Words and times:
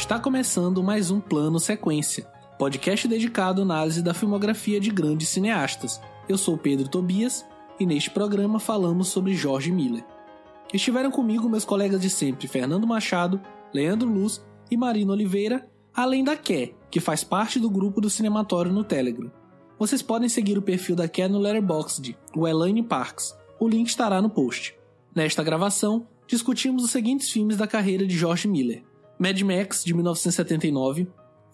Está 0.00 0.18
começando 0.18 0.82
mais 0.82 1.10
um 1.10 1.20
Plano 1.20 1.60
Sequência, 1.60 2.26
podcast 2.58 3.06
dedicado 3.06 3.60
à 3.60 3.64
análise 3.64 4.02
da 4.02 4.14
filmografia 4.14 4.80
de 4.80 4.90
grandes 4.90 5.28
cineastas. 5.28 6.00
Eu 6.26 6.38
sou 6.38 6.56
Pedro 6.56 6.88
Tobias 6.88 7.44
e 7.78 7.84
neste 7.84 8.08
programa 8.10 8.58
falamos 8.58 9.08
sobre 9.08 9.34
George 9.34 9.70
Miller. 9.70 10.02
Estiveram 10.72 11.10
comigo 11.10 11.50
meus 11.50 11.66
colegas 11.66 12.00
de 12.00 12.08
sempre 12.08 12.48
Fernando 12.48 12.86
Machado, 12.86 13.40
Leandro 13.74 14.08
Luz 14.08 14.42
e 14.70 14.76
Marina 14.76 15.12
Oliveira, 15.12 15.68
além 15.94 16.24
da 16.24 16.34
Ké, 16.34 16.72
que 16.90 16.98
faz 16.98 17.22
parte 17.22 17.60
do 17.60 17.68
grupo 17.68 18.00
do 18.00 18.08
Cinematório 18.08 18.72
no 18.72 18.82
Telegram. 18.82 19.30
Vocês 19.78 20.00
podem 20.00 20.30
seguir 20.30 20.56
o 20.56 20.62
perfil 20.62 20.96
da 20.96 21.06
Ké 21.06 21.28
no 21.28 21.38
Letterboxd, 21.38 22.16
o 22.34 22.48
Elaine 22.48 22.82
Parks. 22.82 23.36
O 23.60 23.68
link 23.68 23.88
estará 23.88 24.20
no 24.22 24.30
post. 24.30 24.74
Nesta 25.14 25.44
gravação, 25.44 26.08
discutimos 26.26 26.84
os 26.84 26.90
seguintes 26.90 27.30
filmes 27.30 27.58
da 27.58 27.66
carreira 27.66 28.06
de 28.06 28.16
George 28.16 28.48
Miller: 28.48 28.82
Mad 29.20 29.38
Max, 29.42 29.84
de 29.84 29.92
1979, 29.92 31.06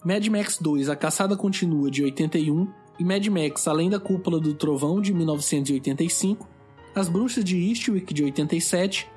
Mad 0.05 0.25
Max 0.27 0.57
2 0.57 0.87
A 0.87 0.95
Caçada 0.95 1.35
Continua, 1.35 1.91
de 1.91 2.01
81, 2.01 2.65
e 2.97 3.03
Mad 3.03 3.27
Max 3.27 3.67
Além 3.67 3.89
da 3.89 3.99
Cúpula 3.99 4.39
do 4.39 4.53
Trovão, 4.53 5.01
de 5.01 5.13
1985, 5.13 6.47
As 6.95 7.09
Bruxas 7.09 7.43
de 7.43 7.57
Eastwick, 7.57 8.13
de 8.13 8.23
87, 8.23 9.09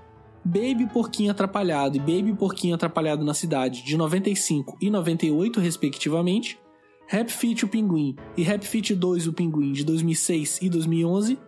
Baby 0.44 0.88
Porquinho 0.92 1.30
Atrapalhado 1.30 1.96
e 1.96 2.00
Baby 2.00 2.34
Porquinho 2.34 2.74
Atrapalhado 2.74 3.24
na 3.24 3.34
Cidade, 3.34 3.84
de 3.84 3.96
95 3.96 4.76
e 4.80 4.90
98, 4.90 5.60
respectivamente, 5.60 6.58
Rap 7.06 7.30
Fit 7.30 7.64
o 7.64 7.68
Pinguim 7.68 8.16
e 8.36 8.42
Rap 8.42 8.66
Fit 8.66 8.96
2 8.96 9.28
o 9.28 9.32
Pinguim, 9.32 9.70
de 9.70 9.84
2006 9.84 10.58
e 10.60 10.68
2011, 10.68 11.38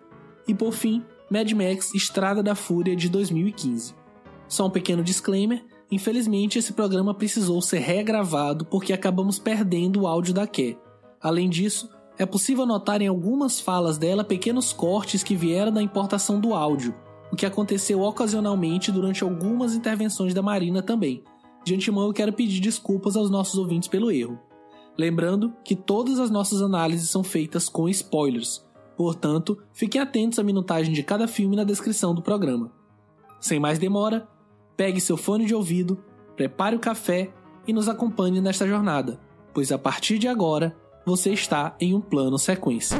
e 0.47 0.55
por 0.55 0.73
fim, 0.73 1.03
Mad 1.29 1.51
Max 1.51 1.93
Estrada 1.97 2.45
da 2.45 2.55
Fúria, 2.55 2.95
de 2.95 3.09
2015. 3.09 3.93
Só 4.47 4.69
um 4.69 4.71
pequeno 4.71 5.03
disclaimer: 5.03 5.65
infelizmente 5.93 6.59
esse 6.59 6.73
programa 6.73 7.15
precisou 7.15 7.61
ser 7.61 7.79
regravado 7.81 8.65
porque 8.65 8.93
acabamos 8.93 9.39
perdendo 9.39 10.01
o 10.01 10.07
áudio 10.07 10.33
da 10.33 10.47
Ké. 10.47 10.77
Além 11.21 11.49
disso, 11.49 11.89
é 12.19 12.27
possível 12.27 12.67
notar 12.67 13.01
em 13.03 13.07
algumas 13.07 13.61
falas 13.61 13.99
dela 13.99 14.25
pequenos 14.25 14.73
cortes 14.73 15.23
que 15.23 15.37
vieram 15.37 15.71
da 15.71 15.83
importação 15.83 16.41
do 16.41 16.55
áudio, 16.55 16.95
o 17.31 17.37
que 17.37 17.47
aconteceu 17.47 18.01
ocasionalmente 18.01 18.91
durante 18.91 19.23
algumas 19.23 19.75
intervenções 19.75 20.35
da 20.35 20.43
Marina 20.43 20.83
também. 20.83 21.23
De 21.65 21.75
antemão, 21.75 22.07
eu 22.07 22.13
quero 22.13 22.33
pedir 22.33 22.61
desculpas 22.61 23.17
aos 23.17 23.31
nossos 23.31 23.59
ouvintes 23.59 23.89
pelo 23.89 24.11
erro. 24.11 24.39
Lembrando 24.99 25.53
que 25.65 25.77
todas 25.77 26.19
as 26.19 26.31
nossas 26.31 26.61
análises 26.61 27.09
são 27.09 27.23
feitas 27.23 27.69
com 27.69 27.89
spoilers, 27.89 28.65
portanto, 28.97 29.59
fiquem 29.73 30.01
atentos 30.01 30.39
à 30.39 30.43
minutagem 30.43 30.93
de 30.93 31.03
cada 31.03 31.27
filme 31.29 31.57
na 31.57 31.65
descrição 31.65 32.15
do 32.15 32.23
programa. 32.23 32.73
Sem 33.41 33.59
mais 33.59 33.79
demora, 33.79 34.29
pegue 34.83 35.01
seu 35.01 35.17
fone 35.17 35.45
de 35.45 35.55
ouvido, 35.55 35.97
prepare 36.35 36.75
o 36.75 36.81
café 36.81 37.31
e 37.69 37.73
nos 37.73 37.89
acompanhe 37.89 38.41
nesta 38.41 38.67
jornada, 38.67 39.21
pois 39.55 39.71
a 39.71 39.79
partir 39.79 40.19
de 40.19 40.27
agora 40.27 40.77
você 41.07 41.33
está 41.33 41.77
em 41.79 41.95
um 41.95 42.01
plano 42.01 42.37
sequência. 42.37 42.99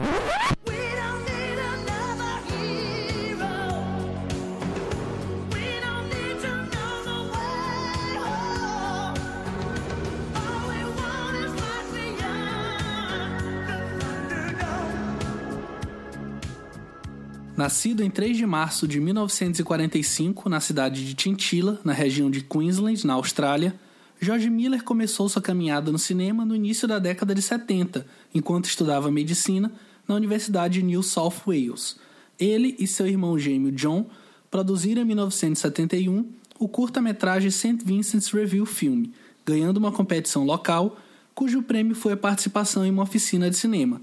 Nascido 17.57 18.03
em 18.03 18.09
3 18.09 18.39
de 18.39 18.47
março 18.47 18.89
de 18.89 18.99
1945 18.99 20.49
na 20.49 20.59
cidade 20.59 21.05
de 21.05 21.23
Chinchilla, 21.23 21.79
na 21.85 21.93
região 21.93 22.31
de 22.31 22.41
Queensland, 22.41 23.07
na 23.07 23.13
Austrália, 23.13 23.79
George 24.19 24.49
Miller 24.49 24.83
começou 24.83 25.29
sua 25.29 25.43
caminhada 25.43 25.93
no 25.93 25.99
cinema 25.99 26.47
no 26.47 26.57
início 26.57 26.89
da 26.89 26.99
década 26.99 27.35
de 27.35 27.43
70, 27.43 28.07
enquanto 28.35 28.65
estudava 28.65 29.11
medicina 29.11 29.71
na 30.09 30.15
Universidade 30.15 30.81
de 30.81 30.83
New 30.83 31.03
South 31.03 31.43
Wales. 31.47 31.97
Ele 32.39 32.75
e 32.79 32.87
seu 32.87 33.07
irmão 33.07 33.39
gêmeo 33.39 33.71
John 33.71 34.07
produziram 34.51 35.03
em 35.03 35.05
1971 35.05 36.27
o 36.59 36.69
curta-metragem 36.69 37.51
St. 37.51 37.79
Vincent's 37.85 38.31
Review 38.31 38.65
Film, 38.65 39.07
ganhando 39.45 39.77
uma 39.77 39.93
competição 39.93 40.45
local, 40.45 40.97
cujo 41.35 41.63
prêmio 41.63 41.95
foi 41.95 42.15
a 42.15 42.17
participação 42.17 42.87
em 42.87 42.91
uma 42.91 43.03
oficina 43.03 43.51
de 43.51 43.57
cinema. 43.57 44.01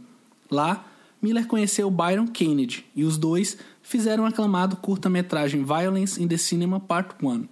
Lá, 0.52 0.86
Miller 1.22 1.48
conheceu 1.48 1.92
Byron 1.92 2.28
Kennedy 2.28 2.86
e 2.96 3.04
os 3.04 3.18
dois 3.18 3.58
fizeram 3.82 4.24
o 4.24 4.28
aclamado 4.28 4.78
curta-metragem 4.78 5.64
Violence 5.64 6.22
in 6.22 6.28
the 6.28 6.38
Cinema 6.38 6.80
Part 6.80 7.16
1. 7.22 7.46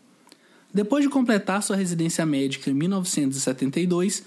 Depois 0.73 1.03
de 1.03 1.09
completar 1.09 1.61
sua 1.63 1.75
residência 1.75 2.25
médica 2.25 2.69
em 2.69 2.73
1972, 2.73 4.23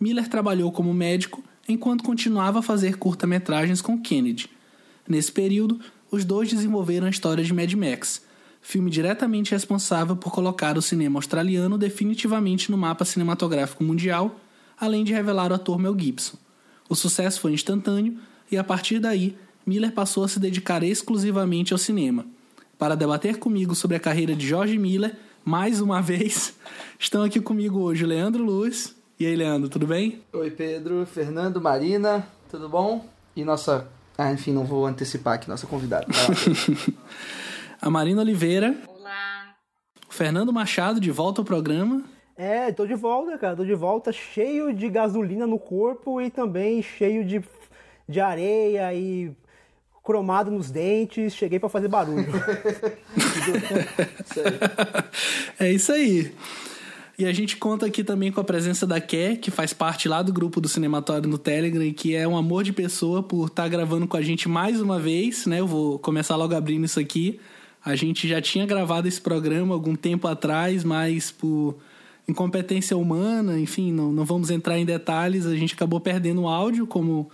Miller 0.00 0.28
trabalhou 0.28 0.70
como 0.70 0.92
médico 0.94 1.42
enquanto 1.68 2.04
continuava 2.04 2.60
a 2.60 2.62
fazer 2.62 2.96
curta-metragens 2.98 3.80
com 3.80 4.00
Kennedy. 4.00 4.48
Nesse 5.08 5.32
período, 5.32 5.80
os 6.10 6.24
dois 6.24 6.50
desenvolveram 6.50 7.06
a 7.06 7.10
história 7.10 7.42
de 7.42 7.52
Mad 7.52 7.72
Max, 7.72 8.22
filme 8.60 8.90
diretamente 8.90 9.52
responsável 9.52 10.16
por 10.16 10.32
colocar 10.32 10.78
o 10.78 10.82
cinema 10.82 11.18
australiano 11.18 11.76
definitivamente 11.76 12.70
no 12.70 12.78
mapa 12.78 13.04
cinematográfico 13.04 13.82
mundial, 13.82 14.38
além 14.78 15.04
de 15.04 15.12
revelar 15.12 15.50
o 15.50 15.54
ator 15.54 15.78
Mel 15.78 15.98
Gibson. 15.98 16.36
O 16.88 16.94
sucesso 16.94 17.40
foi 17.40 17.52
instantâneo 17.52 18.18
e 18.54 18.58
a 18.58 18.62
partir 18.62 19.00
daí, 19.00 19.36
Miller 19.66 19.90
passou 19.90 20.22
a 20.22 20.28
se 20.28 20.38
dedicar 20.38 20.84
exclusivamente 20.84 21.72
ao 21.72 21.78
cinema. 21.78 22.24
Para 22.78 22.94
debater 22.94 23.38
comigo 23.38 23.74
sobre 23.74 23.96
a 23.96 24.00
carreira 24.00 24.32
de 24.34 24.46
George 24.46 24.78
Miller, 24.78 25.16
mais 25.44 25.80
uma 25.80 26.00
vez, 26.00 26.54
estão 26.98 27.24
aqui 27.24 27.40
comigo 27.40 27.80
hoje 27.80 28.04
o 28.04 28.06
Leandro 28.06 28.44
Luz. 28.44 28.94
E 29.18 29.26
aí, 29.26 29.34
Leandro, 29.34 29.68
tudo 29.68 29.88
bem? 29.88 30.22
Oi, 30.32 30.50
Pedro, 30.52 31.04
Fernando, 31.04 31.60
Marina, 31.60 32.26
tudo 32.48 32.68
bom? 32.68 33.04
E 33.34 33.44
nossa. 33.44 33.88
Ah, 34.16 34.32
enfim, 34.32 34.52
não 34.52 34.64
vou 34.64 34.86
antecipar 34.86 35.34
aqui 35.34 35.48
nossa 35.48 35.66
convidada. 35.66 36.06
a 37.82 37.90
Marina 37.90 38.20
Oliveira. 38.20 38.76
Olá. 38.86 39.56
O 40.08 40.14
Fernando 40.14 40.52
Machado, 40.52 41.00
de 41.00 41.10
volta 41.10 41.40
ao 41.40 41.44
programa. 41.44 42.04
É, 42.36 42.70
tô 42.72 42.86
de 42.86 42.94
volta, 42.94 43.36
cara. 43.36 43.56
Tô 43.56 43.64
de 43.64 43.74
volta 43.74 44.12
cheio 44.12 44.72
de 44.72 44.88
gasolina 44.88 45.44
no 45.44 45.58
corpo 45.58 46.20
e 46.20 46.30
também 46.30 46.82
cheio 46.82 47.24
de 47.24 47.40
de 48.08 48.20
areia 48.20 48.94
e 48.94 49.32
cromado 50.02 50.50
nos 50.50 50.70
dentes, 50.70 51.34
cheguei 51.34 51.58
para 51.58 51.70
fazer 51.70 51.88
barulho. 51.88 52.28
é 55.58 55.72
isso 55.72 55.92
aí. 55.92 56.30
E 57.16 57.24
a 57.24 57.32
gente 57.32 57.56
conta 57.56 57.86
aqui 57.86 58.02
também 58.02 58.32
com 58.32 58.40
a 58.40 58.44
presença 58.44 58.86
da 58.86 59.00
Ké, 59.00 59.36
que 59.36 59.50
faz 59.50 59.72
parte 59.72 60.08
lá 60.08 60.20
do 60.20 60.32
grupo 60.32 60.60
do 60.60 60.68
Cinematório 60.68 61.28
no 61.28 61.38
Telegram, 61.38 61.90
que 61.92 62.14
é 62.14 62.26
um 62.26 62.36
amor 62.36 62.64
de 62.64 62.72
pessoa 62.72 63.22
por 63.22 63.46
estar 63.46 63.62
tá 63.62 63.68
gravando 63.68 64.06
com 64.06 64.16
a 64.16 64.22
gente 64.22 64.48
mais 64.48 64.80
uma 64.80 64.98
vez, 64.98 65.46
né? 65.46 65.60
Eu 65.60 65.66
vou 65.66 65.98
começar 65.98 66.36
logo 66.36 66.54
abrindo 66.54 66.84
isso 66.84 67.00
aqui. 67.00 67.40
A 67.84 67.94
gente 67.94 68.26
já 68.26 68.42
tinha 68.42 68.66
gravado 68.66 69.06
esse 69.06 69.20
programa 69.20 69.74
algum 69.74 69.94
tempo 69.94 70.26
atrás, 70.26 70.82
mas 70.82 71.30
por 71.30 71.76
incompetência 72.26 72.96
humana, 72.96 73.60
enfim, 73.60 73.92
não, 73.92 74.12
não 74.12 74.24
vamos 74.24 74.50
entrar 74.50 74.78
em 74.78 74.84
detalhes, 74.84 75.46
a 75.46 75.54
gente 75.54 75.74
acabou 75.74 76.00
perdendo 76.00 76.42
o 76.42 76.48
áudio, 76.48 76.86
como 76.86 77.30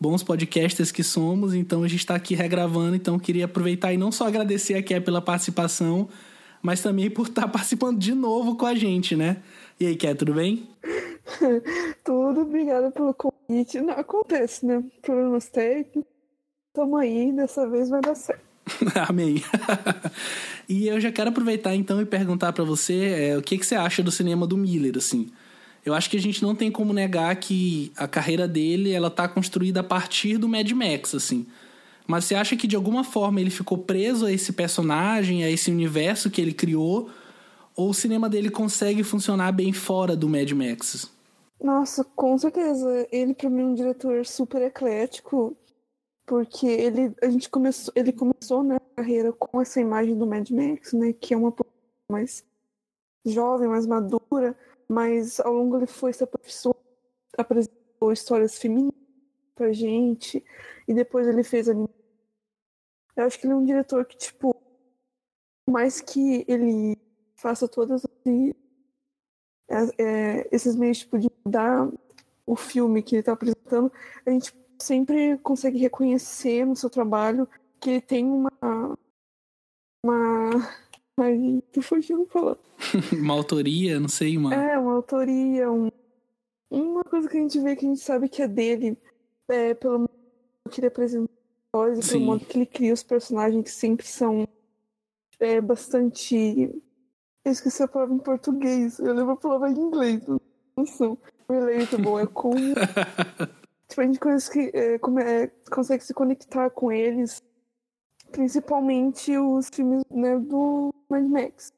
bons 0.00 0.22
podcasters 0.22 0.90
que 0.90 1.02
somos, 1.02 1.52
então 1.52 1.82
a 1.82 1.88
gente 1.88 2.00
está 2.00 2.14
aqui 2.14 2.34
regravando, 2.34 2.96
então 2.96 3.18
queria 3.18 3.44
aproveitar 3.44 3.92
e 3.92 3.98
não 3.98 4.10
só 4.10 4.26
agradecer 4.26 4.74
a 4.74 4.82
Ké 4.82 4.98
pela 4.98 5.20
participação, 5.20 6.08
mas 6.62 6.80
também 6.80 7.10
por 7.10 7.26
estar 7.26 7.42
tá 7.42 7.48
participando 7.52 7.98
de 7.98 8.14
novo 8.14 8.56
com 8.56 8.64
a 8.64 8.74
gente, 8.74 9.14
né? 9.14 9.42
E 9.78 9.86
aí, 9.86 9.96
Ké, 9.96 10.14
tudo 10.14 10.32
bem? 10.32 10.66
tudo, 12.02 12.40
obrigada 12.40 12.90
pelo 12.90 13.12
convite. 13.12 13.80
Não, 13.80 13.92
acontece, 13.94 14.64
né? 14.64 14.82
Problemas 15.02 15.48
técnicos. 15.48 16.04
Tamo 16.72 16.96
aí, 16.96 17.32
dessa 17.32 17.68
vez 17.68 17.90
vai 17.90 18.00
dar 18.00 18.14
certo. 18.14 18.42
Amém. 19.08 19.42
e 20.68 20.86
eu 20.86 21.00
já 21.00 21.10
quero 21.10 21.30
aproveitar 21.30 21.74
então 21.74 22.00
e 22.00 22.06
perguntar 22.06 22.52
para 22.52 22.64
você 22.64 23.30
é, 23.32 23.36
o 23.36 23.42
que, 23.42 23.58
que 23.58 23.66
você 23.66 23.74
acha 23.74 24.02
do 24.02 24.10
cinema 24.10 24.46
do 24.46 24.56
Miller, 24.56 24.96
assim 24.96 25.30
eu 25.84 25.94
acho 25.94 26.10
que 26.10 26.16
a 26.16 26.20
gente 26.20 26.42
não 26.42 26.54
tem 26.54 26.70
como 26.70 26.92
negar 26.92 27.34
que 27.36 27.92
a 27.96 28.06
carreira 28.06 28.46
dele 28.46 28.92
ela 28.92 29.10
tá 29.10 29.26
construída 29.26 29.80
a 29.80 29.84
partir 29.84 30.36
do 30.36 30.48
Mad 30.48 30.70
Max, 30.72 31.14
assim. 31.14 31.46
Mas 32.06 32.24
você 32.24 32.34
acha 32.34 32.56
que 32.56 32.66
de 32.66 32.76
alguma 32.76 33.04
forma 33.04 33.40
ele 33.40 33.50
ficou 33.50 33.78
preso 33.78 34.26
a 34.26 34.32
esse 34.32 34.52
personagem, 34.52 35.44
a 35.44 35.50
esse 35.50 35.70
universo 35.70 36.30
que 36.30 36.40
ele 36.40 36.52
criou? 36.52 37.08
Ou 37.76 37.90
o 37.90 37.94
cinema 37.94 38.28
dele 38.28 38.50
consegue 38.50 39.02
funcionar 39.02 39.52
bem 39.52 39.72
fora 39.72 40.16
do 40.16 40.28
Mad 40.28 40.50
Max? 40.52 41.10
Nossa, 41.62 42.04
com 42.04 42.36
certeza. 42.36 43.06
Ele 43.10 43.32
para 43.32 43.48
mim 43.48 43.62
é 43.62 43.66
um 43.66 43.74
diretor 43.74 44.26
super 44.26 44.60
eclético, 44.60 45.56
porque 46.26 46.66
ele 46.66 47.14
a 47.22 47.30
gente 47.30 47.48
começou, 47.48 47.92
ele 47.96 48.12
começou 48.12 48.62
né, 48.62 48.76
a 48.76 48.96
carreira 48.96 49.32
com 49.32 49.60
essa 49.60 49.80
imagem 49.80 50.16
do 50.16 50.26
Mad 50.26 50.50
Max, 50.50 50.92
né, 50.92 51.12
que 51.12 51.32
é 51.32 51.36
uma 51.36 51.54
mais 52.10 52.44
jovem, 53.24 53.68
mais 53.68 53.86
madura 53.86 54.56
mas 54.90 55.38
ao 55.38 55.52
longo 55.52 55.76
ele 55.76 55.86
foi 55.86 56.12
se 56.12 56.24
aperfeiçoando, 56.24 56.80
apresentou 57.38 58.12
histórias 58.12 58.58
femininas 58.58 58.92
pra 59.54 59.72
gente, 59.72 60.44
e 60.88 60.92
depois 60.92 61.28
ele 61.28 61.44
fez 61.44 61.68
anime. 61.68 61.88
Eu 63.14 63.24
acho 63.24 63.38
que 63.38 63.46
ele 63.46 63.52
é 63.52 63.56
um 63.56 63.64
diretor 63.64 64.04
que, 64.04 64.16
tipo, 64.16 64.60
mais 65.68 66.00
que 66.00 66.44
ele 66.48 66.98
faça 67.36 67.68
todas 67.68 68.04
as 68.04 68.10
é, 69.68 70.02
é, 70.02 70.48
esses 70.50 70.74
meios 70.74 70.98
tipo, 70.98 71.16
de 71.16 71.30
mudar 71.44 71.88
o 72.44 72.56
filme 72.56 73.00
que 73.00 73.14
ele 73.14 73.20
está 73.20 73.32
apresentando, 73.32 73.92
a 74.26 74.30
gente 74.30 74.52
sempre 74.80 75.38
consegue 75.38 75.78
reconhecer 75.78 76.64
no 76.64 76.74
seu 76.74 76.90
trabalho 76.90 77.48
que 77.78 77.90
ele 77.90 78.00
tem 78.00 78.24
uma. 78.24 78.98
Uma. 80.04 80.50
Ai, 81.16 81.62
tô 81.72 81.80
fugindo 81.80 82.26
falar. 82.26 82.58
uma 83.12 83.34
autoria, 83.34 83.98
não 84.00 84.08
sei, 84.08 84.36
uma. 84.36 84.54
É, 84.54 84.78
uma 84.78 84.94
autoria, 84.94 85.70
um, 85.70 85.90
uma 86.70 87.04
coisa 87.04 87.28
que 87.28 87.36
a 87.36 87.40
gente 87.40 87.58
vê 87.60 87.76
que 87.76 87.84
a 87.84 87.88
gente 87.88 88.00
sabe 88.00 88.28
que 88.28 88.42
é 88.42 88.48
dele, 88.48 88.96
é, 89.48 89.74
pelo 89.74 90.00
modo 90.00 90.10
que 90.70 90.80
ele 90.80 90.86
apresenta 90.86 91.30
e 91.72 92.06
pelo 92.08 92.20
modo 92.20 92.44
que 92.44 92.58
ele 92.58 92.66
cria 92.66 92.92
os 92.92 93.02
personagens 93.02 93.62
que 93.62 93.70
sempre 93.70 94.06
são 94.06 94.48
é, 95.38 95.60
bastante. 95.60 96.34
Eu 97.44 97.52
esqueci 97.52 97.82
a 97.82 97.88
palavra 97.88 98.14
em 98.14 98.18
português, 98.18 98.98
eu 98.98 99.14
lembro 99.14 99.32
a 99.32 99.36
palavra 99.36 99.70
em 99.70 99.78
inglês, 99.78 100.20
não 100.76 100.84
são. 100.86 101.16
Relatable, 101.48 102.22
é 102.22 102.26
como. 102.26 102.54
tipo, 103.88 104.00
a 104.00 104.04
gente 104.04 104.20
consegue, 104.20 104.70
é, 104.74 104.94
é, 104.94 105.46
consegue 105.70 106.04
se 106.04 106.14
conectar 106.14 106.70
com 106.70 106.92
eles, 106.92 107.42
principalmente 108.30 109.36
os 109.36 109.68
filmes 109.72 110.04
né, 110.10 110.38
do 110.38 110.92
Mad 111.08 111.24
Max. 111.24 111.72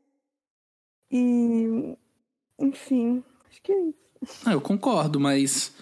E. 1.12 1.96
Enfim, 2.58 3.22
acho 3.50 3.60
que 3.62 3.72
é 3.72 3.80
isso. 4.22 4.40
Ah, 4.46 4.52
eu 4.52 4.60
concordo, 4.60 5.20
mas. 5.20 5.72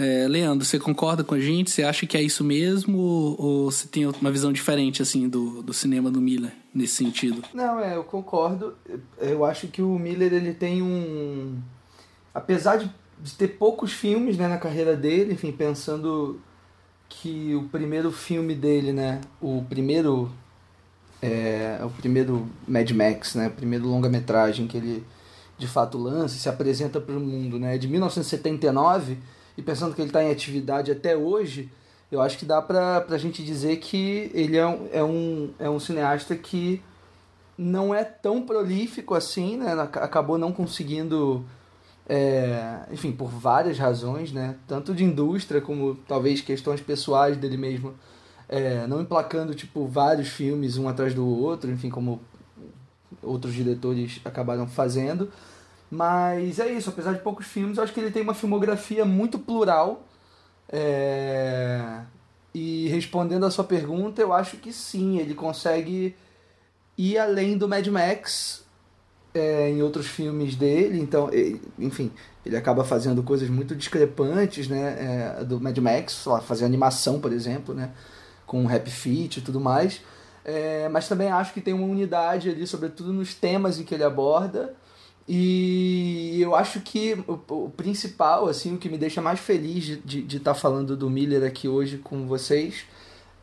É, 0.00 0.28
Leandro, 0.28 0.64
você 0.64 0.78
concorda 0.78 1.24
com 1.24 1.34
a 1.34 1.40
gente? 1.40 1.72
Você 1.72 1.82
acha 1.82 2.06
que 2.06 2.16
é 2.16 2.22
isso 2.22 2.44
mesmo? 2.44 2.96
Ou 3.36 3.68
você 3.68 3.88
tem 3.88 4.06
uma 4.06 4.30
visão 4.30 4.52
diferente, 4.52 5.02
assim, 5.02 5.28
do, 5.28 5.60
do 5.60 5.74
cinema 5.74 6.08
do 6.08 6.20
Miller, 6.20 6.52
nesse 6.72 6.94
sentido? 6.94 7.42
Não, 7.52 7.80
é, 7.80 7.96
eu 7.96 8.04
concordo. 8.04 8.76
Eu 9.18 9.44
acho 9.44 9.66
que 9.66 9.82
o 9.82 9.98
Miller, 9.98 10.32
ele 10.32 10.54
tem 10.54 10.80
um... 10.80 11.60
Apesar 12.32 12.76
de, 12.76 12.88
de 13.20 13.34
ter 13.34 13.48
poucos 13.48 13.92
filmes, 13.92 14.38
né, 14.38 14.46
na 14.46 14.58
carreira 14.58 14.96
dele, 14.96 15.32
enfim, 15.32 15.50
pensando 15.50 16.40
que 17.08 17.56
o 17.56 17.64
primeiro 17.64 18.12
filme 18.12 18.54
dele, 18.54 18.92
né, 18.92 19.20
o 19.42 19.64
primeiro... 19.68 20.30
É, 21.20 21.80
o 21.82 21.90
primeiro 21.90 22.48
Mad 22.66 22.90
Max, 22.92 23.34
né, 23.34 23.48
o 23.48 23.50
primeiro 23.50 23.88
longa-metragem 23.88 24.68
que 24.68 24.76
ele 24.76 25.04
de 25.58 25.66
fato 25.66 25.98
lança 25.98 26.36
e 26.36 26.38
se 26.38 26.48
apresenta 26.48 27.00
para 27.00 27.16
o 27.16 27.20
mundo, 27.20 27.58
né, 27.58 27.74
é 27.74 27.78
de 27.78 27.88
1979 27.88 29.18
e 29.56 29.62
pensando 29.62 29.94
que 29.94 30.00
ele 30.00 30.08
está 30.08 30.22
em 30.22 30.30
atividade 30.30 30.92
até 30.92 31.16
hoje, 31.16 31.68
eu 32.10 32.22
acho 32.22 32.38
que 32.38 32.44
dá 32.44 32.62
para 32.62 33.04
a 33.10 33.18
gente 33.18 33.44
dizer 33.44 33.78
que 33.78 34.30
ele 34.32 34.56
é 34.56 34.66
um, 34.66 34.88
é, 34.92 35.02
um, 35.02 35.50
é 35.58 35.68
um 35.68 35.80
cineasta 35.80 36.36
que 36.36 36.80
não 37.56 37.92
é 37.92 38.04
tão 38.04 38.42
prolífico 38.42 39.14
assim, 39.14 39.56
né? 39.56 39.72
acabou 39.94 40.38
não 40.38 40.52
conseguindo, 40.52 41.44
é, 42.08 42.82
enfim, 42.92 43.10
por 43.10 43.28
várias 43.28 43.76
razões, 43.76 44.32
né? 44.32 44.54
tanto 44.68 44.94
de 44.94 45.02
indústria 45.02 45.60
como 45.60 45.96
talvez 46.06 46.40
questões 46.40 46.80
pessoais 46.80 47.36
dele 47.36 47.56
mesmo, 47.56 47.94
é, 48.48 48.86
não 48.86 49.00
emplacando 49.00 49.54
tipo 49.54 49.86
vários 49.86 50.28
filmes 50.28 50.76
um 50.78 50.88
atrás 50.88 51.12
do 51.14 51.26
outro, 51.26 51.70
enfim, 51.70 51.90
como 51.90 52.20
outros 53.22 53.54
diretores 53.54 54.20
acabaram 54.24 54.66
fazendo. 54.66 55.30
Mas 55.90 56.58
é 56.58 56.70
isso, 56.70 56.90
apesar 56.90 57.12
de 57.12 57.20
poucos 57.20 57.46
filmes, 57.46 57.78
eu 57.78 57.84
acho 57.84 57.92
que 57.92 58.00
ele 58.00 58.10
tem 58.10 58.22
uma 58.22 58.34
filmografia 58.34 59.04
muito 59.04 59.38
plural. 59.38 60.04
É... 60.70 62.00
E 62.54 62.88
respondendo 62.88 63.46
a 63.46 63.50
sua 63.50 63.64
pergunta, 63.64 64.20
eu 64.20 64.32
acho 64.32 64.56
que 64.56 64.72
sim, 64.72 65.18
ele 65.18 65.34
consegue 65.34 66.14
ir 66.96 67.18
além 67.18 67.56
do 67.56 67.68
Mad 67.68 67.86
Max 67.86 68.64
é, 69.32 69.70
em 69.70 69.82
outros 69.82 70.06
filmes 70.06 70.56
dele. 70.56 70.98
Então, 71.00 71.30
enfim, 71.78 72.10
ele 72.44 72.56
acaba 72.56 72.84
fazendo 72.84 73.22
coisas 73.22 73.48
muito 73.48 73.74
discrepantes 73.74 74.68
né, 74.68 75.36
é, 75.40 75.44
do 75.44 75.60
Mad 75.60 75.76
Max, 75.78 76.24
lá, 76.26 76.40
fazer 76.40 76.64
animação, 76.64 77.20
por 77.20 77.32
exemplo, 77.32 77.74
né, 77.74 77.90
com 78.48 78.68
Happy 78.68 78.90
Feet 78.90 79.36
e 79.36 79.40
tudo 79.40 79.60
mais. 79.60 80.00
É, 80.44 80.88
mas 80.88 81.06
também 81.06 81.28
acho 81.28 81.54
que 81.54 81.60
tem 81.60 81.72
uma 81.72 81.86
unidade 81.86 82.50
ali, 82.50 82.66
sobretudo 82.66 83.12
nos 83.12 83.32
temas 83.34 83.78
em 83.78 83.84
que 83.84 83.94
ele 83.94 84.02
aborda 84.02 84.74
e 85.28 86.40
eu 86.40 86.54
acho 86.54 86.80
que 86.80 87.22
o, 87.26 87.38
o, 87.66 87.70
principal, 87.70 88.48
assim, 88.48 88.74
o 88.74 88.78
que 88.78 88.88
me 88.88 88.96
deixa 88.96 89.20
mais 89.20 89.38
feliz 89.38 89.84
de 90.02 90.24
estar 90.24 90.54
tá 90.54 90.58
falando 90.58 90.96
do 90.96 91.10
Miller 91.10 91.46
aqui 91.46 91.68
hoje 91.68 91.98
com 91.98 92.26
vocês 92.26 92.86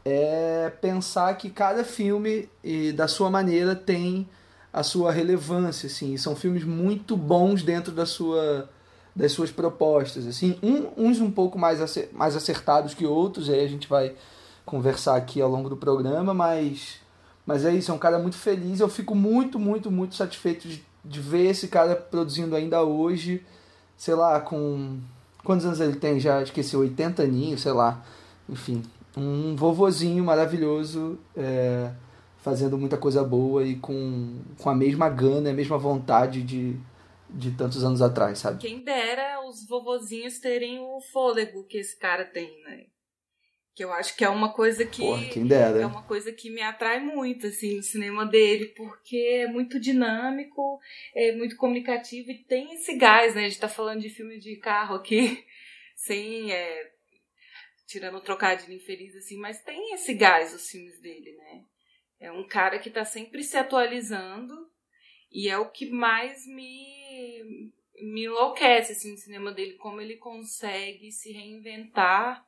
é 0.04 0.72
pensar 0.82 1.36
que 1.38 1.48
cada 1.48 1.84
filme, 1.84 2.50
e 2.64 2.92
da 2.92 3.08
sua 3.08 3.30
maneira, 3.30 3.76
tem 3.76 4.28
a 4.74 4.82
sua 4.82 5.12
relevância, 5.12 5.86
assim. 5.86 6.18
São 6.18 6.36
filmes 6.36 6.64
muito 6.64 7.16
bons 7.16 7.62
dentro 7.62 7.92
da 7.92 8.06
sua, 8.08 8.68
das 9.16 9.32
suas 9.32 9.52
propostas, 9.52 10.26
assim. 10.26 10.58
Um, 10.64 11.10
uns 11.10 11.22
um 11.22 11.30
pouco 11.30 11.58
mais 11.58 11.80
acertados 12.36 12.96
que 12.96 13.06
outros, 13.06 13.48
aí 13.48 13.64
a 13.64 13.68
gente 13.68 13.88
vai 13.88 14.16
conversar 14.66 15.16
aqui 15.16 15.42
ao 15.42 15.50
longo 15.50 15.70
do 15.70 15.78
programa, 15.78 16.34
mas... 16.34 17.04
Mas 17.46 17.64
é 17.64 17.74
isso, 17.74 17.92
é 17.92 17.94
um 17.94 18.00
cara 18.00 18.18
muito 18.18 18.36
feliz. 18.36 18.80
Eu 18.80 18.90
fico 18.90 19.14
muito, 19.14 19.60
muito, 19.60 19.92
muito 19.92 20.16
satisfeito 20.16 20.68
de 20.68 20.84
de 21.06 21.22
ver 21.22 21.52
esse 21.52 21.68
cara 21.68 21.96
produzindo 21.96 22.56
ainda 22.56 22.84
hoje, 22.84 23.46
sei 23.96 24.16
lá, 24.16 24.42
com. 24.42 25.00
Quantos 25.44 25.66
anos 25.66 25.80
ele 25.80 25.98
tem 25.98 26.20
já? 26.20 26.42
Esqueci, 26.42 26.76
80 26.76 27.22
aninhos, 27.22 27.62
sei 27.62 27.72
lá. 27.72 28.04
Enfim, 28.50 28.82
um 29.16 29.56
vovozinho 29.56 30.24
maravilhoso, 30.24 31.20
é, 31.38 31.92
fazendo 32.40 32.78
muita 32.78 32.98
coisa 32.98 33.24
boa 33.24 33.64
e 33.64 33.76
com, 33.76 34.40
com 34.58 34.70
a 34.70 34.76
mesma 34.76 35.08
gana, 35.08 35.52
a 35.52 35.54
mesma 35.54 35.78
vontade 35.78 36.42
de, 36.42 36.76
de 37.30 37.52
tantos 37.52 37.84
anos 37.84 38.02
atrás, 38.02 38.40
sabe? 38.40 38.58
Quem 38.58 38.84
dera 38.84 39.48
os 39.48 39.68
vovozinhos 39.68 40.40
terem 40.40 40.80
o 40.80 41.00
fôlego 41.14 41.64
que 41.66 41.78
esse 41.78 41.96
cara 41.96 42.26
tem, 42.26 42.50
né? 42.64 42.86
Que 43.76 43.84
eu 43.84 43.92
acho 43.92 44.16
que 44.16 44.24
é 44.24 44.30
uma 44.30 44.54
coisa 44.54 44.86
que 44.86 45.02
Porra, 45.02 45.26
quem 45.26 45.46
dera. 45.46 45.82
é 45.82 45.86
uma 45.86 46.04
coisa 46.04 46.32
que 46.32 46.50
me 46.50 46.62
atrai 46.62 47.02
muito 47.02 47.48
assim 47.48 47.76
no 47.76 47.84
cinema 47.84 48.26
dele 48.26 48.68
porque 48.68 49.18
é 49.18 49.48
muito 49.48 49.78
dinâmico 49.78 50.80
é 51.14 51.34
muito 51.34 51.58
comunicativo 51.58 52.32
e 52.32 52.38
tem 52.46 52.74
esse 52.74 52.96
gás 52.96 53.36
né 53.36 53.44
a 53.44 53.50
gente 53.50 53.60
tá 53.60 53.68
falando 53.68 54.00
de 54.00 54.10
filme 54.10 54.40
de 54.40 54.56
carro 54.56 54.96
aqui 54.96 55.46
sem 55.94 56.54
é, 56.54 56.94
tirando 57.86 58.16
o 58.16 58.22
trocadilho 58.22 58.74
infeliz 58.74 59.14
assim 59.18 59.38
mas 59.38 59.62
tem 59.62 59.94
esse 59.94 60.14
gás 60.14 60.54
os 60.54 60.70
filmes 60.70 60.98
dele 61.02 61.34
né 61.34 61.66
é 62.22 62.32
um 62.32 62.48
cara 62.48 62.80
que 62.80 62.90
tá 62.90 63.04
sempre 63.04 63.44
se 63.44 63.58
atualizando 63.58 64.72
e 65.30 65.50
é 65.50 65.58
o 65.58 65.70
que 65.70 65.90
mais 65.90 66.48
me 66.48 67.72
me 68.02 68.24
enlouquece 68.24 68.94
assim 68.94 69.12
no 69.12 69.18
cinema 69.18 69.52
dele 69.52 69.74
como 69.74 70.00
ele 70.00 70.16
consegue 70.16 71.12
se 71.12 71.34
reinventar 71.34 72.46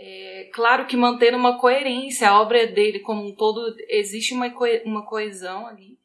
é, 0.00 0.48
claro 0.52 0.86
que 0.86 0.96
mantendo 0.96 1.36
uma 1.36 1.58
coerência, 1.58 2.30
a 2.30 2.40
obra 2.40 2.68
dele 2.68 3.00
como 3.00 3.26
um 3.26 3.34
todo, 3.34 3.74
existe 3.88 4.32
uma, 4.32 4.46
uma 4.84 5.04
coesão 5.04 5.66
ali. 5.66 5.98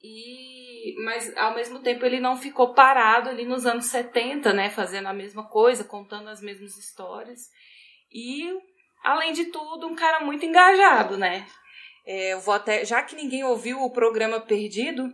E, 0.00 0.94
mas 1.02 1.36
ao 1.36 1.56
mesmo 1.56 1.80
tempo 1.80 2.06
ele 2.06 2.20
não 2.20 2.36
ficou 2.36 2.72
parado 2.72 3.28
ali 3.28 3.44
nos 3.44 3.66
anos 3.66 3.86
70, 3.86 4.52
né, 4.52 4.70
fazendo 4.70 5.08
a 5.08 5.12
mesma 5.12 5.48
coisa, 5.48 5.82
contando 5.82 6.28
as 6.28 6.40
mesmas 6.40 6.76
histórias. 6.76 7.50
E, 8.12 8.48
além 9.02 9.32
de 9.32 9.46
tudo, 9.46 9.88
um 9.88 9.96
cara 9.96 10.24
muito 10.24 10.46
engajado, 10.46 11.18
né? 11.18 11.48
É, 12.06 12.34
eu 12.34 12.40
vou 12.40 12.54
até, 12.54 12.84
já 12.84 13.02
que 13.02 13.16
ninguém 13.16 13.42
ouviu 13.42 13.82
o 13.82 13.90
programa 13.90 14.40
Perdido, 14.40 15.12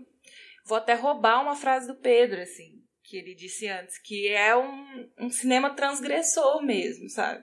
vou 0.67 0.77
até 0.77 0.93
roubar 0.93 1.41
uma 1.41 1.57
frase 1.57 1.87
do 1.87 1.95
Pedro, 1.95 2.43
assim, 2.43 2.75
que 3.03 3.17
ele 3.17 3.35
disse 3.35 3.67
antes, 3.69 3.97
que 3.97 4.29
é 4.29 4.55
um, 4.55 5.09
um 5.19 5.31
cinema 5.31 5.71
transgressor 5.71 6.63
mesmo, 6.63 7.09
sabe? 7.09 7.43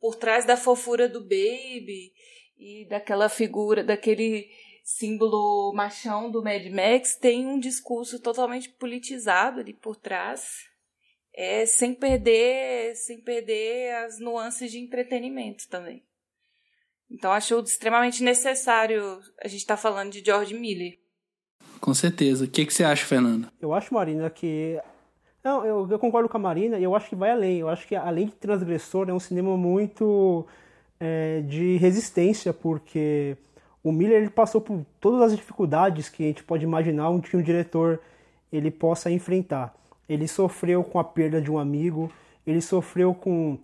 Por 0.00 0.16
trás 0.16 0.44
da 0.44 0.56
fofura 0.56 1.08
do 1.08 1.20
baby 1.20 2.12
e 2.58 2.86
daquela 2.88 3.28
figura, 3.28 3.84
daquele 3.84 4.48
símbolo 4.82 5.72
machão 5.74 6.30
do 6.30 6.42
Mad 6.42 6.66
Max, 6.66 7.16
tem 7.16 7.46
um 7.46 7.58
discurso 7.58 8.18
totalmente 8.18 8.70
politizado 8.70 9.60
ali 9.60 9.72
por 9.72 9.96
trás, 9.96 10.64
é, 11.34 11.64
sem 11.66 11.94
perder, 11.94 12.96
sem 12.96 13.20
perder 13.20 13.94
as 13.96 14.18
nuances 14.18 14.72
de 14.72 14.78
entretenimento 14.78 15.68
também. 15.68 16.02
Então 17.10 17.32
acho 17.32 17.58
extremamente 17.60 18.22
necessário 18.22 19.20
a 19.42 19.48
gente 19.48 19.60
estar 19.60 19.76
tá 19.76 19.82
falando 19.82 20.12
de 20.12 20.24
George 20.24 20.54
Miller. 20.54 20.98
Com 21.80 21.94
certeza. 21.94 22.44
O 22.44 22.48
que, 22.48 22.64
que 22.64 22.72
você 22.72 22.84
acha, 22.84 23.04
Fernanda? 23.04 23.52
Eu 23.60 23.72
acho, 23.72 23.92
Marina, 23.92 24.30
que 24.30 24.80
não, 25.42 25.64
eu, 25.64 25.88
eu, 25.90 25.98
concordo 25.98 26.28
com 26.28 26.36
a 26.36 26.40
Marina 26.40 26.78
e 26.78 26.84
eu 26.84 26.94
acho 26.94 27.08
que 27.08 27.16
vai 27.16 27.30
além. 27.30 27.58
Eu 27.58 27.68
acho 27.68 27.86
que 27.86 27.96
além 27.96 28.26
de 28.26 28.32
transgressor, 28.32 29.08
é 29.08 29.12
um 29.12 29.20
cinema 29.20 29.56
muito 29.56 30.46
é, 30.98 31.40
de 31.40 31.76
resistência, 31.78 32.52
porque 32.52 33.36
o 33.82 33.90
Miller 33.90 34.22
ele 34.22 34.30
passou 34.30 34.60
por 34.60 34.84
todas 35.00 35.22
as 35.22 35.36
dificuldades 35.36 36.08
que 36.08 36.22
a 36.24 36.26
gente 36.26 36.44
pode 36.44 36.64
imaginar 36.64 37.08
que 37.22 37.36
um 37.36 37.42
diretor 37.42 38.00
ele 38.52 38.70
possa 38.70 39.10
enfrentar. 39.10 39.74
Ele 40.08 40.28
sofreu 40.28 40.84
com 40.84 40.98
a 40.98 41.04
perda 41.04 41.40
de 41.40 41.50
um 41.50 41.58
amigo, 41.58 42.12
ele 42.46 42.60
sofreu 42.60 43.14
com 43.14 43.58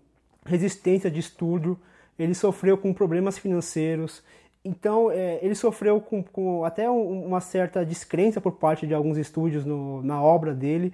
resistência 0.45 1.11
de 1.11 1.21
estudo, 1.21 1.78
ele 2.18 2.35
sofreu 2.35 2.78
com 2.78 2.95
problemas 2.95 3.37
financeiros. 3.37 4.23
Então, 4.64 5.11
é, 5.11 5.38
ele 5.42 5.54
sofreu 5.54 6.00
com, 6.00 6.23
com 6.23 6.64
até 6.64 6.88
uma 6.88 7.40
certa 7.40 7.85
descrença 7.85 8.40
por 8.40 8.52
parte 8.52 8.87
de 8.87 8.95
alguns 8.95 9.18
estúdios 9.18 9.64
no, 9.64 10.02
na 10.02 10.23
obra 10.23 10.54
dele. 10.54 10.92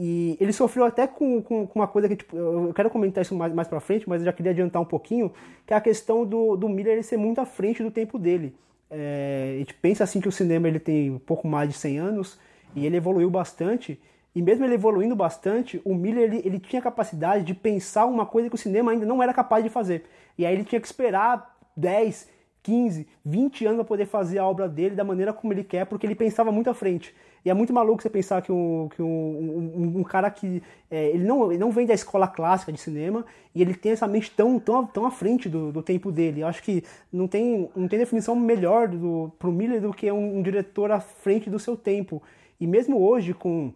E 0.00 0.36
ele 0.40 0.52
sofreu 0.52 0.84
até 0.84 1.08
com, 1.08 1.42
com, 1.42 1.66
com, 1.66 1.78
uma 1.80 1.88
coisa 1.88 2.08
que, 2.08 2.14
tipo, 2.14 2.36
eu 2.36 2.72
quero 2.72 2.88
comentar 2.88 3.22
isso 3.22 3.34
mais, 3.34 3.52
mais 3.52 3.66
pra 3.66 3.80
frente, 3.80 4.08
mas 4.08 4.20
eu 4.20 4.26
já 4.26 4.32
queria 4.32 4.52
adiantar 4.52 4.80
um 4.80 4.84
pouquinho, 4.84 5.32
que 5.66 5.74
é 5.74 5.76
a 5.76 5.80
questão 5.80 6.24
do, 6.24 6.54
do 6.54 6.68
Miller 6.68 7.02
ser 7.02 7.16
muito 7.16 7.40
à 7.40 7.44
frente 7.44 7.82
do 7.82 7.90
tempo 7.90 8.16
dele. 8.16 8.54
É, 8.88 9.54
a 9.56 9.58
gente 9.58 9.74
pensa 9.74 10.04
assim 10.04 10.20
que 10.20 10.28
o 10.28 10.32
cinema 10.32 10.68
ele 10.68 10.78
tem 10.78 11.10
um 11.10 11.18
pouco 11.18 11.48
mais 11.48 11.68
de 11.68 11.74
100 11.74 11.98
anos 11.98 12.38
e 12.76 12.86
ele 12.86 12.96
evoluiu 12.96 13.28
bastante. 13.28 14.00
E 14.36 14.40
mesmo 14.40 14.64
ele 14.64 14.74
evoluindo 14.74 15.16
bastante, 15.16 15.82
o 15.84 15.92
Miller 15.92 16.32
ele, 16.32 16.42
ele 16.44 16.60
tinha 16.60 16.80
capacidade 16.80 17.42
de 17.42 17.52
pensar 17.52 18.06
uma 18.06 18.24
coisa 18.24 18.48
que 18.48 18.54
o 18.54 18.58
cinema 18.58 18.92
ainda 18.92 19.04
não 19.04 19.20
era 19.20 19.34
capaz 19.34 19.64
de 19.64 19.70
fazer. 19.70 20.04
E 20.38 20.46
aí 20.46 20.54
ele 20.54 20.62
tinha 20.62 20.80
que 20.80 20.86
esperar 20.86 21.58
10, 21.76 22.28
15, 22.62 23.04
20 23.24 23.66
anos 23.66 23.76
para 23.78 23.84
poder 23.84 24.06
fazer 24.06 24.38
a 24.38 24.46
obra 24.46 24.68
dele 24.68 24.94
da 24.94 25.02
maneira 25.02 25.32
como 25.32 25.52
ele 25.52 25.64
quer, 25.64 25.86
porque 25.86 26.06
ele 26.06 26.14
pensava 26.14 26.52
muito 26.52 26.70
à 26.70 26.74
frente. 26.74 27.12
E 27.44 27.50
é 27.50 27.54
muito 27.54 27.72
maluco 27.72 28.02
você 28.02 28.10
pensar 28.10 28.42
que 28.42 28.50
um, 28.52 28.88
que 28.94 29.00
um, 29.00 29.06
um, 29.06 29.98
um 30.00 30.02
cara 30.04 30.30
que 30.30 30.62
é, 30.90 31.08
ele, 31.10 31.24
não, 31.24 31.50
ele 31.50 31.58
não 31.58 31.70
vem 31.70 31.86
da 31.86 31.94
escola 31.94 32.26
clássica 32.26 32.72
de 32.72 32.78
cinema 32.78 33.24
e 33.54 33.62
ele 33.62 33.74
tem 33.74 33.92
essa 33.92 34.06
mente 34.06 34.30
tão, 34.30 34.58
tão, 34.58 34.86
tão 34.86 35.06
à 35.06 35.10
frente 35.10 35.48
do, 35.48 35.72
do 35.72 35.82
tempo 35.82 36.10
dele. 36.10 36.42
Eu 36.42 36.46
acho 36.46 36.62
que 36.62 36.82
não 37.12 37.28
tem, 37.28 37.68
não 37.74 37.88
tem 37.88 37.98
definição 37.98 38.34
melhor 38.34 38.88
do, 38.88 39.32
pro 39.38 39.52
Miller 39.52 39.80
do 39.80 39.92
que 39.92 40.10
um, 40.10 40.38
um 40.38 40.42
diretor 40.42 40.90
à 40.90 41.00
frente 41.00 41.48
do 41.48 41.58
seu 41.58 41.76
tempo. 41.76 42.22
E 42.60 42.66
mesmo 42.66 43.00
hoje, 43.00 43.32
com 43.32 43.72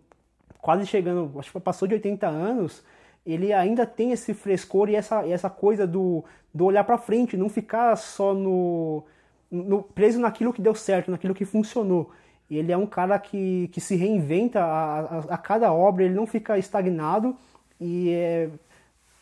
quase 0.61 0.87
chegando, 0.87 1.39
acho 1.39 1.51
que 1.51 1.61
passou 1.61 1.89
de 1.89 1.95
80 1.95 2.27
anos, 2.27 2.83
ele 3.25 3.53
ainda 3.53 3.87
tem 3.87 4.13
esse 4.13 4.35
frescor 4.35 4.89
e 4.89 4.97
essa, 4.97 5.27
essa 5.27 5.51
coisa 5.51 5.87
do, 5.87 6.25
do 6.53 6.65
olhar 6.65 6.85
para 6.85 6.99
frente, 6.99 7.37
não 7.37 7.49
ficar 7.49 7.97
só 7.97 8.35
no, 8.35 9.05
no, 9.51 9.83
preso 9.83 10.21
naquilo 10.21 10.53
que 10.53 10.63
deu 10.63 10.75
certo, 10.75 11.11
naquilo 11.11 11.35
que 11.35 11.45
funcionou. 11.45 12.11
Ele 12.57 12.73
é 12.73 12.77
um 12.77 12.87
cara 12.87 13.19
que, 13.19 13.69
que 13.73 13.81
se 13.81 13.97
reinventa 13.97 14.63
a, 14.63 15.01
a, 15.01 15.19
a 15.31 15.39
cada 15.39 15.73
obra, 15.73 16.05
ele 16.05 16.15
não 16.15 16.27
fica 16.27 16.59
estagnado. 16.59 17.37
E 17.81 18.11
é, 18.11 18.51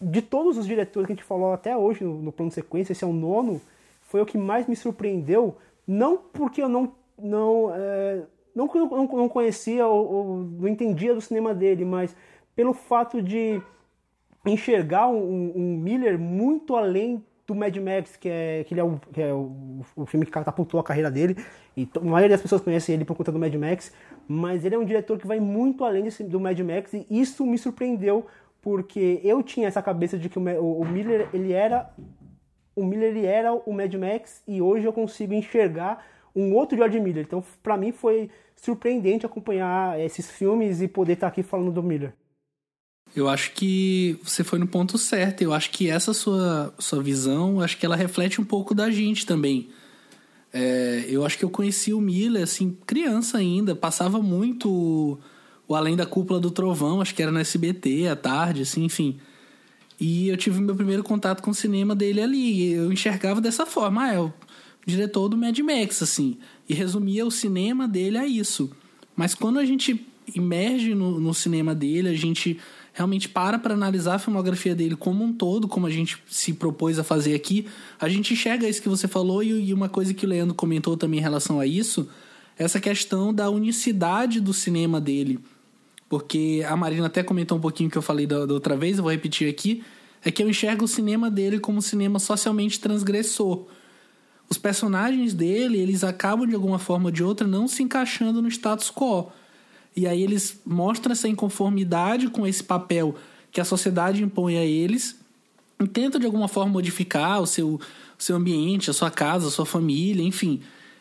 de 0.00 0.22
todos 0.22 0.56
os 0.56 0.66
diretores 0.66 1.06
que 1.06 1.12
a 1.12 1.16
gente 1.16 1.24
falou 1.24 1.52
até 1.52 1.76
hoje 1.76 2.04
no, 2.04 2.20
no 2.20 2.32
plano 2.32 2.50
sequência, 2.50 2.92
esse 2.92 3.04
é 3.04 3.06
o 3.06 3.12
nono, 3.12 3.60
foi 4.02 4.20
o 4.20 4.26
que 4.26 4.38
mais 4.38 4.66
me 4.66 4.74
surpreendeu. 4.74 5.56
Não 5.86 6.16
porque 6.16 6.62
eu 6.62 6.68
não, 6.68 6.92
não, 7.18 7.72
é, 7.74 8.22
não, 8.54 8.66
não, 8.66 9.06
não 9.06 9.28
conhecia 9.28 9.86
ou, 9.86 10.12
ou 10.12 10.36
não 10.38 10.68
entendia 10.68 11.14
do 11.14 11.20
cinema 11.20 11.54
dele, 11.54 11.84
mas 11.84 12.14
pelo 12.54 12.72
fato 12.72 13.22
de 13.22 13.60
enxergar 14.44 15.08
um, 15.08 15.52
um 15.54 15.76
Miller 15.76 16.18
muito 16.18 16.76
além 16.76 17.22
do 17.52 17.54
Mad 17.54 17.76
Max, 17.76 18.16
que 18.16 18.28
é, 18.28 18.64
que 18.64 18.72
ele 18.74 18.80
é, 18.80 18.84
o, 18.84 19.00
que 19.12 19.20
é 19.20 19.32
o, 19.32 19.82
o 19.96 20.06
filme 20.06 20.24
que 20.24 20.32
catapultou 20.32 20.78
a 20.78 20.84
carreira 20.84 21.10
dele, 21.10 21.36
e 21.76 21.88
a 21.96 22.00
maioria 22.00 22.28
das 22.28 22.42
pessoas 22.42 22.62
conhecem 22.62 22.94
ele 22.94 23.04
por 23.04 23.16
conta 23.16 23.32
do 23.32 23.38
Mad 23.38 23.54
Max, 23.54 23.92
mas 24.28 24.64
ele 24.64 24.76
é 24.76 24.78
um 24.78 24.84
diretor 24.84 25.18
que 25.18 25.26
vai 25.26 25.40
muito 25.40 25.84
além 25.84 26.04
desse, 26.04 26.22
do 26.22 26.38
Mad 26.38 26.58
Max, 26.60 26.92
e 26.92 27.06
isso 27.10 27.44
me 27.44 27.58
surpreendeu, 27.58 28.26
porque 28.62 29.20
eu 29.24 29.42
tinha 29.42 29.66
essa 29.66 29.82
cabeça 29.82 30.16
de 30.16 30.28
que 30.28 30.38
o, 30.38 30.42
o, 30.42 30.80
o 30.82 30.84
Miller, 30.86 31.28
ele 31.32 31.52
era 31.52 31.90
o 32.76 32.84
Miller 32.84 33.10
ele 33.10 33.26
era 33.26 33.52
o 33.52 33.72
Mad 33.72 33.92
Max, 33.94 34.42
e 34.46 34.62
hoje 34.62 34.84
eu 34.84 34.92
consigo 34.92 35.34
enxergar 35.34 36.04
um 36.34 36.54
outro 36.54 36.76
George 36.76 37.00
Miller. 37.00 37.24
Então, 37.26 37.42
para 37.62 37.76
mim 37.76 37.90
foi 37.92 38.30
surpreendente 38.54 39.26
acompanhar 39.26 39.98
esses 39.98 40.30
filmes 40.30 40.80
e 40.80 40.86
poder 40.86 41.14
estar 41.14 41.26
aqui 41.26 41.42
falando 41.42 41.72
do 41.72 41.82
Miller. 41.82 42.12
Eu 43.14 43.28
acho 43.28 43.52
que 43.52 44.16
você 44.22 44.44
foi 44.44 44.58
no 44.58 44.66
ponto 44.66 44.96
certo. 44.96 45.42
Eu 45.42 45.52
acho 45.52 45.70
que 45.70 45.88
essa 45.88 46.12
sua, 46.12 46.72
sua 46.78 47.02
visão, 47.02 47.60
acho 47.60 47.76
que 47.76 47.84
ela 47.84 47.96
reflete 47.96 48.40
um 48.40 48.44
pouco 48.44 48.74
da 48.74 48.90
gente 48.90 49.26
também. 49.26 49.68
É, 50.52 51.06
eu 51.08 51.24
acho 51.24 51.38
que 51.38 51.44
eu 51.44 51.50
conheci 51.50 51.92
o 51.92 52.00
Miller, 52.00 52.42
assim, 52.42 52.76
criança 52.86 53.38
ainda. 53.38 53.74
Passava 53.74 54.20
muito 54.20 55.18
o 55.66 55.74
Além 55.74 55.96
da 55.96 56.06
Cúpula 56.06 56.40
do 56.40 56.50
Trovão, 56.50 57.00
acho 57.00 57.14
que 57.14 57.22
era 57.22 57.30
no 57.30 57.38
SBT, 57.38 58.08
à 58.08 58.16
tarde, 58.16 58.62
assim, 58.62 58.84
enfim. 58.84 59.18
E 60.00 60.28
eu 60.28 60.36
tive 60.36 60.60
meu 60.60 60.74
primeiro 60.74 61.04
contato 61.04 61.42
com 61.42 61.50
o 61.50 61.54
cinema 61.54 61.94
dele 61.94 62.22
ali. 62.22 62.72
Eu 62.72 62.92
enxergava 62.92 63.40
dessa 63.40 63.66
forma. 63.66 64.02
Ah, 64.02 64.14
é 64.14 64.18
o 64.18 64.32
diretor 64.86 65.28
do 65.28 65.36
Mad 65.36 65.56
Max, 65.58 66.02
assim. 66.02 66.38
E 66.68 66.74
resumia 66.74 67.26
o 67.26 67.30
cinema 67.30 67.86
dele 67.86 68.16
a 68.16 68.26
isso. 68.26 68.70
Mas 69.14 69.34
quando 69.34 69.58
a 69.58 69.64
gente 69.64 70.06
emerge 70.34 70.94
no, 70.94 71.20
no 71.20 71.34
cinema 71.34 71.74
dele, 71.74 72.08
a 72.08 72.14
gente 72.14 72.58
realmente 73.00 73.30
para 73.30 73.58
para 73.58 73.72
analisar 73.72 74.16
a 74.16 74.18
filmografia 74.18 74.74
dele 74.74 74.94
como 74.94 75.24
um 75.24 75.32
todo, 75.32 75.66
como 75.66 75.86
a 75.86 75.90
gente 75.90 76.22
se 76.26 76.52
propôs 76.52 76.98
a 76.98 77.04
fazer 77.04 77.34
aqui, 77.34 77.66
a 77.98 78.10
gente 78.10 78.34
enxerga 78.34 78.68
isso 78.68 78.82
que 78.82 78.90
você 78.90 79.08
falou 79.08 79.42
e 79.42 79.72
uma 79.72 79.88
coisa 79.88 80.12
que 80.12 80.26
o 80.26 80.28
Leandro 80.28 80.54
comentou 80.54 80.98
também 80.98 81.18
em 81.18 81.22
relação 81.22 81.58
a 81.58 81.66
isso, 81.66 82.08
essa 82.58 82.78
questão 82.78 83.32
da 83.32 83.48
unicidade 83.48 84.38
do 84.38 84.52
cinema 84.52 85.00
dele. 85.00 85.40
Porque 86.10 86.62
a 86.68 86.76
Marina 86.76 87.06
até 87.06 87.22
comentou 87.22 87.56
um 87.56 87.60
pouquinho 87.60 87.88
que 87.88 87.96
eu 87.96 88.02
falei 88.02 88.26
da, 88.26 88.44
da 88.44 88.52
outra 88.52 88.76
vez, 88.76 88.98
eu 88.98 89.02
vou 89.02 89.10
repetir 89.10 89.48
aqui, 89.48 89.82
é 90.22 90.30
que 90.30 90.42
eu 90.42 90.50
enxergo 90.50 90.84
o 90.84 90.88
cinema 90.88 91.30
dele 91.30 91.58
como 91.58 91.78
um 91.78 91.82
cinema 91.82 92.18
socialmente 92.18 92.78
transgressor. 92.78 93.66
Os 94.46 94.58
personagens 94.58 95.32
dele, 95.32 95.78
eles 95.78 96.04
acabam 96.04 96.46
de 96.46 96.54
alguma 96.54 96.78
forma 96.78 97.06
ou 97.06 97.10
de 97.10 97.24
outra 97.24 97.46
não 97.46 97.66
se 97.66 97.82
encaixando 97.82 98.42
no 98.42 98.48
status 98.48 98.90
quo. 98.90 99.32
E 99.96 100.06
aí 100.06 100.22
eles 100.22 100.60
mostram 100.64 101.12
essa 101.12 101.28
inconformidade 101.28 102.28
com 102.28 102.46
esse 102.46 102.62
papel 102.62 103.14
que 103.50 103.60
a 103.60 103.64
sociedade 103.64 104.22
impõe 104.22 104.56
a 104.56 104.64
eles 104.64 105.16
e 105.80 105.86
tentam 105.86 106.20
de 106.20 106.26
alguma 106.26 106.48
forma 106.48 106.72
modificar 106.72 107.40
o 107.40 107.46
seu, 107.46 107.74
o 107.74 108.22
seu 108.22 108.36
ambiente, 108.36 108.90
a 108.90 108.92
sua 108.92 109.10
casa, 109.10 109.48
a 109.48 109.50
sua 109.50 109.66
família, 109.66 110.22
enfim. 110.22 110.60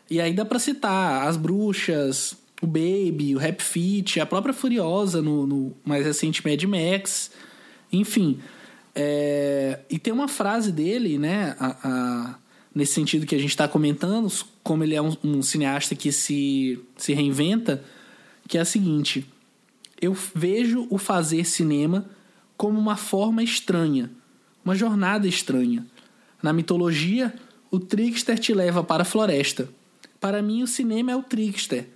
E 0.09 0.19
aí 0.19 0.33
dá 0.33 0.43
para 0.43 0.57
citar 0.57 1.27
as 1.27 1.37
bruxas, 1.37 2.35
o 2.61 2.67
Baby, 2.67 3.35
o 3.35 3.37
Rap 3.37 3.61
Fit, 3.61 4.19
a 4.19 4.25
própria 4.25 4.53
Furiosa 4.53 5.21
no, 5.21 5.45
no 5.45 5.73
mais 5.85 6.05
recente 6.05 6.45
Mad 6.45 6.61
Max, 6.63 7.31
enfim. 7.91 8.39
É, 8.95 9.79
e 9.89 9.99
tem 9.99 10.11
uma 10.11 10.27
frase 10.27 10.71
dele, 10.71 11.17
né, 11.17 11.55
a, 11.59 11.77
a, 11.83 12.35
nesse 12.73 12.93
sentido 12.93 13.25
que 13.25 13.35
a 13.35 13.39
gente 13.39 13.51
está 13.51 13.67
comentando, 13.67 14.31
como 14.63 14.83
ele 14.83 14.95
é 14.95 15.01
um, 15.01 15.15
um 15.23 15.41
cineasta 15.41 15.95
que 15.95 16.11
se, 16.11 16.79
se 16.97 17.13
reinventa, 17.13 17.83
que 18.49 18.57
é 18.57 18.61
a 18.61 18.65
seguinte: 18.65 19.25
eu 20.01 20.13
vejo 20.35 20.87
o 20.89 20.97
fazer 20.97 21.45
cinema 21.45 22.09
como 22.57 22.77
uma 22.77 22.97
forma 22.97 23.41
estranha, 23.41 24.11
uma 24.65 24.75
jornada 24.75 25.27
estranha. 25.27 25.85
Na 26.41 26.51
mitologia, 26.51 27.33
o 27.71 27.79
trickster 27.79 28.37
te 28.37 28.53
leva 28.53 28.83
para 28.83 29.03
a 29.03 29.05
floresta. 29.05 29.69
Para 30.19 30.41
mim, 30.41 30.63
o 30.63 30.67
cinema 30.67 31.11
é 31.11 31.15
o 31.15 31.23
trickster. 31.23 31.87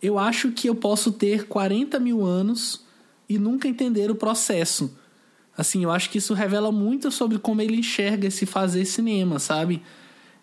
Eu 0.00 0.18
acho 0.18 0.52
que 0.52 0.68
eu 0.68 0.74
posso 0.74 1.10
ter 1.10 1.46
40 1.46 1.98
mil 1.98 2.24
anos 2.24 2.84
e 3.28 3.38
nunca 3.38 3.66
entender 3.66 4.10
o 4.10 4.14
processo. 4.14 4.96
Assim, 5.56 5.82
eu 5.82 5.90
acho 5.90 6.10
que 6.10 6.18
isso 6.18 6.34
revela 6.34 6.70
muito 6.70 7.10
sobre 7.10 7.38
como 7.38 7.62
ele 7.62 7.78
enxerga 7.78 8.28
esse 8.28 8.44
fazer 8.44 8.84
cinema, 8.84 9.38
sabe? 9.38 9.82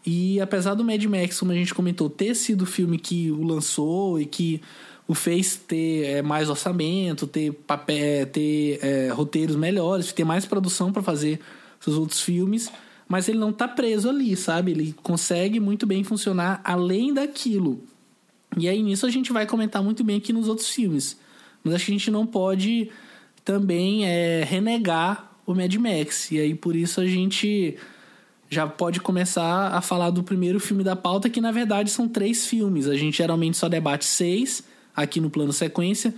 E 0.05 0.41
apesar 0.41 0.73
do 0.73 0.83
Mad 0.83 1.03
Max, 1.05 1.39
como 1.39 1.51
a 1.51 1.55
gente 1.55 1.73
comentou, 1.73 2.09
ter 2.09 2.35
sido 2.35 2.63
o 2.63 2.65
filme 2.65 2.97
que 2.97 3.31
o 3.31 3.43
lançou 3.43 4.19
e 4.19 4.25
que 4.25 4.61
o 5.07 5.13
fez 5.13 5.55
ter 5.55 6.05
é, 6.05 6.21
mais 6.21 6.49
orçamento, 6.49 7.27
ter, 7.27 7.51
papel, 7.51 7.97
é, 7.97 8.25
ter 8.25 8.79
é, 8.81 9.09
roteiros 9.09 9.55
melhores, 9.55 10.13
ter 10.13 10.23
mais 10.23 10.45
produção 10.45 10.91
para 10.91 11.03
fazer 11.03 11.39
seus 11.79 11.97
outros 11.97 12.21
filmes, 12.21 12.71
mas 13.07 13.27
ele 13.27 13.37
não 13.37 13.51
tá 13.51 13.67
preso 13.67 14.09
ali, 14.09 14.35
sabe? 14.35 14.71
Ele 14.71 14.95
consegue 15.03 15.59
muito 15.59 15.85
bem 15.85 16.03
funcionar 16.03 16.61
além 16.63 17.13
daquilo. 17.13 17.83
E 18.57 18.69
aí 18.69 18.81
nisso 18.81 19.05
a 19.05 19.09
gente 19.09 19.33
vai 19.33 19.45
comentar 19.45 19.83
muito 19.83 20.03
bem 20.03 20.17
aqui 20.17 20.31
nos 20.31 20.47
outros 20.47 20.69
filmes. 20.69 21.17
Mas 21.63 21.73
acho 21.73 21.85
que 21.85 21.91
a 21.91 21.95
gente 21.95 22.11
não 22.11 22.25
pode 22.25 22.89
também 23.43 24.05
é, 24.05 24.43
renegar 24.43 25.31
o 25.45 25.53
Mad 25.53 25.73
Max. 25.75 26.31
E 26.31 26.39
aí 26.39 26.55
por 26.55 26.75
isso 26.75 27.01
a 27.01 27.05
gente 27.05 27.77
já 28.49 28.65
pode 28.67 29.01
começar 29.01 29.69
a 29.69 29.81
falar 29.81 30.11
do 30.11 30.23
primeiro 30.23 30.59
filme 30.59 30.83
da 30.83 30.95
pauta, 30.95 31.29
que 31.29 31.41
na 31.41 31.51
verdade 31.51 31.89
são 31.89 32.07
três 32.07 32.45
filmes. 32.45 32.87
A 32.87 32.95
gente 32.95 33.17
geralmente 33.17 33.57
só 33.57 33.67
debate 33.67 34.05
seis 34.05 34.63
aqui 34.95 35.19
no 35.19 35.29
plano 35.29 35.53
sequência, 35.53 36.13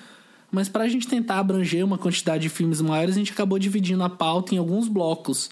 mas 0.51 0.69
para 0.69 0.83
a 0.83 0.87
gente 0.87 1.07
tentar 1.07 1.39
abranger 1.39 1.83
uma 1.83 1.97
quantidade 1.97 2.43
de 2.43 2.49
filmes 2.49 2.81
maiores, 2.81 3.15
a 3.15 3.19
gente 3.19 3.31
acabou 3.31 3.59
dividindo 3.59 4.03
a 4.03 4.09
pauta 4.09 4.55
em 4.55 4.57
alguns 4.57 4.87
blocos. 4.87 5.49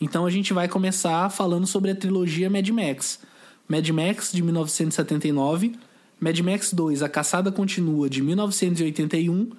Então 0.00 0.26
a 0.26 0.30
gente 0.30 0.52
vai 0.52 0.68
começar 0.68 1.28
falando 1.30 1.66
sobre 1.66 1.90
a 1.90 1.94
trilogia 1.96 2.50
Mad 2.50 2.68
Max. 2.68 3.20
Mad 3.68 3.88
Max 3.88 4.30
de 4.32 4.42
1979, 4.42 5.76
Mad 6.20 6.38
Max 6.40 6.72
2 6.72 7.02
A 7.02 7.08
Caçada 7.08 7.50
Continua 7.50 8.08
de 8.08 8.22
1981 8.22 9.50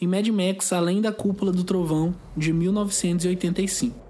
e 0.00 0.06
Mad 0.06 0.26
Max 0.28 0.72
Além 0.72 1.00
da 1.00 1.12
Cúpula 1.12 1.52
do 1.52 1.64
Trovão 1.64 2.14
de 2.36 2.52
1985. 2.52 4.09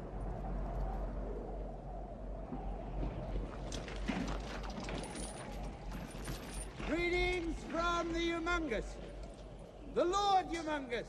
The 9.95 10.05
Lord 10.05 10.47
Humongous, 10.51 11.07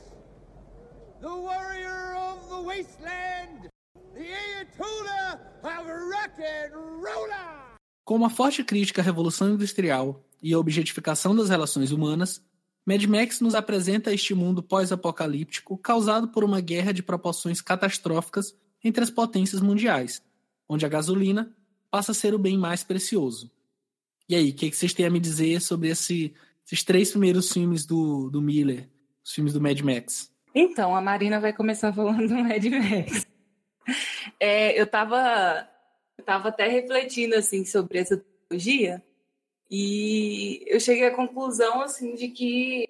the 1.20 1.28
warrior 1.28 2.14
of 2.16 2.48
the 2.50 2.60
wasteland, 2.62 3.70
the 4.14 4.20
Ayatollah 4.20 5.38
of 5.62 5.86
rock 5.86 6.38
and 6.38 6.74
roller. 7.00 7.62
Com 8.04 8.16
uma 8.16 8.28
forte 8.28 8.64
crítica 8.64 9.00
à 9.00 9.04
revolução 9.04 9.54
industrial 9.54 10.22
e 10.42 10.52
à 10.52 10.58
objetificação 10.58 11.34
das 11.34 11.48
relações 11.48 11.92
humanas, 11.92 12.42
Mad 12.84 13.02
Max 13.04 13.40
nos 13.40 13.54
apresenta 13.54 14.12
este 14.12 14.34
mundo 14.34 14.62
pós-apocalíptico 14.62 15.78
causado 15.78 16.28
por 16.28 16.42
uma 16.42 16.60
guerra 16.60 16.92
de 16.92 17.02
proporções 17.02 17.60
catastróficas 17.60 18.54
entre 18.82 19.04
as 19.04 19.10
potências 19.10 19.62
mundiais, 19.62 20.20
onde 20.68 20.84
a 20.84 20.88
gasolina 20.88 21.54
passa 21.90 22.10
a 22.10 22.14
ser 22.14 22.34
o 22.34 22.38
bem 22.38 22.58
mais 22.58 22.82
precioso. 22.82 23.50
E 24.28 24.34
aí, 24.34 24.50
o 24.50 24.54
que, 24.54 24.72
vocês 24.72 24.92
têm 24.92 25.06
a 25.06 25.10
me 25.10 25.20
dizer 25.20 25.60
sobre 25.60 25.88
esse, 25.88 26.34
esses 26.72 26.82
três 26.82 27.10
primeiros 27.10 27.52
filmes 27.52 27.84
do, 27.84 28.30
do 28.30 28.40
Miller, 28.40 28.88
os 29.22 29.32
filmes 29.32 29.52
do 29.52 29.60
Mad 29.60 29.78
Max? 29.80 30.32
Então, 30.54 30.96
a 30.96 31.02
Marina 31.02 31.38
vai 31.38 31.52
começar 31.52 31.92
falando 31.94 32.26
do 32.26 32.34
Mad 32.34 32.64
Max. 32.64 33.26
É, 34.40 34.78
eu 34.78 34.84
estava 34.84 35.68
eu 36.16 36.24
tava 36.24 36.48
até 36.48 36.68
refletindo 36.68 37.34
assim 37.34 37.64
sobre 37.64 37.98
essa 37.98 38.16
trilogia 38.48 39.02
e 39.70 40.62
eu 40.66 40.78
cheguei 40.78 41.06
à 41.06 41.14
conclusão 41.14 41.82
assim 41.82 42.14
de 42.14 42.28
que 42.28 42.88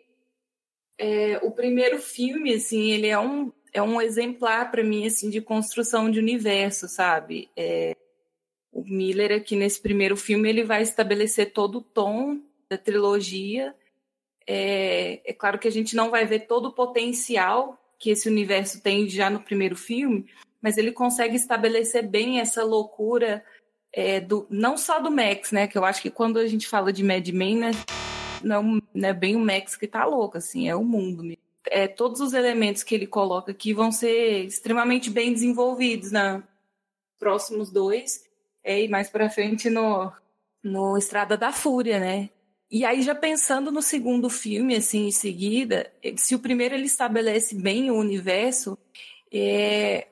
é, 0.98 1.38
o 1.42 1.50
primeiro 1.50 1.98
filme 1.98 2.52
assim 2.54 2.90
ele 2.90 3.06
é 3.06 3.18
um 3.18 3.50
é 3.72 3.80
um 3.80 4.02
exemplar 4.02 4.70
para 4.70 4.84
mim 4.84 5.06
assim 5.06 5.30
de 5.30 5.40
construção 5.40 6.10
de 6.10 6.18
universo 6.18 6.88
sabe 6.88 7.48
é, 7.56 7.96
o 8.70 8.84
Miller 8.84 9.32
aqui 9.32 9.56
nesse 9.56 9.80
primeiro 9.80 10.16
filme 10.16 10.48
ele 10.48 10.64
vai 10.64 10.82
estabelecer 10.82 11.52
todo 11.54 11.78
o 11.78 11.82
tom 11.82 12.38
da 12.76 12.79
trilogia 12.83 13.75
é, 14.47 15.21
é 15.25 15.33
claro 15.33 15.59
que 15.59 15.69
a 15.69 15.73
gente 15.73 15.95
não 15.95 16.11
vai 16.11 16.26
ver 16.26 16.41
todo 16.41 16.67
o 16.67 16.73
potencial 16.73 17.79
que 17.99 18.11
esse 18.11 18.29
universo 18.29 18.83
tem 18.83 19.09
já 19.09 19.31
no 19.31 19.41
primeiro 19.41 19.76
filme 19.76 20.26
mas 20.62 20.79
ele 20.79 20.93
consegue 20.93 21.35
estabelecer 21.35 22.07
bem 22.07 22.38
essa 22.38 22.62
loucura 22.64 23.45
é, 23.93 24.21
do 24.21 24.47
não 24.49 24.79
só 24.79 25.00
do 25.00 25.11
Max, 25.11 25.50
né? 25.50 25.67
Que 25.67 25.76
eu 25.76 25.85
acho 25.85 26.00
que 26.00 26.11
quando 26.11 26.38
a 26.38 26.47
gente 26.47 26.69
fala 26.69 26.93
de 26.93 27.02
Mad 27.02 27.29
Men, 27.29 27.59
né, 27.59 27.71
não, 28.43 28.81
não 28.95 29.09
é 29.09 29.12
bem 29.12 29.35
o 29.35 29.41
Max 29.41 29.76
que 29.76 29.88
tá 29.88 30.05
louco, 30.05 30.38
assim, 30.38 30.69
é 30.69 30.76
o 30.76 30.85
mundo 30.85 31.25
mesmo. 31.25 31.43
É, 31.67 31.87
todos 31.87 32.21
os 32.21 32.33
elementos 32.33 32.83
que 32.83 32.95
ele 32.95 33.07
coloca 33.07 33.50
aqui 33.50 33.73
vão 33.75 33.93
ser 33.93 34.45
extremamente 34.47 35.11
bem 35.11 35.33
desenvolvidos 35.33 36.11
na 36.12 36.43
próximos 37.19 37.71
dois 37.71 38.25
é, 38.64 38.83
e 38.83 38.88
mais 38.88 39.09
para 39.09 39.31
frente 39.31 39.71
no, 39.71 40.12
no 40.62 40.97
Estrada 40.97 41.37
da 41.37 41.52
Fúria, 41.52 42.00
né? 42.00 42.31
E 42.73 42.87
aí 42.87 43.02
já 43.02 43.14
pensando 43.14 43.71
no 43.71 43.83
segundo 43.83 44.31
filme, 44.31 44.75
assim, 44.75 45.07
em 45.07 45.11
seguida, 45.11 45.93
se 46.17 46.35
o 46.35 46.38
primeiro 46.38 46.75
ele 46.75 46.87
estabelece 46.87 47.55
bem 47.55 47.91
o 47.91 47.99
universo, 47.99 48.79
é, 49.31 50.09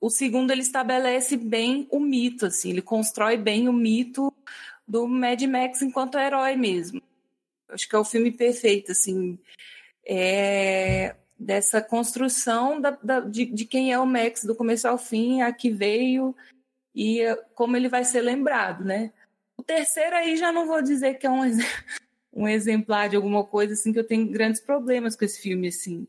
o 0.00 0.08
segundo 0.08 0.50
ele 0.50 0.62
estabelece 0.62 1.36
bem 1.36 1.86
o 1.90 2.00
mito, 2.00 2.46
assim, 2.46 2.70
ele 2.70 2.80
constrói 2.80 3.36
bem 3.36 3.68
o 3.68 3.74
mito 3.74 4.32
do 4.88 5.06
Mad 5.06 5.42
Max 5.42 5.82
enquanto 5.82 6.18
herói 6.18 6.56
mesmo. 6.56 7.02
Acho 7.68 7.86
que 7.86 7.94
é 7.94 7.98
o 7.98 8.04
filme 8.06 8.32
perfeito, 8.32 8.92
assim, 8.92 9.38
é, 10.06 11.14
dessa 11.38 11.82
construção 11.82 12.80
da, 12.80 12.92
da, 13.02 13.20
de, 13.20 13.44
de, 13.44 13.66
quem 13.66 13.92
é 13.92 13.98
o 13.98 14.06
Max 14.06 14.44
do 14.44 14.54
começo 14.54 14.88
ao 14.88 14.96
fim, 14.96 15.42
a 15.42 15.52
que 15.52 15.70
veio 15.70 16.34
e 16.94 17.20
como 17.54 17.76
ele 17.76 17.90
vai 17.90 18.02
ser 18.02 18.22
lembrado, 18.22 18.82
né? 18.82 19.12
O 19.62 19.64
terceiro 19.64 20.16
aí 20.16 20.36
já 20.36 20.50
não 20.50 20.66
vou 20.66 20.82
dizer 20.82 21.18
que 21.18 21.24
é 21.24 21.30
um, 21.30 21.42
um 22.34 22.48
exemplar 22.48 23.08
de 23.08 23.14
alguma 23.14 23.44
coisa, 23.44 23.74
assim, 23.74 23.92
que 23.92 23.98
eu 24.00 24.06
tenho 24.06 24.26
grandes 24.26 24.60
problemas 24.60 25.14
com 25.14 25.24
esse 25.24 25.40
filme, 25.40 25.68
assim. 25.68 26.04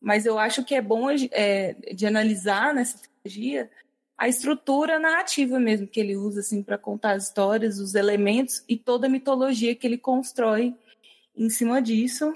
Mas 0.00 0.24
eu 0.24 0.38
acho 0.38 0.64
que 0.64 0.72
é 0.72 0.80
bom 0.80 1.08
é, 1.32 1.74
de 1.92 2.06
analisar 2.06 2.72
nessa 2.72 2.96
trilogia 2.98 3.68
a 4.16 4.28
estrutura 4.28 5.00
narrativa 5.00 5.58
mesmo 5.58 5.88
que 5.88 5.98
ele 5.98 6.16
usa 6.16 6.38
assim 6.38 6.62
para 6.62 6.78
contar 6.78 7.14
as 7.14 7.24
histórias, 7.24 7.80
os 7.80 7.96
elementos 7.96 8.62
e 8.68 8.76
toda 8.76 9.08
a 9.08 9.10
mitologia 9.10 9.74
que 9.74 9.84
ele 9.84 9.98
constrói 9.98 10.72
em 11.36 11.50
cima 11.50 11.82
disso, 11.82 12.32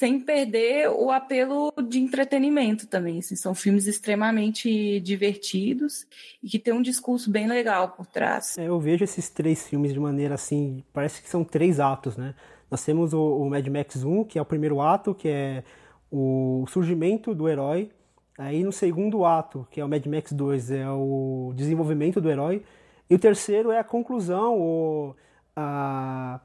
sem 0.00 0.18
perder 0.18 0.88
o 0.88 1.10
apelo 1.10 1.70
de 1.86 2.00
entretenimento 2.00 2.86
também. 2.86 3.18
Assim, 3.18 3.36
são 3.36 3.54
filmes 3.54 3.86
extremamente 3.86 4.98
divertidos 5.00 6.06
e 6.42 6.48
que 6.48 6.58
tem 6.58 6.72
um 6.72 6.80
discurso 6.80 7.30
bem 7.30 7.46
legal 7.46 7.90
por 7.90 8.06
trás. 8.06 8.56
É, 8.56 8.66
eu 8.66 8.80
vejo 8.80 9.04
esses 9.04 9.28
três 9.28 9.68
filmes 9.68 9.92
de 9.92 10.00
maneira 10.00 10.36
assim, 10.36 10.82
parece 10.90 11.20
que 11.20 11.28
são 11.28 11.44
três 11.44 11.78
atos, 11.78 12.16
né? 12.16 12.34
Nós 12.70 12.82
temos 12.82 13.12
o, 13.12 13.20
o 13.20 13.50
Mad 13.50 13.66
Max 13.66 14.02
1, 14.02 14.24
que 14.24 14.38
é 14.38 14.42
o 14.42 14.44
primeiro 14.46 14.80
ato, 14.80 15.14
que 15.14 15.28
é 15.28 15.62
o 16.10 16.64
surgimento 16.70 17.34
do 17.34 17.46
herói. 17.46 17.90
Aí 18.38 18.64
no 18.64 18.72
segundo 18.72 19.26
ato, 19.26 19.68
que 19.70 19.82
é 19.82 19.84
o 19.84 19.88
Mad 19.88 20.06
Max 20.06 20.32
2, 20.32 20.70
é 20.70 20.88
o 20.88 21.52
desenvolvimento 21.54 22.22
do 22.22 22.30
herói. 22.30 22.62
E 23.10 23.14
o 23.14 23.18
terceiro 23.18 23.70
é 23.70 23.78
a 23.78 23.84
conclusão, 23.84 24.58
ou 24.58 25.14
a, 25.54 26.40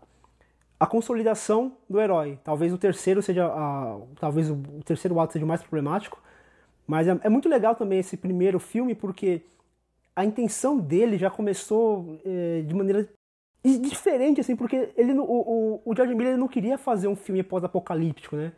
a 0.80 0.86
consolidação 0.86 1.74
do 1.90 2.00
herói. 2.00 2.38
Talvez 2.44 2.74
o 2.74 2.78
terceiro 2.78 3.22
seja. 3.22 3.48
A, 3.48 4.00
talvez 4.20 4.50
o, 4.50 4.58
terceiro 4.84 5.20
ato 5.20 5.34
seja 5.34 5.46
o 5.46 5.48
mais 5.48 5.62
problemático. 5.62 6.22
Mas 6.88 7.08
é, 7.08 7.20
é, 7.24 7.30
muito 7.30 7.50
legal 7.50 7.76
também 7.76 8.00
esse 8.00 8.16
primeiro 8.18 8.60
filme, 8.60 8.94
porque 8.94 9.42
a 10.16 10.24
intenção 10.24 10.78
dele 10.78 11.18
já 11.18 11.30
começou 11.30 12.20
é, 12.26 12.62
de 12.62 12.74
maneira 12.74 13.10
diferente, 13.64 14.40
assim, 14.40 14.56
porque 14.56 14.90
ele, 14.96 15.14
o, 15.14 15.24
o, 15.24 15.82
o 15.84 15.96
George 15.96 16.14
Miller 16.14 16.38
não 16.38 16.48
queria 16.48 16.78
fazer 16.78 17.08
um 17.08 17.16
filme 17.16 17.42
pós-apocalíptico, 17.42 18.36
né? 18.36 18.52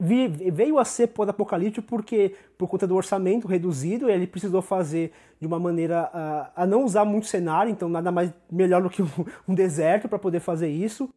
veio 0.00 0.78
a 0.78 0.84
ser 0.84 1.08
pós-apocalíptico 1.08 1.86
porque, 1.86 2.34
por 2.56 2.68
conta 2.68 2.86
do 2.86 2.94
orçamento 2.94 3.48
reduzido, 3.48 4.08
ele 4.08 4.28
precisou 4.28 4.62
fazer 4.62 5.12
de 5.40 5.46
uma 5.46 5.58
maneira 5.58 6.08
a, 6.12 6.62
a 6.62 6.66
não 6.66 6.84
usar 6.84 7.04
muito 7.04 7.26
cenário, 7.26 7.70
então 7.70 7.88
nada 7.88 8.12
mais 8.12 8.32
melhor 8.50 8.80
do 8.80 8.88
que 8.88 9.02
um, 9.02 9.08
um 9.48 9.54
deserto 9.54 10.08
para 10.08 10.18
poder 10.18 10.40
fazer 10.40 10.68
isso. 10.68 11.08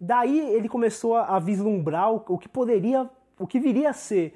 Daí 0.00 0.38
ele 0.54 0.68
começou 0.68 1.16
a 1.16 1.38
vislumbrar 1.38 2.12
o, 2.12 2.38
que 2.38 2.48
poderia, 2.48 3.08
o 3.38 3.46
que 3.46 3.58
viria 3.58 3.90
a 3.90 3.92
ser 3.92 4.34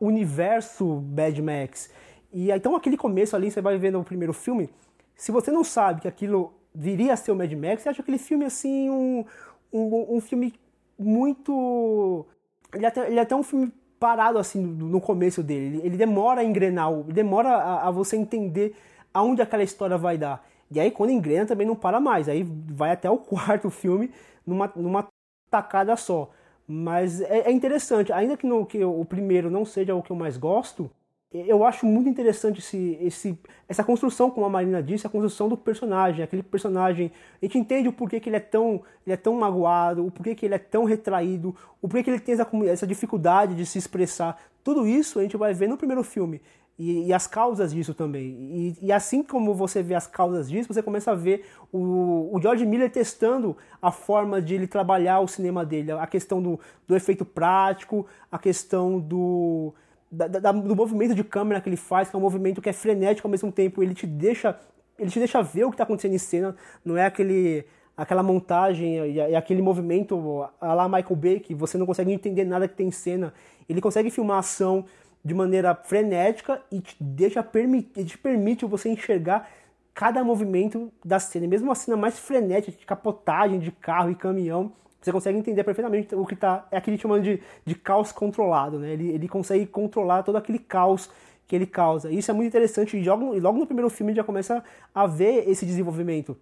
o 0.00 0.06
universo 0.06 0.96
Bad 0.96 1.40
Max. 1.42 1.90
E 2.32 2.50
então 2.50 2.76
aquele 2.76 2.96
começo 2.96 3.34
ali, 3.34 3.50
você 3.50 3.60
vai 3.60 3.76
ver 3.78 3.90
no 3.90 4.04
primeiro 4.04 4.32
filme, 4.32 4.70
se 5.14 5.32
você 5.32 5.50
não 5.50 5.64
sabe 5.64 6.02
que 6.02 6.08
aquilo 6.08 6.52
viria 6.74 7.14
a 7.14 7.16
ser 7.16 7.32
o 7.32 7.36
Mad 7.36 7.52
Max, 7.52 7.82
você 7.82 7.88
acha 7.88 8.02
aquele 8.02 8.18
filme 8.18 8.44
assim 8.44 8.88
um, 8.88 9.24
um, 9.72 10.16
um 10.16 10.20
filme 10.20 10.54
muito 10.96 12.26
ele 12.74 12.84
é 12.84 12.88
até, 12.88 13.06
ele 13.06 13.18
é 13.18 13.22
até 13.22 13.34
um 13.34 13.42
filme 13.42 13.72
parado 13.98 14.38
assim 14.38 14.60
no 14.60 15.00
começo 15.00 15.42
dele. 15.42 15.78
Ele, 15.78 15.86
ele 15.86 15.96
demora 15.96 16.40
a 16.40 16.44
engrenar, 16.44 16.92
demora 17.04 17.50
a, 17.50 17.88
a, 17.88 17.90
você 17.90 18.16
entender 18.16 18.74
aonde 19.12 19.42
aquela 19.42 19.62
história 19.62 19.96
vai 19.96 20.16
dar. 20.16 20.46
E 20.70 20.80
aí 20.80 20.90
quando 20.90 21.10
engrena 21.10 21.46
também 21.46 21.66
não 21.66 21.76
para 21.76 22.00
mais. 22.00 22.28
Aí 22.28 22.42
vai 22.44 22.92
até 22.92 23.10
o 23.10 23.18
quarto 23.18 23.70
filme 23.70 24.10
numa, 24.46 24.72
numa 24.76 25.08
tacada 25.50 25.96
só. 25.96 26.30
Mas 26.66 27.20
é, 27.20 27.48
é 27.48 27.52
interessante, 27.52 28.12
ainda 28.12 28.36
que, 28.36 28.46
que 28.66 28.84
o 28.84 29.04
primeiro 29.04 29.50
não 29.50 29.64
seja 29.64 29.94
o 29.94 30.02
que 30.02 30.10
eu 30.10 30.16
mais 30.16 30.36
gosto, 30.36 30.90
eu 31.30 31.62
acho 31.62 31.84
muito 31.84 32.08
interessante 32.08 32.60
esse, 32.60 32.98
esse, 33.02 33.38
essa 33.68 33.84
construção, 33.84 34.30
como 34.30 34.46
a 34.46 34.48
Marina 34.48 34.82
disse, 34.82 35.06
a 35.06 35.10
construção 35.10 35.46
do 35.46 35.58
personagem, 35.58 36.24
aquele 36.24 36.42
personagem. 36.42 37.12
A 37.40 37.44
gente 37.44 37.58
entende 37.58 37.88
o 37.88 37.92
porquê 37.92 38.18
que 38.18 38.30
ele 38.30 38.36
é 38.36 38.40
tão, 38.40 38.82
ele 39.06 39.12
é 39.12 39.16
tão 39.16 39.34
magoado, 39.34 40.06
o 40.06 40.10
porquê 40.10 40.34
que 40.34 40.46
ele 40.46 40.54
é 40.54 40.58
tão 40.58 40.84
retraído, 40.84 41.54
o 41.82 41.88
porquê 41.88 42.02
que 42.02 42.10
ele 42.10 42.20
tem 42.20 42.34
essa, 42.34 42.48
essa 42.66 42.86
dificuldade 42.86 43.54
de 43.54 43.66
se 43.66 43.76
expressar. 43.76 44.40
Tudo 44.64 44.86
isso 44.86 45.18
a 45.18 45.22
gente 45.22 45.36
vai 45.36 45.52
ver 45.52 45.68
no 45.68 45.76
primeiro 45.76 46.02
filme. 46.02 46.40
E, 46.78 47.06
e 47.06 47.12
as 47.12 47.26
causas 47.26 47.72
disso 47.72 47.92
também. 47.92 48.36
E, 48.52 48.76
e, 48.82 48.92
assim 48.92 49.20
como 49.22 49.52
você 49.52 49.82
vê 49.82 49.94
as 49.94 50.06
causas 50.06 50.48
disso, 50.48 50.72
você 50.72 50.80
começa 50.80 51.10
a 51.10 51.14
ver 51.14 51.44
o, 51.72 52.30
o 52.32 52.40
George 52.40 52.64
Miller 52.64 52.88
testando 52.88 53.56
a 53.82 53.90
forma 53.90 54.40
de 54.40 54.54
ele 54.54 54.68
trabalhar 54.68 55.18
o 55.18 55.26
cinema 55.26 55.66
dele, 55.66 55.90
a 55.90 56.06
questão 56.06 56.40
do, 56.40 56.60
do 56.86 56.94
efeito 56.94 57.24
prático, 57.24 58.06
a 58.30 58.38
questão 58.38 59.00
do 59.00 59.74
da, 60.10 60.26
da, 60.26 60.52
do 60.52 60.74
movimento 60.74 61.14
de 61.14 61.22
câmera 61.22 61.60
que 61.60 61.68
ele 61.68 61.76
faz, 61.76 62.08
que 62.08 62.16
é 62.16 62.18
um 62.18 62.22
movimento 62.22 62.62
que 62.62 62.68
é 62.68 62.72
frenético 62.72 63.26
ao 63.26 63.30
mesmo 63.30 63.52
tempo, 63.52 63.82
ele 63.82 63.94
te 63.94 64.06
deixa, 64.06 64.58
ele 64.98 65.10
te 65.10 65.18
deixa 65.18 65.42
ver 65.42 65.64
o 65.64 65.70
que 65.70 65.74
está 65.74 65.84
acontecendo 65.84 66.14
em 66.14 66.18
cena, 66.18 66.56
não 66.84 66.96
é 66.96 67.04
aquele 67.04 67.66
aquela 67.96 68.22
montagem 68.22 68.96
e, 69.10 69.14
e 69.14 69.34
aquele 69.34 69.60
movimento 69.60 70.48
a 70.60 70.72
lá 70.72 70.88
Michael 70.88 71.16
Bay 71.16 71.40
que 71.40 71.52
você 71.52 71.76
não 71.76 71.84
consegue 71.84 72.12
entender 72.12 72.44
nada 72.44 72.68
que 72.68 72.76
tem 72.76 72.86
em 72.86 72.92
cena. 72.92 73.34
Ele 73.68 73.80
consegue 73.80 74.08
filmar 74.08 74.36
a 74.36 74.40
ação 74.40 74.84
de 75.24 75.34
maneira 75.34 75.74
frenética 75.74 76.62
e 76.70 76.80
te 76.80 76.96
deixa 77.00 77.42
permitir, 77.42 78.04
te 78.04 78.16
permite 78.16 78.64
você 78.64 78.88
enxergar 78.88 79.48
cada 79.94 80.22
movimento 80.22 80.92
da 81.04 81.18
cena, 81.18 81.46
mesmo 81.46 81.72
a 81.72 81.74
cena 81.74 81.96
mais 81.96 82.18
frenética 82.18 82.78
de 82.78 82.86
capotagem 82.86 83.58
de 83.58 83.72
carro 83.72 84.10
e 84.10 84.14
caminhão, 84.14 84.72
você 85.00 85.12
consegue 85.12 85.38
entender 85.38 85.64
perfeitamente 85.64 86.14
o 86.14 86.26
que 86.26 86.34
está. 86.34 86.66
É 86.70 86.76
aquele 86.76 86.98
chamando 86.98 87.22
de, 87.22 87.40
de 87.64 87.74
caos 87.74 88.12
controlado, 88.12 88.78
né? 88.78 88.92
Ele, 88.92 89.10
ele 89.10 89.28
consegue 89.28 89.66
controlar 89.66 90.22
todo 90.22 90.36
aquele 90.36 90.58
caos 90.58 91.10
que 91.46 91.56
ele 91.56 91.66
causa. 91.66 92.10
Isso 92.10 92.30
é 92.30 92.34
muito 92.34 92.48
interessante 92.48 92.96
e 92.96 93.04
logo, 93.04 93.34
e 93.34 93.40
logo 93.40 93.58
no 93.58 93.66
primeiro 93.66 93.88
filme 93.88 94.14
já 94.14 94.22
começa 94.22 94.62
a 94.94 95.06
ver 95.06 95.48
esse 95.48 95.64
desenvolvimento. 95.64 96.36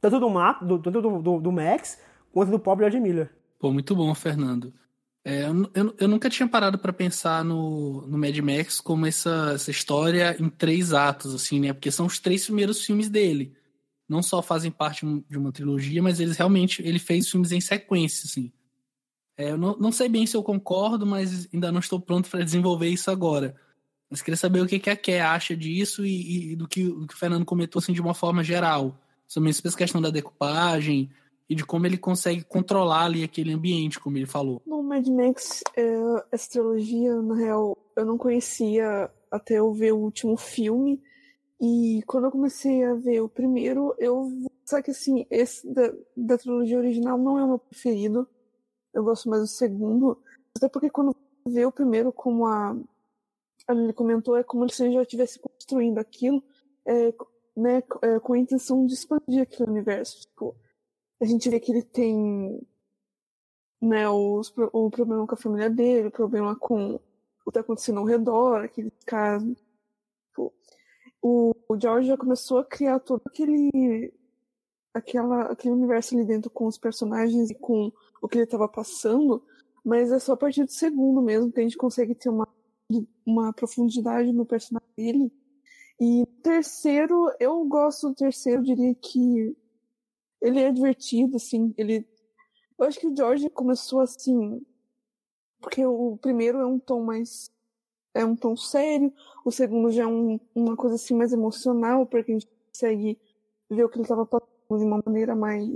Tanto 0.00 0.20
do, 0.20 0.28
Ma, 0.28 0.52
do, 0.54 0.78
tanto 0.78 1.00
do, 1.00 1.22
do, 1.22 1.40
do 1.40 1.52
Max 1.52 2.00
quanto 2.32 2.50
do 2.50 2.58
pobre 2.58 2.84
George 2.84 3.00
Miller. 3.00 3.30
Pô, 3.58 3.72
muito 3.72 3.94
bom, 3.94 4.14
Fernando. 4.14 4.72
É, 5.24 5.44
eu, 5.74 5.94
eu, 5.98 6.08
nunca 6.08 6.28
tinha 6.28 6.48
parado 6.48 6.78
para 6.78 6.92
pensar 6.92 7.44
no, 7.44 8.04
no 8.08 8.18
Mad 8.18 8.36
Max 8.38 8.80
como 8.80 9.06
essa, 9.06 9.52
essa 9.54 9.70
história 9.70 10.36
em 10.40 10.48
três 10.48 10.92
atos, 10.92 11.32
assim, 11.34 11.60
né? 11.60 11.72
Porque 11.72 11.92
são 11.92 12.06
os 12.06 12.18
três 12.18 12.44
primeiros 12.44 12.84
filmes 12.84 13.08
dele 13.08 13.56
não 14.12 14.22
só 14.22 14.42
fazem 14.42 14.70
parte 14.70 15.06
de 15.28 15.38
uma 15.38 15.50
trilogia, 15.50 16.02
mas 16.02 16.20
eles 16.20 16.36
realmente 16.36 16.82
ele 16.86 16.98
fez 16.98 17.28
filmes 17.28 17.50
em 17.50 17.60
sequência, 17.60 18.26
assim. 18.26 18.52
É, 19.36 19.50
eu 19.50 19.58
não, 19.58 19.76
não 19.78 19.90
sei 19.90 20.08
bem 20.08 20.26
se 20.26 20.36
eu 20.36 20.42
concordo, 20.42 21.06
mas 21.06 21.48
ainda 21.52 21.72
não 21.72 21.80
estou 21.80 21.98
pronto 21.98 22.28
para 22.28 22.44
desenvolver 22.44 22.88
isso 22.88 23.10
agora. 23.10 23.56
Mas 24.10 24.20
queria 24.20 24.36
saber 24.36 24.60
o 24.60 24.66
que, 24.66 24.78
que 24.78 24.90
a 24.90 24.96
Ké 24.96 25.22
acha 25.22 25.56
disso 25.56 26.04
e, 26.04 26.52
e 26.52 26.56
do, 26.56 26.68
que, 26.68 26.84
do, 26.84 27.06
que, 27.06 27.14
o 27.14 27.16
Fernando 27.16 27.46
comentou 27.46 27.80
assim, 27.80 27.94
de 27.94 28.02
uma 28.02 28.12
forma 28.12 28.44
geral. 28.44 29.00
Sobre 29.26 29.48
essa 29.48 29.76
questão 29.76 30.02
da 30.02 30.10
decupagem 30.10 31.10
e 31.52 31.54
de 31.54 31.66
como 31.66 31.84
ele 31.84 31.98
consegue 31.98 32.42
controlar 32.42 33.04
ali 33.04 33.22
aquele 33.22 33.52
ambiente, 33.52 34.00
como 34.00 34.16
ele 34.16 34.24
falou. 34.24 34.62
No 34.64 34.82
Mad 34.82 35.06
Max, 35.08 35.62
é, 35.76 35.84
essa 36.32 36.50
trilogia, 36.50 37.14
na 37.20 37.34
real, 37.34 37.76
eu 37.94 38.06
não 38.06 38.16
conhecia 38.16 39.10
até 39.30 39.58
eu 39.58 39.70
ver 39.70 39.92
o 39.92 39.98
último 39.98 40.34
filme. 40.38 41.02
E 41.60 42.02
quando 42.06 42.24
eu 42.24 42.30
comecei 42.30 42.82
a 42.84 42.94
ver 42.94 43.20
o 43.20 43.28
primeiro, 43.28 43.94
eu. 43.98 44.32
Só 44.64 44.80
que 44.80 44.92
assim, 44.92 45.26
esse 45.30 45.66
da, 45.70 45.92
da 46.16 46.38
trilogia 46.38 46.78
original 46.78 47.18
não 47.18 47.38
é 47.38 47.44
o 47.44 47.48
meu 47.48 47.58
preferido. 47.58 48.26
Eu 48.94 49.04
gosto 49.04 49.28
mais 49.28 49.42
do 49.42 49.46
segundo. 49.46 50.18
Até 50.56 50.70
porque 50.70 50.88
quando 50.88 51.14
vê 51.46 51.66
o 51.66 51.72
primeiro 51.72 52.10
como 52.14 52.46
a 52.46 52.74
ele 53.68 53.92
comentou, 53.92 54.38
é 54.38 54.42
como 54.42 54.66
se 54.70 54.84
ele 54.84 54.94
já 54.94 55.02
estivesse 55.02 55.38
construindo 55.38 55.98
aquilo, 55.98 56.42
é, 56.86 57.14
né, 57.54 57.82
é, 58.00 58.18
com 58.18 58.32
a 58.32 58.38
intenção 58.38 58.86
de 58.86 58.94
expandir 58.94 59.42
aquele 59.42 59.68
universo. 59.68 60.22
Tipo, 60.22 60.56
a 61.22 61.24
gente 61.24 61.48
vê 61.48 61.60
que 61.60 61.70
ele 61.70 61.82
tem 61.82 62.60
né, 63.80 64.08
os, 64.08 64.52
o 64.72 64.90
problema 64.90 65.26
com 65.26 65.34
a 65.34 65.38
família 65.38 65.70
dele, 65.70 66.08
o 66.08 66.12
problema 66.12 66.56
com 66.56 66.96
o 66.96 66.98
que 66.98 67.50
está 67.50 67.60
acontecendo 67.60 68.00
ao 68.00 68.04
redor, 68.04 68.64
aquele 68.64 68.92
caso. 69.06 69.56
Tipo, 70.28 70.52
o, 71.22 71.54
o 71.68 71.80
George 71.80 72.08
já 72.08 72.16
começou 72.16 72.58
a 72.58 72.64
criar 72.64 72.98
todo 72.98 73.22
aquele 73.24 74.12
aquela, 74.92 75.44
aquele 75.44 75.74
universo 75.74 76.14
ali 76.14 76.24
dentro 76.24 76.50
com 76.50 76.66
os 76.66 76.76
personagens 76.76 77.50
e 77.50 77.54
com 77.54 77.92
o 78.20 78.28
que 78.28 78.36
ele 78.36 78.44
estava 78.44 78.68
passando, 78.68 79.42
mas 79.84 80.12
é 80.12 80.18
só 80.18 80.32
a 80.32 80.36
partir 80.36 80.64
do 80.64 80.72
segundo 80.72 81.22
mesmo 81.22 81.50
que 81.50 81.60
a 81.60 81.62
gente 81.62 81.76
consegue 81.76 82.14
ter 82.14 82.28
uma 82.28 82.48
uma 83.24 83.52
profundidade 83.52 84.32
no 84.32 84.44
personagem 84.44 84.90
dele. 84.96 85.32
E 86.00 86.26
terceiro, 86.42 87.30
eu 87.38 87.64
gosto 87.64 88.08
do 88.08 88.14
terceiro, 88.14 88.62
diria 88.62 88.94
que 88.94 89.56
ele 90.42 90.60
é 90.60 90.70
divertido, 90.70 91.36
assim, 91.36 91.72
ele... 91.78 92.06
Eu 92.78 92.86
acho 92.86 92.98
que 92.98 93.06
o 93.06 93.16
George 93.16 93.48
começou 93.48 94.00
assim, 94.00 94.60
porque 95.60 95.86
o 95.86 96.18
primeiro 96.20 96.58
é 96.58 96.66
um 96.66 96.78
tom 96.78 97.02
mais... 97.02 97.50
é 98.12 98.24
um 98.24 98.34
tom 98.34 98.56
sério, 98.56 99.12
o 99.44 99.50
segundo 99.50 99.90
já 99.90 100.02
é 100.02 100.06
um, 100.06 100.38
uma 100.54 100.76
coisa 100.76 100.96
assim 100.96 101.14
mais 101.14 101.32
emocional, 101.32 102.04
porque 102.04 102.32
a 102.32 102.34
gente 102.34 102.48
consegue 102.68 103.18
ver 103.70 103.84
o 103.84 103.88
que 103.88 103.96
ele 103.96 104.02
estava 104.02 104.26
passando 104.26 104.78
de 104.78 104.84
uma 104.84 105.02
maneira 105.06 105.34
mais... 105.34 105.66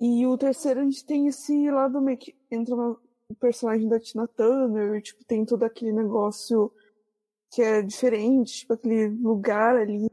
E 0.00 0.26
o 0.26 0.36
terceiro 0.36 0.80
a 0.80 0.84
gente 0.84 1.04
tem 1.04 1.26
esse 1.26 1.70
lado 1.70 2.00
meio 2.00 2.18
que 2.18 2.34
entra 2.50 2.74
o 2.74 2.98
personagem 3.40 3.88
da 3.88 3.98
Tina 3.98 4.28
Turner, 4.28 5.02
tipo, 5.02 5.24
tem 5.24 5.44
todo 5.44 5.62
aquele 5.64 5.92
negócio 5.92 6.72
que 7.50 7.62
é 7.62 7.82
diferente, 7.82 8.60
tipo, 8.60 8.74
aquele 8.74 9.08
lugar 9.08 9.76
ali. 9.76 10.08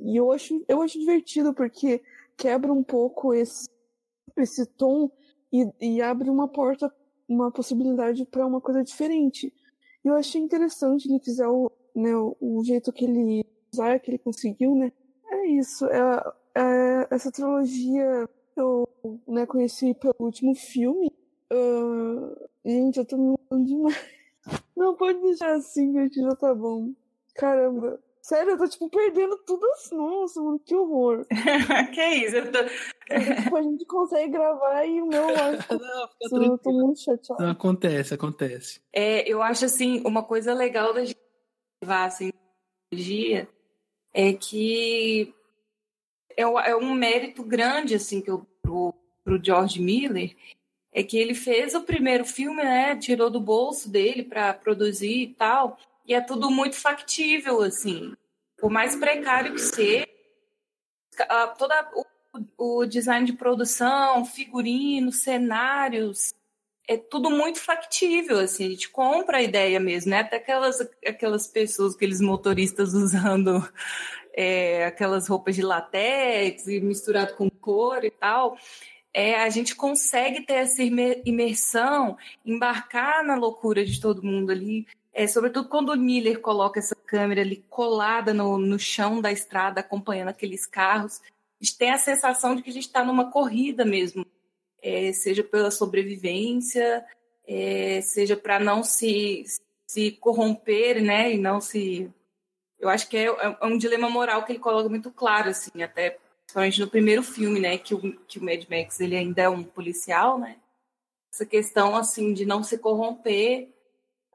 E 0.00 0.16
eu 0.16 0.30
acho, 0.32 0.64
eu 0.68 0.82
acho 0.82 0.98
divertido 0.98 1.54
porque 1.54 2.02
quebra 2.38 2.72
um 2.72 2.82
pouco 2.82 3.34
esse, 3.34 3.68
esse 4.36 4.64
tom 4.64 5.10
e, 5.52 5.68
e 5.80 6.00
abre 6.00 6.30
uma 6.30 6.48
porta, 6.48 6.90
uma 7.28 7.50
possibilidade 7.50 8.24
para 8.24 8.46
uma 8.46 8.60
coisa 8.60 8.82
diferente. 8.82 9.52
E 10.04 10.08
eu 10.08 10.14
achei 10.14 10.40
interessante 10.40 11.08
ele 11.08 11.18
fizer 11.18 11.48
o, 11.48 11.70
né, 11.94 12.16
o, 12.16 12.36
o, 12.40 12.64
jeito 12.64 12.92
que 12.92 13.04
ele 13.04 13.44
usar, 13.72 13.98
que 13.98 14.10
ele 14.10 14.18
conseguiu, 14.18 14.74
né? 14.76 14.92
É 15.30 15.46
isso. 15.48 15.84
É, 15.86 16.32
é, 16.54 17.08
essa 17.10 17.32
trilogia 17.32 18.28
eu 18.56 18.88
né, 19.26 19.44
conheci 19.44 19.92
pelo 19.94 20.14
último 20.20 20.54
filme. 20.54 21.12
Uh, 21.52 22.34
gente, 22.64 22.98
eu 22.98 23.04
tô 23.04 23.16
me 23.16 23.64
demais. 23.64 23.96
Não, 24.76 24.94
pode 24.94 25.20
deixar 25.20 25.54
assim, 25.56 25.92
gente, 25.92 26.20
já 26.20 26.36
tá 26.36 26.54
bom. 26.54 26.92
Caramba. 27.34 28.00
Sério, 28.28 28.50
eu 28.50 28.58
tô, 28.58 28.68
tipo, 28.68 28.90
perdendo 28.90 29.38
tudo 29.38 29.64
assim. 29.70 29.96
Nossa, 29.96 30.38
mano, 30.38 30.58
que 30.58 30.74
horror. 30.74 31.24
que 31.94 32.04
isso, 32.08 32.36
eu 32.36 32.52
tô... 32.52 32.58
tipo, 32.62 33.56
a 33.56 33.62
gente 33.62 33.86
consegue 33.86 34.32
gravar 34.32 34.84
e 34.84 35.00
o 35.00 35.06
meu. 35.06 35.28
Não, 35.32 36.08
fica 36.08 36.36
eu 36.36 36.58
tô 36.58 36.70
muito 36.70 37.00
chateada. 37.00 37.42
Não, 37.42 37.52
acontece, 37.52 38.12
acontece. 38.12 38.82
É, 38.92 39.26
eu 39.26 39.40
acho, 39.40 39.64
assim, 39.64 40.02
uma 40.04 40.22
coisa 40.22 40.52
legal 40.52 40.92
da 40.92 41.06
gente 41.06 41.18
levar, 41.82 42.04
assim, 42.04 42.30
dia 42.92 43.48
é 44.12 44.34
que 44.34 45.34
é, 46.36 46.42
é 46.42 46.76
um 46.76 46.92
mérito 46.92 47.42
grande, 47.42 47.94
assim, 47.94 48.20
que 48.20 48.30
eu, 48.30 48.46
pro, 48.60 48.92
pro 49.24 49.42
George 49.42 49.80
Miller, 49.80 50.36
é 50.92 51.02
que 51.02 51.16
ele 51.16 51.32
fez 51.32 51.74
o 51.74 51.80
primeiro 51.80 52.26
filme, 52.26 52.62
né? 52.62 52.94
Tirou 52.94 53.30
do 53.30 53.40
bolso 53.40 53.90
dele 53.90 54.22
para 54.22 54.52
produzir 54.52 55.22
e 55.22 55.28
tal. 55.28 55.78
E 56.08 56.14
é 56.14 56.22
tudo 56.22 56.50
muito 56.50 56.74
factível, 56.74 57.60
assim. 57.60 58.14
Por 58.58 58.70
mais 58.70 58.96
precário 58.96 59.54
que 59.54 59.60
seja, 59.60 60.06
toda 61.58 61.90
o, 61.94 62.80
o 62.80 62.86
design 62.86 63.24
de 63.26 63.32
produção, 63.32 64.24
figurino, 64.24 65.12
cenários, 65.12 66.34
é 66.86 66.96
tudo 66.96 67.30
muito 67.30 67.60
factível, 67.60 68.38
assim, 68.38 68.66
a 68.66 68.70
gente 68.70 68.88
compra 68.88 69.38
a 69.38 69.42
ideia 69.42 69.78
mesmo, 69.78 70.10
né? 70.10 70.20
Até 70.20 70.36
aquelas, 70.36 70.80
aquelas 71.06 71.46
pessoas, 71.46 71.94
aqueles 71.94 72.20
motoristas 72.20 72.94
usando 72.94 73.66
é, 74.32 74.86
aquelas 74.86 75.28
roupas 75.28 75.54
de 75.54 75.62
latex 75.62 76.66
e 76.66 76.80
misturado 76.80 77.34
com 77.34 77.50
cor 77.50 78.04
e 78.04 78.10
tal 78.10 78.56
é, 79.12 79.42
a 79.42 79.50
gente 79.50 79.74
consegue 79.74 80.42
ter 80.42 80.54
essa 80.54 80.80
imersão, 80.80 82.16
embarcar 82.44 83.24
na 83.24 83.34
loucura 83.34 83.84
de 83.84 84.00
todo 84.00 84.22
mundo 84.22 84.52
ali. 84.52 84.86
É, 85.18 85.26
sobretudo 85.26 85.68
quando 85.68 85.88
o 85.88 85.96
Miller 85.96 86.40
coloca 86.40 86.78
essa 86.78 86.94
câmera 86.94 87.40
ali 87.40 87.56
colada 87.68 88.32
no, 88.32 88.56
no 88.56 88.78
chão 88.78 89.20
da 89.20 89.32
estrada, 89.32 89.80
acompanhando 89.80 90.28
aqueles 90.28 90.64
carros, 90.64 91.20
a 91.60 91.64
gente 91.64 91.76
tem 91.76 91.90
a 91.90 91.98
sensação 91.98 92.54
de 92.54 92.62
que 92.62 92.70
a 92.70 92.72
gente 92.72 92.86
está 92.86 93.04
numa 93.04 93.28
corrida 93.28 93.84
mesmo, 93.84 94.24
é, 94.80 95.12
seja 95.12 95.42
pela 95.42 95.72
sobrevivência, 95.72 97.04
é, 97.48 98.00
seja 98.00 98.36
para 98.36 98.60
não 98.60 98.84
se, 98.84 99.42
se 99.88 100.12
corromper, 100.12 101.02
né, 101.02 101.32
e 101.32 101.36
não 101.36 101.60
se... 101.60 102.08
Eu 102.78 102.88
acho 102.88 103.08
que 103.08 103.16
é, 103.16 103.24
é 103.24 103.66
um 103.66 103.76
dilema 103.76 104.08
moral 104.08 104.44
que 104.44 104.52
ele 104.52 104.60
coloca 104.60 104.88
muito 104.88 105.10
claro, 105.10 105.50
assim, 105.50 105.82
até 105.82 106.16
principalmente 106.44 106.80
no 106.80 106.88
primeiro 106.88 107.24
filme, 107.24 107.58
né, 107.58 107.76
que 107.76 107.92
o, 107.92 108.12
que 108.28 108.38
o 108.38 108.44
Mad 108.44 108.64
Max 108.70 109.00
ele 109.00 109.16
ainda 109.16 109.42
é 109.42 109.48
um 109.48 109.64
policial, 109.64 110.38
né? 110.38 110.58
Essa 111.34 111.44
questão 111.44 111.96
assim 111.96 112.32
de 112.32 112.46
não 112.46 112.62
se 112.62 112.78
corromper, 112.78 113.68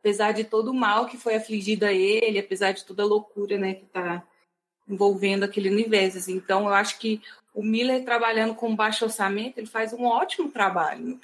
apesar 0.04 0.34
de 0.34 0.44
todo 0.44 0.72
o 0.72 0.74
mal 0.74 1.06
que 1.06 1.16
foi 1.16 1.36
afligido 1.36 1.86
a 1.86 1.94
ele, 1.94 2.38
apesar 2.38 2.74
de 2.74 2.84
toda 2.84 3.04
a 3.04 3.06
loucura, 3.06 3.58
né, 3.58 3.76
que 3.76 3.86
está 3.86 4.22
envolvendo 4.86 5.44
aquele 5.44 5.70
universo. 5.70 6.18
Assim. 6.18 6.34
Então, 6.34 6.68
eu 6.68 6.74
acho 6.74 7.00
que 7.00 7.22
o 7.54 7.64
Miller 7.64 8.04
trabalhando 8.04 8.54
com 8.54 8.76
baixo 8.76 9.06
orçamento, 9.06 9.60
ele 9.60 9.68
faz 9.68 9.94
um 9.94 10.04
ótimo 10.04 10.52
trabalho 10.52 11.06
no. 11.06 11.20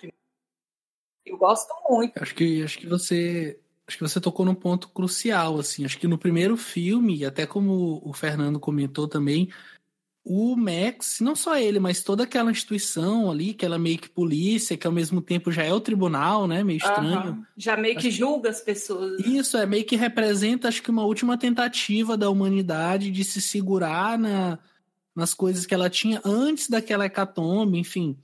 Eu 1.26 1.38
gosto 1.38 1.70
muito. 1.90 2.14
Acho 2.24 2.34
que 2.34 2.64
acho 2.64 2.80
que 2.80 2.88
você 2.88 3.60
acho 3.86 3.98
que 3.98 4.04
você 4.04 4.22
tocou 4.22 4.46
num 4.46 4.56
ponto 4.56 4.88
crucial 4.88 5.60
assim. 5.60 5.84
Acho 5.84 6.00
que 6.00 6.08
no 6.08 6.18
primeiro 6.18 6.56
filme, 6.56 7.26
até 7.26 7.46
como 7.46 8.02
o 8.04 8.14
Fernando 8.14 8.60
comentou 8.60 9.08
também, 9.08 9.50
o 10.24 10.56
Max, 10.56 11.20
não 11.22 11.36
só 11.36 11.58
ele, 11.58 11.80
mas 11.80 12.04
toda 12.04 12.24
aquela 12.24 12.52
instituição 12.52 13.32
ali, 13.32 13.52
aquela 13.52 13.80
meio 13.80 13.98
que 13.98 14.10
polícia, 14.10 14.78
que 14.78 14.86
ao 14.86 14.94
mesmo 14.94 15.22
tempo 15.22 15.52
já 15.52 15.64
é 15.64 15.74
o 15.74 15.80
tribunal, 15.80 16.48
né? 16.48 16.64
Meio 16.64 16.78
estranho. 16.78 17.32
Uhum. 17.32 17.44
Já 17.58 17.76
meio 17.78 17.98
que 17.98 18.08
acho 18.08 18.18
julga 18.18 18.50
as 18.50 18.62
pessoas. 18.62 19.26
Isso, 19.26 19.58
é 19.58 19.66
meio 19.66 19.86
que 19.86 19.96
representa, 19.96 20.68
acho 20.68 20.84
que 20.84 20.92
uma 20.92 21.04
última 21.04 21.38
tentativa 21.38 22.18
da 22.18 22.30
humanidade 22.30 23.10
de 23.12 23.24
se 23.24 23.42
segurar 23.42 24.20
na, 24.20 24.60
nas 25.16 25.34
coisas 25.34 25.66
que 25.66 25.74
ela 25.74 25.90
tinha 25.90 26.22
antes 26.24 26.70
daquela 26.70 27.06
hecatombe, 27.06 27.80
enfim. 27.80 28.18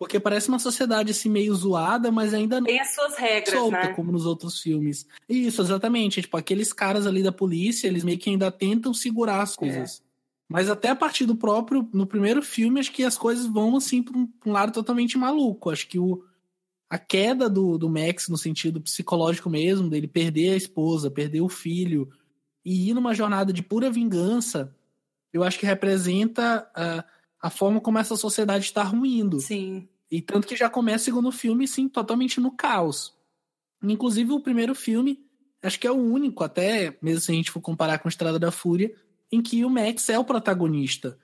Porque 0.00 0.18
parece 0.18 0.48
uma 0.48 0.58
sociedade 0.58 1.10
assim 1.10 1.28
meio 1.28 1.54
zoada, 1.54 2.10
mas 2.10 2.32
ainda 2.32 2.58
não. 2.58 2.66
Tem 2.66 2.80
as 2.80 2.94
suas 2.94 3.16
regras, 3.16 3.54
solta, 3.54 3.76
né? 3.76 3.92
como 3.92 4.10
nos 4.10 4.24
outros 4.24 4.58
filmes. 4.58 5.06
Isso, 5.28 5.60
exatamente. 5.60 6.22
Tipo, 6.22 6.38
aqueles 6.38 6.72
caras 6.72 7.06
ali 7.06 7.22
da 7.22 7.30
polícia, 7.30 7.86
eles 7.86 8.02
meio 8.02 8.18
que 8.18 8.30
ainda 8.30 8.50
tentam 8.50 8.94
segurar 8.94 9.42
as 9.42 9.54
coisas. 9.54 10.02
É. 10.06 10.09
Mas 10.50 10.68
até 10.68 10.88
a 10.88 10.96
partir 10.96 11.26
do 11.26 11.36
próprio. 11.36 11.88
No 11.94 12.04
primeiro 12.04 12.42
filme, 12.42 12.80
acho 12.80 12.90
que 12.90 13.04
as 13.04 13.16
coisas 13.16 13.46
vão 13.46 13.76
assim 13.76 14.02
para 14.02 14.18
um, 14.18 14.28
um, 14.44 14.50
lado 14.50 14.72
totalmente 14.72 15.16
maluco. 15.16 15.70
Acho 15.70 15.86
que 15.86 15.96
o, 15.96 16.24
a 16.90 16.98
queda 16.98 17.48
do, 17.48 17.78
do 17.78 17.88
Max, 17.88 18.28
no 18.28 18.36
sentido 18.36 18.80
psicológico 18.80 19.48
mesmo, 19.48 19.88
dele 19.88 20.08
perder 20.08 20.54
a 20.54 20.56
esposa, 20.56 21.08
perder 21.08 21.40
o 21.40 21.48
filho, 21.48 22.10
e 22.64 22.90
ir 22.90 22.94
numa 22.94 23.14
jornada 23.14 23.52
de 23.52 23.62
pura 23.62 23.92
vingança, 23.92 24.74
eu 25.32 25.44
acho 25.44 25.56
que 25.56 25.64
representa 25.64 26.68
a, 26.74 27.04
a 27.40 27.48
forma 27.48 27.80
como 27.80 28.00
essa 28.00 28.16
sociedade 28.16 28.64
está 28.64 28.82
ruindo. 28.82 29.38
Sim. 29.38 29.88
E 30.10 30.20
tanto 30.20 30.48
que 30.48 30.56
já 30.56 30.68
começa 30.68 31.02
o 31.02 31.04
segundo 31.04 31.30
filme, 31.30 31.68
sim, 31.68 31.88
totalmente 31.88 32.40
no 32.40 32.50
caos. 32.50 33.14
Inclusive, 33.80 34.32
o 34.32 34.40
primeiro 34.40 34.74
filme, 34.74 35.24
acho 35.62 35.78
que 35.78 35.86
é 35.86 35.92
o 35.92 35.94
único, 35.94 36.42
até 36.42 36.98
mesmo 37.00 37.20
se 37.20 37.30
a 37.30 37.34
gente 37.36 37.52
for 37.52 37.60
comparar 37.60 38.00
com 38.00 38.08
Estrada 38.08 38.36
da 38.36 38.50
Fúria, 38.50 38.92
em 39.30 39.42
que 39.42 39.64
o 39.64 39.70
Max 39.70 40.08
é 40.08 40.18
o 40.18 40.24
protagonista. 40.24 41.18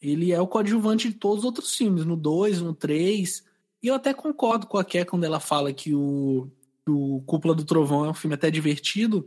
Ele 0.00 0.32
é 0.32 0.40
o 0.40 0.46
coadjuvante 0.46 1.08
de 1.08 1.14
todos 1.14 1.38
os 1.38 1.44
outros 1.44 1.74
filmes, 1.74 2.04
no 2.04 2.16
2, 2.16 2.60
no 2.60 2.74
3. 2.74 3.44
E 3.82 3.86
eu 3.88 3.94
até 3.94 4.12
concordo 4.12 4.66
com 4.66 4.78
a 4.78 4.84
Ké 4.84 5.04
quando 5.04 5.24
ela 5.24 5.40
fala 5.40 5.72
que 5.72 5.94
o, 5.94 6.50
o 6.86 7.22
Cúpula 7.22 7.54
do 7.54 7.64
Trovão 7.64 8.04
é 8.04 8.10
um 8.10 8.14
filme 8.14 8.34
até 8.34 8.50
divertido, 8.50 9.26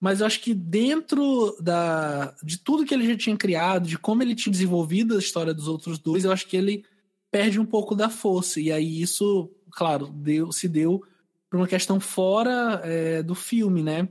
mas 0.00 0.20
eu 0.20 0.26
acho 0.26 0.40
que 0.40 0.52
dentro 0.52 1.56
da, 1.60 2.34
de 2.42 2.58
tudo 2.58 2.84
que 2.84 2.92
ele 2.92 3.06
já 3.06 3.16
tinha 3.16 3.36
criado, 3.36 3.86
de 3.86 3.96
como 3.96 4.22
ele 4.22 4.34
tinha 4.34 4.50
desenvolvido 4.50 5.14
a 5.14 5.20
história 5.20 5.54
dos 5.54 5.68
outros 5.68 5.98
dois, 5.98 6.24
eu 6.24 6.32
acho 6.32 6.48
que 6.48 6.56
ele 6.56 6.84
perde 7.30 7.60
um 7.60 7.64
pouco 7.64 7.94
da 7.94 8.10
força. 8.10 8.60
E 8.60 8.72
aí 8.72 9.00
isso, 9.00 9.48
claro, 9.70 10.08
deu, 10.08 10.50
se 10.50 10.68
deu 10.68 11.04
por 11.48 11.58
uma 11.58 11.68
questão 11.68 12.00
fora 12.00 12.80
é, 12.82 13.22
do 13.22 13.34
filme, 13.34 13.82
né? 13.82 14.08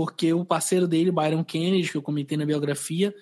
Porque 0.00 0.32
o 0.32 0.44
parceiro 0.44 0.88
dele, 0.88 1.10
Byron 1.10 1.44
Kennedy, 1.44 1.90
que 1.90 1.96
eu 1.96 2.02
comentei 2.02 2.36
na 2.38 2.46
biografia, 2.46 3.14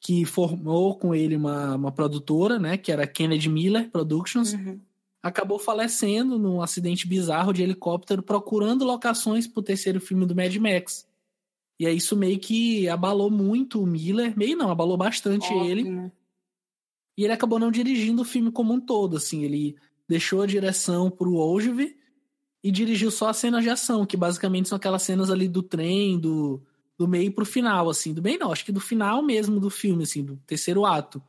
que 0.00 0.24
formou 0.24 0.96
com 0.96 1.14
ele 1.14 1.36
uma, 1.36 1.76
uma 1.76 1.92
produtora, 1.92 2.58
né? 2.58 2.76
Que 2.76 2.90
era 2.90 3.06
Kennedy 3.06 3.48
Miller 3.48 3.90
Productions. 3.90 4.52
Uhum 4.54 4.80
acabou 5.24 5.58
falecendo 5.58 6.38
num 6.38 6.60
acidente 6.60 7.08
bizarro 7.08 7.50
de 7.50 7.62
helicóptero 7.62 8.22
procurando 8.22 8.84
locações 8.84 9.46
para 9.46 9.60
o 9.60 9.62
terceiro 9.62 9.98
filme 9.98 10.26
do 10.26 10.36
Mad 10.36 10.54
Max. 10.56 11.08
E 11.80 11.86
aí 11.86 11.96
isso 11.96 12.14
meio 12.14 12.38
que 12.38 12.86
abalou 12.90 13.30
muito 13.30 13.82
o 13.82 13.86
Miller, 13.86 14.36
meio 14.36 14.54
não, 14.54 14.70
abalou 14.70 14.98
bastante 14.98 15.50
ele. 15.50 15.84
Né? 15.84 16.12
E 17.16 17.24
ele 17.24 17.32
acabou 17.32 17.58
não 17.58 17.70
dirigindo 17.70 18.20
o 18.20 18.24
filme 18.24 18.52
como 18.52 18.74
um 18.74 18.80
todo, 18.80 19.16
assim, 19.16 19.44
ele 19.44 19.76
deixou 20.06 20.42
a 20.42 20.46
direção 20.46 21.10
pro 21.10 21.36
Ogilvy 21.36 21.96
e 22.64 22.70
dirigiu 22.70 23.10
só 23.10 23.28
as 23.28 23.36
cenas 23.36 23.62
de 23.62 23.68
ação, 23.68 24.06
que 24.06 24.16
basicamente 24.16 24.70
são 24.70 24.76
aquelas 24.76 25.02
cenas 25.02 25.30
ali 25.30 25.46
do 25.46 25.62
trem, 25.62 26.18
do, 26.18 26.62
do 26.96 27.06
meio 27.06 27.30
pro 27.30 27.44
final, 27.44 27.90
assim, 27.90 28.14
do 28.14 28.22
meio 28.22 28.38
não, 28.38 28.50
acho 28.50 28.64
que 28.64 28.72
do 28.72 28.80
final 28.80 29.22
mesmo 29.22 29.60
do 29.60 29.68
filme, 29.68 30.04
assim, 30.04 30.24
do 30.24 30.36
terceiro 30.46 30.86
ato. 30.86 31.22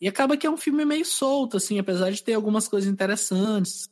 E 0.00 0.08
acaba 0.08 0.36
que 0.36 0.48
é 0.48 0.50
um 0.50 0.56
filme 0.56 0.84
meio 0.84 1.04
solto, 1.04 1.56
assim, 1.56 1.78
apesar 1.78 2.10
de 2.10 2.20
ter 2.20 2.34
algumas 2.34 2.66
coisas 2.66 2.90
interessantes. 2.90 3.88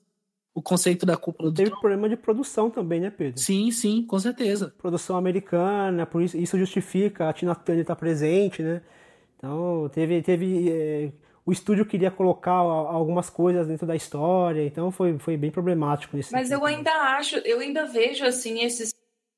O 0.52 0.60
conceito 0.60 1.06
da 1.06 1.16
cúpula 1.16 1.50
do 1.50 1.56
Teve 1.56 1.70
problema 1.70 2.08
de 2.08 2.16
produção 2.16 2.68
também, 2.68 3.00
né, 3.00 3.10
Pedro? 3.10 3.40
Sim, 3.40 3.70
sim, 3.70 4.04
com 4.04 4.18
certeza. 4.18 4.74
Produção 4.76 5.16
americana, 5.16 6.04
por 6.04 6.20
isso, 6.20 6.36
isso 6.36 6.58
justifica 6.58 7.28
a 7.28 7.32
Tina 7.32 7.54
Turner 7.54 7.82
estar 7.82 7.94
tá 7.94 7.98
presente, 7.98 8.60
né? 8.60 8.82
Então, 9.38 9.88
teve. 9.90 10.20
teve 10.20 10.68
é, 10.68 11.12
o 11.44 11.52
estúdio 11.52 11.85
queria 11.85 12.11
colocar 12.11 12.52
algumas 12.52 13.28
coisas 13.28 13.66
dentro 13.66 13.87
da 13.87 13.96
história, 13.96 14.64
então 14.64 14.90
foi, 14.90 15.18
foi 15.18 15.37
bem 15.37 15.50
problemático 15.50 16.16
nesse 16.16 16.33
Mas 16.33 16.50
eu 16.50 16.64
ainda 16.64 16.92
acho, 17.16 17.37
eu 17.38 17.61
ainda 17.61 17.87
vejo, 17.87 18.24
assim, 18.24 18.62
esses 18.62 18.94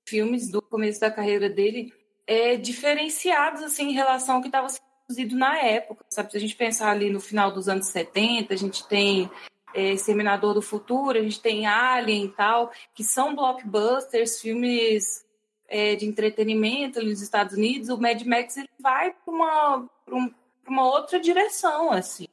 filmes 0.07 0.51
do 0.51 0.61
começo 0.61 1.01
da 1.01 1.11
carreira 1.11 1.49
dele 1.49 1.93
é, 2.27 2.57
diferenciados, 2.57 3.63
assim, 3.63 3.91
em 3.91 3.95
relação 3.95 4.37
ao 4.37 4.41
que 4.43 4.49
estava 4.49 4.69
sendo 4.69 4.83
produzido 5.07 5.37
na 5.37 5.59
época, 5.59 6.05
sabe? 6.11 6.31
Se 6.31 6.37
a 6.37 6.41
gente 6.41 6.57
pensar 6.57 6.91
ali 6.91 7.11
no 7.11 7.21
final 7.21 7.51
dos 7.51 7.69
anos 7.69 7.87
70, 7.87 8.53
a 8.53 8.57
gente 8.57 8.87
tem 8.87 9.31
é, 9.75 9.93
Exterminador 9.93 10.55
do 10.55 10.63
Futuro, 10.63 11.19
a 11.19 11.23
gente 11.23 11.41
tem 11.41 11.67
Alien 11.67 12.27
e 12.27 12.29
tal, 12.29 12.71
que 12.95 13.03
são 13.03 13.35
blockbusters, 13.35 14.41
filmes 14.41 15.25
é, 15.69 15.97
de 15.97 16.07
entretenimento 16.07 16.99
ali 16.99 17.11
nos 17.11 17.21
Estados 17.23 17.57
Unidos. 17.57 17.89
O 17.89 17.99
Mad 17.99 18.23
Max 18.25 18.57
ele 18.57 18.69
vai 18.79 19.11
para 19.13 19.35
uma, 19.35 19.89
um, 20.09 20.31
uma 20.67 20.87
outra 20.87 21.21
direção, 21.21 21.91
assim. 21.91 22.27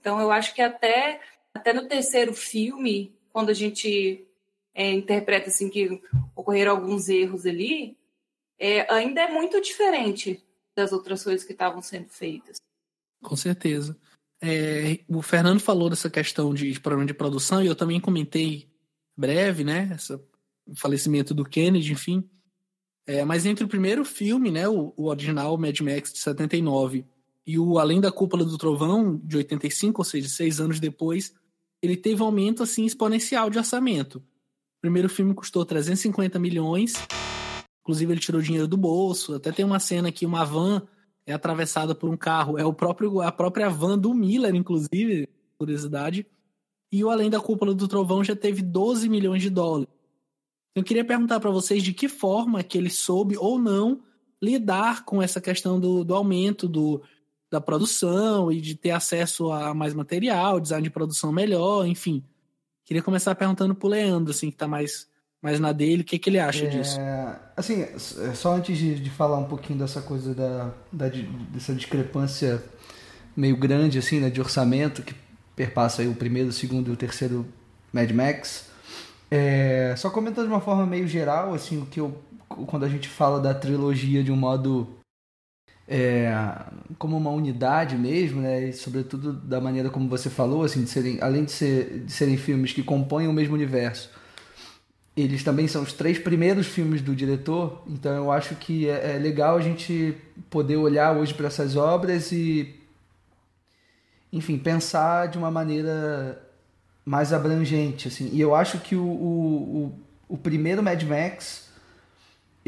Então 0.00 0.20
eu 0.20 0.30
acho 0.30 0.54
que 0.54 0.62
até, 0.62 1.20
até 1.52 1.72
no 1.72 1.88
terceiro 1.88 2.32
filme, 2.32 3.14
quando 3.32 3.50
a 3.50 3.54
gente 3.54 4.26
é, 4.74 4.92
interpreta 4.92 5.48
assim 5.48 5.68
que 5.68 6.00
ocorreram 6.34 6.72
alguns 6.72 7.08
erros 7.08 7.46
ali, 7.46 7.96
é, 8.58 8.92
ainda 8.92 9.22
é 9.22 9.30
muito 9.30 9.60
diferente 9.60 10.42
das 10.74 10.92
outras 10.92 11.22
coisas 11.22 11.44
que 11.44 11.52
estavam 11.52 11.82
sendo 11.82 12.08
feitas. 12.08 12.56
Com 13.22 13.36
certeza. 13.36 13.96
É, 14.40 15.00
o 15.08 15.20
Fernando 15.20 15.60
falou 15.60 15.90
dessa 15.90 16.08
questão 16.08 16.54
de, 16.54 16.78
problema 16.78 17.06
de 17.06 17.14
produção 17.14 17.62
e 17.62 17.66
eu 17.66 17.74
também 17.74 18.00
comentei 18.00 18.68
breve, 19.16 19.64
né? 19.64 19.90
Esse, 19.94 20.18
falecimento 20.74 21.34
do 21.34 21.44
Kennedy, 21.44 21.92
enfim. 21.92 22.28
É, 23.06 23.24
mas 23.24 23.46
entre 23.46 23.64
o 23.64 23.68
primeiro 23.68 24.04
filme, 24.04 24.50
né, 24.50 24.68
o, 24.68 24.92
o, 24.96 25.06
original 25.06 25.56
Mad 25.56 25.80
Max 25.80 26.12
de 26.12 26.18
79 26.18 27.06
e 27.48 27.58
o 27.58 27.78
Além 27.78 28.00
da 28.00 28.12
Cúpula 28.12 28.44
do 28.44 28.56
Trovão 28.56 29.20
de 29.24 29.38
85, 29.38 30.00
ou 30.00 30.04
seja, 30.04 30.28
seis 30.28 30.60
anos 30.60 30.78
depois, 30.78 31.34
ele 31.82 31.96
teve 31.96 32.22
um 32.22 32.26
aumento 32.26 32.62
assim 32.62 32.84
exponencial 32.84 33.50
de 33.50 33.58
orçamento. 33.58 34.18
O 34.18 34.80
primeiro 34.82 35.08
filme 35.08 35.34
custou 35.34 35.64
350 35.64 36.38
milhões 36.38 36.94
Inclusive, 37.88 38.12
ele 38.12 38.20
tirou 38.20 38.42
dinheiro 38.42 38.68
do 38.68 38.76
bolso. 38.76 39.34
Até 39.34 39.50
tem 39.50 39.64
uma 39.64 39.80
cena 39.80 40.12
que 40.12 40.26
uma 40.26 40.44
van 40.44 40.82
é 41.24 41.32
atravessada 41.32 41.94
por 41.94 42.10
um 42.10 42.18
carro. 42.18 42.58
É 42.58 42.64
o 42.64 42.72
próprio, 42.72 43.22
a 43.22 43.32
própria 43.32 43.70
van 43.70 43.98
do 43.98 44.12
Miller, 44.12 44.54
inclusive, 44.54 45.26
curiosidade. 45.56 46.26
E 46.92 47.02
o 47.02 47.08
Além 47.08 47.30
da 47.30 47.40
Cúpula 47.40 47.72
do 47.72 47.88
Trovão 47.88 48.22
já 48.22 48.36
teve 48.36 48.60
12 48.60 49.08
milhões 49.08 49.40
de 49.40 49.48
dólares. 49.48 49.88
Eu 50.76 50.84
queria 50.84 51.02
perguntar 51.02 51.40
para 51.40 51.50
vocês 51.50 51.82
de 51.82 51.94
que 51.94 52.08
forma 52.08 52.62
que 52.62 52.76
ele 52.76 52.90
soube 52.90 53.38
ou 53.38 53.58
não 53.58 54.02
lidar 54.40 55.06
com 55.06 55.22
essa 55.22 55.40
questão 55.40 55.80
do, 55.80 56.04
do 56.04 56.14
aumento 56.14 56.68
do, 56.68 57.00
da 57.50 57.60
produção 57.60 58.52
e 58.52 58.60
de 58.60 58.74
ter 58.74 58.90
acesso 58.90 59.50
a 59.50 59.72
mais 59.72 59.94
material, 59.94 60.60
design 60.60 60.82
de 60.82 60.90
produção 60.90 61.32
melhor, 61.32 61.86
enfim. 61.86 62.22
Queria 62.84 63.02
começar 63.02 63.34
perguntando 63.34 63.74
pro 63.74 63.88
Leandro, 63.88 64.30
assim, 64.30 64.48
que 64.48 64.54
está 64.54 64.68
mais 64.68 65.08
mais 65.40 65.60
na 65.60 65.72
dele. 65.72 66.02
O 66.02 66.04
que, 66.04 66.18
que 66.18 66.30
ele 66.30 66.38
acha 66.38 66.64
é, 66.64 66.68
disso? 66.68 66.98
Assim, 67.56 67.86
só 68.34 68.56
antes 68.56 68.76
de, 68.76 69.00
de, 69.00 69.10
falar 69.10 69.38
um 69.38 69.44
pouquinho 69.44 69.78
dessa 69.78 70.02
coisa 70.02 70.34
da, 70.34 70.72
da, 70.92 71.08
dessa 71.52 71.72
discrepância 71.74 72.62
meio 73.36 73.56
grande 73.56 73.98
assim, 73.98 74.18
né, 74.18 74.30
de 74.30 74.40
orçamento 74.40 75.00
que 75.02 75.14
perpassa 75.54 76.02
aí 76.02 76.08
o 76.08 76.14
primeiro, 76.14 76.48
o 76.48 76.52
segundo 76.52 76.90
e 76.90 76.92
o 76.92 76.96
terceiro 76.96 77.46
Mad 77.92 78.10
Max. 78.10 78.66
É, 79.30 79.94
só 79.96 80.10
comentando 80.10 80.46
de 80.46 80.52
uma 80.52 80.60
forma 80.60 80.84
meio 80.84 81.06
geral, 81.06 81.54
assim, 81.54 81.80
o 81.80 81.86
que 81.86 82.00
eu 82.00 82.20
quando 82.48 82.84
a 82.84 82.88
gente 82.88 83.08
fala 83.08 83.38
da 83.38 83.52
trilogia 83.54 84.24
de 84.24 84.32
um 84.32 84.36
modo 84.36 84.88
é, 85.88 86.30
como 86.98 87.16
uma 87.16 87.30
unidade 87.30 87.96
mesmo, 87.96 88.42
né? 88.42 88.68
E 88.68 88.72
sobretudo 88.74 89.32
da 89.32 89.60
maneira 89.60 89.88
como 89.88 90.06
você 90.08 90.28
falou, 90.28 90.62
assim, 90.62 90.84
de 90.84 90.90
serem, 90.90 91.18
além 91.22 91.44
de, 91.44 91.52
ser, 91.52 92.00
de 92.04 92.12
serem 92.12 92.36
filmes 92.36 92.72
que 92.72 92.82
compõem 92.82 93.26
o 93.26 93.32
mesmo 93.32 93.54
universo, 93.54 94.10
eles 95.16 95.42
também 95.42 95.66
são 95.66 95.82
os 95.82 95.92
três 95.92 96.18
primeiros 96.18 96.66
filmes 96.66 97.00
do 97.00 97.16
diretor, 97.16 97.82
então 97.88 98.12
eu 98.12 98.30
acho 98.30 98.54
que 98.54 98.88
é, 98.88 99.16
é 99.16 99.18
legal 99.18 99.56
a 99.56 99.60
gente 99.60 100.14
poder 100.50 100.76
olhar 100.76 101.16
hoje 101.16 101.32
para 101.34 101.46
essas 101.46 101.74
obras 101.74 102.30
e, 102.30 102.78
enfim, 104.32 104.58
pensar 104.58 105.26
de 105.26 105.38
uma 105.38 105.50
maneira 105.50 106.40
mais 107.04 107.32
abrangente, 107.32 108.08
assim. 108.08 108.28
E 108.32 108.40
eu 108.40 108.54
acho 108.54 108.78
que 108.78 108.94
o, 108.94 109.02
o, 109.02 109.92
o, 110.28 110.34
o 110.34 110.38
primeiro 110.38 110.82
Mad 110.82 111.02
Max 111.02 111.67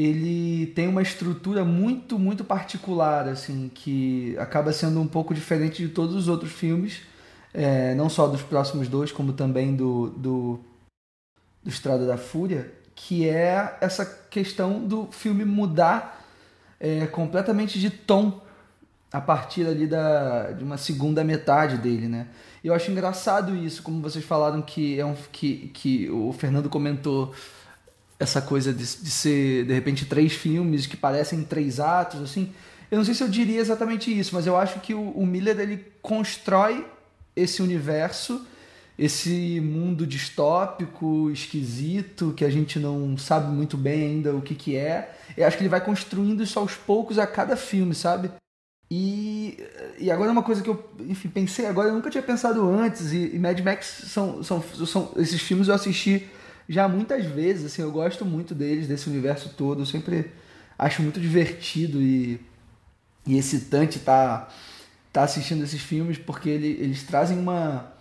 ele 0.04 0.66
tem 0.68 0.88
uma 0.88 1.02
estrutura 1.02 1.64
muito, 1.64 2.18
muito 2.18 2.44
particular, 2.44 3.28
assim, 3.28 3.70
que 3.74 4.36
acaba 4.38 4.72
sendo 4.72 5.00
um 5.00 5.06
pouco 5.06 5.34
diferente 5.34 5.86
de 5.86 5.88
todos 5.88 6.14
os 6.14 6.28
outros 6.28 6.52
filmes, 6.52 7.02
é, 7.52 7.94
não 7.94 8.08
só 8.08 8.26
dos 8.26 8.42
próximos 8.42 8.88
dois, 8.88 9.10
como 9.12 9.32
também 9.32 9.74
do, 9.74 10.10
do 10.10 10.60
do 11.62 11.68
Estrada 11.68 12.06
da 12.06 12.16
Fúria, 12.16 12.72
que 12.94 13.28
é 13.28 13.76
essa 13.80 14.04
questão 14.04 14.86
do 14.86 15.08
filme 15.10 15.44
mudar 15.44 16.24
é, 16.78 17.06
completamente 17.06 17.78
de 17.78 17.90
tom 17.90 18.40
a 19.12 19.20
partir 19.20 19.66
ali 19.66 19.86
da, 19.86 20.52
de 20.52 20.62
uma 20.62 20.76
segunda 20.76 21.24
metade 21.24 21.76
dele, 21.78 22.08
né? 22.08 22.28
Eu 22.62 22.72
acho 22.74 22.90
engraçado 22.90 23.56
isso, 23.56 23.82
como 23.82 24.00
vocês 24.00 24.24
falaram 24.24 24.62
que 24.62 24.98
é 25.00 25.04
um 25.04 25.14
que, 25.32 25.70
que 25.74 26.08
o 26.10 26.32
Fernando 26.32 26.68
comentou 26.68 27.34
essa 28.20 28.40
coisa 28.40 28.72
de, 28.72 28.84
de 28.84 29.10
ser 29.10 29.64
de 29.64 29.72
repente 29.72 30.04
três 30.04 30.32
filmes 30.32 30.86
que 30.86 30.96
parecem 30.96 31.42
três 31.42 31.80
atos, 31.80 32.22
assim. 32.22 32.52
Eu 32.90 32.98
não 32.98 33.04
sei 33.04 33.14
se 33.14 33.24
eu 33.24 33.28
diria 33.28 33.60
exatamente 33.60 34.16
isso, 34.16 34.34
mas 34.34 34.46
eu 34.46 34.56
acho 34.56 34.78
que 34.78 34.94
o, 34.94 35.10
o 35.10 35.26
Miller 35.26 35.58
ele 35.58 35.84
constrói 36.02 36.86
esse 37.34 37.62
universo 37.62 38.46
esse 39.00 39.60
mundo 39.60 40.06
distópico, 40.06 41.30
esquisito, 41.30 42.34
que 42.36 42.44
a 42.44 42.50
gente 42.50 42.78
não 42.78 43.16
sabe 43.16 43.50
muito 43.50 43.78
bem 43.78 44.02
ainda 44.02 44.34
o 44.36 44.42
que, 44.42 44.54
que 44.54 44.76
é. 44.76 45.16
Eu 45.34 45.46
acho 45.46 45.56
que 45.56 45.62
ele 45.62 45.70
vai 45.70 45.82
construindo 45.82 46.42
isso 46.42 46.58
aos 46.58 46.74
poucos 46.74 47.18
a 47.18 47.26
cada 47.26 47.56
filme, 47.56 47.94
sabe? 47.94 48.30
E, 48.90 49.58
e 49.98 50.10
agora 50.10 50.30
uma 50.30 50.42
coisa 50.42 50.60
que 50.60 50.68
eu, 50.68 50.84
enfim, 51.08 51.30
pensei 51.30 51.64
agora, 51.64 51.88
eu 51.88 51.94
nunca 51.94 52.10
tinha 52.10 52.22
pensado 52.22 52.68
antes, 52.68 53.10
e, 53.14 53.34
e 53.34 53.38
Mad 53.38 53.58
Max 53.60 53.86
são, 54.08 54.42
são, 54.42 54.62
são. 54.62 55.12
Esses 55.16 55.40
filmes 55.40 55.68
eu 55.68 55.74
assisti 55.74 56.28
já 56.70 56.86
muitas 56.86 57.24
vezes, 57.26 57.66
assim, 57.66 57.82
eu 57.82 57.90
gosto 57.90 58.24
muito 58.24 58.54
deles, 58.54 58.86
desse 58.86 59.08
universo 59.10 59.50
todo, 59.56 59.82
eu 59.82 59.86
sempre 59.86 60.30
acho 60.78 61.02
muito 61.02 61.20
divertido 61.20 62.00
e, 62.00 62.40
e 63.26 63.36
excitante 63.36 63.98
estar 63.98 64.46
tá, 64.46 64.48
tá 65.12 65.22
assistindo 65.24 65.64
esses 65.64 65.80
filmes, 65.80 66.16
porque 66.16 66.48
ele, 66.48 66.68
eles 66.80 67.02
trazem 67.02 67.38
uma 67.38 67.92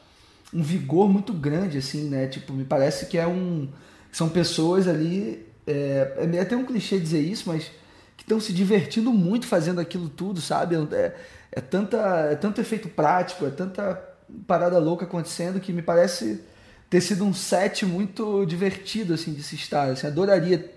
um 0.54 0.64
vigor 0.64 1.10
muito 1.10 1.32
grande, 1.34 1.78
assim, 1.78 2.10
né? 2.10 2.28
Tipo, 2.28 2.54
me 2.54 2.66
parece 2.66 3.06
que 3.06 3.18
é 3.18 3.28
um. 3.28 3.70
São 4.12 4.30
pessoas 4.30 4.88
ali. 4.88 5.46
É, 5.68 6.30
é 6.34 6.40
até 6.40 6.56
um 6.56 6.66
clichê 6.66 7.00
dizer 7.00 7.22
isso, 7.22 7.48
mas 7.48 7.72
que 8.18 8.24
estão 8.24 8.40
se 8.40 8.52
divertindo 8.52 9.14
muito 9.14 9.46
fazendo 9.46 9.80
aquilo 9.80 10.10
tudo, 10.10 10.42
sabe? 10.42 10.76
É, 10.76 11.16
é, 11.52 11.62
tanta, 11.62 11.98
é 12.32 12.36
tanto 12.36 12.60
efeito 12.60 12.90
prático, 12.90 13.46
é 13.46 13.52
tanta 13.52 14.02
parada 14.48 14.80
louca 14.80 15.06
acontecendo 15.06 15.60
que 15.60 15.72
me 15.72 15.82
parece 15.82 16.42
ter 16.90 17.02
sido 17.02 17.24
um 17.24 17.34
set 17.34 17.86
muito 17.86 18.46
divertido 18.46 19.14
assim 19.14 19.34
de 19.34 19.44
se 19.44 19.56
estar. 19.56 19.90
Assim, 19.90 20.08
adoraria, 20.08 20.74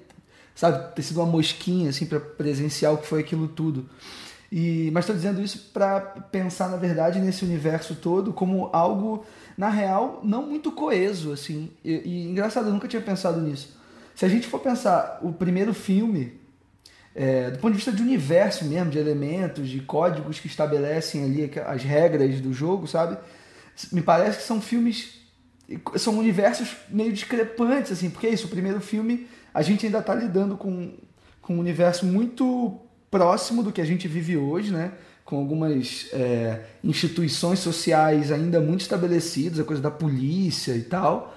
sabe, 0.54 0.94
ter 0.94 1.02
sido 1.02 1.20
uma 1.20 1.26
mosquinha 1.26 1.90
assim 1.90 2.06
para 2.06 2.20
presenciar 2.20 2.92
o 2.92 2.98
que 2.98 3.06
foi 3.06 3.20
aquilo 3.20 3.48
tudo. 3.48 3.88
E, 4.50 4.90
mas 4.92 5.04
estou 5.04 5.16
dizendo 5.16 5.40
isso 5.40 5.70
para 5.72 6.00
pensar 6.00 6.68
na 6.68 6.76
verdade 6.76 7.18
nesse 7.18 7.42
universo 7.42 7.94
todo 7.94 8.34
como 8.34 8.68
algo 8.70 9.24
na 9.56 9.70
real 9.70 10.20
não 10.22 10.46
muito 10.46 10.70
coeso 10.70 11.32
assim. 11.32 11.70
E, 11.84 11.92
e 12.04 12.28
engraçado, 12.28 12.68
eu 12.68 12.72
nunca 12.72 12.88
tinha 12.88 13.00
pensado 13.00 13.40
nisso. 13.40 13.76
Se 14.14 14.26
a 14.26 14.28
gente 14.28 14.46
for 14.46 14.60
pensar 14.60 15.20
o 15.22 15.32
primeiro 15.32 15.72
filme 15.72 16.42
é, 17.14 17.50
do 17.50 17.58
ponto 17.58 17.72
de 17.72 17.76
vista 17.76 17.92
de 17.92 18.02
universo 18.02 18.64
mesmo, 18.64 18.90
de 18.90 18.98
elementos, 18.98 19.68
de 19.68 19.80
códigos 19.80 20.40
que 20.40 20.46
estabelecem 20.46 21.24
ali 21.24 21.50
as 21.66 21.82
regras 21.82 22.40
do 22.40 22.52
jogo, 22.52 22.86
sabe? 22.86 23.18
Me 23.90 24.00
parece 24.00 24.38
que 24.38 24.44
são 24.44 24.60
filmes, 24.60 25.20
são 25.96 26.18
universos 26.18 26.76
meio 26.88 27.12
discrepantes, 27.12 27.92
assim, 27.92 28.10
porque 28.10 28.26
é 28.26 28.30
isso, 28.30 28.46
o 28.46 28.50
primeiro 28.50 28.80
filme 28.80 29.26
a 29.54 29.62
gente 29.62 29.86
ainda 29.86 29.98
está 29.98 30.14
lidando 30.14 30.56
com, 30.56 30.94
com 31.40 31.56
um 31.56 31.58
universo 31.58 32.06
muito 32.06 32.80
próximo 33.10 33.62
do 33.62 33.70
que 33.70 33.80
a 33.80 33.84
gente 33.84 34.08
vive 34.08 34.36
hoje, 34.36 34.72
né? 34.72 34.92
Com 35.24 35.36
algumas 35.36 36.08
é, 36.12 36.62
instituições 36.82 37.58
sociais 37.58 38.32
ainda 38.32 38.60
muito 38.60 38.80
estabelecidas, 38.80 39.60
a 39.60 39.64
coisa 39.64 39.82
da 39.82 39.90
polícia 39.90 40.72
e 40.74 40.82
tal. 40.82 41.36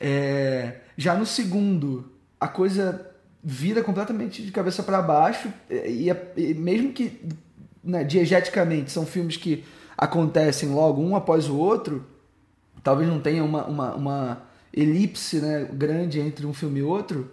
É, 0.00 0.76
já 0.96 1.14
no 1.14 1.26
segundo, 1.26 2.10
a 2.40 2.48
coisa 2.48 3.06
vira 3.42 3.82
completamente 3.82 4.42
de 4.42 4.52
cabeça 4.52 4.82
para 4.82 5.02
baixo 5.02 5.52
e, 5.68 6.08
e, 6.36 6.54
mesmo 6.54 6.92
que 6.92 7.20
né, 7.82 8.04
diegeticamente 8.04 8.92
são 8.92 9.04
filmes 9.04 9.36
que 9.36 9.64
acontecem 9.96 10.70
logo 10.70 11.02
um 11.02 11.16
após 11.16 11.48
o 11.48 11.56
outro 11.56 12.06
talvez 12.82 13.08
não 13.08 13.20
tenha 13.20 13.44
uma, 13.44 13.64
uma, 13.66 13.94
uma 13.94 14.42
elipse 14.72 15.40
né, 15.40 15.68
grande 15.72 16.20
entre 16.20 16.46
um 16.46 16.52
filme 16.52 16.80
e 16.80 16.82
outro 16.82 17.30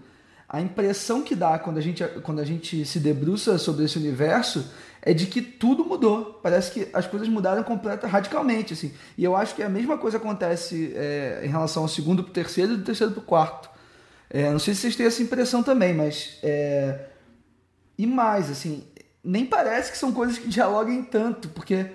a 0.50 0.62
impressão 0.62 1.22
que 1.22 1.36
dá 1.36 1.60
quando 1.60 1.78
a 1.78 1.82
gente 1.82 2.04
quando 2.24 2.40
a 2.40 2.46
gente 2.46 2.86
se 2.86 3.00
debruça 3.00 3.58
sobre 3.58 3.86
esse 3.86 3.98
universo 3.98 4.72
é 5.02 5.14
de 5.14 5.26
que 5.26 5.42
tudo 5.42 5.84
mudou 5.84 6.40
parece 6.42 6.72
que 6.72 6.88
as 6.94 7.06
coisas 7.06 7.28
mudaram 7.28 7.64
completa 7.64 8.08
radicalmente 8.08 8.74
assim 8.74 8.94
e 9.18 9.24
eu 9.24 9.36
acho 9.36 9.56
que 9.56 9.62
a 9.62 9.70
mesma 9.70 9.98
coisa 9.98 10.18
acontece 10.18 10.94
é, 10.96 11.42
em 11.44 11.50
relação 11.50 11.84
ao 11.84 11.90
segundo 11.90 12.24
para 12.24 12.32
o 12.32 12.34
terceiro 12.34 12.74
e 12.74 12.78
do 12.78 12.84
terceiro 12.84 13.14
para 13.14 13.22
o 13.22 13.26
quarto 13.26 13.78
é, 14.30 14.52
não 14.52 14.60
sei 14.60 14.74
se 14.74 14.82
vocês 14.82 14.96
têm 14.96 15.06
essa 15.06 15.24
impressão 15.24 15.64
também, 15.64 15.94
mas. 15.94 16.38
É... 16.44 17.08
E 17.98 18.06
mais, 18.06 18.52
assim, 18.52 18.84
nem 19.24 19.46
parece 19.46 19.92
que 19.92 19.98
são 19.98 20.12
coisas 20.12 20.38
que 20.38 20.48
dialoguem 20.48 21.04
tanto, 21.04 21.50
porque 21.50 21.88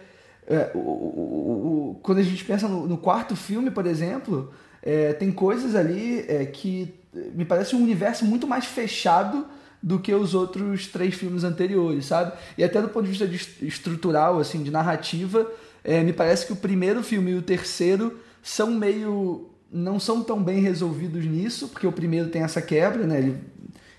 é, 0.46 0.70
o, 0.74 0.78
o, 0.78 1.90
o, 1.90 2.00
quando 2.02 2.18
a 2.18 2.22
gente 2.22 2.44
pensa 2.44 2.68
no, 2.68 2.86
no 2.86 2.98
quarto 2.98 3.36
filme, 3.36 3.70
por 3.70 3.86
exemplo, 3.86 4.52
é, 4.82 5.12
tem 5.12 5.30
coisas 5.30 5.74
ali 5.74 6.24
é, 6.28 6.44
que 6.44 6.92
me 7.34 7.44
parece 7.44 7.76
um 7.76 7.82
universo 7.82 8.24
muito 8.24 8.46
mais 8.46 8.64
fechado 8.64 9.46
do 9.82 9.98
que 9.98 10.14
os 10.14 10.34
outros 10.34 10.86
três 10.86 11.14
filmes 11.14 11.44
anteriores, 11.44 12.06
sabe? 12.06 12.32
E 12.56 12.62
até 12.62 12.80
do 12.80 12.88
ponto 12.88 13.04
de 13.04 13.10
vista 13.10 13.26
de 13.26 13.66
estrutural, 13.66 14.38
assim, 14.38 14.62
de 14.62 14.70
narrativa, 14.70 15.50
é, 15.82 16.02
me 16.02 16.12
parece 16.12 16.46
que 16.46 16.52
o 16.52 16.56
primeiro 16.56 17.02
filme 17.02 17.32
e 17.32 17.34
o 17.34 17.42
terceiro 17.42 18.18
são 18.42 18.70
meio 18.70 19.48
não 19.72 19.98
são 19.98 20.22
tão 20.22 20.42
bem 20.42 20.60
resolvidos 20.60 21.24
nisso, 21.24 21.68
porque 21.68 21.86
o 21.86 21.92
primeiro 21.92 22.28
tem 22.28 22.42
essa 22.42 22.60
quebra, 22.60 23.06
né? 23.06 23.18
Ele, 23.18 23.36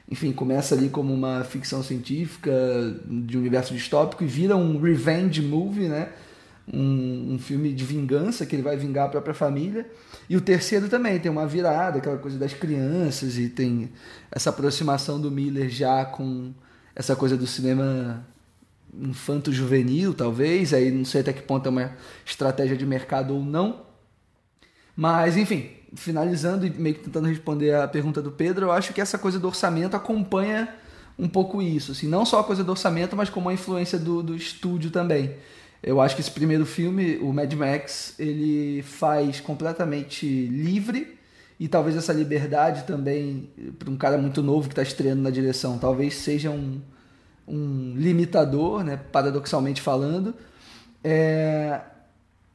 enfim, 0.09 0.31
começa 0.31 0.75
ali 0.75 0.87
como 0.87 1.11
uma 1.11 1.43
ficção 1.43 1.81
científica 1.81 2.51
de 3.07 3.37
universo 3.37 3.73
distópico 3.73 4.23
e 4.23 4.27
vira 4.27 4.55
um 4.55 4.79
revenge 4.79 5.41
movie, 5.41 5.87
né? 5.87 6.09
Um, 6.71 7.33
um, 7.33 7.39
filme 7.39 7.73
de 7.73 7.83
vingança 7.83 8.45
que 8.45 8.55
ele 8.55 8.63
vai 8.63 8.77
vingar 8.77 9.07
a 9.07 9.09
própria 9.09 9.33
família. 9.33 9.85
E 10.29 10.37
o 10.37 10.41
terceiro 10.41 10.87
também 10.87 11.19
tem 11.19 11.29
uma 11.29 11.45
virada, 11.45 11.97
aquela 11.97 12.17
coisa 12.17 12.37
das 12.37 12.53
crianças 12.53 13.37
e 13.37 13.49
tem 13.49 13.91
essa 14.31 14.49
aproximação 14.49 15.19
do 15.19 15.29
Miller 15.29 15.69
já 15.69 16.05
com 16.05 16.53
essa 16.95 17.17
coisa 17.17 17.35
do 17.35 17.45
cinema 17.45 18.25
infanto-juvenil, 18.93 20.13
talvez. 20.13 20.73
Aí 20.73 20.91
não 20.91 21.03
sei 21.03 21.21
até 21.21 21.33
que 21.33 21.41
ponto 21.41 21.65
é 21.65 21.69
uma 21.69 21.91
estratégia 22.25 22.77
de 22.77 22.85
mercado 22.85 23.35
ou 23.35 23.43
não. 23.43 23.81
Mas, 24.95 25.35
enfim, 25.37 25.71
finalizando 25.95 26.65
e 26.65 26.69
meio 26.69 26.95
que 26.95 27.01
tentando 27.01 27.27
responder 27.27 27.75
a 27.75 27.87
pergunta 27.87 28.21
do 28.21 28.31
Pedro, 28.31 28.67
eu 28.67 28.71
acho 28.71 28.93
que 28.93 29.01
essa 29.01 29.17
coisa 29.17 29.39
do 29.39 29.47
orçamento 29.47 29.95
acompanha 29.95 30.69
um 31.17 31.27
pouco 31.27 31.61
isso. 31.61 31.91
Assim, 31.91 32.07
não 32.07 32.25
só 32.25 32.39
a 32.39 32.43
coisa 32.43 32.63
do 32.63 32.71
orçamento, 32.71 33.15
mas 33.15 33.29
como 33.29 33.49
a 33.49 33.53
influência 33.53 33.99
do, 33.99 34.21
do 34.21 34.35
estúdio 34.35 34.91
também. 34.91 35.35
Eu 35.83 35.99
acho 35.99 36.15
que 36.15 36.21
esse 36.21 36.31
primeiro 36.31 36.65
filme, 36.65 37.17
o 37.17 37.33
Mad 37.33 37.51
Max, 37.53 38.15
ele 38.17 38.81
faz 38.83 39.41
completamente 39.41 40.25
livre 40.47 41.19
e 41.59 41.67
talvez 41.67 41.97
essa 41.97 42.13
liberdade 42.13 42.83
também, 42.83 43.49
para 43.77 43.89
um 43.89 43.97
cara 43.97 44.17
muito 44.17 44.41
novo 44.41 44.69
que 44.69 44.71
está 44.71 44.81
estreando 44.81 45.21
na 45.21 45.29
direção, 45.29 45.77
talvez 45.77 46.15
seja 46.15 46.49
um, 46.49 46.81
um 47.45 47.95
limitador, 47.97 48.81
né, 48.83 48.97
paradoxalmente 49.11 49.81
falando. 49.81 50.33
É, 51.03 51.81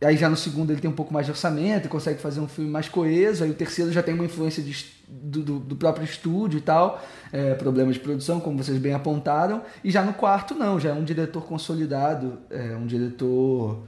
Aí 0.00 0.16
já 0.16 0.28
no 0.28 0.36
segundo 0.36 0.70
ele 0.70 0.80
tem 0.80 0.88
um 0.88 0.94
pouco 0.94 1.12
mais 1.12 1.26
de 1.26 1.32
orçamento 1.32 1.86
e 1.86 1.88
consegue 1.88 2.20
fazer 2.20 2.38
um 2.40 2.46
filme 2.46 2.70
mais 2.70 2.88
coeso. 2.88 3.42
Aí 3.42 3.50
o 3.50 3.54
terceiro 3.54 3.90
já 3.90 4.00
tem 4.00 4.14
uma 4.14 4.24
influência 4.24 4.62
de, 4.62 4.86
do, 5.08 5.42
do, 5.42 5.58
do, 5.58 5.76
próprio 5.76 6.04
estúdio 6.04 6.58
e 6.58 6.60
tal, 6.60 7.02
é, 7.32 7.54
problemas 7.54 7.94
de 7.94 8.00
produção, 8.00 8.38
como 8.38 8.62
vocês 8.62 8.78
bem 8.78 8.94
apontaram. 8.94 9.62
E 9.82 9.90
já 9.90 10.04
no 10.04 10.12
quarto, 10.12 10.54
não, 10.54 10.78
já 10.78 10.90
é 10.90 10.92
um 10.92 11.02
diretor 11.02 11.42
consolidado, 11.44 12.38
é 12.48 12.76
um 12.76 12.86
diretor 12.86 13.82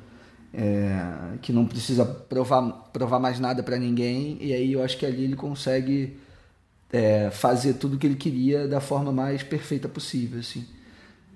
é, 0.52 1.36
que 1.40 1.52
não 1.52 1.64
precisa 1.64 2.04
provar, 2.04 2.90
provar 2.92 3.20
mais 3.20 3.38
nada 3.38 3.62
para 3.62 3.78
ninguém. 3.78 4.36
E 4.40 4.52
aí 4.52 4.72
eu 4.72 4.82
acho 4.82 4.98
que 4.98 5.06
ali 5.06 5.22
ele 5.22 5.36
consegue 5.36 6.18
é, 6.92 7.30
fazer 7.30 7.74
tudo 7.74 7.94
o 7.94 7.98
que 7.98 8.06
ele 8.08 8.16
queria 8.16 8.66
da 8.66 8.80
forma 8.80 9.12
mais 9.12 9.44
perfeita 9.44 9.88
possível. 9.88 10.40
Assim. 10.40 10.66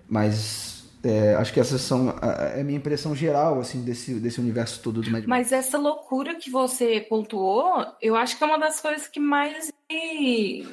Mas 0.08 0.73
é, 1.04 1.34
acho 1.34 1.52
que 1.52 1.60
essas 1.60 1.82
são 1.82 2.08
é 2.10 2.60
a, 2.60 2.64
minha 2.64 2.78
impressão 2.78 3.14
geral 3.14 3.60
assim 3.60 3.84
desse, 3.84 4.14
desse 4.14 4.40
universo 4.40 4.82
todo 4.82 5.02
do 5.02 5.10
Mad 5.10 5.24
Max. 5.24 5.26
Mas 5.26 5.52
essa 5.52 5.76
loucura 5.76 6.34
que 6.34 6.50
você 6.50 7.00
pontuou, 7.00 7.86
eu 8.00 8.16
acho 8.16 8.38
que 8.38 8.42
é 8.42 8.46
uma 8.46 8.58
das 8.58 8.80
coisas 8.80 9.06
que 9.06 9.20
mais 9.20 9.70
me, 9.90 10.66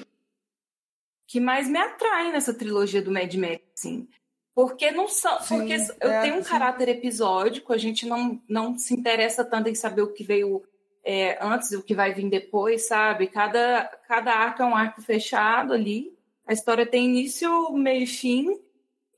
que 1.28 1.40
mais 1.40 1.68
me 1.68 1.78
atrai 1.78 2.32
nessa 2.32 2.54
trilogia 2.54 3.02
do 3.02 3.12
Mad 3.12 3.34
Max, 3.36 3.62
assim. 3.78 4.08
Porque 4.56 4.92
não 4.92 5.08
são, 5.08 5.40
sim, 5.42 5.58
porque 5.58 5.74
eu 6.02 6.12
é, 6.12 6.22
tenho 6.22 6.36
um 6.36 6.44
sim. 6.44 6.50
caráter 6.50 6.90
episódico, 6.90 7.74
a 7.74 7.78
gente 7.78 8.06
não, 8.06 8.42
não 8.48 8.78
se 8.78 8.94
interessa 8.94 9.44
tanto 9.44 9.70
em 9.70 9.76
saber 9.76 10.02
o 10.02 10.14
que 10.14 10.24
veio 10.24 10.64
é, 11.04 11.38
antes 11.42 11.72
e 11.72 11.78
o 11.78 11.84
que 11.84 11.96
vai 11.96 12.14
vir 12.14 12.30
depois, 12.30 12.88
sabe? 12.88 13.28
Cada, 13.28 13.84
cada 14.08 14.34
arco 14.34 14.62
é 14.62 14.66
um 14.66 14.76
arco 14.76 15.02
fechado 15.02 15.74
ali. 15.74 16.14
A 16.46 16.54
história 16.54 16.86
tem 16.86 17.06
início, 17.06 17.72
meio 17.74 18.04
e 18.04 18.08
fim 18.08 18.60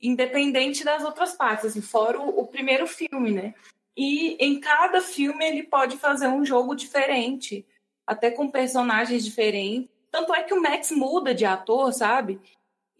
independente 0.03 0.83
das 0.83 1.03
outras 1.03 1.33
partes, 1.33 1.65
assim, 1.65 1.81
fora 1.81 2.19
o, 2.19 2.41
o 2.41 2.47
primeiro 2.47 2.85
filme, 2.85 3.31
né? 3.31 3.55
E 3.95 4.35
em 4.39 4.59
cada 4.59 5.01
filme 5.01 5.45
ele 5.45 5.63
pode 5.63 5.97
fazer 5.97 6.27
um 6.27 6.45
jogo 6.45 6.75
diferente, 6.75 7.65
até 8.05 8.29
com 8.29 8.51
personagens 8.51 9.23
diferentes. 9.23 9.89
Tanto 10.11 10.33
é 10.33 10.43
que 10.43 10.53
o 10.53 10.61
Max 10.61 10.91
muda 10.91 11.33
de 11.33 11.45
ator, 11.45 11.93
sabe? 11.93 12.39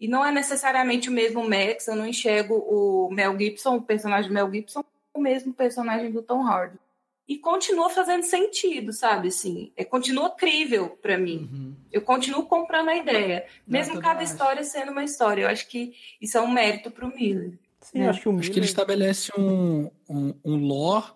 E 0.00 0.08
não 0.08 0.24
é 0.24 0.32
necessariamente 0.32 1.08
o 1.08 1.12
mesmo 1.12 1.48
Max, 1.48 1.86
eu 1.86 1.94
não 1.94 2.06
enxergo 2.06 2.54
o 2.54 3.10
Mel 3.12 3.38
Gibson, 3.38 3.76
o 3.76 3.82
personagem 3.82 4.28
do 4.30 4.34
Mel 4.34 4.50
Gibson, 4.50 4.84
o 5.12 5.20
mesmo 5.20 5.52
personagem 5.52 6.10
do 6.10 6.22
Tom 6.22 6.42
Hardy 6.42 6.78
e 7.26 7.38
continua 7.38 7.88
fazendo 7.88 8.22
sentido, 8.22 8.92
sabe? 8.92 9.28
Assim, 9.28 9.72
é, 9.76 9.84
continua 9.84 10.30
crível 10.30 10.90
para 11.00 11.16
mim. 11.16 11.48
Uhum. 11.50 11.74
Eu 11.90 12.02
continuo 12.02 12.44
comprando 12.44 12.88
a 12.88 12.96
ideia, 12.96 13.46
mesmo 13.66 14.00
cada 14.00 14.20
acho. 14.20 14.32
história 14.32 14.62
sendo 14.62 14.92
uma 14.92 15.04
história. 15.04 15.42
Eu 15.42 15.48
acho 15.48 15.66
que 15.68 15.94
isso 16.20 16.36
é 16.36 16.40
um 16.40 16.50
mérito 16.50 16.90
para 16.90 17.06
o 17.06 17.14
Miller. 17.14 17.58
Sim, 17.80 18.00
é. 18.00 18.08
acho 18.08 18.20
que 18.20 18.28
o 18.28 18.32
Miller... 18.32 18.44
Acho 18.44 18.52
que 18.52 18.58
ele 18.58 18.66
estabelece 18.66 19.32
um, 19.38 19.90
um, 20.08 20.34
um 20.44 20.56
lore 20.56 21.12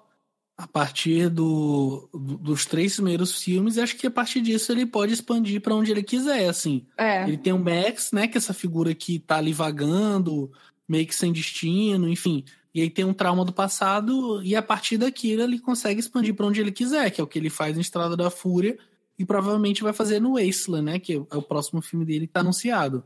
a 0.56 0.66
partir 0.66 1.28
do, 1.28 2.08
dos 2.12 2.66
três 2.66 2.96
primeiros 2.96 3.40
filmes, 3.40 3.76
e 3.76 3.80
acho 3.80 3.96
que 3.96 4.08
a 4.08 4.10
partir 4.10 4.40
disso 4.40 4.72
ele 4.72 4.84
pode 4.84 5.12
expandir 5.12 5.60
para 5.60 5.74
onde 5.74 5.92
ele 5.92 6.02
quiser, 6.02 6.48
assim. 6.48 6.84
É. 6.96 7.22
Ele 7.22 7.38
tem 7.38 7.52
o 7.52 7.58
Max, 7.58 8.10
né, 8.10 8.26
que 8.26 8.36
é 8.36 8.40
essa 8.40 8.52
figura 8.52 8.92
que 8.92 9.20
tá 9.20 9.36
ali 9.36 9.52
vagando, 9.52 10.50
meio 10.88 11.06
que 11.06 11.14
sem 11.14 11.32
destino, 11.32 12.08
enfim. 12.08 12.44
E 12.74 12.82
aí 12.82 12.90
tem 12.90 13.04
um 13.04 13.14
trauma 13.14 13.44
do 13.44 13.52
passado, 13.52 14.42
e 14.42 14.54
a 14.54 14.62
partir 14.62 14.98
daquilo 14.98 15.42
ele 15.42 15.58
consegue 15.58 16.00
expandir 16.00 16.34
para 16.34 16.46
onde 16.46 16.60
ele 16.60 16.72
quiser, 16.72 17.10
que 17.10 17.20
é 17.20 17.24
o 17.24 17.26
que 17.26 17.38
ele 17.38 17.50
faz 17.50 17.76
em 17.76 17.80
Estrada 17.80 18.16
da 18.16 18.30
Fúria, 18.30 18.78
e 19.18 19.24
provavelmente 19.24 19.82
vai 19.82 19.92
fazer 19.92 20.20
no 20.20 20.34
Wasteland, 20.34 20.84
né? 20.84 20.98
Que 20.98 21.14
é 21.14 21.36
o 21.36 21.42
próximo 21.42 21.80
filme 21.82 22.04
dele 22.04 22.26
que 22.26 22.32
tá 22.32 22.40
anunciado. 22.40 23.02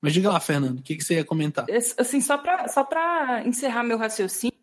Mas 0.00 0.12
diga 0.12 0.30
lá, 0.30 0.38
Fernando, 0.38 0.80
o 0.80 0.82
que, 0.82 0.96
que 0.96 1.04
você 1.04 1.14
ia 1.14 1.24
comentar? 1.24 1.64
Assim, 1.96 2.20
só 2.20 2.36
para 2.36 2.68
só 2.68 2.86
encerrar 3.46 3.82
meu 3.82 3.96
raciocínio, 3.96 4.54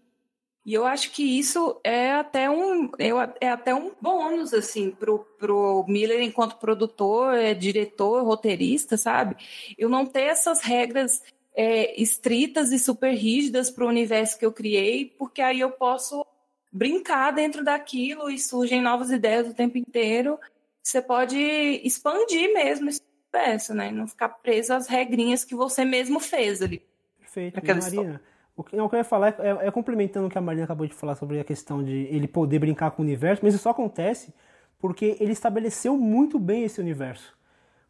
e 0.64 0.76
eu 0.76 0.86
acho 0.86 1.12
que 1.12 1.24
isso 1.24 1.80
é 1.84 2.14
até 2.14 2.48
um, 2.48 2.92
é 3.40 3.50
até 3.50 3.74
um 3.74 3.92
bônus, 4.00 4.54
assim, 4.54 4.92
pro, 4.92 5.26
pro 5.40 5.84
Miller 5.88 6.22
enquanto 6.22 6.58
produtor, 6.58 7.34
é, 7.34 7.56
diretor, 7.56 8.24
roteirista, 8.24 8.96
sabe? 8.96 9.36
Eu 9.76 9.90
não 9.90 10.06
ter 10.06 10.22
essas 10.22 10.62
regras 10.62 11.24
é, 11.56 12.02
estritas 12.02 12.72
e 12.72 12.80
super 12.80 13.14
rígidas 13.14 13.70
para 13.70 13.86
o 13.86 13.90
universo 13.90 14.38
que 14.38 14.46
eu 14.46 14.52
criei, 14.52 15.06
porque 15.18 15.42
aí 15.42 15.60
eu 15.60 15.72
posso 15.72 16.26
brincar 16.72 17.32
dentro 17.32 17.64
daquilo 17.64 18.30
e 18.30 18.40
surgem 18.40 18.82
novas 18.82 19.12
ideias 19.12 19.48
o 19.48 19.54
tempo 19.54 19.78
inteiro. 19.78 20.40
Você 20.82 21.02
pode 21.02 21.38
expandir 21.38 22.54
mesmo 22.54 22.90
esse 22.90 23.02
universo, 23.34 23.74
né? 23.74 23.92
Não 23.92 24.08
ficar 24.08 24.30
preso 24.30 24.74
às 24.74 24.88
regrinhas 24.88 25.44
que 25.44 25.54
você 25.54 25.84
mesmo 25.84 26.20
fez 26.20 26.62
ali. 26.62 26.82
Perfeito. 27.20 27.58
Aquela 27.58 27.80
Marina, 27.80 28.22
o 28.56 28.64
que, 28.64 28.76
não, 28.76 28.86
o 28.86 28.90
que 28.90 28.96
eu 28.96 29.00
ia 29.00 29.04
falar 29.04 29.36
é, 29.40 29.50
é, 29.50 29.68
é, 29.68 29.72
complementando 29.72 30.28
o 30.28 30.30
que 30.30 30.38
a 30.38 30.42
Marina 30.42 30.64
acabou 30.64 30.88
de 30.88 30.94
falar 30.94 31.16
sobre 31.16 31.40
a 31.40 31.44
questão 31.44 31.84
de 31.84 32.08
ele 32.10 32.28
poder 32.28 32.60
brincar 32.60 32.92
com 32.92 33.02
o 33.02 33.06
universo, 33.06 33.42
mas 33.44 33.54
isso 33.54 33.64
só 33.64 33.72
acontece 33.72 34.34
porque 34.80 35.18
ele 35.20 35.32
estabeleceu 35.32 35.96
muito 35.96 36.40
bem 36.40 36.64
esse 36.64 36.82
universo. 36.82 37.38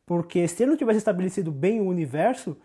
Porque 0.06 0.48
se 0.48 0.64
ele 0.64 0.72
não 0.72 0.78
tivesse 0.78 0.98
estabelecido 0.98 1.52
bem 1.52 1.80
o 1.80 1.88
universo, 1.88 2.58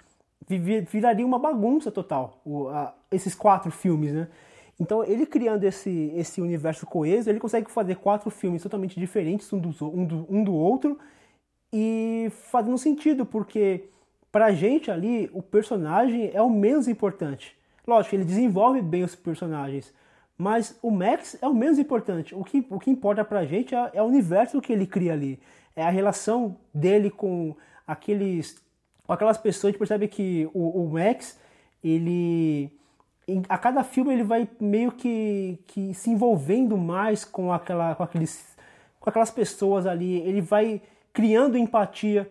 viraria 0.49 1.27
uma 1.27 1.39
bagunça 1.39 1.91
total, 1.91 2.41
o, 2.45 2.69
a, 2.69 2.95
esses 3.11 3.35
quatro 3.35 3.71
filmes, 3.71 4.13
né? 4.13 4.29
Então, 4.79 5.03
ele 5.03 5.25
criando 5.25 5.65
esse, 5.65 6.13
esse 6.15 6.41
universo 6.41 6.87
coeso, 6.87 7.31
ele 7.31 7.41
consegue 7.41 7.71
fazer 7.71 7.97
quatro 7.97 8.31
filmes 8.31 8.63
totalmente 8.63 9.01
diferentes 9.01 9.51
um 9.53 9.59
do, 9.59 9.69
um 9.87 10.05
do, 10.05 10.27
um 10.29 10.45
do 10.45 10.55
outro 10.55 10.99
e 11.73 12.31
fazendo 12.51 12.77
sentido, 12.77 13.25
porque 13.25 13.89
pra 14.31 14.53
gente 14.53 14.91
ali, 14.91 15.31
o 15.33 15.43
personagem 15.43 16.31
é 16.33 16.43
o 16.43 16.51
menos 16.51 16.89
importante. 16.89 17.57
Lógico, 17.87 18.15
ele 18.17 18.25
desenvolve 18.25 18.83
bem 18.83 19.03
os 19.03 19.15
personagens, 19.15 19.95
mas 20.37 20.79
o 20.83 20.91
Max 20.91 21.39
é 21.41 21.49
o 21.49 21.55
menos 21.55 21.79
importante. 21.79 22.35
O 22.35 22.45
que, 22.45 22.67
o 22.69 22.79
que 22.79 22.91
importa 22.91 23.25
pra 23.25 23.47
gente 23.47 23.75
é, 23.75 23.91
é 23.95 24.03
o 24.03 24.07
universo 24.07 24.61
que 24.61 24.73
ele 24.73 24.87
cria 24.87 25.15
ali. 25.15 25.41
É 25.75 25.83
a 25.83 25.91
relação 25.91 26.57
dele 26.75 27.11
com 27.11 27.57
aqueles 27.87 28.63
com 29.07 29.13
aquelas 29.13 29.39
pessoas. 29.39 29.65
A 29.65 29.71
gente 29.71 29.79
percebe 29.79 30.09
que 30.09 30.49
o, 30.53 30.83
o 30.85 30.91
Max, 30.91 31.39
ele 31.83 32.71
a 33.49 33.59
cada 33.59 33.83
filme 33.83 34.13
ele 34.13 34.23
vai 34.23 34.49
meio 34.61 34.93
que, 34.93 35.59
que 35.67 35.93
se 35.95 36.11
envolvendo 36.11 36.77
mais 36.79 37.25
com, 37.25 37.53
aquela, 37.53 37.95
com, 37.97 38.03
aqueles, 38.05 38.57
com 39.01 39.11
aquelas 39.11 39.31
pessoas 39.31 39.85
ali, 39.85 40.21
ele 40.21 40.41
vai 40.41 40.81
criando 41.13 41.59
empatia, 41.59 42.31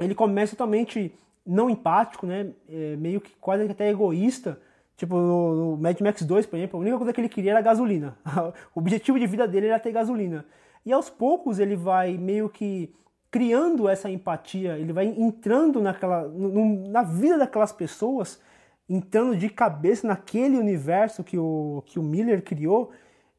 ele 0.00 0.14
começa 0.14 0.54
totalmente 0.54 1.12
não 1.44 1.68
empático, 1.68 2.26
né? 2.26 2.52
É, 2.68 2.96
meio 2.96 3.20
que 3.20 3.32
quase 3.40 3.64
até 3.64 3.90
egoísta. 3.90 4.60
Tipo, 4.96 5.16
no, 5.16 5.54
no, 5.54 5.76
Mad 5.78 5.98
Max 6.00 6.22
2, 6.22 6.46
por 6.46 6.56
exemplo, 6.56 6.78
a 6.78 6.82
única 6.82 6.96
coisa 6.96 7.12
que 7.12 7.20
ele 7.20 7.28
queria 7.28 7.52
era 7.52 7.60
gasolina. 7.60 8.16
o 8.74 8.78
objetivo 8.78 9.18
de 9.18 9.26
vida 9.26 9.48
dele 9.48 9.66
era 9.66 9.80
ter 9.80 9.90
gasolina. 9.90 10.44
E 10.84 10.92
aos 10.92 11.10
poucos 11.10 11.58
ele 11.58 11.74
vai 11.74 12.16
meio 12.16 12.48
que 12.48 12.94
criando 13.30 13.88
essa 13.88 14.10
empatia, 14.10 14.76
ele 14.78 14.92
vai 14.92 15.06
entrando 15.06 15.80
naquela, 15.80 16.26
no, 16.26 16.88
na 16.88 17.02
vida 17.02 17.38
daquelas 17.38 17.72
pessoas 17.72 18.40
entrando 18.88 19.36
de 19.36 19.48
cabeça 19.48 20.04
naquele 20.04 20.56
universo 20.56 21.22
que 21.22 21.38
o, 21.38 21.80
que 21.86 21.96
o 21.96 22.02
Miller 22.02 22.42
criou, 22.42 22.90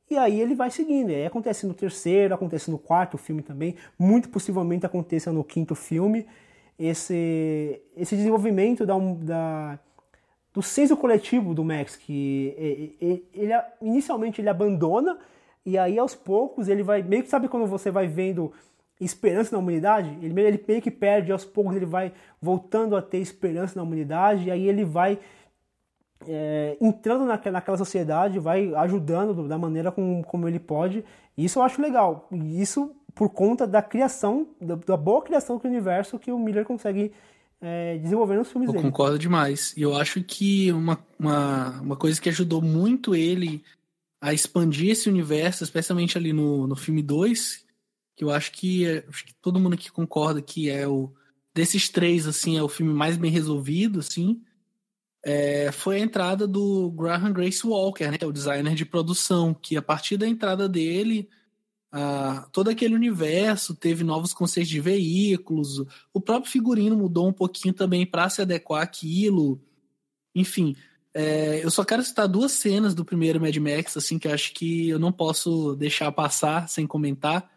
e 0.09 0.17
aí 0.17 0.39
ele 0.39 0.55
vai 0.55 0.71
seguindo. 0.71 1.11
E 1.11 1.15
aí 1.15 1.25
acontece 1.25 1.67
no 1.67 1.73
terceiro, 1.73 2.33
acontece 2.33 2.71
no 2.71 2.79
quarto 2.79 3.17
filme 3.17 3.41
também, 3.41 3.75
muito 3.99 4.29
possivelmente 4.29 4.85
aconteça 4.85 5.29
no 5.31 5.43
quinto 5.43 5.75
filme, 5.75 6.25
esse, 6.79 7.81
esse 7.97 8.15
desenvolvimento 8.15 8.85
da, 8.85 8.97
da, 8.97 9.79
do 10.53 10.61
senso 10.61 10.95
coletivo 10.95 11.53
do 11.53 11.65
Max, 11.65 11.97
que 11.97 12.55
ele, 12.57 13.25
ele, 13.33 13.53
inicialmente 13.81 14.39
ele 14.39 14.49
abandona, 14.49 15.19
e 15.65 15.77
aí 15.77 15.99
aos 15.99 16.15
poucos 16.15 16.69
ele 16.69 16.81
vai, 16.81 17.03
meio 17.03 17.23
que 17.23 17.29
sabe 17.29 17.49
quando 17.49 17.67
você 17.67 17.91
vai 17.91 18.07
vendo 18.07 18.53
esperança 19.03 19.51
na 19.51 19.57
humanidade, 19.57 20.17
ele, 20.21 20.39
ele 20.41 20.63
meio 20.67 20.81
que 20.81 20.91
perde, 20.91 21.31
aos 21.31 21.43
poucos 21.43 21.75
ele 21.75 21.85
vai 21.85 22.13
voltando 22.39 22.95
a 22.95 23.01
ter 23.01 23.17
esperança 23.17 23.75
na 23.75 23.83
humanidade, 23.83 24.45
e 24.45 24.51
aí 24.51 24.67
ele 24.67 24.85
vai 24.85 25.19
é, 26.27 26.77
entrando 26.79 27.25
naquela, 27.25 27.53
naquela 27.53 27.77
sociedade, 27.77 28.39
vai 28.39 28.73
ajudando 28.75 29.47
da 29.47 29.57
maneira 29.57 29.91
como, 29.91 30.23
como 30.23 30.47
ele 30.47 30.59
pode. 30.59 31.03
Isso 31.37 31.59
eu 31.59 31.63
acho 31.63 31.81
legal. 31.81 32.27
Isso 32.31 32.95
por 33.15 33.29
conta 33.29 33.67
da 33.67 33.81
criação, 33.81 34.47
da, 34.59 34.75
da 34.75 34.97
boa 34.97 35.21
criação 35.21 35.57
do 35.57 35.67
universo 35.67 36.19
que 36.19 36.31
o 36.31 36.39
Miller 36.39 36.63
consegue 36.63 37.11
é, 37.59 37.97
desenvolver 37.97 38.37
nos 38.37 38.51
filmes 38.51 38.67
eu 38.67 38.73
dele. 38.73 38.85
Eu 38.85 38.91
concordo 38.91 39.19
demais. 39.19 39.73
E 39.75 39.81
eu 39.81 39.95
acho 39.95 40.23
que 40.23 40.71
uma, 40.71 40.99
uma, 41.19 41.81
uma 41.81 41.95
coisa 41.95 42.21
que 42.21 42.29
ajudou 42.29 42.61
muito 42.61 43.15
ele 43.15 43.63
a 44.21 44.33
expandir 44.33 44.91
esse 44.91 45.09
universo, 45.09 45.63
especialmente 45.63 46.17
ali 46.17 46.31
no, 46.31 46.67
no 46.67 46.75
filme 46.75 47.01
2, 47.01 47.65
que 48.15 48.23
eu 48.23 48.31
acho 48.31 48.51
que, 48.51 49.03
acho 49.07 49.25
que 49.25 49.33
todo 49.35 49.59
mundo 49.59 49.73
aqui 49.73 49.91
concorda 49.91 50.41
que 50.41 50.69
é 50.69 50.87
o 50.87 51.11
desses 51.53 51.89
três 51.89 52.27
assim 52.27 52.57
é 52.57 52.63
o 52.63 52.69
filme 52.69 52.93
mais 52.93 53.17
bem 53.17 53.29
resolvido, 53.29 53.99
assim, 53.99 54.41
é, 55.23 55.71
foi 55.71 55.97
a 55.97 55.99
entrada 55.99 56.47
do 56.47 56.89
Graham 56.91 57.31
Grace 57.31 57.65
Walker, 57.65 58.09
né, 58.09 58.17
é 58.19 58.25
o 58.25 58.31
designer 58.31 58.73
de 58.73 58.85
produção, 58.85 59.53
que 59.53 59.77
a 59.77 59.81
partir 59.81 60.17
da 60.17 60.27
entrada 60.27 60.67
dele, 60.67 61.29
ah, 61.91 62.47
todo 62.51 62.69
aquele 62.69 62.95
universo 62.95 63.75
teve 63.75 64.03
novos 64.03 64.33
conceitos 64.33 64.69
de 64.69 64.79
veículos, 64.79 65.85
o 66.13 66.21
próprio 66.21 66.51
figurino 66.51 66.97
mudou 66.97 67.27
um 67.27 67.33
pouquinho 67.33 67.73
também 67.73 68.05
para 68.05 68.29
se 68.29 68.41
adequar 68.41 68.81
àquilo. 68.81 69.61
Enfim, 70.33 70.75
é, 71.13 71.63
eu 71.63 71.69
só 71.69 71.83
quero 71.83 72.01
citar 72.01 72.27
duas 72.27 72.53
cenas 72.53 72.95
do 72.95 73.03
primeiro 73.03 73.41
Mad 73.41 73.55
Max, 73.57 73.97
assim, 73.97 74.17
que 74.17 74.27
eu 74.27 74.33
acho 74.33 74.53
que 74.53 74.89
eu 74.89 74.97
não 74.97 75.11
posso 75.11 75.75
deixar 75.75 76.11
passar 76.13 76.69
sem 76.69 76.87
comentar, 76.87 77.50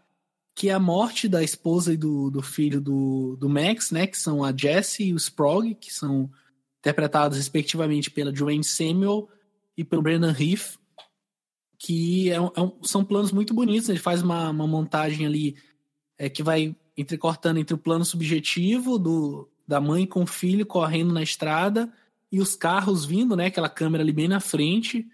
que 0.54 0.68
é 0.68 0.72
a 0.72 0.78
morte 0.78 1.28
da 1.28 1.42
esposa 1.42 1.92
e 1.92 1.96
do, 1.96 2.30
do 2.30 2.40
filho 2.40 2.80
do, 2.80 3.36
do 3.36 3.48
Max, 3.48 3.90
né, 3.90 4.06
que 4.06 4.16
são 4.16 4.44
a 4.44 4.54
Jessie 4.56 5.08
e 5.08 5.12
o 5.12 5.16
Sprog, 5.16 5.74
que 5.74 5.92
são 5.92 6.30
interpretados 6.78 7.36
respectivamente 7.36 8.10
pela 8.10 8.34
Joanne 8.34 8.62
Samuel 8.62 9.28
e 9.76 9.82
pelo 9.82 10.02
Brendan 10.02 10.34
Heath, 10.38 10.78
que 11.78 12.30
é 12.30 12.40
um, 12.40 12.50
é 12.54 12.60
um, 12.60 12.72
são 12.82 13.04
planos 13.04 13.32
muito 13.32 13.52
bonitos. 13.52 13.88
Ele 13.88 13.98
faz 13.98 14.22
uma, 14.22 14.50
uma 14.50 14.66
montagem 14.66 15.26
ali 15.26 15.56
é, 16.16 16.28
que 16.28 16.42
vai 16.42 16.74
entrecortando 16.96 17.58
entre 17.58 17.74
o 17.74 17.78
plano 17.78 18.04
subjetivo 18.04 18.98
do, 18.98 19.48
da 19.66 19.80
mãe 19.80 20.06
com 20.06 20.22
o 20.22 20.26
filho 20.26 20.64
correndo 20.64 21.12
na 21.12 21.22
estrada 21.22 21.92
e 22.30 22.40
os 22.40 22.54
carros 22.54 23.04
vindo, 23.04 23.34
né? 23.34 23.46
Aquela 23.46 23.68
câmera 23.68 24.02
ali 24.02 24.12
bem 24.12 24.28
na 24.28 24.40
frente. 24.40 25.06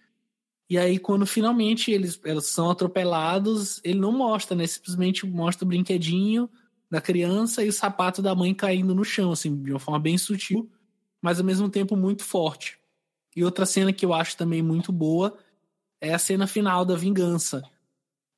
E 0.71 0.79
aí, 0.79 0.99
quando 0.99 1.27
finalmente 1.27 1.91
eles, 1.91 2.19
eles 2.25 2.47
são 2.47 2.71
atropelados, 2.71 3.81
ele 3.83 3.99
não 3.99 4.13
mostra, 4.13 4.57
né? 4.57 4.67
Simplesmente 4.67 5.27
mostra 5.27 5.65
o 5.65 5.69
brinquedinho 5.69 6.49
da 6.89 7.01
criança 7.01 7.63
e 7.65 7.69
o 7.69 7.73
sapato 7.73 8.23
da 8.23 8.35
mãe 8.35 8.55
caindo 8.55 8.95
no 8.95 9.05
chão, 9.05 9.33
assim, 9.33 9.61
de 9.63 9.73
uma 9.73 9.81
forma 9.81 9.99
bem 9.99 10.17
sutil 10.17 10.71
mas 11.21 11.39
ao 11.39 11.45
mesmo 11.45 11.69
tempo 11.69 11.97
muito 11.97 12.25
forte. 12.25 12.79
E 13.37 13.45
outra 13.45 13.67
cena 13.67 13.93
que 13.93 14.05
eu 14.05 14.13
acho 14.13 14.37
também 14.37 14.63
muito 14.63 14.93
boa 14.93 15.37
é 16.01 16.15
a 16.15 16.19
cena 16.19 16.47
final 16.47 16.85
da 16.85 16.97
vingança, 16.97 17.63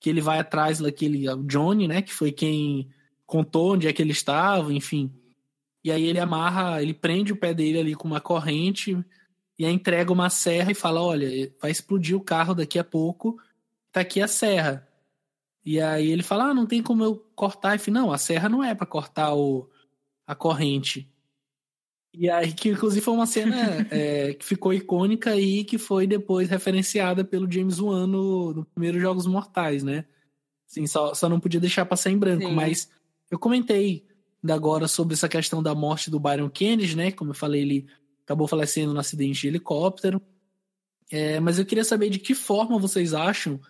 que 0.00 0.10
ele 0.10 0.20
vai 0.20 0.40
atrás 0.40 0.80
daquele 0.80 1.24
Johnny, 1.46 1.86
né, 1.86 2.02
que 2.02 2.12
foi 2.12 2.32
quem 2.32 2.90
contou 3.24 3.74
onde 3.74 3.86
é 3.86 3.92
que 3.92 4.02
ele 4.02 4.12
estava, 4.12 4.72
enfim. 4.72 5.12
E 5.84 5.90
aí 5.90 6.04
ele 6.04 6.18
amarra, 6.18 6.82
ele 6.82 6.92
prende 6.92 7.32
o 7.32 7.36
pé 7.36 7.54
dele 7.54 7.78
ali 7.78 7.94
com 7.94 8.06
uma 8.06 8.20
corrente 8.20 8.98
e 9.58 9.64
aí 9.66 9.72
entrega 9.72 10.12
uma 10.12 10.30
serra 10.30 10.72
e 10.72 10.74
fala: 10.74 11.02
"Olha, 11.02 11.52
vai 11.60 11.70
explodir 11.70 12.16
o 12.16 12.20
carro 12.20 12.54
daqui 12.54 12.78
a 12.78 12.84
pouco. 12.84 13.40
Tá 13.90 14.00
aqui 14.00 14.20
a 14.20 14.28
serra". 14.28 14.88
E 15.64 15.80
aí 15.80 16.10
ele 16.10 16.22
fala: 16.22 16.46
"Ah, 16.46 16.54
não 16.54 16.66
tem 16.66 16.82
como 16.82 17.04
eu 17.04 17.16
cortar". 17.34 17.76
E 17.76 17.78
fala, 17.78 18.00
não, 18.00 18.12
a 18.12 18.18
serra 18.18 18.48
não 18.48 18.64
é 18.64 18.74
para 18.74 18.86
cortar 18.86 19.34
o 19.34 19.68
a 20.26 20.34
corrente. 20.34 21.08
E 22.14 22.28
aí, 22.28 22.52
que 22.52 22.68
inclusive 22.68 23.00
foi 23.02 23.14
uma 23.14 23.26
cena 23.26 23.56
é, 23.90 24.34
que 24.34 24.44
ficou 24.44 24.74
icônica 24.74 25.34
e 25.36 25.64
que 25.64 25.78
foi 25.78 26.06
depois 26.06 26.48
referenciada 26.48 27.24
pelo 27.24 27.50
James 27.50 27.80
Wan 27.80 28.06
no, 28.06 28.52
no 28.52 28.64
primeiro 28.66 29.00
Jogos 29.00 29.26
Mortais, 29.26 29.82
né? 29.82 30.04
Assim, 30.68 30.86
só, 30.86 31.14
só 31.14 31.28
não 31.28 31.40
podia 31.40 31.60
deixar 31.60 31.86
passar 31.86 32.10
em 32.10 32.18
branco, 32.18 32.46
Sim. 32.46 32.54
mas 32.54 32.90
eu 33.30 33.38
comentei 33.38 34.06
agora 34.46 34.88
sobre 34.88 35.14
essa 35.14 35.28
questão 35.28 35.62
da 35.62 35.74
morte 35.74 36.10
do 36.10 36.20
Byron 36.20 36.50
Kennedy, 36.50 36.96
né? 36.96 37.12
Como 37.12 37.30
eu 37.30 37.34
falei, 37.34 37.62
ele 37.62 37.86
acabou 38.24 38.46
falecendo 38.46 38.92
no 38.92 39.00
acidente 39.00 39.42
de 39.42 39.48
helicóptero. 39.48 40.20
É, 41.10 41.38
mas 41.40 41.58
eu 41.58 41.66
queria 41.66 41.84
saber 41.84 42.08
de 42.08 42.18
que 42.18 42.34
forma 42.34 42.78
vocês 42.78 43.12
acham 43.12 43.60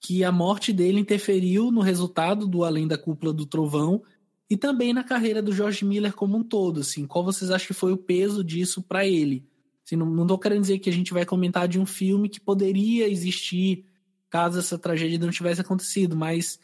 que 0.00 0.24
a 0.24 0.32
morte 0.32 0.72
dele 0.72 1.00
interferiu 1.00 1.70
no 1.70 1.80
resultado 1.80 2.46
do 2.46 2.64
Além 2.64 2.86
da 2.88 2.98
Cúpula 2.98 3.32
do 3.32 3.46
Trovão 3.46 4.02
e 4.50 4.56
também 4.56 4.92
na 4.92 5.04
carreira 5.04 5.40
do 5.40 5.52
George 5.52 5.84
Miller 5.84 6.12
como 6.12 6.36
um 6.36 6.42
todo, 6.42 6.80
assim, 6.80 7.06
qual 7.06 7.24
vocês 7.24 7.50
acham 7.50 7.68
que 7.68 7.72
foi 7.72 7.92
o 7.92 7.96
peso 7.96 8.44
disso 8.44 8.82
para 8.82 9.06
ele? 9.06 9.46
Assim, 9.84 9.96
não, 9.96 10.26
tô 10.26 10.38
querendo 10.38 10.60
dizer 10.60 10.78
que 10.80 10.90
a 10.90 10.92
gente 10.92 11.12
vai 11.12 11.24
comentar 11.24 11.66
de 11.66 11.78
um 11.78 11.86
filme 11.86 12.28
que 12.28 12.40
poderia 12.40 13.08
existir 13.08 13.86
caso 14.28 14.58
essa 14.58 14.78
tragédia 14.78 15.18
não 15.18 15.30
tivesse 15.30 15.60
acontecido, 15.60 16.16
mas, 16.16 16.58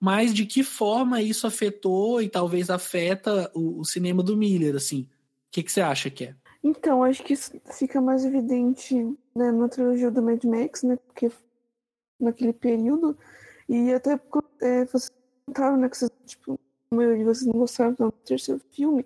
mas 0.00 0.34
de 0.34 0.44
que 0.46 0.62
forma 0.62 1.22
isso 1.22 1.46
afetou 1.46 2.20
e 2.20 2.28
talvez 2.28 2.70
afeta 2.70 3.50
o, 3.54 3.80
o 3.80 3.84
cinema 3.84 4.22
do 4.22 4.36
Miller, 4.36 4.76
assim? 4.76 5.02
O 5.02 5.08
que, 5.50 5.62
que 5.62 5.72
você 5.72 5.80
acha 5.80 6.10
que 6.10 6.24
é? 6.24 6.36
Então, 6.64 7.04
acho 7.04 7.22
que 7.22 7.34
isso 7.34 7.52
fica 7.66 8.00
mais 8.00 8.24
evidente 8.24 8.94
né, 9.34 9.52
na 9.52 9.68
trilogia 9.68 10.10
do 10.10 10.22
Mad 10.22 10.42
Max, 10.44 10.82
né? 10.82 10.96
Porque 10.96 11.30
naquele 12.18 12.54
período, 12.54 13.18
e 13.68 13.92
até 13.92 14.18
é, 14.62 14.86
vocês 14.86 15.12
comentaram, 15.44 15.76
né, 15.76 15.90
que 15.90 15.98
vocês, 15.98 16.10
tipo, 16.24 16.58
a 16.90 16.94
maioria 16.94 17.18
de 17.18 17.24
vocês 17.24 17.46
não 17.46 17.60
gostaram 17.60 17.92
do 17.92 18.10
terceiro 18.10 18.62
filme, 18.72 19.04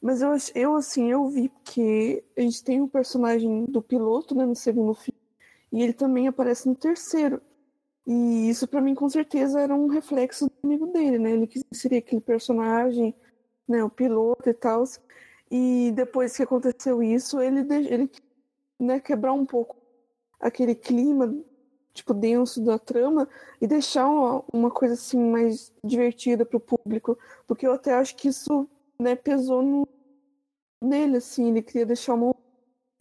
mas 0.00 0.22
eu, 0.22 0.30
eu 0.54 0.76
assim, 0.76 1.10
eu 1.10 1.28
vi 1.28 1.50
que 1.62 2.24
a 2.36 2.40
gente 2.40 2.64
tem 2.64 2.80
o 2.80 2.84
um 2.84 2.88
personagem 2.88 3.66
do 3.66 3.82
piloto, 3.82 4.34
né, 4.34 4.46
no 4.46 4.56
segundo 4.56 4.94
filme, 4.94 5.20
e 5.70 5.82
ele 5.82 5.92
também 5.92 6.26
aparece 6.26 6.66
no 6.66 6.74
terceiro. 6.74 7.42
E 8.06 8.48
isso 8.48 8.66
para 8.66 8.80
mim 8.80 8.94
com 8.94 9.08
certeza 9.10 9.60
era 9.60 9.74
um 9.74 9.88
reflexo 9.88 10.46
do 10.46 10.52
amigo 10.62 10.86
dele, 10.86 11.18
né? 11.18 11.32
Ele 11.32 11.50
seria 11.72 11.98
aquele 11.98 12.20
personagem, 12.20 13.14
né, 13.68 13.82
o 13.82 13.90
piloto 13.90 14.48
e 14.48 14.54
tal. 14.54 14.84
E 15.50 15.92
depois 15.94 16.36
que 16.36 16.42
aconteceu 16.42 17.02
isso, 17.02 17.40
ele 17.40 17.60
ele 17.86 18.10
né, 18.80 19.00
quebrar 19.00 19.32
um 19.32 19.46
pouco 19.46 19.76
aquele 20.40 20.74
clima 20.74 21.34
tipo 21.92 22.12
denso 22.12 22.60
da 22.64 22.78
trama 22.78 23.28
e 23.60 23.66
deixar 23.66 24.08
uma, 24.08 24.44
uma 24.52 24.70
coisa 24.70 24.94
assim 24.94 25.18
mais 25.18 25.72
divertida 25.82 26.44
para 26.44 26.56
o 26.56 26.60
público, 26.60 27.16
porque 27.46 27.66
eu 27.66 27.72
até 27.72 27.94
acho 27.94 28.16
que 28.16 28.28
isso 28.28 28.68
né, 28.98 29.14
pesou 29.14 29.62
no, 29.62 29.88
nele 30.82 31.18
assim, 31.18 31.50
ele 31.50 31.62
queria 31.62 31.86
deixar 31.86 32.14
uma 32.14 32.34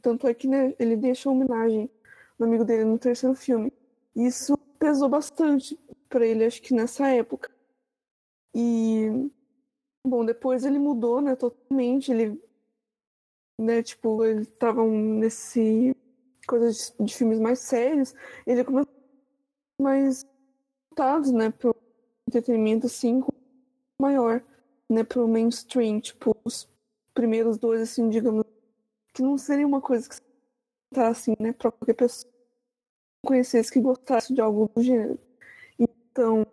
tanto 0.04 0.28
é 0.28 0.34
que 0.34 0.48
né, 0.48 0.76
ele 0.78 0.98
deixa 0.98 1.30
homenagem 1.30 1.90
no 2.38 2.46
amigo 2.46 2.66
dele 2.66 2.84
no 2.84 3.00
terceiro 3.00 3.34
filme. 3.36 3.72
Isso 4.14 4.58
pesou 4.78 5.08
bastante 5.08 5.80
para 6.10 6.28
ele, 6.28 6.44
acho 6.46 6.62
que 6.62 6.74
nessa 6.74 7.08
época. 7.08 7.50
E 8.54 9.32
bom, 10.06 10.26
depois 10.26 10.64
ele 10.66 10.80
mudou, 10.80 11.22
né, 11.22 11.36
totalmente, 11.36 12.12
ele 12.12 12.40
né, 13.60 13.84
tipo, 13.84 14.24
ele 14.26 14.46
tava 14.46 14.86
nesse 14.86 15.96
coisas 16.48 16.94
de, 17.00 17.06
de 17.06 17.16
filmes 17.16 17.40
mais 17.40 17.60
sérios, 17.60 18.14
ele 18.46 18.64
começou 18.64 18.92
mais 19.82 20.26
voltados, 20.90 21.32
né, 21.32 21.52
pro 21.52 21.76
entretenimento 22.28 22.88
assim 22.88 23.24
maior, 24.02 24.44
né, 24.90 25.04
pro 25.04 25.28
mainstream, 25.28 26.00
tipo, 26.02 26.36
os 26.46 26.70
primeiros 27.14 27.58
dois 27.58 27.82
assim, 27.82 28.10
digamos, 28.10 28.46
que 29.14 29.22
não 29.24 29.38
seria 29.38 29.68
uma 29.68 29.82
coisa 29.82 30.10
que 30.10 30.18
tá 30.94 31.10
assim, 31.10 31.36
né, 31.40 31.54
para 31.54 31.72
qualquer 31.72 31.96
pessoa 31.96 32.32
conhecesse 33.26 33.72
que 33.72 33.80
gostasse 33.82 34.34
de 34.34 34.42
algo 34.42 34.70
do 34.76 34.82
gênero. 34.84 35.20
Então, 35.80 36.46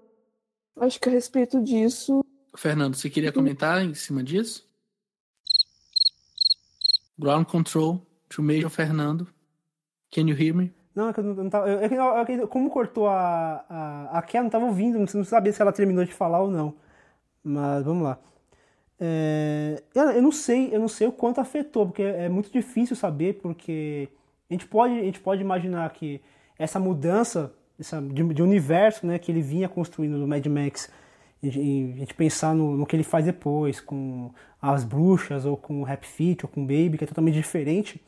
acho 0.77 1.01
que 1.01 1.09
a 1.09 1.13
respeito 1.13 1.63
disso. 1.63 2.25
Fernando, 2.57 2.95
você 2.95 3.09
queria 3.09 3.33
comentar 3.33 3.83
em 3.83 3.95
cima 3.95 4.23
disso? 4.23 4.69
Ground 7.19 7.47
Control, 7.47 8.01
to 8.29 8.43
Major 8.43 8.71
Fernando. 8.71 9.27
Can 10.11 10.23
you 10.23 10.37
hear 10.37 10.55
me? 10.55 10.73
Não, 10.95 11.09
é 11.09 11.13
que 11.13 11.21
eu 11.21 11.25
não, 11.25 11.35
não 11.35 11.51
tava. 11.51 11.67
Que, 11.89 11.95
é 11.95 12.25
que, 12.25 12.47
como 12.47 12.71
cortou 12.71 13.09
a. 13.09 13.65
A, 13.69 14.19
a 14.19 14.23
Kel, 14.23 14.43
não 14.43 14.51
tava 14.51 14.65
ouvindo, 14.65 14.99
não 14.99 15.25
sabia 15.25 15.53
se 15.53 15.63
ela 15.63 15.73
terminou 15.73 16.05
de 16.05 16.13
falar 16.13 16.41
ou 16.41 16.51
não. 16.51 16.75
Mas 17.43 17.85
vamos 17.85 18.03
lá. 18.03 18.19
É, 18.99 19.83
eu, 19.95 20.11
eu, 20.11 20.23
não 20.23 20.33
sei, 20.33 20.75
eu 20.75 20.79
não 20.79 20.89
sei 20.89 21.07
o 21.07 21.13
quanto 21.13 21.41
afetou, 21.41 21.87
porque 21.87 22.03
é, 22.03 22.25
é 22.25 22.29
muito 22.29 22.51
difícil 22.53 22.95
saber, 22.95 23.41
porque 23.41 24.09
a 24.51 24.53
gente 24.53 24.67
pode, 24.67 24.99
a 24.99 25.05
gente 25.05 25.21
pode 25.21 25.41
imaginar 25.41 25.91
que 25.91 26.21
essa 26.59 26.79
mudança 26.79 27.51
essa, 27.79 28.01
de, 28.03 28.23
de, 28.35 28.43
universo 28.43 29.07
né, 29.07 29.19
que 29.19 29.33
ele 29.33 29.41
vinha 29.41 29.69
construindo 29.69 30.19
no 30.19 30.29
Mad 30.29 30.45
Max, 30.47 30.91
e, 31.43 31.93
a 31.95 31.99
gente 31.99 32.15
pensar 32.15 32.55
no, 32.55 32.77
no, 32.77 32.87
que 32.87 32.95
ele 32.95 33.03
faz 33.03 33.25
depois, 33.25 33.81
com 33.81 34.31
as 34.61 34.85
bruxas, 34.85 35.45
ou 35.45 35.57
com 35.57 35.81
o 35.81 35.85
Rap 35.85 36.05
Fit, 36.05 36.45
ou 36.45 36.51
com 36.51 36.63
o 36.63 36.67
Baby, 36.67 36.99
que 36.99 37.05
é 37.05 37.07
totalmente 37.07 37.35
diferente. 37.35 38.01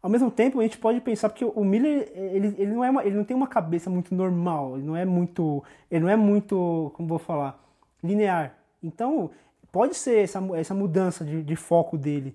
Ao 0.00 0.10
mesmo 0.10 0.30
tempo, 0.30 0.58
a 0.60 0.62
gente 0.62 0.78
pode 0.78 1.00
pensar 1.00 1.28
porque 1.28 1.44
o 1.44 1.64
Miller 1.64 2.10
ele, 2.14 2.54
ele, 2.58 2.72
não, 2.72 2.84
é 2.84 2.90
uma, 2.90 3.04
ele 3.04 3.16
não 3.16 3.24
tem 3.24 3.36
uma 3.36 3.46
cabeça 3.46 3.88
muito 3.88 4.14
normal, 4.14 4.76
ele 4.76 4.86
não 4.86 4.96
é 4.96 5.04
muito, 5.04 5.62
ele 5.90 6.00
não 6.00 6.08
é 6.08 6.16
muito, 6.16 6.92
como 6.94 7.08
vou 7.08 7.18
falar, 7.18 7.62
linear. 8.02 8.54
Então, 8.82 9.30
pode 9.70 9.94
ser 9.96 10.18
essa, 10.24 10.40
essa 10.54 10.74
mudança 10.74 11.24
de, 11.24 11.42
de 11.42 11.56
foco 11.56 11.96
dele, 11.96 12.34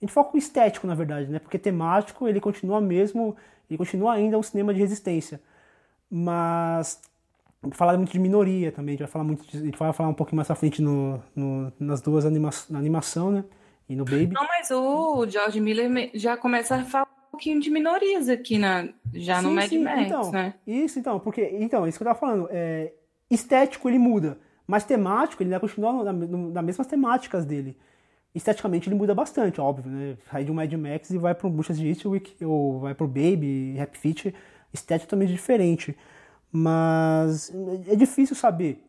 de 0.00 0.08
foco 0.08 0.36
estético, 0.36 0.86
na 0.86 0.94
verdade, 0.94 1.30
né? 1.30 1.38
Porque 1.38 1.58
temático 1.58 2.28
ele 2.28 2.40
continua 2.40 2.80
mesmo, 2.80 3.34
ele 3.68 3.78
continua 3.78 4.12
ainda 4.14 4.38
um 4.38 4.42
cinema 4.42 4.74
de 4.74 4.80
resistência. 4.80 5.40
Mas 6.10 7.00
falar 7.72 7.96
muito 7.96 8.12
de 8.12 8.18
minoria 8.18 8.72
também, 8.72 8.94
a 8.94 8.94
gente 8.94 9.00
vai 9.00 9.08
falar 9.08 9.24
muito, 9.24 9.46
de, 9.46 9.58
a 9.58 9.64
gente 9.64 9.78
vai 9.78 9.92
falar 9.92 10.08
um 10.08 10.14
pouquinho 10.14 10.36
mais 10.36 10.50
à 10.50 10.54
frente 10.54 10.82
no, 10.82 11.22
no 11.34 11.72
nas 11.78 12.00
duas 12.00 12.24
anima, 12.24 12.50
na 12.70 12.78
animação, 12.78 13.30
né? 13.30 13.44
E 13.88 13.94
no 13.94 14.04
Baby. 14.04 14.32
Não, 14.32 14.46
mas 14.46 14.70
o 14.70 15.26
George 15.28 15.60
Miller 15.60 16.10
já 16.14 16.36
começa 16.36 16.76
a 16.76 16.84
falar 16.84 17.08
um 17.28 17.30
pouquinho 17.32 17.60
de 17.60 17.70
minorias 17.70 18.28
aqui 18.28 18.58
na, 18.58 18.88
já 19.14 19.38
sim, 19.38 19.46
no 19.46 19.52
Mad 19.52 19.68
sim, 19.68 19.78
Max, 19.82 20.00
então, 20.00 20.30
né? 20.32 20.54
Isso, 20.66 20.98
então, 20.98 21.20
porque 21.20 21.42
então, 21.60 21.86
isso 21.86 21.96
que 21.98 22.02
eu 22.02 22.06
tava 22.06 22.18
falando, 22.18 22.48
é, 22.50 22.92
estético 23.30 23.88
ele 23.88 23.98
muda, 23.98 24.38
mas 24.66 24.84
temático 24.84 25.42
ele 25.42 25.50
ainda 25.50 25.60
continua 25.60 26.04
na, 26.04 26.12
nas 26.12 26.64
mesmas 26.64 26.86
temáticas 26.86 27.44
dele. 27.44 27.76
Esteticamente 28.34 28.88
ele 28.88 28.96
muda 28.96 29.14
bastante, 29.14 29.60
óbvio, 29.60 29.90
né? 29.90 30.16
Sai 30.30 30.44
de 30.44 30.50
um 30.50 30.54
Mad 30.54 30.70
Max 30.72 31.10
e 31.10 31.16
vai 31.16 31.34
para 31.34 31.46
um 31.46 31.50
Bushas 31.50 31.78
de 31.78 31.86
Eastwick, 31.88 32.44
ou 32.44 32.80
vai 32.80 32.94
pro 32.94 33.06
Baby, 33.06 33.74
Rap 33.76 33.96
Fit, 33.96 34.34
estética 34.74 35.06
totalmente 35.06 35.32
diferente. 35.32 35.96
Mas 36.58 37.52
é 37.86 37.94
difícil 37.94 38.34
saber 38.34 38.82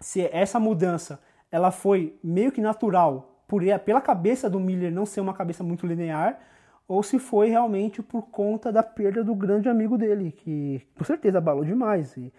se 0.00 0.20
essa 0.32 0.60
mudança 0.60 1.18
ela 1.50 1.72
foi 1.72 2.16
meio 2.22 2.52
que 2.52 2.60
natural 2.60 3.42
por, 3.48 3.60
pela 3.84 4.00
cabeça 4.00 4.48
do 4.48 4.60
Miller 4.60 4.92
não 4.92 5.04
ser 5.04 5.20
uma 5.20 5.34
cabeça 5.34 5.64
muito 5.64 5.84
linear, 5.84 6.38
ou 6.86 7.02
se 7.02 7.18
foi 7.18 7.48
realmente 7.48 8.00
por 8.00 8.28
conta 8.28 8.70
da 8.70 8.84
perda 8.84 9.24
do 9.24 9.34
grande 9.34 9.68
amigo 9.68 9.98
dele, 9.98 10.30
que 10.30 10.80
com 10.96 11.04
certeza 11.04 11.38
abalou 11.38 11.64
demais. 11.64 12.16
E, 12.16 12.32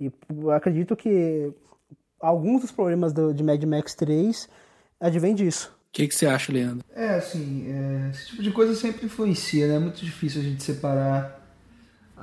e 0.00 0.10
acredito 0.52 0.96
que 0.96 1.52
alguns 2.18 2.62
dos 2.62 2.72
problemas 2.72 3.12
do, 3.12 3.32
de 3.32 3.44
Mad 3.44 3.62
Max 3.62 3.94
3 3.94 4.48
advêm 4.98 5.34
disso. 5.34 5.78
O 5.90 5.92
que, 5.92 6.08
que, 6.08 6.14
você 6.14 6.26
acha, 6.26 6.52
Leandro? 6.52 6.84
É, 6.92 7.14
assim, 7.14 7.66
é, 7.68 8.10
esse 8.10 8.26
tipo 8.30 8.42
de 8.42 8.50
coisa 8.50 8.74
sempre 8.74 9.06
influencia, 9.06 9.68
né? 9.68 9.76
É 9.76 9.78
muito 9.78 10.04
difícil 10.04 10.40
a 10.40 10.44
gente 10.44 10.60
separar 10.60 11.43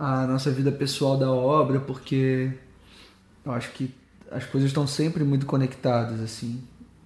a 0.02 0.26
nossa 0.26 0.50
vida 0.50 0.72
pessoal 0.72 1.16
da 1.16 1.32
obra, 1.32 1.80
porque 1.80 2.52
eu 3.46 3.52
acho 3.52 3.72
que 3.74 3.94
as 4.32 4.44
coisas 4.44 4.72
estão 4.72 4.88
sempre 4.88 5.24
muito 5.24 5.46
conectadas, 5.46 6.20
assim. 6.22 6.60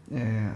É, 0.10 0.50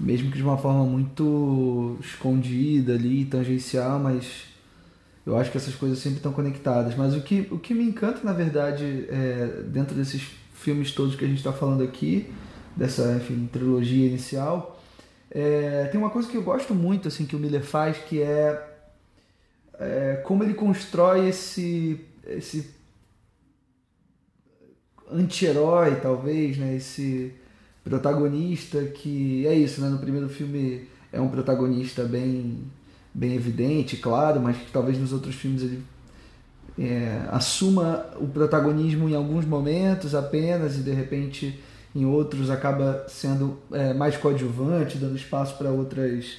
mesmo 0.00 0.30
que 0.30 0.38
de 0.38 0.42
uma 0.42 0.56
forma 0.56 0.86
muito 0.86 1.98
escondida 2.00 2.94
ali, 2.94 3.26
tangencial, 3.26 3.98
mas 3.98 4.44
eu 5.26 5.36
acho 5.36 5.50
que 5.50 5.58
essas 5.58 5.74
coisas 5.74 5.98
sempre 5.98 6.16
estão 6.16 6.32
conectadas. 6.32 6.96
Mas 6.96 7.14
o 7.14 7.20
que, 7.20 7.46
o 7.50 7.58
que 7.58 7.74
me 7.74 7.84
encanta, 7.84 8.20
na 8.24 8.32
verdade, 8.32 9.04
é, 9.10 9.62
dentro 9.66 9.94
desses 9.94 10.22
filmes 10.54 10.92
todos 10.92 11.16
que 11.16 11.24
a 11.26 11.28
gente 11.28 11.36
está 11.36 11.52
falando 11.52 11.84
aqui, 11.84 12.32
dessa 12.74 13.14
enfim, 13.14 13.46
trilogia 13.52 14.06
inicial, 14.06 14.82
é, 15.30 15.86
tem 15.92 16.00
uma 16.00 16.08
coisa 16.08 16.30
que 16.30 16.36
eu 16.38 16.42
gosto 16.42 16.74
muito 16.74 17.08
assim 17.08 17.26
que 17.26 17.36
o 17.36 17.38
Miller 17.38 17.62
faz, 17.62 17.98
que 17.98 18.22
é, 18.22 18.71
é 19.78 20.16
como 20.24 20.42
ele 20.44 20.54
constrói 20.54 21.28
esse, 21.28 22.00
esse 22.26 22.70
anti-herói, 25.10 25.96
talvez, 25.96 26.56
né? 26.56 26.76
esse 26.76 27.34
protagonista 27.84 28.82
que 28.84 29.46
é 29.46 29.54
isso, 29.54 29.80
né? 29.80 29.88
No 29.88 29.98
primeiro 29.98 30.28
filme 30.28 30.88
é 31.12 31.20
um 31.20 31.28
protagonista 31.28 32.04
bem, 32.04 32.64
bem 33.12 33.34
evidente, 33.34 33.96
claro, 33.96 34.40
mas 34.40 34.56
que 34.56 34.70
talvez 34.70 34.98
nos 34.98 35.12
outros 35.12 35.34
filmes 35.34 35.62
ele 35.62 35.82
é, 36.78 37.26
assuma 37.30 38.06
o 38.16 38.26
protagonismo 38.26 39.08
em 39.08 39.14
alguns 39.14 39.44
momentos 39.44 40.14
apenas 40.14 40.78
e 40.78 40.82
de 40.82 40.92
repente 40.92 41.60
em 41.94 42.06
outros 42.06 42.50
acaba 42.50 43.04
sendo 43.08 43.58
é, 43.72 43.92
mais 43.92 44.16
coadjuvante, 44.16 44.96
dando 44.96 45.16
espaço 45.16 45.58
para 45.58 45.70
outras 45.70 46.38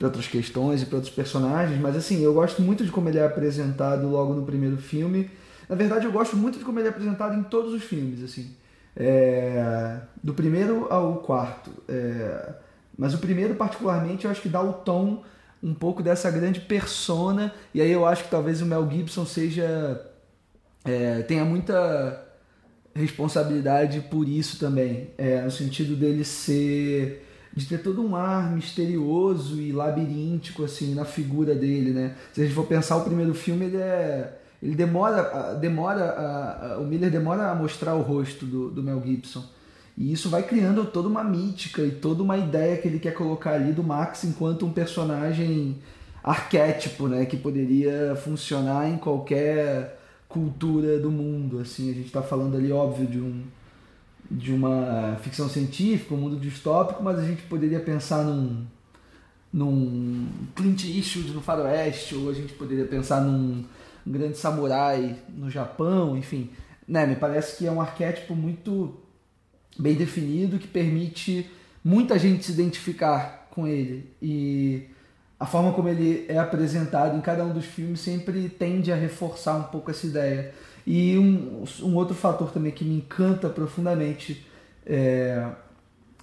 para 0.00 0.08
outras 0.08 0.26
questões 0.26 0.80
e 0.80 0.86
para 0.86 0.96
outros 0.96 1.14
personagens, 1.14 1.78
mas 1.78 1.94
assim, 1.94 2.22
eu 2.22 2.32
gosto 2.32 2.62
muito 2.62 2.82
de 2.82 2.90
como 2.90 3.10
ele 3.10 3.18
é 3.18 3.26
apresentado 3.26 4.08
logo 4.08 4.32
no 4.32 4.46
primeiro 4.46 4.78
filme. 4.78 5.30
Na 5.68 5.76
verdade, 5.76 6.06
eu 6.06 6.10
gosto 6.10 6.38
muito 6.38 6.58
de 6.58 6.64
como 6.64 6.78
ele 6.78 6.88
é 6.88 6.90
apresentado 6.90 7.38
em 7.38 7.42
todos 7.42 7.74
os 7.74 7.84
filmes, 7.84 8.24
assim. 8.24 8.50
É, 8.96 9.98
do 10.22 10.32
primeiro 10.32 10.86
ao 10.90 11.16
quarto. 11.16 11.70
É, 11.86 12.54
mas 12.96 13.12
o 13.12 13.18
primeiro, 13.18 13.54
particularmente, 13.56 14.24
eu 14.24 14.30
acho 14.30 14.40
que 14.40 14.48
dá 14.48 14.62
o 14.62 14.72
tom 14.72 15.22
um 15.62 15.74
pouco 15.74 16.02
dessa 16.02 16.30
grande 16.30 16.60
persona. 16.60 17.52
E 17.74 17.82
aí 17.82 17.92
eu 17.92 18.06
acho 18.06 18.24
que 18.24 18.30
talvez 18.30 18.62
o 18.62 18.66
Mel 18.66 18.88
Gibson 18.90 19.26
seja. 19.26 20.00
É, 20.82 21.20
tenha 21.24 21.44
muita 21.44 22.26
responsabilidade 22.94 24.00
por 24.00 24.26
isso 24.26 24.58
também. 24.58 25.10
É, 25.18 25.42
no 25.42 25.50
sentido 25.50 25.94
dele 25.94 26.24
ser. 26.24 27.26
De 27.54 27.66
ter 27.66 27.78
todo 27.78 28.02
um 28.02 28.14
ar 28.14 28.50
misterioso 28.52 29.60
e 29.60 29.72
labiríntico 29.72 30.64
assim 30.64 30.94
na 30.94 31.04
figura 31.04 31.54
dele, 31.54 31.90
né? 31.90 32.14
Se 32.32 32.40
a 32.40 32.44
gente 32.44 32.54
for 32.54 32.66
pensar 32.66 32.96
o 32.96 33.04
primeiro 33.04 33.34
filme, 33.34 33.66
ele 33.66 33.76
é 33.76 34.36
ele 34.62 34.74
demora, 34.74 35.54
demora 35.54 36.76
o 36.78 36.84
Miller 36.84 37.10
demora 37.10 37.50
a 37.50 37.54
mostrar 37.54 37.94
o 37.94 38.02
rosto 38.02 38.44
do, 38.44 38.70
do 38.70 38.82
Mel 38.82 39.02
Gibson. 39.02 39.42
E 39.96 40.12
isso 40.12 40.28
vai 40.28 40.42
criando 40.42 40.84
toda 40.84 41.08
uma 41.08 41.24
mítica 41.24 41.82
e 41.82 41.90
toda 41.90 42.22
uma 42.22 42.36
ideia 42.36 42.76
que 42.76 42.86
ele 42.86 42.98
quer 42.98 43.14
colocar 43.14 43.52
ali 43.52 43.72
do 43.72 43.82
Max 43.82 44.24
enquanto 44.24 44.66
um 44.66 44.72
personagem 44.72 45.78
arquétipo, 46.22 47.08
né, 47.08 47.24
que 47.24 47.36
poderia 47.36 48.14
funcionar 48.16 48.88
em 48.88 48.98
qualquer 48.98 49.98
cultura 50.28 50.98
do 50.98 51.10
mundo, 51.10 51.58
assim, 51.58 51.90
a 51.90 51.94
gente 51.94 52.06
está 52.06 52.22
falando 52.22 52.56
ali 52.56 52.70
óbvio 52.70 53.06
de 53.06 53.18
um 53.18 53.42
de 54.30 54.52
uma 54.52 55.18
ficção 55.22 55.48
científica, 55.48 56.14
um 56.14 56.18
mundo 56.18 56.36
distópico, 56.36 57.02
mas 57.02 57.18
a 57.18 57.24
gente 57.24 57.42
poderia 57.42 57.80
pensar 57.80 58.22
num 58.24 58.64
num 59.52 60.28
Clint 60.54 60.84
Eastwood 60.84 61.32
no 61.32 61.40
faroeste, 61.40 62.14
ou 62.14 62.30
a 62.30 62.32
gente 62.32 62.52
poderia 62.52 62.84
pensar 62.84 63.20
num 63.20 63.64
um 64.06 64.12
grande 64.12 64.38
samurai 64.38 65.16
no 65.28 65.50
Japão, 65.50 66.16
enfim. 66.16 66.50
né, 66.86 67.06
me 67.06 67.16
parece 67.16 67.56
que 67.56 67.66
é 67.66 67.72
um 67.72 67.80
arquétipo 67.80 68.34
muito 68.34 68.94
bem 69.78 69.94
definido 69.94 70.58
que 70.58 70.68
permite 70.68 71.50
muita 71.84 72.18
gente 72.18 72.44
se 72.44 72.52
identificar 72.52 73.48
com 73.50 73.66
ele 73.66 74.12
e 74.20 74.88
a 75.38 75.46
forma 75.46 75.72
como 75.72 75.88
ele 75.88 76.26
é 76.28 76.38
apresentado 76.38 77.16
em 77.16 77.20
cada 77.20 77.44
um 77.44 77.52
dos 77.52 77.64
filmes 77.64 78.00
sempre 78.00 78.48
tende 78.48 78.92
a 78.92 78.96
reforçar 78.96 79.56
um 79.56 79.62
pouco 79.64 79.90
essa 79.90 80.06
ideia. 80.06 80.52
E 80.86 81.18
um, 81.18 81.64
um 81.82 81.94
outro 81.94 82.14
fator 82.14 82.50
também 82.50 82.72
que 82.72 82.84
me 82.84 82.96
encanta 82.96 83.48
profundamente 83.48 84.46
é, 84.86 85.46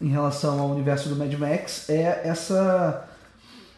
em 0.02 0.10
relação 0.10 0.60
ao 0.60 0.70
universo 0.72 1.10
do 1.10 1.16
Mad 1.16 1.34
Max 1.34 1.90
é 1.90 2.22
essa 2.28 3.08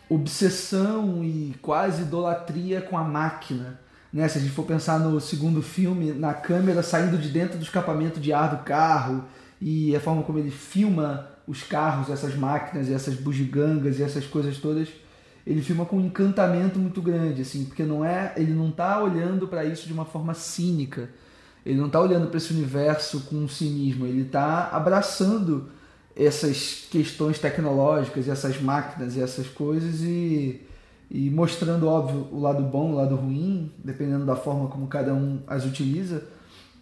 obsessão 0.10 1.24
e 1.24 1.56
quase 1.62 2.02
idolatria 2.02 2.82
com 2.82 2.98
a 2.98 3.04
máquina. 3.04 3.80
Né? 4.12 4.28
Se 4.28 4.40
a 4.40 4.42
gente 4.42 4.54
for 4.54 4.66
pensar 4.66 5.00
no 5.00 5.20
segundo 5.20 5.62
filme, 5.62 6.12
na 6.12 6.34
câmera 6.34 6.82
saindo 6.82 7.18
de 7.18 7.30
dentro 7.30 7.58
do 7.58 7.64
escapamento 7.64 8.20
de 8.20 8.34
ar 8.34 8.56
do 8.56 8.64
carro 8.64 9.26
e 9.62 9.96
a 9.96 10.00
forma 10.00 10.24
como 10.24 10.40
ele 10.40 10.52
filma 10.52 11.28
os 11.48 11.64
carros, 11.64 12.10
essas 12.10 12.36
máquinas, 12.36 12.90
essas 12.90 13.16
bugigangas 13.16 14.00
e 14.00 14.04
essas 14.04 14.26
coisas 14.26 14.58
todas, 14.58 14.88
ele 15.50 15.64
filma 15.64 15.84
com 15.84 15.98
um 15.98 16.06
encantamento 16.06 16.78
muito 16.78 17.02
grande, 17.02 17.42
assim, 17.42 17.66
porque 17.66 17.82
não 17.82 18.06
é, 18.06 18.34
ele 18.38 18.54
não 18.54 18.70
está 18.70 19.02
olhando 19.02 19.48
para 19.48 19.66
isso 19.66 19.88
de 19.88 19.94
uma 19.94 20.06
forma 20.06 20.36
cínica. 20.36 21.10
Ele 21.66 21.80
não 21.80 21.88
está 21.88 22.00
olhando 22.00 22.28
para 22.28 22.38
esse 22.38 22.54
universo 22.54 23.22
com 23.22 23.48
cinismo, 23.48 24.06
ele 24.06 24.22
está 24.22 24.70
abraçando 24.72 25.72
essas 26.16 26.86
questões 26.92 27.40
tecnológicas, 27.40 28.30
essas 28.30 28.62
máquinas 28.62 29.16
e 29.16 29.22
essas 29.22 29.48
coisas 29.48 30.02
e, 30.02 30.62
e 31.10 31.32
mostrando, 31.32 31.88
óbvio, 31.88 32.28
o 32.32 32.40
lado 32.40 32.62
bom, 32.62 32.92
o 32.92 32.96
lado 32.96 33.16
ruim, 33.16 33.72
dependendo 33.84 34.28
da 34.28 34.36
forma 34.36 34.68
como 34.68 34.86
cada 34.86 35.16
um 35.16 35.40
as 35.48 35.66
utiliza. 35.66 36.26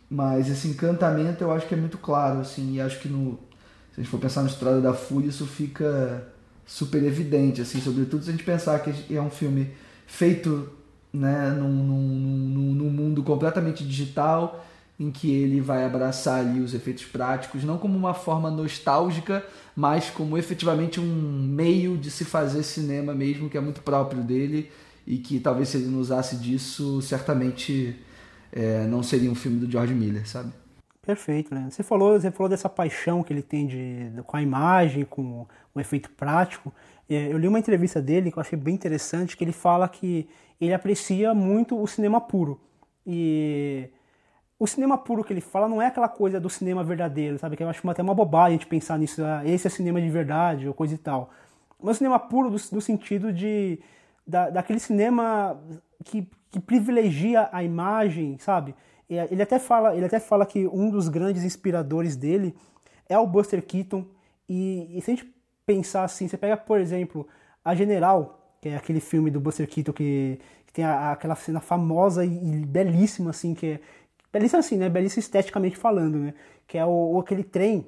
Mas 0.10 0.50
esse 0.50 0.68
encantamento 0.68 1.42
eu 1.42 1.54
acho 1.54 1.66
que 1.68 1.74
é 1.74 1.78
muito 1.78 1.98
claro, 1.98 2.42
assim, 2.42 2.74
e 2.74 2.82
acho 2.82 3.00
que 3.00 3.08
no, 3.08 3.40
se 3.94 4.02
a 4.02 4.04
gente 4.04 4.12
for 4.12 4.20
pensar 4.20 4.42
na 4.42 4.50
Estrada 4.50 4.82
da 4.82 4.94
Fúria, 4.94 5.30
isso 5.30 5.46
fica 5.46 6.36
super 6.68 7.02
evidente, 7.02 7.62
assim, 7.62 7.80
sobretudo 7.80 8.24
se 8.24 8.30
a 8.30 8.34
gente 8.34 8.44
pensar 8.44 8.78
que 8.80 9.16
é 9.16 9.22
um 9.22 9.30
filme 9.30 9.72
feito 10.06 10.70
né, 11.14 11.50
num, 11.52 11.70
num, 11.70 12.74
num, 12.74 12.90
mundo 12.90 13.24
completamente 13.24 13.86
digital, 13.86 14.66
em 15.00 15.10
que 15.10 15.34
ele 15.34 15.62
vai 15.62 15.86
abraçar 15.86 16.42
ali 16.42 16.60
os 16.60 16.74
efeitos 16.74 17.06
práticos, 17.06 17.64
não 17.64 17.78
como 17.78 17.98
uma 17.98 18.14
forma 18.14 18.52
nostálgica, 18.52 19.46
mas 19.76 20.10
como 20.10 20.38
efetivamente 20.38 21.00
um 21.00 21.06
meio 21.06 21.98
de 21.98 22.12
se 22.12 22.26
fazer 22.26 22.64
cinema 22.64 23.14
mesmo, 23.14 23.50
que 23.50 23.58
é 23.58 23.62
muito 23.62 23.82
próprio 23.82 24.22
dele, 24.22 24.70
e 25.06 25.18
que 25.18 25.40
talvez 25.40 25.70
se 25.70 25.78
ele 25.78 25.88
não 25.88 26.00
usasse 26.00 26.36
disso, 26.36 27.02
certamente 27.02 27.96
é, 28.52 28.86
não 28.88 29.02
seria 29.02 29.32
um 29.32 29.36
filme 29.36 29.60
do 29.60 29.72
George 29.72 29.94
Miller, 29.94 30.28
sabe? 30.28 30.52
Perfeito, 31.08 31.56
né? 31.56 31.70
Você 31.70 31.84
falou, 31.84 32.20
você 32.20 32.30
falou 32.30 32.50
dessa 32.50 32.68
paixão 32.68 33.24
que 33.24 33.32
ele 33.32 33.42
tem 33.42 33.66
de, 33.66 34.12
com 34.26 34.36
a 34.36 34.42
imagem, 34.42 35.06
com 35.06 35.48
o 35.78 35.82
efeito 35.82 36.10
prático. 36.12 36.74
É, 37.10 37.32
eu 37.32 37.38
li 37.38 37.48
uma 37.48 37.60
entrevista 37.60 38.02
dele 38.02 38.32
que 38.32 38.38
eu 38.38 38.42
achei 38.42 38.58
bem 38.58 38.76
interessante, 38.76 39.38
que 39.38 39.44
ele 39.44 39.52
fala 39.52 39.88
que 39.88 40.28
ele 40.60 40.74
aprecia 40.74 41.34
muito 41.34 41.82
o 41.82 41.88
cinema 41.88 42.20
puro. 42.20 42.60
E 43.06 43.90
o 44.60 44.68
cinema 44.68 44.98
puro 44.98 45.24
que 45.24 45.32
ele 45.32 45.42
fala 45.42 45.70
não 45.70 45.82
é 45.82 45.88
aquela 45.88 46.10
coisa 46.10 46.40
do 46.40 46.50
cinema 46.50 46.84
verdadeiro, 46.84 47.38
sabe? 47.38 47.56
Que 47.56 47.64
eu 47.64 47.70
acho 47.70 47.88
até 47.90 48.02
uma 48.02 48.16
bobagem 48.16 48.56
a 48.56 48.60
gente 48.60 48.68
pensar 48.68 48.98
nisso, 48.98 49.24
ah, 49.24 49.44
esse 49.46 49.68
é 49.68 49.70
cinema 49.70 50.02
de 50.02 50.10
verdade 50.10 50.68
ou 50.68 50.74
coisa 50.74 50.96
e 50.96 50.98
tal. 50.98 51.30
Mas 51.82 51.96
o 51.96 51.98
cinema 52.00 52.20
puro 52.20 52.50
do, 52.50 52.58
do 52.58 52.82
sentido 52.82 53.32
de 53.32 53.80
da, 54.26 54.50
daquele 54.50 54.80
cinema 54.80 55.58
que, 56.04 56.28
que 56.50 56.60
privilegia 56.60 57.48
a 57.52 57.64
imagem, 57.64 58.38
sabe? 58.40 58.76
Ele 59.10 59.42
até 59.42 59.58
fala, 59.58 59.96
ele 59.96 60.06
até 60.06 60.20
fala 60.20 60.46
que 60.46 60.68
um 60.68 60.90
dos 60.90 61.08
grandes 61.08 61.44
inspiradores 61.44 62.18
dele 62.18 62.54
é 63.08 63.18
o 63.18 63.26
Buster 63.26 63.66
Keaton. 63.66 64.06
E, 64.50 64.98
e 64.98 65.02
se 65.02 65.12
a 65.12 65.16
gente 65.16 65.34
pensar 65.68 66.06
assim, 66.06 66.30
você 66.30 66.38
pega, 66.38 66.56
por 66.56 66.80
exemplo, 66.80 67.28
a 67.64 67.76
General, 67.76 68.56
que 68.62 68.70
é 68.70 68.78
aquele 68.78 69.02
filme 69.02 69.30
do 69.30 69.40
Buster 69.40 69.68
Keaton 69.68 69.92
que, 69.92 70.40
que 70.66 70.74
tem 70.74 70.86
a, 70.86 71.12
aquela 71.12 71.36
cena 71.36 71.60
famosa 71.60 72.26
e, 72.26 72.30
e, 72.30 72.66
belíssima 72.66 73.32
assim, 73.32 73.54
que 73.54 73.68
é 73.68 73.80
belíssima 74.32 74.62
assim, 74.62 74.78
né? 74.78 74.90
Belíssima 74.90 75.20
esteticamente 75.20 75.76
falando, 75.76 76.18
né? 76.18 76.34
Que 76.66 76.78
é 76.78 76.86
o, 76.86 77.20
aquele 77.20 77.44
trem 77.44 77.86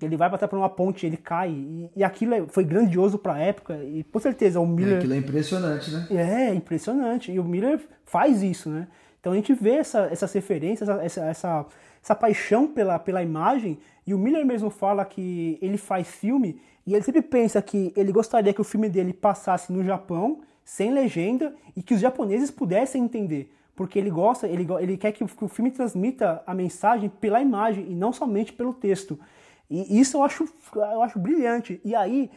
ele 0.00 0.16
vai 0.16 0.30
passar 0.30 0.46
por 0.46 0.56
uma 0.56 0.68
ponte, 0.68 1.04
ele 1.04 1.16
cai, 1.16 1.50
e, 1.50 1.90
e 1.96 2.04
aquilo 2.04 2.34
é, 2.34 2.46
foi 2.46 2.62
grandioso 2.62 3.18
para 3.18 3.34
a 3.34 3.38
época, 3.38 3.74
e 3.82 4.04
com 4.04 4.20
certeza 4.20 4.60
o 4.60 4.66
Miller... 4.66 4.94
É, 4.94 4.98
aquilo 4.98 5.14
é 5.14 5.16
impressionante, 5.16 5.90
né? 5.90 6.06
É, 6.10 6.54
impressionante, 6.54 7.32
e 7.32 7.40
o 7.40 7.44
Miller 7.44 7.80
faz 8.04 8.40
isso, 8.40 8.70
né? 8.70 8.86
Então 9.18 9.32
a 9.32 9.36
gente 9.36 9.52
vê 9.54 9.72
essa, 9.72 10.08
essas 10.12 10.32
referências, 10.32 10.88
essa, 10.88 11.24
essa, 11.24 11.66
essa 12.08 12.14
paixão 12.14 12.66
pela, 12.66 12.98
pela 12.98 13.22
imagem, 13.22 13.78
e 14.06 14.14
o 14.14 14.18
Miller 14.18 14.44
mesmo 14.46 14.70
fala 14.70 15.04
que 15.04 15.58
ele 15.60 15.76
faz 15.76 16.08
filme 16.08 16.58
e 16.86 16.94
ele 16.94 17.02
sempre 17.02 17.20
pensa 17.20 17.60
que 17.60 17.92
ele 17.94 18.10
gostaria 18.10 18.54
que 18.54 18.60
o 18.62 18.64
filme 18.64 18.88
dele 18.88 19.12
passasse 19.12 19.70
no 19.70 19.84
Japão, 19.84 20.40
sem 20.64 20.90
legenda, 20.90 21.54
e 21.76 21.82
que 21.82 21.92
os 21.92 22.00
japoneses 22.00 22.50
pudessem 22.50 23.04
entender. 23.04 23.52
Porque 23.76 23.98
ele 23.98 24.08
gosta, 24.08 24.48
ele, 24.48 24.66
ele 24.80 24.96
quer 24.96 25.12
que 25.12 25.22
o 25.22 25.48
filme 25.48 25.70
transmita 25.70 26.42
a 26.46 26.54
mensagem 26.54 27.10
pela 27.10 27.42
imagem 27.42 27.84
e 27.90 27.94
não 27.94 28.10
somente 28.10 28.54
pelo 28.54 28.72
texto. 28.72 29.20
E 29.68 30.00
isso 30.00 30.16
eu 30.16 30.22
acho, 30.22 30.48
eu 30.74 31.02
acho 31.02 31.18
brilhante. 31.18 31.78
E 31.84 31.94
aí 31.94 32.30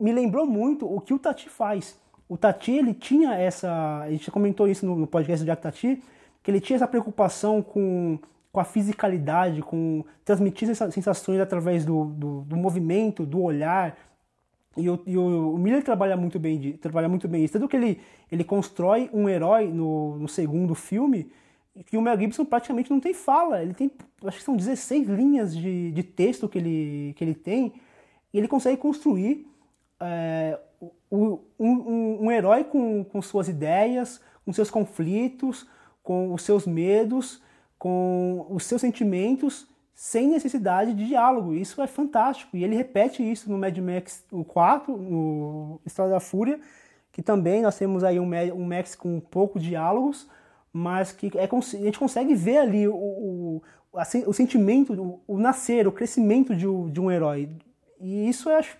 me 0.00 0.12
lembrou 0.12 0.44
muito 0.44 0.92
o 0.92 1.00
que 1.00 1.14
o 1.14 1.18
Tati 1.18 1.48
faz. 1.48 1.96
O 2.28 2.36
Tati, 2.36 2.72
ele 2.72 2.92
tinha 2.92 3.34
essa. 3.34 4.00
A 4.00 4.10
gente 4.10 4.32
comentou 4.32 4.66
isso 4.66 4.84
no, 4.84 5.06
podcast 5.06 5.46
do 5.46 5.56
Tati, 5.56 6.02
que 6.42 6.50
ele 6.50 6.60
tinha 6.60 6.76
essa 6.76 6.88
preocupação 6.88 7.62
com, 7.62 8.18
com 8.52 8.60
a 8.60 8.64
fisicalidade, 8.64 9.62
com 9.62 10.04
transmitir 10.24 10.68
essas 10.68 10.92
sensações 10.92 11.40
através 11.40 11.84
do, 11.84 12.04
do, 12.04 12.40
do 12.42 12.56
movimento, 12.56 13.24
do 13.24 13.40
olhar. 13.40 13.96
E, 14.76 14.88
o, 14.88 15.02
e 15.06 15.16
o, 15.16 15.54
o, 15.54 15.58
Miller 15.58 15.82
trabalha 15.82 16.16
muito 16.16 16.38
bem, 16.38 16.72
trabalha 16.74 17.08
muito 17.08 17.26
bem 17.26 17.44
isso. 17.44 17.54
Tanto 17.54 17.66
que 17.66 17.76
ele, 17.76 18.00
ele 18.30 18.44
constrói 18.44 19.08
um 19.12 19.28
herói 19.28 19.68
no, 19.68 20.18
no 20.18 20.28
segundo 20.28 20.74
filme 20.74 21.30
que 21.86 21.96
o 21.96 22.02
Mel 22.02 22.18
Gibson 22.18 22.44
praticamente 22.44 22.90
não 22.90 23.00
tem 23.00 23.14
fala. 23.14 23.62
Ele 23.62 23.72
tem, 23.72 23.90
acho 24.24 24.38
que 24.38 24.44
são 24.44 24.54
16 24.54 25.08
linhas 25.08 25.56
de, 25.56 25.90
de 25.90 26.02
texto 26.02 26.46
que 26.48 26.58
ele, 26.58 27.14
que 27.16 27.24
ele 27.24 27.34
tem. 27.34 27.72
E 28.32 28.38
ele 28.38 28.48
consegue 28.48 28.76
construir 28.76 29.46
é, 29.98 30.58
um, 31.10 31.38
um, 31.58 32.26
um 32.26 32.30
herói 32.30 32.64
com, 32.64 33.02
com 33.04 33.22
suas 33.22 33.48
ideias, 33.48 34.20
com 34.44 34.52
seus 34.52 34.70
conflitos, 34.70 35.66
com 36.02 36.34
os 36.34 36.42
seus 36.42 36.66
medos, 36.66 37.40
com 37.82 38.46
os 38.48 38.62
seus 38.62 38.80
sentimentos, 38.80 39.66
sem 39.92 40.28
necessidade 40.28 40.94
de 40.94 41.04
diálogo. 41.04 41.52
Isso 41.52 41.82
é 41.82 41.88
fantástico. 41.88 42.56
E 42.56 42.62
ele 42.62 42.76
repete 42.76 43.28
isso 43.28 43.50
no 43.50 43.58
Mad 43.58 43.76
Max 43.78 44.22
4, 44.46 44.96
no 44.96 45.80
Estrada 45.84 46.12
da 46.12 46.20
Fúria, 46.20 46.60
que 47.10 47.20
também 47.20 47.60
nós 47.60 47.76
temos 47.76 48.04
aí 48.04 48.20
um, 48.20 48.64
Max 48.64 48.94
com 48.94 49.18
pouco 49.18 49.58
diálogos, 49.58 50.28
mas 50.72 51.10
que 51.10 51.32
é, 51.36 51.42
a 51.44 51.82
gente 51.82 51.98
consegue 51.98 52.36
ver 52.36 52.58
ali 52.58 52.86
o, 52.86 52.94
o, 52.94 53.62
o 54.26 54.32
sentimento, 54.32 54.92
o, 54.92 55.20
o, 55.26 55.36
nascer, 55.36 55.88
o 55.88 55.90
crescimento 55.90 56.54
de, 56.54 56.66
de 56.92 57.00
um 57.00 57.10
herói. 57.10 57.48
E 58.00 58.28
isso 58.28 58.48
eu 58.48 58.58
acho 58.58 58.76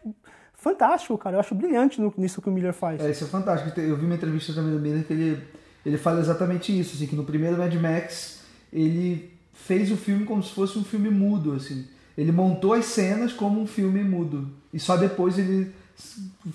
fantástico, 0.54 1.18
cara. 1.18 1.34
Eu 1.34 1.40
acho 1.40 1.56
brilhante 1.56 2.00
nisso 2.16 2.40
que 2.40 2.48
o 2.48 2.52
Miller 2.52 2.72
faz. 2.72 3.00
É, 3.00 3.10
isso 3.10 3.24
é 3.24 3.26
fantástico. 3.26 3.80
Eu 3.80 3.96
vi 3.96 4.06
uma 4.06 4.14
entrevista 4.14 4.52
também 4.52 4.72
do 4.72 4.78
Miller 4.78 5.04
que 5.04 5.12
ele 5.12 5.42
ele 5.84 5.98
fala 5.98 6.20
exatamente 6.20 6.78
isso, 6.78 6.94
assim, 6.94 7.08
que 7.08 7.16
no 7.16 7.24
primeiro 7.24 7.58
Mad 7.58 7.74
Max 7.74 8.41
ele 8.72 9.30
fez 9.52 9.90
o 9.92 9.96
filme 9.96 10.24
como 10.24 10.42
se 10.42 10.52
fosse 10.52 10.78
um 10.78 10.84
filme 10.84 11.10
mudo, 11.10 11.52
assim. 11.52 11.86
Ele 12.16 12.32
montou 12.32 12.74
as 12.74 12.86
cenas 12.86 13.32
como 13.32 13.60
um 13.60 13.66
filme 13.66 14.02
mudo 14.02 14.50
e 14.72 14.78
só 14.78 14.96
depois 14.96 15.38
ele 15.38 15.72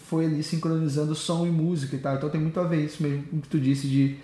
foi 0.05 0.26
ali 0.26 0.43
sincronizando 0.43 1.15
som 1.15 1.45
e 1.45 1.51
música 1.51 1.95
e 1.95 1.99
tal. 1.99 2.15
Então 2.15 2.30
tem 2.30 2.41
muito 2.41 2.59
a 2.59 2.63
ver 2.63 2.84
isso 2.84 3.01
mesmo 3.01 3.24
com 3.24 3.38
o 3.38 3.41
que 3.41 3.47
tu 3.47 3.59
disse 3.59 3.88
de, 3.88 4.18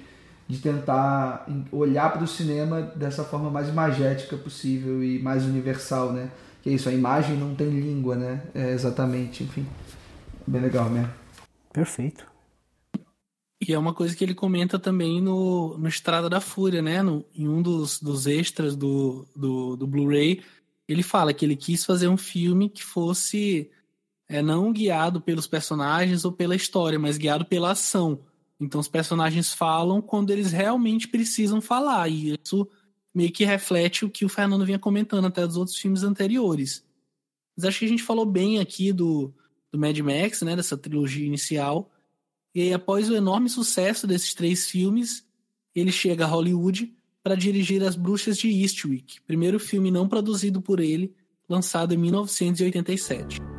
de 0.47 0.59
tentar 0.59 1.47
olhar 1.71 2.11
para 2.11 2.23
o 2.23 2.27
cinema 2.27 2.81
dessa 2.81 3.23
forma 3.23 3.49
mais 3.49 3.69
imagética 3.69 4.37
possível 4.37 5.03
e 5.03 5.19
mais 5.19 5.45
universal, 5.45 6.11
né? 6.11 6.29
Que 6.61 6.69
é 6.69 6.73
isso, 6.73 6.87
a 6.87 6.93
imagem 6.93 7.37
não 7.37 7.55
tem 7.55 7.69
língua, 7.69 8.15
né? 8.15 8.41
É 8.53 8.71
exatamente, 8.71 9.43
enfim. 9.43 9.65
Bem 10.47 10.61
legal 10.61 10.89
mesmo. 10.89 11.11
Perfeito. 11.71 12.32
E 13.65 13.73
é 13.73 13.79
uma 13.79 13.93
coisa 13.93 14.15
que 14.15 14.23
ele 14.23 14.33
comenta 14.33 14.77
também 14.77 15.21
no, 15.21 15.77
no 15.77 15.87
Estrada 15.87 16.29
da 16.29 16.41
Fúria, 16.41 16.81
né? 16.81 17.01
No, 17.01 17.25
em 17.33 17.47
um 17.47 17.61
dos, 17.61 17.99
dos 17.99 18.27
extras 18.27 18.75
do, 18.75 19.25
do, 19.33 19.77
do 19.77 19.87
Blu-ray, 19.87 20.43
ele 20.87 21.01
fala 21.01 21.33
que 21.33 21.45
ele 21.45 21.55
quis 21.55 21.85
fazer 21.85 22.09
um 22.09 22.17
filme 22.17 22.69
que 22.69 22.83
fosse 22.83 23.71
é, 24.27 24.41
não 24.41 24.73
guiado 24.73 25.21
pelos 25.21 25.47
personagens 25.47 26.25
ou 26.25 26.31
pela 26.31 26.55
história, 26.55 26.99
mas 26.99 27.17
guiado 27.17 27.45
pela 27.45 27.71
ação. 27.71 28.19
Então 28.59 28.81
os 28.81 28.87
personagens 28.87 29.53
falam 29.53 30.01
quando 30.01 30.31
eles 30.31 30.51
realmente 30.51 31.07
precisam 31.07 31.61
falar. 31.61 32.09
E 32.09 32.37
isso 32.37 32.67
meio 33.15 33.31
que 33.31 33.45
reflete 33.45 34.03
o 34.03 34.09
que 34.09 34.25
o 34.25 34.29
Fernando 34.29 34.65
vinha 34.65 34.79
comentando 34.79 35.25
até 35.25 35.45
dos 35.47 35.55
outros 35.55 35.77
filmes 35.77 36.03
anteriores. 36.03 36.83
Mas 37.55 37.65
acho 37.65 37.79
que 37.79 37.85
a 37.85 37.89
gente 37.89 38.03
falou 38.03 38.25
bem 38.25 38.59
aqui 38.59 38.91
do, 38.91 39.33
do 39.71 39.79
Mad 39.79 39.97
Max, 39.99 40.41
né? 40.41 40.55
Dessa 40.55 40.77
trilogia 40.77 41.25
inicial. 41.25 41.89
E 42.53 42.61
aí, 42.61 42.73
após 42.73 43.09
o 43.09 43.15
enorme 43.15 43.49
sucesso 43.49 44.05
desses 44.05 44.33
três 44.33 44.69
filmes, 44.69 45.25
ele 45.75 45.91
chega 45.91 46.25
a 46.25 46.27
Hollywood 46.27 46.93
para 47.23 47.35
dirigir 47.35 47.83
As 47.83 47.95
Bruxas 47.95 48.37
de 48.37 48.49
Eastwick, 48.49 49.21
primeiro 49.21 49.59
filme 49.59 49.89
não 49.89 50.07
produzido 50.07 50.61
por 50.61 50.79
ele, 50.79 51.13
lançado 51.49 51.93
em 51.93 51.97
1987. 51.97 53.52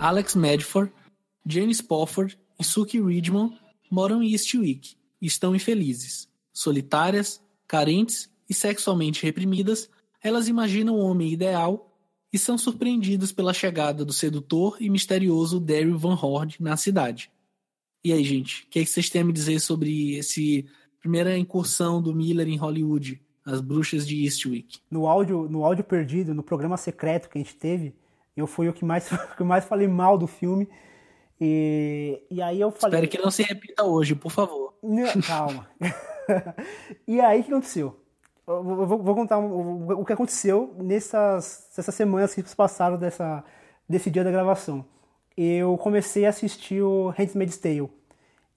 Alex 0.00 0.34
Medford, 0.34 0.90
Jane 1.46 1.72
Spofford 1.72 2.38
e 2.58 2.64
Suki 2.64 2.98
Ridgman 2.98 3.52
moram 3.90 4.22
em 4.22 4.32
Eastwick 4.32 4.96
e 5.20 5.26
estão 5.26 5.54
infelizes. 5.54 6.26
Solitárias, 6.54 7.38
carentes 7.68 8.30
e 8.48 8.54
sexualmente 8.54 9.22
reprimidas, 9.22 9.90
elas 10.22 10.48
imaginam 10.48 10.94
o 10.94 11.00
homem 11.00 11.30
ideal 11.30 11.94
e 12.32 12.38
são 12.38 12.56
surpreendidas 12.56 13.30
pela 13.30 13.52
chegada 13.52 14.02
do 14.02 14.12
sedutor 14.12 14.78
e 14.80 14.88
misterioso 14.88 15.60
Daryl 15.60 15.98
Van 15.98 16.14
Horde 16.14 16.56
na 16.60 16.78
cidade. 16.78 17.30
E 18.02 18.10
aí, 18.10 18.24
gente, 18.24 18.64
o 18.64 18.68
que, 18.70 18.78
é 18.78 18.84
que 18.84 18.90
vocês 18.90 19.10
têm 19.10 19.20
a 19.20 19.24
me 19.24 19.34
dizer 19.34 19.60
sobre 19.60 20.14
esse 20.14 20.64
primeira 20.98 21.36
incursão 21.36 22.00
do 22.00 22.14
Miller 22.14 22.48
em 22.48 22.56
Hollywood, 22.56 23.20
As 23.44 23.60
Bruxas 23.60 24.06
de 24.06 24.24
Eastwick? 24.24 24.78
No 24.90 25.06
áudio, 25.06 25.46
no 25.46 25.62
áudio 25.62 25.84
perdido, 25.84 26.32
no 26.32 26.42
programa 26.42 26.78
secreto 26.78 27.28
que 27.28 27.36
a 27.36 27.42
gente 27.42 27.54
teve, 27.54 27.94
eu 28.36 28.46
fui 28.46 28.68
o 28.68 28.72
que 28.72 28.84
mais, 28.84 29.08
que 29.36 29.42
mais 29.42 29.64
falei 29.64 29.88
mal 29.88 30.16
do 30.16 30.26
filme. 30.26 30.68
E, 31.40 32.22
e 32.30 32.42
aí 32.42 32.60
eu 32.60 32.70
falei. 32.70 33.00
Espero 33.00 33.10
que 33.10 33.24
não 33.24 33.30
se 33.30 33.42
repita 33.42 33.84
hoje, 33.84 34.14
por 34.14 34.30
favor. 34.30 34.74
Calma. 35.26 35.68
e 37.06 37.20
aí 37.20 37.40
o 37.40 37.44
que 37.44 37.50
aconteceu? 37.50 37.96
Eu 38.46 38.62
vou, 38.62 38.98
vou 38.98 39.14
contar 39.14 39.38
o, 39.38 40.00
o, 40.00 40.04
que 40.04 40.12
aconteceu 40.12 40.74
nessas, 40.78 41.70
nessas 41.76 41.94
semanas 41.94 42.34
que 42.34 42.42
passaram 42.54 42.98
dessa, 42.98 43.44
desse 43.88 44.10
dia 44.10 44.24
da 44.24 44.30
gravação. 44.30 44.84
Eu 45.36 45.78
comecei 45.78 46.26
a 46.26 46.30
assistir 46.30 46.82
o 46.82 47.08
Handmaid's 47.10 47.56
Tale. 47.56 47.88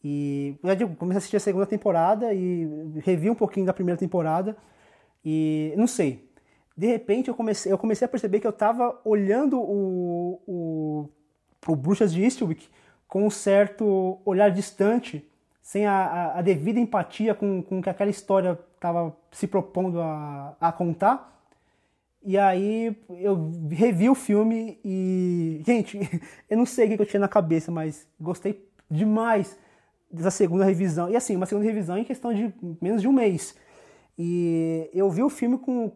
E 0.04 0.56
eu 0.62 0.70
já 0.70 0.88
comecei 0.88 1.16
a 1.16 1.20
assistir 1.20 1.38
a 1.38 1.40
segunda 1.40 1.66
temporada 1.66 2.34
e 2.34 2.68
revi 3.06 3.30
um 3.30 3.36
pouquinho 3.36 3.66
da 3.66 3.74
primeira 3.74 3.98
temporada. 3.98 4.58
E 5.24 5.74
não 5.78 5.88
sei, 5.88 6.28
de 6.76 6.88
repente 6.88 7.28
eu 7.28 7.36
comecei, 7.36 7.72
eu 7.72 7.78
comecei 7.78 8.06
a 8.06 8.10
perceber 8.10 8.40
que 8.40 8.48
eu 8.48 8.52
estava 8.52 9.00
olhando 9.06 9.60
o, 9.60 10.42
o, 10.48 11.10
o 11.68 11.76
Bruxas 11.76 12.12
de 12.12 12.24
Eastwick 12.24 12.68
com 13.08 13.28
um 13.28 13.30
certo 13.30 14.20
olhar 14.26 14.50
distante, 14.50 15.24
sem 15.62 15.86
a, 15.86 15.94
a, 15.94 16.40
a 16.40 16.42
devida 16.42 16.80
empatia 16.80 17.36
com, 17.36 17.62
com 17.62 17.82
que 17.82 17.90
aquela 17.90 18.10
história 18.10 18.58
estava 18.74 19.16
se 19.32 19.46
propondo 19.46 20.02
a, 20.02 20.58
a 20.60 20.72
contar. 20.72 21.32
E 22.26 22.38
aí 22.38 22.98
eu 23.20 23.52
revi 23.70 24.10
o 24.10 24.16
filme 24.16 24.80
e, 24.84 25.62
gente, 25.66 26.00
eu 26.50 26.58
não 26.58 26.66
sei 26.66 26.88
o 26.88 26.96
que 26.96 27.02
eu 27.04 27.06
tinha 27.06 27.20
na 27.20 27.28
cabeça, 27.28 27.72
mas 27.72 28.08
gostei 28.20 28.68
demais 28.90 29.58
dessa 30.12 30.32
segunda 30.32 30.66
revisão. 30.66 31.10
E 31.10 31.16
assim, 31.16 31.36
uma 31.36 31.46
segunda 31.46 31.68
revisão 31.68 31.98
em 31.98 32.04
questão 32.04 32.34
de 32.34 32.54
menos 32.82 33.02
de 33.02 33.08
um 33.08 33.14
mês. 33.14 33.56
E 34.18 34.90
eu 34.94 35.10
vi 35.12 35.22
o 35.22 35.30
filme 35.30 35.58
com, 35.58 35.92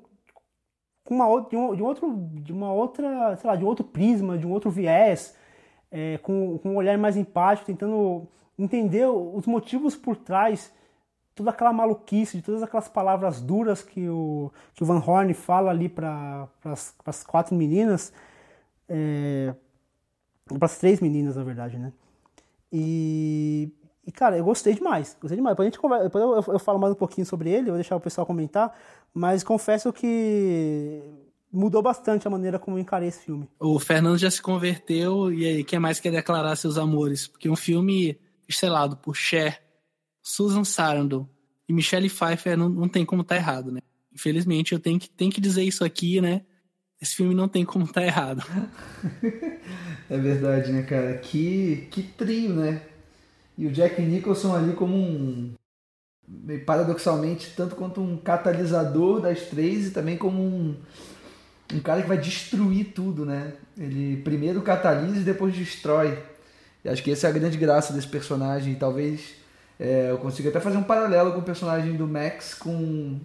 com 1.08 1.16
uma, 1.16 1.42
de, 1.50 1.56
um, 1.56 1.74
de, 1.74 1.82
outro, 1.82 2.30
de 2.34 2.52
uma 2.52 2.74
outra, 2.74 3.38
sei 3.38 3.50
lá, 3.50 3.56
de 3.56 3.64
um 3.64 3.68
outro 3.68 3.86
prisma, 3.86 4.38
de 4.38 4.46
um 4.46 4.52
outro 4.52 4.70
viés, 4.70 5.34
é, 5.90 6.18
com, 6.18 6.58
com 6.58 6.72
um 6.72 6.76
olhar 6.76 6.98
mais 6.98 7.16
empático, 7.16 7.66
tentando 7.66 8.28
entender 8.60 9.08
os 9.08 9.46
motivos 9.46 9.96
por 9.96 10.18
trás 10.18 10.74
toda 11.34 11.52
aquela 11.52 11.72
maluquice, 11.72 12.38
de 12.38 12.44
todas 12.44 12.62
aquelas 12.62 12.90
palavras 12.90 13.40
duras 13.40 13.82
que 13.82 14.10
o, 14.10 14.52
que 14.74 14.84
o 14.84 14.86
Van 14.86 15.00
Horn 15.00 15.34
fala 15.34 15.72
ali 15.72 15.88
para 15.88 16.50
as 17.06 17.24
quatro 17.24 17.56
meninas, 17.56 18.12
é, 18.90 19.54
para 20.46 20.66
as 20.66 20.78
três 20.78 21.00
meninas, 21.00 21.38
na 21.38 21.44
verdade, 21.44 21.78
né? 21.78 21.94
E, 22.70 23.72
e, 24.06 24.12
cara, 24.12 24.38
eu 24.38 24.44
gostei 24.44 24.74
demais, 24.74 25.16
gostei 25.22 25.38
demais. 25.38 25.54
Depois, 25.54 25.68
a 25.68 25.70
gente 25.70 25.80
conversa, 25.80 26.04
depois 26.06 26.22
eu, 26.22 26.36
eu, 26.36 26.54
eu 26.54 26.60
falo 26.60 26.80
mais 26.80 26.92
um 26.92 26.98
pouquinho 26.98 27.26
sobre 27.26 27.50
ele, 27.50 27.68
vou 27.68 27.76
deixar 27.76 27.96
o 27.96 28.02
pessoal 28.02 28.28
comentar, 28.28 28.76
mas 29.14 29.44
confesso 29.44 29.92
que 29.92 31.02
mudou 31.52 31.82
bastante 31.82 32.28
a 32.28 32.32
maneira 32.32 32.60
como 32.60 32.78
eu 32.78 32.82
encarei 32.82 33.10
esse 33.10 33.26
filme. 33.26 33.48
O 33.60 33.80
Fernando 33.80 34.18
já 34.18 34.30
se 34.30 34.42
converteu 34.42 35.32
e 35.34 35.46
aí, 35.46 35.64
quem 35.64 35.80
mais 35.80 36.00
quer 36.00 36.12
declarar 36.12 36.56
seus 36.56 36.78
amores? 36.78 37.28
Porque 37.28 37.50
um 37.50 37.56
filme 37.56 38.20
estrelado 38.48 38.98
por 38.98 39.16
Cher, 39.16 39.62
Susan 40.22 40.64
Sarandon 40.64 41.28
e 41.68 41.74
Michelle 41.74 42.10
Pfeiffer 42.10 42.58
não, 42.58 42.70
não 42.70 42.88
tem 42.88 43.06
como 43.06 43.22
estar 43.22 43.36
tá 43.36 43.42
errado, 43.42 43.72
né? 43.72 43.80
Infelizmente 44.14 44.74
eu 44.74 44.80
tenho 44.80 45.00
que, 45.00 45.10
tenho 45.10 45.32
que 45.32 45.42
dizer 45.42 45.64
isso 45.64 45.84
aqui, 45.84 46.22
né? 46.22 46.44
Esse 47.00 47.16
filme 47.16 47.36
não 47.36 47.48
tem 47.48 47.64
como 47.64 47.86
estar 47.86 48.02
tá 48.02 48.08
errado. 48.08 48.44
é 50.10 50.18
verdade, 50.18 50.72
né, 50.72 50.84
cara? 50.84 51.18
Que, 51.18 51.88
que 51.92 52.02
trio, 52.02 52.56
né? 52.56 52.82
E 53.58 53.68
o 53.68 53.72
Jack 53.72 54.02
Nicholson 54.02 54.56
ali 54.56 54.74
como 54.74 54.96
um 54.96 55.54
paradoxalmente, 56.66 57.54
tanto 57.56 57.76
quanto 57.76 58.02
um 58.02 58.18
catalisador 58.18 59.22
das 59.22 59.42
três 59.42 59.88
e 59.88 59.92
também 59.92 60.18
como 60.18 60.42
um, 60.42 60.76
um 61.74 61.80
cara 61.80 62.02
que 62.02 62.08
vai 62.08 62.18
destruir 62.18 62.92
tudo, 62.94 63.26
né? 63.26 63.54
Ele 63.78 64.18
primeiro 64.18 64.62
catalisa 64.62 65.18
e 65.18 65.24
depois 65.24 65.56
destrói. 65.56 66.18
E 66.84 66.90
acho 66.90 67.02
que 67.02 67.12
essa 67.12 67.28
é 67.28 67.30
a 67.30 67.34
grande 67.34 67.58
graça 67.58 67.94
desse 67.94 68.08
personagem. 68.08 68.76
talvez 68.76 69.36
é, 69.80 70.12
eu 70.12 70.18
consiga 70.18 70.50
até 70.50 70.60
fazer 70.60 70.78
um 70.78 70.84
paralelo 70.84 71.32
com 71.32 71.40
o 71.40 71.44
personagem 71.44 71.96
do 71.96 72.08
Max 72.08 72.54
com, 72.54 73.20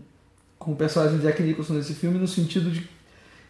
com 0.58 0.72
o 0.72 0.76
personagem 0.76 1.16
do 1.16 1.22
Jack 1.22 1.42
Nicholson 1.42 1.74
nesse 1.74 1.94
filme, 1.94 2.18
no 2.18 2.28
sentido 2.28 2.70
de, 2.70 2.88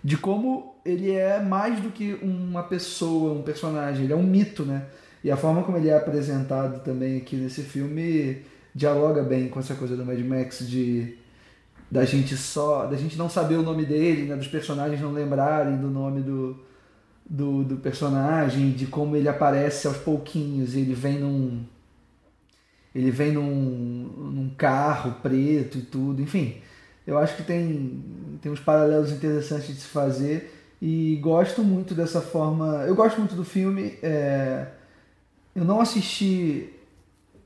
de 0.03 0.17
como 0.17 0.77
ele 0.85 1.11
é 1.11 1.41
mais 1.41 1.81
do 1.81 1.91
que 1.91 2.19
uma 2.23 2.63
pessoa, 2.63 3.35
um 3.35 3.43
personagem. 3.43 4.05
Ele 4.05 4.13
é 4.13 4.17
um 4.17 4.23
mito, 4.23 4.65
né? 4.65 4.87
E 5.23 5.31
a 5.31 5.37
forma 5.37 5.63
como 5.63 5.77
ele 5.77 5.89
é 5.89 5.97
apresentado 5.97 6.83
também 6.83 7.19
aqui 7.19 7.37
nesse 7.37 7.63
filme 7.63 8.43
dialoga 8.75 9.23
bem 9.23 9.49
com 9.49 9.61
essa 9.61 9.75
coisa 9.75 9.97
do 9.97 10.05
Mad 10.05 10.19
Max 10.21 10.67
de 10.69 11.17
da 11.91 12.05
gente 12.07 12.37
só 12.37 12.87
da 12.87 12.97
gente 12.97 13.19
não 13.19 13.29
saber 13.29 13.57
o 13.57 13.63
nome 13.63 13.85
dele, 13.85 14.23
né, 14.23 14.37
dos 14.37 14.49
personagens 14.49 15.01
não 15.01 15.13
lembrarem 15.13 15.77
do 15.77 15.89
nome 15.89 16.23
do, 16.23 16.59
do, 17.29 17.63
do 17.65 17.77
personagem, 17.77 18.71
de 18.73 18.87
como 18.87 19.15
ele 19.15 19.29
aparece 19.29 19.87
aos 19.87 19.99
pouquinhos, 19.99 20.75
ele 20.75 20.95
vem 20.95 21.19
num 21.19 21.65
ele 22.95 23.11
vem 23.11 23.33
num, 23.33 23.43
num 23.43 24.51
carro 24.57 25.17
preto 25.23 25.79
e 25.79 25.83
tudo, 25.83 26.21
enfim. 26.21 26.57
Eu 27.07 27.19
acho 27.19 27.37
que 27.37 27.43
tem, 27.43 28.39
tem 28.41 28.53
uns 28.53 28.61
paralelos 28.61 29.11
interessantes 29.11 29.69
de 29.69 29.75
se 29.81 29.89
fazer 29.89 30.53
e 30.81 31.17
gosto 31.23 31.63
muito 31.63 31.95
dessa 31.95 32.21
forma. 32.21 32.85
Eu 32.87 32.95
gosto 32.95 33.19
muito 33.19 33.35
do 33.35 33.45
filme. 33.45 33.99
É, 34.03 34.67
eu 35.55 35.65
não 35.65 35.81
assisti 35.81 36.71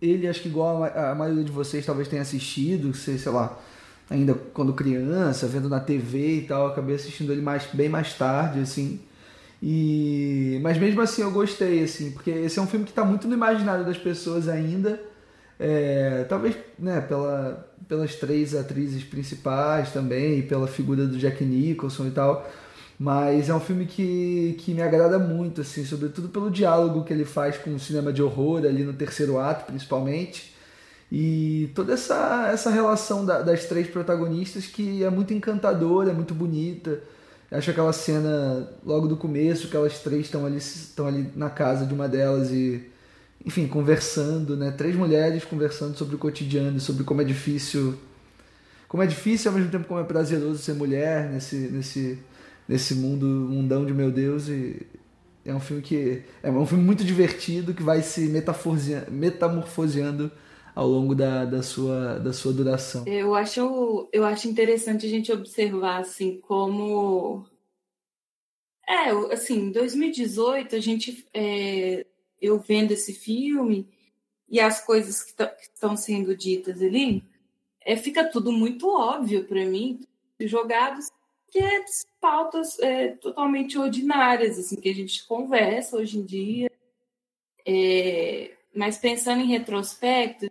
ele 0.01 0.29
acho 0.29 0.43
que 0.43 0.49
igual 0.49 0.85
a, 0.85 1.15
maioria 1.15 1.45
de 1.45 1.53
vocês 1.53 1.85
talvez 1.85 2.09
tenha 2.09 2.23
assistido, 2.23 2.95
sei, 2.95 3.19
sei 3.19 3.33
lá, 3.33 3.59
ainda 4.11 4.35
quando 4.53 4.73
criança, 4.73 5.47
vendo 5.47 5.69
na 5.69 5.81
TV 5.81 6.39
e 6.39 6.43
tal, 6.43 6.69
acabei 6.69 6.97
assistindo 6.97 7.33
ele 7.33 7.43
mais, 7.43 7.67
bem 7.73 7.89
mais 7.89 8.15
tarde, 8.15 8.61
assim. 8.61 9.01
E 9.63 10.59
mas 10.63 10.79
mesmo 10.79 11.01
assim 11.01 11.23
eu 11.23 11.31
gostei, 11.31 11.83
assim, 11.83 12.11
porque 12.13 12.31
esse 12.31 12.59
é 12.59 12.63
um 12.63 12.67
filme 12.67 12.85
que 12.85 12.93
está 12.93 13.05
muito 13.05 13.27
no 13.27 13.35
imaginário 13.35 13.85
das 13.85 13.99
pessoas 13.99 14.49
ainda. 14.49 15.01
É, 15.59 16.27
talvez 16.29 16.55
né, 16.79 17.01
pela, 17.01 17.67
pelas 17.89 18.15
três 18.17 18.55
atrizes 18.55 19.03
principais 19.03 19.91
também, 19.93 20.41
e 20.41 20.43
pela 20.43 20.67
figura 20.67 21.07
do 21.07 21.17
Jack 21.19 21.43
Nicholson 21.45 22.07
e 22.07 22.11
tal. 22.11 22.47
Mas 22.99 23.49
é 23.49 23.55
um 23.55 23.61
filme 23.61 23.85
que, 23.85 24.57
que 24.59 24.73
me 24.73 24.81
agrada 24.81 25.19
muito, 25.19 25.61
assim, 25.61 25.85
sobretudo 25.85 26.29
pelo 26.31 26.51
diálogo 26.51 27.05
que 27.05 27.13
ele 27.13 27.27
faz 27.27 27.59
com 27.59 27.75
o 27.75 27.79
cinema 27.79 28.13
de 28.13 28.23
horror 28.23 28.65
ali 28.65 28.85
no 28.85 28.95
terceiro 28.95 29.39
ato, 29.39 29.67
principalmente. 29.67 30.55
E 31.13 31.71
toda 31.75 31.93
essa, 31.93 32.49
essa 32.51 32.71
relação 32.71 33.25
da, 33.25 33.43
das 33.43 33.67
três 33.67 33.87
protagonistas 33.87 34.67
que 34.67 35.05
é 35.05 35.11
muito 35.11 35.33
encantadora, 35.35 36.11
é 36.11 36.15
muito 36.15 36.35
bonita. 36.35 37.01
Eu 37.51 37.59
acho 37.59 37.71
aquela 37.71 37.93
cena 37.93 38.69
logo 38.85 39.07
do 39.07 39.17
começo, 39.17 39.69
que 39.69 39.77
elas 39.77 40.01
três 40.01 40.27
estão 40.27 40.45
ali, 40.47 40.57
estão 40.57 41.07
ali 41.07 41.31
na 41.37 41.51
casa 41.51 41.87
de 41.87 41.95
uma 41.95 42.09
delas 42.09 42.51
e, 42.51 42.83
enfim, 43.45 43.69
conversando, 43.69 44.57
né? 44.57 44.73
Três 44.73 44.97
mulheres 44.97 45.45
conversando 45.45 45.97
sobre 45.97 46.17
o 46.17 46.19
cotidiano, 46.19 46.81
sobre 46.81 47.05
como 47.05 47.21
é 47.21 47.25
difícil. 47.25 47.95
Como 48.89 49.03
é 49.03 49.07
difícil 49.07 49.51
ao 49.51 49.57
mesmo 49.57 49.71
tempo 49.71 49.87
como 49.87 50.01
é 50.01 50.05
prazeroso 50.05 50.59
ser 50.59 50.75
mulher 50.75 51.31
nesse, 51.31 51.57
nesse, 51.57 52.19
nesse 52.69 52.95
mundo, 52.95 53.27
mundão 53.27 53.85
de 53.85 53.93
meu 53.93 54.11
Deus. 54.11 54.49
E 54.49 54.87
é 55.45 55.55
um 55.55 55.61
filme 55.61 55.83
que. 55.83 56.23
É 56.43 56.51
um 56.51 56.67
filme 56.67 56.85
muito 56.85 57.05
divertido 57.05 57.75
que 57.75 57.83
vai 57.83 58.03
se 58.03 58.29
metamorfoseando 59.11 60.31
ao 60.75 60.87
longo 60.87 61.15
da, 61.15 61.45
da, 61.45 61.63
sua, 61.63 62.19
da 62.19 62.33
sua 62.33 62.53
duração. 62.53 63.07
Eu 63.07 63.35
acho, 63.35 64.09
eu 64.13 64.25
acho 64.25 64.49
interessante 64.49 65.07
a 65.07 65.09
gente 65.09 65.33
observar 65.33 66.01
assim 66.01 66.41
como. 66.41 67.47
É, 68.89 69.11
assim, 69.33 69.69
em 69.69 69.73
2018, 69.73 70.77
a 70.77 70.81
gente. 70.81 71.27
É, 71.33 72.05
eu 72.41 72.59
vendo 72.59 72.93
esse 72.93 73.15
filme, 73.15 73.89
e 74.49 74.61
as 74.61 74.85
coisas 74.85 75.23
que 75.23 75.33
estão 75.63 75.97
sendo 75.97 76.37
ditas 76.37 76.83
ali, 76.83 77.25
é, 77.81 77.97
fica 77.97 78.25
tudo 78.25 78.53
muito 78.53 78.89
óbvio 78.89 79.45
para 79.45 79.65
mim, 79.65 80.01
jogados 80.41 81.09
que 81.51 81.59
é 81.59 81.85
pautas 82.21 82.79
é, 82.81 83.09
totalmente 83.09 83.79
ordinárias, 83.79 84.59
assim, 84.59 84.77
que 84.77 84.89
a 84.89 84.95
gente 84.95 85.27
conversa 85.27 85.97
hoje 85.97 86.19
em 86.19 86.25
dia. 86.25 86.71
É, 87.67 88.57
mas 88.75 88.99
pensando 88.99 89.43
em 89.43 89.47
retrospecto, 89.47 90.51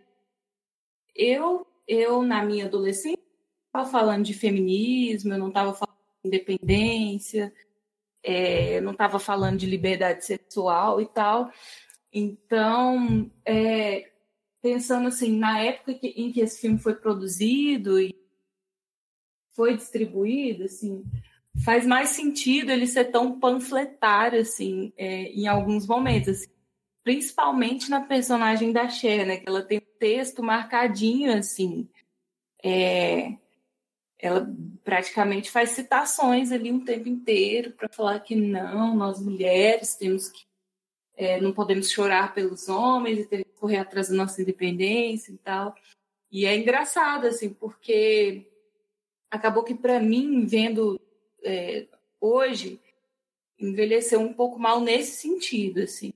eu, 1.15 1.65
eu 1.87 2.21
na 2.23 2.43
minha 2.43 2.65
adolescência, 2.65 3.19
estava 3.67 3.89
falando 3.89 4.23
de 4.23 4.33
feminismo, 4.33 5.33
eu 5.33 5.37
não 5.37 5.49
estava 5.49 5.73
falando 5.73 5.97
de 6.23 6.27
independência, 6.29 7.53
é, 8.23 8.81
não 8.81 8.93
estava 8.93 9.19
falando 9.19 9.59
de 9.59 9.65
liberdade 9.65 10.25
sexual 10.25 11.01
e 11.01 11.05
tal. 11.05 11.51
Então, 12.11 13.29
é, 13.45 14.09
pensando 14.61 15.09
assim, 15.09 15.37
na 15.37 15.59
época 15.59 15.93
que, 15.93 16.07
em 16.07 16.31
que 16.31 16.39
esse 16.39 16.61
filme 16.61 16.79
foi 16.79 16.95
produzido 16.95 17.99
e 17.99 18.14
foi 19.55 19.75
distribuído, 19.75 20.65
assim, 20.65 21.03
faz 21.63 21.85
mais 21.85 22.09
sentido 22.09 22.71
ele 22.71 22.85
ser 22.85 23.05
tão 23.05 23.39
panfletário, 23.39 24.41
assim, 24.41 24.91
é, 24.97 25.23
em 25.31 25.47
alguns 25.47 25.87
momentos, 25.87 26.29
assim, 26.29 26.49
principalmente 27.03 27.89
na 27.89 28.01
personagem 28.01 28.71
da 28.71 28.89
Cher, 28.89 29.25
né, 29.25 29.37
que 29.37 29.47
ela 29.47 29.63
tem 29.63 29.77
um 29.77 29.99
texto 29.99 30.43
marcadinho, 30.43 31.33
assim, 31.37 31.87
é, 32.63 33.35
ela 34.19 34.51
praticamente 34.83 35.51
faz 35.51 35.71
citações 35.71 36.51
ali 36.51 36.71
um 36.71 36.83
tempo 36.83 37.07
inteiro 37.07 37.71
para 37.71 37.89
falar 37.89 38.19
que 38.19 38.35
não, 38.35 38.95
nós 38.95 39.21
mulheres 39.21 39.95
temos 39.95 40.29
que 40.29 40.43
é, 41.17 41.39
não 41.39 41.53
podemos 41.53 41.89
chorar 41.91 42.33
pelos 42.33 42.67
homens 42.67 43.19
e 43.19 43.25
ter 43.25 43.45
que 43.45 43.51
correr 43.51 43.77
atrás 43.77 44.09
da 44.09 44.15
nossa 44.15 44.41
independência 44.41 45.31
e 45.31 45.37
tal. 45.37 45.73
E 46.31 46.45
é 46.45 46.57
engraçado, 46.57 47.27
assim, 47.27 47.53
porque 47.53 48.45
acabou 49.29 49.63
que 49.63 49.75
para 49.75 49.99
mim, 49.99 50.45
vendo 50.45 50.99
é, 51.43 51.87
hoje, 52.19 52.79
envelheceu 53.59 54.19
um 54.19 54.33
pouco 54.33 54.59
mal 54.59 54.81
nesse 54.81 55.21
sentido, 55.21 55.81
assim. 55.81 56.13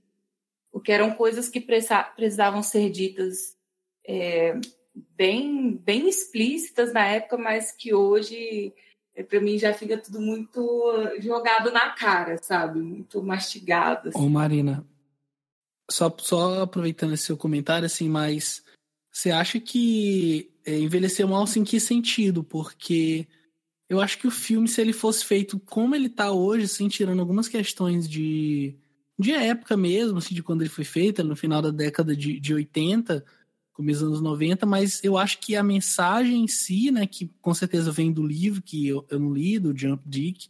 Porque 0.72 0.92
eram 0.92 1.12
coisas 1.14 1.50
que 1.50 1.60
precisavam 1.60 2.62
ser 2.62 2.90
ditas 2.90 3.58
é, 4.06 4.60
bem, 5.16 5.76
bem 5.76 6.08
explícitas 6.08 6.94
na 6.94 7.06
época, 7.06 7.38
mas 7.38 7.72
que 7.72 7.94
hoje 7.94 8.74
é, 9.16 9.24
para 9.24 9.42
mim 9.42 9.58
já 9.58 9.74
fica 9.74 9.98
tudo 9.98 10.22
muito 10.22 10.62
jogado 11.20 11.72
na 11.72 11.90
cara, 11.92 12.38
sabe? 12.38 12.80
Muito 12.80 13.22
mastigado. 13.24 14.10
Assim. 14.10 14.20
Ô, 14.20 14.30
Marina, 14.30 14.86
só, 15.90 16.14
só 16.20 16.62
aproveitando 16.62 17.14
esse 17.14 17.26
seu 17.26 17.38
comentário, 17.38 17.86
assim, 17.86 18.08
mas 18.08 18.64
você 19.12 19.32
acha 19.32 19.60
que 19.60 20.52
envelheceu 20.78 21.28
mal 21.28 21.44
assim, 21.44 21.62
em 21.62 21.64
que 21.64 21.80
sentido? 21.80 22.44
Porque 22.44 23.28
eu 23.90 24.00
acho 24.00 24.18
que 24.20 24.28
o 24.28 24.32
filme, 24.32 24.68
se 24.68 24.80
ele 24.80 24.94
fosse 24.94 25.26
feito 25.26 25.60
como 25.60 25.96
ele 25.96 26.08
está 26.08 26.32
hoje, 26.32 26.66
assim, 26.66 26.88
tirando 26.88 27.20
algumas 27.20 27.48
questões 27.48 28.08
de, 28.08 28.76
de 29.18 29.32
época 29.32 29.76
mesmo, 29.76 30.20
assim, 30.20 30.36
de 30.36 30.44
quando 30.44 30.62
ele 30.62 30.70
foi 30.70 30.86
feito, 30.86 31.24
no 31.24 31.36
final 31.36 31.62
da 31.62 31.72
década 31.72 32.16
de, 32.16 32.40
de 32.40 32.54
80, 32.54 33.26
começo 33.74 34.02
dos 34.02 34.10
anos 34.10 34.22
90, 34.22 34.66
mas 34.66 35.04
eu 35.04 35.18
acho 35.18 35.40
que 35.40 35.56
a 35.56 35.64
mensagem 35.64 36.44
em 36.44 36.48
si, 36.48 36.92
né, 36.92 37.08
que 37.08 37.32
com 37.42 37.54
certeza 37.54 37.92
vem 37.92 38.12
do 38.12 38.22
livro, 38.22 38.62
que 38.62 38.88
eu, 38.88 39.06
eu 39.10 39.18
não 39.18 39.34
li, 39.34 39.58
do 39.58 39.76
Jump 39.76 40.04
Dick, 40.06 40.50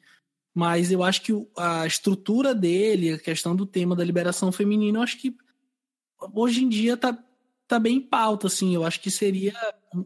mas 0.53 0.91
eu 0.91 1.03
acho 1.03 1.21
que 1.21 1.31
a 1.55 1.85
estrutura 1.85 2.55
dele, 2.55 3.13
a 3.13 3.19
questão 3.19 3.55
do 3.55 3.65
tema 3.65 3.95
da 3.95 4.03
liberação 4.03 4.51
feminina, 4.51 4.97
eu 4.97 5.03
acho 5.03 5.17
que 5.17 5.37
hoje 6.33 6.63
em 6.63 6.67
dia 6.67 6.97
tá, 6.97 7.17
tá 7.69 7.79
bem 7.79 7.97
em 7.97 8.01
pauta, 8.01 8.47
assim, 8.47 8.73
eu 8.73 8.83
acho 8.83 8.99
que 8.99 9.11
seria 9.11 9.53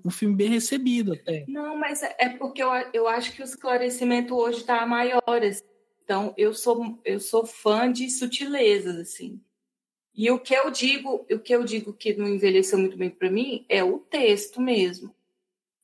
um 0.04 0.12
filme 0.12 0.36
bem 0.36 0.50
recebido 0.50 1.14
até. 1.14 1.46
Não, 1.48 1.78
mas 1.78 2.04
é, 2.04 2.14
é 2.20 2.30
porque 2.30 2.62
eu, 2.62 2.70
eu 2.94 3.08
acho 3.08 3.32
que 3.32 3.42
o 3.42 3.46
esclarecimento 3.46 4.36
hoje 4.36 4.60
está 4.60 4.86
maior, 4.86 5.24
assim. 5.42 5.64
então 6.04 6.34
eu 6.38 6.54
sou, 6.54 7.00
eu 7.06 7.22
sou 7.22 7.46
fã 7.46 7.90
de 7.90 8.10
sutilezas, 8.10 8.98
assim. 8.98 9.42
E 10.14 10.30
o 10.30 10.38
que 10.38 10.54
eu 10.54 10.70
digo, 10.70 11.26
o 11.32 11.40
que 11.40 11.56
eu 11.56 11.64
digo 11.64 11.94
que 11.94 12.14
não 12.14 12.28
envelheceu 12.28 12.78
muito 12.78 12.98
bem 12.98 13.10
para 13.10 13.32
mim 13.32 13.66
é 13.70 13.82
o 13.82 13.98
texto 13.98 14.60
mesmo. 14.60 15.16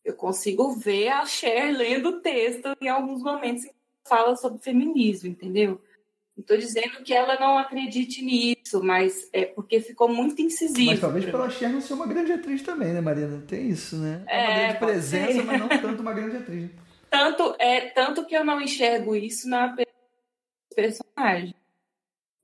Eu 0.04 0.14
consigo 0.14 0.74
ver 0.74 1.08
a 1.08 1.26
Cher 1.26 1.76
lendo 1.76 2.10
o 2.10 2.22
texto 2.22 2.76
em 2.82 2.90
alguns 2.90 3.24
momentos 3.24 3.64
que 3.64 3.74
fala 4.06 4.36
sobre 4.36 4.62
feminismo, 4.62 5.30
entendeu? 5.30 5.82
Não 6.40 6.42
estou 6.42 6.58
dizendo 6.58 7.04
que 7.04 7.14
ela 7.14 7.38
não 7.38 7.58
acredite 7.58 8.22
nisso, 8.22 8.82
mas 8.82 9.30
é 9.34 9.44
porque 9.44 9.82
ficou 9.82 10.08
muito 10.08 10.42
incisivo. 10.42 10.92
Mas 10.92 11.02
talvez 11.02 11.26
pela 11.26 11.50
Cher 11.50 11.82
ser 11.82 11.94
uma 11.94 12.08
grande 12.08 12.32
atriz 12.32 12.62
também, 12.62 12.94
né, 12.94 13.02
Marina? 13.02 13.44
Tem 13.46 13.68
isso, 13.68 13.98
né? 13.98 14.24
É 14.26 14.38
uma 14.38 14.50
é, 14.50 14.64
grande 14.68 14.80
presença, 14.80 15.34
ser. 15.34 15.44
mas 15.44 15.60
não 15.60 15.68
tanto 15.68 16.02
uma 16.02 16.14
grande 16.14 16.38
atriz. 16.38 16.72
Tanto, 17.10 17.56
é, 17.60 17.90
tanto 17.90 18.26
que 18.26 18.38
eu 18.38 18.46
não 18.46 18.62
enxergo 18.62 19.18
isso 19.18 19.50
na 19.50 19.76
personagem. 20.74 21.54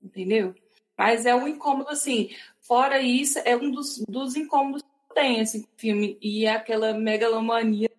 Entendeu? 0.02 0.54
Mas 0.98 1.24
é 1.24 1.34
um 1.34 1.48
incômodo, 1.48 1.88
assim. 1.88 2.36
Fora 2.60 3.00
isso, 3.00 3.38
é 3.46 3.56
um 3.56 3.70
dos, 3.70 4.04
dos 4.06 4.36
incômodos 4.36 4.82
que 4.82 5.14
tem 5.14 5.40
esse 5.40 5.66
filme. 5.74 6.18
E 6.20 6.44
é 6.44 6.50
aquela 6.50 6.92
megalomania 6.92 7.90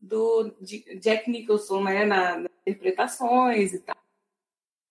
do 0.00 0.54
Jack 1.00 1.28
Nicholson, 1.28 1.82
né? 1.82 2.04
Na, 2.04 2.36
nas 2.36 2.52
interpretações 2.64 3.72
e 3.72 3.80
tal. 3.80 3.99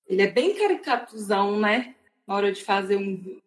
Ele 0.09 0.23
é 0.23 0.27
bem 0.27 0.55
caricatuzão, 0.55 1.59
né? 1.59 1.93
Na 2.27 2.35
hora 2.35 2.51
de 2.51 2.63
fazer 2.63 2.97
um. 2.97 3.39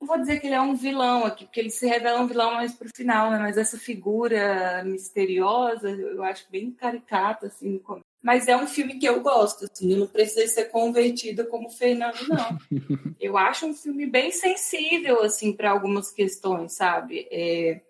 Não 0.00 0.06
vou 0.06 0.18
dizer 0.18 0.40
que 0.40 0.48
ele 0.48 0.56
é 0.56 0.60
um 0.60 0.74
vilão 0.74 1.24
aqui, 1.24 1.44
porque 1.44 1.60
ele 1.60 1.70
se 1.70 1.86
revela 1.86 2.20
um 2.20 2.26
vilão 2.26 2.54
mais 2.54 2.74
pro 2.74 2.90
final, 2.94 3.30
né? 3.30 3.38
Mas 3.38 3.56
essa 3.56 3.78
figura 3.78 4.82
misteriosa, 4.84 5.88
eu 5.88 6.22
acho 6.24 6.50
bem 6.50 6.72
caricata, 6.72 7.46
assim, 7.46 7.70
no 7.70 7.80
começo. 7.80 8.04
Mas 8.22 8.48
é 8.48 8.56
um 8.56 8.66
filme 8.66 8.98
que 8.98 9.06
eu 9.06 9.20
gosto, 9.20 9.66
assim, 9.66 9.92
eu 9.92 9.98
não 9.98 10.06
precisei 10.08 10.48
ser 10.48 10.64
convertida 10.64 11.44
como 11.44 11.70
Fernando, 11.70 12.26
não. 12.28 12.58
eu 13.20 13.38
acho 13.38 13.66
um 13.66 13.74
filme 13.74 14.04
bem 14.04 14.32
sensível, 14.32 15.22
assim, 15.22 15.52
para 15.52 15.70
algumas 15.70 16.10
questões, 16.10 16.72
sabe? 16.72 17.28
É, 17.30 17.80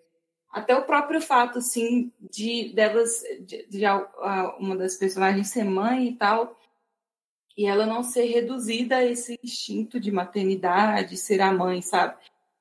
até 0.51 0.75
o 0.75 0.85
próprio 0.85 1.21
fato, 1.21 1.57
assim, 1.57 2.11
de 2.19 2.71
delas, 2.73 3.23
de, 3.41 3.65
de, 3.67 3.79
de, 3.79 3.85
uma 4.59 4.75
das 4.75 4.95
personagens 4.95 5.49
ser 5.49 5.63
mãe 5.63 6.09
e 6.09 6.15
tal, 6.15 6.55
e 7.57 7.65
ela 7.65 7.87
não 7.87 8.03
ser 8.03 8.25
reduzida 8.25 8.97
a 8.97 9.03
esse 9.03 9.39
instinto 9.43 9.99
de 9.99 10.11
maternidade, 10.11 11.17
ser 11.17 11.41
a 11.41 11.51
mãe, 11.51 11.81
sabe? 11.81 12.15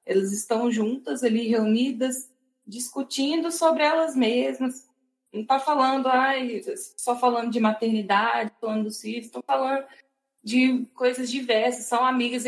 Elas 0.06 0.32
estão 0.32 0.70
juntas 0.70 1.22
ali, 1.22 1.46
reunidas, 1.48 2.32
discutindo 2.66 3.52
sobre 3.52 3.82
elas 3.82 4.16
mesmas, 4.16 4.88
não 5.32 5.42
está 5.42 5.58
falando, 5.58 6.06
ai, 6.06 6.62
só 6.96 7.14
falando 7.14 7.50
de 7.50 7.60
maternidade, 7.60 8.50
falando 8.58 8.90
filhos, 8.90 9.26
estão 9.26 9.42
falando 9.46 9.84
de 10.42 10.86
coisas 10.94 11.30
diversas, 11.30 11.86
são 11.86 12.04
amigas, 12.04 12.44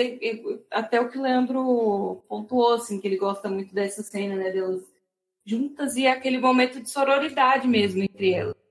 até 0.70 1.00
o 1.00 1.10
que 1.10 1.18
o 1.18 1.22
Leandro 1.22 2.22
pontuou, 2.28 2.74
assim, 2.74 2.98
que 2.98 3.06
ele 3.06 3.18
gosta 3.18 3.50
muito 3.50 3.74
dessa 3.74 4.02
cena, 4.02 4.36
né, 4.36 4.50
delas 4.50 4.82
juntas 5.44 5.96
e 5.96 6.06
é 6.06 6.12
aquele 6.12 6.38
momento 6.38 6.80
de 6.80 6.88
sororidade 6.88 7.66
mesmo 7.66 8.02
entre 8.02 8.32
elas. 8.32 8.67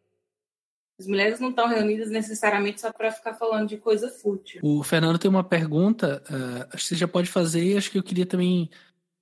As 1.00 1.06
mulheres 1.06 1.40
não 1.40 1.50
estão 1.50 1.68
reunidas 1.68 2.10
necessariamente 2.10 2.82
só 2.82 2.92
para 2.92 3.12
ficar 3.12 3.36
falando 3.36 3.70
de 3.70 3.78
coisa 3.78 4.10
fútil. 4.10 4.62
O 4.64 4.84
Fernando 4.84 5.20
tem 5.20 5.30
uma 5.30 5.44
pergunta, 5.44 6.24
uh, 6.30 6.68
acho 6.74 6.84
que 6.84 6.90
você 6.90 6.96
já 6.96 7.08
pode 7.08 7.30
fazer, 7.30 7.78
acho 7.78 7.92
que 7.92 8.00
eu 8.00 8.04
queria 8.04 8.26
também 8.26 8.70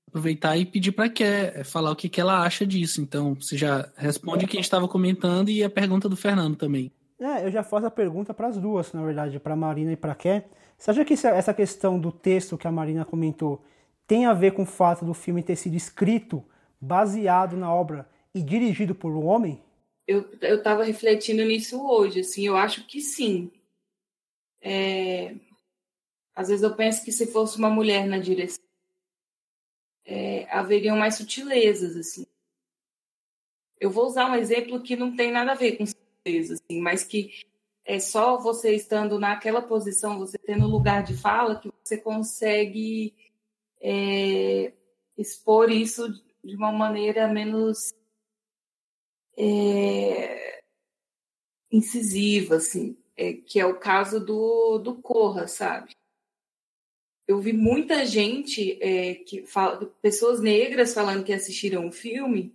aproveitar 0.08 0.56
e 0.56 0.66
pedir 0.66 0.94
para 0.94 1.10
que 1.10 1.22
é, 1.22 1.64
falar 1.66 1.92
o 1.92 1.96
que, 1.96 2.08
que 2.08 2.22
ela 2.22 2.42
acha 2.42 2.66
disso. 2.66 3.02
Então, 3.02 3.36
você 3.36 3.58
já 3.58 3.90
responde 3.98 4.46
o 4.46 4.48
que 4.48 4.56
a 4.56 4.60
gente 4.60 4.66
estava 4.66 4.88
comentando 4.88 5.50
e 5.50 5.62
a 5.62 5.70
pergunta 5.70 6.08
do 6.08 6.16
Fernando 6.16 6.56
também. 6.56 6.90
É, 7.20 7.46
eu 7.46 7.52
já 7.52 7.64
faço 7.64 7.86
a 7.86 7.92
pergunta 7.92 8.34
para 8.34 8.48
as 8.48 8.58
duas, 8.58 8.94
na 8.94 9.04
verdade, 9.04 9.40
para 9.40 9.54
a 9.54 9.58
Marina 9.58 9.92
e 9.92 9.98
para 9.98 10.14
a 10.14 10.16
Ké. 10.16 10.46
Você 10.78 10.92
acha 10.92 11.04
que 11.04 11.14
essa 11.14 11.54
questão 11.54 12.00
do 12.00 12.12
texto 12.12 12.58
que 12.58 12.68
a 12.68 12.72
Marina 12.72 13.04
comentou 13.04 13.64
tem 14.08 14.26
a 14.26 14.34
ver 14.34 14.52
com 14.52 14.64
o 14.64 14.66
fato 14.66 15.04
do 15.04 15.14
filme 15.14 15.44
ter 15.44 15.56
sido 15.56 15.76
escrito 15.76 16.44
baseado 16.80 17.58
na 17.58 17.74
obra 17.74 18.08
e 18.34 18.42
dirigido 18.42 18.96
por 18.96 19.12
um 19.12 19.26
homem? 19.26 19.62
Eu 20.08 20.30
estava 20.42 20.84
refletindo 20.84 21.44
nisso 21.44 21.82
hoje, 21.84 22.20
assim, 22.20 22.46
eu 22.46 22.56
acho 22.56 22.86
que 22.86 23.02
sim. 23.02 23.52
É... 24.62 25.36
Às 26.36 26.50
vezes 26.50 26.64
eu 26.64 26.76
penso 26.76 27.04
que 27.04 27.12
se 27.12 27.28
fosse 27.28 27.58
uma 27.58 27.70
mulher 27.70 28.06
na 28.06 28.20
direção, 28.20 28.64
é, 30.06 30.48
haveriam 30.52 30.98
mais 30.98 31.16
sutilezas, 31.16 31.96
assim. 31.96 32.26
Eu 33.80 33.90
vou 33.90 34.06
usar 34.06 34.30
um 34.30 34.36
exemplo 34.36 34.82
que 34.82 34.96
não 34.96 35.16
tem 35.16 35.32
nada 35.32 35.54
a 35.54 35.56
ver 35.56 35.78
com 35.78 35.86
sutileza, 35.86 36.54
assim, 36.54 36.80
mas 36.80 37.04
que 37.04 37.32
é 37.84 38.00
só 38.00 38.38
você 38.38 38.76
estando 38.76 39.20
naquela 39.20 39.62
posição, 39.62 40.20
você 40.20 40.38
tendo 40.38 40.68
lugar 40.68 41.04
de 41.04 41.16
fala, 41.16 41.60
que 41.60 41.72
você 41.84 41.98
consegue 41.98 43.14
é, 43.80 44.74
expor 45.18 45.72
isso 45.72 46.10
de 46.44 46.56
uma 46.56 46.72
maneira 46.72 47.28
menos 47.28 47.94
é, 49.38 50.62
incisiva, 51.72 52.56
assim, 52.56 52.98
é, 53.18 53.34
que 53.34 53.60
é 53.60 53.66
o 53.66 53.80
caso 53.80 54.20
do, 54.20 54.78
do 54.80 54.96
Corra, 54.96 55.48
sabe? 55.48 55.96
eu 57.28 57.40
vi 57.40 57.54
muita 57.54 58.06
gente, 58.06 58.78
é, 58.82 59.16
que 59.16 59.46
fala, 59.46 59.86
pessoas 60.02 60.40
negras 60.40 60.94
falando 60.94 61.24
que 61.24 61.34
assistiram 61.34 61.88
o 61.88 61.92
filme 61.92 62.54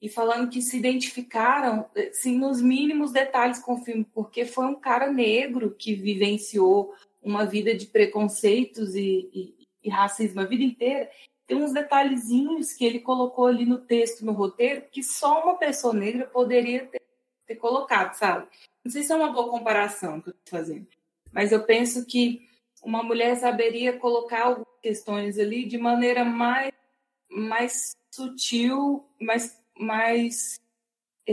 e 0.00 0.08
falando 0.08 0.50
que 0.50 0.60
se 0.60 0.76
identificaram, 0.76 1.88
assim, 1.96 2.36
nos 2.36 2.60
mínimos 2.60 3.12
detalhes 3.12 3.60
com 3.60 3.74
o 3.74 3.84
filme, 3.84 4.04
porque 4.12 4.44
foi 4.44 4.66
um 4.66 4.74
cara 4.74 5.12
negro 5.12 5.70
que 5.70 5.94
vivenciou 5.94 6.92
uma 7.22 7.46
vida 7.46 7.74
de 7.74 7.86
preconceitos 7.86 8.96
e, 8.96 9.30
e, 9.32 9.54
e 9.84 9.88
racismo 9.88 10.40
a 10.40 10.44
vida 10.44 10.64
inteira. 10.64 11.08
Tem 11.46 11.56
uns 11.56 11.72
detalhezinhos 11.72 12.72
que 12.72 12.84
ele 12.84 13.00
colocou 13.00 13.46
ali 13.46 13.66
no 13.66 13.78
texto, 13.78 14.24
no 14.24 14.32
roteiro, 14.32 14.82
que 14.90 15.02
só 15.02 15.42
uma 15.42 15.56
pessoa 15.56 15.92
negra 15.92 16.26
poderia 16.26 16.86
ter, 16.86 17.02
ter 17.46 17.56
colocado, 17.56 18.14
sabe? 18.14 18.46
Não 18.84 18.90
sei 18.90 19.02
se 19.02 19.12
é 19.12 19.16
uma 19.16 19.32
boa 19.32 19.50
comparação 19.50 20.20
que 20.20 20.30
eu 20.30 20.34
estou 20.34 20.58
fazendo, 20.58 20.86
mas 21.32 21.52
eu 21.52 21.64
penso 21.64 22.06
que 22.06 22.48
uma 22.82 23.02
mulher 23.02 23.36
saberia 23.36 23.98
colocar 23.98 24.44
algumas 24.44 24.80
questões 24.80 25.38
ali 25.38 25.64
de 25.64 25.78
maneira 25.78 26.24
mais, 26.24 26.72
mais 27.30 27.96
sutil, 28.10 29.04
mais, 29.20 29.56
mais 29.78 30.60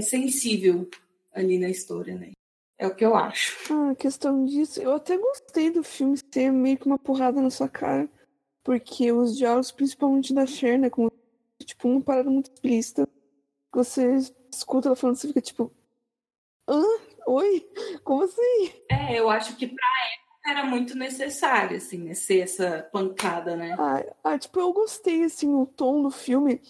sensível 0.02 0.88
ali 1.34 1.58
na 1.58 1.70
história, 1.70 2.16
né? 2.16 2.32
É 2.78 2.88
o 2.88 2.96
que 2.96 3.04
eu 3.04 3.16
acho. 3.16 3.74
Ah, 3.74 3.94
questão 3.96 4.46
disso. 4.46 4.82
Eu 4.82 4.94
até 4.94 5.18
gostei 5.18 5.70
do 5.70 5.84
filme 5.84 6.18
ser 6.18 6.50
meio 6.52 6.78
que 6.78 6.86
uma 6.86 6.98
porrada 6.98 7.42
na 7.42 7.50
sua 7.50 7.68
cara. 7.68 8.10
Porque 8.64 9.12
os 9.12 9.38
diálogos, 9.38 9.72
principalmente 9.72 10.34
da 10.34 10.46
Cher, 10.46 10.78
né? 10.78 10.90
Com, 10.90 11.10
tipo, 11.64 11.88
uma 11.88 12.02
parada 12.02 12.30
muito 12.30 12.52
explícita. 12.52 13.08
Você 13.74 14.18
escuta 14.52 14.90
ela 14.90 14.96
falando, 14.96 15.16
você 15.16 15.28
fica 15.28 15.42
tipo. 15.42 15.72
Hã? 16.68 16.84
Oi? 17.28 17.68
Como 18.04 18.24
assim? 18.24 18.72
É, 18.90 19.20
eu 19.20 19.30
acho 19.30 19.56
que 19.56 19.68
pra 19.68 19.88
era 20.46 20.66
muito 20.66 20.98
necessário, 20.98 21.78
assim, 21.78 22.00
né? 22.00 22.14
Ser 22.14 22.40
essa 22.40 22.90
pancada, 22.92 23.56
né? 23.56 23.76
Ah, 23.78 24.04
ah, 24.24 24.38
tipo, 24.38 24.60
eu 24.60 24.74
gostei, 24.74 25.24
assim, 25.24 25.54
o 25.54 25.66
tom 25.66 26.02
do 26.02 26.10
filme. 26.10 26.62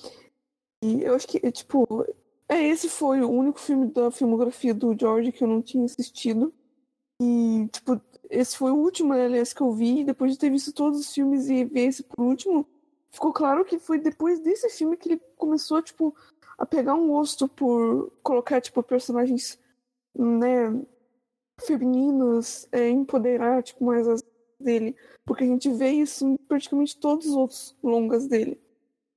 E 0.84 1.04
eu 1.04 1.16
acho 1.16 1.28
que, 1.28 1.40
tipo, 1.52 2.06
é, 2.48 2.62
esse 2.68 2.90
foi 2.90 3.22
o 3.22 3.30
único 3.30 3.60
filme 3.60 3.88
da 3.88 4.12
filmografia 4.12 4.74
do 4.74 4.98
George 5.00 5.32
que 5.32 5.44
eu 5.44 5.48
não 5.48 5.62
tinha 5.62 5.86
assistido. 5.86 6.54
E, 7.22 7.68
tipo, 7.72 8.02
esse 8.30 8.58
foi 8.58 8.72
o 8.72 8.76
último, 8.78 9.14
né, 9.14 9.26
aliás, 9.26 9.54
que 9.54 9.62
eu 9.62 9.72
vi. 9.72 10.04
Depois 10.04 10.32
de 10.32 10.40
ter 10.40 10.50
visto 10.50 10.72
todos 10.74 11.00
os 11.00 11.14
filmes 11.14 11.50
e 11.50 11.64
ver 11.66 11.88
esse 11.88 12.04
por 12.04 12.22
último, 12.24 12.68
ficou 13.12 13.34
claro 13.34 13.66
que 13.66 13.80
foi 13.80 14.00
depois 14.00 14.40
desse 14.40 14.70
filme 14.70 14.98
que 14.98 15.10
ele 15.10 15.22
começou, 15.38 15.82
tipo, 15.82 16.16
a 16.58 16.66
pegar 16.66 16.96
um 16.96 17.08
gosto 17.08 17.48
por 17.48 18.12
colocar, 18.22 18.62
tipo, 18.62 18.84
personagens, 18.84 19.60
né, 20.16 20.82
femininos, 21.62 22.68
é, 22.72 22.90
empoderar 22.90 23.64
tipo, 23.64 23.84
mais 23.84 24.08
as 24.08 24.24
dele. 24.60 24.96
Porque 25.26 25.44
a 25.44 25.48
gente 25.48 25.72
vê 25.72 25.92
isso 25.92 26.28
em 26.28 26.36
praticamente 26.36 26.98
todos 26.98 27.28
os 27.28 27.36
outros 27.36 27.76
longas 27.82 28.28
dele. 28.28 28.60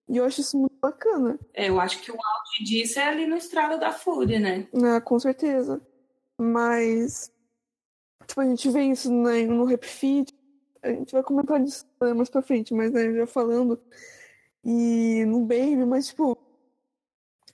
E 0.09 0.17
eu 0.17 0.25
acho 0.25 0.41
isso 0.41 0.59
muito 0.59 0.77
bacana. 0.81 1.39
É, 1.55 1.69
eu 1.69 1.81
acho 1.81 2.01
que 2.01 2.11
o 2.11 2.15
auge 2.15 2.65
disso 2.65 2.99
é 2.99 3.09
ali 3.09 3.27
no 3.27 3.37
Estrada 3.37 3.79
da 3.79 3.93
Fúria, 3.93 4.39
né? 4.39 4.69
Ah, 4.85 5.01
com 5.01 5.19
certeza. 5.19 5.81
Mas. 6.39 7.32
Tipo, 8.27 8.41
a 8.41 8.45
gente 8.45 8.71
vê 8.71 8.83
isso 8.85 9.13
né, 9.13 9.45
no 9.45 9.65
Rap 9.65 9.85
Feed. 9.87 10.33
A 10.83 10.91
gente 10.91 11.13
vai 11.13 11.23
comentar 11.23 11.63
disso 11.63 11.87
mais 12.01 12.29
pra 12.29 12.43
frente, 12.43 12.75
mas 12.75 12.93
né, 12.93 13.13
já 13.13 13.27
falando. 13.27 13.81
E 14.65 15.25
no 15.27 15.41
Baby, 15.41 15.85
mas 15.87 16.09
tipo. 16.09 16.37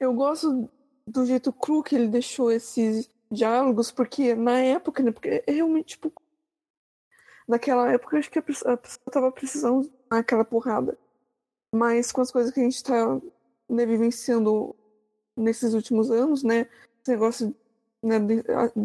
Eu 0.01 0.15
gosto 0.15 0.71
do 1.07 1.27
jeito 1.27 1.53
cru 1.53 1.83
que 1.83 1.95
ele 1.97 2.09
deixou 2.09 2.53
esses 2.53 3.09
diálogos, 3.31 3.91
porque 3.91 4.35
na 4.35 4.61
época, 4.61 5.03
né, 5.03 5.11
porque 5.11 5.43
é 5.47 5.53
realmente, 5.53 5.99
tipo, 5.99 6.13
naquela 7.47 7.91
época 7.91 8.15
eu 8.17 8.21
acho 8.21 8.31
que 8.31 8.39
a 8.39 8.43
pessoa, 8.43 8.75
a 8.75 8.77
pessoa 8.77 9.13
tava 9.13 9.33
precisando 9.33 9.91
daquela 10.11 10.45
porrada. 10.45 10.97
Mas 11.75 12.13
com 12.13 12.21
as 12.21 12.31
coisas 12.31 12.53
que 12.53 12.61
a 12.61 12.63
gente 12.63 12.83
tá 12.83 13.21
né, 13.69 13.87
vivenciando 13.87 14.75
nesses 15.37 15.75
últimos 15.75 16.11
anos, 16.11 16.43
né, 16.43 16.69
esse 17.03 17.11
negócio 17.11 17.55
né, 18.03 18.19
de, 18.19 18.45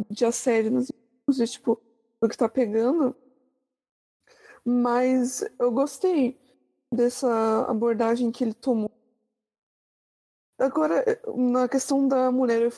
de 0.09 0.25
assédio 0.25 0.71
nas 0.71 0.91
de, 1.29 1.47
tipo, 1.47 1.81
do 2.21 2.29
que 2.29 2.37
tá 2.37 2.49
pegando. 2.49 3.15
Mas 4.65 5.43
eu 5.59 5.71
gostei 5.71 6.39
dessa 6.91 7.65
abordagem 7.69 8.31
que 8.31 8.43
ele 8.43 8.53
tomou 8.53 8.91
Agora, 10.63 11.03
na 11.35 11.67
questão 11.67 12.07
da 12.07 12.31
mulher, 12.31 12.71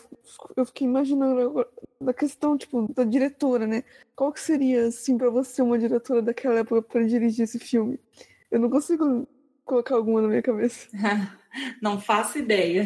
eu 0.56 0.66
fiquei 0.66 0.88
imaginando 0.88 1.40
agora, 1.42 1.70
na 2.00 2.14
questão, 2.14 2.58
tipo, 2.58 2.92
da 2.94 3.04
diretora, 3.04 3.68
né? 3.68 3.84
Qual 4.16 4.32
que 4.32 4.40
seria, 4.40 4.88
assim, 4.88 5.18
pra 5.18 5.30
você 5.30 5.62
uma 5.62 5.78
diretora 5.78 6.22
daquela 6.22 6.60
época 6.60 6.82
para 6.82 7.04
dirigir 7.04 7.44
esse 7.44 7.60
filme? 7.60 8.00
Eu 8.50 8.60
não 8.60 8.70
consigo 8.70 9.28
colocar 9.66 9.96
alguma 9.96 10.22
na 10.22 10.30
minha 10.30 10.42
cabeça. 10.42 10.88
não 11.82 12.00
faço 12.00 12.40
ideia. 12.40 12.86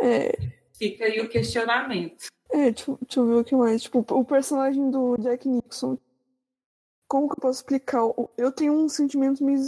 É. 0.00 0.32
Fica 0.72 1.04
aí 1.04 1.20
o 1.20 1.28
questionamento. 1.28 2.26
É, 2.52 2.70
deixa, 2.70 2.92
deixa 3.00 3.20
eu 3.20 3.26
ver 3.26 3.34
o 3.34 3.44
que 3.44 3.54
mais. 3.54 3.82
Tipo, 3.82 4.04
o 4.10 4.24
personagem 4.24 4.90
do 4.90 5.16
Jack 5.18 5.48
Nixon. 5.48 5.96
Como 7.08 7.28
que 7.28 7.34
eu 7.34 7.42
posso 7.42 7.60
explicar? 7.60 8.02
Eu 8.36 8.52
tenho 8.52 8.72
um 8.72 8.88
sentimento 8.88 9.44
meio, 9.44 9.60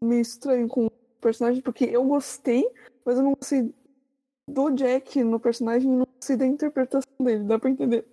meio 0.00 0.20
estranho 0.20 0.68
com 0.68 0.86
o 0.86 0.90
personagem, 1.20 1.62
porque 1.62 1.84
eu 1.84 2.04
gostei, 2.04 2.66
mas 3.04 3.18
eu 3.18 3.24
não 3.24 3.36
sei 3.40 3.72
do 4.48 4.70
Jack 4.70 5.22
no 5.24 5.40
personagem 5.40 5.90
não 5.90 6.06
sei 6.20 6.36
da 6.36 6.46
interpretação 6.46 7.10
dele, 7.20 7.44
dá 7.44 7.58
pra 7.58 7.70
entender. 7.70 8.04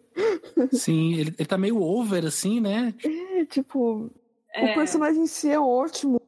Sim, 0.71 1.13
ele, 1.13 1.33
ele 1.37 1.47
tá 1.47 1.57
meio 1.57 1.81
over, 1.81 2.25
assim, 2.25 2.59
né? 2.59 2.93
É, 3.03 3.45
tipo, 3.45 4.09
é. 4.53 4.71
o 4.71 4.75
personagem 4.75 5.23
em 5.23 5.27
si 5.27 5.49
é 5.49 5.59
ótimo. 5.59 6.21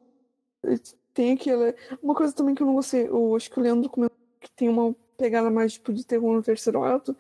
Tem 1.13 1.33
aquela. 1.33 1.73
Uma 2.01 2.15
coisa 2.15 2.33
também 2.33 2.55
que 2.55 2.61
eu 2.61 2.67
não 2.67 2.75
gostei, 2.75 3.07
eu 3.07 3.35
acho 3.35 3.49
que 3.49 3.59
o 3.59 3.63
Leandro 3.63 3.89
comentou 3.89 4.17
que 4.39 4.51
tem 4.51 4.69
uma 4.69 4.95
pegada 5.17 5.49
mais 5.49 5.73
tipo 5.73 5.93
de 5.93 6.05
terror 6.05 6.33
no 6.33 6.43
terceiro 6.43 6.83
ato. 6.83 7.15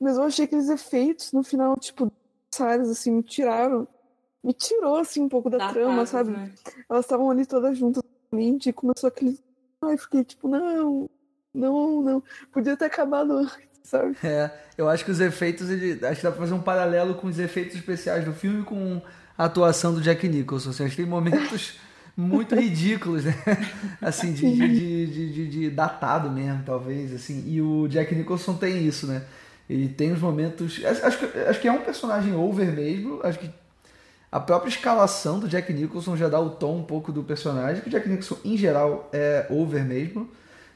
Mas 0.00 0.16
eu 0.16 0.24
achei 0.24 0.44
aqueles 0.44 0.68
efeitos 0.68 1.32
no 1.32 1.42
final, 1.42 1.76
tipo, 1.78 2.12
áreas 2.60 2.90
assim, 2.90 3.10
me 3.10 3.22
tiraram. 3.22 3.86
Me 4.42 4.52
tirou, 4.52 4.96
assim, 4.96 5.22
um 5.22 5.28
pouco 5.28 5.50
da, 5.50 5.58
da 5.58 5.72
trama, 5.72 6.06
sabe? 6.06 6.30
Né? 6.30 6.52
Elas 6.88 7.04
estavam 7.04 7.30
ali 7.30 7.44
todas 7.44 7.76
juntas 7.76 8.02
e 8.32 8.72
começou 8.72 9.08
aquele 9.08 9.38
Ai, 9.82 9.96
fiquei 9.96 10.24
tipo, 10.24 10.48
não, 10.48 11.08
não, 11.54 12.02
não. 12.02 12.22
Podia 12.52 12.76
ter 12.76 12.86
acabado 12.86 13.32
antes, 13.38 13.56
sabe? 13.84 14.16
É, 14.24 14.50
eu 14.76 14.88
acho 14.88 15.04
que 15.04 15.10
os 15.10 15.20
efeitos, 15.20 15.70
ele, 15.70 16.04
acho 16.04 16.16
que 16.16 16.22
dá 16.22 16.30
pra 16.30 16.40
fazer 16.40 16.54
um 16.54 16.62
paralelo 16.62 17.14
com 17.14 17.26
os 17.26 17.38
efeitos 17.38 17.76
especiais 17.76 18.24
do 18.24 18.32
filme 18.32 18.64
com 18.64 19.00
a 19.36 19.44
atuação 19.44 19.94
do 19.94 20.00
Jack 20.00 20.26
Nicholson. 20.28 20.70
Assim, 20.70 20.84
acho 20.84 20.96
que 20.96 21.02
tem 21.02 21.10
momentos 21.10 21.78
muito 22.16 22.54
ridículos, 22.56 23.24
né? 23.24 23.34
Assim, 24.00 24.32
de, 24.32 24.50
de, 24.50 25.06
de, 25.06 25.32
de, 25.32 25.48
de 25.48 25.70
datado 25.70 26.30
mesmo, 26.30 26.62
talvez, 26.64 27.14
assim. 27.14 27.44
E 27.46 27.60
o 27.60 27.86
Jack 27.88 28.14
Nicholson 28.14 28.54
tem 28.54 28.86
isso, 28.86 29.06
né? 29.06 29.22
Ele 29.68 29.88
tem 29.88 30.12
os 30.12 30.20
momentos. 30.20 30.80
Acho, 30.84 31.18
que, 31.18 31.38
acho 31.38 31.60
que 31.60 31.68
é 31.68 31.72
um 31.72 31.82
personagem 31.82 32.34
over 32.34 32.72
mesmo. 32.72 33.20
Acho 33.22 33.38
que 33.38 33.50
a 34.30 34.40
própria 34.40 34.68
escalação 34.68 35.38
do 35.38 35.48
Jack 35.48 35.72
Nicholson 35.72 36.16
já 36.16 36.28
dá 36.28 36.38
o 36.40 36.50
tom 36.50 36.78
um 36.78 36.82
pouco 36.82 37.12
do 37.12 37.22
personagem, 37.22 37.82
que 37.82 37.88
o 37.88 37.90
Jack 37.90 38.08
Nicholson, 38.08 38.38
em 38.44 38.56
geral, 38.56 39.08
é 39.12 39.46
over 39.50 39.84
mesmo. 39.84 40.28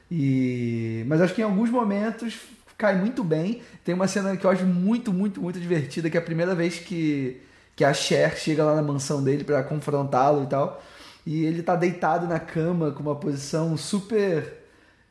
E... 0.09 1.03
Mas 1.07 1.21
acho 1.21 1.33
que 1.33 1.41
em 1.41 1.45
alguns 1.45 1.69
momentos 1.69 2.39
cai 2.77 2.97
muito 2.97 3.23
bem. 3.23 3.61
Tem 3.85 3.93
uma 3.93 4.07
cena 4.07 4.35
que 4.35 4.45
eu 4.45 4.49
acho 4.49 4.65
muito, 4.65 5.13
muito, 5.13 5.41
muito 5.41 5.59
divertida, 5.59 6.09
que 6.09 6.17
é 6.17 6.19
a 6.19 6.23
primeira 6.23 6.55
vez 6.55 6.79
que, 6.79 7.39
que 7.75 7.85
a 7.85 7.93
Cher 7.93 8.35
chega 8.35 8.63
lá 8.63 8.75
na 8.75 8.81
mansão 8.81 9.23
dele 9.23 9.43
para 9.43 9.63
confrontá-lo 9.63 10.43
e 10.43 10.47
tal. 10.47 10.81
E 11.25 11.45
ele 11.45 11.61
tá 11.61 11.75
deitado 11.75 12.27
na 12.27 12.39
cama 12.39 12.91
com 12.91 13.03
uma 13.03 13.15
posição 13.15 13.77
super 13.77 14.61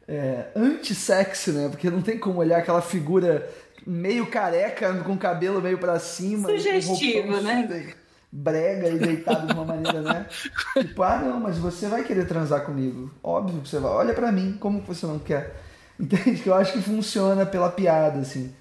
é, 0.08 0.46
anti-sexy, 0.56 1.52
né? 1.52 1.68
Porque 1.68 1.88
não 1.88 2.02
tem 2.02 2.18
como 2.18 2.40
olhar 2.40 2.58
aquela 2.58 2.82
figura 2.82 3.48
meio 3.90 4.26
careca, 4.26 4.94
com 5.02 5.14
o 5.14 5.18
cabelo 5.18 5.60
meio 5.60 5.78
para 5.78 5.98
cima. 5.98 6.48
Sugestivo, 6.48 7.40
né? 7.40 7.94
brega 8.32 8.88
e 8.88 8.98
deitado 8.98 9.48
de 9.48 9.52
uma 9.52 9.64
maneira, 9.64 10.00
né? 10.00 10.26
Tipo, 10.78 11.02
ah, 11.02 11.18
não, 11.18 11.40
mas 11.40 11.58
você 11.58 11.88
vai 11.88 12.04
querer 12.04 12.26
transar 12.26 12.64
comigo. 12.64 13.10
Óbvio 13.22 13.60
que 13.60 13.68
você 13.68 13.80
vai. 13.80 13.90
Olha 13.90 14.14
para 14.14 14.30
mim, 14.30 14.56
como 14.60 14.80
você 14.82 15.06
não 15.06 15.18
quer? 15.18 15.56
Entende? 15.98 16.40
Que 16.40 16.48
eu 16.48 16.54
acho 16.54 16.72
que 16.72 16.80
funciona 16.80 17.44
pela 17.44 17.70
piada, 17.70 18.20
assim. 18.20 18.52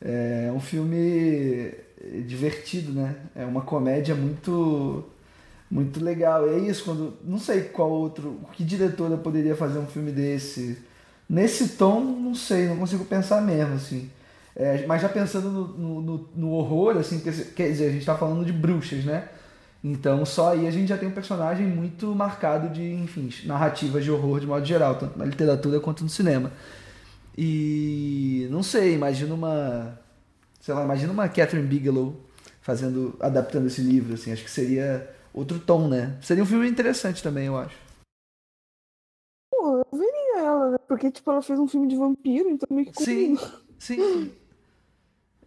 É 0.00 0.52
um 0.54 0.60
filme 0.60 1.72
divertido, 2.24 2.92
né? 2.92 3.16
É 3.34 3.44
uma 3.44 3.62
comédia 3.62 4.14
muito 4.14 5.04
muito 5.68 6.02
legal. 6.02 6.48
E 6.48 6.54
é 6.54 6.58
isso, 6.58 6.84
quando. 6.84 7.16
Não 7.24 7.38
sei 7.38 7.62
qual 7.62 7.90
outro. 7.90 8.40
Que 8.52 8.62
diretora 8.62 9.16
poderia 9.16 9.56
fazer 9.56 9.78
um 9.78 9.86
filme 9.86 10.12
desse? 10.12 10.78
Nesse 11.28 11.70
tom, 11.70 12.00
não 12.00 12.34
sei, 12.36 12.68
não 12.68 12.76
consigo 12.76 13.04
pensar 13.04 13.42
mesmo, 13.42 13.74
assim. 13.74 14.08
É, 14.58 14.86
mas 14.86 15.02
já 15.02 15.08
pensando 15.10 15.50
no, 15.50 16.00
no, 16.00 16.28
no, 16.34 16.50
horror, 16.52 16.96
assim, 16.96 17.20
quer 17.20 17.68
dizer, 17.68 17.88
a 17.88 17.90
gente 17.90 17.98
está 17.98 18.16
falando 18.16 18.42
de 18.42 18.54
bruxas, 18.54 19.04
né? 19.04 19.28
Então 19.84 20.24
só 20.24 20.52
aí 20.52 20.66
a 20.66 20.70
gente 20.70 20.88
já 20.88 20.96
tem 20.96 21.06
um 21.06 21.12
personagem 21.12 21.66
muito 21.66 22.14
marcado 22.14 22.70
de, 22.70 22.82
enfim, 22.94 23.28
narrativas 23.44 24.02
de 24.02 24.10
horror 24.10 24.40
de 24.40 24.46
modo 24.46 24.64
geral, 24.64 24.94
tanto 24.94 25.18
na 25.18 25.26
literatura 25.26 25.78
quanto 25.78 26.02
no 26.02 26.08
cinema. 26.08 26.50
E 27.36 28.48
não 28.50 28.62
sei, 28.62 28.94
imagina 28.94 29.34
uma. 29.34 30.00
Sei 30.58 30.74
lá, 30.74 30.84
imagina 30.84 31.12
uma 31.12 31.28
Catherine 31.28 31.68
Bigelow 31.68 32.16
fazendo, 32.62 33.14
adaptando 33.20 33.66
esse 33.66 33.82
livro, 33.82 34.14
assim, 34.14 34.32
acho 34.32 34.42
que 34.42 34.50
seria 34.50 35.14
outro 35.34 35.58
tom, 35.58 35.86
né? 35.86 36.16
Seria 36.22 36.42
um 36.42 36.46
filme 36.46 36.66
interessante 36.66 37.22
também, 37.22 37.46
eu 37.46 37.58
acho. 37.58 37.76
Pô, 39.50 39.84
eu 39.92 39.98
veria 39.98 40.38
ela, 40.38 40.70
né? 40.70 40.78
Porque, 40.88 41.10
tipo, 41.10 41.30
ela 41.30 41.42
fez 41.42 41.60
um 41.60 41.68
filme 41.68 41.86
de 41.86 41.94
vampiro, 41.94 42.48
então 42.48 42.66
meio 42.74 42.90
que 42.90 43.04
Sim, 43.04 43.36
sim. 43.78 44.32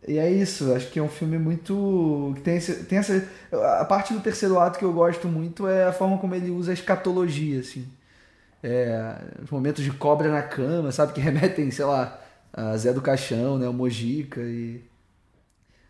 E 0.08 0.18
é 0.18 0.32
isso, 0.32 0.74
acho 0.74 0.90
que 0.90 1.00
é 1.00 1.04
um 1.04 1.10
filme 1.10 1.38
muito. 1.38 2.34
tem, 2.44 2.56
esse, 2.56 2.84
tem 2.86 2.98
essa. 2.98 3.28
A 3.80 3.86
parte 3.86 4.14
do 4.14 4.22
terceiro 4.22 4.58
ato 4.58 4.80
que 4.80 4.86
eu 4.86 4.94
gosto 4.94 5.28
muito 5.28 5.68
é 5.68 5.86
a 5.86 5.94
forma 5.94 6.18
como 6.18 6.34
ele 6.36 6.50
usa 6.50 6.72
a 6.72 6.74
escatologia, 6.74 7.60
assim. 7.60 7.86
É, 8.64 9.16
os 9.44 9.50
momentos 9.50 9.84
de 9.84 9.92
cobra 9.92 10.32
na 10.32 10.42
cama, 10.42 10.92
sabe? 10.92 11.14
Que 11.14 11.20
remetem, 11.22 11.70
sei 11.72 11.86
lá, 11.86 12.20
a 12.54 12.76
Zé 12.78 12.94
do 12.94 13.02
Caixão, 13.02 13.58
né? 13.58 13.68
O 13.68 13.74
Mojica 13.74 14.42
e. 14.42 14.82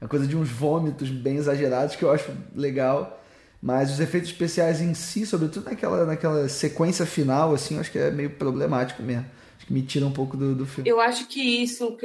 A 0.01 0.07
coisa 0.07 0.25
de 0.25 0.35
uns 0.35 0.49
vômitos 0.49 1.09
bem 1.09 1.35
exagerados 1.35 1.95
que 1.95 2.03
eu 2.03 2.11
acho 2.11 2.31
legal. 2.55 3.17
Mas 3.61 3.91
os 3.91 3.99
efeitos 3.99 4.29
especiais 4.29 4.79
em 4.79 4.93
si, 4.93 5.25
sobretudo 5.25 5.65
naquela, 5.65 6.05
naquela 6.05 6.47
sequência 6.47 7.05
final, 7.05 7.53
assim, 7.53 7.75
eu 7.75 7.81
acho 7.81 7.91
que 7.91 7.99
é 7.99 8.09
meio 8.09 8.29
problemático 8.29 9.03
mesmo. 9.03 9.25
Acho 9.57 9.67
que 9.67 9.73
me 9.73 9.81
tira 9.81 10.05
um 10.05 10.11
pouco 10.11 10.37
do, 10.37 10.55
do 10.55 10.65
filme. 10.65 10.89
Eu 10.89 11.01
acho 11.01 11.27
que 11.27 11.41
isso 11.41 11.97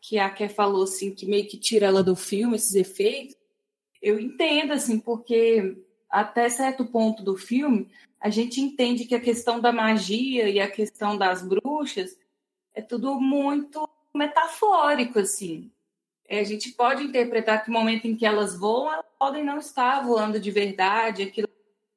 que 0.00 0.18
a 0.18 0.30
Ké 0.30 0.48
falou, 0.48 0.84
assim, 0.84 1.14
que 1.14 1.26
meio 1.26 1.46
que 1.48 1.56
tira 1.56 1.86
ela 1.86 2.02
do 2.02 2.14
filme, 2.14 2.56
esses 2.56 2.74
efeitos, 2.74 3.36
eu 4.00 4.20
entendo, 4.20 4.72
assim, 4.72 4.98
porque 4.98 5.76
até 6.08 6.48
certo 6.48 6.84
ponto 6.86 7.22
do 7.22 7.36
filme, 7.36 7.90
a 8.20 8.30
gente 8.30 8.60
entende 8.60 9.04
que 9.04 9.14
a 9.14 9.20
questão 9.20 9.60
da 9.60 9.72
magia 9.72 10.48
e 10.48 10.60
a 10.60 10.70
questão 10.70 11.16
das 11.16 11.42
bruxas 11.42 12.18
é 12.74 12.80
tudo 12.80 13.20
muito 13.20 13.88
metafórico, 14.14 15.18
assim. 15.18 15.70
É, 16.28 16.40
a 16.40 16.44
gente 16.44 16.72
pode 16.72 17.04
interpretar 17.04 17.64
que 17.64 17.70
no 17.70 17.78
momento 17.78 18.06
em 18.06 18.16
que 18.16 18.26
elas 18.26 18.56
voam, 18.56 18.92
elas 18.92 19.06
podem 19.18 19.44
não 19.44 19.58
estar 19.58 20.04
voando 20.04 20.40
de 20.40 20.50
verdade, 20.50 21.22
aquilo 21.22 21.48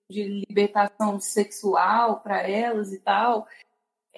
de 0.10 0.44
libertação 0.48 1.20
sexual 1.20 2.20
para 2.22 2.42
elas 2.48 2.92
e 2.92 3.00
tal. 3.00 3.48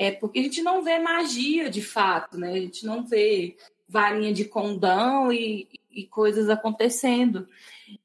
É 0.01 0.09
porque 0.09 0.39
a 0.39 0.41
gente 0.41 0.63
não 0.63 0.81
vê 0.81 0.97
magia 0.97 1.69
de 1.69 1.79
fato, 1.79 2.35
né? 2.35 2.53
A 2.53 2.59
gente 2.59 2.87
não 2.87 3.05
vê 3.05 3.55
varinha 3.87 4.33
de 4.33 4.45
condão 4.45 5.31
e, 5.31 5.69
e 5.91 6.07
coisas 6.07 6.49
acontecendo. 6.49 7.47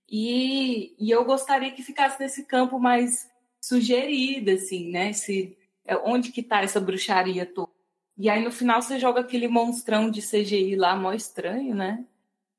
E, 0.07 0.95
e, 0.99 1.11
eu 1.11 1.25
gostaria 1.25 1.73
que 1.73 1.83
ficasse 1.83 2.21
nesse 2.21 2.45
campo 2.45 2.79
mais 2.79 3.31
sugerido, 3.59 4.51
assim, 4.51 4.91
né? 4.91 5.15
Se, 5.15 5.57
é, 5.87 5.97
onde 5.97 6.33
que 6.33 6.43
tá 6.43 6.61
essa 6.61 6.79
bruxaria 6.79 7.47
toda? 7.47 7.73
E 8.19 8.29
aí 8.29 8.45
no 8.45 8.53
final 8.53 8.83
você 8.83 8.99
joga 8.99 9.23
aquele 9.23 9.49
monstrão 9.49 10.11
de 10.11 10.21
CGI 10.21 10.77
lá, 10.77 10.95
mó 10.95 11.15
estranho, 11.15 11.75
né? 11.75 12.05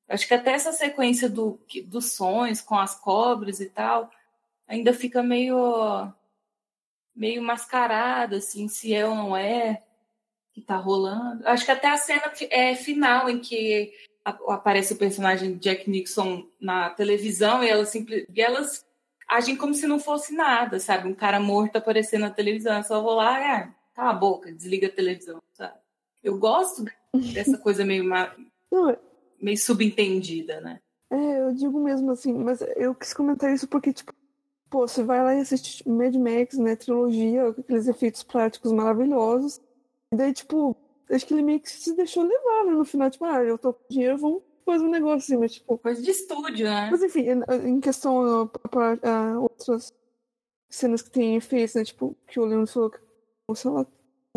Acho 0.08 0.26
que 0.26 0.34
até 0.34 0.50
essa 0.50 0.72
sequência 0.72 1.28
do, 1.28 1.60
dos 1.84 2.10
sonhos 2.12 2.60
com 2.60 2.76
as 2.76 2.98
cobras 2.98 3.60
e 3.60 3.66
tal 3.66 4.10
ainda 4.66 4.92
fica 4.92 5.22
meio 5.22 6.12
meio 7.18 7.42
mascarada, 7.42 8.36
assim, 8.36 8.68
se 8.68 8.94
é 8.94 9.04
ou 9.04 9.14
não 9.14 9.36
é 9.36 9.82
que 10.52 10.60
tá 10.62 10.76
rolando. 10.76 11.46
Acho 11.46 11.64
que 11.64 11.70
até 11.70 11.88
a 11.88 11.96
cena 11.96 12.32
é 12.50 12.74
final 12.76 13.28
em 13.28 13.40
que 13.40 13.92
aparece 14.46 14.92
o 14.92 14.98
personagem 14.98 15.58
Jack 15.58 15.90
Nixon 15.90 16.46
na 16.60 16.90
televisão 16.90 17.62
e 17.62 17.68
elas, 17.68 17.88
simples, 17.88 18.24
e 18.32 18.40
elas 18.40 18.86
agem 19.28 19.56
como 19.56 19.74
se 19.74 19.86
não 19.86 19.98
fosse 19.98 20.32
nada, 20.32 20.78
sabe? 20.78 21.08
Um 21.08 21.14
cara 21.14 21.40
morto 21.40 21.76
aparecendo 21.76 22.22
na 22.22 22.30
televisão. 22.30 22.76
Eu 22.76 22.84
só 22.84 23.02
vou 23.02 23.14
lá, 23.14 23.40
é, 23.40 23.70
cala 23.94 24.10
a 24.10 24.14
boca, 24.14 24.52
desliga 24.52 24.86
a 24.86 24.92
televisão, 24.92 25.42
sabe? 25.52 25.74
Eu 26.22 26.38
gosto 26.38 26.84
dessa 27.34 27.58
coisa 27.58 27.84
meio, 27.84 28.14
é 28.14 28.32
meio 29.40 29.58
subentendida, 29.58 30.60
né? 30.60 30.78
É, 31.10 31.40
eu 31.40 31.54
digo 31.54 31.82
mesmo 31.82 32.12
assim, 32.12 32.32
mas 32.32 32.60
eu 32.76 32.94
quis 32.94 33.12
comentar 33.12 33.52
isso 33.52 33.66
porque, 33.66 33.92
tipo, 33.92 34.12
pô, 34.70 34.86
você 34.86 35.02
vai 35.02 35.22
lá 35.22 35.34
e 35.34 35.40
assiste 35.40 35.88
Mad 35.88 36.14
Max, 36.14 36.56
né, 36.58 36.76
trilogia, 36.76 37.52
com 37.52 37.60
aqueles 37.60 37.88
efeitos 37.88 38.22
práticos 38.22 38.72
maravilhosos, 38.72 39.60
e 40.12 40.16
daí, 40.16 40.32
tipo, 40.32 40.76
acho 41.10 41.26
que 41.26 41.34
ele 41.34 41.42
meio 41.42 41.60
que 41.60 41.70
se 41.70 41.94
deixou 41.94 42.22
levar, 42.22 42.64
né, 42.66 42.72
no 42.72 42.84
final, 42.84 43.10
tipo, 43.10 43.24
ah, 43.24 43.42
eu 43.42 43.58
tô 43.58 43.72
com 43.72 43.84
dinheiro, 43.90 44.18
vamos 44.18 44.42
fazer 44.64 44.84
um 44.84 44.90
negócio 44.90 45.16
assim, 45.18 45.36
mas, 45.36 45.54
tipo... 45.54 45.78
Coisa 45.78 46.02
de 46.02 46.10
estúdio, 46.10 46.66
né? 46.66 46.88
Mas, 46.90 47.02
enfim, 47.02 47.24
em 47.64 47.80
questão 47.80 48.50
para 48.70 49.40
outras 49.40 49.92
cenas 50.70 51.00
que 51.02 51.10
tem 51.10 51.36
efeitos, 51.36 51.74
né, 51.74 51.84
tipo, 51.84 52.16
que 52.26 52.38
o 52.38 52.44
Leandro 52.44 52.66
falou 52.66 52.90
que, 52.90 52.98
sei 53.54 53.70
lá, 53.70 53.86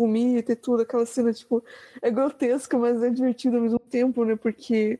vomita 0.00 0.52
e 0.52 0.56
tudo, 0.56 0.82
aquela 0.82 1.04
cena, 1.04 1.32
tipo, 1.32 1.62
é 2.00 2.10
grotesca, 2.10 2.78
mas 2.78 3.02
é 3.02 3.10
divertida 3.10 3.56
ao 3.56 3.62
mesmo 3.62 3.78
tempo, 3.78 4.24
né? 4.24 4.34
Porque 4.34 4.98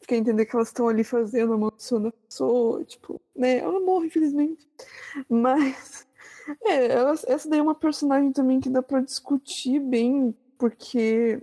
fica 0.00 0.14
a 0.14 0.18
entender 0.18 0.46
que 0.46 0.54
elas 0.54 0.68
estão 0.68 0.88
ali 0.88 1.04
fazendo 1.04 1.54
a 1.54 1.58
maldição 1.58 2.02
da 2.02 2.12
pessoa, 2.12 2.84
tipo, 2.84 3.20
né? 3.34 3.58
Ela 3.58 3.80
morre, 3.80 4.06
infelizmente. 4.06 4.68
Mas, 5.28 6.06
é, 6.64 6.86
ela, 6.86 7.12
essa 7.26 7.48
daí 7.48 7.58
é 7.58 7.62
uma 7.62 7.74
personagem 7.74 8.32
também 8.32 8.60
que 8.60 8.70
dá 8.70 8.82
pra 8.82 9.00
discutir 9.00 9.80
bem, 9.80 10.34
porque 10.58 11.40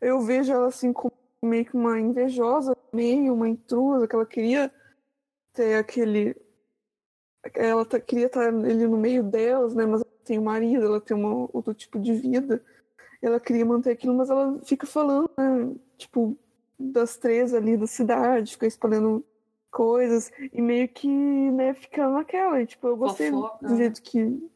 eu 0.00 0.20
vejo 0.20 0.52
ela 0.52 0.68
assim 0.68 0.92
como 0.92 1.12
meio 1.42 1.64
que 1.64 1.74
uma 1.76 1.98
invejosa, 1.98 2.76
meio 2.92 3.34
uma 3.34 3.48
intrusa, 3.48 4.06
que 4.06 4.14
ela 4.14 4.26
queria 4.26 4.72
ter 5.52 5.76
aquele. 5.76 6.36
Ela 7.54 7.84
tá, 7.84 8.00
queria 8.00 8.26
estar 8.26 8.48
ali 8.48 8.86
no 8.86 8.96
meio 8.96 9.22
delas, 9.22 9.74
né? 9.74 9.84
Mas 9.84 10.02
tem 10.24 10.38
um 10.38 10.44
marido, 10.44 10.84
ela 10.86 11.00
tem 11.00 11.16
um 11.16 11.48
outro 11.52 11.74
tipo 11.74 11.98
de 11.98 12.12
vida. 12.14 12.64
Ela 13.20 13.40
queria 13.40 13.64
manter 13.64 13.90
aquilo, 13.90 14.14
mas 14.14 14.30
ela 14.30 14.58
fica 14.64 14.86
falando, 14.86 15.30
né, 15.38 15.74
tipo, 15.96 16.36
das 16.90 17.16
três 17.16 17.54
ali 17.54 17.76
da 17.76 17.86
cidade, 17.86 18.52
fica 18.52 18.66
espalhando 18.66 19.24
coisas 19.70 20.30
e 20.52 20.60
meio 20.60 20.88
que, 20.88 21.08
né, 21.08 21.72
fica 21.74 22.08
naquela. 22.08 22.60
E, 22.60 22.66
tipo, 22.66 22.86
eu 22.86 22.96
gostei 22.96 23.30
Fofoca. 23.30 23.66
do 23.66 23.76
jeito 23.76 24.02
que, 24.02 24.50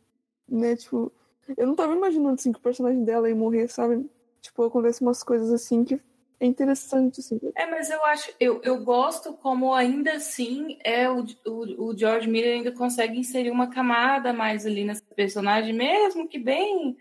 né, 0.49 0.77
tipo, 0.77 1.13
eu 1.57 1.67
não 1.67 1.75
tava 1.75 1.95
imaginando 1.95 2.35
assim 2.35 2.53
que 2.53 2.59
o 2.59 2.63
personagem 2.63 3.05
dela 3.05 3.29
ia 3.29 3.35
morrer, 3.35 3.69
sabe? 3.69 4.09
Tipo, 4.41 4.65
acontece 4.65 5.03
umas 5.03 5.23
coisas 5.23 5.51
assim 5.53 5.85
que 5.85 6.01
é 6.39 6.47
interessante, 6.47 7.21
assim. 7.21 7.41
É, 7.55 7.67
mas 7.67 7.91
eu 7.91 8.05
acho, 8.05 8.31
eu, 8.39 8.61
eu 8.63 8.85
gosto 8.85 9.33
como 9.33 9.73
ainda 9.73 10.15
assim 10.15 10.79
é 10.85 11.09
o, 11.11 11.25
o, 11.47 11.89
o 11.89 11.99
George 11.99 12.29
Miller 12.29 12.57
ainda 12.57 12.73
consegue 12.73 13.19
inserir 13.19 13.51
uma 13.51 13.69
camada 13.69 14.33
mais 14.33 14.67
ali 14.67 14.85
nessa 14.85 15.05
personagem, 15.15 15.73
mesmo 15.73 16.29
que 16.29 16.39
bem 16.39 16.97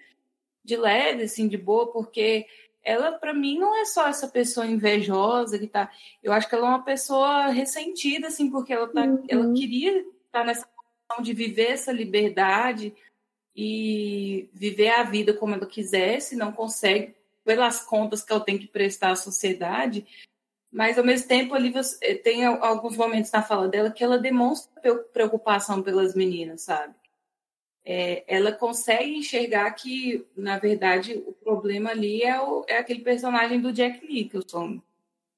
de 0.63 0.75
leve, 0.75 1.23
assim, 1.23 1.47
de 1.47 1.57
boa, 1.57 1.91
porque 1.91 2.47
ela, 2.85 3.13
para 3.13 3.33
mim, 3.33 3.57
não 3.57 3.75
é 3.75 3.83
só 3.83 4.07
essa 4.07 4.27
pessoa 4.27 4.67
invejosa 4.67 5.57
que 5.57 5.65
tá. 5.65 5.91
Eu 6.23 6.31
acho 6.31 6.47
que 6.47 6.53
ela 6.53 6.67
é 6.67 6.69
uma 6.69 6.83
pessoa 6.83 7.47
ressentida, 7.47 8.27
assim, 8.27 8.49
porque 8.51 8.71
ela, 8.71 8.87
tá, 8.87 9.01
uhum. 9.01 9.25
ela 9.27 9.53
queria 9.53 9.97
estar 9.99 10.07
tá 10.31 10.43
nessa 10.43 10.67
posição 10.67 11.23
de 11.23 11.33
viver 11.33 11.71
essa 11.71 11.91
liberdade 11.91 12.93
e 13.55 14.47
viver 14.53 14.89
a 14.89 15.03
vida 15.03 15.33
como 15.33 15.55
ela 15.55 15.65
quisesse, 15.65 16.35
não 16.35 16.51
consegue 16.51 17.15
pelas 17.43 17.81
contas 17.81 18.23
que 18.23 18.31
eu 18.31 18.39
tenho 18.39 18.59
que 18.59 18.67
prestar 18.67 19.11
à 19.11 19.15
sociedade, 19.15 20.05
mas 20.71 20.97
ao 20.97 21.05
mesmo 21.05 21.27
tempo 21.27 21.55
ali 21.55 21.71
você, 21.71 21.97
eh, 22.01 22.15
tem 22.15 22.43
alguns 22.45 22.97
momentos 22.97 23.31
na 23.31 23.41
fala 23.41 23.67
dela 23.67 23.91
que 23.91 24.03
ela 24.03 24.17
demonstra 24.17 24.95
preocupação 25.13 25.81
pelas 25.81 26.13
meninas, 26.13 26.61
sabe? 26.63 26.93
É, 27.85 28.23
ela 28.27 28.51
consegue 28.51 29.15
enxergar 29.15 29.69
que, 29.71 30.25
na 30.35 30.57
verdade, 30.57 31.21
o 31.27 31.31
problema 31.31 31.91
ali 31.91 32.23
é, 32.23 32.41
o, 32.41 32.65
é 32.67 32.79
aquele 32.79 33.01
personagem 33.01 33.61
do 33.61 33.71
Jack 33.71 34.05
Nicholson 34.11 34.81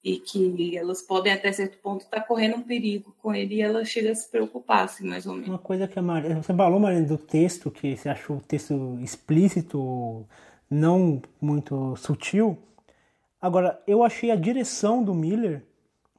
e 0.01 0.19
que 0.19 0.77
elas 0.77 1.01
podem 1.01 1.33
até 1.33 1.51
certo 1.51 1.77
ponto 1.79 2.05
estar 2.05 2.21
tá 2.21 2.25
correndo 2.25 2.55
um 2.55 2.61
perigo 2.61 3.13
com 3.21 3.35
ele 3.35 3.55
e 3.55 3.61
ela 3.61 3.83
chega 3.83 4.11
a 4.11 4.15
se 4.15 4.29
preocupar, 4.31 4.85
assim, 4.85 5.05
mais 5.05 5.25
ou 5.25 5.33
menos. 5.33 5.49
Uma 5.49 5.57
coisa 5.57 5.87
que 5.87 5.99
a 5.99 6.01
Maria, 6.01 6.41
você 6.41 6.53
falou, 6.53 6.79
Maria, 6.79 7.01
do 7.01 7.17
texto, 7.17 7.69
que 7.69 7.97
você 7.97 8.07
achou 8.07 8.37
o 8.37 8.41
texto 8.41 8.97
explícito, 9.01 10.25
não 10.69 11.21
muito 11.41 11.97
sutil. 11.97 12.57
Agora, 13.41 13.81
eu 13.85 14.01
achei 14.01 14.31
a 14.31 14.35
direção 14.37 15.03
do 15.03 15.13
Miller 15.13 15.63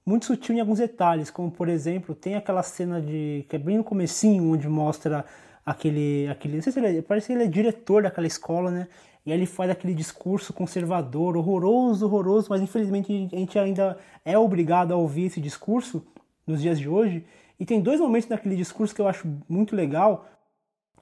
muito 0.04 0.26
sutil 0.26 0.56
em 0.56 0.60
alguns 0.60 0.78
detalhes, 0.78 1.30
como 1.30 1.50
por 1.50 1.68
exemplo, 1.68 2.14
tem 2.14 2.34
aquela 2.34 2.62
cena 2.62 3.00
de 3.00 3.46
que 3.48 3.56
é 3.56 3.58
bem 3.58 3.78
no 3.78 3.84
comecinho, 3.84 4.52
onde 4.52 4.68
mostra 4.68 5.24
aquele, 5.68 6.26
aquele, 6.28 6.56
não 6.56 6.62
sei 6.62 6.72
se 6.72 6.80
ele, 6.80 6.98
é, 6.98 7.02
parece 7.02 7.26
que 7.26 7.32
ele 7.34 7.44
é 7.44 7.46
diretor 7.46 8.02
daquela 8.02 8.26
escola, 8.26 8.70
né? 8.70 8.88
E 9.26 9.30
aí 9.30 9.38
ele 9.38 9.44
faz 9.44 9.70
aquele 9.70 9.92
discurso 9.92 10.52
conservador, 10.52 11.36
horroroso, 11.36 12.06
horroroso, 12.06 12.46
mas 12.48 12.62
infelizmente 12.62 13.28
a 13.30 13.36
gente 13.36 13.58
ainda 13.58 13.98
é 14.24 14.38
obrigado 14.38 14.92
a 14.92 14.96
ouvir 14.96 15.26
esse 15.26 15.40
discurso 15.40 16.02
nos 16.46 16.62
dias 16.62 16.78
de 16.78 16.88
hoje. 16.88 17.22
E 17.60 17.66
tem 17.66 17.82
dois 17.82 18.00
momentos 18.00 18.28
naquele 18.30 18.56
discurso 18.56 18.94
que 18.94 19.00
eu 19.00 19.06
acho 19.06 19.28
muito 19.46 19.76
legal, 19.76 20.26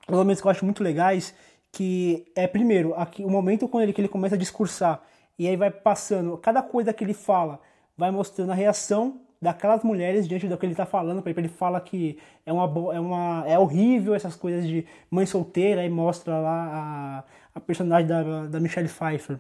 dois 0.09 0.19
momentos 0.19 0.41
que 0.41 0.49
eu 0.49 0.51
acho 0.51 0.65
muito 0.65 0.83
legais, 0.83 1.33
que 1.71 2.27
é 2.35 2.49
primeiro 2.49 2.93
aqui 2.95 3.25
o 3.25 3.31
momento 3.31 3.69
quando 3.69 3.85
ele, 3.85 3.93
que 3.93 4.01
ele 4.01 4.09
começa 4.09 4.35
a 4.35 4.39
discursar 4.39 5.01
e 5.39 5.47
aí 5.47 5.57
vai 5.57 5.71
passando 5.71 6.37
cada 6.39 6.63
coisa 6.63 6.93
que 6.93 7.05
ele 7.05 7.13
fala 7.13 7.61
vai 7.97 8.11
mostrando 8.11 8.51
a 8.51 8.55
reação 8.55 9.21
daquelas 9.41 9.83
mulheres 9.83 10.27
diante 10.27 10.49
do 10.49 10.57
que 10.57 10.67
ele 10.67 10.73
está 10.73 10.87
falando 10.87 11.23
para 11.23 11.31
ele, 11.31 11.41
ele 11.41 11.49
fala 11.49 11.81
que 11.81 12.19
é 12.45 12.53
uma 12.53 12.95
é 12.95 13.01
uma 13.01 13.45
é 13.47 13.59
horrível 13.59 14.15
essas 14.15 14.35
coisas 14.35 14.67
de 14.67 14.87
mãe 15.11 15.27
solteira 15.27 15.85
e 15.85 15.91
mostra 15.91 16.39
lá 16.39 17.25
a, 17.55 17.59
a 17.59 17.61
personagem 17.61 18.07
da, 18.07 18.47
da 18.47 18.61
Michelle 18.61 18.89
Pfeiffer 18.89 19.39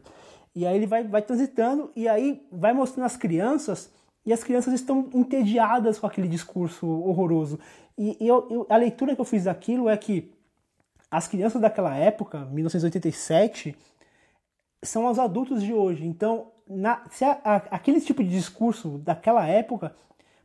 e 0.55 0.67
aí 0.67 0.77
ele 0.77 0.87
vai 0.87 1.05
vai 1.05 1.23
transitando 1.23 1.91
e 1.97 2.07
aí 2.09 2.47
vai 2.53 2.73
mostrando 2.73 3.07
as 3.07 3.17
crianças 3.17 3.91
e 4.27 4.33
as 4.33 4.43
crianças 4.43 4.75
estão 4.75 5.09
entediadas 5.15 6.01
com 6.01 6.07
aquele 6.07 6.27
discurso 6.27 6.85
horroroso. 6.85 7.61
E, 7.97 8.17
e 8.21 8.27
eu, 8.27 8.47
eu, 8.51 8.67
a 8.69 8.77
leitura 8.77 9.15
que 9.15 9.21
eu 9.21 9.25
fiz 9.25 9.45
daquilo 9.45 9.89
é 9.89 9.97
que 9.97 10.33
as 11.09 11.29
crianças 11.29 11.63
daquela 11.63 11.95
época, 11.95 12.45
1987, 12.47 13.77
são 14.83 15.09
os 15.09 15.21
adultos 15.21 15.63
de 15.63 15.73
hoje. 15.73 16.05
Então, 16.05 16.49
na, 16.69 17.03
se 17.11 17.25
a, 17.25 17.39
a, 17.45 17.57
aquele 17.71 18.01
tipo 18.01 18.23
de 18.23 18.31
discurso 18.31 18.99
daquela 18.99 19.47
época, 19.47 19.95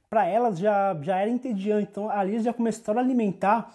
para 0.10 0.26
elas 0.26 0.60
já, 0.60 0.98
já 1.02 1.18
era 1.18 1.30
entediante. 1.30 1.88
Então, 1.92 2.10
ali 2.10 2.34
eles 2.34 2.44
já 2.44 2.54
começaram 2.54 3.00
a 3.00 3.04
alimentar 3.04 3.74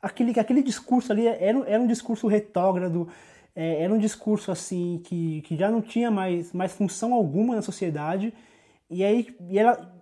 aquele, 0.00 0.38
aquele 0.38 0.62
discurso 0.62 1.12
ali, 1.12 1.26
era, 1.26 1.58
era 1.66 1.82
um 1.82 1.86
discurso 1.86 2.26
retrógrado, 2.26 3.08
é, 3.54 3.82
era 3.82 3.92
um 3.92 3.98
discurso 3.98 4.50
assim 4.50 5.00
que, 5.04 5.42
que 5.42 5.56
já 5.56 5.70
não 5.70 5.82
tinha 5.82 6.10
mais, 6.10 6.52
mais 6.52 6.72
função 6.72 7.12
alguma 7.12 7.56
na 7.56 7.62
sociedade. 7.62 8.32
E 8.88 9.04
aí 9.04 9.34
e, 9.48 9.58
ela, 9.58 9.92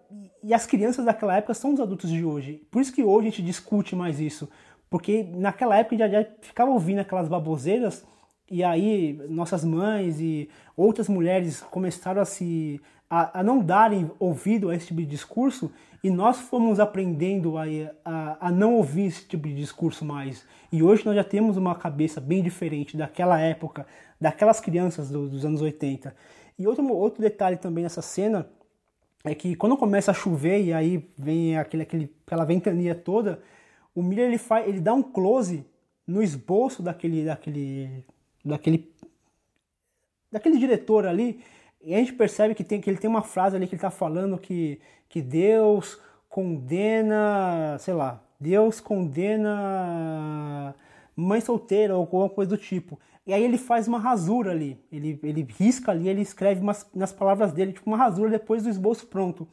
e 0.42 0.52
as 0.52 0.66
crianças 0.66 1.04
daquela 1.04 1.36
época 1.36 1.54
são 1.54 1.72
os 1.72 1.80
adultos 1.80 2.10
de 2.10 2.24
hoje. 2.24 2.66
Por 2.70 2.82
isso 2.82 2.92
que 2.92 3.02
hoje 3.02 3.28
a 3.28 3.30
gente 3.30 3.42
discute 3.42 3.96
mais 3.96 4.20
isso. 4.20 4.48
Porque 4.90 5.24
naquela 5.24 5.76
época 5.76 5.96
já, 5.96 6.08
já 6.08 6.26
ficava 6.40 6.70
ouvindo 6.70 7.00
aquelas 7.00 7.28
baboseiras 7.28 8.06
e 8.50 8.62
aí 8.62 9.18
nossas 9.28 9.64
mães 9.64 10.20
e 10.20 10.48
outras 10.76 11.08
mulheres 11.08 11.60
começaram 11.60 12.20
a 12.20 12.24
se 12.24 12.80
a, 13.08 13.40
a 13.40 13.42
não 13.42 13.60
darem 13.60 14.10
ouvido 14.18 14.70
a 14.70 14.74
esse 14.74 14.88
tipo 14.88 15.00
de 15.00 15.06
discurso 15.06 15.70
e 16.02 16.10
nós 16.10 16.38
fomos 16.38 16.78
aprendendo 16.78 17.56
a, 17.56 17.64
a, 18.04 18.48
a, 18.48 18.52
não 18.52 18.74
ouvir 18.74 19.06
esse 19.06 19.26
tipo 19.26 19.48
de 19.48 19.54
discurso 19.54 20.04
mais. 20.04 20.44
E 20.70 20.82
hoje 20.82 21.04
nós 21.06 21.14
já 21.14 21.24
temos 21.24 21.56
uma 21.56 21.74
cabeça 21.74 22.20
bem 22.20 22.42
diferente 22.42 22.96
daquela 22.96 23.40
época, 23.40 23.86
daquelas 24.20 24.60
crianças 24.60 25.08
do, 25.08 25.28
dos 25.28 25.44
anos 25.44 25.62
80. 25.62 26.14
E 26.58 26.66
outro, 26.66 26.86
outro 26.92 27.22
detalhe 27.22 27.56
também 27.56 27.84
nessa 27.84 28.02
cena 28.02 28.46
é 29.24 29.34
que 29.34 29.56
quando 29.56 29.76
começa 29.76 30.10
a 30.10 30.14
chover 30.14 30.62
e 30.62 30.72
aí 30.72 31.08
vem 31.16 31.56
aquele, 31.56 31.84
aquele, 31.84 32.14
aquela 32.26 32.44
ventania 32.44 32.94
toda, 32.94 33.40
o 33.94 34.02
Miller 34.02 34.26
ele, 34.26 34.38
faz, 34.38 34.68
ele 34.68 34.80
dá 34.80 34.92
um 34.92 35.02
close 35.02 35.64
no 36.06 36.22
esboço 36.22 36.82
daquele, 36.82 37.24
daquele, 37.24 38.04
daquele, 38.44 38.92
daquele 40.30 40.58
diretor 40.58 41.06
ali 41.06 41.40
e 41.84 41.94
a 41.94 41.98
gente 41.98 42.14
percebe 42.14 42.54
que, 42.54 42.64
tem, 42.64 42.80
que 42.80 42.88
ele 42.88 42.96
tem 42.96 43.10
uma 43.10 43.22
frase 43.22 43.54
ali 43.54 43.66
que 43.66 43.74
ele 43.74 43.78
está 43.78 43.90
falando 43.90 44.38
que, 44.38 44.80
que 45.06 45.20
Deus 45.20 46.00
condena, 46.30 47.76
sei 47.78 47.92
lá, 47.92 48.22
Deus 48.40 48.80
condena 48.80 50.74
mãe 51.14 51.40
solteira 51.42 51.94
ou 51.94 52.00
alguma 52.00 52.28
coisa 52.28 52.56
do 52.56 52.58
tipo. 52.58 52.98
E 53.26 53.32
aí 53.34 53.44
ele 53.44 53.58
faz 53.58 53.86
uma 53.86 53.98
rasura 53.98 54.50
ali, 54.50 54.78
ele, 54.90 55.18
ele 55.22 55.46
risca 55.58 55.92
ali, 55.92 56.08
ele 56.08 56.22
escreve 56.22 56.60
umas, 56.60 56.86
nas 56.94 57.12
palavras 57.12 57.52
dele, 57.52 57.72
tipo 57.72 57.88
uma 57.88 57.96
rasura 57.98 58.30
depois 58.30 58.62
do 58.62 58.70
esboço 58.70 59.06
pronto. 59.06 59.46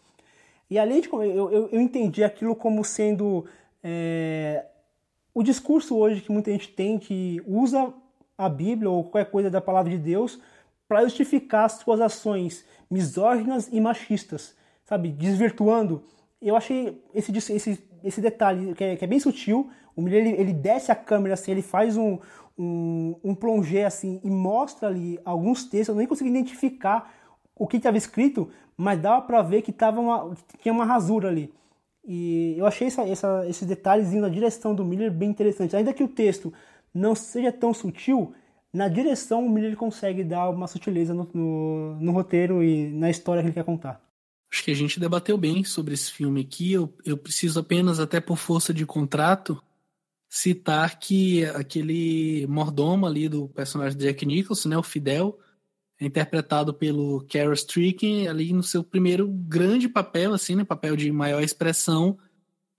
E 0.69 0.79
além 0.79 1.01
de 1.01 1.11
eu, 1.11 1.21
eu, 1.21 1.69
eu 1.69 1.81
entendi 1.81 2.23
aquilo 2.23 2.55
como 2.55 2.83
sendo 2.83 3.45
é, 3.83 4.65
o 5.33 5.43
discurso 5.43 5.97
hoje 5.97 6.21
que 6.21 6.31
muita 6.31 6.49
gente 6.49 6.69
tem 6.69 6.97
que 6.97 7.41
usa 7.45 7.93
a 8.41 8.49
Bíblia 8.49 8.89
ou 8.89 9.03
qualquer 9.03 9.29
coisa 9.29 9.49
da 9.49 9.61
palavra 9.61 9.91
de 9.91 9.99
Deus 9.99 10.39
para 10.87 11.03
justificar 11.03 11.69
suas 11.69 12.01
ações 12.01 12.65
misóginas 12.89 13.69
e 13.71 13.79
machistas, 13.79 14.55
sabe? 14.83 15.09
Desvirtuando. 15.09 16.03
Eu 16.41 16.55
achei 16.55 17.01
esse, 17.13 17.31
esse, 17.37 17.83
esse 18.03 18.19
detalhe 18.19 18.73
que 18.73 18.83
é, 18.83 18.95
que 18.95 19.05
é 19.05 19.07
bem 19.07 19.19
sutil. 19.19 19.69
O 19.95 20.01
Miller 20.01 20.25
ele, 20.25 20.41
ele, 20.41 20.53
desce 20.53 20.91
a 20.91 20.95
câmera 20.95 21.35
assim, 21.35 21.51
ele 21.51 21.61
faz 21.61 21.95
um, 21.95 22.17
um, 22.57 23.15
um 23.23 23.35
plongé 23.35 23.85
assim 23.85 24.19
e 24.23 24.29
mostra 24.29 24.89
ali 24.89 25.19
alguns 25.23 25.65
textos. 25.65 25.89
Eu 25.89 25.95
nem 25.95 26.07
consegui 26.07 26.31
identificar 26.31 27.13
o 27.55 27.67
que 27.67 27.77
estava 27.77 27.97
escrito, 27.97 28.49
mas 28.75 28.99
dava 28.99 29.21
para 29.21 29.41
ver 29.43 29.61
que, 29.61 29.71
tava 29.71 30.01
uma, 30.01 30.35
que 30.47 30.57
tinha 30.57 30.73
uma 30.73 30.83
rasura 30.83 31.27
ali. 31.29 31.53
E 32.03 32.55
eu 32.57 32.65
achei 32.65 32.87
essa, 32.87 33.03
essa, 33.03 33.45
esses 33.47 33.67
detalhes 33.67 34.11
indo 34.11 34.23
na 34.23 34.29
direção 34.29 34.73
do 34.73 34.83
Miller 34.83 35.11
bem 35.11 35.29
interessante. 35.29 35.75
Ainda 35.75 35.93
que 35.93 36.03
o 36.03 36.07
texto 36.07 36.51
não 36.93 37.15
seja 37.15 37.51
tão 37.51 37.73
sutil, 37.73 38.33
na 38.73 38.87
direção 38.87 39.45
o 39.45 39.49
Miller 39.49 39.75
consegue 39.75 40.23
dar 40.23 40.49
uma 40.49 40.67
sutileza 40.67 41.13
no, 41.13 41.29
no, 41.33 41.95
no, 41.99 42.11
roteiro 42.11 42.63
e 42.63 42.89
na 42.89 43.09
história 43.09 43.41
que 43.41 43.47
ele 43.47 43.53
quer 43.53 43.65
contar. 43.65 44.01
Acho 44.51 44.63
que 44.63 44.71
a 44.71 44.75
gente 44.75 44.99
debateu 44.99 45.37
bem 45.37 45.63
sobre 45.63 45.93
esse 45.93 46.11
filme 46.11 46.41
aqui. 46.41 46.73
Eu, 46.73 46.93
eu 47.05 47.17
preciso 47.17 47.59
apenas, 47.59 47.99
até 47.99 48.19
por 48.19 48.37
força 48.37 48.73
de 48.73 48.85
contrato, 48.85 49.61
citar 50.29 50.99
que 50.99 51.45
aquele 51.45 52.45
mordomo 52.47 53.05
ali 53.05 53.27
do 53.27 53.49
personagem 53.49 53.97
de 53.97 54.05
Jack 54.05 54.25
Nicholson, 54.25 54.69
né, 54.69 54.77
o 54.77 54.83
Fidel, 54.83 55.37
é 55.99 56.05
interpretado 56.05 56.73
pelo 56.73 57.25
Carol 57.29 57.53
Stricken 57.53 58.27
ali 58.27 58.51
no 58.53 58.63
seu 58.63 58.83
primeiro 58.83 59.27
grande 59.27 59.87
papel, 59.87 60.33
assim, 60.33 60.55
né, 60.55 60.63
papel 60.63 60.95
de 60.95 61.11
maior 61.11 61.43
expressão. 61.43 62.17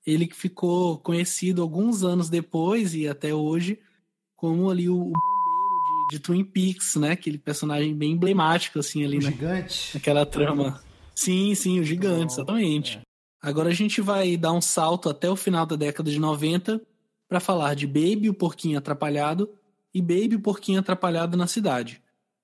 Ele 0.06 0.26
que 0.26 0.34
ficou 0.34 0.98
conhecido 0.98 1.62
alguns 1.62 2.02
anos 2.02 2.28
depois 2.28 2.94
e 2.94 3.06
até 3.06 3.34
hoje 3.34 3.78
como 4.42 4.68
ali 4.68 4.88
o 4.88 5.12
de 6.10 6.18
Twin 6.18 6.42
Peaks, 6.44 6.96
né? 6.96 7.12
Aquele 7.12 7.38
personagem 7.38 7.94
bem 7.94 8.10
emblemático, 8.10 8.80
assim, 8.80 9.04
ali. 9.04 9.18
O 9.18 9.22
na, 9.22 9.30
gigante. 9.30 9.90
Naquela 9.94 10.26
trama. 10.26 10.82
Sim, 11.14 11.54
sim, 11.54 11.78
o 11.78 11.84
gigante, 11.84 12.32
exatamente. 12.32 12.98
É. 12.98 13.02
Agora 13.40 13.68
a 13.68 13.72
gente 13.72 14.00
vai 14.00 14.36
dar 14.36 14.52
um 14.52 14.60
salto 14.60 15.08
até 15.08 15.30
o 15.30 15.36
final 15.36 15.64
da 15.64 15.76
década 15.76 16.10
de 16.10 16.18
90 16.18 16.82
para 17.28 17.38
falar 17.38 17.74
de 17.74 17.86
Baby, 17.86 18.30
o 18.30 18.34
Porquinho 18.34 18.78
Atrapalhado, 18.78 19.48
e 19.94 20.02
Baby, 20.02 20.34
o 20.34 20.40
Porquinho 20.40 20.80
Atrapalhado 20.80 21.36
na 21.36 21.46
Cidade. 21.46 22.02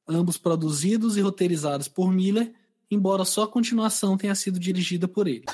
Ambos 0.08 0.38
produzidos 0.38 1.16
e 1.16 1.20
roteirizados 1.20 1.88
por 1.88 2.12
Miller, 2.12 2.52
embora 2.88 3.24
só 3.24 3.42
a 3.42 3.48
continuação 3.48 4.16
tenha 4.16 4.36
sido 4.36 4.60
dirigida 4.60 5.08
por 5.08 5.26
ele. 5.26 5.44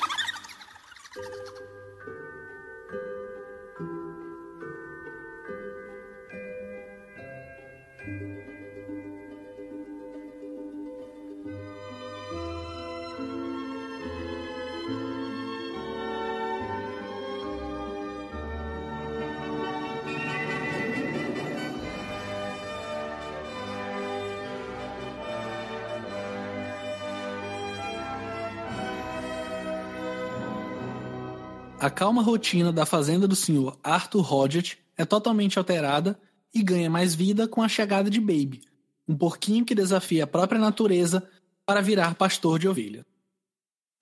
A 31.84 31.90
calma 31.90 32.22
rotina 32.22 32.72
da 32.72 32.86
fazenda 32.86 33.28
do 33.28 33.36
Sr. 33.36 33.76
Arthur 33.82 34.22
Hodgett 34.32 34.78
é 34.96 35.04
totalmente 35.04 35.58
alterada 35.58 36.18
e 36.54 36.62
ganha 36.62 36.88
mais 36.88 37.14
vida 37.14 37.46
com 37.46 37.60
a 37.60 37.68
chegada 37.68 38.08
de 38.08 38.18
Baby, 38.22 38.62
um 39.06 39.14
porquinho 39.14 39.66
que 39.66 39.74
desafia 39.74 40.24
a 40.24 40.26
própria 40.26 40.58
natureza 40.58 41.28
para 41.66 41.82
virar 41.82 42.14
pastor 42.14 42.58
de 42.58 42.66
ovelha. 42.66 43.04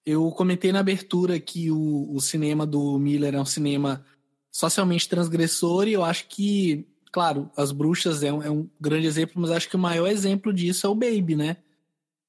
Eu 0.06 0.30
comentei 0.30 0.70
na 0.70 0.78
abertura 0.78 1.40
que 1.40 1.72
o, 1.72 2.08
o 2.14 2.20
cinema 2.20 2.64
do 2.64 2.96
Miller 3.00 3.34
é 3.34 3.40
um 3.40 3.44
cinema 3.44 4.04
socialmente 4.48 5.08
transgressor 5.08 5.88
e 5.88 5.94
eu 5.94 6.04
acho 6.04 6.28
que, 6.28 6.86
claro, 7.10 7.50
As 7.56 7.72
Bruxas 7.72 8.22
é 8.22 8.32
um, 8.32 8.42
é 8.44 8.48
um 8.48 8.70
grande 8.80 9.08
exemplo, 9.08 9.42
mas 9.42 9.50
acho 9.50 9.68
que 9.68 9.74
o 9.74 9.80
maior 9.80 10.06
exemplo 10.06 10.52
disso 10.52 10.86
é 10.86 10.88
o 10.88 10.94
Baby, 10.94 11.34
né? 11.34 11.56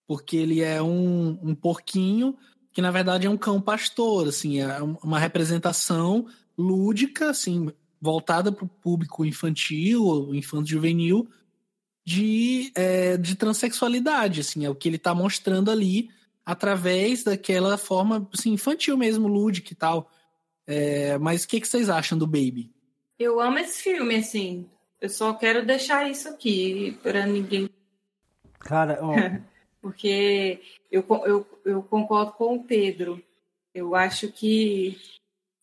Porque 0.08 0.36
ele 0.36 0.62
é 0.62 0.82
um, 0.82 1.38
um 1.44 1.54
porquinho 1.54 2.36
que 2.74 2.82
na 2.82 2.92
verdade 2.92 3.28
é 3.28 3.30
um 3.30 3.38
cão 3.38 3.62
pastor, 3.62 4.28
assim, 4.28 4.60
é 4.60 4.82
uma 4.82 5.20
representação 5.20 6.26
lúdica, 6.58 7.30
assim, 7.30 7.72
voltada 8.02 8.52
para 8.52 8.66
o 8.66 8.68
público 8.68 9.24
infantil 9.24 10.04
ou 10.04 10.36
infanto 10.36 10.68
juvenil 10.68 11.30
de, 12.06 12.72
é, 12.76 13.16
de 13.16 13.36
transexualidade, 13.36 14.42
assim, 14.42 14.66
é 14.66 14.70
o 14.70 14.76
que 14.76 14.90
ele 14.90 14.98
está 14.98 15.14
mostrando 15.14 15.72
ali 15.72 16.10
através 16.46 17.24
daquela 17.24 17.78
forma 17.78 18.28
assim, 18.34 18.52
infantil 18.52 18.98
mesmo, 18.98 19.28
lúdica 19.28 19.72
e 19.72 19.76
tal. 19.76 20.12
É, 20.66 21.18
mas 21.18 21.44
o 21.44 21.48
que, 21.48 21.62
que 21.62 21.68
vocês 21.68 21.90
acham 21.90 22.18
do 22.18 22.28
Baby? 22.28 22.72
Eu 23.18 23.40
amo 23.40 23.60
esse 23.60 23.82
filme, 23.82 24.16
assim. 24.16 24.70
Eu 25.00 25.10
só 25.10 25.34
quero 25.34 25.66
deixar 25.66 26.10
isso 26.10 26.28
aqui 26.28 26.98
para 27.04 27.26
ninguém. 27.26 27.70
Cara, 28.60 29.00
ó, 29.02 29.14
porque 29.84 30.62
eu, 30.90 31.06
eu, 31.26 31.62
eu 31.66 31.84
concordo 31.84 32.32
com 32.32 32.56
o 32.56 32.64
Pedro. 32.64 33.22
Eu 33.76 33.96
acho 33.96 34.32
que 34.32 34.98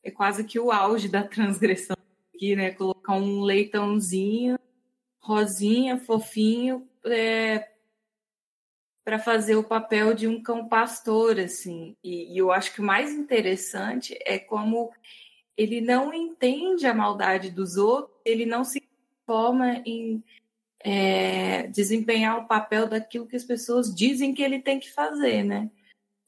é 0.04 0.10
quase 0.10 0.44
que 0.44 0.60
o 0.60 0.70
auge 0.70 1.08
da 1.08 1.22
transgressão 1.24 1.96
aqui, 2.28 2.54
né? 2.54 2.70
Colocar 2.70 3.14
um 3.14 3.40
leitãozinho, 3.40 4.58
rosinha, 5.22 5.96
fofinho, 5.96 6.86
é, 7.06 7.70
para 9.02 9.18
fazer 9.18 9.56
o 9.56 9.64
papel 9.64 10.12
de 10.12 10.28
um 10.28 10.42
cão 10.42 10.68
pastor, 10.68 11.40
assim. 11.40 11.96
E, 12.04 12.34
e, 12.34 12.36
eu 12.36 12.52
acho 12.52 12.74
que 12.74 12.82
o 12.82 12.84
mais 12.84 13.10
interessante 13.10 14.18
é 14.26 14.38
como 14.38 14.92
ele 15.56 15.80
não 15.80 16.12
entende 16.12 16.86
a 16.86 16.92
maldade 16.92 17.50
dos 17.50 17.78
outros, 17.78 18.14
ele 18.22 18.44
não 18.44 18.64
se 18.64 18.82
forma 19.24 19.82
em 19.86 20.22
é, 20.80 21.66
desempenhar 21.68 22.38
o 22.38 22.46
papel 22.46 22.88
daquilo 22.88 23.26
que 23.26 23.36
as 23.36 23.44
pessoas 23.44 23.94
dizem 23.94 24.34
que 24.34 24.42
ele 24.42 24.60
tem 24.60 24.80
que 24.80 24.90
fazer, 24.90 25.44
né? 25.44 25.70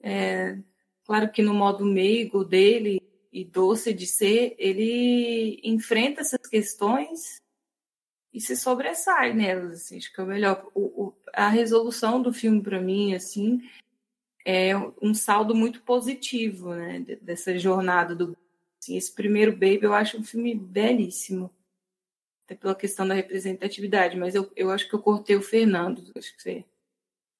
É, 0.02 0.58
Claro 1.04 1.30
que 1.30 1.42
no 1.42 1.52
modo 1.52 1.84
meigo 1.84 2.44
dele 2.44 3.02
e 3.32 3.44
doce 3.44 3.92
de 3.92 4.06
ser, 4.06 4.54
ele 4.58 5.60
enfrenta 5.64 6.20
essas 6.20 6.46
questões 6.48 7.40
e 8.32 8.40
se 8.40 8.56
sobressai 8.56 9.34
nelas, 9.34 9.72
assim, 9.72 9.98
acho 9.98 10.12
que 10.12 10.20
é 10.20 10.24
o 10.24 10.26
melhor. 10.26 10.70
O, 10.74 10.80
o, 10.80 11.14
a 11.34 11.48
resolução 11.48 12.22
do 12.22 12.32
filme, 12.32 12.62
para 12.62 12.80
mim, 12.80 13.14
assim, 13.14 13.60
é 14.44 14.72
um 15.00 15.12
saldo 15.12 15.54
muito 15.54 15.82
positivo, 15.82 16.74
né, 16.74 17.00
dessa 17.20 17.58
jornada 17.58 18.14
do 18.14 18.36
assim, 18.80 18.96
esse 18.96 19.12
primeiro 19.12 19.52
Baby 19.52 19.80
eu 19.82 19.94
acho 19.94 20.18
um 20.18 20.24
filme 20.24 20.54
belíssimo 20.54 21.50
pela 22.54 22.74
questão 22.74 23.06
da 23.06 23.14
representatividade 23.14 24.16
mas 24.16 24.34
eu, 24.34 24.50
eu 24.56 24.70
acho 24.70 24.88
que 24.88 24.94
eu 24.94 25.02
cortei 25.02 25.36
o 25.36 25.42
Fernando 25.42 26.02
acho 26.16 26.36
que 26.36 26.42
você 26.42 26.64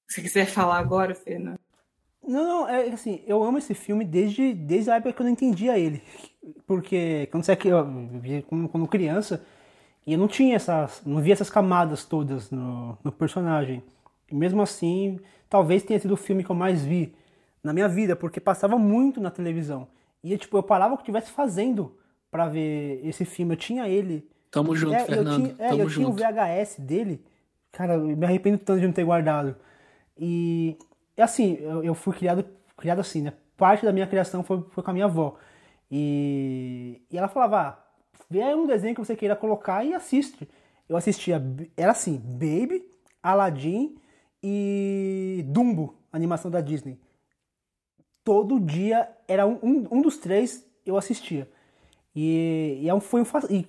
se 0.07 0.21
quiser 0.21 0.45
falar 0.45 0.77
agora 0.77 1.15
Fernando 1.15 1.59
não, 2.25 2.43
não, 2.45 2.69
é 2.69 2.87
assim, 2.89 3.21
eu 3.27 3.43
amo 3.43 3.57
esse 3.57 3.73
filme 3.73 4.05
desde, 4.05 4.53
desde 4.53 4.89
a 4.89 4.95
época 4.95 5.11
que 5.11 5.21
eu 5.21 5.25
não 5.25 5.33
entendia 5.33 5.77
ele. 5.77 6.01
Porque 6.65 7.27
quando 7.29 7.43
você 7.43 7.51
é 7.51 8.41
quando 8.47 8.87
criança, 8.87 9.43
e 10.05 10.13
eu 10.13 10.19
não 10.19 10.27
tinha 10.27 10.55
essas. 10.55 11.01
não 11.05 11.21
via 11.21 11.33
essas 11.33 11.49
camadas 11.49 12.05
todas 12.05 12.51
no, 12.51 12.97
no 13.03 13.11
personagem. 13.11 13.83
E 14.31 14.35
mesmo 14.35 14.61
assim, 14.61 15.19
talvez 15.49 15.83
tenha 15.83 15.99
sido 15.99 16.13
o 16.13 16.17
filme 16.17 16.43
que 16.43 16.49
eu 16.49 16.55
mais 16.55 16.83
vi 16.83 17.13
na 17.63 17.73
minha 17.73 17.87
vida, 17.87 18.15
porque 18.15 18.39
passava 18.39 18.77
muito 18.77 19.21
na 19.21 19.31
televisão. 19.31 19.87
E 20.23 20.37
tipo, 20.37 20.57
eu 20.57 20.63
parava 20.63 20.93
o 20.93 20.97
que 20.97 21.03
estivesse 21.03 21.31
fazendo 21.31 21.97
para 22.31 22.47
ver 22.47 23.01
esse 23.05 23.25
filme. 23.25 23.53
Eu 23.53 23.57
tinha 23.57 23.87
ele. 23.87 24.27
Tamo 24.53 24.75
junto, 24.75 24.93
é, 24.93 25.03
Fernando. 25.03 25.47
Eu 25.47 25.55
tinha, 25.55 25.67
é, 25.67 25.73
eu 25.73 25.89
junto. 25.89 26.15
tinha 26.15 26.29
o 26.29 26.33
VHS 26.33 26.75
dele. 26.77 27.25
Cara, 27.71 27.95
eu 27.95 28.15
me 28.15 28.23
arrependo 28.23 28.59
tanto 28.59 28.79
de 28.79 28.85
não 28.85 28.93
ter 28.93 29.03
guardado. 29.03 29.55
E 30.15 30.77
assim, 31.17 31.57
eu, 31.59 31.83
eu 31.83 31.95
fui 31.95 32.13
criado, 32.13 32.45
criado 32.77 32.99
assim, 32.99 33.23
né? 33.23 33.33
Parte 33.57 33.83
da 33.83 33.91
minha 33.91 34.05
criação 34.05 34.43
foi, 34.43 34.63
foi 34.69 34.83
com 34.83 34.91
a 34.91 34.93
minha 34.93 35.05
avó. 35.05 35.37
E, 35.89 37.01
e 37.09 37.17
ela 37.17 37.27
falava, 37.27 37.61
ah, 37.61 37.79
vê 38.29 38.43
aí 38.43 38.53
um 38.53 38.67
desenho 38.67 38.93
que 38.93 39.03
você 39.03 39.15
queira 39.15 39.35
colocar 39.35 39.83
e 39.83 39.91
assiste. 39.91 40.47
Eu 40.87 40.95
assistia, 40.95 41.41
era 41.75 41.91
assim, 41.91 42.17
Baby, 42.17 42.85
Aladdin 43.23 43.95
e 44.43 45.43
Dumbo, 45.47 45.95
animação 46.11 46.51
da 46.51 46.61
Disney. 46.61 46.99
Todo 48.23 48.59
dia 48.59 49.09
era 49.27 49.47
um, 49.47 49.57
um, 49.63 49.87
um 49.89 50.01
dos 50.01 50.17
três 50.17 50.63
eu 50.85 50.95
assistia. 50.95 51.49
E, 52.15 52.77
e 52.83 52.89
é 52.89 52.99
foi 52.99 53.21
um 53.21 53.25
e, 53.49 53.65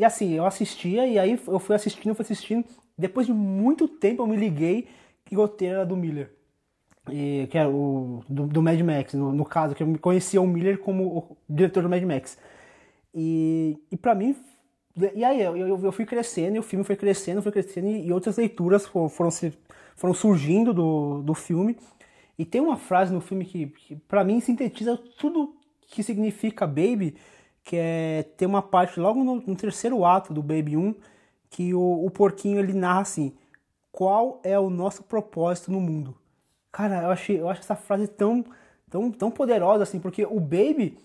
e 0.00 0.04
assim, 0.04 0.32
eu 0.32 0.46
assistia 0.46 1.06
e 1.06 1.18
aí 1.18 1.38
eu 1.46 1.58
fui 1.58 1.76
assistindo, 1.76 2.14
fui 2.14 2.22
assistindo. 2.22 2.64
Depois 2.96 3.26
de 3.26 3.34
muito 3.34 3.86
tempo 3.86 4.22
eu 4.22 4.26
me 4.26 4.34
liguei 4.34 4.88
que 5.26 5.36
o 5.36 5.56
era 5.60 5.84
do 5.84 5.94
Miller. 5.94 6.32
E, 7.10 7.46
que 7.50 7.58
era 7.58 7.68
o 7.68 8.24
do, 8.26 8.46
do 8.46 8.62
Mad 8.62 8.80
Max, 8.80 9.12
no, 9.12 9.30
no, 9.30 9.44
caso, 9.44 9.74
que 9.74 9.82
eu 9.82 9.98
conhecia 9.98 10.40
o 10.40 10.46
Miller 10.46 10.78
como 10.78 11.04
o 11.04 11.36
diretor 11.46 11.82
do 11.82 11.88
Mad 11.90 12.02
Max. 12.02 12.38
E, 13.14 13.78
e 13.92 13.96
para 13.96 14.14
mim 14.14 14.34
e 15.14 15.22
aí 15.22 15.42
eu, 15.42 15.54
eu, 15.54 15.84
eu, 15.84 15.92
fui 15.92 16.06
crescendo, 16.06 16.56
e 16.56 16.58
o 16.58 16.62
filme 16.62 16.84
foi 16.84 16.96
crescendo, 16.96 17.42
foi 17.42 17.52
crescendo, 17.52 17.88
e, 17.88 18.06
e 18.06 18.12
outras 18.12 18.38
leituras 18.38 18.86
foram, 18.86 19.08
foram, 19.08 19.30
se, 19.30 19.52
foram 19.96 20.14
surgindo 20.14 20.72
do, 20.72 21.22
do 21.22 21.34
filme. 21.34 21.76
E 22.38 22.44
tem 22.46 22.60
uma 22.60 22.78
frase 22.78 23.12
no 23.12 23.20
filme 23.20 23.44
que, 23.44 23.66
que 23.66 23.96
para 23.96 24.24
mim, 24.24 24.40
sintetiza 24.40 24.96
tudo 25.18 25.54
que 25.88 26.02
significa 26.02 26.66
Baby, 26.66 27.16
que 27.64 27.76
é 27.76 28.22
ter 28.36 28.46
uma 28.46 28.62
parte 28.62 28.98
logo 28.98 29.22
no, 29.22 29.36
no 29.36 29.56
terceiro 29.56 30.04
ato 30.04 30.32
do 30.32 30.42
Baby 30.42 30.76
1, 30.76 30.94
que 31.48 31.74
o, 31.74 32.04
o 32.04 32.10
porquinho 32.10 32.58
ele 32.58 32.72
narra 32.72 33.00
assim: 33.00 33.32
qual 33.92 34.40
é 34.42 34.58
o 34.58 34.70
nosso 34.70 35.02
propósito 35.02 35.70
no 35.70 35.80
mundo? 35.80 36.16
Cara, 36.72 37.02
eu 37.02 37.10
achei, 37.10 37.40
eu 37.40 37.48
acho 37.48 37.60
essa 37.60 37.74
frase 37.74 38.06
tão, 38.06 38.44
tão, 38.88 39.10
tão 39.10 39.30
poderosa 39.30 39.82
assim, 39.82 39.98
porque 39.98 40.24
o 40.24 40.38
Baby 40.38 40.96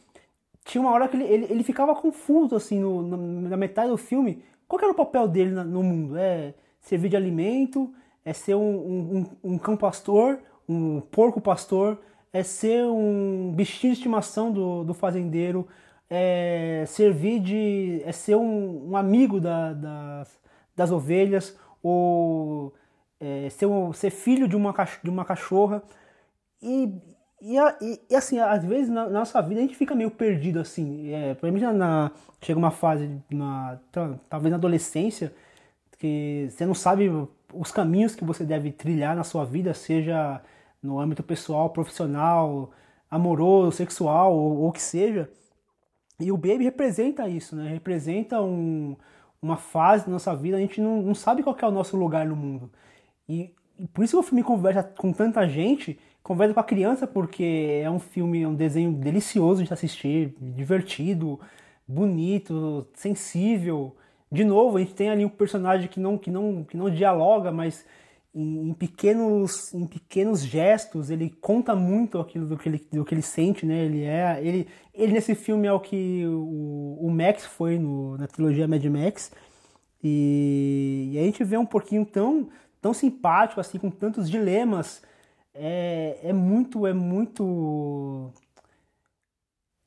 tinha 0.64 0.82
uma 0.82 0.92
hora 0.92 1.08
que 1.08 1.16
ele, 1.16 1.26
ele, 1.26 1.48
ele 1.50 1.64
ficava 1.64 1.96
confuso, 1.96 2.56
assim, 2.56 2.80
no, 2.80 3.02
na 3.48 3.58
metade 3.58 3.90
do 3.90 3.98
filme. 3.98 4.44
Qual 4.68 4.82
era 4.82 4.92
o 4.92 4.96
papel 4.96 5.28
dele 5.28 5.52
no 5.52 5.84
mundo? 5.84 6.18
É 6.18 6.54
servir 6.80 7.10
de 7.10 7.16
alimento? 7.16 7.94
É 8.24 8.34
ser 8.34 8.56
um, 8.56 9.18
um, 9.18 9.26
um 9.44 9.58
cão 9.58 9.78
pastor? 9.78 10.40
Um 10.68 11.00
porco 11.02 11.40
pastor? 11.40 12.00
É 12.34 12.44
ser 12.44 12.84
um 12.86 13.52
bichinho 13.56 13.94
de 13.94 14.00
estimação 14.00 14.52
do, 14.52 14.84
do 14.84 14.94
fazendeiro? 14.94 15.68
É 16.10 16.84
servir 16.88 17.40
de... 17.40 18.02
É 18.06 18.12
ser 18.12 18.36
um, 18.36 18.92
um 18.92 18.98
amigo 18.98 19.40
da, 19.40 19.74
das, 19.74 20.40
das 20.76 20.92
ovelhas? 20.92 21.58
Ou 21.82 22.74
é, 23.20 23.50
ser, 23.50 23.66
um, 23.66 23.94
ser 23.94 24.12
filho 24.12 24.48
de 24.48 24.56
uma, 24.56 24.74
de 25.04 25.10
uma 25.10 25.26
cachorra? 25.26 25.84
E, 26.62 26.92
e, 27.42 27.58
e, 28.10 28.16
assim, 28.16 28.40
às 28.40 28.64
vezes 28.64 28.90
na, 28.90 29.10
nossa 29.10 29.42
vida 29.42 29.60
a 29.60 29.64
gente 29.64 29.76
fica 29.76 29.96
meio 29.96 30.12
perdido 30.12 30.60
assim. 30.60 31.12
É, 31.14 31.32
exemplo, 31.32 31.74
na, 31.74 32.12
chega 32.42 32.58
uma 32.60 32.72
fase, 32.72 33.22
na, 33.30 33.80
talvez 34.30 34.52
na 34.52 34.58
adolescência, 34.58 35.34
que 35.98 36.48
você 36.50 36.66
não 36.66 36.74
sabe 36.74 37.10
os 37.54 37.72
caminhos 37.72 38.16
que 38.16 38.26
você 38.26 38.44
deve 38.44 38.72
trilhar 38.72 39.16
na 39.16 39.24
sua 39.24 39.46
vida, 39.46 39.74
seja 39.74 40.42
no 40.82 41.00
âmbito 41.00 41.24
pessoal, 41.24 41.70
profissional, 41.70 42.72
amoroso, 43.10 43.78
sexual 43.78 44.36
ou 44.36 44.68
o 44.68 44.72
que 44.72 44.82
seja. 44.82 45.30
E 46.20 46.32
o 46.32 46.38
Baby 46.38 46.64
representa 46.64 47.28
isso, 47.28 47.56
né? 47.56 47.70
Representa 47.70 48.42
um, 48.42 48.96
uma 49.42 49.58
fase 49.58 50.06
da 50.06 50.12
nossa 50.12 50.36
vida, 50.36 50.58
a 50.58 50.60
gente 50.60 50.80
não, 50.82 51.02
não 51.02 51.16
sabe 51.16 51.44
qual 51.44 51.56
é 51.62 51.66
o 51.66 51.72
nosso 51.72 51.98
lugar 51.98 52.26
no 52.26 52.36
mundo. 52.36 52.72
E, 53.28 53.54
e 53.78 53.88
por 53.88 54.04
isso 54.04 54.18
que 54.18 54.20
o 54.20 54.24
filme 54.24 54.44
conversa 54.44 54.84
com 54.84 55.12
tanta 55.12 55.48
gente 55.48 56.00
Conversa 56.26 56.56
com 56.56 56.60
a 56.60 56.64
criança 56.64 57.06
porque 57.06 57.82
é 57.84 57.92
um 57.92 58.00
filme, 58.00 58.42
é 58.42 58.48
um 58.48 58.56
desenho 58.56 58.92
delicioso 58.92 59.64
de 59.64 59.72
assistir, 59.72 60.34
divertido, 60.42 61.40
bonito, 61.88 62.88
sensível. 62.96 63.96
De 64.32 64.44
novo, 64.44 64.78
a 64.78 64.80
gente 64.80 64.96
tem 64.96 65.12
ali 65.12 65.24
um 65.24 65.30
personagem 65.30 65.88
que 65.88 66.00
não, 66.00 66.18
que 66.18 66.32
não, 66.32 66.64
que 66.64 66.76
não 66.76 66.90
dialoga, 66.90 67.52
mas 67.52 67.86
em, 68.36 68.74
pequenos, 68.74 69.74
em 69.74 69.88
pequenos 69.88 70.44
gestos 70.44 71.10
ele 71.10 71.30
conta 71.42 71.76
muito 71.76 72.20
aquilo 72.20 72.46
do 72.46 72.58
que 72.58 72.68
ele, 72.68 72.88
do 72.92 73.06
que 73.06 73.16
ele 73.16 73.22
sente, 73.22 73.66
né? 73.66 73.86
Ele 73.86 74.04
é, 74.04 74.40
ele, 74.44 74.68
ele 74.94 75.14
nesse 75.14 75.34
filme 75.34 75.68
é 75.68 75.74
o 75.74 75.80
que 75.80 76.26
o, 76.26 76.98
o 77.00 77.10
Max 77.10 77.46
foi 77.46 77.80
no, 77.80 78.18
na 78.18 78.28
trilogia 78.28 78.68
Mad 78.68 78.84
Max. 78.86 79.32
E, 80.04 81.10
e 81.14 81.20
a 81.20 81.24
gente 81.24 81.44
vê 81.44 81.58
um 81.58 81.66
pouquinho 81.66 82.06
tão, 82.06 82.50
tão 82.82 82.94
simpático, 82.94 83.62
assim, 83.62 83.80
com 83.80 83.90
tantos 83.90 84.30
dilemas 84.30 85.02
é, 85.56 86.20
é 86.22 86.34
muito, 86.34 86.86
é 86.86 86.94
muito. 86.94 88.32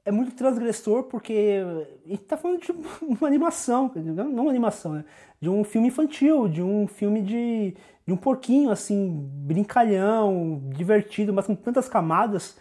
É 0.08 0.10
muito 0.10 0.34
transgressor 0.34 1.02
porque 1.02 1.60
a 2.06 2.08
gente 2.08 2.22
tá 2.22 2.36
falando 2.38 2.62
de 2.62 2.72
uma 3.04 3.28
animação, 3.28 3.92
não 3.94 4.44
uma 4.44 4.50
animação, 4.50 4.94
né? 4.94 5.04
De 5.38 5.50
um 5.50 5.62
filme 5.62 5.88
infantil, 5.88 6.48
de 6.48 6.62
um 6.62 6.86
filme 6.86 7.20
de, 7.20 7.76
de 8.06 8.12
um 8.14 8.16
porquinho, 8.16 8.70
assim, 8.70 9.28
brincalhão, 9.44 10.62
divertido, 10.74 11.30
mas 11.30 11.46
com 11.46 11.54
tantas 11.54 11.90
camadas. 11.90 12.56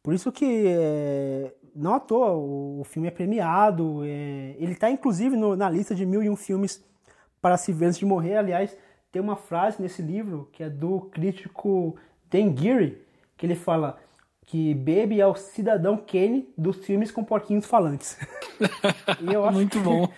Por 0.00 0.14
isso 0.14 0.30
que 0.30 0.64
é, 0.68 1.52
não 1.74 1.94
à 1.94 1.98
toa 1.98 2.34
o, 2.34 2.84
filme 2.84 3.08
é 3.08 3.10
premiado. 3.10 4.04
É, 4.04 4.54
ele 4.56 4.72
está 4.72 4.88
inclusive 4.88 5.36
no, 5.36 5.56
na 5.56 5.68
lista 5.68 5.92
de 5.92 6.06
mil 6.06 6.22
e 6.22 6.30
um 6.30 6.36
filmes 6.36 6.84
para 7.42 7.56
se 7.56 7.72
ver 7.72 7.86
antes 7.86 7.98
de 7.98 8.06
morrer. 8.06 8.36
Aliás, 8.36 8.78
tem 9.10 9.20
uma 9.20 9.34
frase 9.34 9.82
nesse 9.82 10.02
livro 10.02 10.48
que 10.52 10.62
é 10.62 10.70
do 10.70 11.00
crítico 11.00 11.96
tem 12.30 12.56
Geary, 12.56 13.04
que 13.36 13.44
ele 13.44 13.56
fala 13.56 13.98
que 14.46 14.72
Baby 14.74 15.20
é 15.20 15.26
o 15.26 15.34
cidadão 15.34 15.96
Kane 15.96 16.48
dos 16.56 16.76
filmes 16.76 17.10
com 17.10 17.24
porquinhos 17.24 17.66
falantes. 17.66 18.16
Muito 19.52 19.80
bom. 19.80 20.08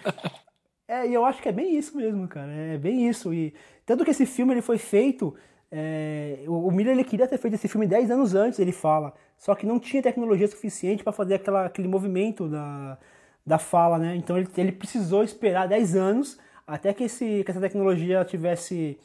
É, 0.91 1.07
e 1.07 1.13
eu 1.13 1.23
acho 1.23 1.43
que 1.43 1.51
é 1.51 1.53
bem 1.53 1.77
isso 1.77 1.95
mesmo, 1.95 2.27
cara. 2.27 2.51
É 2.51 2.79
bem 2.79 3.07
isso. 3.11 3.35
E 3.35 3.53
tanto 3.85 4.07
que 4.07 4.11
esse 4.11 4.25
filme 4.25 4.55
ele 4.55 4.63
foi 4.63 4.79
feito. 4.79 5.35
É, 5.71 6.43
o 6.49 6.71
Miller 6.71 6.95
ele 6.95 7.05
queria 7.05 7.29
ter 7.29 7.37
feito 7.37 7.53
esse 7.53 7.69
filme 7.69 7.87
10 7.87 8.11
anos 8.11 8.35
antes, 8.35 8.59
ele 8.59 8.73
fala. 8.73 9.13
Só 9.37 9.55
que 9.55 9.67
não 9.67 9.79
tinha 9.79 10.03
tecnologia 10.03 10.49
suficiente 10.49 11.05
para 11.05 11.13
fazer 11.13 11.35
aquela, 11.35 11.67
aquele 11.67 11.87
movimento 11.87 12.49
da, 12.49 12.97
da 13.45 13.59
fala, 13.59 13.99
né? 13.99 14.17
Então 14.17 14.39
ele, 14.39 14.49
ele 14.57 14.73
precisou 14.73 15.23
esperar 15.23 15.69
10 15.69 15.95
anos 15.95 16.39
até 16.67 16.95
que, 16.95 17.05
esse, 17.05 17.45
que 17.45 17.51
essa 17.51 17.61
tecnologia 17.61 18.25
tivesse 18.25 18.99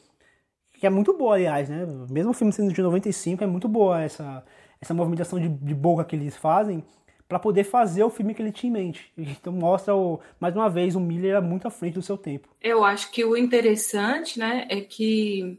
que 0.72 0.86
é 0.86 0.90
muito 0.90 1.16
boa, 1.16 1.34
aliás, 1.34 1.68
né? 1.68 1.86
Mesmo 2.10 2.30
o 2.30 2.34
filme 2.34 2.52
sendo 2.52 2.72
de 2.72 2.82
95, 2.82 3.44
é 3.44 3.46
muito 3.46 3.68
boa 3.68 4.02
essa, 4.02 4.42
essa 4.84 4.94
movimentação 4.94 5.40
de, 5.40 5.48
de 5.48 5.74
boca 5.74 6.04
que 6.04 6.14
eles 6.14 6.36
fazem 6.36 6.84
para 7.26 7.38
poder 7.38 7.64
fazer 7.64 8.04
o 8.04 8.10
filme 8.10 8.34
que 8.34 8.42
ele 8.42 8.52
tinha 8.52 8.70
em 8.70 8.72
mente. 8.72 9.12
Então 9.16 9.52
mostra, 9.52 9.96
o, 9.96 10.20
mais 10.38 10.54
uma 10.54 10.68
vez, 10.68 10.94
o 10.94 11.00
Miller 11.00 11.42
muito 11.42 11.66
à 11.66 11.70
frente 11.70 11.94
do 11.94 12.02
seu 12.02 12.18
tempo. 12.18 12.48
Eu 12.60 12.84
acho 12.84 13.10
que 13.10 13.24
o 13.24 13.36
interessante, 13.36 14.38
né, 14.38 14.66
é 14.68 14.82
que 14.82 15.58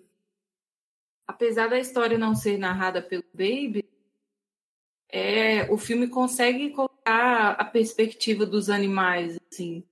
apesar 1.27 1.67
da 1.67 1.79
história 1.79 2.17
não 2.17 2.35
ser 2.35 2.57
narrada 2.57 3.01
pelo 3.01 3.23
Baby, 3.33 3.83
é, 5.09 5.71
o 5.71 5.77
filme 5.77 6.07
consegue 6.07 6.69
colocar 6.69 7.51
a 7.51 7.65
perspectiva 7.65 8.45
dos 8.45 8.69
animais, 8.69 9.39
assim. 9.51 9.83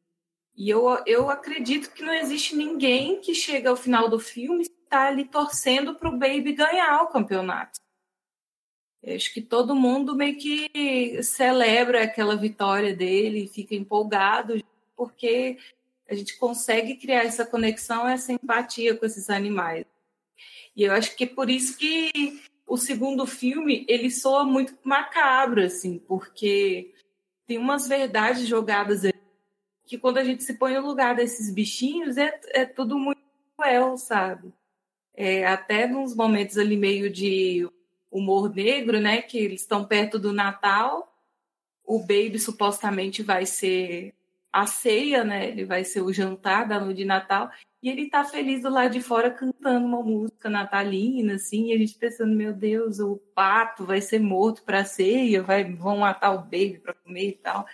E 0.56 0.70
eu, 0.70 0.86
eu 1.08 1.30
acredito 1.32 1.92
que 1.92 2.04
não 2.04 2.14
existe 2.14 2.56
ninguém 2.56 3.20
que 3.20 3.34
chega 3.34 3.72
ao 3.72 3.76
final 3.76 4.08
do 4.08 4.20
filme 4.20 4.70
tá 4.88 5.08
ali 5.08 5.26
torcendo 5.26 5.96
para 5.96 6.08
o 6.08 6.20
Baby 6.20 6.54
ganhar 6.54 7.02
o 7.02 7.08
campeonato. 7.08 7.80
Eu 9.04 9.16
acho 9.18 9.34
que 9.34 9.42
todo 9.42 9.76
mundo 9.76 10.16
meio 10.16 10.38
que 10.38 11.22
celebra 11.22 12.04
aquela 12.04 12.38
vitória 12.38 12.96
dele, 12.96 13.50
fica 13.50 13.76
empolgado, 13.76 14.64
porque 14.96 15.58
a 16.10 16.16
gente 16.16 16.38
consegue 16.38 16.96
criar 16.96 17.26
essa 17.26 17.46
conexão, 17.46 18.08
essa 18.08 18.32
empatia 18.32 18.96
com 18.96 19.06
esses 19.06 19.30
animais. 19.30 19.86
E 20.76 20.84
eu 20.84 20.94
acho 20.94 21.16
que 21.18 21.26
é 21.26 21.28
por 21.28 21.50
isso 21.50 21.78
que 21.78 22.42
o 22.66 22.78
segundo 22.78 23.28
filme 23.28 23.86
ele 23.90 24.10
soa 24.10 24.46
muito 24.46 24.74
macabro, 24.84 25.62
assim, 25.62 26.00
porque 26.00 26.94
tem 27.46 27.58
umas 27.58 27.88
verdades 27.88 28.48
jogadas 28.48 29.04
ali 29.04 29.14
que 29.86 29.98
quando 29.98 30.18
a 30.18 30.24
gente 30.24 30.44
se 30.44 30.54
põe 30.54 30.76
no 30.76 30.88
lugar 30.88 31.16
desses 31.16 31.54
bichinhos 31.54 32.18
é, 32.18 32.40
é 32.54 32.66
tudo 32.66 32.98
muito 32.98 33.22
cruel, 33.58 33.98
sabe? 33.98 34.54
É, 35.14 35.46
até 35.46 35.86
nos 35.86 36.16
momentos 36.16 36.58
ali 36.58 36.78
meio 36.78 37.12
de 37.12 37.70
humor 38.14 38.54
negro, 38.54 39.00
né? 39.00 39.22
Que 39.22 39.38
eles 39.38 39.62
estão 39.62 39.84
perto 39.84 40.20
do 40.20 40.32
Natal, 40.32 41.14
o 41.84 42.00
Baby 42.00 42.40
supostamente 42.40 43.22
vai 43.22 43.46
ser 43.46 44.14
a 44.52 44.68
ceia, 44.68 45.24
né? 45.24 45.50
Ele 45.50 45.66
vai 45.66 45.84
ser 45.84 46.02
o 46.02 46.14
jantar 46.14 46.68
da 46.68 46.80
noite 46.80 46.98
de 46.98 47.06
Natal. 47.06 47.50
E 47.82 47.90
ele 47.90 48.10
tá 48.10 48.24
feliz 48.24 48.62
do 48.62 48.70
lado 48.70 48.94
de 48.94 49.02
fora 49.02 49.30
cantando 49.30 49.86
uma 49.86 50.02
música 50.02 50.50
natalina, 50.50 51.34
assim, 51.36 51.68
e 51.68 51.74
a 51.74 51.78
gente 51.78 51.96
pensando, 51.96 52.34
meu 52.34 52.54
Deus, 52.54 53.00
o 53.00 53.18
pato 53.36 53.86
vai 53.86 54.00
ser 54.00 54.20
morto 54.20 54.64
para 54.64 54.86
ceia, 54.86 55.44
vai, 55.44 55.66
vão 55.66 55.98
matar 55.98 56.32
o 56.32 56.44
baby 56.44 56.80
para 56.82 56.94
comer 56.94 57.30
e 57.30 57.34
tal. 57.34 57.66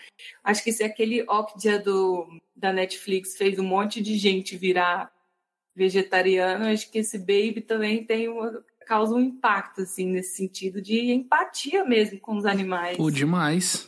Acho 0.43 0.63
que 0.63 0.71
se 0.71 0.83
aquele 0.83 1.23
Ocdia 1.29 1.77
do 1.77 2.27
da 2.55 2.73
Netflix 2.73 3.37
fez 3.37 3.59
um 3.59 3.63
monte 3.63 4.01
de 4.01 4.17
gente 4.17 4.57
virar 4.57 5.13
vegetariano, 5.75 6.65
acho 6.65 6.91
que 6.91 6.99
esse 6.99 7.17
baby 7.17 7.61
também 7.61 8.03
tem 8.03 8.27
uma 8.27 8.65
causa 8.89 9.13
um 9.13 9.19
impacto 9.19 9.81
assim 9.81 10.07
nesse 10.07 10.35
sentido 10.35 10.81
de 10.81 11.11
empatia 11.11 11.85
mesmo 11.85 12.19
com 12.19 12.35
os 12.37 12.45
animais. 12.45 12.97
Pô, 12.97 13.09
demais. 13.11 13.87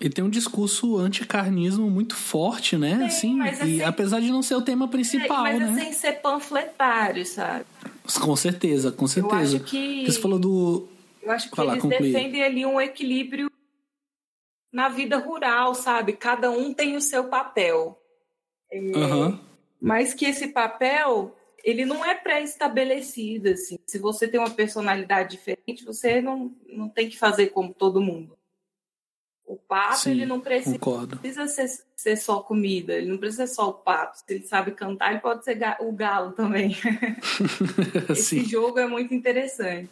Ele 0.00 0.14
tem 0.14 0.24
um 0.24 0.30
discurso 0.30 0.96
anticarnismo 0.96 1.90
muito 1.90 2.16
forte, 2.16 2.78
né? 2.78 2.96
Tem, 2.96 3.06
assim, 3.06 3.34
mas 3.36 3.58
e 3.58 3.62
assim- 3.62 3.82
apesar 3.82 4.20
de 4.20 4.30
não 4.30 4.42
ser 4.42 4.54
o 4.54 4.62
tema 4.62 4.88
principal, 4.88 5.42
mas 5.42 5.60
né? 5.60 5.74
sem 5.74 5.92
ser 5.92 6.12
panfletário, 6.22 7.24
sabe? 7.26 7.66
Com 8.22 8.34
certeza, 8.34 8.90
com 8.90 9.04
Eu 9.04 9.08
certeza. 9.08 9.56
acho 9.58 9.64
que 9.66 10.06
Você 10.10 10.20
falou 10.20 10.38
do. 10.38 10.88
Eu 11.22 11.30
acho 11.30 11.50
que 11.50 11.60
lá, 11.60 11.72
eles 11.72 11.82
conclui. 11.82 12.12
defendem 12.12 12.42
ali 12.42 12.64
um 12.64 12.80
equilíbrio 12.80 13.50
na 14.72 14.88
vida 14.88 15.18
rural, 15.18 15.74
sabe? 15.74 16.14
Cada 16.14 16.50
um 16.50 16.72
tem 16.72 16.96
o 16.96 17.00
seu 17.02 17.24
papel. 17.24 18.00
É, 18.72 18.78
Aham. 18.96 19.38
Mas 19.78 20.14
que 20.14 20.24
esse 20.24 20.48
papel, 20.48 21.36
ele 21.64 21.84
não 21.84 22.04
é 22.04 22.14
pré-estabelecido, 22.14 23.50
assim. 23.50 23.78
Se 23.86 23.98
você 23.98 24.26
tem 24.28 24.38
uma 24.40 24.50
personalidade 24.50 25.36
diferente, 25.36 25.84
você 25.84 26.20
não, 26.20 26.54
não 26.68 26.88
tem 26.88 27.08
que 27.08 27.18
fazer 27.18 27.48
como 27.48 27.74
todo 27.74 28.00
mundo. 28.00 28.36
O 29.44 29.56
pato, 29.56 30.02
Sim, 30.02 30.12
ele 30.12 30.26
não 30.26 30.38
precisa 30.38 30.78
precisa 31.20 31.48
ser, 31.48 31.68
ser 31.96 32.16
só 32.16 32.38
comida, 32.38 32.92
ele 32.94 33.10
não 33.10 33.18
precisa 33.18 33.48
ser 33.48 33.54
só 33.54 33.68
o 33.70 33.72
pato. 33.72 34.18
Se 34.18 34.24
ele 34.28 34.46
sabe 34.46 34.70
cantar, 34.70 35.10
ele 35.10 35.20
pode 35.20 35.44
ser 35.44 35.56
ga- 35.56 35.76
o 35.80 35.90
galo 35.90 36.30
também. 36.30 36.76
Esse 38.08 38.44
jogo 38.44 38.78
é 38.78 38.86
muito 38.86 39.12
interessante. 39.12 39.90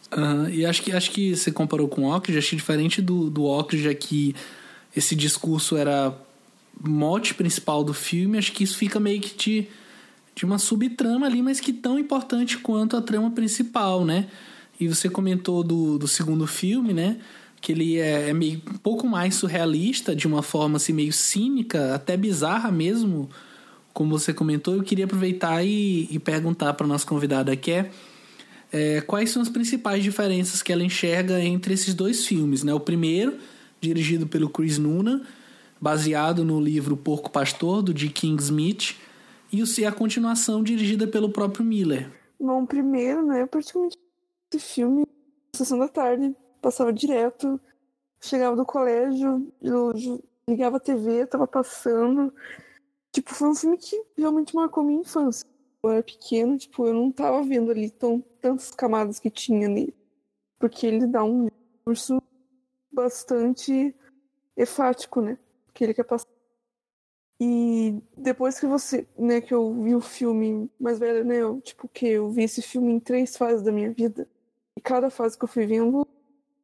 E 0.52 0.64
acho 0.64 0.80
que, 0.82 0.92
acho 0.92 1.10
que 1.10 1.36
você 1.36 1.50
comparou 1.50 1.88
com 1.88 2.02
o 2.04 2.14
Ockridge, 2.14 2.38
acho 2.38 2.50
que 2.50 2.56
diferente 2.56 3.02
do, 3.02 3.28
do 3.28 3.44
Ockridge 3.46 3.88
aqui, 3.88 4.34
esse 4.96 5.16
discurso 5.16 5.76
era 5.76 6.16
mote 6.80 7.34
principal 7.34 7.82
do 7.82 7.92
filme, 7.92 8.38
acho 8.38 8.52
que 8.52 8.62
isso 8.62 8.76
fica 8.78 9.00
meio 9.00 9.20
que 9.20 9.36
de, 9.36 9.68
de 10.38 10.44
uma 10.44 10.56
subtrama 10.56 11.26
ali, 11.26 11.42
mas 11.42 11.58
que 11.58 11.72
tão 11.72 11.98
importante 11.98 12.58
quanto 12.58 12.96
a 12.96 13.02
trama 13.02 13.28
principal, 13.32 14.04
né? 14.04 14.28
E 14.78 14.86
você 14.86 15.08
comentou 15.08 15.64
do, 15.64 15.98
do 15.98 16.06
segundo 16.06 16.46
filme, 16.46 16.94
né? 16.94 17.18
Que 17.60 17.72
ele 17.72 17.98
é, 17.98 18.30
é 18.30 18.32
meio 18.32 18.62
um 18.72 18.78
pouco 18.78 19.04
mais 19.04 19.34
surrealista, 19.34 20.14
de 20.14 20.28
uma 20.28 20.40
forma 20.40 20.76
assim, 20.76 20.92
meio 20.92 21.12
cínica, 21.12 21.92
até 21.92 22.16
bizarra 22.16 22.70
mesmo, 22.70 23.28
como 23.92 24.16
você 24.16 24.32
comentou. 24.32 24.76
Eu 24.76 24.84
queria 24.84 25.06
aproveitar 25.06 25.64
e, 25.64 26.06
e 26.08 26.20
perguntar 26.20 26.72
para 26.74 26.86
nossa 26.86 27.04
convidada 27.04 27.56
que 27.56 27.72
é 27.72 27.90
é, 28.72 29.00
quais 29.00 29.30
são 29.30 29.42
as 29.42 29.48
principais 29.48 30.04
diferenças 30.04 30.62
que 30.62 30.72
ela 30.72 30.84
enxerga 30.84 31.42
entre 31.42 31.74
esses 31.74 31.94
dois 31.94 32.24
filmes, 32.24 32.62
né? 32.62 32.72
O 32.72 32.78
primeiro, 32.78 33.38
dirigido 33.80 34.24
pelo 34.24 34.48
Chris 34.48 34.78
Nuna, 34.78 35.22
baseado 35.80 36.44
no 36.44 36.60
livro 36.60 36.96
Porco 36.96 37.28
Pastor, 37.28 37.82
do 37.82 37.92
D. 37.92 38.08
King 38.08 38.40
Smith, 38.40 38.94
e 39.52 39.62
o- 39.62 39.80
e 39.80 39.84
a 39.84 39.92
continuação 39.92 40.62
dirigida 40.62 41.06
pelo 41.06 41.30
próprio 41.30 41.64
Miller. 41.64 42.10
Bom, 42.40 42.64
primeiro, 42.66 43.24
né, 43.24 43.46
praticamente 43.46 43.98
esse 44.52 44.74
filme, 44.74 45.06
sessão 45.54 45.78
da 45.78 45.88
tarde, 45.88 46.34
passava 46.62 46.92
direto, 46.92 47.60
chegava 48.20 48.56
do 48.56 48.64
colégio, 48.64 49.52
ligava 50.48 50.76
a 50.76 50.80
TV, 50.80 51.26
tava 51.26 51.46
passando. 51.46 52.32
Tipo, 53.12 53.34
foi 53.34 53.48
um 53.48 53.54
filme 53.54 53.76
que 53.76 54.00
realmente 54.16 54.54
marcou 54.54 54.84
minha 54.84 55.00
infância. 55.00 55.46
Eu 55.82 55.90
era 55.90 56.02
pequena, 56.02 56.56
tipo, 56.56 56.86
eu 56.86 56.94
não 56.94 57.10
tava 57.10 57.42
vendo 57.42 57.70
ali 57.70 57.90
tão, 57.90 58.20
tantas 58.40 58.70
camadas 58.70 59.18
que 59.18 59.30
tinha 59.30 59.68
nele. 59.68 59.94
Porque 60.58 60.86
ele 60.86 61.06
dá 61.06 61.22
um 61.22 61.46
discurso 61.46 62.22
bastante 62.90 63.94
enfático, 64.56 65.20
né? 65.20 65.38
Que 65.72 65.84
ele 65.84 65.94
quer 65.94 66.04
passar. 66.04 66.26
E 67.40 68.02
depois 68.16 68.58
que 68.58 68.66
você, 68.66 69.06
né, 69.16 69.40
que 69.40 69.54
eu 69.54 69.72
vi 69.82 69.94
o 69.94 70.00
filme 70.00 70.70
mais 70.78 70.98
velho, 70.98 71.24
né, 71.24 71.36
eu, 71.36 71.60
tipo, 71.60 71.88
que 71.88 72.06
eu 72.06 72.30
vi 72.30 72.42
esse 72.44 72.60
filme 72.62 72.92
em 72.92 73.00
três 73.00 73.36
fases 73.36 73.62
da 73.62 73.70
minha 73.72 73.92
vida. 73.92 74.28
E 74.76 74.80
cada 74.80 75.08
fase 75.10 75.38
que 75.38 75.44
eu 75.44 75.48
fui 75.48 75.66
vendo, 75.66 76.06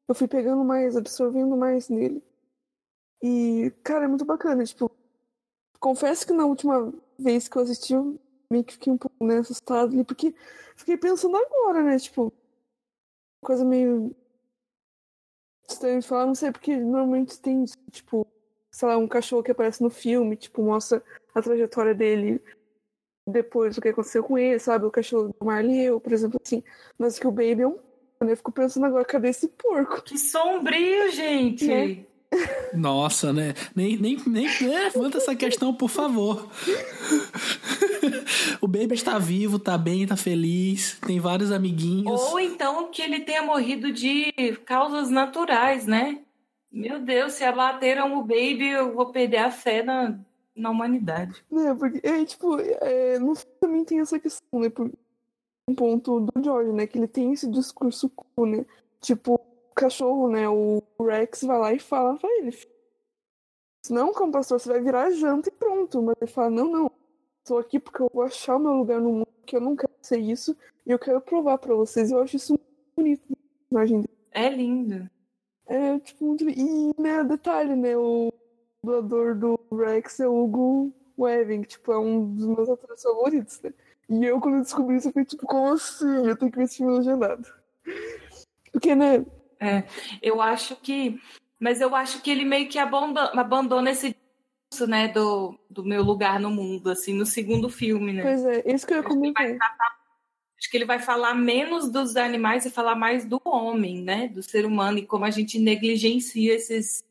eu 0.08 0.14
fui 0.14 0.28
pegando 0.28 0.64
mais, 0.64 0.96
absorvendo 0.96 1.56
mais 1.56 1.88
nele. 1.88 2.22
E, 3.22 3.72
cara, 3.82 4.04
é 4.04 4.08
muito 4.08 4.24
bacana, 4.24 4.64
tipo, 4.64 4.90
confesso 5.80 6.26
que 6.26 6.32
na 6.32 6.46
última 6.46 6.92
vez 7.18 7.48
que 7.48 7.56
eu 7.56 7.62
assisti, 7.62 7.94
eu 7.94 8.18
meio 8.50 8.64
que 8.64 8.74
fiquei 8.74 8.92
um 8.92 8.98
pouco, 8.98 9.24
né, 9.24 9.38
assustado 9.38 9.92
ali, 9.92 10.04
porque 10.04 10.34
fiquei 10.76 10.96
pensando 10.96 11.36
agora, 11.36 11.82
né, 11.84 11.98
tipo, 11.98 12.32
coisa 13.40 13.64
meio 13.64 14.14
estranho 15.68 16.00
de 16.00 16.06
falar, 16.06 16.26
não 16.26 16.34
sei, 16.34 16.50
porque 16.52 16.76
normalmente 16.76 17.38
tem, 17.40 17.64
tipo, 17.90 18.26
sei 18.74 18.88
lá, 18.88 18.98
um 18.98 19.06
cachorro 19.06 19.42
que 19.42 19.52
aparece 19.52 19.80
no 19.80 19.88
filme, 19.88 20.34
tipo, 20.34 20.60
mostra 20.60 21.00
a 21.32 21.40
trajetória 21.40 21.94
dele 21.94 22.42
depois 23.24 23.76
do 23.76 23.80
que 23.80 23.88
aconteceu 23.88 24.24
com 24.24 24.36
ele, 24.36 24.58
sabe? 24.58 24.84
O 24.84 24.90
cachorro 24.90 25.28
do 25.28 25.46
Marley, 25.46 25.88
por 26.00 26.12
exemplo, 26.12 26.40
assim. 26.44 26.62
Mas 26.98 27.16
que 27.16 27.26
o 27.26 27.30
Baby 27.30 27.62
é 27.62 27.66
um. 27.68 27.78
porco, 27.78 28.24
né? 28.24 28.32
Eu 28.32 28.36
fico 28.36 28.50
pensando 28.50 28.86
agora, 28.86 29.04
cadê 29.04 29.28
esse 29.28 29.46
porco? 29.46 30.02
Que 30.02 30.18
sombrio, 30.18 31.12
gente! 31.12 31.66
Né? 31.68 32.04
Nossa, 32.74 33.32
né? 33.32 33.54
Nem, 33.76 33.96
nem, 33.96 34.18
nem 34.26 34.48
levanta 34.60 35.18
essa 35.18 35.36
questão, 35.36 35.72
por 35.72 35.88
favor. 35.88 36.48
o 38.60 38.66
Baby 38.66 38.94
está 38.94 39.20
vivo, 39.20 39.56
tá 39.56 39.78
bem, 39.78 40.04
tá 40.04 40.16
feliz, 40.16 40.98
tem 41.06 41.20
vários 41.20 41.52
amiguinhos. 41.52 42.20
Ou 42.20 42.40
então 42.40 42.90
que 42.90 43.02
ele 43.02 43.20
tenha 43.20 43.42
morrido 43.42 43.92
de 43.92 44.32
causas 44.64 45.10
naturais, 45.10 45.86
né? 45.86 46.18
Meu 46.74 46.98
Deus, 46.98 47.34
se 47.34 47.44
abateram 47.44 48.18
o 48.18 48.22
baby, 48.22 48.70
eu 48.70 48.92
vou 48.92 49.12
perder 49.12 49.36
a 49.36 49.50
fé 49.50 49.80
na, 49.80 50.18
na 50.56 50.70
humanidade. 50.70 51.44
Né? 51.48 51.72
Porque, 51.72 52.04
é, 52.04 52.24
tipo, 52.24 52.58
é, 52.58 53.16
no 53.20 53.36
filme 53.36 53.56
também 53.60 53.84
tem 53.84 54.00
essa 54.00 54.18
questão, 54.18 54.58
né? 54.58 54.68
Por 54.68 54.90
um 55.68 55.74
ponto 55.76 56.18
do 56.18 56.42
George, 56.42 56.72
né? 56.72 56.84
Que 56.88 56.98
ele 56.98 57.06
tem 57.06 57.32
esse 57.32 57.48
discurso 57.48 58.10
cool, 58.10 58.46
né? 58.46 58.66
Tipo, 59.00 59.34
o 59.34 59.74
cachorro, 59.74 60.28
né? 60.28 60.48
O 60.48 60.82
Rex 61.00 61.44
vai 61.44 61.58
lá 61.60 61.72
e 61.72 61.78
fala 61.78 62.18
pra 62.18 62.28
ele. 62.38 62.52
Não, 63.88 64.12
como 64.12 64.32
pastor, 64.32 64.58
você 64.58 64.68
vai 64.68 64.80
virar 64.80 65.10
janta 65.10 65.50
e 65.50 65.52
pronto. 65.52 66.02
Mas 66.02 66.16
ele 66.20 66.30
fala, 66.30 66.50
não, 66.50 66.72
não. 66.72 66.90
Tô 67.44 67.56
aqui 67.56 67.78
porque 67.78 68.02
eu 68.02 68.10
vou 68.12 68.24
achar 68.24 68.56
o 68.56 68.58
meu 68.58 68.72
lugar 68.72 69.00
no 69.00 69.12
mundo, 69.12 69.28
que 69.46 69.54
eu 69.54 69.60
não 69.60 69.76
quero 69.76 69.92
ser 70.02 70.18
isso. 70.18 70.56
E 70.84 70.90
eu 70.90 70.98
quero 70.98 71.20
provar 71.20 71.56
pra 71.58 71.72
vocês. 71.72 72.10
Eu 72.10 72.20
acho 72.20 72.34
isso 72.34 72.52
muito 72.52 72.64
bonito 72.96 73.22
dele. 73.28 73.40
É 74.32 74.48
lindo. 74.48 75.13
É, 75.66 75.98
tipo. 75.98 76.36
E, 76.42 77.00
né, 77.00 77.24
detalhe, 77.24 77.74
né? 77.74 77.96
O 77.96 78.32
dublador 78.82 79.34
do 79.34 79.58
Rex 79.72 80.20
é 80.20 80.28
o 80.28 80.44
Hugo 80.44 80.92
Weaving, 81.18 81.62
que, 81.62 81.68
tipo, 81.68 81.92
é 81.92 81.98
um 81.98 82.34
dos 82.34 82.46
meus 82.46 82.68
atores 82.68 83.02
favoritos, 83.02 83.60
né? 83.62 83.72
E 84.08 84.24
eu, 84.24 84.40
quando 84.40 84.56
eu 84.56 84.62
descobri 84.62 84.96
isso, 84.96 85.08
eu 85.08 85.12
fiquei, 85.12 85.24
tipo, 85.24 85.46
como 85.46 85.72
assim? 85.72 86.26
Eu 86.26 86.36
tenho 86.36 86.50
que 86.50 86.58
ver 86.58 86.64
esse 86.64 86.76
filme 86.76 86.98
legendado. 86.98 87.48
Porque, 88.72 88.94
né? 88.94 89.24
Eu 90.22 90.40
acho 90.40 90.76
que. 90.76 91.20
Mas 91.58 91.80
eu 91.80 91.94
acho 91.94 92.20
que 92.20 92.30
ele 92.30 92.44
meio 92.44 92.68
que 92.68 92.78
abandona, 92.78 93.40
abandona 93.40 93.90
esse 93.90 94.14
discurso, 94.70 94.90
né, 94.90 95.08
do, 95.08 95.58
do 95.70 95.84
meu 95.84 96.02
lugar 96.02 96.38
no 96.38 96.50
mundo, 96.50 96.90
assim, 96.90 97.14
no 97.14 97.24
segundo 97.24 97.70
filme, 97.70 98.12
né? 98.12 98.22
Pois 98.22 98.44
é, 98.44 98.62
isso 98.66 98.86
que 98.86 98.92
eu 98.92 98.98
ia 98.98 99.00
ele 99.00 99.08
vai 99.32 99.34
comentar. 99.34 99.93
Acho 100.64 100.70
que 100.70 100.78
ele 100.78 100.86
vai 100.86 100.98
falar 100.98 101.34
menos 101.34 101.90
dos 101.90 102.16
animais 102.16 102.64
e 102.64 102.70
falar 102.70 102.94
mais 102.94 103.26
do 103.26 103.38
homem, 103.44 104.02
né? 104.02 104.28
Do 104.28 104.42
ser 104.42 104.64
humano 104.64 104.96
e 104.96 105.06
como 105.06 105.26
a 105.26 105.30
gente 105.30 105.58
negligencia 105.58 106.54
esses, 106.54 107.04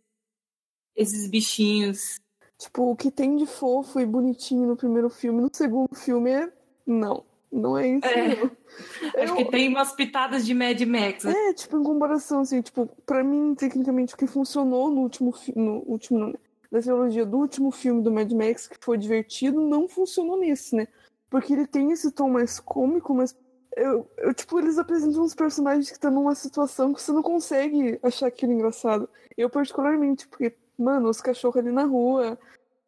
esses 0.96 1.30
bichinhos. 1.30 2.20
Tipo, 2.58 2.90
o 2.90 2.96
que 2.96 3.12
tem 3.12 3.36
de 3.36 3.46
fofo 3.46 4.00
e 4.00 4.08
bonitinho 4.08 4.66
no 4.66 4.76
primeiro 4.76 5.08
filme, 5.08 5.40
no 5.40 5.52
segundo 5.54 5.94
filme 5.94 6.32
é. 6.32 6.52
Não. 6.84 7.24
Não 7.52 7.78
é 7.78 7.90
isso, 7.90 8.08
É. 8.08 8.38
não. 8.38 8.52
Acho 9.22 9.36
que 9.36 9.46
tem 9.46 9.70
umas 9.70 9.92
pitadas 9.92 10.44
de 10.48 10.56
Mad 10.56 10.82
Max. 10.82 11.24
É, 11.24 11.54
tipo, 11.54 11.78
em 11.78 11.84
comparação, 11.84 12.40
assim, 12.40 12.60
tipo, 12.60 12.88
pra 13.06 13.24
mim, 13.24 13.54
tecnicamente, 13.54 14.16
o 14.16 14.18
que 14.18 14.26
funcionou 14.26 14.90
no 14.90 15.02
último 15.02 15.32
no 15.56 15.84
último 15.86 16.34
da 16.72 16.82
trilogia 16.82 17.24
do 17.24 17.38
último 17.38 17.70
filme 17.70 18.02
do 18.02 18.12
Mad 18.12 18.32
Max, 18.32 18.68
que 18.68 18.78
foi 18.82 18.98
divertido, 18.98 19.62
não 19.62 19.88
funcionou 19.88 20.40
nesse, 20.40 20.76
né? 20.76 20.88
Porque 21.30 21.54
ele 21.54 21.68
tem 21.68 21.92
esse 21.92 22.12
tom 22.12 22.30
mais 22.30 22.60
cômico, 22.60 23.14
mas 23.14 23.36
eu, 23.76 24.10
eu, 24.18 24.34
tipo, 24.34 24.60
eles 24.60 24.78
apresentam 24.78 25.24
uns 25.24 25.36
personagens 25.36 25.88
que 25.88 25.94
estão 25.94 26.12
numa 26.12 26.36
situação 26.36 26.94
que 26.94 27.02
você 27.02 27.12
não 27.12 27.24
consegue 27.24 28.00
achar 28.04 28.28
aquilo 28.28 28.52
engraçado. 28.52 29.10
Eu, 29.38 29.50
particularmente, 29.50 30.28
porque, 30.28 30.54
mano, 30.78 31.10
os 31.10 31.22
cachorros 31.22 31.58
ali 31.58 31.72
na 31.72 31.84
rua, 31.84 32.38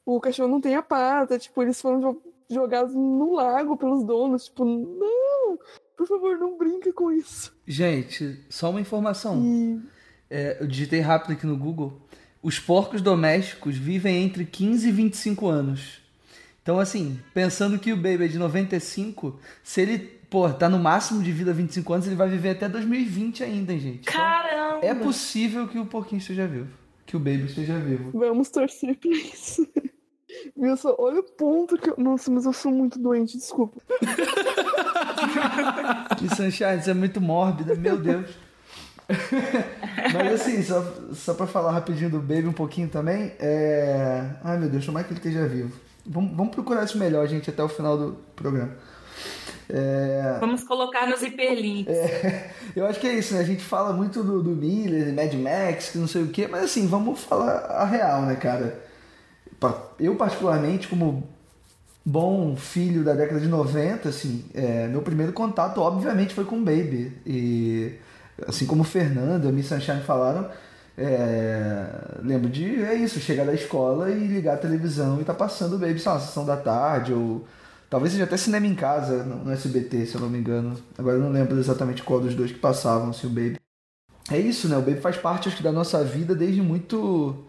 o 0.06 0.20
cachorro 0.20 0.50
não 0.50 0.62
tem 0.62 0.76
a 0.76 0.82
pata, 0.82 1.40
tipo, 1.40 1.62
eles 1.62 1.82
foram 1.82 2.22
jogados 2.50 2.94
no 2.94 3.34
lago 3.34 3.76
pelos 3.76 4.04
donos, 4.04 4.46
tipo, 4.46 4.64
não, 4.66 5.58
por 5.98 6.08
favor, 6.08 6.38
não 6.38 6.58
brinque 6.58 6.92
com 6.92 7.12
isso. 7.12 7.56
Gente, 7.66 8.46
só 8.50 8.70
uma 8.70 8.82
informação. 8.82 9.42
E... 9.44 9.82
É, 10.30 10.58
eu 10.60 10.68
digitei 10.68 11.00
rápido 11.00 11.34
aqui 11.34 11.46
no 11.46 11.58
Google. 11.58 12.02
Os 12.42 12.60
porcos 12.60 13.02
domésticos 13.02 13.78
vivem 13.78 14.24
entre 14.24 14.46
15 14.46 14.88
e 14.88 14.92
25 14.92 15.48
anos. 15.48 16.02
Então, 16.62 16.80
assim, 16.80 17.20
pensando 17.32 17.78
que 17.78 17.94
o 17.94 17.96
Baby 17.96 18.26
é 18.26 18.28
de 18.28 18.40
95, 18.40 19.40
se 19.64 19.82
ele, 19.82 20.15
pô, 20.30 20.50
tá 20.50 20.70
no 20.70 20.80
máximo 20.80 21.24
de 21.24 21.32
vida 21.32 21.54
25 21.54 21.94
anos, 21.94 22.08
ele 22.08 22.16
vai 22.16 22.30
viver 22.30 22.52
até 22.52 22.70
2020 22.70 23.44
ainda, 23.44 23.78
gente. 23.78 24.08
Então, 24.10 24.14
Caramba! 24.14 24.86
é 24.86 24.94
possível 24.94 25.68
que 25.68 25.80
o 25.80 25.86
porquinho 25.86 26.20
esteja 26.20 26.48
vivo. 26.48 26.70
Que 27.06 27.16
o 27.16 27.20
Baby 27.20 27.46
esteja 27.46 27.78
vivo. 27.78 28.12
Vamos 28.14 28.50
torcer 28.50 28.98
pra 28.98 29.12
isso. 29.12 29.66
Só? 30.78 30.96
Olha 31.00 31.22
o 31.22 31.24
ponto 31.24 31.78
que 31.78 31.90
eu. 31.90 31.96
Nossa, 31.98 32.30
mas 32.32 32.46
eu 32.46 32.54
sou 32.54 32.72
muito 32.72 33.00
doente, 33.00 33.38
desculpa. 33.38 33.80
que 36.18 36.36
Sunshine, 36.36 36.80
isso 36.80 36.90
é 36.90 36.94
muito 36.94 37.22
mórbida, 37.22 37.76
meu 37.76 37.98
Deus. 37.98 38.30
Mas 40.14 40.42
assim, 40.42 40.64
só, 40.64 40.84
só 41.14 41.36
pra 41.36 41.46
falar 41.46 41.72
rapidinho 41.72 42.10
do 42.10 42.20
Baby 42.20 42.48
um 42.48 42.54
pouquinho 42.54 42.90
também, 42.90 43.34
é. 43.40 44.32
Ai 44.44 44.58
meu 44.58 44.68
Deus, 44.68 44.84
tomara 44.86 45.06
que 45.06 45.14
ele 45.14 45.20
esteja 45.20 45.48
vivo. 45.48 45.72
Vamos, 46.06 46.36
vamos 46.36 46.54
procurar 46.54 46.84
isso 46.84 46.98
melhor, 46.98 47.26
gente, 47.28 47.50
até 47.50 47.64
o 47.64 47.70
final 47.70 47.98
do 47.98 48.18
programa. 48.36 48.76
É... 49.70 50.38
Vamos 50.40 50.64
colocar 50.64 51.08
nos 51.08 51.22
hiperlinks. 51.22 51.94
É, 51.94 52.52
eu 52.76 52.86
acho 52.86 53.00
que 53.00 53.08
é 53.08 53.14
isso, 53.14 53.34
né? 53.34 53.40
A 53.40 53.46
gente 53.46 53.64
fala 53.64 53.94
muito 53.94 54.24
do, 54.24 54.42
do 54.42 54.52
Miller, 54.52 55.14
Mad 55.14 55.34
Max, 55.34 55.90
que 55.90 55.98
não 55.98 56.08
sei 56.08 56.24
o 56.24 56.30
quê, 56.30 56.48
mas 56.48 56.66
assim, 56.66 56.88
vamos 56.88 57.22
falar 57.24 57.52
a 57.52 57.86
real, 57.86 58.22
né, 58.24 58.36
cara? 58.36 58.84
Eu, 60.00 60.16
particularmente, 60.16 60.88
como 60.88 61.28
bom 62.06 62.56
filho 62.56 63.04
da 63.04 63.14
década 63.14 63.40
de 63.40 63.48
90, 63.48 64.10
assim, 64.10 64.46
é, 64.54 64.88
meu 64.88 65.02
primeiro 65.02 65.34
contato, 65.34 65.82
obviamente, 65.82 66.34
foi 66.34 66.46
com 66.46 66.58
o 66.58 66.64
Baby. 66.64 67.12
E 67.26 67.94
assim 68.48 68.66
como 68.66 68.82
o 68.82 68.86
Fernando 68.86 69.46
e 69.46 69.50
a 69.50 69.52
Miss 69.52 69.68
Sunshine 69.68 70.02
falaram, 70.02 70.50
é, 70.98 71.88
lembro 72.22 72.50
de 72.50 72.84
é 72.84 72.94
isso, 72.94 73.20
chegar 73.20 73.46
da 73.46 73.54
escola 73.54 74.10
e 74.12 74.28
ligar 74.28 74.54
a 74.54 74.58
televisão 74.58 75.20
e 75.20 75.24
tá 75.24 75.34
passando 75.34 75.76
o 75.76 75.80
Baby, 75.80 76.00
sei 76.00 76.12
lá, 76.12 76.20
sessão 76.20 76.46
da 76.46 76.58
tarde, 76.58 77.14
ou 77.14 77.46
talvez 77.90 78.14
seja 78.14 78.26
até 78.26 78.38
cinema 78.38 78.68
em 78.68 78.76
casa 78.76 79.24
no, 79.24 79.52
SBT, 79.52 80.06
se 80.06 80.16
eu 80.16 80.22
não 80.22 80.30
me 80.30 80.38
engano. 80.38 80.78
Agora 80.98 81.18
eu 81.18 81.22
não 81.22 81.32
lembro 81.32 81.58
exatamente 81.58 82.04
qual 82.04 82.20
dos 82.20 82.36
dois 82.36 82.52
que 82.52 82.60
passavam, 82.60 83.10
assim, 83.10 83.28
o 83.28 83.30
Baby. 83.30 83.60
É 84.30 84.40
isso, 84.40 84.68
né? 84.68 84.78
O 84.78 84.82
Baby 84.82 85.02
faz 85.02 85.18
parte, 85.18 85.48
acho 85.48 85.58
que, 85.58 85.64
da 85.64 85.72
nossa 85.72 86.04
vida 86.04 86.34
desde 86.36 86.62
muito. 86.62 87.46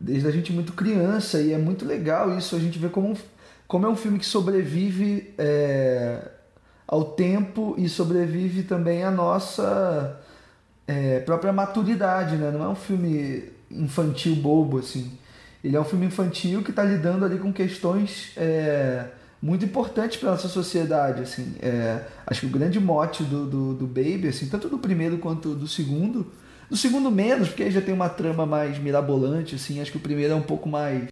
Desde 0.00 0.26
a 0.26 0.32
gente 0.32 0.52
muito 0.52 0.72
criança, 0.72 1.40
e 1.40 1.52
é 1.52 1.58
muito 1.58 1.84
legal 1.84 2.36
isso, 2.36 2.56
a 2.56 2.58
gente 2.58 2.76
vê 2.76 2.88
como, 2.88 3.16
como 3.68 3.86
é 3.86 3.88
um 3.88 3.94
filme 3.94 4.18
que 4.18 4.26
sobrevive 4.26 5.32
é, 5.38 6.28
ao 6.88 7.04
tempo 7.04 7.76
e 7.78 7.88
sobrevive 7.88 8.64
também 8.64 9.04
à 9.04 9.12
nossa 9.12 10.20
é, 10.88 11.20
própria 11.20 11.52
maturidade, 11.52 12.34
né? 12.34 12.50
Não 12.50 12.64
é 12.64 12.68
um 12.68 12.74
filme 12.74 13.44
infantil 13.70 14.34
bobo, 14.34 14.78
assim. 14.78 15.16
Ele 15.62 15.76
é 15.76 15.80
um 15.80 15.84
filme 15.84 16.06
infantil 16.06 16.62
que 16.62 16.70
está 16.70 16.82
lidando 16.82 17.24
ali 17.24 17.38
com 17.38 17.52
questões 17.52 18.32
é, 18.36 19.06
muito 19.42 19.64
importantes 19.64 20.18
para 20.18 20.30
nossa 20.30 20.46
sociedade, 20.46 21.22
assim. 21.22 21.56
É, 21.60 22.04
acho 22.24 22.42
que 22.42 22.46
o 22.46 22.50
grande 22.50 22.78
mote 22.78 23.24
do, 23.24 23.44
do, 23.44 23.74
do, 23.74 23.86
Baby, 23.86 24.28
assim, 24.28 24.46
tanto 24.46 24.68
do 24.68 24.78
primeiro 24.78 25.18
quanto 25.18 25.54
do 25.54 25.66
segundo, 25.66 26.32
do 26.70 26.76
segundo 26.76 27.10
menos, 27.10 27.48
porque 27.48 27.64
aí 27.64 27.70
já 27.72 27.80
tem 27.80 27.92
uma 27.92 28.08
trama 28.08 28.46
mais 28.46 28.78
mirabolante, 28.78 29.56
assim. 29.56 29.80
Acho 29.80 29.90
que 29.90 29.96
o 29.96 30.00
primeiro 30.00 30.32
é 30.32 30.36
um 30.36 30.42
pouco 30.42 30.68
mais 30.68 31.08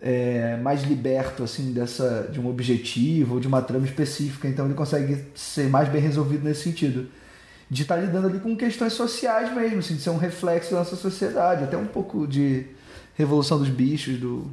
é, 0.00 0.56
mais 0.56 0.82
liberto 0.82 1.44
assim 1.44 1.72
dessa 1.72 2.28
de 2.32 2.40
um 2.40 2.48
objetivo 2.48 3.34
ou 3.34 3.40
de 3.40 3.46
uma 3.46 3.62
trama 3.62 3.86
específica, 3.86 4.48
então 4.48 4.64
ele 4.64 4.74
consegue 4.74 5.24
ser 5.34 5.68
mais 5.68 5.88
bem 5.88 6.00
resolvido 6.00 6.44
nesse 6.44 6.62
sentido. 6.62 7.08
De 7.70 7.82
estar 7.82 7.94
tá 7.94 8.00
lidando 8.02 8.26
ali 8.26 8.38
com 8.38 8.54
questões 8.56 8.92
sociais 8.92 9.54
mesmo, 9.54 9.78
assim, 9.78 9.94
de 9.94 10.02
ser 10.02 10.10
um 10.10 10.18
reflexo 10.18 10.72
da 10.72 10.80
nossa 10.80 10.94
sociedade, 10.94 11.64
até 11.64 11.76
um 11.76 11.86
pouco 11.86 12.26
de 12.26 12.66
Revolução 13.14 13.58
dos 13.58 13.68
Bichos 13.68 14.18
do, 14.18 14.50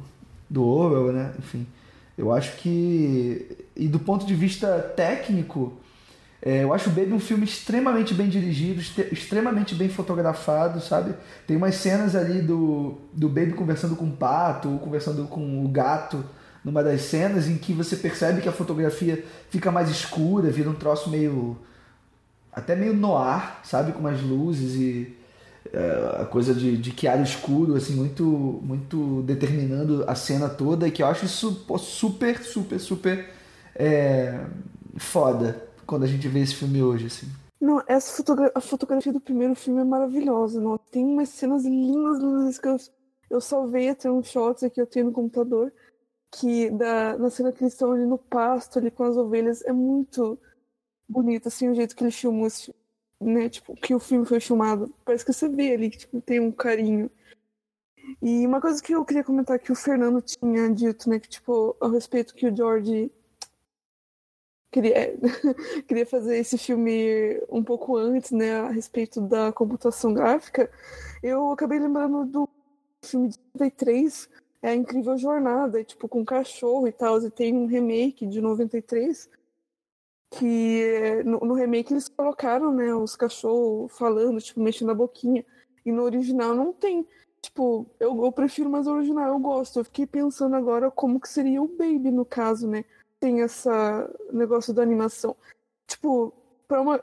do 0.48 0.64
Orwell, 0.64 1.12
né? 1.12 1.32
Enfim, 1.38 1.66
eu 2.20 2.30
acho 2.30 2.56
que. 2.58 3.56
E 3.74 3.88
do 3.88 3.98
ponto 3.98 4.26
de 4.26 4.34
vista 4.34 4.78
técnico, 4.94 5.72
é, 6.42 6.64
eu 6.64 6.74
acho 6.74 6.90
o 6.90 6.92
Baby 6.92 7.14
um 7.14 7.18
filme 7.18 7.44
extremamente 7.44 8.12
bem 8.12 8.28
dirigido, 8.28 8.78
extremamente 9.10 9.74
bem 9.74 9.88
fotografado, 9.88 10.82
sabe? 10.82 11.14
Tem 11.46 11.56
umas 11.56 11.76
cenas 11.76 12.14
ali 12.14 12.42
do, 12.42 12.98
do 13.14 13.26
Baby 13.26 13.52
conversando 13.52 13.96
com 13.96 14.04
o 14.04 14.12
pato, 14.12 14.68
ou 14.68 14.78
conversando 14.78 15.24
com 15.28 15.64
o 15.64 15.68
gato, 15.68 16.22
numa 16.62 16.82
das 16.82 17.00
cenas 17.02 17.48
em 17.48 17.56
que 17.56 17.72
você 17.72 17.96
percebe 17.96 18.42
que 18.42 18.48
a 18.50 18.52
fotografia 18.52 19.24
fica 19.48 19.72
mais 19.72 19.88
escura, 19.88 20.50
vira 20.50 20.68
um 20.68 20.74
troço 20.74 21.08
meio. 21.08 21.56
até 22.52 22.76
meio 22.76 22.92
noir, 22.92 23.60
sabe? 23.64 23.92
Com 23.92 24.00
umas 24.00 24.20
luzes 24.20 24.74
e. 24.74 25.16
É, 25.72 26.22
a 26.22 26.24
coisa 26.24 26.52
de, 26.52 26.76
de 26.76 26.90
chiaro 26.90 27.22
escuro, 27.22 27.76
assim, 27.76 27.94
muito, 27.94 28.24
muito 28.24 29.22
determinando 29.22 30.04
a 30.06 30.14
cena 30.14 30.48
toda, 30.48 30.88
e 30.88 30.90
que 30.90 31.02
eu 31.02 31.06
acho 31.06 31.26
isso 31.26 31.64
super, 31.78 32.42
super, 32.42 32.80
super 32.80 33.30
é, 33.76 34.44
foda 34.98 35.68
quando 35.86 36.04
a 36.04 36.06
gente 36.06 36.26
vê 36.28 36.40
esse 36.40 36.54
filme 36.54 36.82
hoje, 36.82 37.06
assim. 37.06 37.26
Não, 37.60 37.82
essa 37.86 38.16
fotogra 38.16 38.50
a 38.54 38.60
fotografia 38.60 39.12
do 39.12 39.20
primeiro 39.20 39.54
filme 39.54 39.80
é 39.80 39.84
maravilhosa. 39.84 40.60
Não? 40.60 40.78
Tem 40.78 41.04
umas 41.04 41.28
cenas 41.28 41.64
lindas, 41.64 42.18
lindas 42.18 42.58
que 42.58 42.68
eu, 42.68 42.76
eu 43.28 43.40
salvei 43.40 43.90
até 43.90 44.10
uns 44.10 44.28
shots 44.28 44.62
aqui 44.62 44.80
eu 44.80 44.86
tenho 44.86 45.06
no 45.06 45.12
computador. 45.12 45.72
Que 46.32 46.70
da, 46.70 47.18
na 47.18 47.28
cena 47.28 47.52
que 47.52 47.62
eles 47.62 47.74
estão 47.74 47.92
ali 47.92 48.06
no 48.06 48.16
pasto, 48.16 48.78
ali 48.78 48.90
com 48.90 49.02
as 49.04 49.16
ovelhas, 49.16 49.62
é 49.62 49.72
muito 49.72 50.38
bonito, 51.08 51.48
assim, 51.48 51.68
o 51.68 51.74
jeito 51.74 51.96
que 51.96 52.04
ele 52.04 52.12
filmou 52.12 52.46
esse, 52.46 52.72
né? 53.20 53.48
Tipo, 53.48 53.74
que 53.76 53.94
o 53.94 54.00
filme 54.00 54.24
foi 54.26 54.40
filmado. 54.40 54.92
Parece 55.04 55.24
que 55.24 55.32
você 55.32 55.48
vê 55.48 55.74
ali 55.74 55.90
que 55.90 55.98
tipo, 55.98 56.20
tem 56.20 56.40
um 56.40 56.52
carinho. 56.52 57.10
E 58.22 58.46
uma 58.46 58.60
coisa 58.60 58.82
que 58.82 58.92
eu 58.94 59.04
queria 59.04 59.24
comentar 59.24 59.58
que 59.58 59.72
o 59.72 59.76
Fernando 59.76 60.22
tinha 60.22 60.68
dito, 60.70 61.08
né? 61.08 61.20
Que, 61.20 61.28
tipo, 61.28 61.76
a 61.80 61.88
respeito 61.88 62.34
que 62.34 62.46
o 62.46 62.56
George 62.56 63.10
queria, 64.70 65.16
queria 65.86 66.06
fazer 66.06 66.38
esse 66.38 66.56
filme 66.56 67.40
um 67.50 67.62
pouco 67.62 67.96
antes, 67.96 68.30
né, 68.30 68.60
a 68.60 68.70
respeito 68.70 69.20
da 69.20 69.52
computação 69.52 70.14
gráfica, 70.14 70.70
eu 71.22 71.50
acabei 71.52 71.78
lembrando 71.78 72.24
do 72.24 72.48
filme 73.04 73.28
de 73.28 73.38
93, 73.54 74.28
é 74.62 74.70
a 74.70 74.74
Incrível 74.74 75.16
Jornada, 75.18 75.82
tipo, 75.82 76.08
com 76.08 76.24
cachorro 76.24 76.86
e 76.86 76.92
tal, 76.92 77.20
e 77.22 77.30
tem 77.30 77.54
um 77.54 77.66
remake 77.66 78.26
de 78.26 78.40
93, 78.40 79.28
que 80.30 81.22
no, 81.24 81.40
no 81.40 81.54
remake 81.54 81.92
eles 81.92 82.08
colocaram, 82.08 82.72
né, 82.72 82.94
os 82.94 83.16
cachorros 83.16 83.96
falando, 83.96 84.40
tipo, 84.40 84.60
mexendo 84.60 84.90
a 84.90 84.94
boquinha, 84.94 85.44
e 85.84 85.92
no 85.92 86.02
original 86.02 86.54
não 86.54 86.72
tem. 86.72 87.06
Tipo, 87.42 87.86
eu, 87.98 88.24
eu 88.24 88.32
prefiro 88.32 88.70
mais 88.70 88.86
o 88.86 88.92
original, 88.92 89.28
eu 89.28 89.38
gosto. 89.38 89.80
Eu 89.80 89.84
fiquei 89.84 90.06
pensando 90.06 90.54
agora 90.54 90.90
como 90.90 91.18
que 91.20 91.28
seria 91.28 91.62
o 91.62 91.68
Baby 91.68 92.10
no 92.10 92.24
caso, 92.24 92.68
né? 92.68 92.84
tem 93.20 93.42
essa 93.42 94.10
negócio 94.32 94.72
da 94.72 94.82
animação. 94.82 95.36
Tipo, 95.86 96.32
para 96.66 96.80
uma 96.80 97.00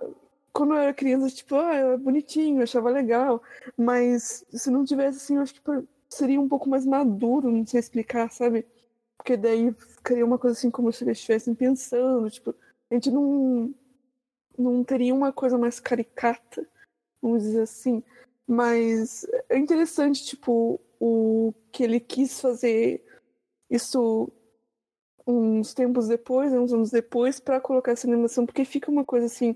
quando 0.52 0.74
eu 0.74 0.80
era 0.80 0.94
criança, 0.94 1.30
tipo, 1.36 1.56
ah, 1.56 1.76
é 1.76 1.98
bonitinho, 1.98 2.64
achava 2.64 2.90
legal, 2.90 3.44
mas 3.78 4.44
se 4.50 4.72
não 4.72 4.84
tivesse 4.84 5.18
assim, 5.18 5.36
eu 5.36 5.44
acho 5.44 5.54
que 5.54 5.62
seria 6.10 6.42
um 6.42 6.48
pouco 6.50 6.68
mais 6.68 6.84
maduro, 6.84 7.52
não 7.52 7.66
sei 7.66 7.80
explicar, 7.80 8.32
sabe? 8.32 8.66
Porque 9.16 9.38
daí 9.38 9.72
ficaria 9.74 10.26
uma 10.26 10.40
coisa 10.40 10.58
assim 10.58 10.72
como 10.72 10.92
se 10.92 11.04
eles 11.04 11.20
estivessem 11.20 11.54
pensando, 11.54 12.30
tipo, 12.32 12.56
a 12.90 12.94
gente 12.96 13.12
não 13.12 13.74
não 14.58 14.84
teria 14.84 15.14
uma 15.14 15.32
coisa 15.32 15.58
mais 15.58 15.80
caricata, 15.80 16.68
vamos 17.22 17.44
dizer 17.44 17.62
assim. 17.62 18.02
Mas 18.48 19.26
é 19.50 19.58
interessante, 19.58 20.26
tipo, 20.26 20.82
o 21.00 21.54
que 21.72 21.84
ele 21.84 22.00
quis 22.00 22.42
fazer 22.42 23.06
isso 23.70 24.32
uns 25.28 25.74
tempos 25.74 26.08
depois, 26.08 26.54
uns 26.54 26.74
anos 26.74 26.90
depois, 26.90 27.40
para 27.40 27.60
colocar 27.60 27.92
essa 27.92 28.08
animação, 28.08 28.46
porque 28.46 28.64
fica 28.64 28.90
uma 28.90 29.04
coisa 29.04 29.26
assim 29.26 29.56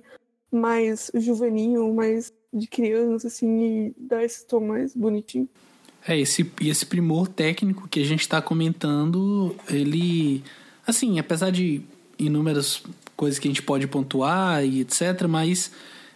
mais 0.52 1.10
juvenil, 1.14 1.94
mais 1.94 2.34
de 2.54 2.68
criança, 2.68 3.28
assim, 3.28 3.88
e 3.88 3.96
dá 3.98 4.22
esse 4.22 4.46
tom 4.46 4.60
mais 4.60 4.94
bonitinho. 4.94 5.48
É, 6.06 6.20
esse, 6.20 6.52
esse 6.62 6.86
primor 6.86 7.28
técnico 7.28 7.88
que 7.88 8.02
a 8.02 8.04
gente 8.04 8.22
está 8.22 8.42
comentando, 8.42 9.56
ele, 9.70 10.44
assim, 10.86 11.20
apesar 11.20 11.52
de 11.52 11.82
inúmeras 12.20 12.84
coisas 13.22 13.38
que 13.38 13.48
a 13.48 13.52
gente 13.52 13.62
pode 13.62 13.86
pontuar 13.86 14.66
e 14.66 14.82
etc, 14.82 15.28
mas 15.30 15.72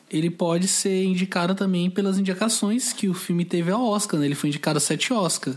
ele 0.10 0.28
pode 0.28 0.68
ser 0.68 1.04
indicado 1.04 1.54
também 1.54 1.88
pelas 1.88 2.18
indicações 2.18 2.92
que 2.92 3.08
o 3.08 3.14
filme 3.14 3.46
teve 3.46 3.70
ao 3.70 3.86
Oscar, 3.86 4.20
né? 4.20 4.26
Ele 4.26 4.34
foi 4.34 4.50
indicado 4.50 4.78
a 4.78 4.80
sete 4.82 5.14
Oscar. 5.14 5.54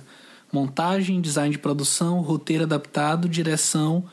Montagem, 0.52 1.22
design 1.22 1.50
de 1.50 1.58
produção, 1.58 2.20
roteiro 2.20 2.64
adaptado, 2.64 3.26
direção, 3.30 4.04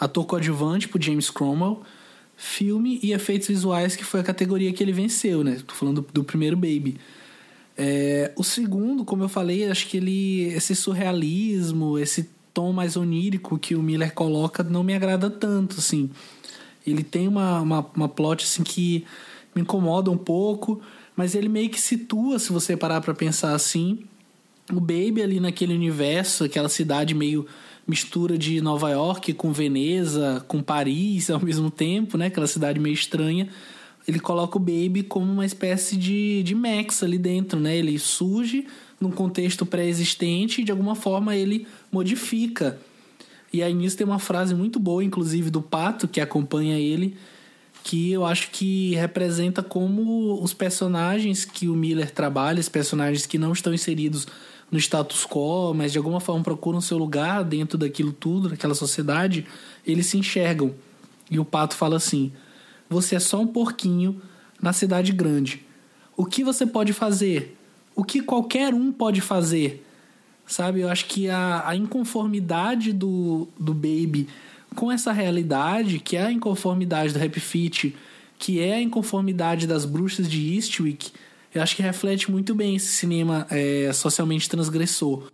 ator 0.00 0.24
coadjuvante 0.24 0.88
por 0.88 1.02
James 1.02 1.28
Cromwell, 1.28 1.82
filme 2.34 2.98
e 3.02 3.12
efeitos 3.12 3.48
visuais, 3.48 3.94
que 3.94 4.02
foi 4.02 4.20
a 4.20 4.24
categoria 4.24 4.72
que 4.72 4.82
ele 4.82 4.92
venceu, 4.92 5.44
né? 5.44 5.60
Tô 5.66 5.74
falando 5.74 6.00
do, 6.00 6.08
do 6.10 6.24
primeiro 6.24 6.56
Baby. 6.56 6.96
É, 7.76 8.32
o 8.34 8.42
segundo, 8.42 9.04
como 9.04 9.24
eu 9.24 9.28
falei, 9.28 9.68
acho 9.70 9.86
que 9.88 9.98
ele 9.98 10.44
esse 10.54 10.74
surrealismo, 10.74 11.98
esse 11.98 12.30
tom 12.54 12.72
mais 12.72 12.96
onírico 12.96 13.58
que 13.58 13.74
o 13.74 13.82
Miller 13.82 14.14
coloca 14.14 14.62
não 14.62 14.82
me 14.82 14.94
agrada 14.94 15.28
tanto, 15.28 15.80
assim. 15.80 16.08
Ele 16.86 17.02
tem 17.02 17.28
uma, 17.28 17.60
uma, 17.60 17.86
uma 17.94 18.08
plot 18.08 18.44
assim 18.44 18.62
que 18.62 19.04
me 19.54 19.62
incomoda 19.62 20.10
um 20.10 20.16
pouco, 20.16 20.80
mas 21.16 21.34
ele 21.34 21.48
meio 21.48 21.68
que 21.68 21.80
situa, 21.80 22.38
se 22.38 22.52
você 22.52 22.76
parar 22.76 23.00
para 23.00 23.14
pensar 23.14 23.54
assim, 23.54 24.04
o 24.72 24.80
Baby 24.80 25.22
ali 25.22 25.40
naquele 25.40 25.74
universo, 25.74 26.44
aquela 26.44 26.68
cidade 26.68 27.14
meio 27.14 27.46
mistura 27.86 28.36
de 28.36 28.60
Nova 28.60 28.90
York 28.90 29.32
com 29.32 29.50
Veneza, 29.50 30.44
com 30.46 30.62
Paris 30.62 31.30
ao 31.30 31.40
mesmo 31.44 31.70
tempo, 31.70 32.18
né? 32.18 32.26
Aquela 32.26 32.46
cidade 32.46 32.78
meio 32.78 32.92
estranha. 32.92 33.48
Ele 34.06 34.20
coloca 34.20 34.56
o 34.56 34.60
Baby 34.60 35.02
como 35.02 35.30
uma 35.30 35.44
espécie 35.44 35.96
de, 35.96 36.42
de 36.42 36.54
Max 36.54 37.02
ali 37.02 37.18
dentro, 37.18 37.58
né? 37.58 37.76
Ele 37.76 37.98
surge 37.98 38.66
num 39.00 39.10
contexto 39.10 39.64
pré-existente 39.64 40.60
e 40.60 40.64
de 40.64 40.70
alguma 40.70 40.94
forma 40.94 41.34
ele 41.34 41.66
modifica. 41.90 42.78
E 43.52 43.62
aí 43.62 43.72
nisso 43.72 43.96
tem 43.96 44.06
uma 44.06 44.18
frase 44.18 44.54
muito 44.54 44.78
boa, 44.78 45.02
inclusive, 45.02 45.50
do 45.50 45.62
Pato, 45.62 46.06
que 46.06 46.20
acompanha 46.20 46.78
ele, 46.78 47.16
que 47.82 48.12
eu 48.12 48.24
acho 48.24 48.50
que 48.50 48.94
representa 48.94 49.62
como 49.62 50.42
os 50.42 50.52
personagens 50.52 51.44
que 51.44 51.68
o 51.68 51.74
Miller 51.74 52.10
trabalha, 52.10 52.60
os 52.60 52.68
personagens 52.68 53.24
que 53.24 53.38
não 53.38 53.52
estão 53.52 53.72
inseridos 53.72 54.26
no 54.70 54.78
status 54.78 55.24
quo, 55.24 55.72
mas 55.74 55.92
de 55.92 55.98
alguma 55.98 56.20
forma 56.20 56.44
procuram 56.44 56.80
seu 56.80 56.98
lugar 56.98 57.42
dentro 57.42 57.78
daquilo 57.78 58.12
tudo, 58.12 58.50
daquela 58.50 58.74
sociedade, 58.74 59.46
eles 59.86 60.06
se 60.06 60.18
enxergam. 60.18 60.74
E 61.30 61.38
o 61.38 61.44
pato 61.44 61.74
fala 61.74 61.96
assim: 61.96 62.32
Você 62.88 63.16
é 63.16 63.20
só 63.20 63.40
um 63.40 63.46
porquinho 63.46 64.20
na 64.60 64.72
cidade 64.72 65.12
grande. 65.12 65.64
O 66.16 66.26
que 66.26 66.44
você 66.44 66.66
pode 66.66 66.92
fazer? 66.92 67.56
O 67.94 68.04
que 68.04 68.20
qualquer 68.20 68.74
um 68.74 68.92
pode 68.92 69.20
fazer? 69.20 69.86
Sabe, 70.48 70.80
eu 70.80 70.88
acho 70.88 71.04
que 71.04 71.28
a, 71.28 71.62
a 71.68 71.76
inconformidade 71.76 72.92
do, 72.92 73.46
do 73.58 73.74
Baby 73.74 74.26
com 74.74 74.90
essa 74.90 75.12
realidade, 75.12 75.98
que 75.98 76.16
é 76.16 76.24
a 76.24 76.32
inconformidade 76.32 77.12
do 77.12 77.22
Happy 77.22 77.40
Feet, 77.40 77.94
que 78.38 78.60
é 78.60 78.74
a 78.74 78.80
inconformidade 78.80 79.66
das 79.66 79.84
bruxas 79.84 80.28
de 80.28 80.54
Eastwick, 80.54 81.12
eu 81.54 81.62
acho 81.62 81.74
que 81.74 81.82
reflete 81.82 82.30
muito 82.30 82.54
bem 82.54 82.76
esse 82.76 82.88
cinema 82.88 83.46
é, 83.50 83.92
socialmente 83.92 84.48
transgressor. 84.48 85.24
O 85.26 85.30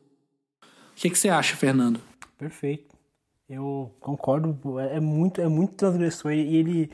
que, 0.96 1.10
que 1.10 1.18
você 1.18 1.28
acha, 1.28 1.56
Fernando? 1.56 2.00
Perfeito. 2.38 2.94
Eu 3.48 3.92
concordo. 4.00 4.78
É 4.80 5.00
muito, 5.00 5.40
é 5.40 5.48
muito 5.48 5.74
transgressor. 5.74 6.32
E 6.32 6.56
ele, 6.56 6.90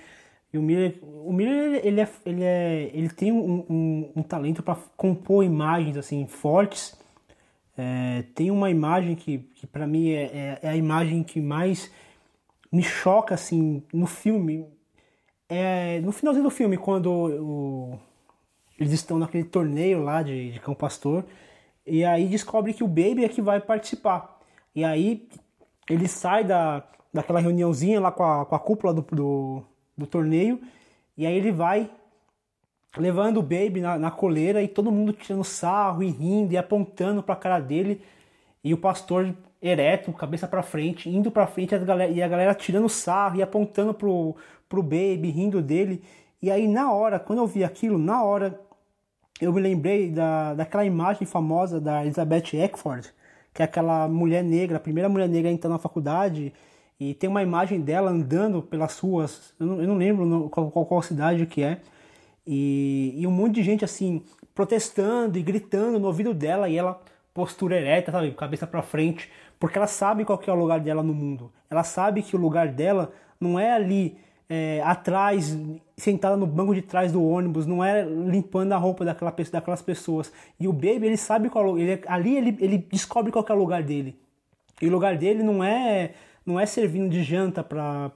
e 0.53 0.59
o 0.59 0.63
Miller, 0.63 0.99
o 1.03 1.33
Miller 1.33 1.81
ele, 1.85 2.01
é, 2.01 2.09
ele, 2.27 2.43
é, 2.43 2.91
ele 2.93 3.09
tem 3.11 3.31
um, 3.31 3.65
um, 3.69 4.13
um 4.17 4.23
talento 4.23 4.63
para 4.63 4.75
compor 4.97 5.45
imagens 5.45 5.97
assim 5.97 6.27
fortes. 6.27 6.99
É, 7.77 8.23
tem 8.35 8.51
uma 8.51 8.71
imagem 8.71 9.15
que, 9.15 9.39
que 9.55 9.67
para 9.67 9.87
mim 9.87 10.11
é, 10.11 10.23
é, 10.25 10.59
é, 10.63 10.69
a 10.69 10.77
imagem 10.77 11.23
que 11.23 11.41
mais 11.41 11.91
me 12.71 12.83
choca 12.83 13.35
assim 13.35 13.83
no 13.93 14.07
filme. 14.07 14.67
É, 15.49 16.01
no 16.01 16.13
finalzinho 16.13 16.45
do 16.45 16.51
filme, 16.51 16.77
quando 16.77 17.11
o, 17.11 17.99
eles 18.79 18.93
estão 18.93 19.19
naquele 19.19 19.45
torneio 19.45 20.03
lá 20.03 20.23
de, 20.23 20.53
de 20.53 20.61
Cão 20.61 20.75
Pastor. 20.75 21.25
E 21.87 22.05
aí 22.05 22.29
descobre 22.29 22.73
que 22.73 22.85
o 22.85 22.89
Baby 22.89 23.25
é 23.25 23.29
que 23.29 23.43
vai 23.43 23.61
participar. 23.61 24.39
E 24.75 24.85
aí 24.85 25.29
ele 25.89 26.07
sai 26.07 26.45
da, 26.45 26.85
daquela 27.13 27.41
reuniãozinha 27.41 28.01
lá 28.01 28.13
com 28.13 28.23
a, 28.23 28.47
com 28.47 28.55
a 28.55 28.59
cúpula 28.59 28.95
do, 28.95 29.03
do, 29.03 29.63
do 29.97 30.07
torneio. 30.07 30.61
E 31.17 31.27
aí 31.27 31.35
ele 31.35 31.51
vai 31.51 31.91
levando 32.97 33.39
o 33.39 33.43
Baby 33.43 33.81
na, 33.81 33.99
na 33.99 34.11
coleira 34.11 34.63
e 34.63 34.69
todo 34.69 34.91
mundo 34.91 35.13
tirando 35.13 35.45
sarro 35.45 36.03
e 36.03 36.11
rindo 36.11 36.53
e 36.53 36.57
apontando 36.57 37.23
para 37.23 37.35
a 37.35 37.39
cara 37.39 37.61
dele. 37.61 38.01
E 38.63 38.75
o 38.75 38.79
pastor 38.79 39.35
ereto, 39.63 40.13
cabeça 40.13 40.49
para 40.49 40.63
frente, 40.63 41.09
indo 41.09 41.31
para 41.31 41.47
frente 41.47 41.77
galera, 41.79 42.11
e 42.11 42.23
a 42.23 42.29
galera 42.29 42.55
tirando 42.55 42.89
sarro 42.89 43.37
e 43.37 43.43
apontando 43.43 43.95
pro, 43.95 44.37
pro 44.69 44.83
Baby, 44.83 45.31
rindo 45.31 45.63
dele. 45.63 46.03
E 46.43 46.51
aí 46.51 46.67
na 46.67 46.93
hora, 46.93 47.19
quando 47.19 47.41
eu 47.41 47.47
vi 47.47 47.65
aquilo, 47.65 47.99
na 47.99 48.23
hora 48.23 48.59
eu 49.41 49.53
me 49.53 49.61
lembrei 49.61 50.11
da, 50.11 50.55
daquela 50.55 50.85
imagem 50.85 51.27
famosa 51.27 51.81
da 51.81 52.03
Elizabeth 52.05 52.55
Eckford, 52.55 53.13
que 53.55 53.63
é 53.63 53.65
aquela 53.65 54.07
mulher 54.07 54.45
negra, 54.45 54.77
a 54.77 54.81
primeira 54.81 55.09
mulher 55.09 55.29
negra 55.29 55.51
a 55.51 55.53
entrar 55.53 55.71
na 55.71 55.79
faculdade, 55.79 56.53
e 56.99 57.15
tem 57.15 57.31
uma 57.31 57.43
imagem 57.43 57.81
dela 57.81 58.11
andando 58.11 58.63
pelas 58.63 58.99
ruas, 58.99 59.55
eu 59.59 59.67
não, 59.67 59.81
eu 59.81 59.89
não 59.89 59.97
lembro 59.97 60.51
qual, 60.51 60.71
qual, 60.71 61.03
cidade 61.03 61.47
que 61.47 61.63
é, 61.63 61.81
e, 62.47 63.15
e, 63.17 63.27
um 63.27 63.31
monte 63.31 63.57
de 63.57 63.63
gente 63.63 63.85
assim, 63.85 64.23
protestando 64.55 65.39
e 65.39 65.43
gritando 65.43 65.99
no 65.99 66.07
ouvido 66.07 66.35
dela, 66.35 66.69
e 66.69 66.77
ela 66.77 67.01
postura 67.33 67.77
ereta, 67.77 68.11
sabe, 68.11 68.31
cabeça 68.33 68.67
para 68.67 68.83
frente, 68.83 69.31
porque 69.59 69.79
ela 69.79 69.87
sabe 69.87 70.25
qual 70.25 70.39
que 70.39 70.51
é 70.51 70.53
o 70.53 70.57
lugar 70.57 70.81
dela 70.81 71.03
no 71.03 71.15
mundo, 71.15 71.53
ela 71.69 71.83
sabe 71.85 72.23
que 72.23 72.35
o 72.35 72.39
lugar 72.39 72.69
dela 72.69 73.13
não 73.41 73.59
é 73.59 73.73
ali 73.73 74.19
é, 74.51 74.83
atrás, 74.83 75.57
sentada 75.97 76.37
no 76.37 76.45
banco 76.45 76.75
de 76.75 76.83
trás 76.83 77.13
do 77.13 77.25
ônibus, 77.25 77.67
não 77.67 77.85
é 77.85 78.03
limpando 78.03 78.73
a 78.73 78.77
roupa 78.77 79.05
daquela, 79.05 79.33
daquelas 79.53 79.81
pessoas. 79.81 80.33
E 80.59 80.67
o 80.67 80.73
Baby, 80.73 81.07
ele 81.07 81.17
sabe 81.17 81.49
qual 81.49 81.79
ele 81.79 82.03
ali 82.07 82.37
ele, 82.37 82.59
ele 82.61 82.79
descobre 82.79 83.31
qual 83.31 83.47
é 83.49 83.53
o 83.53 83.57
lugar 83.57 83.85
dele. 83.85 84.19
E 84.83 84.89
o 84.89 84.91
lugar 84.91 85.17
dele 85.17 85.45
não 85.45 85.63
é 85.63 86.15
não 86.45 86.59
é 86.59 86.67
servindo 86.67 87.09
de 87.09 87.23
janta 87.23 87.63
para 87.63 88.11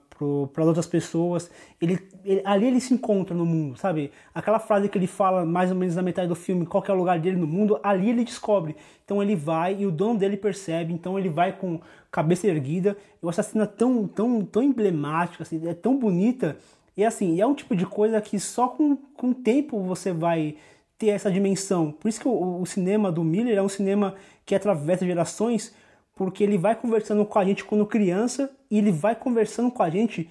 para 0.52 0.64
outras 0.64 0.86
pessoas. 0.86 1.50
Ele, 1.80 1.98
ele, 2.24 2.40
ali 2.44 2.66
ele 2.66 2.80
se 2.80 2.94
encontra 2.94 3.36
no 3.36 3.44
mundo, 3.44 3.76
sabe? 3.76 4.10
Aquela 4.34 4.58
frase 4.58 4.88
que 4.88 4.96
ele 4.96 5.06
fala 5.06 5.44
mais 5.44 5.70
ou 5.70 5.76
menos 5.76 5.94
na 5.94 6.02
metade 6.02 6.28
do 6.28 6.34
filme, 6.34 6.66
qual 6.66 6.82
é 6.86 6.92
o 6.92 6.94
lugar 6.94 7.18
dele 7.18 7.36
no 7.36 7.46
mundo, 7.46 7.78
ali 7.82 8.10
ele 8.10 8.24
descobre. 8.24 8.74
Então 9.04 9.22
ele 9.22 9.36
vai 9.36 9.76
e 9.78 9.86
o 9.86 9.90
dono 9.90 10.18
dele 10.18 10.36
percebe, 10.36 10.92
então 10.92 11.18
ele 11.18 11.28
vai 11.28 11.52
com 11.52 11.80
cabeça 12.10 12.46
erguida. 12.46 12.96
Eu 13.22 13.28
acho 13.28 13.40
essa 13.40 13.50
cena 13.50 13.66
tão, 13.66 14.08
tão, 14.08 14.44
tão 14.44 14.62
emblemática, 14.62 15.42
assim, 15.42 15.66
é 15.68 15.74
tão 15.74 15.98
bonita. 15.98 16.56
E 16.96 17.04
assim, 17.04 17.40
é 17.40 17.46
um 17.46 17.54
tipo 17.54 17.76
de 17.76 17.84
coisa 17.84 18.20
que 18.20 18.38
só 18.40 18.68
com, 18.68 18.96
com 18.96 19.30
o 19.30 19.34
tempo 19.34 19.80
você 19.82 20.12
vai 20.12 20.56
ter 20.96 21.08
essa 21.08 21.30
dimensão. 21.30 21.92
Por 21.92 22.08
isso 22.08 22.20
que 22.20 22.28
o, 22.28 22.60
o 22.60 22.66
cinema 22.66 23.12
do 23.12 23.22
Miller 23.22 23.58
é 23.58 23.62
um 23.62 23.68
cinema 23.68 24.14
que 24.46 24.54
atravessa 24.54 25.04
gerações, 25.04 25.74
porque 26.14 26.42
ele 26.42 26.56
vai 26.56 26.74
conversando 26.74 27.24
com 27.24 27.38
a 27.38 27.44
gente 27.44 27.64
quando 27.64 27.84
criança 27.84 28.50
e 28.70 28.78
ele 28.78 28.92
vai 28.92 29.14
conversando 29.14 29.70
com 29.70 29.82
a 29.82 29.90
gente 29.90 30.30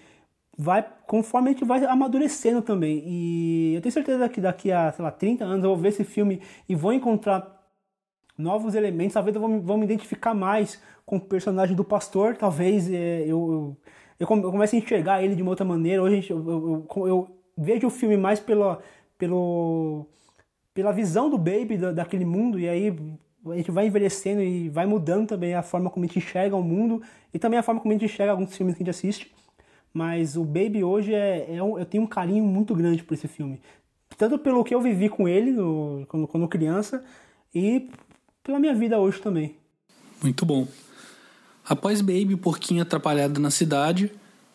vai 0.57 0.85
conforme 1.14 1.49
a 1.49 1.53
gente 1.53 1.64
vai 1.64 1.85
amadurecendo 1.85 2.60
também. 2.60 3.03
E 3.06 3.76
eu 3.76 3.81
tenho 3.81 3.94
certeza 3.94 4.27
que 4.27 4.41
daqui 4.41 4.72
a, 4.72 4.91
sei 4.91 5.06
lá, 5.06 5.11
30 5.11 5.45
anos 5.45 5.64
eu 5.64 5.69
vou 5.69 5.77
ver 5.77 5.90
esse 5.90 6.03
filme 6.03 6.41
e 6.68 6.73
vou 6.73 6.91
encontrar 6.91 7.64
novos 8.35 8.73
elementos, 8.73 9.14
talvez 9.14 9.35
eu 9.35 9.40
vou, 9.40 9.61
vou 9.61 9.77
me 9.77 9.84
identificar 9.84 10.34
mais 10.34 10.81
com 11.06 11.18
o 11.18 11.22
personagem 11.22 11.76
do 11.76 11.84
pastor, 11.84 12.35
talvez 12.35 12.91
é, 12.91 13.22
eu, 13.27 13.77
eu, 14.19 14.27
eu, 14.38 14.52
comece 14.52 14.76
a 14.76 14.80
enxergar 14.80 15.22
ele 15.22 15.35
de 15.35 15.44
uma 15.44 15.52
outra 15.52 15.64
maneira. 15.64 16.02
Hoje 16.02 16.31
eu, 16.31 16.49
eu, 16.49 17.07
eu, 17.07 17.27
vejo 17.56 17.85
o 17.85 17.91
filme 17.91 18.18
mais 18.18 18.40
pela, 18.40 18.80
pelo, 19.15 20.07
pela 20.73 20.91
visão 20.91 21.30
do 21.30 21.38
Baby, 21.38 21.77
da, 21.77 21.91
daquele 21.91 22.26
mundo, 22.26 22.60
e 22.60 22.68
aí 22.68 22.98
a 23.52 23.56
gente 23.56 23.69
vai 23.69 23.85
envelhecendo 23.85 24.41
e 24.41 24.68
vai 24.68 24.88
mudando 24.88 25.27
também 25.27 25.53
a 25.53 25.61
forma 25.61 25.91
como 25.91 26.06
a 26.06 26.07
gente 26.07 26.18
enxerga 26.18 26.56
o 26.56 26.64
mundo 26.64 27.03
e 27.31 27.38
também 27.38 27.60
a 27.60 27.61
forma 27.61 27.80
como 27.80 27.91
a 27.91 27.95
gente 27.99 28.06
enxerga 28.06 28.31
alguns 28.31 28.57
filmes 28.57 28.76
que 28.76 28.81
a 28.81 28.84
gente 28.84 28.90
assiste. 28.90 29.42
Mas 29.93 30.35
o 30.35 30.43
Baby 30.43 30.83
hoje 30.83 31.13
é, 31.13 31.55
é 31.55 31.63
um, 31.63 31.77
eu 31.77 31.85
tenho 31.85 32.03
um 32.03 32.07
carinho 32.07 32.43
muito 32.43 32.73
grande 32.73 33.03
por 33.03 33.13
esse 33.13 33.27
filme. 33.27 33.61
Tanto 34.17 34.39
pelo 34.39 34.63
que 34.63 34.73
eu 34.73 34.81
vivi 34.81 35.07
com 35.07 35.27
ele 35.27 35.51
no, 35.51 36.05
quando, 36.07 36.27
quando 36.27 36.47
criança 36.47 37.03
e 37.53 37.89
pela 38.43 38.59
minha 38.59 38.73
vida 38.73 38.99
hoje 38.99 39.21
também. 39.21 39.55
Muito 40.21 40.45
bom. 40.45 40.67
Após 41.67 42.01
Baby, 42.01 42.33
o 42.33 42.37
porquinho 42.37 42.81
atrapalhado 42.81 43.39
na 43.39 43.51
cidade, 43.51 44.11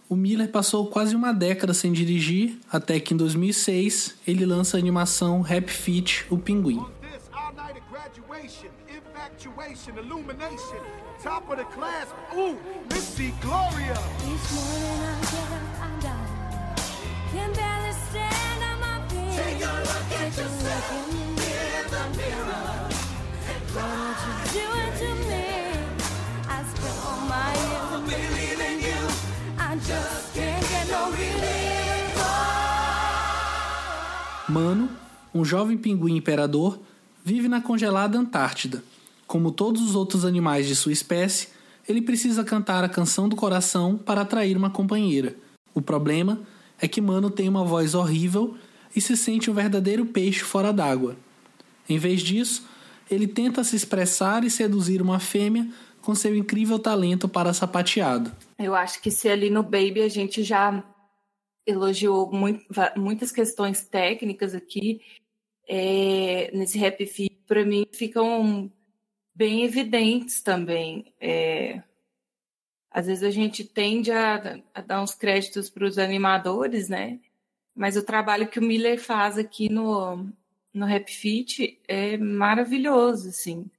o 0.09 0.17
Miller 0.17 0.51
passou 0.51 0.87
quase 0.87 1.15
uma 1.15 1.33
década 1.33 1.73
sem 1.73 1.93
dirigir, 1.93 2.59
até 2.71 2.99
que 2.99 3.15
em 3.15 3.17
2006 3.17 4.17
ele 4.27 4.45
lança 4.45 4.77
a 4.77 4.81
animação 4.81 5.43
Happy 5.43 5.71
Feet, 5.71 6.27
o 6.31 6.37
Pinguim. 6.37 6.85
Infatuation, 9.29 9.99
illumination, 9.99 10.81
top 11.23 11.49
of 11.51 11.59
the 11.59 11.65
class. 11.65 12.07
Ooh, 12.37 12.57
Missy 12.91 13.33
Gloria. 13.41 13.99
Each 14.25 14.53
morning 14.55 15.01
I 15.03 15.21
get 15.21 15.53
up, 15.53 15.67
I 15.81 16.01
die. 16.01 16.29
Can 17.33 17.53
barely 17.53 17.93
stand 18.09 18.63
on 18.65 18.81
my 18.81 18.97
feet. 19.09 19.37
Take 19.37 19.61
a 19.61 19.73
look 19.73 20.13
at 20.13 20.33
Take 20.33 20.37
yourself 20.37 20.93
in 20.93 21.07
the 21.91 22.03
mirror. 22.17 22.89
What 23.75 24.17
you 24.25 24.61
doing 24.61 24.93
to 25.01 25.09
me? 25.29 25.47
I 26.49 26.65
spent 26.65 26.99
all 27.07 27.21
my 27.29 27.51
years 27.69 27.91
believing 28.09 28.79
you. 28.89 29.01
I 29.59 29.77
just 29.77 30.35
can't 30.35 30.69
get 30.69 30.89
no 30.91 31.11
relief. 31.11 31.69
Mano, 34.49 34.89
um 35.35 35.45
jovem 35.45 35.77
pinguim 35.77 36.17
imperador, 36.17 36.79
vive 37.23 37.49
na 37.49 37.61
congelada 37.61 38.19
Antártida. 38.19 38.83
Como 39.29 39.53
todos 39.53 39.83
os 39.83 39.95
outros 39.95 40.25
animais 40.25 40.67
de 40.67 40.75
sua 40.75 40.91
espécie, 40.91 41.49
ele 41.87 42.01
precisa 42.01 42.43
cantar 42.43 42.83
a 42.83 42.89
canção 42.89 43.29
do 43.29 43.37
coração 43.37 43.99
para 43.99 44.23
atrair 44.23 44.57
uma 44.57 44.71
companheira. 44.71 45.37
O 45.75 45.83
problema 45.83 46.41
é 46.81 46.89
que 46.89 46.99
Mano 46.99 47.29
tem 47.29 47.47
uma 47.47 47.63
voz 47.63 47.95
horrível 47.95 48.57
e 48.97 49.03
se 49.03 49.15
sente 49.19 49.51
um 49.51 49.55
verdadeiro 49.55 50.07
peixe 50.07 50.41
fora 50.41 50.73
d'água. 50.73 51.15
Em 51.87 51.99
vez 51.99 52.23
disso, 52.23 52.67
ele 53.11 53.27
tenta 53.27 53.63
se 53.63 53.77
expressar 53.77 54.45
e 54.45 54.51
seduzir 54.51 55.03
uma 55.03 55.21
fêmea 55.21 55.69
com 56.01 56.15
seu 56.15 56.35
incrível 56.35 56.79
talento 56.79 57.29
para 57.29 57.53
sapateado. 57.53 58.33
Eu 58.59 58.75
acho 58.75 59.03
que 59.03 59.11
se 59.11 59.29
ali 59.29 59.51
no 59.51 59.63
Baby 59.63 60.01
a 60.01 60.09
gente 60.09 60.43
já 60.43 60.83
elogiou 61.67 62.33
muito, 62.33 62.65
muitas 62.97 63.31
questões 63.31 63.83
técnicas 63.83 64.55
aqui, 64.55 65.03
é, 65.69 66.51
nesse 66.55 66.79
Rap 66.79 67.05
Fit, 67.05 67.37
para 67.47 67.63
mim 67.63 67.85
ficam 67.93 68.73
bem 69.39 69.63
evidentes 69.65 70.43
também. 70.43 71.15
É, 71.21 71.81
às 72.91 73.07
vezes 73.07 73.23
a 73.23 73.31
gente 73.31 73.65
tende 73.65 74.11
a, 74.11 74.61
a 74.75 74.81
dar 74.81 75.01
uns 75.01 75.15
créditos 75.15 75.71
para 75.71 75.87
os 75.87 75.97
animadores, 75.97 76.89
né? 76.89 77.21
Mas 77.75 77.97
o 77.97 78.03
trabalho 78.03 78.49
que 78.49 78.59
o 78.59 78.63
Miller 78.63 79.01
faz 79.01 79.39
aqui 79.39 79.69
no, 79.69 80.29
no 80.75 80.85
Rap 80.85 81.09
Fit 81.09 81.81
é 81.87 82.19
maravilhoso, 82.19 83.29
assim. 83.29 83.71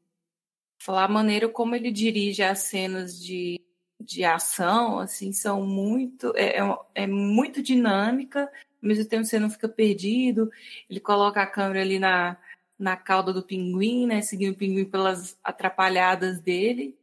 Falar 0.82 1.04
a 1.04 1.10
maneira 1.10 1.50
como 1.50 1.76
ele 1.76 1.92
dirige 1.92 2.42
as 2.42 2.60
cenas 2.60 3.22
de, 3.22 3.60
de 4.00 4.24
ação, 4.24 5.00
assim, 5.00 5.34
são 5.34 5.66
muito... 5.68 6.32
É, 6.38 6.60
é, 6.60 6.78
é 6.96 7.06
muito 7.08 7.62
dinâmica, 7.62 8.44
ao 8.44 8.88
mesmo 8.88 9.04
tempo 9.04 9.26
você 9.26 9.38
não 9.38 9.50
fica 9.50 9.68
perdido. 9.68 10.50
Ele 10.90 11.02
coloca 11.02 11.42
a 11.42 11.48
câmera 11.48 11.82
ali 11.82 12.00
na, 12.00 12.38
na 12.80 12.96
cauda 12.96 13.34
do 13.34 13.44
pinguim, 13.44 14.08
né? 14.08 14.22
Seguindo 14.22 14.54
o 14.54 14.58
pinguim 14.58 14.86
pelas 14.86 15.38
atrapalhadas 15.44 16.40
dele. 16.40 16.98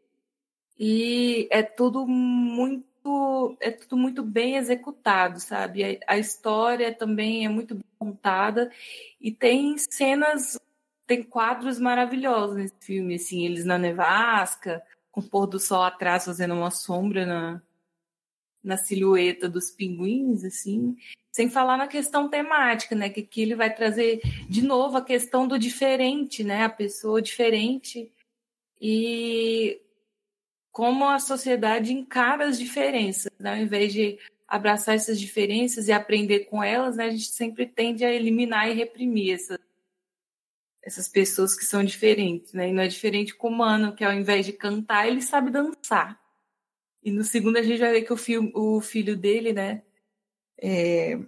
E 0.78 1.46
é 1.50 1.62
tudo 1.62 2.06
muito 2.06 2.86
é 3.60 3.70
tudo 3.70 3.96
muito 3.96 4.22
bem 4.22 4.56
executado, 4.56 5.38
sabe? 5.38 5.84
A, 5.84 6.14
a 6.14 6.18
história 6.18 6.92
também 6.92 7.44
é 7.46 7.48
muito 7.48 7.78
contada 7.98 8.70
e 9.20 9.30
tem 9.30 9.76
cenas, 9.78 10.58
tem 11.06 11.22
quadros 11.22 11.78
maravilhosos 11.78 12.56
nesse 12.56 12.74
filme, 12.80 13.14
assim, 13.14 13.44
eles 13.44 13.64
na 13.64 13.78
nevasca, 13.78 14.82
com 15.12 15.20
o 15.20 15.28
pôr 15.28 15.46
do 15.46 15.60
sol 15.60 15.82
atrás 15.84 16.24
fazendo 16.24 16.54
uma 16.54 16.70
sombra 16.70 17.24
na, 17.24 17.62
na 18.62 18.76
silhueta 18.76 19.48
dos 19.48 19.70
pinguins, 19.70 20.44
assim, 20.44 20.96
sem 21.36 21.50
falar 21.50 21.76
na 21.76 21.86
questão 21.86 22.30
temática, 22.30 22.94
né? 22.94 23.10
Que 23.10 23.20
aqui 23.20 23.42
ele 23.42 23.54
vai 23.54 23.68
trazer 23.68 24.22
de 24.48 24.62
novo 24.62 24.96
a 24.96 25.04
questão 25.04 25.46
do 25.46 25.58
diferente, 25.58 26.42
né? 26.42 26.64
A 26.64 26.70
pessoa 26.70 27.20
diferente 27.20 28.10
e 28.80 29.78
como 30.72 31.06
a 31.06 31.18
sociedade 31.18 31.92
encara 31.92 32.46
as 32.48 32.58
diferenças, 32.58 33.30
né? 33.38 33.50
ao 33.50 33.56
invés 33.58 33.92
de 33.92 34.18
abraçar 34.48 34.94
essas 34.94 35.20
diferenças 35.20 35.88
e 35.88 35.92
aprender 35.92 36.46
com 36.46 36.64
elas, 36.64 36.96
né? 36.96 37.04
a 37.04 37.10
gente 37.10 37.28
sempre 37.28 37.66
tende 37.66 38.02
a 38.02 38.10
eliminar 38.10 38.70
e 38.70 38.74
reprimir 38.74 39.34
essas, 39.34 39.58
essas 40.82 41.06
pessoas 41.06 41.54
que 41.54 41.66
são 41.66 41.84
diferentes, 41.84 42.54
né? 42.54 42.70
E 42.70 42.72
não 42.72 42.82
é 42.82 42.88
diferente 42.88 43.34
com 43.34 43.48
o 43.48 43.54
Mano, 43.54 43.94
que 43.94 44.04
ao 44.04 44.12
invés 44.14 44.46
de 44.46 44.54
cantar, 44.54 45.06
ele 45.06 45.20
sabe 45.20 45.50
dançar. 45.50 46.18
E 47.02 47.10
no 47.10 47.24
segundo 47.24 47.58
a 47.58 47.62
gente 47.62 47.80
vai 47.80 47.92
ver 47.92 48.02
que 48.02 48.12
o, 48.12 48.16
filho, 48.16 48.50
o 48.54 48.80
filho 48.80 49.14
dele, 49.18 49.52
né, 49.52 49.82
é, 50.60 51.18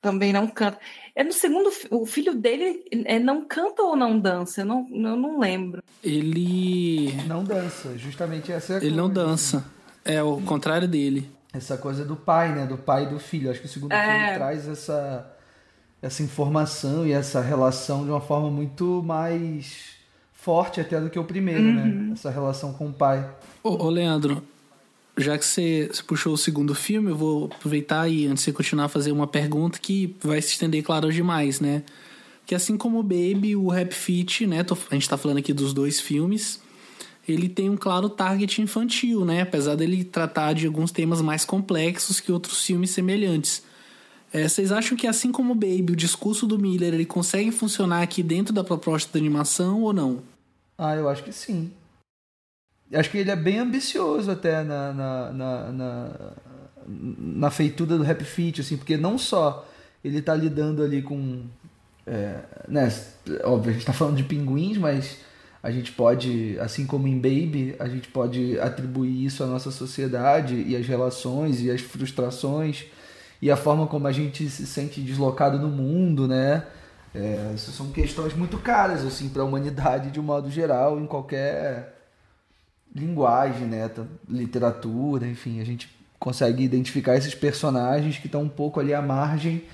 também 0.00 0.32
não 0.32 0.48
canta. 0.48 0.78
É 1.14 1.22
no 1.22 1.32
segundo, 1.32 1.70
o 1.90 2.04
filho 2.04 2.34
dele 2.34 2.84
é, 3.04 3.18
não 3.18 3.44
canta 3.44 3.82
ou 3.82 3.94
não 3.94 4.18
dança? 4.18 4.62
Eu 4.62 4.64
não, 4.64 4.88
eu 4.90 5.16
não 5.16 5.38
lembro. 5.38 5.82
Ele. 6.02 7.12
Não 7.26 7.44
dança, 7.44 7.96
justamente 7.96 8.50
essa 8.50 8.74
é 8.74 8.76
a 8.78 8.84
Ele 8.84 8.96
não 8.96 9.08
dança. 9.08 9.64
É 10.04 10.20
o 10.22 10.40
contrário 10.40 10.88
dele. 10.88 11.30
Essa 11.52 11.76
coisa 11.76 12.04
do 12.04 12.16
pai, 12.16 12.52
né? 12.52 12.66
Do 12.66 12.76
pai 12.76 13.04
e 13.04 13.08
do 13.10 13.20
filho. 13.20 13.50
Acho 13.50 13.60
que 13.60 13.66
o 13.66 13.68
segundo 13.68 13.92
é... 13.92 14.02
filme 14.02 14.34
traz 14.34 14.68
essa, 14.68 15.36
essa 16.00 16.22
informação 16.22 17.06
e 17.06 17.12
essa 17.12 17.40
relação 17.40 18.04
de 18.04 18.10
uma 18.10 18.20
forma 18.20 18.50
muito 18.50 19.02
mais 19.04 19.92
forte 20.32 20.80
até 20.80 21.00
do 21.00 21.08
que 21.08 21.18
o 21.18 21.24
primeiro, 21.24 21.62
né? 21.62 21.82
uhum. 21.82 22.06
né? 22.08 22.12
Essa 22.14 22.30
relação 22.30 22.72
com 22.72 22.88
o 22.88 22.92
pai. 22.92 23.24
Ô, 23.62 23.84
ô 23.84 23.88
Leandro, 23.88 24.42
já 25.16 25.36
que 25.36 25.44
você, 25.44 25.90
você, 25.92 26.02
puxou 26.02 26.32
o 26.32 26.38
segundo 26.38 26.74
filme, 26.74 27.10
eu 27.10 27.16
vou 27.16 27.44
aproveitar 27.46 28.08
e, 28.08 28.26
antes 28.26 28.44
de 28.44 28.50
você 28.50 28.52
continuar, 28.52 28.88
fazer 28.88 29.12
uma 29.12 29.26
pergunta 29.26 29.78
que 29.78 30.16
vai 30.22 30.40
se 30.40 30.52
estender, 30.52 30.82
claro, 30.82 31.12
demais, 31.12 31.60
né? 31.60 31.82
Que 32.46 32.54
assim 32.54 32.76
como 32.76 32.98
o 32.98 33.02
Baby, 33.02 33.54
o 33.54 33.68
Rap 33.68 33.92
Fit, 33.92 34.46
né? 34.46 34.64
Tô, 34.64 34.76
a 34.90 34.94
gente 34.94 35.08
tá 35.08 35.16
falando 35.16 35.38
aqui 35.38 35.52
dos 35.52 35.74
dois 35.74 36.00
filmes, 36.00 36.60
ele 37.28 37.48
tem 37.48 37.68
um 37.68 37.76
claro 37.76 38.08
target 38.08 38.62
infantil, 38.62 39.24
né? 39.24 39.42
Apesar 39.42 39.74
dele 39.74 40.02
tratar 40.02 40.54
de 40.54 40.66
alguns 40.66 40.90
temas 40.90 41.20
mais 41.20 41.44
complexos 41.44 42.18
que 42.18 42.32
outros 42.32 42.64
filmes 42.64 42.90
semelhantes. 42.90 43.62
É, 44.32 44.48
vocês 44.48 44.72
acham 44.72 44.96
que 44.96 45.06
assim 45.06 45.30
como 45.30 45.52
o 45.52 45.54
Baby, 45.54 45.92
o 45.92 45.96
discurso 45.96 46.46
do 46.46 46.58
Miller, 46.58 46.94
ele 46.94 47.04
consegue 47.04 47.52
funcionar 47.52 48.02
aqui 48.02 48.22
dentro 48.22 48.52
da 48.52 48.64
proposta 48.64 49.12
da 49.12 49.18
animação 49.18 49.82
ou 49.82 49.92
não? 49.92 50.22
Ah, 50.78 50.96
eu 50.96 51.06
acho 51.06 51.22
que 51.22 51.32
sim 51.32 51.70
acho 52.94 53.10
que 53.10 53.18
ele 53.18 53.30
é 53.30 53.36
bem 53.36 53.58
ambicioso 53.58 54.30
até 54.30 54.62
na, 54.62 54.92
na, 54.92 55.32
na, 55.32 55.72
na, 55.72 56.10
na 56.86 57.50
feitura 57.50 57.96
do 57.96 58.02
Rap 58.02 58.22
Fit, 58.24 58.60
assim, 58.60 58.76
porque 58.76 58.96
não 58.96 59.16
só 59.18 59.66
ele 60.04 60.18
está 60.18 60.34
lidando 60.34 60.82
ali 60.82 61.02
com. 61.02 61.42
É, 62.06 62.40
né, 62.68 62.92
óbvio, 63.44 63.70
a 63.70 63.72
gente 63.72 63.82
está 63.82 63.92
falando 63.92 64.16
de 64.16 64.24
pinguins, 64.24 64.76
mas 64.76 65.18
a 65.62 65.70
gente 65.70 65.92
pode, 65.92 66.58
assim 66.58 66.84
como 66.84 67.06
em 67.06 67.16
Baby, 67.16 67.76
a 67.78 67.88
gente 67.88 68.08
pode 68.08 68.58
atribuir 68.58 69.24
isso 69.24 69.44
à 69.44 69.46
nossa 69.46 69.70
sociedade 69.70 70.54
e 70.66 70.74
às 70.74 70.86
relações 70.86 71.60
e 71.60 71.70
às 71.70 71.80
frustrações 71.80 72.86
e 73.40 73.50
a 73.50 73.56
forma 73.56 73.86
como 73.86 74.08
a 74.08 74.12
gente 74.12 74.48
se 74.48 74.66
sente 74.66 75.00
deslocado 75.00 75.58
no 75.58 75.68
mundo, 75.68 76.26
né? 76.26 76.64
É, 77.14 77.54
são 77.56 77.90
questões 77.90 78.34
muito 78.34 78.56
caras 78.58 79.04
assim 79.04 79.28
para 79.28 79.42
a 79.42 79.44
humanidade 79.44 80.10
de 80.10 80.18
um 80.18 80.22
modo 80.22 80.50
geral, 80.50 80.98
em 80.98 81.06
qualquer 81.06 82.01
linguagem, 82.94 83.66
né? 83.66 83.90
Literatura, 84.28 85.26
enfim, 85.26 85.60
a 85.60 85.64
gente 85.64 85.88
consegue 86.18 86.62
identificar 86.62 87.16
esses 87.16 87.34
personagens 87.34 88.18
que 88.18 88.26
estão 88.26 88.42
um 88.42 88.48
pouco 88.48 88.78
ali 88.78 88.94
à 88.94 89.02
margem 89.02 89.64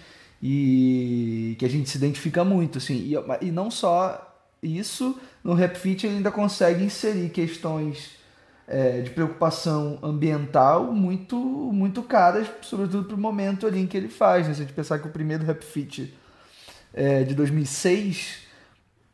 e 0.43 1.57
que 1.59 1.65
a 1.65 1.69
gente 1.69 1.91
se 1.91 1.99
identifica 1.99 2.45
muito, 2.45 2.79
assim. 2.79 2.95
E, 2.95 3.47
e 3.47 3.51
não 3.51 3.71
só 3.71 4.25
isso, 4.63 5.19
no 5.43 5.55
Rap 5.55 5.77
Fit 5.77 6.07
ele 6.07 6.17
ainda 6.17 6.31
consegue 6.31 6.83
inserir 6.85 7.29
questões 7.31 8.19
é, 8.67 9.01
de 9.01 9.11
preocupação 9.11 9.99
ambiental 10.03 10.93
muito 10.93 11.37
muito 11.37 12.03
caras, 12.03 12.49
sobretudo 12.61 13.05
para 13.05 13.17
o 13.17 13.19
momento 13.19 13.67
ali 13.67 13.81
em 13.81 13.87
que 13.87 13.97
ele 13.97 14.09
faz. 14.09 14.47
Né? 14.47 14.55
Se 14.55 14.63
a 14.63 14.65
gente 14.65 14.75
pensar 14.75 14.99
que 14.99 15.09
o 15.09 15.11
primeiro 15.11 15.45
Rap 15.45 15.63
Fit 15.63 16.15
é 16.93 17.23
de 17.25 17.35
2006 17.35 18.48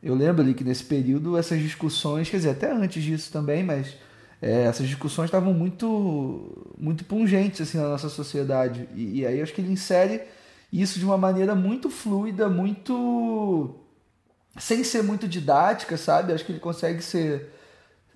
eu 0.05 0.13
lembro 0.13 0.43
ali 0.43 0.53
que 0.53 0.63
nesse 0.63 0.83
período 0.83 1.35
essas 1.35 1.59
discussões, 1.59 2.29
quer 2.29 2.37
dizer, 2.37 2.51
até 2.51 2.71
antes 2.71 3.03
disso 3.03 3.31
também, 3.31 3.63
mas 3.63 3.95
é, 4.39 4.65
essas 4.65 4.87
discussões 4.87 5.25
estavam 5.25 5.51
muito, 5.51 6.73
muito 6.77 7.03
pungentes 7.03 7.61
assim 7.61 7.79
na 7.79 7.89
nossa 7.89 8.07
sociedade. 8.07 8.87
E, 8.93 9.21
e 9.21 9.25
aí 9.25 9.41
acho 9.41 9.51
que 9.51 9.61
ele 9.61 9.71
insere 9.71 10.21
isso 10.71 10.99
de 10.99 11.05
uma 11.05 11.17
maneira 11.17 11.55
muito 11.55 11.89
fluida, 11.89 12.47
muito 12.47 13.75
sem 14.59 14.83
ser 14.83 15.01
muito 15.01 15.27
didática, 15.27 15.97
sabe? 15.97 16.33
Acho 16.33 16.45
que 16.45 16.51
ele 16.51 16.59
consegue 16.59 17.01
ser 17.01 17.51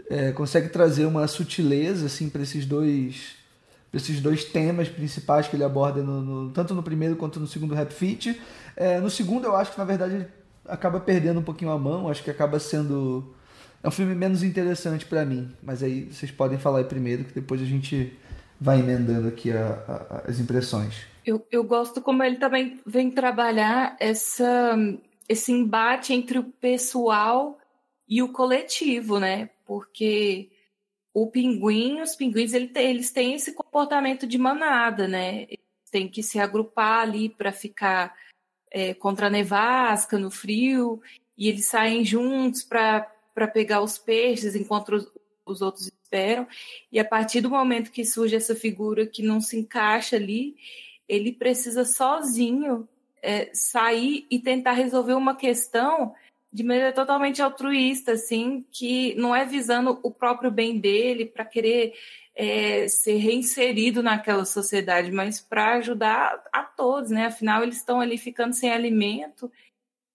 é, 0.10 0.32
consegue 0.32 0.70
trazer 0.70 1.06
uma 1.06 1.28
sutileza 1.28 2.06
assim 2.06 2.30
para 2.30 2.44
esses 2.44 2.68
dois 2.68 3.36
esses 3.92 4.22
dois 4.22 4.44
temas 4.46 4.88
principais 4.88 5.48
que 5.48 5.56
ele 5.56 5.64
aborda 5.64 6.04
no, 6.04 6.22
no, 6.22 6.52
tanto 6.52 6.76
no 6.76 6.84
primeiro 6.84 7.16
quanto 7.16 7.40
no 7.40 7.48
segundo 7.48 7.74
Rap 7.74 7.92
Fit. 7.92 8.40
É, 8.76 9.00
no 9.00 9.10
segundo 9.10 9.46
eu 9.46 9.56
acho 9.56 9.72
que 9.72 9.80
na 9.80 9.86
verdade 9.86 10.14
ele 10.14 10.39
acaba 10.70 11.00
perdendo 11.00 11.40
um 11.40 11.44
pouquinho 11.44 11.72
a 11.72 11.78
mão, 11.78 12.10
acho 12.10 12.24
que 12.24 12.32
acaba 12.32 12.60
sendo 12.60 13.36
é 13.82 13.88
um 13.88 13.92
filme 13.92 14.14
menos 14.14 14.44
interessante 14.44 15.06
para 15.06 15.26
mim, 15.26 15.56
mas 15.64 15.82
aí 15.82 16.12
vocês 16.12 16.32
podem 16.32 16.60
falar 16.60 16.80
aí 16.80 16.84
primeiro 16.84 17.24
que 17.24 17.34
depois 17.34 17.62
a 17.62 17.66
gente 17.66 18.14
vai 18.60 18.80
emendando 18.80 19.30
aqui 19.30 19.52
a, 19.52 19.84
a, 19.88 20.30
as 20.30 20.40
impressões. 20.40 21.02
Eu, 21.26 21.46
eu 21.50 21.64
gosto 21.64 22.02
como 22.02 22.24
ele 22.24 22.36
também 22.36 22.80
vem 22.86 23.10
trabalhar 23.10 23.96
essa, 24.00 24.76
esse 25.30 25.52
embate 25.52 26.14
entre 26.14 26.40
o 26.40 26.44
pessoal 26.44 27.58
e 28.08 28.22
o 28.22 28.34
coletivo, 28.34 29.20
né? 29.20 29.50
Porque 29.66 30.50
o 31.14 31.28
pinguim, 31.28 32.02
os 32.02 32.16
pinguins, 32.16 32.54
ele 32.54 32.72
eles 32.76 33.12
têm 33.12 33.36
esse 33.36 33.54
comportamento 33.54 34.28
de 34.28 34.38
manada, 34.38 35.08
né? 35.08 35.44
Eles 35.44 35.90
têm 35.90 36.10
que 36.10 36.22
se 36.22 36.38
agrupar 36.38 37.02
ali 37.02 37.30
para 37.30 37.52
ficar 37.52 38.14
é, 38.72 38.94
contra 38.94 39.28
a 39.28 39.30
nevasca, 39.30 40.18
no 40.18 40.30
frio, 40.30 41.02
e 41.38 41.48
eles 41.48 41.66
saem 41.66 42.04
juntos 42.04 42.64
para 42.64 43.08
pegar 43.54 43.82
os 43.82 43.98
peixes 43.98 44.56
enquanto 44.56 44.96
os, 44.96 45.12
os 45.46 45.62
outros 45.62 45.88
esperam. 45.88 46.48
E 46.92 47.00
a 47.00 47.06
partir 47.06 47.42
do 47.42 47.50
momento 47.50 47.92
que 47.92 48.06
surge 48.06 48.36
essa 48.36 48.56
figura 48.56 49.08
que 49.08 49.24
não 49.24 49.40
se 49.40 49.58
encaixa 49.58 50.16
ali, 50.16 50.56
ele 51.08 51.32
precisa 51.32 51.86
sozinho 51.86 52.88
é, 53.22 53.50
sair 53.54 54.26
e 54.30 54.40
tentar 54.40 54.74
resolver 54.74 55.14
uma 55.14 55.36
questão 55.36 56.14
de 56.52 56.64
maneira 56.64 56.92
totalmente 56.92 57.42
altruísta, 57.42 58.14
assim, 58.14 58.66
que 58.72 59.14
não 59.16 59.36
é 59.36 59.46
visando 59.46 60.00
o 60.02 60.10
próprio 60.10 60.50
bem 60.50 60.80
dele 60.80 61.26
para 61.26 61.46
querer 61.46 61.94
é, 62.36 62.88
ser 62.88 63.18
reinserido 63.18 64.02
naquela 64.02 64.46
sociedade, 64.46 65.12
mas 65.12 65.40
para 65.42 65.76
ajudar 65.76 66.44
a 66.54 66.64
todos, 66.64 67.12
né? 67.12 67.26
Afinal, 67.26 67.64
eles 67.64 67.78
estão 67.78 68.00
ali 68.00 68.18
ficando 68.18 68.54
sem 68.54 68.72
alimento 68.72 69.52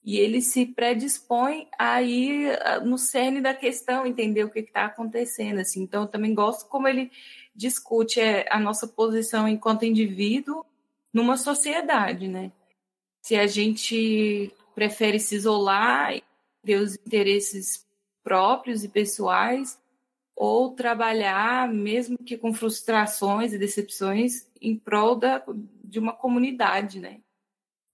e 0.02 0.18
ele 0.18 0.42
se 0.42 0.66
predispõe 0.66 1.66
a 1.78 2.02
ir 2.02 2.58
no 2.84 2.98
cerne 2.98 3.40
da 3.40 3.54
questão, 3.54 4.06
entender 4.06 4.44
o 4.44 4.50
que 4.50 4.60
está 4.60 4.84
acontecendo. 4.84 5.60
Assim. 5.60 5.82
Então, 5.82 6.02
eu 6.02 6.08
também 6.08 6.34
gosto 6.34 6.68
como 6.68 6.86
ele 6.86 7.10
discute 7.54 8.20
é, 8.20 8.46
a 8.50 8.60
nossa 8.60 8.86
posição 8.86 9.48
enquanto 9.48 9.84
indivíduo 9.84 10.64
numa 11.12 11.36
sociedade, 11.36 12.28
né? 12.28 12.52
Se 13.22 13.36
a 13.36 13.46
gente 13.46 14.52
prefere 14.74 15.18
se 15.18 15.36
isolar, 15.36 16.20
ter 16.62 16.76
os 16.76 16.96
interesses 16.96 17.86
próprios 18.22 18.84
e 18.84 18.88
pessoais, 18.88 19.78
ou 20.36 20.72
trabalhar, 20.72 21.72
mesmo 21.72 22.18
que 22.18 22.36
com 22.36 22.52
frustrações 22.52 23.52
e 23.52 23.58
decepções, 23.58 24.46
em 24.60 24.76
prol 24.76 25.14
da, 25.16 25.42
de 25.84 25.98
uma 25.98 26.12
comunidade, 26.12 26.98
né? 26.98 27.18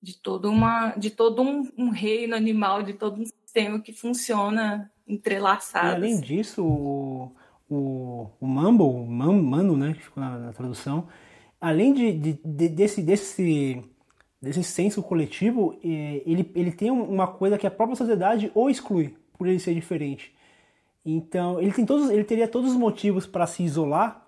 De 0.03 0.17
todo, 0.17 0.51
uma, 0.51 0.93
de 0.97 1.11
todo 1.11 1.43
um, 1.43 1.69
um 1.77 1.91
reino 1.91 2.35
animal, 2.35 2.83
de 2.83 2.95
todo 2.95 3.21
um 3.21 3.27
sistema 3.27 3.79
que 3.81 3.93
funciona 3.93 4.91
entrelaçado. 5.07 5.89
E 5.89 5.95
além 5.97 6.15
assim. 6.15 6.23
disso, 6.23 6.65
o, 6.65 7.33
o, 7.69 8.31
o 8.41 8.47
Mumble, 8.47 8.87
o 8.87 9.07
Mano, 9.07 9.77
né, 9.77 9.93
que 9.93 10.03
ficou 10.03 10.23
na, 10.23 10.39
na 10.39 10.53
tradução, 10.53 11.09
além 11.61 11.93
de, 11.93 12.13
de, 12.13 12.41
de, 12.43 12.69
desse, 12.69 13.03
desse, 13.03 13.83
desse 14.41 14.65
senso 14.65 15.03
coletivo, 15.03 15.79
ele, 15.83 16.51
ele 16.55 16.73
tem 16.73 16.91
uma 16.91 17.27
coisa 17.27 17.59
que 17.59 17.67
a 17.67 17.71
própria 17.71 17.97
sociedade 17.97 18.51
o 18.55 18.71
exclui 18.71 19.15
por 19.37 19.47
ele 19.47 19.59
ser 19.59 19.75
diferente. 19.75 20.33
Então, 21.17 21.61
ele, 21.61 21.73
tem 21.73 21.87
todos, 21.87 22.11
ele 22.11 22.25
teria 22.25 22.49
todos 22.49 22.71
os 22.71 22.77
motivos 22.77 23.27
para 23.27 23.47
se 23.47 23.63
isolar 23.63 24.27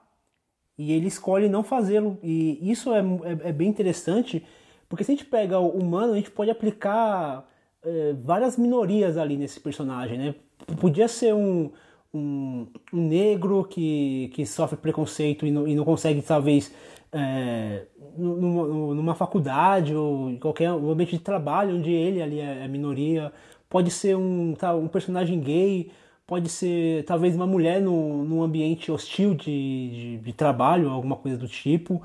e 0.79 0.93
ele 0.93 1.07
escolhe 1.07 1.49
não 1.49 1.63
fazê-lo. 1.63 2.19
E 2.23 2.71
isso 2.71 2.93
é, 2.93 3.01
é, 3.01 3.49
é, 3.49 3.53
bem 3.53 3.69
interessante, 3.69 4.45
porque 4.89 5.05
se 5.05 5.13
a 5.13 5.15
gente 5.15 5.27
pega 5.27 5.59
o 5.59 5.69
humano, 5.69 6.13
a 6.13 6.17
gente 6.17 6.31
pode 6.31 6.51
aplicar 6.51 7.49
é, 7.83 8.15
várias 8.15 8.57
minorias 8.57 9.17
ali 9.17 9.37
nesse 9.37 9.61
personagem. 9.61 10.19
Né? 10.19 10.35
Podia 10.81 11.09
ser 11.09 11.35
um, 11.35 11.71
um, 12.13 12.67
um 12.93 13.09
negro 13.09 13.65
que, 13.65 14.31
que 14.35 14.47
sofre 14.47 14.77
preconceito 14.77 15.47
e 15.47 15.51
não, 15.51 15.67
e 15.69 15.75
não 15.75 15.85
consegue, 15.85 16.23
talvez, 16.23 16.75
é, 17.13 17.87
numa, 18.17 18.95
numa, 18.95 19.15
faculdade 19.15 19.95
ou 19.95 20.31
em 20.31 20.39
qualquer 20.39 20.67
ambiente 20.67 21.17
de 21.17 21.23
trabalho 21.23 21.77
onde 21.77 21.91
ele 21.91 22.23
ali 22.23 22.41
é, 22.41 22.65
é 22.65 22.69
minoria. 22.69 23.33
Pode 23.69 23.91
ser 23.91 24.17
um, 24.17 24.55
tá, 24.55 24.75
um 24.75 24.89
personagem 24.89 25.41
gay 25.41 25.91
pode 26.33 26.49
ser 26.49 27.05
talvez 27.05 27.37
uma 27.37 27.47
mulher 27.47 27.79
no, 27.79 28.25
num 28.25 28.43
ambiente 28.43 28.91
hostil 28.91 29.35
de, 29.35 29.91
de, 29.91 30.17
de 30.17 30.33
trabalho, 30.33 30.89
alguma 30.89 31.15
coisa 31.15 31.37
do 31.37 31.47
tipo. 31.47 32.01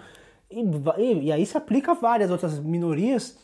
E, 0.52 0.60
e, 0.98 1.28
e, 1.28 1.32
aí 1.32 1.45
se 1.45 1.56
aplica 1.56 1.94
a 1.94 1.95
várias 1.95 2.30
outras 2.30 2.60
minorias. 2.60 3.40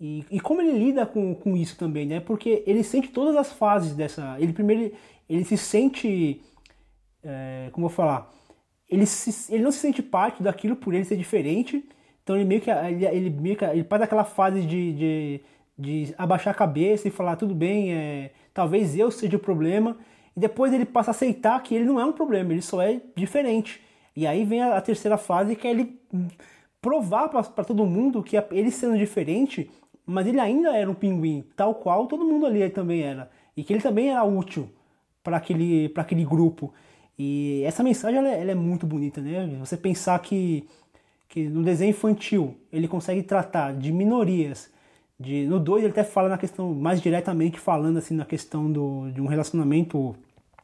E, 0.00 0.24
e 0.30 0.38
como 0.38 0.62
ele 0.62 0.78
lida 0.78 1.04
com, 1.04 1.34
com 1.34 1.56
isso 1.56 1.76
também, 1.76 2.06
né? 2.06 2.20
Porque 2.20 2.62
ele 2.68 2.84
sente 2.84 3.08
todas 3.08 3.34
as 3.34 3.52
fases 3.52 3.96
dessa. 3.96 4.36
Ele 4.38 4.52
primeiro 4.52 4.94
ele, 5.28 5.44
se 5.44 5.56
sente. 5.56 6.40
É, 7.20 7.70
como 7.72 7.86
eu 7.86 7.88
vou 7.88 7.96
falar? 7.96 8.32
Ele, 8.88 9.06
se, 9.06 9.52
ele 9.52 9.64
não 9.64 9.72
se 9.72 9.78
sente 9.78 10.00
parte 10.04 10.40
daquilo 10.40 10.76
por 10.76 10.94
ele 10.94 11.04
ser 11.04 11.16
diferente. 11.16 11.84
Então 12.22 12.36
ele 12.36 12.44
meio 12.44 12.60
que 12.60 12.70
ele, 12.70 13.04
ele 13.04 13.30
meio 13.30 13.56
que 13.56 13.64
ele 13.64 13.82
passa 13.82 14.04
aquela 14.04 14.22
fase 14.22 14.62
de, 14.62 14.92
de, 14.92 15.40
de 15.76 16.14
abaixar 16.16 16.52
a 16.52 16.56
cabeça 16.56 17.08
e 17.08 17.10
falar 17.10 17.34
tudo 17.34 17.56
bem, 17.56 17.92
é, 17.92 18.30
talvez 18.54 18.96
eu 18.96 19.10
seja 19.10 19.36
o 19.36 19.40
problema 19.40 19.96
e 20.38 20.40
depois 20.40 20.72
ele 20.72 20.84
passa 20.84 21.10
a 21.10 21.12
aceitar 21.12 21.60
que 21.64 21.74
ele 21.74 21.84
não 21.84 21.98
é 21.98 22.04
um 22.04 22.12
problema, 22.12 22.52
ele 22.52 22.62
só 22.62 22.80
é 22.80 23.00
diferente. 23.16 23.80
E 24.14 24.24
aí 24.24 24.44
vem 24.44 24.62
a, 24.62 24.80
terceira 24.80 25.18
fase 25.18 25.56
que 25.56 25.66
é 25.66 25.70
ele 25.72 26.00
provar 26.80 27.28
para 27.28 27.64
todo 27.64 27.84
mundo 27.84 28.22
que 28.22 28.36
ele 28.52 28.70
sendo 28.70 28.96
diferente, 28.96 29.68
mas 30.06 30.28
ele 30.28 30.38
ainda 30.38 30.76
era 30.76 30.88
um 30.88 30.94
pinguim, 30.94 31.44
tal 31.56 31.74
qual 31.74 32.06
todo 32.06 32.24
mundo 32.24 32.46
ali 32.46 32.70
também 32.70 33.02
era. 33.02 33.28
E 33.56 33.64
que 33.64 33.72
ele 33.72 33.82
também 33.82 34.10
era 34.10 34.22
útil 34.22 34.70
para 35.24 35.38
aquele, 35.38 35.92
aquele 35.96 36.24
grupo. 36.24 36.72
E 37.18 37.64
essa 37.64 37.82
mensagem 37.82 38.20
ela, 38.20 38.28
é, 38.28 38.40
ela 38.40 38.52
é 38.52 38.54
muito 38.54 38.86
bonita, 38.86 39.20
né? 39.20 39.44
Você 39.58 39.76
pensar 39.76 40.16
que, 40.20 40.68
que 41.28 41.48
no 41.48 41.64
desenho 41.64 41.90
infantil 41.90 42.54
ele 42.72 42.86
consegue 42.86 43.24
tratar 43.24 43.72
de 43.74 43.90
minorias. 43.90 44.70
De, 45.18 45.48
no 45.48 45.58
2 45.58 45.82
ele 45.82 45.90
até 45.90 46.04
fala 46.04 46.28
na 46.28 46.38
questão, 46.38 46.72
mais 46.72 47.02
diretamente 47.02 47.58
falando 47.58 47.96
assim 47.96 48.14
na 48.14 48.24
questão 48.24 48.70
do, 48.70 49.10
de 49.10 49.20
um 49.20 49.26
relacionamento 49.26 50.14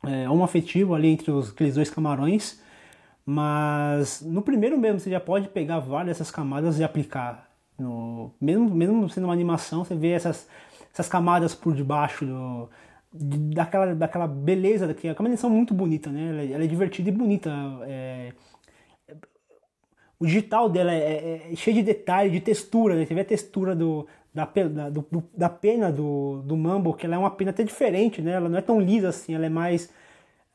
é, 0.06 0.28
homoafetivo 0.28 0.94
ali 0.94 1.08
entre 1.08 1.30
os, 1.30 1.50
aqueles 1.50 1.74
dois 1.74 1.90
camarões, 1.90 2.62
mas 3.24 4.20
no 4.22 4.42
primeiro 4.42 4.78
mesmo 4.78 5.00
você 5.00 5.10
já 5.10 5.20
pode 5.20 5.48
pegar 5.48 5.78
várias 5.80 6.18
dessas 6.18 6.30
camadas 6.30 6.78
e 6.78 6.84
aplicar. 6.84 7.50
No, 7.78 8.32
mesmo, 8.40 8.70
mesmo 8.74 9.08
sendo 9.08 9.24
uma 9.24 9.32
animação, 9.32 9.84
você 9.84 9.94
vê 9.94 10.10
essas, 10.10 10.48
essas 10.92 11.08
camadas 11.08 11.54
por 11.54 11.74
debaixo 11.74 12.24
do, 12.24 12.68
daquela, 13.52 13.94
daquela 13.94 14.26
beleza, 14.26 14.92
que 14.94 15.08
é 15.08 15.12
uma 15.12 15.20
animação 15.20 15.50
muito 15.50 15.72
bonita, 15.72 16.10
né? 16.10 16.28
Ela, 16.28 16.42
é, 16.42 16.52
ela 16.52 16.64
é 16.64 16.66
divertida 16.66 17.08
e 17.08 17.12
bonita. 17.12 17.50
É, 17.82 18.32
o 20.18 20.26
digital 20.26 20.68
dela 20.68 20.92
é, 20.92 20.98
é, 20.98 21.52
é, 21.52 21.56
cheio 21.56 21.76
de 21.76 21.82
detalhe, 21.82 22.30
de 22.30 22.40
textura, 22.40 22.94
né? 22.94 23.04
Você 23.04 23.14
vê 23.14 23.20
a 23.20 23.24
textura 23.24 23.74
do, 23.74 24.06
da, 24.34 24.44
da, 24.44 24.90
do, 24.90 25.24
da 25.32 25.48
pena 25.48 25.92
do, 25.92 26.42
do 26.42 26.56
Mambo, 26.56 26.94
que 26.94 27.06
ela 27.06 27.14
é 27.14 27.18
uma 27.18 27.30
pena 27.30 27.50
até 27.50 27.62
diferente, 27.62 28.20
né? 28.20 28.32
Ela 28.32 28.48
não 28.48 28.58
é 28.58 28.62
tão 28.62 28.80
lisa 28.80 29.08
assim, 29.08 29.34
ela 29.34 29.46
é 29.46 29.48
mais. 29.48 29.88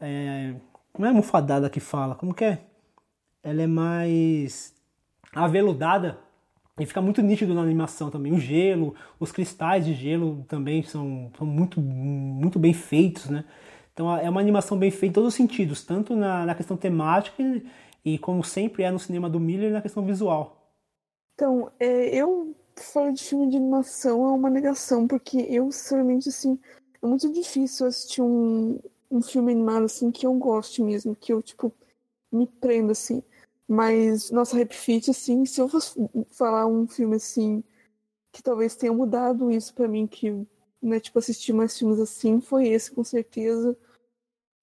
É, 0.02 0.54
não 0.98 1.06
é 1.06 1.10
almofadada 1.10 1.70
que 1.70 1.80
fala, 1.80 2.16
como 2.16 2.34
que 2.34 2.44
é? 2.44 2.60
Ela 3.42 3.62
é 3.62 3.68
mais 3.68 4.76
aveludada 5.34 6.20
e 6.78 6.86
fica 6.86 7.02
muito 7.02 7.22
nítido 7.22 7.54
na 7.54 7.62
animação 7.62 8.10
também. 8.10 8.34
O 8.34 8.40
gelo, 8.40 8.96
os 9.18 9.32
cristais 9.32 9.86
de 9.86 9.94
gelo 9.94 10.44
também 10.48 10.84
são, 10.84 11.32
são 11.38 11.48
muito, 11.48 11.80
muito 11.80 12.60
bem 12.60 12.74
feitos, 12.74 13.30
né? 13.30 13.46
Então 13.94 14.14
é 14.16 14.30
uma 14.30 14.42
animação 14.42 14.78
bem 14.78 14.92
feita 14.92 15.08
em 15.08 15.12
todos 15.14 15.30
os 15.30 15.36
sentidos, 15.36 15.86
tanto 15.86 16.16
na, 16.16 16.46
na 16.46 16.56
questão 16.56 16.76
temática 16.76 17.44
e, 18.04 18.18
como 18.18 18.44
sempre 18.44 18.84
é 18.84 18.92
no 18.92 19.00
cinema 19.00 19.30
do 19.30 19.40
Miller, 19.40 19.72
na 19.72 19.82
questão 19.82 20.04
visual. 20.04 20.74
Então, 21.36 21.72
é, 21.80 22.16
eu 22.16 22.56
fora 22.82 23.14
de 23.14 23.24
filme 23.24 23.50
de 23.50 23.58
animação 23.58 24.26
é 24.26 24.32
uma 24.32 24.50
negação, 24.50 25.08
porque 25.08 25.38
eu, 25.50 25.72
sinceramente, 25.72 26.30
assim, 26.30 26.60
é 27.02 27.08
muito 27.08 27.32
difícil 27.32 27.88
assistir 27.88 28.22
um, 28.22 28.80
um 29.10 29.22
filme 29.22 29.52
animado, 29.52 29.86
assim, 29.86 30.12
que 30.12 30.26
eu 30.26 30.34
goste 30.34 30.82
mesmo, 30.82 31.16
que 31.16 31.34
eu, 31.34 31.42
tipo, 31.42 31.74
me 32.32 32.48
prenda, 32.48 32.92
assim. 32.92 33.24
Mas, 33.68 34.32
nossa, 34.32 34.58
Rap 34.58 34.74
Fit, 34.74 35.12
assim, 35.12 35.46
se 35.46 35.62
eu 35.62 35.70
fosse 35.70 35.94
falar 36.32 36.68
um 36.68 36.88
filme, 36.88 37.16
assim, 37.18 37.64
que 38.32 38.42
talvez 38.44 38.76
tenha 38.76 38.94
mudado 38.94 39.52
isso 39.52 39.74
para 39.74 39.88
mim, 39.88 40.08
que, 40.08 40.32
né, 40.82 41.00
tipo, 41.00 41.20
assistir 41.20 41.54
mais 41.54 41.78
filmes 41.78 42.00
assim, 42.00 42.42
foi 42.42 42.68
esse, 42.70 42.92
com 42.92 43.04
certeza. 43.04 43.78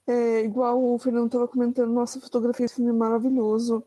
É, 0.07 0.41
igual 0.45 0.83
o 0.83 0.99
Fernando 0.99 1.31
tava 1.31 1.49
comentando, 1.49 1.93
nossa, 1.93 2.21
fotografia 2.21 2.67
esse 2.67 2.77
filme 2.77 2.91
é 2.91 2.93
maravilhoso. 2.95 3.85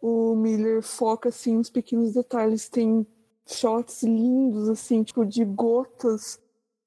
O 0.00 0.34
Miller 0.34 0.82
foca, 0.82 1.28
assim, 1.28 1.56
nos 1.56 1.70
pequenos 1.70 2.14
detalhes, 2.14 2.68
tem 2.68 3.06
shots 3.46 4.02
lindos, 4.02 4.68
assim, 4.68 5.02
tipo, 5.02 5.24
de 5.24 5.44
gotas 5.44 6.40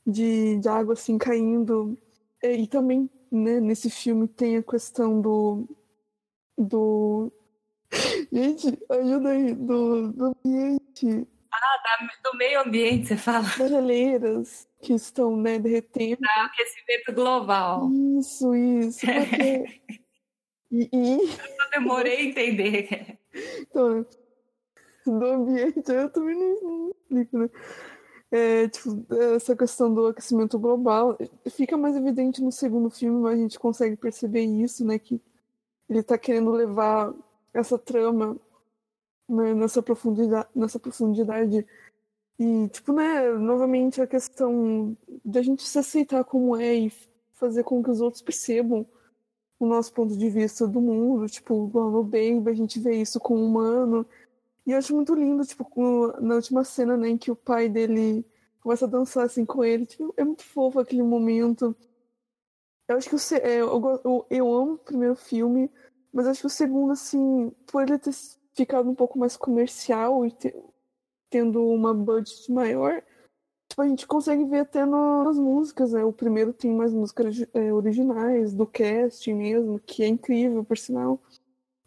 de, 0.06 0.58
de 0.58 0.68
água, 0.68 0.94
assim, 0.94 1.18
caindo. 1.18 1.98
E, 2.42 2.64
e 2.64 2.68
também, 2.68 3.10
né, 3.32 3.60
nesse 3.60 3.90
filme 3.90 4.28
tem 4.28 4.58
a 4.58 4.64
questão 4.64 5.22
do. 5.22 5.68
do. 6.58 7.32
Gente, 8.32 8.80
ajuda 8.90 9.30
aí, 9.30 9.54
do, 9.54 10.12
do 10.12 10.26
ambiente. 10.26 11.28
Ah, 11.52 12.00
da, 12.00 12.32
do 12.32 12.38
meio 12.38 12.62
ambiente, 12.62 13.08
você 13.08 13.18
fala? 13.18 13.44
Das 13.44 13.70
geleiras 13.70 14.68
que 14.82 14.94
estão, 14.94 15.38
né, 15.38 15.60
derretendo. 15.60 16.20
Ah, 16.26 16.46
aquecimento 16.46 17.14
global. 17.14 17.92
Isso, 18.20 18.56
isso. 18.56 19.06
Porque... 19.06 19.82
e, 20.72 20.90
e... 20.92 21.18
Eu 21.22 21.70
demorei 21.72 22.18
a 22.18 22.24
entender. 22.24 23.20
Então, 23.62 24.06
do 25.06 25.26
ambiente, 25.26 25.92
eu 25.92 26.10
também 26.10 26.36
não, 26.36 26.90
explico, 26.92 27.38
né? 27.38 27.50
É, 28.32 28.68
tipo, 28.68 29.06
essa 29.36 29.56
questão 29.56 29.94
do 29.94 30.08
aquecimento 30.08 30.58
global 30.58 31.18
fica 31.52 31.78
mais 31.78 31.96
evidente 31.96 32.42
no 32.42 32.52
segundo 32.52 32.90
filme, 32.90 33.22
mas 33.22 33.34
a 33.34 33.42
gente 33.42 33.60
consegue 33.60 33.96
perceber 33.96 34.42
isso, 34.42 34.84
né? 34.84 34.98
Que 34.98 35.22
ele 35.88 36.00
está 36.00 36.18
querendo 36.18 36.52
levar 36.52 37.14
essa 37.54 37.78
trama 37.78 38.36
né, 39.30 39.54
nessa 39.54 39.84
profundidade, 39.84 40.50
nessa 40.56 40.80
profundidade 40.80 41.66
e 42.40 42.68
tipo, 42.70 42.92
né? 42.92 43.32
Novamente 43.34 44.02
a 44.02 44.08
questão 44.08 44.98
de 45.24 45.40
a 45.40 45.42
gente 45.42 45.68
se 45.68 45.78
aceitar 45.78 46.24
como 46.24 46.56
é 46.56 46.74
e 46.74 46.94
fazer 47.34 47.64
com 47.64 47.84
que 47.84 47.92
os 47.92 48.02
outros 48.02 48.22
percebam 48.22 48.86
o 49.60 49.66
nosso 49.66 49.94
ponto 49.94 50.18
de 50.18 50.30
vista 50.30 50.68
do 50.68 50.82
mundo, 50.82 51.28
tipo, 51.28 51.70
no 51.74 52.04
Baby, 52.04 52.50
a 52.50 52.54
gente 52.54 52.80
vê 52.80 52.96
isso 53.02 53.20
com 53.20 53.36
o 53.36 53.46
humano 53.46 54.06
E 54.66 54.72
eu 54.72 54.78
acho 54.78 54.96
muito 54.96 55.14
lindo, 55.14 55.46
tipo, 55.46 55.66
na 56.22 56.36
última 56.36 56.64
cena, 56.64 56.96
né, 56.96 57.10
em 57.10 57.18
que 57.18 57.30
o 57.32 57.36
pai 57.36 57.68
dele 57.68 58.26
começa 58.62 58.86
a 58.86 58.90
dançar 58.90 59.26
assim 59.26 59.46
com 59.46 59.64
ele. 59.64 59.86
Tipo, 59.86 60.14
é 60.18 60.24
muito 60.24 60.44
fofo 60.44 60.80
aquele 60.80 61.04
momento. 61.04 61.76
Eu 62.88 62.98
acho 62.98 63.10
que 63.10 63.16
o, 63.16 63.38
é, 63.38 63.62
eu, 63.62 64.02
eu, 64.04 64.26
eu 64.30 64.54
amo 64.54 64.74
o 64.74 64.78
primeiro 64.78 65.16
filme, 65.16 65.70
mas 66.12 66.28
acho 66.28 66.42
que 66.42 66.48
o 66.48 66.50
segundo, 66.50 66.94
assim, 66.94 67.52
por 67.68 67.84
ele 67.84 67.98
ter 68.00 68.14
ficado 68.56 68.90
um 68.90 68.96
pouco 68.96 69.18
mais 69.18 69.36
comercial 69.36 70.26
e 70.26 70.32
ter, 70.32 70.56
tendo 71.30 71.66
uma 71.66 71.94
budget 71.94 72.52
maior, 72.52 73.04
tipo, 73.70 73.82
a 73.82 73.88
gente 73.88 74.08
consegue 74.08 74.46
ver 74.46 74.60
até 74.60 74.86
nas 74.86 75.38
músicas, 75.38 75.94
né? 75.94 76.04
O 76.04 76.14
primeiro 76.14 76.54
tem 76.54 76.72
mais 76.72 76.94
músicas 76.94 77.46
é, 77.54 77.74
originais, 77.74 78.54
do 78.54 78.66
casting 78.68 79.34
mesmo, 79.34 79.80
que 79.80 80.04
é 80.04 80.08
incrível, 80.08 80.64
por 80.64 80.78
sinal. 80.78 81.20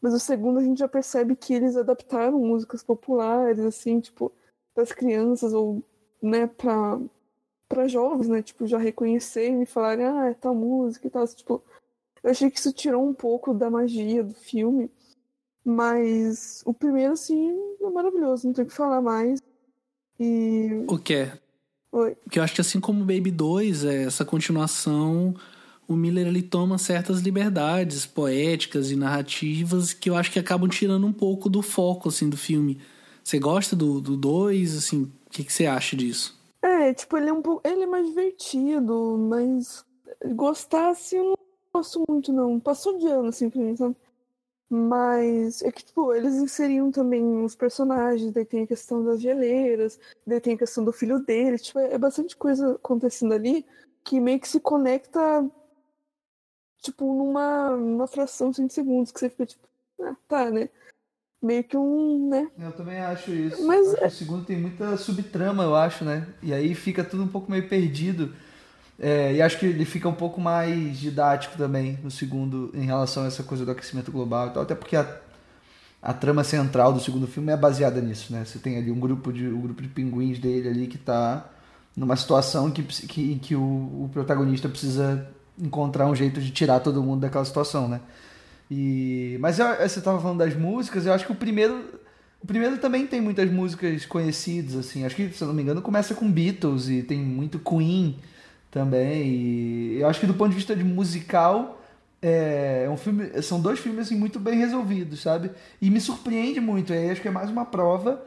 Mas 0.06 0.14
o 0.14 0.20
segundo 0.20 0.60
a 0.60 0.62
gente 0.62 0.78
já 0.78 0.86
percebe 0.86 1.34
que 1.34 1.52
eles 1.52 1.76
adaptaram 1.76 2.38
músicas 2.38 2.80
populares, 2.80 3.58
assim, 3.58 3.98
tipo, 3.98 4.30
para 4.72 4.84
as 4.84 4.92
crianças 4.92 5.52
ou, 5.52 5.82
né, 6.22 6.46
para 6.46 7.00
para 7.68 7.88
jovens, 7.88 8.28
né, 8.28 8.40
tipo, 8.40 8.68
já 8.68 8.78
reconhecerem 8.78 9.62
e 9.62 9.66
falarem, 9.66 10.06
ah, 10.06 10.26
é 10.26 10.34
tal 10.34 10.54
música 10.54 11.08
e 11.08 11.10
tal, 11.10 11.26
tipo, 11.26 11.60
eu 12.22 12.30
achei 12.30 12.48
que 12.48 12.60
isso 12.60 12.72
tirou 12.72 13.04
um 13.04 13.12
pouco 13.12 13.52
da 13.52 13.68
magia 13.68 14.22
do 14.22 14.32
filme, 14.32 14.88
mas 15.64 16.62
o 16.64 16.72
primeiro, 16.72 17.14
assim, 17.14 17.58
é 17.80 17.90
maravilhoso, 17.90 18.46
não 18.46 18.54
tem 18.54 18.64
o 18.64 18.68
que 18.68 18.72
falar 18.72 19.02
mais. 19.02 19.42
E... 20.20 20.84
O 20.86 21.00
que 21.00 21.14
é? 21.14 21.38
Oi. 21.90 22.14
Porque 22.22 22.38
eu 22.38 22.44
acho 22.44 22.54
que 22.54 22.60
assim 22.60 22.78
como 22.78 23.00
Baby 23.00 23.32
2, 23.32 23.84
é, 23.84 24.04
essa 24.04 24.24
continuação 24.24 25.34
o 25.88 25.94
Miller 25.94 26.26
ele 26.26 26.42
toma 26.42 26.78
certas 26.78 27.20
liberdades 27.20 28.04
poéticas 28.06 28.90
e 28.90 28.96
narrativas 28.96 29.92
que 29.92 30.10
eu 30.10 30.16
acho 30.16 30.32
que 30.32 30.38
acabam 30.38 30.68
tirando 30.68 31.06
um 31.06 31.12
pouco 31.12 31.48
do 31.48 31.62
foco 31.62 32.08
assim 32.08 32.28
do 32.28 32.36
filme. 32.36 32.80
Você 33.22 33.38
gosta 33.38 33.74
do 33.74 34.00
2, 34.00 34.72
do 34.72 34.78
assim, 34.78 35.02
o 35.02 35.30
que, 35.30 35.44
que 35.44 35.52
você 35.52 35.66
acha 35.66 35.96
disso? 35.96 36.38
É, 36.62 36.92
tipo, 36.92 37.16
ele 37.16 37.28
é 37.28 37.32
um 37.32 37.42
pouco, 37.42 37.66
ele 37.66 37.82
é 37.82 37.86
mais 37.86 38.06
divertido, 38.06 39.16
mas 39.18 39.84
gostar 40.34 40.90
assim 40.90 41.16
eu 41.16 41.24
não 41.24 41.36
gosto 41.72 42.04
muito 42.08 42.32
não. 42.32 42.58
Passou 42.58 42.98
de 42.98 43.06
ano 43.06 43.28
assim 43.28 43.50
pra 43.50 43.60
mim, 43.60 43.76
sabe? 43.76 43.96
Mas 44.68 45.62
é 45.62 45.70
que, 45.70 45.84
tipo, 45.84 46.12
eles 46.12 46.34
inseriam 46.34 46.90
também 46.90 47.44
os 47.44 47.54
personagens, 47.54 48.32
daí 48.32 48.44
tem 48.44 48.64
a 48.64 48.66
questão 48.66 49.04
das 49.04 49.20
geleiras, 49.20 49.98
daí 50.26 50.40
tem 50.40 50.54
a 50.54 50.58
questão 50.58 50.84
do 50.84 50.92
filho 50.92 51.20
dele, 51.20 51.56
tipo, 51.56 51.78
é 51.78 51.96
bastante 51.96 52.36
coisa 52.36 52.72
acontecendo 52.72 53.32
ali 53.32 53.64
que 54.02 54.20
meio 54.20 54.40
que 54.40 54.48
se 54.48 54.58
conecta 54.58 55.48
tipo, 56.86 57.04
numa, 57.04 57.70
numa 57.70 58.06
fração 58.06 58.50
de 58.50 58.72
segundos, 58.72 59.12
que 59.12 59.20
você 59.20 59.28
fica 59.28 59.46
tipo, 59.46 59.66
ah, 60.00 60.16
tá, 60.28 60.50
né? 60.50 60.68
Meio 61.42 61.64
que 61.64 61.76
um, 61.76 62.28
né? 62.28 62.48
Eu 62.58 62.72
também 62.72 62.98
acho 62.98 63.30
isso. 63.30 63.64
Mas 63.66 63.94
acho 63.94 64.04
é... 64.04 64.06
o 64.06 64.10
segundo 64.10 64.44
tem 64.44 64.56
muita 64.58 64.96
subtrama, 64.96 65.64
eu 65.64 65.76
acho, 65.76 66.04
né? 66.04 66.26
E 66.42 66.52
aí 66.52 66.74
fica 66.74 67.04
tudo 67.04 67.22
um 67.22 67.28
pouco 67.28 67.50
meio 67.50 67.68
perdido. 67.68 68.34
É, 68.98 69.34
e 69.34 69.42
acho 69.42 69.58
que 69.58 69.66
ele 69.66 69.84
fica 69.84 70.08
um 70.08 70.14
pouco 70.14 70.40
mais 70.40 70.98
didático 70.98 71.56
também 71.58 71.98
no 72.02 72.10
segundo, 72.10 72.70
em 72.74 72.86
relação 72.86 73.24
a 73.24 73.26
essa 73.26 73.42
coisa 73.42 73.64
do 73.64 73.70
aquecimento 73.70 74.10
global 74.10 74.48
e 74.48 74.50
tal, 74.52 74.62
até 74.62 74.74
porque 74.74 74.96
a, 74.96 75.20
a 76.00 76.14
trama 76.14 76.42
central 76.42 76.94
do 76.94 77.00
segundo 77.00 77.26
filme 77.26 77.52
é 77.52 77.56
baseada 77.56 78.00
nisso, 78.00 78.32
né? 78.32 78.44
Você 78.44 78.58
tem 78.58 78.78
ali 78.78 78.90
um 78.90 78.98
grupo 78.98 79.30
de, 79.30 79.46
um 79.46 79.60
grupo 79.60 79.82
de 79.82 79.88
pinguins 79.88 80.38
dele 80.38 80.68
ali 80.68 80.86
que 80.86 80.96
está 80.96 81.46
numa 81.94 82.16
situação 82.16 82.70
que, 82.70 82.82
que, 82.82 83.38
que 83.38 83.54
o, 83.54 83.60
o 83.60 84.10
protagonista 84.12 84.68
precisa 84.68 85.28
encontrar 85.58 86.06
um 86.06 86.14
jeito 86.14 86.40
de 86.40 86.50
tirar 86.50 86.80
todo 86.80 87.02
mundo 87.02 87.20
daquela 87.20 87.44
situação, 87.44 87.88
né? 87.88 88.00
E 88.70 89.36
mas 89.40 89.58
eu, 89.58 89.66
você 89.76 89.98
estava 89.98 90.20
falando 90.20 90.38
das 90.38 90.54
músicas, 90.54 91.06
eu 91.06 91.12
acho 91.12 91.24
que 91.24 91.32
o 91.32 91.36
primeiro 91.36 91.84
o 92.42 92.46
primeiro 92.46 92.78
também 92.78 93.06
tem 93.06 93.20
muitas 93.20 93.50
músicas 93.50 94.04
conhecidas 94.06 94.76
assim. 94.76 95.04
Acho 95.04 95.16
que 95.16 95.30
se 95.30 95.42
eu 95.42 95.48
não 95.48 95.54
me 95.54 95.62
engano 95.62 95.82
começa 95.82 96.14
com 96.14 96.30
Beatles 96.30 96.88
e 96.88 97.02
tem 97.02 97.18
muito 97.18 97.58
Queen 97.58 98.16
também. 98.70 99.28
E 99.28 100.00
eu 100.00 100.08
acho 100.08 100.20
que 100.20 100.26
do 100.26 100.34
ponto 100.34 100.50
de 100.50 100.56
vista 100.56 100.76
de 100.76 100.84
musical 100.84 101.82
é, 102.20 102.84
é 102.86 102.90
um 102.90 102.96
filme, 102.96 103.42
são 103.42 103.60
dois 103.60 103.78
filmes 103.78 104.06
assim, 104.06 104.16
muito 104.16 104.40
bem 104.40 104.58
resolvidos, 104.58 105.20
sabe? 105.22 105.50
E 105.80 105.90
me 105.90 106.00
surpreende 106.00 106.60
muito. 106.60 106.92
Aí 106.92 107.10
acho 107.10 107.20
que 107.20 107.28
é 107.28 107.30
mais 107.30 107.50
uma 107.50 107.64
prova 107.64 108.22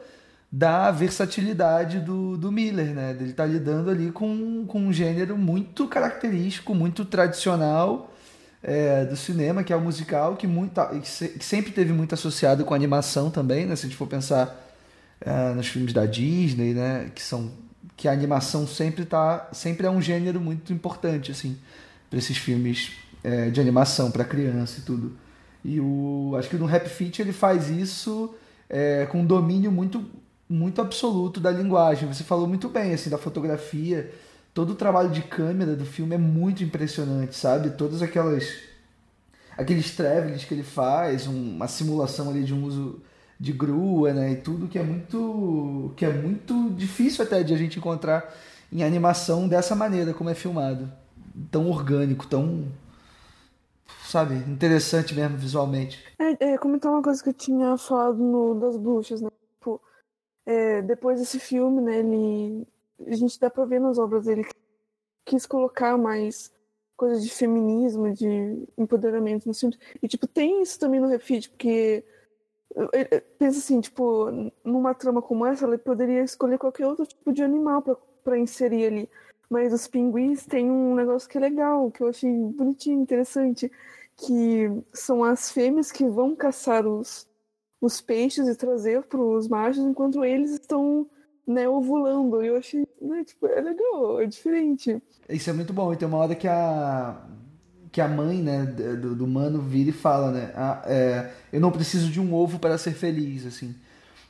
da 0.52 0.90
versatilidade 0.90 2.00
do, 2.00 2.36
do 2.36 2.50
Miller, 2.50 2.92
né? 2.94 3.16
Ele 3.18 3.30
está 3.30 3.46
lidando 3.46 3.90
ali 3.90 4.10
com, 4.10 4.64
com 4.66 4.80
um 4.80 4.92
gênero 4.92 5.38
muito 5.38 5.86
característico, 5.86 6.74
muito 6.74 7.04
tradicional 7.04 8.12
é, 8.62 9.04
do 9.04 9.16
cinema, 9.16 9.62
que 9.62 9.72
é 9.72 9.76
o 9.76 9.80
musical, 9.80 10.36
que, 10.36 10.46
muito, 10.46 10.80
que 11.00 11.44
sempre 11.44 11.70
teve 11.70 11.92
muito 11.92 12.14
associado 12.14 12.64
com 12.64 12.74
animação 12.74 13.30
também, 13.30 13.64
né? 13.64 13.76
Se 13.76 13.86
a 13.86 13.88
gente 13.88 13.96
for 13.96 14.08
pensar 14.08 14.54
é, 15.20 15.54
nos 15.54 15.68
filmes 15.68 15.92
da 15.92 16.04
Disney, 16.04 16.74
né? 16.74 17.10
Que 17.14 17.22
são 17.22 17.50
que 17.96 18.08
a 18.08 18.12
animação 18.12 18.66
sempre 18.66 19.04
tá 19.04 19.50
sempre 19.52 19.86
é 19.86 19.90
um 19.90 20.00
gênero 20.00 20.40
muito 20.40 20.72
importante 20.72 21.30
assim 21.30 21.58
para 22.08 22.18
esses 22.18 22.38
filmes 22.38 22.92
é, 23.22 23.50
de 23.50 23.60
animação 23.60 24.10
para 24.10 24.24
criança 24.24 24.80
e 24.80 24.82
tudo. 24.82 25.16
E 25.62 25.78
o 25.78 26.34
acho 26.38 26.48
que 26.48 26.56
no 26.56 26.64
Rap 26.64 26.88
Fit 26.88 27.20
ele 27.20 27.32
faz 27.32 27.68
isso 27.68 28.34
é, 28.68 29.06
com 29.06 29.20
um 29.20 29.26
domínio 29.26 29.70
muito 29.70 30.02
muito 30.50 30.80
absoluto 30.80 31.38
da 31.38 31.50
linguagem. 31.50 32.12
Você 32.12 32.24
falou 32.24 32.48
muito 32.48 32.68
bem 32.68 32.92
assim 32.92 33.08
da 33.08 33.16
fotografia, 33.16 34.12
todo 34.52 34.70
o 34.72 34.74
trabalho 34.74 35.08
de 35.10 35.22
câmera 35.22 35.76
do 35.76 35.86
filme 35.86 36.16
é 36.16 36.18
muito 36.18 36.64
impressionante, 36.64 37.36
sabe? 37.36 37.70
Todas 37.70 38.02
aquelas 38.02 38.44
aqueles 39.56 39.94
travelings 39.94 40.44
que 40.44 40.54
ele 40.54 40.62
faz, 40.62 41.26
uma 41.26 41.68
simulação 41.68 42.30
ali 42.30 42.42
de 42.42 42.52
um 42.52 42.64
uso 42.64 43.00
de 43.38 43.52
grua, 43.52 44.12
né, 44.12 44.32
e 44.32 44.36
tudo 44.36 44.68
que 44.68 44.78
é 44.78 44.82
muito 44.82 45.92
que 45.96 46.04
é 46.04 46.12
muito 46.12 46.70
difícil 46.70 47.24
até 47.24 47.42
de 47.42 47.54
a 47.54 47.56
gente 47.56 47.78
encontrar 47.78 48.34
em 48.72 48.82
animação 48.82 49.48
dessa 49.48 49.74
maneira 49.74 50.12
como 50.12 50.30
é 50.30 50.34
filmado, 50.34 50.90
tão 51.50 51.68
orgânico, 51.68 52.26
tão 52.26 52.66
sabe, 54.04 54.34
interessante 54.50 55.14
mesmo 55.14 55.38
visualmente. 55.38 56.02
É, 56.18 56.52
é 56.52 56.58
comentar 56.58 56.90
uma 56.90 57.02
coisa 57.02 57.22
que 57.22 57.28
eu 57.28 57.34
tinha 57.34 57.76
falado 57.78 58.18
no 58.18 58.54
das 58.54 58.76
bruxas, 58.76 59.20
né? 59.20 59.30
É, 60.50 60.82
depois 60.82 61.20
desse 61.20 61.38
filme, 61.38 61.80
né, 61.80 62.00
ele, 62.00 62.66
a 63.06 63.14
gente 63.14 63.38
dá 63.38 63.48
pra 63.48 63.64
ver 63.64 63.80
nas 63.80 63.98
obras 63.98 64.24
dele 64.24 64.44
quis 65.24 65.46
colocar 65.46 65.96
mais 65.96 66.52
coisas 66.96 67.22
de 67.22 67.30
feminismo, 67.30 68.12
de 68.12 68.66
empoderamento 68.76 69.46
no 69.46 69.54
filme. 69.54 69.78
E, 70.02 70.08
tipo, 70.08 70.26
tem 70.26 70.60
isso 70.60 70.76
também 70.76 70.98
no 70.98 71.06
Refit, 71.06 71.50
porque 71.50 72.04
pensa 73.38 73.58
assim, 73.60 73.80
tipo, 73.80 74.28
numa 74.64 74.92
trama 74.92 75.22
como 75.22 75.46
essa, 75.46 75.68
ele 75.68 75.78
poderia 75.78 76.24
escolher 76.24 76.58
qualquer 76.58 76.88
outro 76.88 77.06
tipo 77.06 77.32
de 77.32 77.44
animal 77.44 77.80
para 78.24 78.36
inserir 78.36 78.86
ali. 78.86 79.08
Mas 79.48 79.72
os 79.72 79.86
pinguins 79.86 80.44
têm 80.46 80.68
um 80.68 80.96
negócio 80.96 81.28
que 81.28 81.38
é 81.38 81.40
legal, 81.40 81.92
que 81.92 82.02
eu 82.02 82.08
achei 82.08 82.28
bonitinho, 82.28 83.00
interessante, 83.00 83.70
que 84.16 84.68
são 84.92 85.22
as 85.22 85.52
fêmeas 85.52 85.92
que 85.92 86.08
vão 86.08 86.34
caçar 86.34 86.88
os, 86.88 87.29
os 87.80 88.00
peixes 88.00 88.46
e 88.46 88.54
trazer 88.54 89.02
para 89.02 89.20
os 89.20 89.48
machos 89.48 89.84
enquanto 89.84 90.24
eles 90.24 90.52
estão 90.52 91.06
né, 91.46 91.68
ovulando. 91.68 92.42
E 92.42 92.48
eu 92.48 92.56
achei, 92.56 92.86
né, 93.00 93.24
tipo, 93.24 93.46
é 93.46 93.60
legal, 93.60 94.20
é 94.20 94.26
diferente. 94.26 95.02
Isso 95.28 95.50
é 95.50 95.52
muito 95.52 95.72
bom. 95.72 95.92
E 95.92 95.96
tem 95.96 96.06
uma 96.06 96.18
hora 96.18 96.34
que 96.34 96.46
a 96.46 97.26
que 97.92 98.00
a 98.00 98.06
mãe, 98.06 98.40
né, 98.40 98.66
do, 98.66 99.16
do 99.16 99.26
mano 99.26 99.60
vira 99.60 99.90
e 99.90 99.92
fala, 99.92 100.30
né, 100.30 100.52
ah, 100.54 100.80
é, 100.86 101.32
eu 101.52 101.60
não 101.60 101.72
preciso 101.72 102.08
de 102.08 102.20
um 102.20 102.32
ovo 102.32 102.60
para 102.60 102.78
ser 102.78 102.92
feliz, 102.92 103.44
assim. 103.44 103.74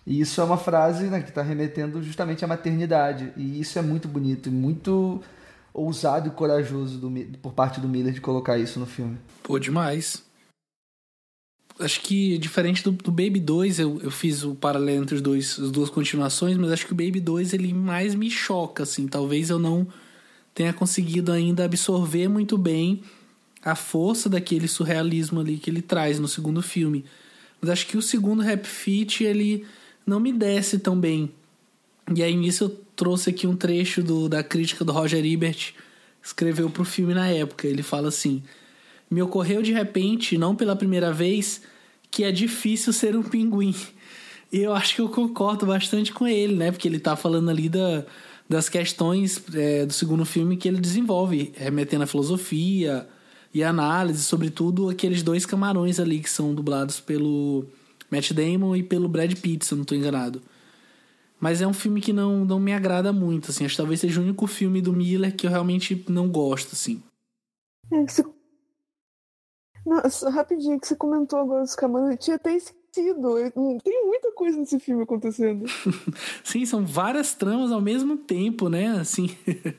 E 0.06 0.18
isso 0.18 0.40
é 0.40 0.44
uma 0.44 0.56
frase 0.56 1.08
né, 1.08 1.20
que 1.20 1.28
está 1.28 1.42
remetendo 1.42 2.02
justamente 2.02 2.42
à 2.42 2.48
maternidade. 2.48 3.34
E 3.36 3.60
isso 3.60 3.78
é 3.78 3.82
muito 3.82 4.08
bonito 4.08 4.48
e 4.48 4.52
muito 4.52 5.20
ousado 5.74 6.28
e 6.28 6.30
corajoso 6.30 6.96
do, 6.96 7.10
por 7.36 7.52
parte 7.52 7.80
do 7.80 7.88
Miller 7.88 8.14
de 8.14 8.20
colocar 8.22 8.56
isso 8.56 8.80
no 8.80 8.86
filme. 8.86 9.18
Pô, 9.42 9.58
demais 9.58 10.29
acho 11.80 12.00
que 12.00 12.38
diferente 12.38 12.82
do, 12.82 12.92
do 12.92 13.10
Baby 13.10 13.40
2, 13.40 13.78
eu, 13.78 14.00
eu 14.02 14.10
fiz 14.10 14.44
o 14.44 14.54
paralelo 14.54 15.02
entre 15.02 15.16
os 15.16 15.22
dois, 15.22 15.58
as 15.58 15.70
duas 15.70 15.90
continuações, 15.90 16.56
mas 16.56 16.72
acho 16.72 16.86
que 16.86 16.92
o 16.92 16.96
Baby 16.96 17.20
2 17.20 17.52
ele 17.52 17.72
mais 17.72 18.14
me 18.14 18.30
choca, 18.30 18.82
assim. 18.82 19.06
Talvez 19.08 19.50
eu 19.50 19.58
não 19.58 19.86
tenha 20.54 20.72
conseguido 20.72 21.32
ainda 21.32 21.64
absorver 21.64 22.28
muito 22.28 22.58
bem 22.58 23.02
a 23.62 23.74
força 23.74 24.28
daquele 24.28 24.66
surrealismo 24.66 25.40
ali 25.40 25.58
que 25.58 25.70
ele 25.70 25.82
traz 25.82 26.18
no 26.18 26.28
segundo 26.28 26.62
filme. 26.62 27.04
Mas 27.60 27.70
acho 27.70 27.86
que 27.86 27.96
o 27.96 28.02
segundo 28.02 28.42
Rap 28.42 28.66
Fit 28.66 29.22
ele 29.22 29.66
não 30.06 30.18
me 30.18 30.32
desce 30.32 30.78
tão 30.78 30.98
bem. 30.98 31.30
E 32.14 32.22
aí 32.22 32.34
nisso 32.34 32.64
eu 32.64 32.68
trouxe 32.96 33.30
aqui 33.30 33.46
um 33.46 33.54
trecho 33.54 34.02
do, 34.02 34.28
da 34.28 34.42
crítica 34.42 34.84
do 34.84 34.92
Roger 34.92 35.24
Ebert, 35.24 35.74
escreveu 36.22 36.68
pro 36.70 36.84
filme 36.84 37.14
na 37.14 37.28
época. 37.28 37.66
Ele 37.66 37.82
fala 37.82 38.08
assim: 38.08 38.42
Me 39.10 39.20
ocorreu 39.22 39.62
de 39.62 39.72
repente, 39.72 40.38
não 40.38 40.54
pela 40.54 40.76
primeira 40.76 41.12
vez, 41.12 41.62
que 42.10 42.24
é 42.24 42.30
difícil 42.30 42.92
ser 42.92 43.16
um 43.16 43.22
pinguim. 43.22 43.74
E 44.52 44.58
eu 44.58 44.72
acho 44.74 44.94
que 44.94 45.00
eu 45.00 45.08
concordo 45.08 45.66
bastante 45.66 46.12
com 46.12 46.26
ele, 46.26 46.54
né? 46.54 46.70
Porque 46.70 46.88
ele 46.88 46.98
tá 46.98 47.16
falando 47.16 47.50
ali 47.50 47.68
da, 47.68 48.04
das 48.48 48.68
questões 48.68 49.42
é, 49.54 49.86
do 49.86 49.92
segundo 49.92 50.24
filme 50.24 50.56
que 50.56 50.66
ele 50.66 50.80
desenvolve, 50.80 51.52
remetendo 51.56 52.04
à 52.04 52.06
filosofia 52.06 53.08
e 53.54 53.62
análise, 53.62 54.22
sobretudo 54.22 54.88
aqueles 54.88 55.22
dois 55.22 55.46
camarões 55.46 56.00
ali 56.00 56.20
que 56.20 56.30
são 56.30 56.54
dublados 56.54 57.00
pelo 57.00 57.64
Matt 58.10 58.32
Damon 58.32 58.74
e 58.76 58.82
pelo 58.82 59.08
Brad 59.08 59.32
Pitt, 59.34 59.64
se 59.64 59.72
eu 59.72 59.78
não 59.78 59.84
tô 59.84 59.94
enganado. 59.94 60.42
Mas 61.38 61.62
é 61.62 61.66
um 61.66 61.72
filme 61.72 62.00
que 62.00 62.12
não, 62.12 62.44
não 62.44 62.60
me 62.60 62.72
agrada 62.72 63.12
muito, 63.12 63.50
assim. 63.50 63.64
Acho 63.64 63.74
que 63.74 63.80
talvez 63.80 64.00
seja 64.00 64.20
o 64.20 64.22
único 64.22 64.46
filme 64.46 64.82
do 64.82 64.92
Miller 64.92 65.34
que 65.34 65.46
eu 65.46 65.50
realmente 65.50 66.04
não 66.08 66.28
gosto, 66.28 66.72
assim. 66.72 67.02
É, 67.90 68.02
você... 68.02 68.24
Nossa, 69.84 70.30
rapidinho, 70.30 70.78
que 70.78 70.86
você 70.86 70.96
comentou 70.96 71.38
agora 71.38 71.62
dos 71.62 71.74
camarotes. 71.74 72.12
Eu 72.12 72.18
tinha 72.18 72.36
até 72.36 72.54
esquecido. 72.54 73.34
Tem 73.82 74.06
muita 74.06 74.32
coisa 74.32 74.58
nesse 74.58 74.78
filme 74.78 75.02
acontecendo. 75.02 75.64
Sim, 76.44 76.66
são 76.66 76.84
várias 76.84 77.34
tramas 77.34 77.72
ao 77.72 77.80
mesmo 77.80 78.16
tempo, 78.16 78.68
né? 78.68 78.98
Assim. 78.98 79.30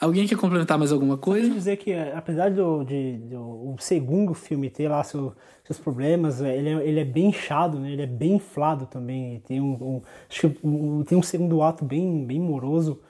Alguém 0.00 0.28
quer 0.28 0.36
complementar 0.36 0.78
mais 0.78 0.92
alguma 0.92 1.18
coisa? 1.18 1.48
Eu 1.48 1.54
dizer 1.54 1.76
que, 1.76 1.92
apesar 1.92 2.52
do, 2.52 2.84
de, 2.84 3.18
do 3.18 3.40
o 3.74 3.76
segundo 3.80 4.32
filme 4.32 4.70
ter 4.70 4.88
lá 4.88 5.02
seu, 5.02 5.34
seus 5.64 5.76
problemas, 5.76 6.40
é, 6.40 6.56
ele 6.56 6.68
é, 6.68 6.88
ele 6.88 7.00
é 7.00 7.04
bem 7.04 7.30
inchado, 7.30 7.80
né? 7.80 7.90
Ele 7.90 8.02
é 8.02 8.06
bem 8.06 8.34
inflado 8.34 8.86
também. 8.86 9.40
Tem 9.40 9.60
um, 9.60 9.72
um 9.72 10.02
acho 10.30 10.48
que 10.48 10.66
um, 10.66 11.02
tem 11.02 11.18
um 11.18 11.22
segundo 11.22 11.60
ato 11.62 11.84
bem, 11.84 12.24
bem 12.24 12.38
moroso. 12.38 13.00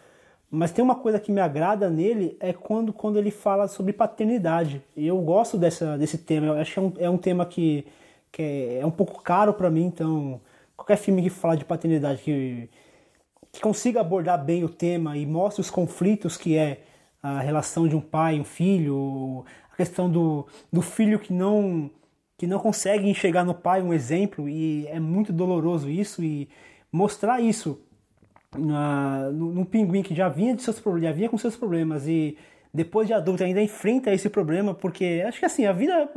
Mas 0.51 0.73
tem 0.73 0.83
uma 0.83 0.95
coisa 0.95 1.21
que 1.21 1.31
me 1.31 1.41
agrada 1.41 1.91
nele 1.91 2.37
é 2.41 2.53
quando, 2.53 2.93
quando 2.93 3.19
ele 3.19 3.31
fala 3.31 3.69
sobre 3.69 3.93
paternidade. 3.93 4.83
E 4.97 5.07
eu 5.07 5.19
gosto 5.21 5.59
dessa, 5.59 5.99
desse 5.99 6.19
tema. 6.19 6.47
Eu 6.47 6.55
acho 6.55 6.73
que 6.73 6.79
é 6.79 6.83
um, 6.83 6.93
é 6.99 7.11
um 7.11 7.19
tema 7.19 7.45
que, 7.45 7.87
que 8.33 8.43
é, 8.43 8.79
é 8.81 8.87
um 8.87 8.91
pouco 8.91 9.23
caro 9.23 9.53
para 9.53 9.71
mim. 9.71 9.85
Então, 9.85 10.41
qualquer 10.77 10.97
filme 10.97 11.23
que 11.23 11.31
fala 11.31 11.57
de 11.57 11.65
paternidade 11.65 12.23
que 12.23 12.71
que 13.53 13.61
consiga 13.61 14.01
abordar 14.01 14.45
bem 14.45 14.65
o 14.65 14.69
tema 14.69 15.17
e 15.17 15.27
mostre 15.27 15.61
os 15.61 15.71
conflitos 15.71 16.37
que 16.37 16.57
é 16.57 16.83
a 17.23 17.41
relação 17.41 17.89
de 17.89 17.97
um 17.97 18.01
pai 18.01 18.37
e 18.37 18.41
um 18.41 18.45
filho, 18.45 19.45
a 19.73 19.77
questão 19.77 20.09
do, 20.11 20.47
do 20.73 20.83
filho 20.83 21.19
que 21.19 21.33
não 21.33 21.91
que 22.37 22.47
não 22.47 22.61
consegue 22.61 23.09
enxergar 23.09 23.43
no 23.45 23.53
pai 23.53 23.83
um 23.83 23.93
exemplo 23.93 24.49
e 24.49 24.87
é 24.87 25.01
muito 25.01 25.33
doloroso 25.33 25.91
isso 25.91 26.23
e 26.23 26.49
mostrar 26.93 27.41
isso 27.41 27.81
uh, 28.55 29.33
num 29.33 29.65
pinguim 29.65 30.03
que 30.03 30.15
já 30.15 30.29
vinha 30.29 30.55
de 30.55 30.63
seus 30.63 30.83
já 31.01 31.13
vinha 31.13 31.29
com 31.29 31.39
seus 31.39 31.57
problemas 31.57 32.07
e 32.07 32.37
depois 32.73 33.07
de 33.07 33.15
adulto 33.15 33.43
ainda 33.43 33.61
enfrenta 33.61 34.13
esse 34.13 34.29
problema 34.29 34.75
porque 34.75 35.25
acho 35.27 35.39
que 35.39 35.47
assim 35.47 35.67
a 35.67 35.73
vida 35.73 36.11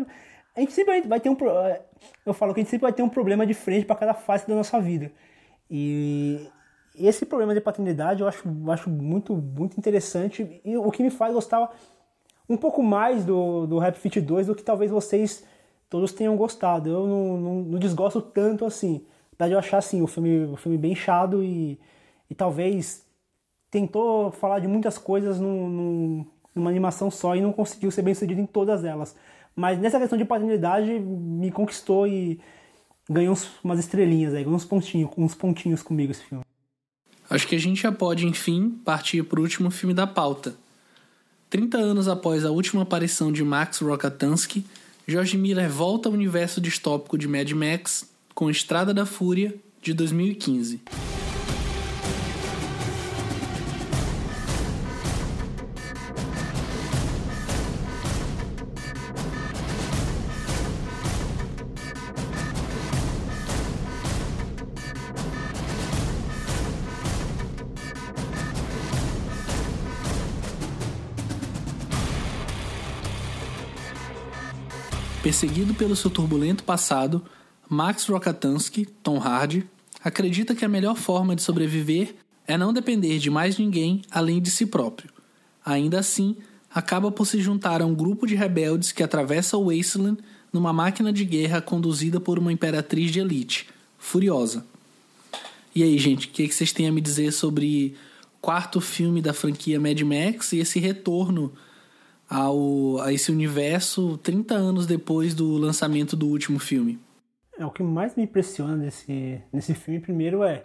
a 0.55 0.59
gente 0.59 0.73
sempre 0.73 1.01
vai 1.01 1.19
ter 1.19 1.29
um 1.29 1.37
eu 2.25 2.33
falo 2.33 2.53
que 2.53 2.59
a 2.59 2.63
gente 2.63 2.69
sempre 2.69 2.83
vai 2.83 2.93
ter 2.93 3.03
um 3.03 3.09
problema 3.09 3.45
de 3.45 3.53
frente 3.53 3.85
para 3.85 3.95
cada 3.95 4.13
fase 4.13 4.47
da 4.47 4.55
nossa 4.55 4.79
vida 4.79 5.11
e 5.69 6.47
esse 6.95 7.25
problema 7.25 7.53
de 7.53 7.61
paternidade 7.61 8.21
eu 8.21 8.27
acho, 8.27 8.43
acho 8.69 8.89
muito, 8.89 9.33
muito 9.33 9.77
interessante 9.77 10.61
e 10.63 10.77
o 10.77 10.91
que 10.91 11.01
me 11.01 11.09
faz 11.09 11.33
gostar 11.33 11.71
um 12.51 12.57
pouco 12.57 12.83
mais 12.83 13.23
do, 13.23 13.65
do 13.65 13.79
Rap 13.79 13.95
Fit 13.97 14.19
2 14.19 14.47
do 14.47 14.55
que 14.55 14.63
talvez 14.63 14.91
vocês 14.91 15.45
todos 15.89 16.11
tenham 16.11 16.35
gostado. 16.35 16.89
Eu 16.89 17.07
não, 17.07 17.37
não, 17.37 17.55
não 17.61 17.79
desgosto 17.79 18.21
tanto 18.21 18.65
assim. 18.65 19.05
Apesar 19.33 19.47
de 19.47 19.53
eu 19.53 19.59
achar 19.59 19.77
assim, 19.77 20.01
o 20.01 20.07
filme, 20.07 20.45
o 20.45 20.57
filme 20.57 20.77
bem 20.77 20.93
chato 20.93 21.41
e, 21.41 21.79
e 22.31 22.33
talvez 22.33 23.05
tentou 23.69 24.31
falar 24.31 24.59
de 24.59 24.67
muitas 24.67 24.97
coisas 24.97 25.37
num, 25.37 25.67
num, 25.67 26.25
numa 26.55 26.69
animação 26.69 27.11
só 27.11 27.35
e 27.35 27.41
não 27.41 27.51
conseguiu 27.51 27.91
ser 27.91 28.03
bem 28.03 28.13
sucedido 28.13 28.39
em 28.39 28.45
todas 28.45 28.85
elas. 28.85 29.13
Mas 29.53 29.77
nessa 29.77 29.99
questão 29.99 30.17
de 30.17 30.23
paternidade 30.23 30.97
me 30.97 31.51
conquistou 31.51 32.07
e 32.07 32.39
ganhou 33.09 33.37
umas 33.61 33.79
estrelinhas 33.79 34.33
aí, 34.33 34.47
uns 34.47 34.63
pontinhos, 34.63 35.11
uns 35.17 35.35
pontinhos 35.35 35.83
comigo 35.83 36.13
esse 36.13 36.23
filme. 36.23 36.45
Acho 37.29 37.45
que 37.45 37.55
a 37.55 37.59
gente 37.59 37.81
já 37.81 37.91
pode, 37.91 38.25
enfim, 38.25 38.79
partir 38.85 39.23
para 39.23 39.39
o 39.39 39.43
último 39.43 39.69
filme 39.69 39.93
da 39.93 40.07
pauta. 40.07 40.55
30 41.49 41.77
anos 41.77 42.07
após 42.07 42.45
a 42.45 42.51
última 42.51 42.83
aparição 42.83 43.29
de 43.29 43.43
Max 43.43 43.79
Rokatansky, 43.79 44.65
George 45.05 45.37
Miller 45.37 45.69
volta 45.69 46.07
ao 46.07 46.13
universo 46.13 46.61
distópico 46.61 47.17
de 47.17 47.27
Mad 47.27 47.51
Max 47.51 48.09
com 48.33 48.49
Estrada 48.49 48.93
da 48.93 49.05
Fúria, 49.05 49.53
de 49.81 49.93
2015. 49.93 50.81
Perseguido 75.31 75.73
pelo 75.73 75.95
seu 75.95 76.09
turbulento 76.09 76.61
passado, 76.61 77.23
Max 77.69 78.05
Rokatansky, 78.05 78.85
Tom 79.01 79.17
Hardy, 79.17 79.65
acredita 80.03 80.53
que 80.53 80.65
a 80.65 80.67
melhor 80.67 80.97
forma 80.97 81.33
de 81.33 81.41
sobreviver 81.41 82.15
é 82.45 82.57
não 82.57 82.73
depender 82.73 83.17
de 83.17 83.29
mais 83.29 83.57
ninguém 83.57 84.01
além 84.11 84.41
de 84.41 84.51
si 84.51 84.65
próprio. 84.65 85.09
Ainda 85.65 85.99
assim, 85.99 86.35
acaba 86.69 87.09
por 87.09 87.25
se 87.25 87.39
juntar 87.39 87.81
a 87.81 87.85
um 87.85 87.95
grupo 87.95 88.27
de 88.27 88.35
rebeldes 88.35 88.91
que 88.91 89.01
atravessa 89.01 89.55
o 89.55 89.73
Wasteland 89.73 90.17
numa 90.51 90.73
máquina 90.73 91.13
de 91.13 91.23
guerra 91.23 91.61
conduzida 91.61 92.19
por 92.19 92.37
uma 92.37 92.51
imperatriz 92.51 93.09
de 93.09 93.21
elite, 93.21 93.69
Furiosa. 93.97 94.65
E 95.73 95.81
aí, 95.81 95.97
gente, 95.97 96.27
o 96.27 96.29
que, 96.29 96.45
que 96.45 96.53
vocês 96.53 96.73
têm 96.73 96.89
a 96.89 96.91
me 96.91 96.99
dizer 96.99 97.31
sobre 97.31 97.95
o 98.35 98.41
quarto 98.41 98.81
filme 98.81 99.21
da 99.21 99.33
franquia 99.33 99.79
Mad 99.79 100.01
Max 100.01 100.51
e 100.51 100.57
esse 100.57 100.77
retorno 100.77 101.53
ao, 102.31 103.01
a 103.01 103.11
esse 103.11 103.29
universo 103.29 104.17
30 104.19 104.55
anos 104.55 104.87
depois 104.87 105.35
do 105.35 105.57
lançamento 105.57 106.15
do 106.15 106.29
último 106.29 106.59
filme. 106.59 106.97
É, 107.57 107.65
o 107.65 107.69
que 107.69 107.83
mais 107.83 108.15
me 108.15 108.23
impressiona 108.23 108.77
nesse, 108.77 109.41
nesse 109.51 109.73
filme, 109.73 109.99
primeiro, 109.99 110.41
é 110.41 110.63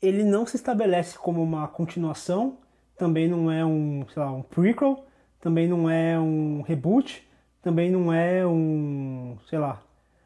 ele 0.00 0.24
não 0.24 0.46
se 0.46 0.56
estabelece 0.56 1.18
como 1.18 1.42
uma 1.42 1.68
continuação, 1.68 2.56
também 2.96 3.28
não 3.28 3.50
é 3.50 3.64
um, 3.64 4.06
sei 4.12 4.22
lá, 4.22 4.32
um 4.32 4.42
prequel, 4.42 5.04
também 5.38 5.68
não 5.68 5.88
é 5.88 6.18
um 6.18 6.62
reboot, 6.62 7.22
também 7.60 7.90
não 7.90 8.10
é 8.10 8.46
um, 8.46 9.36
sei 9.50 9.58
lá, 9.58 9.82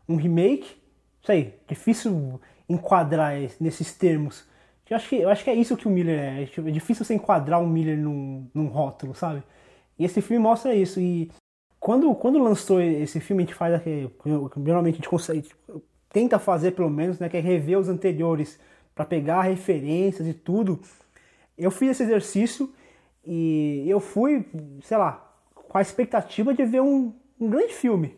um 0.09 0.15
remake. 0.15 0.77
Sei, 1.25 1.59
difícil 1.67 2.41
enquadrar 2.69 3.33
nesses 3.59 3.93
termos. 3.93 4.47
Eu 4.89 4.97
acho 4.97 5.09
que, 5.09 5.17
eu 5.17 5.29
acho 5.29 5.43
que 5.43 5.51
é 5.51 5.55
isso 5.55 5.77
que 5.77 5.89
o 5.89 5.91
Miller 5.91 6.19
é. 6.19 6.43
É 6.45 6.71
difícil 6.71 7.05
você 7.05 7.15
enquadrar 7.15 7.61
o 7.61 7.67
Miller 7.67 7.99
num, 7.99 8.47
num 8.55 8.69
rótulo, 8.69 9.17
sabe? 9.17 9.43
E 9.99 10.05
esse 10.05 10.21
filme 10.21 10.43
mostra 10.43 10.75
isso. 10.75 11.01
E 11.01 11.31
quando, 11.81 12.15
quando 12.15 12.39
lançou 12.39 12.81
esse 12.81 13.21
filme, 13.21 13.43
a 13.43 13.47
gente 13.47 13.55
faz 13.55 13.75
aqui, 13.75 14.11
geralmente 14.65 14.95
a 14.95 14.97
gente 14.97 15.09
consegue, 15.09 15.49
tenta 16.11 16.39
fazer 16.39 16.73
pelo 16.73 16.91
menos, 16.91 17.19
né, 17.19 17.29
que 17.29 17.37
é 17.37 17.41
rever 17.41 17.79
os 17.79 17.89
anteriores 17.89 18.59
para 18.95 19.05
pegar 19.05 19.43
referências 19.43 20.27
e 20.27 20.35
tudo. 20.35 20.81
Eu 21.57 21.71
fiz 21.71 21.91
esse 21.91 22.03
exercício 22.03 22.73
e 23.25 23.85
eu 23.87 24.01
fui, 24.01 24.47
sei 24.83 24.97
lá, 24.97 25.35
com 25.55 25.79
a 25.79 25.83
expectativa 25.83 26.55
de 26.55 26.65
ver 26.65 26.81
um, 26.81 27.13
um 27.41 27.49
grande 27.49 27.75
filme. 27.75 28.17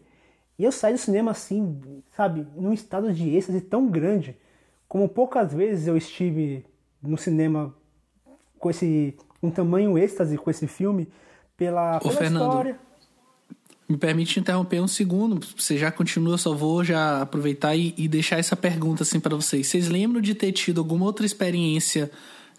E 0.58 0.64
eu 0.64 0.72
saí 0.72 0.92
do 0.92 0.98
cinema 0.98 1.30
assim, 1.30 2.02
sabe, 2.16 2.46
num 2.56 2.72
estado 2.72 3.12
de 3.12 3.36
êxtase 3.36 3.60
tão 3.60 3.88
grande, 3.88 4.36
como 4.88 5.08
poucas 5.08 5.52
vezes 5.52 5.86
eu 5.86 5.96
estive 5.96 6.64
no 7.02 7.16
cinema 7.16 7.74
com 8.58 8.70
esse 8.70 9.16
um 9.40 9.50
tamanho 9.50 9.96
êxtase 9.96 10.36
com 10.36 10.50
esse 10.50 10.66
filme 10.66 11.08
pela, 11.58 11.98
pela 11.98 12.14
Fernando, 12.14 12.42
história. 12.48 12.80
Me 13.88 13.96
permite 13.96 14.38
interromper 14.38 14.80
um 14.80 14.86
segundo. 14.86 15.40
Você 15.56 15.76
já 15.76 15.90
continua, 15.90 16.38
só 16.38 16.54
vou 16.54 16.84
já 16.84 17.22
aproveitar 17.22 17.74
e, 17.74 17.94
e 17.96 18.06
deixar 18.06 18.38
essa 18.38 18.54
pergunta 18.54 19.02
assim 19.02 19.18
para 19.18 19.34
vocês. 19.34 19.66
Vocês 19.66 19.88
lembram 19.88 20.20
de 20.20 20.34
ter 20.34 20.52
tido 20.52 20.78
alguma 20.78 21.04
outra 21.04 21.26
experiência 21.26 22.10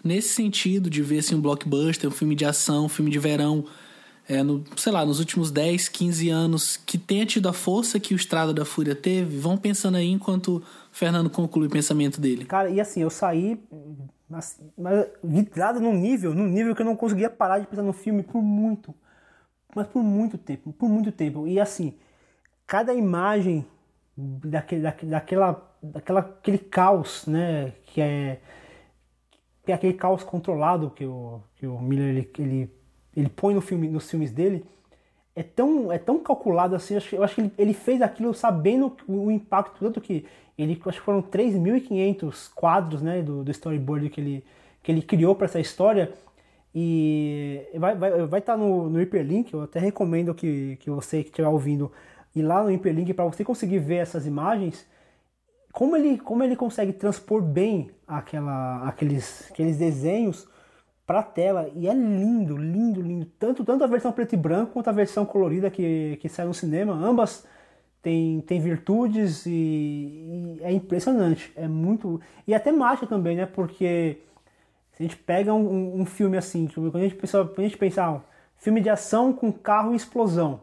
nesse 0.04 0.28
sentido 0.28 0.90
de 0.90 1.02
ver 1.02 1.20
assim, 1.20 1.34
um 1.34 1.40
blockbuster, 1.40 2.08
um 2.08 2.12
filme 2.12 2.34
de 2.34 2.44
ação, 2.44 2.86
um 2.86 2.88
filme 2.88 3.10
de 3.10 3.18
verão, 3.18 3.64
é, 4.28 4.42
no, 4.42 4.64
sei 4.76 4.92
lá, 4.92 5.04
nos 5.04 5.18
últimos 5.18 5.50
10, 5.50 5.88
15 5.88 6.28
anos, 6.28 6.76
que 6.76 6.98
tenha 6.98 7.24
tido 7.24 7.48
a 7.48 7.52
força 7.52 7.98
que 7.98 8.12
o 8.12 8.16
Estrada 8.16 8.52
da 8.52 8.64
Fúria 8.64 8.94
teve? 8.94 9.38
Vão 9.38 9.56
pensando 9.56 9.96
aí 9.96 10.08
enquanto 10.08 10.56
o 10.56 10.62
Fernando 10.92 11.30
conclui 11.30 11.68
o 11.68 11.70
pensamento 11.70 12.20
dele. 12.20 12.44
Cara, 12.44 12.68
e 12.70 12.80
assim, 12.80 13.02
eu 13.02 13.10
saí 13.10 13.58
mas, 14.30 14.62
mas 14.78 15.08
vidrado 15.24 15.80
num 15.80 15.92
nível, 15.92 16.32
num 16.32 16.46
nível 16.46 16.74
que 16.74 16.82
eu 16.82 16.86
não 16.86 16.94
conseguia 16.94 17.28
parar 17.28 17.58
de 17.58 17.66
pensar 17.66 17.82
no 17.82 17.92
filme 17.92 18.22
por 18.22 18.40
muito, 18.40 18.94
mas 19.74 19.88
por 19.88 20.04
muito 20.04 20.38
tempo, 20.38 20.72
por 20.72 20.88
muito 20.88 21.10
tempo. 21.10 21.48
E 21.48 21.58
assim, 21.58 21.98
cada 22.64 22.94
imagem 22.94 23.66
daquele, 24.16 24.82
daquele, 24.82 25.10
daquela, 25.10 25.76
daquela, 25.82 26.20
aquele 26.20 26.58
caos, 26.58 27.26
né, 27.26 27.72
que 27.86 28.00
é, 28.00 28.40
que 29.64 29.72
é 29.72 29.74
aquele 29.74 29.94
caos 29.94 30.22
controlado 30.22 30.90
que 30.90 31.04
o, 31.04 31.42
que 31.56 31.66
o 31.66 31.80
Miller 31.80 32.10
ele, 32.10 32.30
ele, 32.38 32.70
ele 33.16 33.28
põe 33.28 33.52
no 33.52 33.60
filme, 33.60 33.88
nos 33.88 34.08
filmes 34.08 34.30
dele, 34.30 34.64
é 35.34 35.42
tão, 35.42 35.92
é 35.92 35.98
tão 35.98 36.18
calculado 36.18 36.74
assim, 36.74 36.94
eu 37.12 37.22
acho 37.22 37.34
que 37.34 37.40
ele, 37.40 37.52
ele 37.56 37.74
fez 37.74 38.02
aquilo 38.02 38.34
sabendo 38.34 38.96
o 39.06 39.30
impacto, 39.30 39.78
tanto 39.78 40.00
que 40.00 40.26
ele, 40.58 40.80
acho 40.84 40.98
que 40.98 41.04
foram 41.04 41.22
3.500 41.22 42.50
quadros 42.54 43.00
né, 43.00 43.22
do, 43.22 43.42
do 43.42 43.50
storyboard 43.50 44.10
que 44.10 44.20
ele, 44.20 44.44
que 44.82 44.92
ele 44.92 45.02
criou 45.02 45.34
para 45.34 45.46
essa 45.46 45.60
história, 45.60 46.12
e 46.74 47.66
vai 47.74 47.92
estar 47.94 47.98
vai, 47.98 48.26
vai 48.26 48.40
tá 48.40 48.56
no, 48.56 48.88
no 48.88 49.00
hiperlink, 49.00 49.52
eu 49.52 49.62
até 49.62 49.80
recomendo 49.80 50.34
que, 50.34 50.76
que 50.76 50.90
você 50.90 51.22
que 51.22 51.30
estiver 51.30 51.48
ouvindo 51.48 51.90
ir 52.34 52.42
lá 52.42 52.62
no 52.62 52.70
hiperlink 52.70 53.12
para 53.12 53.24
você 53.24 53.44
conseguir 53.44 53.78
ver 53.78 53.96
essas 53.96 54.26
imagens. 54.26 54.86
como 55.72 55.96
ele, 55.96 56.18
como 56.18 56.44
ele 56.44 56.54
consegue 56.54 56.92
transpor 56.92 57.42
bem 57.42 57.90
aquela, 58.06 58.86
aqueles, 58.86 59.50
aqueles 59.50 59.76
desenhos 59.76 60.48
para 61.10 61.24
tela 61.24 61.68
e 61.74 61.88
é 61.88 61.92
lindo, 61.92 62.56
lindo, 62.56 63.02
lindo. 63.02 63.26
Tanto, 63.36 63.64
tanto 63.64 63.82
a 63.82 63.86
versão 63.88 64.12
preto 64.12 64.34
e 64.34 64.36
branco 64.36 64.74
quanto 64.74 64.86
a 64.86 64.92
versão 64.92 65.26
colorida 65.26 65.68
que, 65.68 66.16
que 66.20 66.28
sai 66.28 66.46
no 66.46 66.54
cinema, 66.54 66.94
ambas 66.94 67.44
têm, 68.00 68.40
têm 68.42 68.60
virtudes 68.60 69.44
e, 69.44 69.50
e 69.50 70.60
é 70.62 70.70
impressionante. 70.70 71.52
É 71.56 71.66
muito. 71.66 72.20
E 72.46 72.54
até 72.54 72.70
mágica 72.70 73.08
também, 73.08 73.34
né? 73.34 73.44
Porque 73.44 74.18
se 74.92 75.02
a 75.02 75.04
gente 75.04 75.16
pega 75.16 75.52
um, 75.52 76.00
um 76.00 76.06
filme 76.06 76.36
assim, 76.36 76.68
quando 76.68 76.94
a 76.94 77.00
gente 77.00 77.16
pensa, 77.16 77.44
quando 77.44 77.58
a 77.58 77.62
gente 77.64 77.76
pensa 77.76 78.04
ah, 78.04 78.20
filme 78.56 78.80
de 78.80 78.88
ação 78.88 79.32
com 79.32 79.52
carro 79.52 79.92
e 79.92 79.96
explosão. 79.96 80.60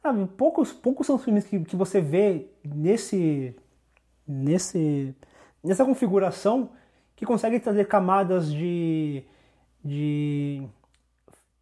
Sabe, 0.00 0.26
poucos, 0.28 0.72
poucos 0.72 1.06
são 1.06 1.16
os 1.16 1.24
filmes 1.24 1.44
que, 1.44 1.60
que 1.60 1.76
você 1.76 2.00
vê 2.00 2.46
nesse, 2.64 3.54
nesse, 4.26 5.14
nessa 5.62 5.84
configuração 5.84 6.70
que 7.14 7.26
consegue 7.26 7.60
trazer 7.60 7.86
camadas 7.86 8.50
de, 8.50 9.24
de 9.84 10.62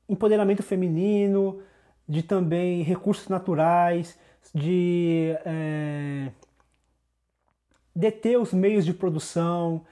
empoderamento 0.09 0.63
feminino, 0.63 1.61
de 2.09 2.23
também 2.23 2.83
recursos 2.83 3.29
naturais, 3.29 4.19
de 4.55 5.35
é, 5.45 6.31
deter 7.95 8.39
os 8.39 8.53
meios 8.53 8.85
de 8.85 8.95
produção. 8.95 9.85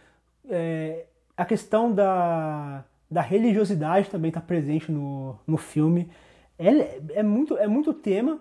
É, 0.49 1.07
a 1.37 1.45
questão 1.45 1.93
da, 1.93 2.85
da 3.11 3.21
religiosidade 3.21 4.11
também 4.11 4.29
está 4.29 4.41
presente 4.41 4.93
no, 4.93 5.39
no 5.47 5.57
filme. 5.57 6.11
É, 6.59 7.19
é, 7.19 7.23
muito, 7.23 7.57
é 7.59 7.67
muito 7.67 7.93
tema, 7.93 8.39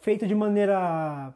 feito 0.00 0.26
de 0.26 0.34
maneira 0.34 1.32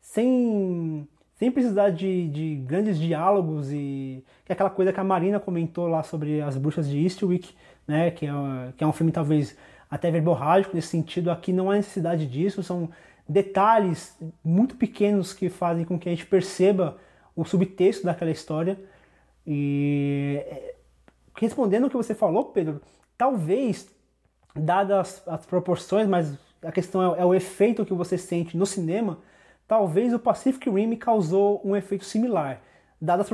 sem, 0.00 1.08
sem 1.42 1.50
precisar 1.50 1.90
de, 1.90 2.28
de 2.28 2.54
grandes 2.54 2.96
diálogos 2.96 3.72
e 3.72 4.24
que 4.44 4.52
é 4.52 4.54
aquela 4.54 4.70
coisa 4.70 4.92
que 4.92 5.00
a 5.00 5.02
Marina 5.02 5.40
comentou 5.40 5.88
lá 5.88 6.00
sobre 6.04 6.40
as 6.40 6.56
bruxas 6.56 6.88
de 6.88 7.02
Eastwick, 7.02 7.52
né, 7.84 8.12
que, 8.12 8.26
é, 8.26 8.30
que 8.76 8.84
é 8.84 8.86
um 8.86 8.92
filme 8.92 9.10
talvez 9.10 9.58
até 9.90 10.08
verborrágico 10.08 10.76
nesse 10.76 10.86
sentido. 10.86 11.32
Aqui 11.32 11.52
não 11.52 11.68
há 11.68 11.74
necessidade 11.74 12.28
disso, 12.28 12.62
são 12.62 12.88
detalhes 13.28 14.16
muito 14.44 14.76
pequenos 14.76 15.32
que 15.32 15.48
fazem 15.48 15.84
com 15.84 15.98
que 15.98 16.08
a 16.08 16.12
gente 16.12 16.26
perceba 16.26 16.96
o 17.34 17.44
subtexto 17.44 18.06
daquela 18.06 18.30
história. 18.30 18.78
E 19.44 20.44
é, 20.46 20.76
respondendo 21.36 21.86
o 21.86 21.90
que 21.90 21.96
você 21.96 22.14
falou, 22.14 22.44
Pedro, 22.44 22.80
talvez, 23.18 23.88
dadas 24.54 25.20
as 25.26 25.44
proporções, 25.44 26.06
mas 26.06 26.38
a 26.62 26.70
questão 26.70 27.16
é, 27.16 27.20
é, 27.20 27.24
o 27.24 27.34
efeito 27.34 27.84
que 27.84 27.92
você 27.92 28.16
sente 28.16 28.56
no 28.56 28.64
cinema, 28.64 29.18
talvez 29.72 30.12
o 30.12 30.18
Pacific 30.18 30.68
Rim 30.68 30.94
causou 30.96 31.58
um 31.64 31.74
efeito 31.74 32.04
similar, 32.04 32.60
dadas 33.00 33.26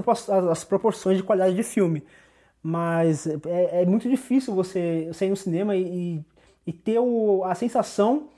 as 0.49 0.63
proporções 0.63 1.17
de 1.17 1.25
qualidade 1.25 1.57
de 1.57 1.65
filme. 1.65 2.05
Mas 2.63 3.27
é, 3.27 3.83
é 3.83 3.85
muito 3.85 4.09
difícil 4.09 4.55
você 4.55 5.11
sair 5.13 5.31
no 5.31 5.37
cinema 5.37 5.75
e, 5.75 6.25
e 6.65 6.73
ter 6.73 7.01
o, 7.01 7.43
a 7.43 7.57
sensação 7.57 8.29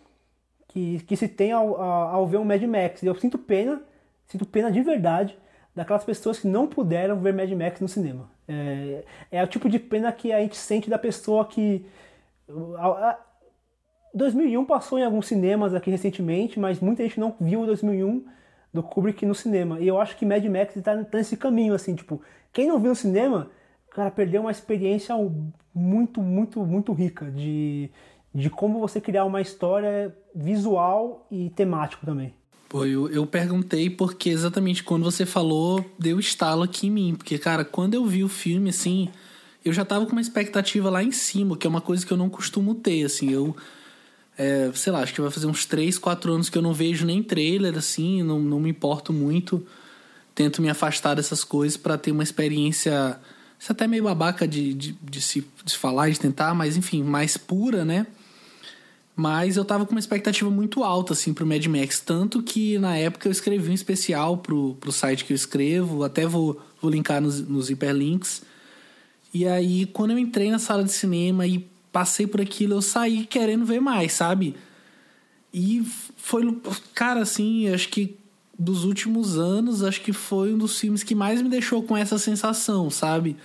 que, 0.69 1.01
que 1.01 1.15
se 1.15 1.29
tem 1.29 1.53
ao, 1.53 1.79
ao 1.79 2.27
ver 2.27 2.39
um 2.39 2.45
Mad 2.45 2.63
Max. 2.63 3.03
Eu 3.03 3.15
sinto 3.17 3.37
pena, 3.37 3.83
sinto 4.27 4.47
pena 4.47 4.73
de 4.73 4.81
verdade 4.81 5.37
daquelas 5.77 6.03
pessoas 6.03 6.39
que 6.39 6.49
não 6.49 6.67
puderam 6.67 7.21
ver 7.21 7.35
Mad 7.35 7.51
Max 7.53 7.83
no 7.83 7.89
cinema. 7.89 8.31
É, 8.49 9.05
é 9.31 9.45
o 9.45 9.47
tipo 9.47 9.69
de 9.69 9.79
pena 9.79 10.11
que 10.11 10.33
a 10.33 10.41
gente 10.41 10.57
sente 10.57 10.89
da 10.89 10.99
pessoa 10.99 11.45
que. 11.45 11.85
A, 14.15 14.17
a, 14.17 14.19
2001 14.19 14.65
passou 14.65 14.99
em 14.99 15.05
alguns 15.05 15.27
cinemas 15.27 15.75
aqui 15.75 15.91
recentemente, 15.91 16.59
mas 16.59 16.81
muita 16.81 17.03
gente 17.03 17.19
não 17.21 17.35
viu 17.41 17.67
2001 17.67 18.25
do 18.73 18.83
Kubrick 18.83 19.25
no 19.27 19.35
cinema. 19.35 19.81
E 19.81 19.89
eu 19.89 20.01
acho 20.01 20.17
que 20.17 20.27
Mad 20.27 20.45
Max 20.45 20.77
está 20.77 20.97
tá 21.05 21.19
nesse 21.19 21.37
caminho, 21.37 21.75
assim, 21.75 21.95
tipo, 21.95 22.21
quem 22.53 22.69
não 22.69 22.79
viu 22.79 22.91
no 22.91 22.97
cinema, 22.97 23.51
cara, 23.91 24.11
perdeu 24.11 24.43
uma 24.43 24.51
experiência 24.51 25.15
muito, 25.75 26.21
muito, 26.21 26.65
muito 26.65 26.93
rica 26.93 27.31
de, 27.31 27.91
de 28.35 28.51
como 28.51 28.79
você 28.79 29.01
criar 29.01 29.25
uma 29.25 29.41
história 29.41 30.15
visual 30.35 31.27
e 31.31 31.51
temático 31.51 32.07
também. 32.07 32.35
Pô, 32.69 32.87
eu, 32.87 33.11
eu 33.11 33.27
perguntei 33.27 33.91
porque 33.91 34.31
exatamente 34.31 34.85
quando 34.85 35.03
você 35.03 35.27
falou, 35.27 35.85
deu 35.99 36.21
estalo 36.21 36.63
aqui 36.63 36.87
em 36.87 36.91
mim. 36.91 37.15
Porque, 37.17 37.37
cara, 37.37 37.65
quando 37.65 37.95
eu 37.95 38.07
vi 38.07 38.23
o 38.23 38.29
filme, 38.29 38.71
assim, 38.71 39.09
eu 39.65 39.73
já 39.73 39.85
tava 39.85 40.07
com 40.07 40.13
uma 40.13 40.21
expectativa 40.21 40.89
lá 40.89 41.03
em 41.03 41.11
cima, 41.11 41.57
que 41.57 41.67
é 41.67 41.71
uma 41.71 41.81
coisa 41.81 42.07
que 42.07 42.13
eu 42.13 42.17
não 42.17 42.31
costumo 42.31 42.77
ter, 42.77 43.05
assim. 43.05 43.29
Eu, 43.29 43.57
é, 44.41 44.73
sei 44.75 44.91
lá, 44.91 45.03
acho 45.03 45.13
que 45.13 45.21
vai 45.21 45.31
fazer 45.31 45.47
uns 45.47 45.67
3, 45.67 45.99
4 45.99 46.33
anos 46.33 46.49
que 46.49 46.57
eu 46.57 46.63
não 46.63 46.73
vejo 46.73 47.05
nem 47.05 47.23
trailer, 47.23 47.77
assim, 47.77 48.23
não, 48.23 48.41
não 48.41 48.59
me 48.59 48.71
importo 48.71 49.13
muito. 49.13 49.63
Tento 50.35 50.63
me 50.63 50.71
afastar 50.71 51.13
dessas 51.13 51.45
coisas 51.45 51.77
para 51.77 51.99
ter 51.99 52.11
uma 52.11 52.23
experiência. 52.23 53.21
Isso 53.59 53.71
é 53.71 53.75
até 53.75 53.87
meio 53.87 54.05
babaca 54.05 54.49
de, 54.49 54.73
de, 54.73 54.93
de, 54.93 55.21
se, 55.21 55.47
de 55.63 55.77
falar, 55.77 56.09
de 56.09 56.19
tentar, 56.19 56.55
mas 56.55 56.79
enfim, 56.79 57.03
mais 57.03 57.37
pura, 57.37 57.85
né? 57.85 58.07
Mas 59.15 59.59
eu 59.59 59.65
tava 59.67 59.85
com 59.85 59.91
uma 59.91 60.01
expectativa 60.01 60.49
muito 60.49 60.83
alta, 60.83 61.13
assim, 61.13 61.35
pro 61.35 61.45
Mad 61.47 61.67
Max. 61.67 62.01
Tanto 62.01 62.43
que 62.43 62.79
na 62.79 62.97
época 62.97 63.29
eu 63.29 63.33
escrevi 63.33 63.69
um 63.69 63.75
especial 63.75 64.39
pro, 64.39 64.75
pro 64.81 64.91
site 64.91 65.27
que 65.27 65.35
eu 65.35 65.37
escrevo, 65.37 66.03
até 66.03 66.27
vou, 66.27 66.59
vou 66.81 66.91
linkar 66.91 67.21
nos, 67.21 67.47
nos 67.47 67.69
hiperlinks. 67.69 68.41
E 69.35 69.47
aí, 69.47 69.85
quando 69.85 70.13
eu 70.13 70.19
entrei 70.19 70.51
na 70.51 70.59
sala 70.59 70.83
de 70.83 70.93
cinema 70.93 71.47
e 71.47 71.69
passei 71.93 72.27
por 72.27 72.41
aquilo, 72.41 72.75
eu 72.75 72.83
saí 72.83 73.27
querendo 73.27 73.65
ver 73.65 73.81
mais, 73.81 74.13
sabe? 74.13 74.55
E 75.53 75.85
foi, 76.17 76.57
cara, 76.95 77.21
assim, 77.21 77.69
acho 77.69 77.89
que 77.89 78.17
dos 78.59 78.85
últimos 78.85 79.39
anos, 79.39 79.83
acho 79.83 80.01
que 80.03 80.13
foi 80.13 80.53
um 80.53 80.59
dos 80.59 80.79
filmes 80.79 81.03
que 81.03 81.15
mais 81.15 81.41
me 81.41 81.49
deixou 81.49 81.83
com 81.83 81.97
essa 81.97 82.19
sensação, 82.19 82.91
sabe? 82.91 83.37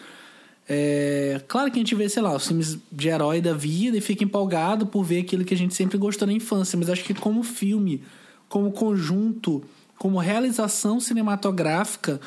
É, 0.67 1.41
claro 1.47 1.71
que 1.71 1.77
a 1.77 1.81
gente 1.81 1.95
vê, 1.95 2.09
sei 2.09 2.21
lá, 2.21 2.35
os 2.35 2.47
filmes 2.47 2.77
de 2.91 3.07
herói 3.07 3.39
da 3.39 3.53
vida 3.53 3.97
e 3.97 4.01
fica 4.01 4.23
empolgado 4.23 4.85
por 4.85 5.03
ver 5.03 5.21
aquilo 5.21 5.45
que 5.45 5.53
a 5.53 5.57
gente 5.57 5.73
sempre 5.73 5.97
gostou 5.97 6.27
na 6.27 6.33
infância, 6.33 6.77
mas 6.77 6.89
acho 6.89 7.03
que 7.03 7.13
como 7.13 7.43
filme, 7.43 8.03
como 8.49 8.71
conjunto, 8.71 9.63
como 9.97 10.19
realização 10.19 10.99
cinematográfica, 10.99 12.19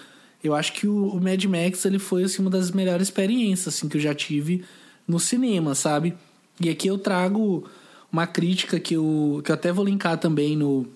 eu 0.42 0.54
acho 0.54 0.72
que 0.72 0.86
o, 0.86 1.20
Mad 1.20 1.44
Max 1.44 1.84
ele 1.84 1.98
foi 1.98 2.24
assim, 2.24 2.40
uma 2.40 2.50
das 2.50 2.70
melhores 2.70 3.08
experiências 3.08 3.74
assim, 3.74 3.88
que 3.88 3.96
eu 3.96 4.00
já 4.00 4.14
tive 4.14 4.64
no 5.08 5.18
cinema, 5.18 5.74
sabe? 5.74 6.14
E 6.60 6.68
aqui 6.68 6.86
eu 6.86 6.98
trago 6.98 7.64
uma 8.12 8.26
crítica 8.26 8.78
que 8.78 8.94
eu, 8.94 9.40
que 9.42 9.50
eu 9.50 9.54
até 9.54 9.72
vou 9.72 9.84
linkar 9.84 10.18
também 10.18 10.56
no, 10.56 10.86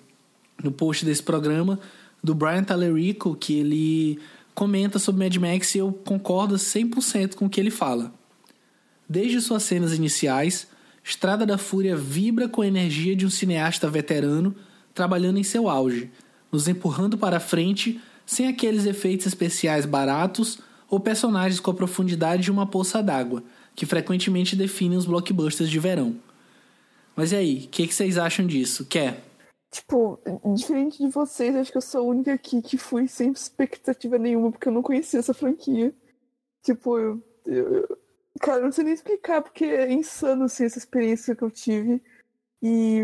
no 0.63 0.71
post 0.71 1.05
desse 1.05 1.23
programa, 1.23 1.81
do 2.23 2.35
Brian 2.35 2.63
Tallerico, 2.63 3.35
que 3.35 3.55
ele 3.55 4.21
comenta 4.55 4.99
sobre 4.99 5.25
Mad 5.25 5.37
Max 5.37 5.75
e 5.75 5.79
eu 5.79 5.93
concordo 6.05 6.57
100% 6.57 7.35
com 7.35 7.47
o 7.47 7.51
que 7.51 7.59
ele 7.59 7.71
fala. 7.71 8.13
Desde 9.09 9.41
suas 9.41 9.63
cenas 9.63 9.95
iniciais, 9.95 10.69
Estrada 11.05 11.45
da 11.45 11.59
Fúria 11.59 11.97
vibra 11.97 12.49
com 12.49 12.63
a 12.63 12.67
energia 12.67 13.17
de 13.17 13.27
um 13.27 13.31
cineasta 13.31 13.91
veterano 13.91 14.55
trabalhando 14.95 15.39
em 15.39 15.43
seu 15.43 15.69
auge, 15.69 16.11
nos 16.51 16.69
empurrando 16.69 17.19
para 17.19 17.41
frente 17.41 18.01
sem 18.25 18.47
aqueles 18.47 18.87
efeitos 18.87 19.27
especiais 19.27 19.85
baratos 19.85 20.59
ou 20.89 21.01
personagens 21.01 21.59
com 21.59 21.71
a 21.71 21.75
profundidade 21.75 22.45
de 22.45 22.51
uma 22.51 22.67
poça 22.67 23.03
d'água, 23.03 23.43
que 23.75 23.87
frequentemente 23.87 24.57
definem 24.57 24.99
os 24.99 25.07
blockbusters 25.07 25.71
de 25.71 25.79
verão. 25.79 26.17
Mas 27.15 27.33
e 27.33 27.37
aí, 27.37 27.65
o 27.65 27.69
que, 27.69 27.87
que 27.87 27.95
vocês 27.95 28.19
acham 28.19 28.47
disso? 28.47 28.87
Quer? 28.87 29.23
Tipo, 29.71 30.19
diferente 30.55 30.99
de 30.99 31.09
vocês, 31.11 31.57
acho 31.57 31.71
que 31.73 31.79
eu 31.79 31.83
sou 31.83 32.03
a 32.03 32.05
única 32.05 32.35
aqui 32.35 32.61
que 32.61 32.77
fui 32.77 33.09
sem 33.09 33.33
expectativa 33.33 34.19
nenhuma, 34.19 34.53
porque 34.53 34.69
eu 34.69 34.73
não 34.73 34.83
conhecia 34.83 35.19
essa 35.21 35.33
franquia. 35.33 35.95
Tipo, 36.63 36.99
eu, 36.99 37.23
eu, 37.47 37.99
cara, 38.41 38.61
não 38.61 38.71
sei 38.71 38.85
nem 38.85 38.93
explicar, 38.93 39.41
porque 39.41 39.65
é 39.65 39.91
insano, 39.91 40.45
assim, 40.45 40.65
essa 40.65 40.79
experiência 40.79 41.35
que 41.35 41.43
eu 41.43 41.51
tive. 41.51 42.03
E, 42.63 42.99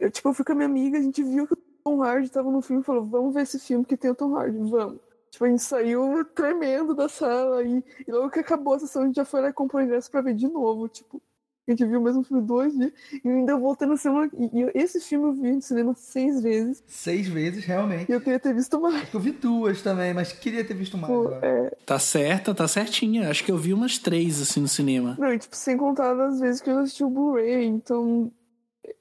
eu, 0.00 0.10
tipo, 0.10 0.30
eu 0.30 0.34
fui 0.34 0.44
com 0.44 0.52
a 0.52 0.54
minha 0.54 0.66
amiga, 0.66 0.98
a 0.98 1.02
gente 1.02 1.22
viu 1.22 1.46
que 1.46 1.52
o 1.52 1.58
Tom 1.84 2.02
Hardy 2.02 2.30
tava 2.30 2.50
no 2.50 2.62
filme 2.62 2.80
e 2.80 2.84
falou, 2.84 3.04
vamos 3.04 3.34
ver 3.34 3.42
esse 3.42 3.58
filme 3.58 3.84
que 3.84 3.96
tem 3.96 4.10
o 4.10 4.14
Tom 4.14 4.34
Hardy, 4.34 4.58
vamos. 4.58 4.98
Tipo, 5.34 5.46
a 5.46 5.48
gente 5.48 5.62
saiu 5.62 6.24
tremendo 6.26 6.94
da 6.94 7.08
sala 7.08 7.60
e, 7.64 7.82
e 8.06 8.12
logo 8.12 8.30
que 8.30 8.38
acabou 8.38 8.74
a 8.74 8.78
sessão, 8.78 9.02
a 9.02 9.06
gente 9.06 9.16
já 9.16 9.24
foi 9.24 9.40
lá 9.40 9.48
e 9.48 9.52
comprou 9.52 9.82
ingresso 9.82 10.08
pra 10.08 10.20
ver 10.20 10.32
de 10.32 10.46
novo, 10.46 10.88
tipo 10.88 11.20
a 11.66 11.70
gente 11.70 11.86
viu 11.86 11.98
o 11.98 12.02
mesmo 12.02 12.22
filme 12.22 12.46
dois 12.46 12.76
dias 12.76 12.92
e 13.12 13.26
eu 13.26 13.36
ainda 13.36 13.56
voltei 13.56 13.88
no 13.88 13.96
cinema. 13.96 14.30
E 14.52 14.60
eu, 14.60 14.70
esse 14.74 15.00
filme 15.00 15.28
eu 15.28 15.32
vi 15.32 15.52
no 15.52 15.62
cinema 15.62 15.94
seis 15.96 16.42
vezes. 16.42 16.84
Seis 16.86 17.26
vezes, 17.26 17.64
realmente. 17.64 18.06
E 18.10 18.12
eu 18.12 18.20
queria 18.20 18.38
ter 18.38 18.54
visto 18.54 18.78
mais. 18.78 19.12
Eu 19.12 19.18
vi 19.18 19.32
duas 19.32 19.80
também, 19.80 20.12
mas 20.12 20.30
queria 20.30 20.62
ter 20.62 20.74
visto 20.74 20.98
mais. 20.98 21.12
Pô, 21.12 21.30
é... 21.42 21.70
Tá 21.86 21.98
certa, 21.98 22.54
tá 22.54 22.68
certinha. 22.68 23.30
Acho 23.30 23.42
que 23.42 23.50
eu 23.50 23.56
vi 23.56 23.72
umas 23.72 23.98
três 23.98 24.42
assim 24.42 24.60
no 24.60 24.68
cinema. 24.68 25.16
Não, 25.18 25.32
e, 25.32 25.38
tipo, 25.38 25.56
sem 25.56 25.78
contar 25.78 26.12
as 26.20 26.38
vezes 26.38 26.60
que 26.60 26.68
eu 26.68 26.78
assisti 26.80 27.02
o 27.02 27.08
Blu-ray. 27.08 27.64
Então, 27.64 28.30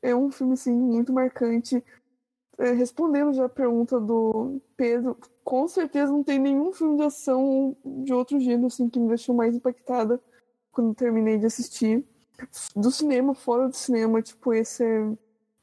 é 0.01 0.15
um 0.15 0.31
filme, 0.31 0.53
assim, 0.53 0.71
muito 0.71 1.11
marcante. 1.11 1.83
É, 2.57 2.71
respondendo 2.71 3.33
já 3.33 3.45
a 3.45 3.49
pergunta 3.49 3.99
do 3.99 4.61
Pedro, 4.77 5.17
com 5.43 5.67
certeza 5.67 6.11
não 6.11 6.23
tem 6.23 6.39
nenhum 6.39 6.73
filme 6.73 6.97
de 6.97 7.03
ação 7.03 7.75
de 7.85 8.13
outro 8.13 8.39
gênero, 8.39 8.67
assim, 8.67 8.89
que 8.89 8.99
me 8.99 9.07
deixou 9.07 9.35
mais 9.35 9.55
impactada 9.55 10.21
quando 10.71 10.95
terminei 10.95 11.37
de 11.37 11.45
assistir 11.45 12.05
do 12.75 12.91
cinema, 12.91 13.35
fora 13.35 13.67
do 13.69 13.75
cinema, 13.75 14.21
tipo, 14.21 14.53
esse 14.53 14.83
é, 14.83 15.13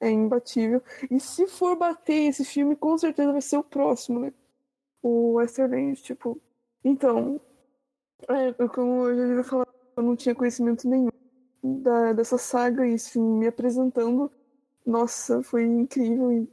é 0.00 0.10
imbatível. 0.10 0.82
E 1.10 1.18
se 1.20 1.46
for 1.46 1.76
bater 1.76 2.28
esse 2.28 2.44
filme, 2.44 2.76
com 2.76 2.96
certeza 2.96 3.32
vai 3.32 3.40
ser 3.40 3.56
o 3.56 3.64
próximo, 3.64 4.20
né? 4.20 4.32
o 5.02 5.34
Westerland, 5.34 6.00
tipo. 6.02 6.40
Então, 6.84 7.40
é, 8.28 8.52
como 8.68 9.08
eu 9.08 9.16
já 9.16 9.26
devia 9.26 9.44
falar, 9.44 9.68
eu 9.96 10.02
não 10.02 10.16
tinha 10.16 10.34
conhecimento 10.34 10.88
nenhum 10.88 11.10
da, 11.62 12.12
dessa 12.12 12.38
saga 12.38 12.86
e 12.86 12.94
assim, 12.94 13.20
me 13.20 13.46
apresentando, 13.46 14.30
nossa, 14.86 15.42
foi 15.42 15.64
incrível. 15.64 16.32
E, 16.32 16.48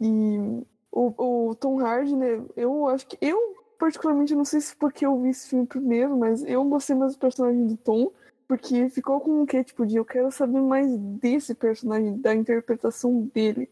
e 0.00 0.66
o, 0.98 1.50
o, 1.50 1.54
Tom 1.54 1.78
Hardy, 1.80 2.16
né? 2.16 2.42
Eu 2.56 2.88
acho 2.88 3.06
que. 3.06 3.16
Eu, 3.20 3.56
particularmente, 3.78 4.34
não 4.34 4.44
sei 4.44 4.60
se 4.60 4.74
porque 4.74 5.06
eu 5.06 5.20
vi 5.20 5.30
esse 5.30 5.48
filme 5.48 5.66
primeiro, 5.66 6.16
mas 6.16 6.42
eu 6.44 6.64
gostei 6.64 6.96
mais 6.96 7.14
do 7.14 7.18
personagem 7.18 7.66
do 7.66 7.76
Tom. 7.76 8.10
Porque 8.48 8.88
ficou 8.88 9.20
com 9.20 9.42
o 9.42 9.46
quê? 9.46 9.62
Tipo, 9.62 9.86
de 9.86 9.96
eu 9.96 10.04
quero 10.04 10.32
saber 10.32 10.60
mais 10.60 10.90
desse 10.96 11.54
personagem, 11.54 12.18
da 12.18 12.34
interpretação 12.34 13.30
dele. 13.34 13.68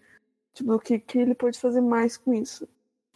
Tipo, 0.53 0.75
o 0.75 0.79
que, 0.79 0.99
que 0.99 1.19
ele 1.19 1.35
pode 1.35 1.59
fazer 1.59 1.81
mais 1.81 2.17
com 2.17 2.35
isso. 2.35 2.69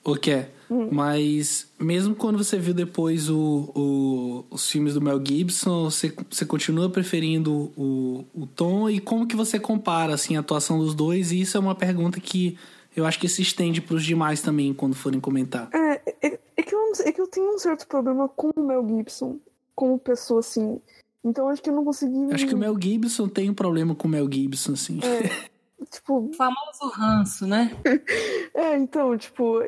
O 0.03 0.17
que 0.17 0.31
é? 0.31 0.51
Hum. 0.71 0.89
Mas 0.91 1.71
mesmo 1.79 2.15
quando 2.15 2.39
você 2.39 2.59
viu 2.59 2.73
depois 2.73 3.29
o, 3.29 3.71
o, 3.75 4.47
os 4.51 4.71
filmes 4.71 4.95
do 4.95 5.01
Mel 5.01 5.23
Gibson, 5.23 5.91
você, 5.91 6.15
você 6.31 6.47
continua 6.47 6.89
preferindo 6.89 7.71
o, 7.77 8.25
o 8.35 8.47
Tom 8.47 8.89
e 8.89 8.99
como 8.99 9.27
que 9.27 9.37
você 9.37 9.61
compara 9.61 10.15
assim, 10.15 10.37
a 10.37 10.41
atuação 10.41 10.79
dos 10.79 10.95
dois? 10.95 11.33
E 11.33 11.43
isso 11.43 11.59
é 11.59 11.61
uma 11.61 11.75
pergunta 11.75 12.19
que 12.19 12.59
eu 12.95 13.07
acho 13.07 13.19
que 13.19 13.29
se 13.29 13.43
estende 13.43 13.81
para 13.81 13.97
os 13.97 14.05
demais 14.05 14.43
também 14.43 14.75
quando 14.75 14.95
forem 14.95 15.21
comentar. 15.21 15.69
É, 15.73 16.03
é, 16.23 16.39
é, 16.57 16.63
que 16.63 16.75
eu, 16.75 16.93
é 17.05 17.13
que 17.13 17.21
eu 17.21 17.27
tenho 17.27 17.55
um 17.55 17.59
certo 17.59 17.87
problema 17.87 18.29
com 18.29 18.51
o 18.55 18.63
Mel 18.63 18.87
Gibson, 18.87 19.39
como 19.75 19.99
pessoa 19.99 20.41
assim. 20.41 20.81
Então 21.25 21.49
acho 21.49 21.63
que 21.63 21.71
eu 21.71 21.75
não 21.75 21.85
consegui. 21.85 22.33
Acho 22.33 22.47
que 22.47 22.55
o 22.55 22.59
Mel 22.59 22.77
Gibson 22.81 23.29
tem 23.29 23.51
um 23.51 23.55
problema 23.55 23.95
com 23.95 24.09
o 24.09 24.11
Mel 24.11 24.29
Gibson, 24.31 24.73
assim. 24.73 25.01
É. 25.03 25.51
Tipo... 25.91 26.29
O 26.29 26.33
famoso 26.35 26.89
ranço, 26.93 27.47
né? 27.47 27.75
é, 28.55 28.77
então, 28.77 29.17
tipo, 29.17 29.61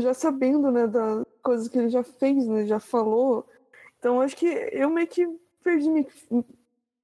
já 0.00 0.14
sabendo, 0.14 0.70
né, 0.70 0.86
das 0.86 1.24
coisas 1.42 1.68
que 1.68 1.78
ele 1.78 1.90
já 1.90 2.02
fez, 2.02 2.46
né, 2.46 2.66
já 2.66 2.80
falou. 2.80 3.46
Então 3.98 4.20
acho 4.20 4.36
que 4.36 4.46
eu 4.46 4.88
meio 4.88 5.06
que 5.06 5.28
perdi, 5.62 5.90
meio 5.90 6.06
que, 6.06 6.44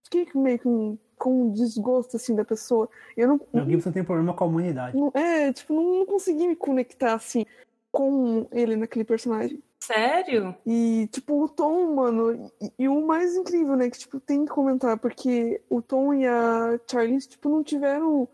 fiquei 0.02 0.26
meio 0.34 0.58
com, 0.58 0.98
com 1.18 1.50
desgosto, 1.50 2.16
assim, 2.16 2.34
da 2.34 2.44
pessoa. 2.44 2.88
Eu 3.16 3.28
não... 3.28 3.40
O 3.52 3.64
Gibson 3.64 3.92
tem 3.92 4.04
problema 4.04 4.32
com 4.32 4.44
a 4.44 4.46
humanidade. 4.46 4.96
Não, 4.96 5.10
é, 5.14 5.52
tipo, 5.52 5.74
não, 5.74 5.98
não 5.98 6.06
consegui 6.06 6.46
me 6.46 6.56
conectar, 6.56 7.14
assim, 7.14 7.44
com 7.90 8.46
ele 8.52 8.76
naquele 8.76 9.04
personagem. 9.04 9.62
Sério? 9.80 10.54
E, 10.66 11.08
tipo, 11.12 11.42
o 11.42 11.48
Tom, 11.48 11.94
mano, 11.94 12.50
e, 12.60 12.72
e, 12.78 12.88
o 12.88 13.06
mais 13.06 13.36
incrível, 13.36 13.76
né, 13.76 13.88
que, 13.90 13.98
tipo, 13.98 14.18
tem 14.20 14.44
que 14.44 14.50
comentar, 14.50 14.98
porque 14.98 15.60
o 15.68 15.80
Tom 15.80 16.14
e 16.14 16.26
a 16.26 16.78
Charlize, 16.90 17.28
tipo, 17.28 17.48
não 17.48 17.62
tiveram. 17.62 18.28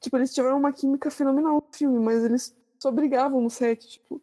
Tipo, 0.00 0.16
eles 0.16 0.34
tiveram 0.34 0.58
uma 0.58 0.72
química 0.72 1.10
fenomenal 1.10 1.54
no 1.54 1.64
filme, 1.76 1.98
mas 1.98 2.24
eles 2.24 2.54
só 2.78 2.90
brigavam 2.90 3.40
no 3.40 3.50
set, 3.50 3.88
tipo. 3.88 4.20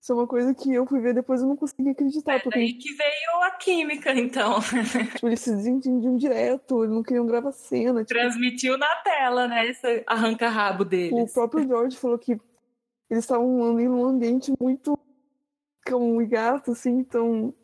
Isso 0.00 0.12
é 0.12 0.14
uma 0.14 0.26
coisa 0.26 0.54
que 0.54 0.72
eu 0.72 0.86
fui 0.86 1.00
ver 1.00 1.14
depois 1.14 1.40
eu 1.40 1.48
não 1.48 1.56
consegui 1.56 1.90
acreditar. 1.90 2.34
É 2.34 2.38
porque... 2.38 2.58
daí 2.58 2.72
que 2.74 2.94
veio 2.94 3.42
a 3.42 3.50
química, 3.52 4.12
então. 4.12 4.60
tipo, 5.14 5.26
eles 5.26 5.40
se 5.40 5.54
desentendiam 5.54 6.16
direto, 6.16 6.84
eles 6.84 6.94
não 6.94 7.02
queriam 7.02 7.26
gravar 7.26 7.52
cena. 7.52 8.04
Tipo... 8.04 8.20
Transmitiu 8.20 8.78
na 8.78 8.94
tela, 8.96 9.48
né? 9.48 9.66
Esse 9.66 10.04
arranca-rabo 10.06 10.84
deles. 10.84 11.30
O 11.30 11.34
próprio 11.34 11.66
George 11.66 11.96
falou 11.96 12.18
que 12.18 12.32
eles 13.10 13.24
estavam 13.24 13.80
em 13.80 13.88
um 13.88 14.04
ambiente 14.04 14.52
muito 14.60 14.98
cão 15.84 16.20
e 16.20 16.26
gato, 16.26 16.72
assim, 16.72 16.90
então. 16.90 17.54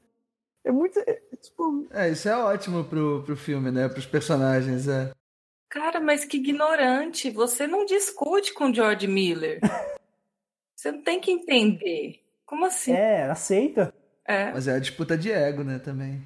É 0.64 0.70
muito. 0.70 0.98
É, 1.00 1.20
tipo... 1.40 1.86
é 1.90 2.10
isso 2.10 2.28
é 2.28 2.36
ótimo 2.36 2.84
pro, 2.84 3.22
pro 3.24 3.36
filme, 3.36 3.70
né? 3.70 3.88
Pros 3.88 4.06
personagens, 4.06 4.88
é. 4.88 5.12
Cara, 5.68 6.00
mas 6.00 6.24
que 6.24 6.36
ignorante. 6.36 7.30
Você 7.30 7.66
não 7.66 7.84
discute 7.84 8.54
com 8.54 8.72
George 8.72 9.06
Miller. 9.06 9.60
Você 10.76 10.92
não 10.92 11.02
tem 11.02 11.20
que 11.20 11.30
entender. 11.30 12.21
Como 12.52 12.66
assim? 12.66 12.92
É, 12.92 13.30
aceita. 13.30 13.94
É. 14.28 14.52
Mas 14.52 14.68
é 14.68 14.74
a 14.74 14.78
disputa 14.78 15.16
de 15.16 15.32
ego, 15.32 15.64
né, 15.64 15.78
também. 15.78 16.22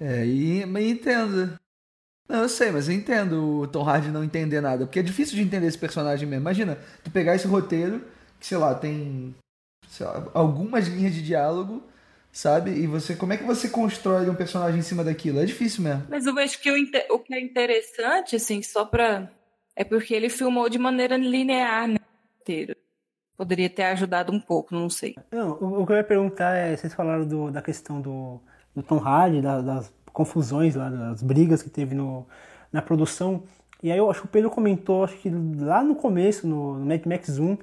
É, 0.00 0.24
e 0.24 0.64
mas 0.64 0.84
entendo. 0.86 1.58
Não, 2.28 2.42
eu 2.42 2.48
sei, 2.48 2.70
mas 2.70 2.88
eu 2.88 2.94
entendo 2.94 3.62
o 3.62 3.66
Tom 3.66 3.82
Hardy 3.82 4.12
não 4.12 4.22
entender 4.22 4.60
nada. 4.60 4.86
Porque 4.86 5.00
é 5.00 5.02
difícil 5.02 5.34
de 5.34 5.42
entender 5.42 5.66
esse 5.66 5.76
personagem 5.76 6.28
mesmo. 6.28 6.42
Imagina, 6.42 6.78
tu 7.02 7.10
pegar 7.10 7.34
esse 7.34 7.48
roteiro, 7.48 7.98
que, 8.38 8.46
sei 8.46 8.56
lá, 8.58 8.76
tem 8.76 9.34
lá, 9.98 10.30
algumas 10.34 10.86
linhas 10.86 11.12
de 11.12 11.22
diálogo, 11.22 11.82
sabe? 12.30 12.70
E 12.70 12.86
você, 12.86 13.16
como 13.16 13.32
é 13.32 13.36
que 13.36 13.42
você 13.42 13.68
constrói 13.68 14.30
um 14.30 14.36
personagem 14.36 14.78
em 14.78 14.84
cima 14.84 15.02
daquilo? 15.02 15.40
É 15.40 15.44
difícil 15.44 15.82
mesmo. 15.82 16.06
Mas 16.08 16.26
eu 16.26 16.38
acho 16.38 16.62
que 16.62 16.70
o, 16.70 16.76
o 17.10 17.18
que 17.18 17.34
é 17.34 17.40
interessante, 17.40 18.36
assim, 18.36 18.62
só 18.62 18.84
pra. 18.84 19.28
É 19.74 19.82
porque 19.82 20.14
ele 20.14 20.28
filmou 20.28 20.68
de 20.68 20.78
maneira 20.78 21.16
linear, 21.16 21.88
né? 21.88 21.96
Roteiro. 22.38 22.83
Poderia 23.36 23.68
ter 23.68 23.82
ajudado 23.84 24.32
um 24.32 24.40
pouco, 24.40 24.74
não 24.74 24.88
sei. 24.88 25.16
Não, 25.30 25.52
o, 25.52 25.84
que 25.84 25.92
eu 25.92 25.96
ia 25.96 26.04
perguntar 26.04 26.54
é, 26.54 26.76
vocês 26.76 26.94
falaram 26.94 27.26
do, 27.26 27.50
da 27.50 27.60
questão 27.60 28.00
do, 28.00 28.40
do 28.74 28.82
Tom 28.82 28.98
Hardy, 28.98 29.42
da, 29.42 29.60
das 29.60 29.92
confusões 30.12 30.76
lá, 30.76 30.88
das 30.88 31.22
brigas 31.22 31.62
que 31.62 31.68
teve 31.68 31.94
no, 31.94 32.26
na 32.72 32.80
produção. 32.80 33.42
E 33.82 33.90
aí 33.90 33.98
eu 33.98 34.08
acho 34.08 34.20
que 34.20 34.26
o 34.26 34.30
Pedro 34.30 34.50
comentou, 34.50 35.04
acho 35.04 35.16
que 35.18 35.28
lá 35.30 35.82
no 35.82 35.96
começo, 35.96 36.46
no, 36.46 36.78
no 36.78 36.86
Mad 36.86 37.04
Max 37.06 37.38
1, 37.38 37.58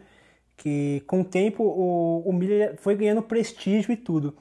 que 0.57 1.02
com 1.07 1.22
o 1.22 1.26
tempo 1.26 1.64
o, 1.64 2.22
o 2.27 2.34
Miller 2.34 2.76
foi 2.77 2.95
ganhando 2.95 3.22
prestígio 3.22 3.91
e 3.91 3.98
tudo. 3.98 4.35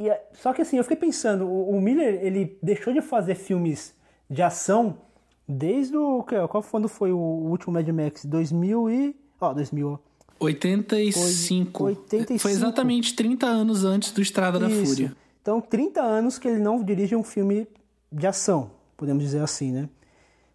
E, 0.00 0.10
só 0.32 0.52
que 0.52 0.62
assim, 0.62 0.78
eu 0.78 0.82
fiquei 0.84 0.96
pensando, 0.96 1.46
o, 1.46 1.70
o 1.70 1.80
Miller 1.80 2.18
ele 2.22 2.58
deixou 2.62 2.92
de 2.92 3.00
fazer 3.00 3.34
filmes 3.34 3.94
de 4.28 4.42
ação 4.42 4.98
desde 5.46 5.96
o. 5.96 6.24
Qual 6.48 6.62
quando 6.62 6.88
foi 6.88 7.12
o 7.12 7.18
último 7.18 7.74
Mad 7.74 7.88
Max? 7.88 8.24
2000 8.24 8.90
e. 8.90 9.16
Ó, 9.40 9.50
oh, 9.50 9.54
2000. 9.54 10.00
85. 10.38 11.84
85. 11.84 12.38
Foi 12.38 12.50
exatamente 12.50 13.14
30 13.14 13.46
anos 13.46 13.84
antes 13.84 14.12
do 14.12 14.20
Estrada 14.20 14.58
Isso. 14.58 14.68
da 14.68 14.86
Fúria. 14.86 15.16
Então, 15.42 15.60
30 15.60 16.02
anos 16.02 16.38
que 16.38 16.48
ele 16.48 16.58
não 16.58 16.82
dirige 16.82 17.14
um 17.14 17.22
filme 17.22 17.66
de 18.10 18.26
ação, 18.26 18.70
podemos 18.96 19.22
dizer 19.22 19.40
assim, 19.40 19.70
né? 19.70 19.88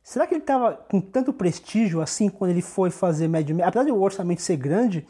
Será 0.04 0.26
que 0.26 0.34
ele 0.34 0.42
estava 0.42 0.74
com 0.74 1.00
tanto 1.00 1.32
prestígio 1.32 2.02
assim 2.02 2.28
quando 2.28 2.52
ele 2.52 2.62
foi 2.62 2.90
fazer 2.90 3.28
Mad 3.28 3.48
Max? 3.50 3.68
Apesar 3.68 3.86
de 3.86 3.92
o 3.92 4.02
orçamento 4.02 4.42
ser 4.42 4.58
grande, 4.58 5.08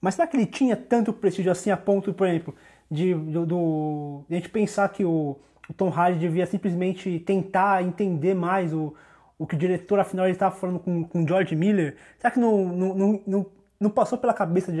mas 0.00 0.14
será 0.14 0.26
que 0.26 0.36
ele 0.36 0.46
tinha 0.46 0.76
tanto 0.76 1.12
prestígio 1.12 1.50
assim 1.50 1.70
a 1.70 1.76
ponto, 1.76 2.12
por 2.12 2.26
exemplo, 2.26 2.54
de, 2.90 3.14
do, 3.14 3.46
do 3.46 4.24
de 4.28 4.34
a 4.34 4.38
gente 4.38 4.50
pensar 4.50 4.88
que 4.90 5.04
o, 5.04 5.36
o, 5.68 5.74
Tom 5.74 5.88
Hardy 5.88 6.18
devia 6.18 6.46
simplesmente 6.46 7.18
tentar 7.20 7.82
entender 7.82 8.34
mais 8.34 8.72
o, 8.72 8.94
o 9.38 9.46
que 9.46 9.54
o 9.54 9.58
diretor, 9.58 9.98
afinal, 9.98 10.26
ele 10.26 10.34
estava 10.34 10.54
falando 10.54 10.78
com, 10.78 11.02
com 11.02 11.26
George 11.26 11.56
Miller? 11.56 11.96
Será 12.18 12.30
que 12.30 12.38
não, 12.38 12.68
não, 12.68 12.94
não, 12.94 13.22
não 13.26 13.46
não 13.80 13.90
passou 13.90 14.18
pela 14.18 14.32
cabeça 14.32 14.72
de, 14.72 14.80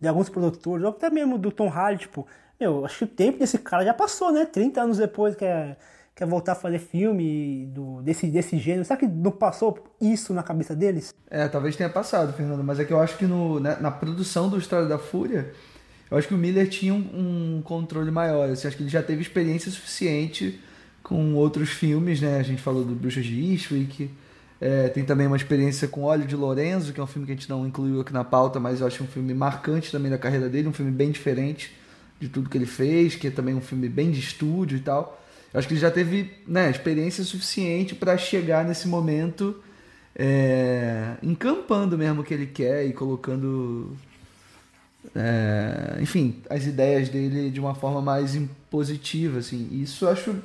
de 0.00 0.08
alguns 0.08 0.28
produtores, 0.28 0.84
ou 0.84 0.90
até 0.90 1.10
mesmo 1.10 1.38
do 1.38 1.50
Tom 1.50 1.68
Hardy, 1.68 2.02
tipo, 2.02 2.26
meu, 2.60 2.84
acho 2.84 2.98
que 2.98 3.04
o 3.04 3.08
tempo 3.08 3.38
desse 3.38 3.58
cara 3.58 3.84
já 3.84 3.94
passou, 3.94 4.32
né? 4.32 4.44
30 4.44 4.82
anos 4.82 4.98
depois 4.98 5.34
quer, 5.34 5.78
quer 6.14 6.26
voltar 6.26 6.52
a 6.52 6.54
fazer 6.54 6.78
filme 6.78 7.66
do, 7.66 8.02
desse, 8.02 8.26
desse 8.26 8.58
gênero. 8.58 8.84
Será 8.84 8.98
que 8.98 9.06
não 9.06 9.30
passou 9.30 9.82
isso 10.00 10.34
na 10.34 10.42
cabeça 10.42 10.76
deles? 10.76 11.14
É, 11.30 11.48
talvez 11.48 11.74
tenha 11.76 11.88
passado, 11.88 12.32
Fernando, 12.34 12.62
mas 12.62 12.78
é 12.78 12.84
que 12.84 12.92
eu 12.92 13.00
acho 13.00 13.16
que 13.16 13.24
no, 13.24 13.58
né, 13.58 13.78
na 13.80 13.90
produção 13.90 14.48
do 14.48 14.58
História 14.58 14.86
da 14.86 14.98
Fúria, 14.98 15.52
eu 16.10 16.18
acho 16.18 16.28
que 16.28 16.34
o 16.34 16.38
Miller 16.38 16.68
tinha 16.68 16.92
um, 16.92 17.56
um 17.58 17.62
controle 17.62 18.10
maior. 18.10 18.50
Assim, 18.50 18.68
acho 18.68 18.76
que 18.76 18.82
ele 18.82 18.90
já 18.90 19.02
teve 19.02 19.22
experiência 19.22 19.70
suficiente 19.70 20.60
com 21.02 21.34
outros 21.34 21.70
filmes, 21.70 22.20
né? 22.20 22.38
A 22.38 22.42
gente 22.42 22.60
falou 22.60 22.84
do 22.84 22.94
Bruxas 22.94 23.24
de 23.24 23.52
Eastwick, 23.52 24.10
é, 24.60 24.88
tem 24.88 25.04
também 25.04 25.26
uma 25.26 25.36
experiência 25.36 25.88
com 25.88 26.02
Óleo 26.02 26.26
de 26.26 26.36
Lorenzo, 26.36 26.92
que 26.92 27.00
é 27.00 27.02
um 27.02 27.06
filme 27.06 27.26
que 27.26 27.32
a 27.32 27.34
gente 27.34 27.48
não 27.48 27.66
incluiu 27.66 28.00
aqui 28.00 28.12
na 28.12 28.24
pauta, 28.24 28.60
mas 28.60 28.80
eu 28.80 28.86
acho 28.86 29.02
um 29.02 29.06
filme 29.06 29.32
marcante 29.32 29.90
também 29.90 30.10
da 30.10 30.18
carreira 30.18 30.48
dele, 30.48 30.68
um 30.68 30.72
filme 30.72 30.92
bem 30.92 31.10
diferente 31.10 31.72
de 32.20 32.28
tudo 32.28 32.50
que 32.50 32.58
ele 32.58 32.66
fez, 32.66 33.14
que 33.14 33.28
é 33.28 33.30
também 33.30 33.54
um 33.54 33.60
filme 33.60 33.88
bem 33.88 34.10
de 34.10 34.20
estúdio 34.20 34.76
e 34.76 34.80
tal. 34.80 35.18
Eu 35.52 35.58
acho 35.58 35.66
que 35.66 35.74
ele 35.74 35.80
já 35.80 35.90
teve 35.90 36.30
né, 36.46 36.70
experiência 36.70 37.24
suficiente 37.24 37.94
para 37.94 38.16
chegar 38.18 38.64
nesse 38.64 38.86
momento 38.86 39.56
é, 40.14 41.14
encampando 41.22 41.96
mesmo 41.96 42.20
o 42.20 42.24
que 42.24 42.34
ele 42.34 42.46
quer 42.46 42.84
e 42.84 42.92
colocando, 42.92 43.96
é, 45.14 45.98
enfim, 46.00 46.42
as 46.50 46.66
ideias 46.66 47.08
dele 47.08 47.50
de 47.50 47.58
uma 47.58 47.74
forma 47.74 48.02
mais 48.02 48.34
impositiva. 48.34 49.38
Assim. 49.38 49.68
Isso 49.72 50.04
eu 50.04 50.10
acho 50.10 50.36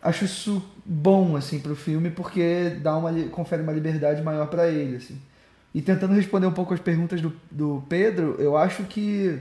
acho 0.00 0.24
isso 0.24 0.62
bom 0.84 1.36
assim 1.36 1.58
para 1.58 1.72
o 1.72 1.76
filme 1.76 2.10
porque 2.10 2.78
dá 2.82 2.96
uma 2.96 3.12
confere 3.30 3.62
uma 3.62 3.72
liberdade 3.72 4.22
maior 4.22 4.46
para 4.48 4.68
ele 4.68 4.96
assim. 4.96 5.20
E 5.74 5.82
tentando 5.82 6.14
responder 6.14 6.46
um 6.46 6.52
pouco 6.52 6.72
as 6.72 6.80
perguntas 6.80 7.20
do, 7.20 7.32
do 7.50 7.84
Pedro 7.88 8.36
eu 8.38 8.56
acho 8.56 8.84
que 8.84 9.40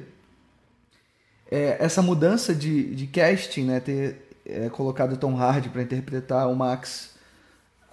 é, 1.50 1.78
essa 1.80 2.02
mudança 2.02 2.54
de, 2.54 2.94
de 2.96 3.08
casting 3.08 3.66
né 3.66 3.80
ter 3.80 4.28
é, 4.46 4.70
colocado 4.70 5.18
Tom 5.18 5.38
Hardy 5.38 5.70
para 5.70 5.82
interpretar 5.82 6.50
o 6.50 6.56
Max 6.56 7.16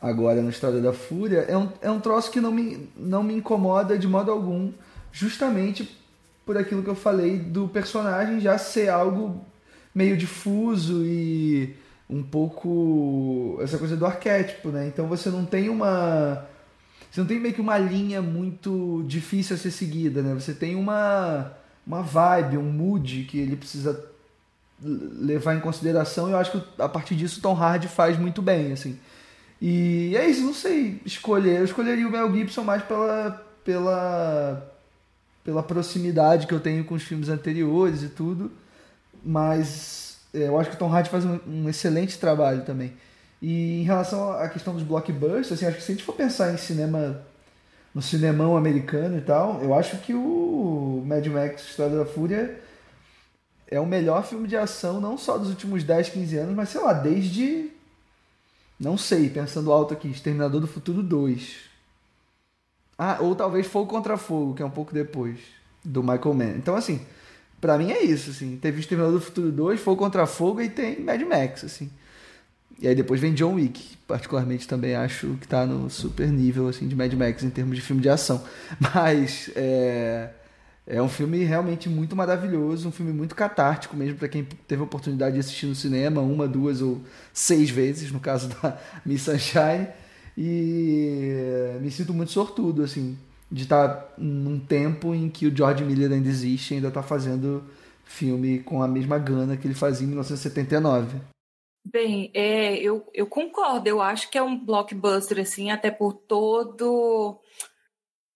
agora 0.00 0.42
na 0.42 0.50
História 0.50 0.80
da 0.80 0.92
Fúria 0.92 1.40
é 1.48 1.56
um, 1.56 1.68
é 1.80 1.90
um 1.90 2.00
troço 2.00 2.30
que 2.30 2.40
não 2.40 2.52
me, 2.52 2.90
não 2.96 3.22
me 3.22 3.34
incomoda 3.34 3.98
de 3.98 4.08
modo 4.08 4.30
algum 4.30 4.72
justamente 5.12 5.98
por 6.44 6.58
aquilo 6.58 6.82
que 6.82 6.90
eu 6.90 6.94
falei 6.94 7.38
do 7.38 7.68
personagem 7.68 8.40
já 8.40 8.58
ser 8.58 8.88
algo 8.88 9.44
meio 9.94 10.16
difuso 10.16 11.04
e 11.04 11.74
um 12.08 12.22
pouco 12.22 13.58
essa 13.62 13.78
coisa 13.78 13.96
do 13.96 14.06
arquétipo, 14.06 14.68
né? 14.68 14.86
Então 14.86 15.06
você 15.06 15.30
não 15.30 15.44
tem 15.44 15.68
uma 15.68 16.46
você 17.10 17.20
não 17.20 17.26
tem 17.26 17.38
meio 17.38 17.54
que 17.54 17.60
uma 17.60 17.78
linha 17.78 18.20
muito 18.20 19.04
difícil 19.06 19.56
a 19.56 19.58
ser 19.58 19.70
seguida, 19.70 20.22
né? 20.22 20.34
Você 20.34 20.52
tem 20.52 20.74
uma 20.76 21.52
uma 21.86 22.02
vibe, 22.02 22.58
um 22.58 22.70
mood 22.70 23.24
que 23.24 23.38
ele 23.38 23.56
precisa 23.56 24.04
levar 24.80 25.54
em 25.54 25.60
consideração. 25.60 26.28
E 26.28 26.32
eu 26.32 26.38
acho 26.38 26.52
que 26.52 26.82
a 26.82 26.88
partir 26.88 27.14
disso 27.14 27.40
Tom 27.40 27.54
Hardy 27.54 27.88
faz 27.88 28.18
muito 28.18 28.42
bem, 28.42 28.72
assim. 28.72 28.98
E 29.60 30.14
é 30.16 30.26
isso, 30.28 30.42
não 30.42 30.54
sei 30.54 31.00
escolher. 31.04 31.58
Eu 31.58 31.64
escolheria 31.64 32.06
o 32.06 32.10
Mel 32.10 32.32
Gibson 32.32 32.64
mais 32.64 32.82
pela, 32.82 33.42
pela, 33.64 34.74
pela 35.42 35.62
proximidade 35.62 36.46
que 36.46 36.52
eu 36.52 36.60
tenho 36.60 36.84
com 36.84 36.94
os 36.94 37.02
filmes 37.02 37.28
anteriores 37.28 38.02
e 38.02 38.08
tudo. 38.08 38.50
Mas 39.24 40.13
eu 40.34 40.58
acho 40.58 40.70
que 40.70 40.76
o 40.76 40.78
Tom 40.78 40.92
Hardy 40.92 41.08
faz 41.08 41.24
um, 41.24 41.38
um, 41.46 41.68
excelente 41.68 42.18
trabalho 42.18 42.64
também. 42.64 42.92
E 43.40 43.80
em 43.80 43.84
relação 43.84 44.32
à 44.32 44.48
questão 44.48 44.74
dos 44.74 44.82
blockbusters, 44.82 45.52
assim, 45.52 45.66
acho 45.66 45.76
que 45.76 45.82
se 45.82 45.92
a 45.92 45.94
gente 45.94 46.04
for 46.04 46.14
pensar 46.14 46.52
em 46.52 46.56
cinema, 46.56 47.22
no 47.94 48.02
cinemão 48.02 48.56
americano 48.56 49.16
e 49.18 49.20
tal, 49.20 49.62
eu 49.62 49.74
acho 49.74 49.98
que 49.98 50.12
o 50.14 51.02
Mad 51.06 51.26
Max 51.26 51.62
História 51.62 51.96
da 51.96 52.06
Fúria 52.06 52.58
é 53.68 53.78
o 53.78 53.86
melhor 53.86 54.24
filme 54.24 54.48
de 54.48 54.56
ação, 54.56 55.00
não 55.00 55.16
só 55.16 55.38
dos 55.38 55.50
últimos 55.50 55.84
10, 55.84 56.10
15 56.10 56.36
anos, 56.36 56.54
mas 56.54 56.68
sei 56.70 56.80
lá, 56.80 56.92
desde. 56.92 57.70
Não 58.78 58.98
sei, 58.98 59.30
pensando 59.30 59.72
alto 59.72 59.94
aqui, 59.94 60.08
Exterminador 60.08 60.60
do 60.60 60.66
Futuro 60.66 61.02
2. 61.02 61.56
Ah, 62.98 63.18
ou 63.20 63.34
talvez 63.34 63.66
Fogo 63.66 63.90
contra 63.90 64.16
Fogo, 64.16 64.54
que 64.54 64.62
é 64.62 64.66
um 64.66 64.70
pouco 64.70 64.92
depois, 64.92 65.38
do 65.84 66.02
Michael 66.02 66.34
Mann. 66.34 66.56
Então, 66.56 66.74
assim, 66.74 67.00
para 67.64 67.78
mim 67.78 67.92
é 67.92 68.02
isso, 68.02 68.28
assim. 68.28 68.58
Teve 68.58 68.78
Exterminador 68.78 69.18
do 69.18 69.24
Futuro 69.24 69.50
2, 69.50 69.80
Fogo 69.80 69.96
contra 69.96 70.26
Fogo 70.26 70.60
e 70.60 70.68
tem 70.68 71.00
Mad 71.00 71.18
Max, 71.22 71.64
assim. 71.64 71.88
E 72.78 72.86
aí 72.86 72.94
depois 72.94 73.18
vem 73.18 73.32
John 73.32 73.54
Wick, 73.54 73.96
particularmente 74.06 74.68
também 74.68 74.94
acho 74.94 75.38
que 75.40 75.48
tá 75.48 75.64
no 75.64 75.88
super 75.88 76.28
nível, 76.28 76.68
assim, 76.68 76.86
de 76.86 76.94
Mad 76.94 77.10
Max 77.14 77.42
em 77.42 77.48
termos 77.48 77.76
de 77.76 77.80
filme 77.80 78.02
de 78.02 78.10
ação. 78.10 78.44
Mas, 78.78 79.50
é... 79.56 80.28
É 80.86 81.00
um 81.00 81.08
filme 81.08 81.42
realmente 81.42 81.88
muito 81.88 82.14
maravilhoso, 82.14 82.86
um 82.86 82.92
filme 82.92 83.14
muito 83.14 83.34
catártico 83.34 83.96
mesmo 83.96 84.18
para 84.18 84.28
quem 84.28 84.44
teve 84.44 84.82
a 84.82 84.84
oportunidade 84.84 85.32
de 85.32 85.40
assistir 85.40 85.64
no 85.64 85.74
cinema 85.74 86.20
uma, 86.20 86.46
duas 86.46 86.82
ou 86.82 87.00
seis 87.32 87.70
vezes, 87.70 88.12
no 88.12 88.20
caso 88.20 88.48
da 88.48 88.78
Miss 89.06 89.22
Sunshine. 89.22 89.88
E 90.36 91.78
me 91.80 91.90
sinto 91.90 92.12
muito 92.12 92.32
sortudo, 92.32 92.82
assim, 92.82 93.16
de 93.54 93.62
estar 93.62 94.12
num 94.18 94.58
tempo 94.58 95.14
em 95.14 95.28
que 95.28 95.46
o 95.46 95.56
George 95.56 95.84
Miller 95.84 96.10
ainda 96.10 96.28
existe 96.28 96.74
ainda 96.74 96.88
está 96.88 97.04
fazendo 97.04 97.62
filme 98.04 98.58
com 98.58 98.82
a 98.82 98.88
mesma 98.88 99.16
gana 99.16 99.56
que 99.56 99.64
ele 99.64 99.76
fazia 99.76 100.04
em 100.04 100.08
1979. 100.08 101.20
Bem, 101.86 102.32
é, 102.34 102.74
eu, 102.78 103.08
eu 103.14 103.28
concordo. 103.28 103.88
Eu 103.88 104.02
acho 104.02 104.28
que 104.28 104.36
é 104.36 104.42
um 104.42 104.58
blockbuster, 104.58 105.38
assim, 105.38 105.70
até 105.70 105.88
por 105.88 106.14
todo 106.14 107.40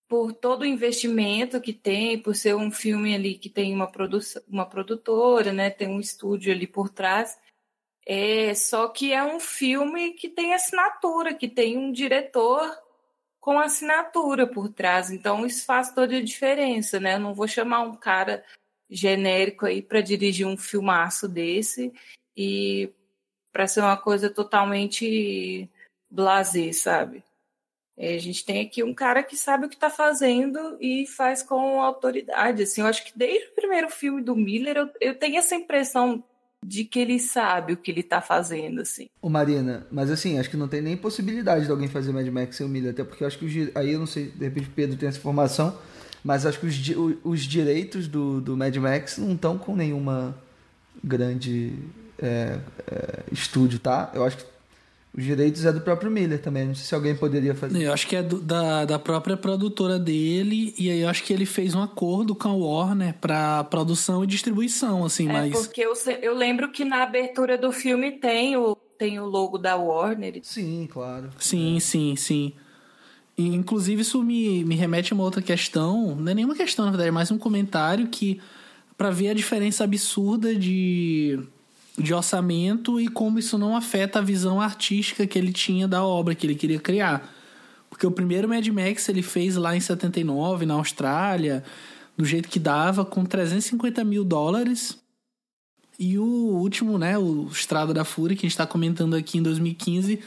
por 0.07 0.33
todo 0.33 0.63
o 0.63 0.67
investimento 0.67 1.61
que 1.61 1.73
tem, 1.73 2.19
por 2.19 2.35
ser 2.35 2.55
um 2.55 2.71
filme 2.71 3.15
ali 3.15 3.35
que 3.35 3.51
tem 3.51 3.75
uma, 3.75 3.91
produ 3.91 4.21
uma 4.49 4.65
produtora, 4.65 5.53
né, 5.53 5.69
tem 5.69 5.87
um 5.89 6.01
estúdio 6.01 6.51
ali 6.51 6.67
por 6.67 6.89
trás. 6.89 7.37
É, 8.07 8.55
só 8.55 8.89
que 8.89 9.13
é 9.13 9.23
um 9.23 9.39
filme 9.39 10.13
que 10.13 10.29
tem 10.29 10.55
assinatura, 10.55 11.35
que 11.35 11.49
tem 11.49 11.77
um 11.77 11.93
diretor 11.93 12.73
com 13.49 13.59
assinatura 13.59 14.47
por 14.47 14.69
trás. 14.69 15.11
Então 15.11 15.47
isso 15.47 15.65
faz 15.65 15.91
toda 15.91 16.19
a 16.19 16.23
diferença, 16.23 17.01
né? 17.01 17.15
Eu 17.15 17.21
não 17.21 17.33
vou 17.33 17.49
chamar 17.49 17.81
um 17.81 17.97
cara 17.97 18.45
genérico 18.91 19.65
aí 19.65 19.81
para 19.81 20.03
dirigir 20.03 20.47
um 20.47 20.55
filmaço 20.55 21.27
desse 21.27 21.91
e 22.37 22.93
para 23.51 23.67
ser 23.67 23.81
uma 23.81 23.97
coisa 23.97 24.29
totalmente 24.29 25.67
blasé, 26.11 26.71
sabe? 26.75 27.25
É, 27.97 28.17
a 28.17 28.19
gente 28.19 28.45
tem 28.45 28.67
aqui 28.67 28.83
um 28.85 28.93
cara 28.93 29.23
que 29.23 29.35
sabe 29.35 29.65
o 29.65 29.69
que 29.71 29.77
está 29.77 29.89
fazendo 29.89 30.77
e 30.79 31.07
faz 31.07 31.43
com 31.43 31.81
autoridade. 31.81 32.65
Assim, 32.65 32.83
eu 32.83 32.87
acho 32.87 33.03
que 33.03 33.19
desde 33.19 33.49
o 33.49 33.55
primeiro 33.55 33.89
filme 33.89 34.21
do 34.21 34.37
Miller 34.37 34.77
eu, 34.77 34.91
eu 35.01 35.19
tenho 35.19 35.39
essa 35.39 35.55
impressão 35.55 36.23
de 36.65 36.85
que 36.85 36.99
ele 36.99 37.19
sabe 37.19 37.73
o 37.73 37.77
que 37.77 37.91
ele 37.91 38.01
está 38.01 38.21
fazendo, 38.21 38.81
assim. 38.81 39.09
Ô 39.23 39.29
Marina, 39.29 39.87
mas 39.91 40.11
assim, 40.11 40.39
acho 40.39 40.51
que 40.51 40.57
não 40.57 40.69
tem 40.69 40.81
nem 40.81 40.97
possibilidade 40.97 41.65
de 41.65 41.71
alguém 41.71 41.89
fazer 41.89 42.13
Mad 42.13 42.27
Max 42.29 42.57
sem 42.57 42.69
Miller, 42.69 42.91
até 42.91 43.05
porque 43.05 43.23
eu 43.23 43.29
acho 43.29 43.39
que 43.39 43.45
os, 43.45 43.77
aí 43.77 43.93
eu 43.93 43.99
não 43.99 44.07
sei, 44.07 44.29
de 44.29 44.45
repente 44.45 44.69
o 44.69 44.73
Pedro 44.73 44.97
tem 44.97 45.09
essa 45.09 45.19
informação, 45.19 45.79
mas 46.23 46.45
acho 46.45 46.59
que 46.59 46.67
os, 46.67 46.77
os 47.23 47.41
direitos 47.43 48.09
do, 48.09 48.41
do 48.41 48.57
Mad 48.57 48.75
Max 48.77 49.19
não 49.19 49.35
estão 49.35 49.57
com 49.57 49.77
nenhuma 49.77 50.37
grande 51.03 51.75
é, 52.21 52.59
é, 52.91 53.23
estúdio, 53.31 53.79
tá? 53.79 54.11
Eu 54.15 54.25
acho 54.25 54.39
que 54.39 54.45
os 55.19 55.25
direitos 55.25 55.65
é 55.65 55.73
do 55.73 55.81
próprio 55.81 56.13
Miller 56.13 56.41
também. 56.41 56.65
Não 56.65 56.77
sei 56.77 56.85
se 56.85 56.95
alguém 56.95 57.13
poderia 57.17 57.53
fazer. 57.53 57.83
Eu 57.83 57.93
acho 57.93 58.07
que 58.07 58.15
é 58.15 58.23
do, 58.23 58.41
da, 58.41 58.85
da 58.85 59.01
própria 59.01 59.37
produtora 59.37 59.99
dele. 59.99 60.73
E 60.79 60.89
aí 60.89 61.01
eu 61.01 61.09
acho 61.09 61.25
que 61.25 61.33
ele 61.33 61.45
fez 61.45 61.75
um 61.75 61.83
acordo 61.83 62.37
com 62.37 62.49
a 62.49 62.53
Warner 62.53 63.15
para 63.15 63.65
produção 63.65 64.23
e 64.23 64.29
distribuição, 64.29 65.05
assim, 65.05 65.29
é 65.29 65.33
mas. 65.33 65.51
Porque 65.51 65.81
eu, 65.81 65.93
eu 66.23 66.37
lembro 66.37 66.71
que 66.71 66.85
na 66.85 67.03
abertura 67.03 67.59
do 67.59 67.73
filme 67.73 68.13
tem 68.13 68.57
o, 68.57 68.77
tem 68.97 69.19
o 69.19 69.27
logo 69.27 69.59
da 69.59 69.75
Warner. 69.75 70.39
Sim, 70.45 70.89
claro. 70.89 71.31
Sim, 71.37 71.81
sim, 71.81 72.15
sim. 72.15 72.53
E, 73.37 73.49
inclusive, 73.49 74.03
isso 74.03 74.23
me, 74.23 74.65
me 74.65 74.77
remete 74.77 75.13
a 75.13 75.17
uma 75.17 75.25
outra 75.25 75.43
questão. 75.43 76.15
Não 76.15 76.31
é 76.31 76.35
nenhuma 76.37 76.55
questão, 76.55 76.85
na 76.85 76.93
verdade, 76.93 77.09
é 77.09 77.13
mais 77.13 77.33
um 77.33 77.39
comentário 77.39 78.07
que. 78.07 78.41
para 78.97 79.11
ver 79.11 79.31
a 79.31 79.35
diferença 79.35 79.83
absurda 79.83 80.55
de 80.55 81.41
de 81.99 82.15
orçamento 82.15 83.01
e 83.01 83.09
como 83.09 83.39
isso 83.39 83.59
não 83.59 83.77
afeta 83.77 84.19
a 84.19 84.23
visão 84.23 84.61
artística 84.61 85.27
que 85.27 85.39
ele 85.39 85.53
tinha 85.53 85.89
da 85.89 86.05
obra 86.05 86.35
que 86.35 86.47
ele 86.47 86.55
queria 86.55 86.79
criar. 86.79 87.35
Porque 87.91 88.07
o 88.07 88.11
primeiro 88.11 88.49
Mad 88.49 88.67
Max 88.69 89.09
ele 89.09 89.23
fez 89.23 89.57
lá 89.57 89.77
em 89.77 89.81
79, 89.81 90.67
na 90.67 90.75
Austrália, 90.75 91.65
do 92.17 92.25
jeito 92.25 92.49
que 92.49 92.59
dava, 92.59 93.05
com 93.05 93.25
350 93.25 94.05
mil 94.05 94.25
dólares. 94.25 94.99
E 95.99 96.17
o 96.19 96.25
último, 96.25 96.97
né, 96.97 97.19
o 97.19 97.49
Estrada 97.51 97.93
da 97.93 98.05
Fúria, 98.05 98.37
que 98.37 98.47
a 98.47 98.49
gente 98.49 98.53
está 98.53 98.67
comentando 98.67 99.17
aqui 99.17 99.39
em 99.39 99.43
2015, 99.43 100.21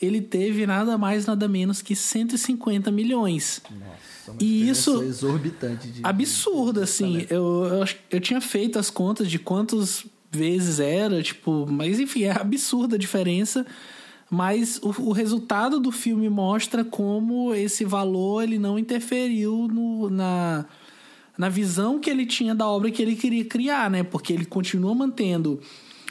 ele 0.00 0.20
teve 0.20 0.66
nada 0.66 0.96
mais, 0.96 1.26
nada 1.26 1.48
menos 1.48 1.82
que 1.82 1.96
150 1.96 2.90
milhões. 2.92 3.62
Nossa, 3.70 4.44
e 4.44 4.68
isso 4.68 5.02
exorbitante. 5.02 5.88
De, 5.88 6.00
absurdo, 6.04 6.80
assim. 6.80 7.26
Eu, 7.30 7.64
eu, 7.64 7.84
eu 8.10 8.20
tinha 8.20 8.40
feito 8.40 8.78
as 8.78 8.90
contas 8.90 9.28
de 9.28 9.38
quantos 9.38 10.06
vezes 10.30 10.80
era, 10.80 11.22
tipo, 11.22 11.66
mas 11.70 11.98
enfim, 12.00 12.24
é 12.24 12.32
absurda 12.32 12.96
a 12.96 12.98
diferença. 12.98 13.66
Mas 14.28 14.78
o, 14.82 14.88
o 15.02 15.12
resultado 15.12 15.78
do 15.78 15.92
filme 15.92 16.28
mostra 16.28 16.84
como 16.84 17.54
esse 17.54 17.84
valor 17.84 18.42
ele 18.42 18.58
não 18.58 18.78
interferiu 18.78 19.68
no, 19.68 20.10
na, 20.10 20.66
na 21.38 21.48
visão 21.48 22.00
que 22.00 22.10
ele 22.10 22.26
tinha 22.26 22.54
da 22.54 22.66
obra 22.66 22.90
que 22.90 23.00
ele 23.00 23.14
queria 23.14 23.44
criar, 23.44 23.88
né? 23.88 24.02
Porque 24.02 24.32
ele 24.32 24.44
continua 24.44 24.94
mantendo 24.94 25.60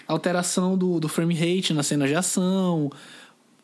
alteração 0.07 0.77
do, 0.77 0.99
do 0.99 1.09
frame 1.09 1.33
rate 1.33 1.73
na 1.73 1.83
cena 1.83 2.07
de 2.07 2.15
ação, 2.15 2.89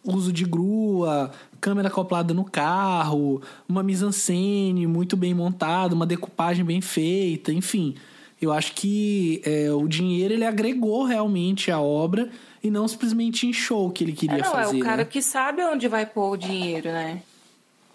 uso 0.04 0.34
de 0.34 0.44
grua, 0.44 1.32
câmera 1.60 1.88
acoplada 1.88 2.34
no 2.34 2.44
carro, 2.44 3.42
uma 3.70 3.84
mise-en-scène 3.84 4.88
muito 4.88 5.16
bem 5.16 5.34
montada, 5.34 5.94
uma 5.94 6.06
decupagem 6.06 6.66
bem 6.66 6.82
feita, 6.82 7.54
enfim. 7.54 7.96
Eu 8.42 8.52
acho 8.52 8.74
que 8.74 9.40
é, 9.46 9.72
o 9.72 9.88
dinheiro 9.88 10.34
ele 10.34 10.46
agregou 10.46 11.04
realmente 11.04 11.70
a 11.70 11.80
obra 11.80 12.32
e 12.64 12.72
não 12.72 12.88
simplesmente 12.88 13.46
inchou 13.46 13.88
o 13.88 13.92
que 13.92 14.04
ele 14.04 14.14
queria 14.14 14.38
é, 14.38 14.42
não, 14.42 14.52
fazer. 14.52 14.78
É 14.78 14.80
o 14.80 14.84
cara 14.84 15.04
né? 15.04 15.06
que 15.06 15.22
sabe 15.22 15.64
onde 15.64 15.88
vai 15.88 16.08
pôr 16.08 16.32
o 16.32 16.38
dinheiro, 16.38 16.92
né? 16.92 17.22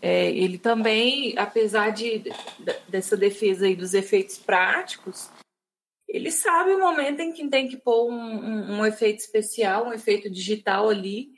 É, 0.00 0.30
ele 0.30 0.56
também, 0.56 1.34
apesar 1.36 1.90
de, 1.90 2.22
dessa 2.88 3.16
defesa 3.16 3.66
aí 3.66 3.74
dos 3.74 3.92
efeitos 3.92 4.38
práticos, 4.38 5.30
ele 6.08 6.30
sabe 6.30 6.72
o 6.72 6.78
momento 6.78 7.20
em 7.20 7.32
que 7.32 7.48
tem 7.48 7.66
que 7.66 7.76
pôr 7.76 8.08
um, 8.08 8.14
um, 8.14 8.78
um 8.78 8.86
efeito 8.86 9.18
especial, 9.18 9.88
um 9.88 9.92
efeito 9.92 10.30
digital 10.30 10.88
ali 10.88 11.35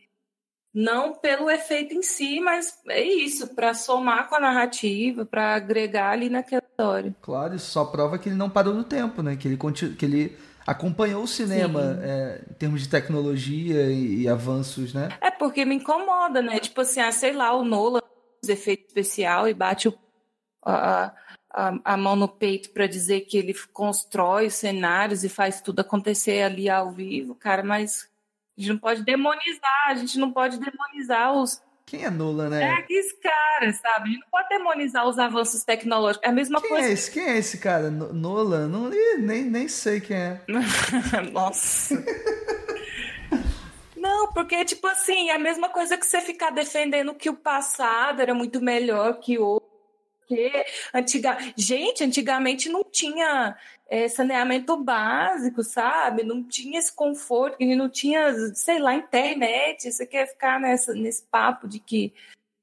não 0.75 1.15
pelo 1.15 1.51
efeito 1.51 1.95
em 1.95 2.03
si, 2.03 2.41
mas 2.41 2.79
é 2.89 3.03
isso, 3.03 3.55
para 3.55 3.75
somar 3.75 4.29
com 4.29 4.37
a 4.37 4.41
narrativa, 4.41 5.25
para 5.25 5.55
agregar 5.55 6.11
ali 6.11 6.29
naquela 6.29 6.63
história. 6.69 7.15
Claro, 7.21 7.55
isso 7.57 7.71
só 7.71 7.85
prova 7.85 8.19
que 8.19 8.29
ele 8.29 8.37
não 8.37 8.51
parou 8.51 8.75
no 8.75 8.85
tempo, 8.85 9.23
né? 9.23 9.37
Que 9.37 9.49
ele, 9.49 9.59
que 9.97 10.05
ele 10.05 10.37
acompanhou 10.67 11.23
o 11.23 11.29
cinema 11.29 11.99
é, 12.03 12.43
em 12.51 12.55
termos 12.55 12.83
de 12.83 12.89
tecnologia 12.89 13.91
e, 13.91 14.23
e, 14.23 14.29
avanços, 14.29 14.93
né? 14.93 15.09
É 15.21 15.31
porque 15.31 15.65
me 15.65 15.77
incomoda, 15.77 16.43
né? 16.43 16.59
Tipo 16.59 16.83
assim, 16.83 17.01
ah, 17.01 17.11
sei 17.11 17.33
lá, 17.33 17.55
o 17.55 17.65
Nolan 17.65 18.03
os 18.43 18.49
efeitos 18.49 18.87
especial 18.89 19.49
e 19.49 19.55
bate 19.55 19.89
o, 19.89 19.99
a, 20.63 21.13
a, 21.51 21.75
a 21.85 21.97
mão 21.97 22.15
no 22.15 22.29
peito 22.29 22.71
para 22.71 22.87
dizer 22.87 23.23
que 23.23 23.37
ele 23.37 23.55
constrói 23.73 24.47
os 24.47 24.55
cenários 24.55 25.25
e 25.25 25.29
faz 25.29 25.61
tudo 25.61 25.81
acontecer 25.81 26.43
ali 26.43 26.69
ao 26.69 26.91
vivo, 26.91 27.35
cara, 27.35 27.63
mas 27.65 28.09
a 28.59 28.61
gente 28.61 28.73
não 28.73 28.79
pode 28.79 29.05
demonizar, 29.05 29.85
a 29.87 29.95
gente 29.95 30.19
não 30.19 30.33
pode 30.33 30.59
demonizar 30.59 31.33
os. 31.33 31.63
Quem 31.87 32.05
é 32.05 32.11
Nula, 32.11 32.51
né? 32.51 32.85
É 32.91 32.93
esse 32.93 33.17
cara, 33.17 33.73
sabe? 33.73 34.03
A 34.03 34.07
gente 34.07 34.21
não 34.21 34.31
pode 34.31 34.49
demonizar 34.49 35.07
os 35.07 35.19
avanços 35.19 35.63
tecnológicos. 35.63 36.27
É 36.27 36.31
a 36.31 36.35
mesma 36.35 36.61
quem 36.61 36.69
coisa. 36.69 36.89
É 36.89 36.93
esse? 36.93 37.11
Quem 37.11 37.23
é 37.23 37.39
esse 37.39 37.59
cara? 37.59 37.89
Nolan? 37.89 38.67
Não, 38.67 38.91
nem, 39.19 39.45
nem 39.45 39.69
sei 39.69 40.01
quem 40.01 40.17
é. 40.17 40.41
Nossa. 41.33 41.95
Não, 43.97 44.33
porque, 44.33 44.65
tipo 44.65 44.87
assim, 44.87 45.31
é 45.31 45.35
a 45.35 45.39
mesma 45.39 45.69
coisa 45.69 45.97
que 45.97 46.07
você 46.07 46.21
ficar 46.21 46.51
defendendo 46.51 47.15
que 47.15 47.31
o 47.31 47.35
passado 47.35 48.21
era 48.21 48.35
muito 48.35 48.61
melhor 48.61 49.19
que 49.21 49.39
o. 49.39 49.61
quê. 50.27 50.65
Antiga... 50.93 51.39
Gente, 51.57 52.05
antigamente 52.05 52.69
não 52.69 52.85
tinha 52.85 53.57
é, 53.89 54.07
saneamento 54.09 54.77
básico, 54.77 55.63
sabe? 55.63 56.23
Não 56.23 56.45
tinha 56.45 56.79
esse 56.79 56.93
conforto, 56.95 57.57
não 57.61 57.89
tinha, 57.89 58.33
sei 58.55 58.79
lá, 58.79 58.95
internet. 58.95 59.91
Você 59.91 60.07
quer 60.07 60.27
ficar 60.27 60.61
nessa, 60.61 60.93
nesse 60.95 61.25
papo 61.31 61.67
de 61.67 61.79
que 61.79 62.13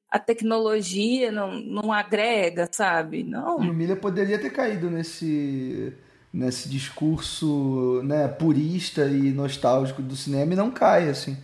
a 0.09 0.19
tecnologia 0.19 1.31
não, 1.31 1.59
não 1.59 1.91
agrega, 1.91 2.69
sabe? 2.71 3.23
Não. 3.23 3.57
O 3.57 3.73
Miller 3.73 3.99
poderia 3.99 4.39
ter 4.39 4.51
caído 4.51 4.89
nesse 4.89 5.93
nesse 6.31 6.67
discurso 6.67 8.01
né, 8.03 8.27
purista 8.27 9.05
e 9.05 9.31
nostálgico 9.31 10.01
do 10.01 10.17
cinema 10.17 10.51
e 10.51 10.57
não 10.57 10.69
cai, 10.69 11.07
assim. 11.07 11.37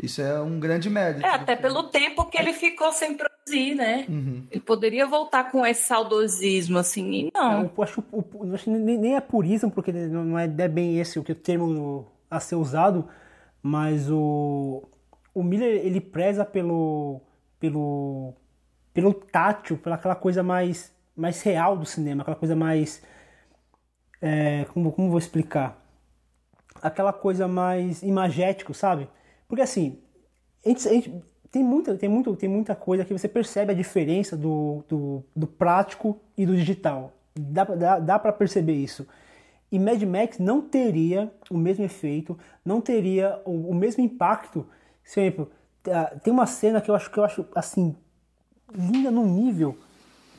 Isso 0.00 0.22
é 0.22 0.40
um 0.40 0.60
grande 0.60 0.88
mérito. 0.88 1.26
É, 1.26 1.30
até 1.30 1.56
pelo 1.56 1.82
tempo 1.82 2.24
que 2.26 2.38
ele 2.38 2.52
ficou 2.52 2.92
sem 2.92 3.16
produzir, 3.48 3.74
né? 3.74 4.06
Uhum. 4.08 4.46
Ele 4.50 4.60
poderia 4.60 5.06
voltar 5.06 5.50
com 5.50 5.64
esse 5.66 5.82
saudosismo, 5.82 6.78
assim, 6.78 7.12
e 7.12 7.30
não. 7.34 7.62
Eu 7.76 7.82
acho, 7.82 8.04
eu 8.12 8.54
acho 8.54 8.70
nem, 8.70 8.98
nem 8.98 9.16
é 9.16 9.20
purismo, 9.20 9.70
porque 9.70 9.92
não 9.92 10.38
é, 10.38 10.44
é 10.44 10.68
bem 10.68 10.98
esse 10.98 11.18
o, 11.18 11.24
termo 11.24 12.06
a 12.30 12.38
ser 12.38 12.56
usado, 12.56 13.08
mas 13.62 14.10
o, 14.10 14.86
o 15.34 15.42
Miller, 15.42 15.84
ele 15.84 16.00
preza 16.00 16.44
pelo, 16.44 17.20
pelo, 17.58 18.34
pelo 18.92 19.14
tátil, 19.14 19.78
pela 19.78 19.96
aquela 19.96 20.14
coisa 20.14 20.42
mais, 20.42 20.94
mais 21.16 21.42
real 21.42 21.76
do 21.76 21.86
cinema, 21.86 22.22
aquela 22.22 22.36
coisa 22.36 22.54
mais... 22.54 23.02
É, 24.20 24.64
como, 24.74 24.92
como 24.92 25.10
vou 25.10 25.18
explicar? 25.18 25.80
Aquela 26.82 27.12
coisa 27.12 27.46
mais 27.46 28.02
imagético, 28.02 28.74
sabe? 28.74 29.08
Porque 29.46 29.62
assim, 29.62 30.00
a 30.64 30.68
gente, 30.68 30.88
a 30.88 30.92
gente, 30.92 31.24
tem, 31.58 31.64
muita, 31.64 31.96
tem, 31.96 32.08
muito, 32.08 32.36
tem 32.36 32.48
muita 32.48 32.76
coisa 32.76 33.04
que 33.04 33.12
você 33.12 33.26
percebe 33.26 33.72
a 33.72 33.74
diferença 33.74 34.36
do, 34.36 34.84
do, 34.88 35.24
do 35.34 35.46
prático 35.46 36.20
e 36.36 36.46
do 36.46 36.54
digital. 36.54 37.12
Dá, 37.36 37.64
dá, 37.64 37.98
dá 37.98 38.18
para 38.18 38.32
perceber 38.32 38.74
isso. 38.74 39.06
E 39.72 39.78
Mad 39.78 40.00
Max 40.04 40.38
não 40.38 40.60
teria 40.60 41.32
o 41.50 41.58
mesmo 41.58 41.84
efeito, 41.84 42.38
não 42.64 42.80
teria 42.80 43.40
o, 43.44 43.70
o 43.70 43.74
mesmo 43.74 44.04
impacto. 44.04 44.64
Por 45.02 45.20
exemplo, 45.20 45.50
tem 46.22 46.32
uma 46.32 46.46
cena 46.46 46.80
que 46.80 46.90
eu 46.90 46.94
acho 46.94 47.10
que 47.10 47.18
eu 47.18 47.24
acho 47.24 47.44
assim 47.54 47.94
linda 48.72 49.10
no 49.10 49.26
nível 49.26 49.76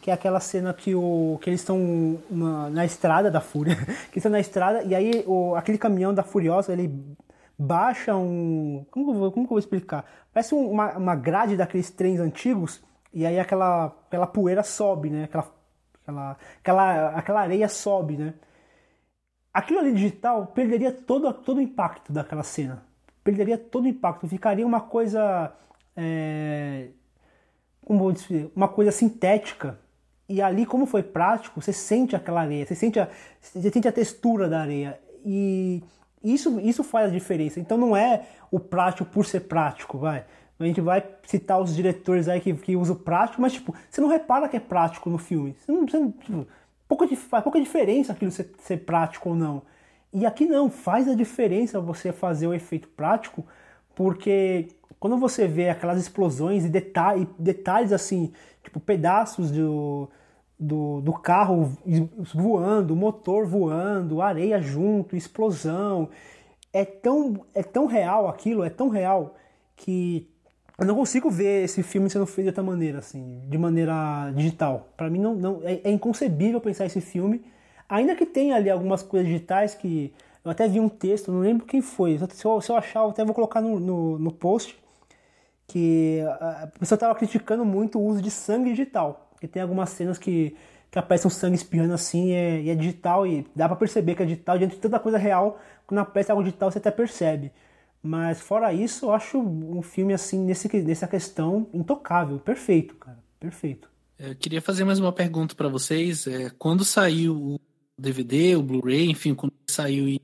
que 0.01 0.09
é 0.09 0.13
aquela 0.13 0.39
cena 0.39 0.73
que, 0.73 0.95
o, 0.95 1.37
que 1.41 1.49
eles 1.49 1.59
estão 1.59 2.17
na, 2.31 2.69
na, 2.69 2.85
estrada 2.85 3.29
da 3.29 3.41
Fúria, 3.41 3.75
que 4.13 4.19
estão 4.19 4.31
na 4.31 4.39
estrada 4.39 4.81
e 4.83 4.95
aí 4.95 5.25
o, 5.27 5.55
aquele 5.55 5.77
caminhão 5.77 6.13
da 6.13 6.23
Furiosa 6.23 6.71
ele 6.71 6.89
baixa 7.59 8.15
um. 8.15 8.85
Como, 8.89 9.13
como 9.13 9.31
que 9.31 9.39
eu 9.39 9.47
vou 9.49 9.59
explicar? 9.59 10.05
Parece 10.33 10.55
uma, 10.55 10.97
uma 10.97 11.15
grade 11.15 11.57
daqueles 11.57 11.91
trens 11.91 12.19
antigos, 12.19 12.81
e 13.13 13.25
aí 13.25 13.37
aquela, 13.37 13.87
aquela 14.07 14.25
poeira 14.25 14.63
sobe, 14.63 15.09
né? 15.09 15.25
Aquela, 15.25 15.51
aquela, 16.01 16.37
aquela, 16.59 17.09
aquela 17.09 17.41
areia 17.41 17.67
sobe, 17.67 18.15
né? 18.15 18.33
Aquilo 19.53 19.79
ali 19.79 19.93
digital 19.93 20.47
perderia 20.47 20.91
todo, 20.91 21.33
todo 21.33 21.57
o 21.57 21.61
impacto 21.61 22.13
daquela 22.13 22.43
cena. 22.43 22.83
Perderia 23.23 23.57
todo 23.57 23.85
o 23.85 23.87
impacto. 23.87 24.27
Ficaria 24.27 24.65
uma 24.65 24.79
coisa. 24.79 25.51
É, 25.97 26.87
como 27.85 27.99
vou 27.99 28.11
dizer? 28.11 28.51
Uma 28.55 28.69
coisa 28.69 28.91
sintética. 28.91 29.77
E 30.29 30.41
ali, 30.41 30.65
como 30.65 30.85
foi 30.85 31.01
prático, 31.01 31.59
você 31.59 31.73
sente 31.73 32.15
aquela 32.15 32.41
areia, 32.41 32.65
você 32.65 32.75
sente 32.75 32.99
a, 32.99 33.09
você 33.41 33.71
sente 33.71 33.87
a 33.87 33.91
textura 33.91 34.47
da 34.47 34.61
areia. 34.61 34.99
E 35.25 35.83
isso, 36.23 36.59
isso 36.59 36.83
faz 36.83 37.09
a 37.09 37.13
diferença. 37.13 37.59
Então 37.59 37.77
não 37.77 37.95
é 37.95 38.23
o 38.51 38.59
prático 38.59 39.09
por 39.09 39.25
ser 39.25 39.41
prático, 39.41 39.97
vai. 39.97 40.25
A 40.59 40.65
gente 40.65 40.81
vai 40.81 41.03
citar 41.23 41.61
os 41.61 41.73
diretores 41.73 42.27
aí 42.27 42.41
que, 42.41 42.53
que 42.53 42.75
usam 42.75 42.95
prático, 42.95 43.41
mas 43.41 43.53
tipo, 43.53 43.73
você 43.89 44.01
não 44.01 44.09
repara 44.09 44.49
que 44.49 44.57
é 44.57 44.59
prático 44.59 45.09
no 45.09 45.17
filme. 45.17 45.55
Você 45.57 45.71
não, 45.71 45.87
você 45.87 45.97
tipo, 46.21 46.47
pouca, 46.87 47.07
faz 47.15 47.43
pouca 47.43 47.61
diferença 47.61 48.11
aquilo 48.11 48.31
ser, 48.31 48.51
ser 48.59 48.77
prático 48.77 49.29
ou 49.29 49.35
não. 49.35 49.61
E 50.11 50.25
aqui 50.25 50.45
não, 50.45 50.69
faz 50.69 51.07
a 51.07 51.15
diferença 51.15 51.79
você 51.79 52.11
fazer 52.11 52.47
o 52.47 52.53
efeito 52.53 52.87
prático, 52.89 53.45
porque 53.95 54.67
quando 54.99 55.17
você 55.17 55.47
vê 55.47 55.69
aquelas 55.69 55.99
explosões 55.99 56.65
e 56.65 56.69
detalhes, 56.69 57.27
detalhes 57.37 57.93
assim, 57.93 58.33
tipo 58.61 58.79
pedaços 58.79 59.51
do, 59.51 60.09
do, 60.59 60.99
do 61.01 61.13
carro 61.13 61.77
voando, 62.33 62.95
motor 62.95 63.45
voando, 63.47 64.21
areia 64.21 64.61
junto, 64.61 65.15
explosão. 65.15 66.09
É 66.73 66.83
tão, 66.83 67.45
é 67.53 67.63
tão 67.63 67.85
real 67.85 68.27
aquilo, 68.27 68.63
é 68.63 68.69
tão 68.69 68.89
real 68.89 69.35
que 69.75 70.29
eu 70.77 70.85
não 70.85 70.95
consigo 70.95 71.29
ver 71.29 71.63
esse 71.65 71.81
filme 71.83 72.09
sendo 72.09 72.25
feito 72.25 72.45
de 72.45 72.49
outra 72.49 72.63
maneira, 72.63 72.99
assim, 72.99 73.41
de 73.47 73.57
maneira 73.57 74.31
digital. 74.35 74.89
Para 74.95 75.09
mim 75.09 75.19
não, 75.19 75.35
não 75.35 75.61
é, 75.63 75.81
é, 75.83 75.91
inconcebível 75.91 76.61
pensar 76.61 76.85
esse 76.85 77.01
filme, 77.01 77.43
ainda 77.87 78.15
que 78.15 78.25
tenha 78.25 78.55
ali 78.55 78.69
algumas 78.69 79.01
coisas 79.01 79.27
digitais 79.27 79.73
que 79.73 80.13
eu 80.43 80.51
até 80.51 80.67
vi 80.67 80.79
um 80.79 80.89
texto, 80.89 81.31
não 81.31 81.41
lembro 81.41 81.65
quem 81.65 81.81
foi. 81.81 82.17
Se 82.31 82.45
eu, 82.45 82.61
se 82.61 82.71
eu 82.71 82.75
achar, 82.77 83.01
eu 83.01 83.09
até 83.09 83.25
vou 83.25 83.33
colocar 83.33 83.61
no, 83.61 83.79
no, 83.79 84.19
no 84.19 84.31
post 84.31 84.77
que 85.67 86.21
a 86.39 86.67
pessoa 86.79 86.95
estava 86.95 87.13
criticando 87.13 87.63
muito 87.63 87.99
o 87.99 88.05
uso 88.05 88.21
de 88.21 88.31
sangue 88.31 88.71
digital. 88.71 89.28
Porque 89.39 89.47
tem 89.47 89.61
algumas 89.61 89.89
cenas 89.91 90.17
que, 90.17 90.53
que 90.91 90.99
aparece 90.99 91.25
um 91.25 91.29
sangue 91.29 91.55
espirrando 91.55 91.93
assim 91.93 92.27
e 92.27 92.33
é, 92.33 92.61
e 92.61 92.69
é 92.69 92.75
digital 92.75 93.25
e 93.25 93.47
dá 93.55 93.69
para 93.69 93.77
perceber 93.77 94.15
que 94.15 94.23
é 94.23 94.25
digital. 94.25 94.57
Diante 94.57 94.75
de 94.75 94.81
tanta 94.81 94.99
coisa 94.99 95.17
real, 95.17 95.57
quando 95.87 95.99
aparece 95.99 96.29
algo 96.29 96.43
digital 96.43 96.69
você 96.69 96.77
até 96.77 96.91
percebe. 96.91 97.49
Mas 98.03 98.41
fora 98.41 98.73
isso, 98.73 99.05
eu 99.05 99.13
acho 99.13 99.39
um 99.39 99.81
filme 99.81 100.13
assim, 100.13 100.43
nesse, 100.43 100.67
nessa 100.81 101.07
questão, 101.07 101.69
intocável. 101.73 102.37
Perfeito, 102.39 102.95
cara. 102.95 103.17
Perfeito. 103.39 103.89
Eu 104.17 104.35
queria 104.35 104.61
fazer 104.61 104.83
mais 104.83 104.99
uma 104.99 105.13
pergunta 105.13 105.55
para 105.55 105.69
vocês. 105.69 106.27
É, 106.27 106.49
quando 106.49 106.83
saiu 106.83 107.55
o 107.55 107.59
DVD, 107.97 108.57
o 108.57 108.63
Blu-ray, 108.63 109.09
enfim, 109.09 109.33
quando 109.33 109.53
saiu 109.69 110.09
em 110.09 110.19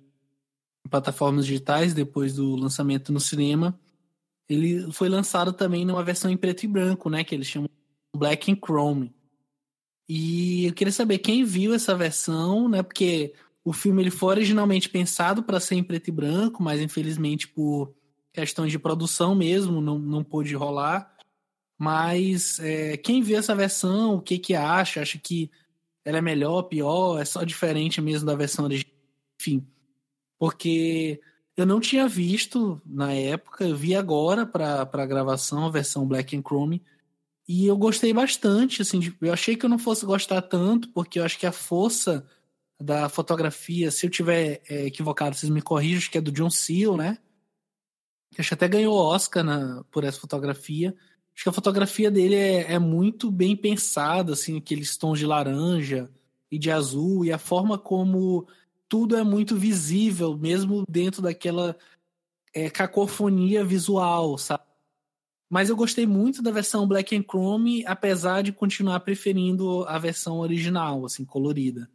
plataformas 0.89 1.45
digitais 1.45 1.93
depois 1.93 2.33
do 2.33 2.53
lançamento 2.57 3.13
no 3.13 3.19
cinema, 3.21 3.79
ele 4.49 4.91
foi 4.91 5.07
lançado 5.07 5.53
também 5.53 5.85
numa 5.85 6.03
versão 6.03 6.29
em 6.29 6.35
preto 6.35 6.63
e 6.63 6.67
branco, 6.67 7.09
né? 7.09 7.23
Que 7.23 7.33
eles 7.33 7.47
chamam 7.47 7.69
Black 8.15 8.51
and 8.51 8.57
Chrome. 8.63 9.13
E 10.07 10.65
eu 10.65 10.73
queria 10.73 10.93
saber 10.93 11.17
quem 11.17 11.43
viu 11.43 11.73
essa 11.73 11.95
versão, 11.95 12.69
né? 12.69 12.83
Porque 12.83 13.33
o 13.63 13.73
filme 13.73 14.03
ele 14.03 14.11
foi 14.11 14.29
originalmente 14.29 14.89
pensado 14.89 15.41
para 15.43 15.59
ser 15.59 15.75
em 15.75 15.83
preto 15.83 16.07
e 16.09 16.11
branco, 16.11 16.61
mas 16.61 16.79
infelizmente 16.79 17.47
por 17.47 17.93
questões 18.31 18.71
de 18.71 18.77
produção 18.77 19.33
mesmo 19.33 19.81
não, 19.81 19.97
não 19.97 20.23
pôde 20.23 20.53
rolar. 20.55 21.15
Mas 21.77 22.59
é, 22.59 22.95
quem 22.97 23.21
viu 23.21 23.37
essa 23.37 23.55
versão, 23.55 24.15
o 24.15 24.21
que 24.21 24.37
que 24.37 24.53
acha? 24.53 25.01
Acha 25.01 25.17
que 25.17 25.49
ela 26.05 26.19
é 26.19 26.21
melhor, 26.21 26.63
pior? 26.63 27.19
É 27.19 27.25
só 27.25 27.43
diferente 27.43 27.99
mesmo 27.99 28.27
da 28.27 28.35
versão 28.35 28.65
original? 28.65 28.93
Enfim, 29.41 29.67
porque 30.37 31.19
eu 31.57 31.65
não 31.65 31.79
tinha 31.79 32.07
visto 32.07 32.81
na 32.85 33.13
época, 33.13 33.65
eu 33.65 33.75
vi 33.75 33.95
agora 33.95 34.45
para 34.45 34.81
a 34.81 35.05
gravação 35.05 35.65
a 35.65 35.69
versão 35.69 36.07
Black 36.07 36.37
and 36.37 36.41
Chrome 36.41 36.83
e 37.47 37.67
eu 37.67 37.77
gostei 37.77 38.11
bastante, 38.11 38.81
assim, 38.81 38.99
de, 38.99 39.15
eu 39.21 39.31
achei 39.31 39.55
que 39.55 39.65
eu 39.65 39.69
não 39.69 39.77
fosse 39.77 40.05
gostar 40.05 40.41
tanto, 40.41 40.89
porque 40.89 41.19
eu 41.19 41.23
acho 41.23 41.37
que 41.37 41.45
a 41.45 41.51
força 41.51 42.25
da 42.79 43.07
fotografia, 43.07 43.91
se 43.91 44.05
eu 44.05 44.09
tiver 44.09 44.61
é, 44.67 44.85
equivocado, 44.87 45.35
vocês 45.35 45.49
me 45.49 45.61
corrijam, 45.61 45.99
acho 45.99 46.11
que 46.11 46.17
é 46.17 46.21
do 46.21 46.31
John 46.31 46.49
Seal, 46.49 46.97
né? 46.97 47.17
Acho 48.37 48.49
que 48.49 48.53
até 48.53 48.67
ganhou 48.67 48.95
Oscar 48.95 49.43
na, 49.43 49.83
por 49.91 50.03
essa 50.03 50.19
fotografia. 50.19 50.95
Acho 51.33 51.43
que 51.43 51.49
a 51.49 51.53
fotografia 51.53 52.09
dele 52.09 52.35
é, 52.35 52.73
é 52.73 52.79
muito 52.79 53.31
bem 53.31 53.55
pensada, 53.55 54.33
assim, 54.33 54.57
aqueles 54.57 54.97
tons 54.97 55.19
de 55.19 55.25
laranja 55.25 56.09
e 56.51 56.57
de 56.57 56.71
azul, 56.71 57.23
e 57.23 57.31
a 57.31 57.37
forma 57.37 57.77
como 57.77 58.47
tudo 58.89 59.15
é 59.15 59.23
muito 59.23 59.55
visível, 59.55 60.37
mesmo 60.37 60.83
dentro 60.89 61.21
daquela 61.21 61.77
é, 62.53 62.69
cacofonia 62.69 63.63
visual, 63.63 64.37
sabe? 64.37 64.63
Mas 65.49 65.69
eu 65.69 65.75
gostei 65.75 66.05
muito 66.05 66.41
da 66.41 66.51
versão 66.51 66.87
Black 66.87 67.15
and 67.15 67.23
Chrome, 67.23 67.83
apesar 67.85 68.41
de 68.41 68.51
continuar 68.51 68.99
preferindo 69.01 69.85
a 69.87 69.97
versão 69.97 70.39
original, 70.39 71.05
assim, 71.05 71.23
colorida. 71.23 71.87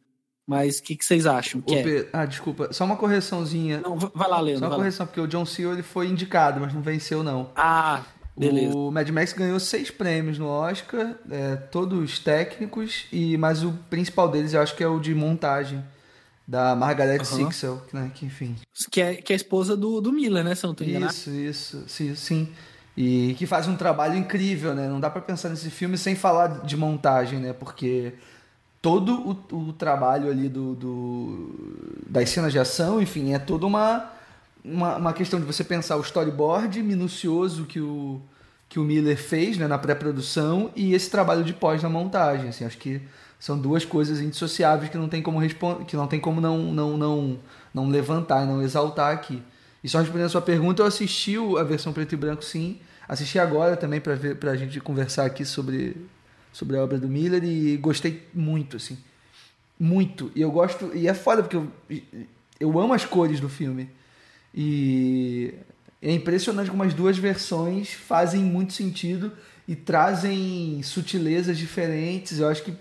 Mas 0.47 0.78
o 0.78 0.82
que, 0.82 0.97
que, 0.97 1.05
vocês 1.05 1.27
acham? 1.27 1.60
Que 1.60 1.77
é? 1.77 2.09
Ah, 2.12 2.27
desculpa. 2.27 2.72
Só 2.72 2.85
uma 2.85 2.97
correção,zinha 2.97 3.81
Não, 3.81 3.97
vai 3.97 4.28
lá, 4.28 4.40
Leandro. 4.40 4.60
Só 4.60 4.66
uma 4.66 4.77
correção, 4.77 5.05
lá. 5.05 5.06
porque 5.06 5.20
o 5.20 5.27
John 5.27 5.47
Cena 5.47 5.72
ele 5.72 5.82
foi 5.82 6.09
indicado, 6.09 6.60
mas 6.60 6.74
não 6.74 6.81
venceu, 6.81 7.22
não. 7.22 7.51
Ah, 7.55 8.02
beleza. 8.36 8.77
O 8.77 8.90
Mad 8.90 9.09
Max 9.10 9.32
ganhou 9.32 9.60
seis 9.60 9.90
prêmios 9.90 10.39
no 10.39 10.48
Oscar, 10.48 11.14
é, 11.31 11.56
todos 11.56 12.18
técnicos, 12.18 13.06
e 13.12 13.36
mas 13.36 13.62
o 13.62 13.72
principal 13.89 14.28
deles 14.28 14.52
eu 14.52 14.60
acho 14.60 14.74
que 14.74 14.82
é 14.82 14.89
o 14.89 14.98
de 14.98 15.14
montagem, 15.14 15.85
da 16.48 16.74
Margaret 16.74 17.18
uhum. 17.18 17.24
Sixel, 17.24 17.82
né? 17.93 18.10
Que, 18.12 18.27
enfim. 18.27 18.56
Que 18.90 19.01
é, 19.01 19.14
que 19.14 19.32
é 19.32 19.35
a 19.35 19.36
esposa 19.36 19.77
do, 19.77 20.01
do 20.01 20.12
Miller, 20.12 20.43
né? 20.43 20.56
Se 20.56 20.66
eu 20.66 20.68
não 20.68 20.74
tô 20.74 20.82
enganado. 20.82 21.12
Isso, 21.12 21.31
isso. 21.31 21.85
Sim, 21.86 22.14
sim 22.16 22.48
e 23.02 23.35
que 23.39 23.47
faz 23.47 23.66
um 23.66 23.77
trabalho 23.77 24.14
incrível, 24.14 24.74
né? 24.74 24.86
Não 24.86 25.01
dá 25.01 25.09
para 25.09 25.22
pensar 25.22 25.48
nesse 25.48 25.70
filme 25.70 25.97
sem 25.97 26.14
falar 26.14 26.60
de 26.66 26.77
montagem, 26.77 27.39
né? 27.39 27.55
Porque 27.55 28.12
todo 28.82 29.39
o, 29.51 29.56
o 29.56 29.72
trabalho 29.72 30.31
ali 30.31 30.51
do, 30.51 30.74
do, 30.74 32.02
das 32.06 32.28
cenas 32.28 32.52
de 32.52 32.59
ação, 32.59 33.01
enfim, 33.01 33.32
é 33.32 33.39
toda 33.39 33.64
uma, 33.64 34.10
uma, 34.62 34.97
uma, 34.97 35.12
questão 35.14 35.40
de 35.40 35.47
você 35.47 35.64
pensar 35.64 35.97
o 35.97 36.02
storyboard 36.02 36.82
minucioso 36.82 37.64
que 37.64 37.81
o, 37.81 38.20
que 38.68 38.78
o 38.78 38.85
Miller 38.85 39.16
fez 39.16 39.56
né, 39.56 39.66
na 39.66 39.78
pré-produção 39.78 40.70
e 40.77 40.93
esse 40.93 41.09
trabalho 41.09 41.43
de 41.43 41.55
pós 41.55 41.82
na 41.82 41.89
montagem. 41.89 42.51
Assim, 42.51 42.66
acho 42.66 42.77
que 42.77 43.01
são 43.39 43.59
duas 43.59 43.82
coisas 43.82 44.20
indissociáveis 44.20 44.90
que 44.90 44.98
não 44.98 45.09
tem 45.09 45.22
como 45.22 45.40
que 45.86 45.97
não 45.97 46.06
tem 46.06 46.20
como 46.20 46.39
não, 46.39 46.59
não, 46.59 46.98
não, 46.98 47.39
não 47.72 47.89
levantar, 47.89 48.44
não 48.44 48.60
exaltar 48.60 49.10
aqui. 49.10 49.43
E 49.82 49.89
só 49.89 50.01
respondendo 50.01 50.27
a 50.27 50.28
sua 50.28 50.43
pergunta, 50.43 50.82
eu 50.82 50.86
assisti 50.86 51.36
a 51.59 51.62
versão 51.62 51.94
preto 51.94 52.12
e 52.12 52.16
branco 52.18 52.44
sim. 52.44 52.78
Assisti 53.11 53.41
agora 53.41 53.77
também 53.77 54.01
para 54.01 54.15
ver 54.15 54.37
pra 54.37 54.55
gente 54.55 54.78
conversar 54.78 55.24
aqui 55.24 55.45
sobre, 55.45 55.97
sobre 56.53 56.77
a 56.77 56.85
obra 56.85 56.97
do 56.97 57.09
Miller 57.09 57.43
e 57.43 57.77
gostei 57.77 58.23
muito, 58.32 58.77
assim. 58.77 58.97
Muito. 59.77 60.31
E 60.32 60.41
eu 60.41 60.53
gosto. 60.53 60.93
E 60.95 61.09
é 61.09 61.12
foda 61.12 61.43
porque 61.43 61.57
eu, 61.57 61.69
eu 62.61 62.78
amo 62.78 62.95
as 62.95 63.05
cores 63.05 63.41
do 63.41 63.49
filme. 63.49 63.91
E 64.55 65.53
é 66.01 66.12
impressionante 66.12 66.70
como 66.70 66.85
as 66.85 66.95
duas 66.95 67.19
versões 67.19 67.93
fazem 67.93 68.45
muito 68.45 68.74
sentido 68.74 69.32
e 69.66 69.74
trazem 69.74 70.81
sutilezas 70.85 71.59
diferentes. 71.59 72.39
Eu 72.39 72.47
acho 72.47 72.62
que, 72.62 72.73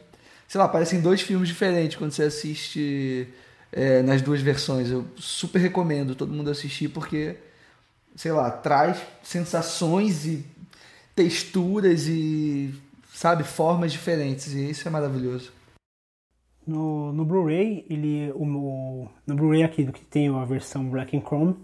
sei 0.48 0.62
lá, 0.62 0.68
parecem 0.68 1.02
dois 1.02 1.22
filmes 1.22 1.50
diferentes 1.50 1.98
quando 1.98 2.12
você 2.12 2.22
assiste 2.22 3.28
é, 3.72 4.04
nas 4.04 4.22
duas 4.22 4.42
versões. 4.42 4.92
Eu 4.92 5.08
super 5.18 5.58
recomendo 5.58 6.14
todo 6.14 6.32
mundo 6.32 6.52
assistir 6.52 6.90
porque, 6.90 7.36
sei 8.20 8.34
lá, 8.34 8.52
traz 8.52 9.02
sensações 9.24 10.26
e 10.26 10.46
texturas 11.16 12.06
e, 12.06 12.70
sabe, 13.14 13.46
formas 13.46 13.94
diferentes. 13.94 14.54
E 14.54 14.72
isso 14.72 14.86
é 14.86 14.92
maravilhoso. 14.92 15.54
No, 16.68 17.14
no 17.14 17.24
Blu-ray, 17.24 17.86
ele, 17.90 18.30
o, 18.36 19.08
no 19.26 19.36
Blu-ray 19.36 19.64
aqui 19.64 19.86
do 19.86 19.94
que 19.94 20.04
tem 20.04 20.28
a 20.28 20.44
versão 20.44 20.90
Black 20.90 21.16
and 21.16 21.22
Chrome, 21.22 21.56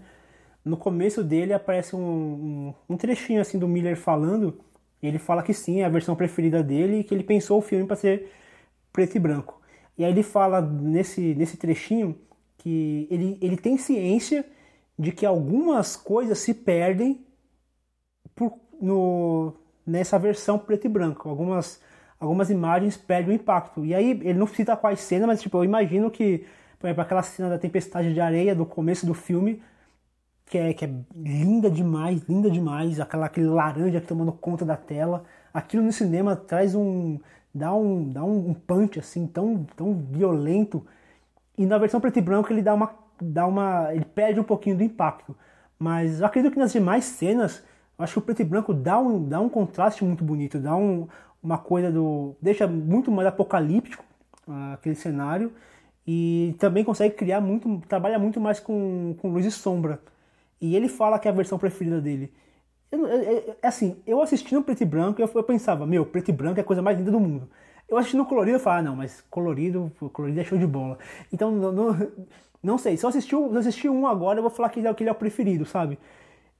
no 0.64 0.78
começo 0.78 1.22
dele 1.22 1.52
aparece 1.52 1.94
um, 1.94 2.00
um, 2.00 2.74
um, 2.88 2.96
trechinho 2.96 3.42
assim 3.42 3.58
do 3.58 3.68
Miller 3.68 3.94
falando. 3.94 4.58
ele 5.02 5.18
fala 5.18 5.42
que 5.42 5.52
sim, 5.52 5.82
é 5.82 5.84
a 5.84 5.90
versão 5.90 6.16
preferida 6.16 6.62
dele 6.62 7.00
e 7.00 7.04
que 7.04 7.12
ele 7.12 7.22
pensou 7.22 7.58
o 7.58 7.62
filme 7.62 7.86
para 7.86 7.96
ser 7.96 8.32
preto 8.94 9.14
e 9.14 9.20
branco. 9.20 9.60
E 9.98 10.06
aí 10.06 10.10
ele 10.10 10.22
fala 10.22 10.62
nesse, 10.62 11.34
nesse 11.34 11.58
trechinho 11.58 12.16
que 12.56 13.06
ele, 13.10 13.36
ele 13.42 13.58
tem 13.58 13.76
ciência 13.76 14.42
de 14.98 15.12
que 15.12 15.26
algumas 15.26 15.96
coisas 15.96 16.38
se 16.38 16.54
perdem 16.54 17.24
por, 18.34 18.58
no, 18.80 19.54
nessa 19.86 20.18
versão 20.18 20.58
preto 20.58 20.86
e 20.86 20.88
branco. 20.88 21.28
Algumas, 21.28 21.80
algumas 22.18 22.50
imagens 22.50 22.96
perdem 22.96 23.32
o 23.32 23.36
impacto. 23.36 23.84
E 23.84 23.94
aí 23.94 24.10
ele 24.10 24.38
não 24.38 24.46
cita 24.46 24.76
quais 24.76 25.00
cenas, 25.00 25.26
mas 25.26 25.42
tipo, 25.42 25.58
eu 25.58 25.64
imagino 25.64 26.10
que, 26.10 26.46
por 26.78 26.86
exemplo, 26.86 27.02
aquela 27.02 27.22
cena 27.22 27.50
da 27.50 27.58
tempestade 27.58 28.12
de 28.12 28.20
areia 28.20 28.54
do 28.54 28.66
começo 28.66 29.06
do 29.06 29.14
filme, 29.14 29.62
que 30.46 30.58
é, 30.58 30.72
que 30.72 30.84
é 30.84 30.90
linda 31.14 31.70
demais, 31.70 32.22
linda 32.28 32.50
demais, 32.50 33.00
aquela, 33.00 33.26
aquele 33.26 33.48
laranja 33.48 34.00
tomando 34.00 34.32
conta 34.32 34.64
da 34.64 34.76
tela. 34.76 35.24
Aquilo 35.52 35.82
no 35.82 35.92
cinema 35.92 36.36
traz 36.36 36.74
um 36.74 37.18
dá 37.56 37.74
um, 37.74 38.12
dá 38.12 38.22
um 38.22 38.52
punch 38.52 38.98
assim 38.98 39.26
tão, 39.26 39.64
tão 39.76 39.94
violento. 39.94 40.86
E 41.56 41.64
na 41.64 41.78
versão 41.78 42.00
preto 42.00 42.18
e 42.18 42.22
branco 42.22 42.52
ele 42.52 42.62
dá 42.62 42.74
uma, 42.74 42.94
dá 43.20 43.46
uma, 43.46 43.92
ele 43.94 44.04
perde 44.04 44.40
um 44.40 44.44
pouquinho 44.44 44.76
do 44.76 44.82
impacto. 44.82 45.36
Mas 45.78 46.20
eu 46.20 46.26
acredito 46.26 46.52
que 46.52 46.58
nas 46.58 46.72
demais 46.72 47.04
cenas, 47.04 47.62
eu 47.98 48.04
acho 48.04 48.14
que 48.14 48.18
o 48.18 48.22
preto 48.22 48.42
e 48.42 48.44
branco 48.44 48.72
dá 48.74 48.98
um, 48.98 49.28
dá 49.28 49.40
um 49.40 49.48
contraste 49.48 50.04
muito 50.04 50.24
bonito, 50.24 50.58
dá 50.58 50.74
um, 50.76 51.06
uma 51.42 51.58
coisa 51.58 51.90
do, 51.90 52.36
deixa 52.40 52.66
muito 52.66 53.10
mais 53.10 53.28
apocalíptico 53.28 54.04
uh, 54.48 54.74
aquele 54.74 54.94
cenário 54.94 55.52
e 56.06 56.54
também 56.58 56.84
consegue 56.84 57.14
criar 57.14 57.40
muito, 57.40 57.82
trabalha 57.88 58.18
muito 58.18 58.40
mais 58.40 58.60
com, 58.60 59.14
com 59.20 59.28
luz 59.28 59.44
e 59.44 59.50
sombra. 59.50 60.00
E 60.60 60.76
ele 60.76 60.88
fala 60.88 61.18
que 61.18 61.28
é 61.28 61.30
a 61.30 61.34
versão 61.34 61.58
preferida 61.58 62.00
dele. 62.00 62.32
É 63.62 63.66
assim, 63.66 64.00
eu 64.06 64.22
assisti 64.22 64.54
no 64.54 64.62
preto 64.62 64.82
e 64.82 64.86
branco 64.86 65.20
eu, 65.20 65.28
eu, 65.34 65.42
pensava, 65.42 65.86
meu, 65.86 66.06
preto 66.06 66.28
e 66.30 66.32
branco 66.32 66.58
é 66.58 66.62
a 66.62 66.64
coisa 66.64 66.80
mais 66.80 66.96
linda 66.96 67.10
do 67.10 67.20
mundo. 67.20 67.48
Eu 67.88 67.96
assisti 67.98 68.16
no 68.16 68.26
colorido 68.26 68.56
e 68.56 68.60
falava, 68.60 68.80
ah, 68.80 68.82
não, 68.90 68.96
mas 68.96 69.20
colorido, 69.30 69.92
colorido 70.12 70.40
é 70.40 70.44
show 70.44 70.58
de 70.58 70.66
bola. 70.66 70.98
Então, 71.32 71.52
não, 71.52 71.94
não 72.62 72.78
sei, 72.78 72.96
se 72.96 73.04
eu 73.04 73.08
assisti, 73.08 73.30
se 73.30 73.34
eu 73.34 73.58
assisti 73.58 73.88
um 73.88 74.06
agora, 74.06 74.38
eu 74.38 74.42
vou 74.42 74.50
falar 74.50 74.68
que 74.70 74.80
ele 74.80 74.88
é, 74.88 74.94
que 74.94 75.02
ele 75.02 75.10
é 75.10 75.12
o 75.12 75.16
preferido, 75.16 75.64
sabe? 75.64 75.98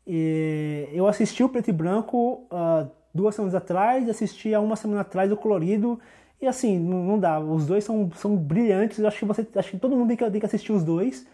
E 0.06 0.88
eu 0.92 1.06
assisti 1.06 1.42
o 1.42 1.48
preto 1.48 1.68
e 1.68 1.72
branco 1.72 2.46
uh, 2.50 2.88
duas 3.12 3.34
semanas 3.34 3.54
atrás, 3.54 4.08
assisti 4.08 4.54
há 4.54 4.60
uma 4.60 4.76
semana 4.76 5.00
atrás 5.00 5.32
o 5.32 5.36
colorido, 5.36 5.98
e 6.40 6.46
assim, 6.46 6.78
não, 6.78 7.02
não 7.04 7.18
dá. 7.18 7.40
Os 7.40 7.66
dois 7.66 7.82
são, 7.84 8.10
são 8.14 8.36
brilhantes, 8.36 8.98
eu 8.98 9.08
acho 9.08 9.18
que, 9.18 9.24
você, 9.24 9.46
acho 9.56 9.70
que 9.70 9.78
todo 9.78 9.96
mundo 9.96 10.08
tem 10.08 10.16
que, 10.16 10.30
tem 10.30 10.40
que 10.40 10.46
assistir 10.46 10.72
os 10.72 10.84
dois. 10.84 11.26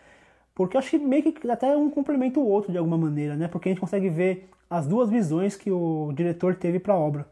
Porque 0.55 0.77
eu 0.77 0.79
acho 0.79 0.91
que 0.91 0.99
meio 0.99 1.23
que 1.23 1.51
até 1.51 1.77
um 1.77 1.89
complementa 1.91 2.39
o 2.39 2.47
outro 2.47 2.71
de 2.73 2.79
alguma 2.79 2.99
maneira, 2.99 3.37
né? 3.37 3.49
Porque 3.49 3.69
a 3.69 3.73
gente 3.73 3.81
consegue 3.81 4.09
ver 4.11 4.49
as 4.69 4.87
duas 4.87 5.09
visões 5.09 5.57
que 5.57 5.71
o 5.71 6.13
diretor 6.15 6.55
teve 6.57 6.79
para 6.79 6.95
a 6.95 6.99
obra. 6.99 7.27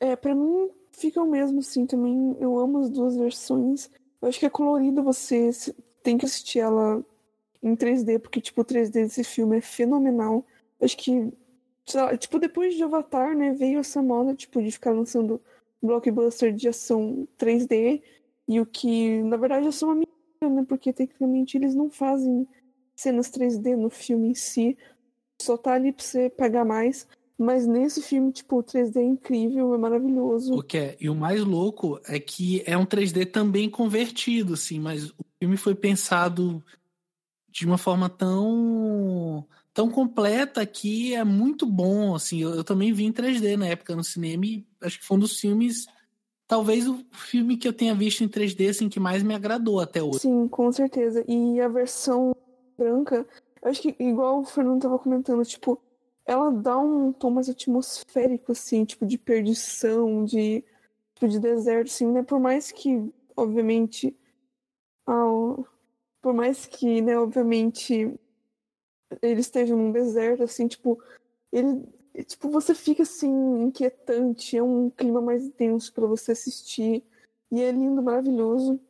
É, 0.00 0.16
para 0.16 0.34
mim 0.34 0.70
fica 0.90 1.22
o 1.22 1.30
mesmo 1.30 1.60
assim 1.60 1.86
também. 1.86 2.36
Eu 2.40 2.58
amo 2.58 2.78
as 2.78 2.90
duas 2.90 3.16
versões. 3.16 3.90
Eu 4.20 4.28
acho 4.28 4.40
que 4.40 4.46
é 4.46 4.50
colorido, 4.50 5.02
você 5.02 5.50
tem 6.06 6.16
que 6.16 6.24
assistir 6.24 6.60
ela 6.60 7.04
em 7.60 7.74
3D, 7.74 8.20
porque 8.20 8.40
tipo, 8.40 8.60
o 8.60 8.64
3D 8.64 8.92
desse 8.92 9.24
filme 9.24 9.58
é 9.58 9.60
fenomenal. 9.60 10.46
Acho 10.80 10.96
que 10.96 11.32
lá, 11.92 12.16
tipo, 12.16 12.38
depois 12.38 12.76
de 12.76 12.84
Avatar, 12.84 13.36
né, 13.36 13.52
veio 13.52 13.80
essa 13.80 14.00
moda 14.00 14.32
tipo 14.32 14.62
de 14.62 14.70
ficar 14.70 14.92
lançando 14.92 15.40
blockbuster 15.82 16.52
de 16.52 16.68
ação 16.68 17.26
3D, 17.36 18.02
e 18.46 18.60
o 18.60 18.66
que 18.66 19.20
na 19.22 19.36
verdade 19.36 19.66
é 19.66 19.72
só 19.72 19.86
uma 19.86 20.06
né? 20.48 20.64
Porque 20.68 20.92
tecnicamente 20.92 21.56
eles 21.56 21.74
não 21.74 21.90
fazem 21.90 22.46
cenas 22.94 23.28
3D 23.30 23.74
no 23.74 23.90
filme 23.90 24.28
em 24.28 24.34
si. 24.34 24.76
Só 25.42 25.56
tá 25.56 25.72
ali 25.72 25.92
pra 25.92 26.04
você 26.04 26.30
pegar 26.30 26.64
mais. 26.64 27.08
Mas 27.38 27.66
nesse 27.66 28.00
filme, 28.00 28.32
tipo, 28.32 28.58
o 28.58 28.62
3D 28.62 28.96
é 28.96 29.02
incrível, 29.02 29.74
é 29.74 29.78
maravilhoso. 29.78 30.54
O 30.54 30.62
que 30.62 30.78
é? 30.78 30.96
E 30.98 31.10
o 31.10 31.14
mais 31.14 31.42
louco 31.42 32.00
é 32.06 32.18
que 32.18 32.62
é 32.64 32.76
um 32.78 32.86
3D 32.86 33.26
também 33.26 33.68
convertido, 33.68 34.54
assim, 34.54 34.78
mas 34.78 35.10
o 35.10 35.24
filme 35.38 35.56
foi 35.56 35.74
pensado 35.74 36.62
de 37.48 37.66
uma 37.66 37.78
forma 37.78 38.08
tão 38.08 39.46
tão 39.72 39.90
completa 39.90 40.64
que 40.64 41.14
é 41.14 41.22
muito 41.22 41.66
bom, 41.66 42.14
assim. 42.14 42.40
Eu, 42.40 42.54
eu 42.54 42.64
também 42.64 42.92
vi 42.92 43.04
em 43.04 43.12
3D 43.12 43.56
na 43.56 43.66
época 43.66 43.94
no 43.94 44.02
cinema 44.02 44.46
e 44.46 44.66
acho 44.80 44.98
que 44.98 45.04
foi 45.04 45.16
um 45.16 45.20
dos 45.20 45.38
filmes 45.38 45.86
talvez 46.46 46.88
o 46.88 47.04
filme 47.12 47.56
que 47.56 47.66
eu 47.66 47.72
tenha 47.72 47.94
visto 47.94 48.22
em 48.22 48.28
3D 48.28 48.70
assim, 48.70 48.88
que 48.88 49.00
mais 49.00 49.22
me 49.22 49.34
agradou 49.34 49.80
até 49.80 50.02
hoje. 50.02 50.20
Sim, 50.20 50.48
com 50.48 50.70
certeza. 50.72 51.24
E 51.26 51.60
a 51.60 51.68
versão 51.68 52.34
branca, 52.78 53.26
acho 53.62 53.82
que 53.82 53.96
igual 53.98 54.40
o 54.40 54.44
Fernando 54.44 54.82
tava 54.82 54.98
comentando, 54.98 55.44
tipo, 55.44 55.80
ela 56.24 56.50
dá 56.50 56.78
um 56.78 57.12
tom 57.12 57.30
mais 57.30 57.48
atmosférico, 57.48 58.52
assim, 58.52 58.84
tipo, 58.84 59.06
de 59.06 59.18
perdição, 59.18 60.24
de, 60.24 60.64
tipo, 61.14 61.28
de 61.28 61.38
deserto, 61.38 61.88
assim, 61.88 62.06
né? 62.06 62.22
Por 62.22 62.38
mais 62.38 62.70
que, 62.70 63.12
obviamente, 63.36 64.14
ao, 65.06 65.66
por 66.20 66.34
mais 66.34 66.66
que, 66.66 67.00
né, 67.00 67.18
obviamente, 67.18 68.14
ele 69.22 69.40
esteja 69.40 69.76
num 69.76 69.92
deserto, 69.92 70.42
assim, 70.42 70.68
tipo, 70.68 71.02
ele 71.52 71.86
tipo, 72.24 72.48
você 72.48 72.74
fica 72.74 73.02
assim, 73.02 73.28
inquietante, 73.62 74.56
é 74.56 74.62
um 74.62 74.90
clima 74.90 75.20
mais 75.20 75.48
denso 75.50 75.92
para 75.92 76.06
você 76.06 76.32
assistir. 76.32 77.04
E 77.50 77.62
é 77.62 77.70
lindo, 77.70 78.02
maravilhoso. 78.02 78.80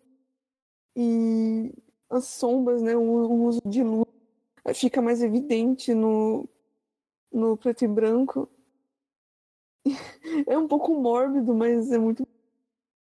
E 0.94 1.72
as 2.08 2.26
sombras, 2.26 2.82
né, 2.82 2.96
o, 2.96 3.00
o 3.00 3.44
uso 3.44 3.60
de 3.66 3.82
luz 3.82 4.06
fica 4.74 5.02
mais 5.02 5.22
evidente 5.22 5.94
no, 5.94 6.48
no 7.32 7.56
preto 7.56 7.84
e 7.84 7.88
branco. 7.88 8.48
É 10.48 10.58
um 10.58 10.68
pouco 10.68 10.92
mórbido, 10.94 11.54
mas 11.54 11.90
é 11.92 11.98
muito 11.98 12.26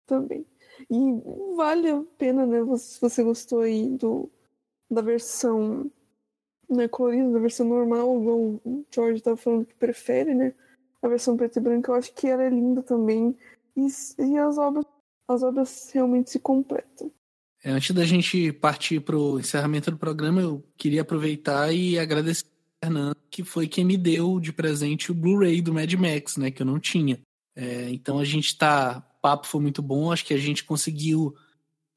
também. 0.05 0.45
E 0.89 1.55
vale 1.55 1.89
a 1.89 2.03
pena, 2.17 2.45
né, 2.45 2.59
se 2.77 2.99
você 2.99 3.23
gostou 3.23 3.61
aí 3.61 3.89
do, 3.89 4.29
da 4.89 5.01
versão 5.01 5.89
né, 6.69 6.87
colorida, 6.87 7.27
na 7.27 7.39
versão 7.39 7.67
normal, 7.67 8.09
o 8.09 8.85
George 8.93 9.17
estava 9.17 9.37
falando 9.37 9.65
que 9.65 9.75
prefere, 9.75 10.33
né? 10.33 10.53
A 11.01 11.07
versão 11.07 11.35
preto 11.35 11.57
e 11.57 11.61
branco, 11.61 11.91
eu 11.91 11.95
acho 11.95 12.13
que 12.13 12.27
ela 12.27 12.43
é 12.43 12.49
linda 12.49 12.81
também. 12.81 13.35
E, 13.75 13.87
e 14.19 14.37
as 14.37 14.57
obras 14.57 14.85
as 15.33 15.43
obras 15.43 15.89
realmente 15.93 16.29
se 16.29 16.39
completam. 16.39 17.11
É, 17.63 17.71
antes 17.71 17.91
da 17.91 18.03
gente 18.03 18.51
partir 18.51 18.99
para 18.99 19.15
o 19.15 19.39
encerramento 19.39 19.91
do 19.91 19.97
programa, 19.97 20.41
eu 20.41 20.63
queria 20.77 21.01
aproveitar 21.01 21.71
e 21.73 21.97
agradecer 21.97 22.45
a 22.45 22.85
Fernando, 22.85 23.17
que 23.29 23.43
foi 23.43 23.67
quem 23.67 23.85
me 23.85 23.97
deu 23.97 24.39
de 24.39 24.51
presente 24.51 25.11
o 25.11 25.15
Blu-ray 25.15 25.61
do 25.61 25.73
Mad 25.73 25.93
Max, 25.93 26.37
né, 26.37 26.49
que 26.49 26.61
eu 26.61 26.65
não 26.65 26.79
tinha. 26.79 27.19
É, 27.55 27.89
então 27.89 28.19
a 28.19 28.25
gente 28.25 28.57
tá. 28.57 29.07
Papo 29.21 29.47
foi 29.47 29.61
muito 29.61 29.81
bom, 29.81 30.11
acho 30.11 30.25
que 30.25 30.33
a 30.33 30.37
gente 30.37 30.63
conseguiu 30.63 31.35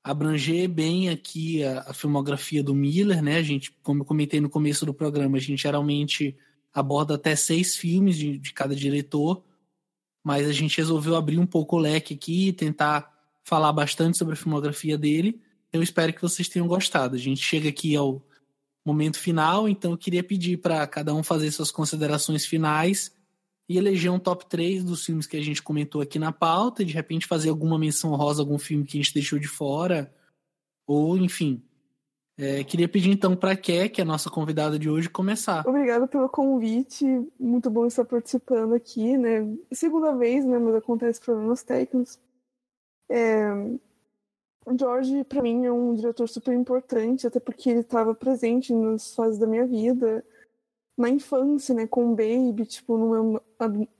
abranger 0.02 0.68
bem 0.68 1.08
aqui 1.08 1.64
a, 1.64 1.80
a, 1.88 1.94
filmografia 1.94 2.62
do 2.62 2.74
Miller, 2.74 3.22
né? 3.22 3.38
A 3.38 3.42
gente, 3.42 3.72
como 3.82 4.02
eu 4.02 4.04
comentei 4.04 4.38
no 4.40 4.50
começo 4.50 4.84
do 4.84 4.92
programa, 4.92 5.38
a 5.38 5.40
gente 5.40 5.62
geralmente 5.62 6.36
aborda 6.72 7.14
até 7.14 7.34
seis 7.34 7.74
filmes 7.74 8.16
de, 8.16 8.36
de 8.36 8.52
cada 8.52 8.76
diretor, 8.76 9.42
mas 10.22 10.46
a 10.46 10.52
gente 10.52 10.76
resolveu 10.76 11.16
abrir 11.16 11.38
um 11.38 11.46
pouco 11.46 11.76
o 11.76 11.78
leque 11.78 12.14
aqui 12.14 12.48
e 12.48 12.52
tentar 12.52 13.10
falar 13.42 13.72
bastante 13.72 14.18
sobre 14.18 14.34
a 14.34 14.36
filmografia 14.36 14.98
dele. 14.98 15.40
Eu 15.72 15.82
espero 15.82 16.12
que 16.12 16.20
vocês 16.20 16.48
tenham 16.48 16.68
gostado. 16.68 17.14
A 17.14 17.18
gente 17.18 17.40
chega 17.42 17.68
aqui 17.68 17.96
ao 17.96 18.22
momento 18.84 19.18
final, 19.18 19.68
então 19.68 19.92
eu 19.92 19.98
queria 19.98 20.22
pedir 20.22 20.58
para 20.58 20.86
cada 20.86 21.14
um 21.14 21.22
fazer 21.22 21.50
suas 21.50 21.70
considerações 21.70 22.44
finais 22.44 23.13
e 23.68 23.78
eleger 23.78 24.12
um 24.12 24.18
top 24.18 24.46
3 24.46 24.84
dos 24.84 25.04
filmes 25.04 25.26
que 25.26 25.36
a 25.36 25.42
gente 25.42 25.62
comentou 25.62 26.00
aqui 26.00 26.18
na 26.18 26.32
pauta, 26.32 26.82
e 26.82 26.86
de 26.86 26.92
repente 26.92 27.26
fazer 27.26 27.48
alguma 27.48 27.78
menção 27.78 28.14
rosa, 28.14 28.42
algum 28.42 28.58
filme 28.58 28.84
que 28.84 28.98
a 28.98 29.02
gente 29.02 29.14
deixou 29.14 29.38
de 29.38 29.48
fora, 29.48 30.12
ou 30.86 31.16
enfim. 31.16 31.62
É, 32.36 32.64
queria 32.64 32.88
pedir 32.88 33.10
então 33.10 33.36
para 33.36 33.56
Ké, 33.56 33.88
que 33.88 34.00
é 34.00 34.04
a 34.04 34.06
nossa 34.06 34.28
convidada 34.28 34.78
de 34.78 34.90
hoje, 34.90 35.08
começar. 35.08 35.66
Obrigada 35.66 36.06
pelo 36.06 36.28
convite, 36.28 37.04
muito 37.38 37.70
bom 37.70 37.86
estar 37.86 38.04
participando 38.04 38.74
aqui, 38.74 39.16
né? 39.16 39.46
Segunda 39.72 40.14
vez, 40.14 40.44
né? 40.44 40.58
Mas 40.58 40.74
acontece 40.74 41.20
problemas 41.20 41.62
técnicos. 41.62 42.18
É... 43.08 43.48
George, 44.78 45.24
para 45.24 45.42
mim, 45.42 45.66
é 45.66 45.72
um 45.72 45.94
diretor 45.94 46.26
super 46.26 46.54
importante, 46.54 47.26
até 47.26 47.38
porque 47.38 47.70
ele 47.70 47.80
estava 47.80 48.14
presente 48.14 48.72
nas 48.72 49.14
fases 49.14 49.38
da 49.38 49.46
minha 49.46 49.66
vida 49.66 50.24
na 50.96 51.08
infância, 51.08 51.74
né, 51.74 51.86
com 51.86 52.12
o 52.12 52.14
Baby, 52.14 52.66
tipo, 52.66 52.96
no 52.96 53.10
meu 53.10 53.42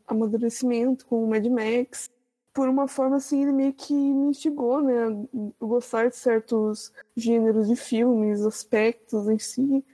amadurecimento 0.06 1.06
com 1.06 1.24
o 1.24 1.28
Mad 1.28 1.44
Max. 1.46 2.10
Por 2.52 2.68
uma 2.68 2.86
forma, 2.86 3.16
assim, 3.16 3.42
ele 3.42 3.52
meio 3.52 3.72
que 3.72 3.92
me 3.92 4.28
instigou, 4.28 4.80
né, 4.80 4.94
a 5.06 5.64
gostar 5.64 6.08
de 6.08 6.16
certos 6.16 6.92
gêneros 7.16 7.68
de 7.68 7.74
filmes, 7.74 8.42
aspectos 8.42 9.28
em 9.28 9.38
si. 9.38 9.84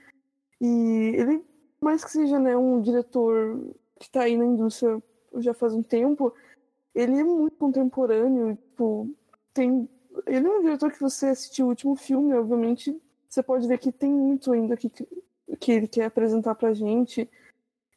E 0.59 1.13
ele, 1.15 1.43
mais 1.81 2.03
que 2.03 2.11
seja, 2.11 2.39
né, 2.39 2.55
um 2.55 2.79
diretor 2.79 3.59
que 3.99 4.05
está 4.05 4.23
aí 4.23 4.37
na 4.37 4.45
indústria 4.45 5.01
já 5.37 5.53
faz 5.53 5.73
um 5.73 5.81
tempo, 5.81 6.33
ele 6.93 7.19
é 7.19 7.23
muito 7.23 7.55
contemporâneo, 7.57 8.55
tipo, 8.55 9.09
tem... 9.53 9.89
Ele 10.27 10.45
é 10.45 10.49
um 10.49 10.61
diretor 10.61 10.91
que 10.91 10.99
você 10.99 11.27
assistiu 11.27 11.65
o 11.65 11.69
último 11.69 11.95
filme, 11.95 12.33
obviamente, 12.33 13.01
você 13.27 13.41
pode 13.41 13.67
ver 13.67 13.77
que 13.77 13.91
tem 13.91 14.11
muito 14.11 14.51
ainda 14.51 14.75
que 14.75 14.91
que 15.59 15.71
ele 15.71 15.87
quer 15.87 16.05
apresentar 16.05 16.55
pra 16.55 16.73
gente. 16.73 17.29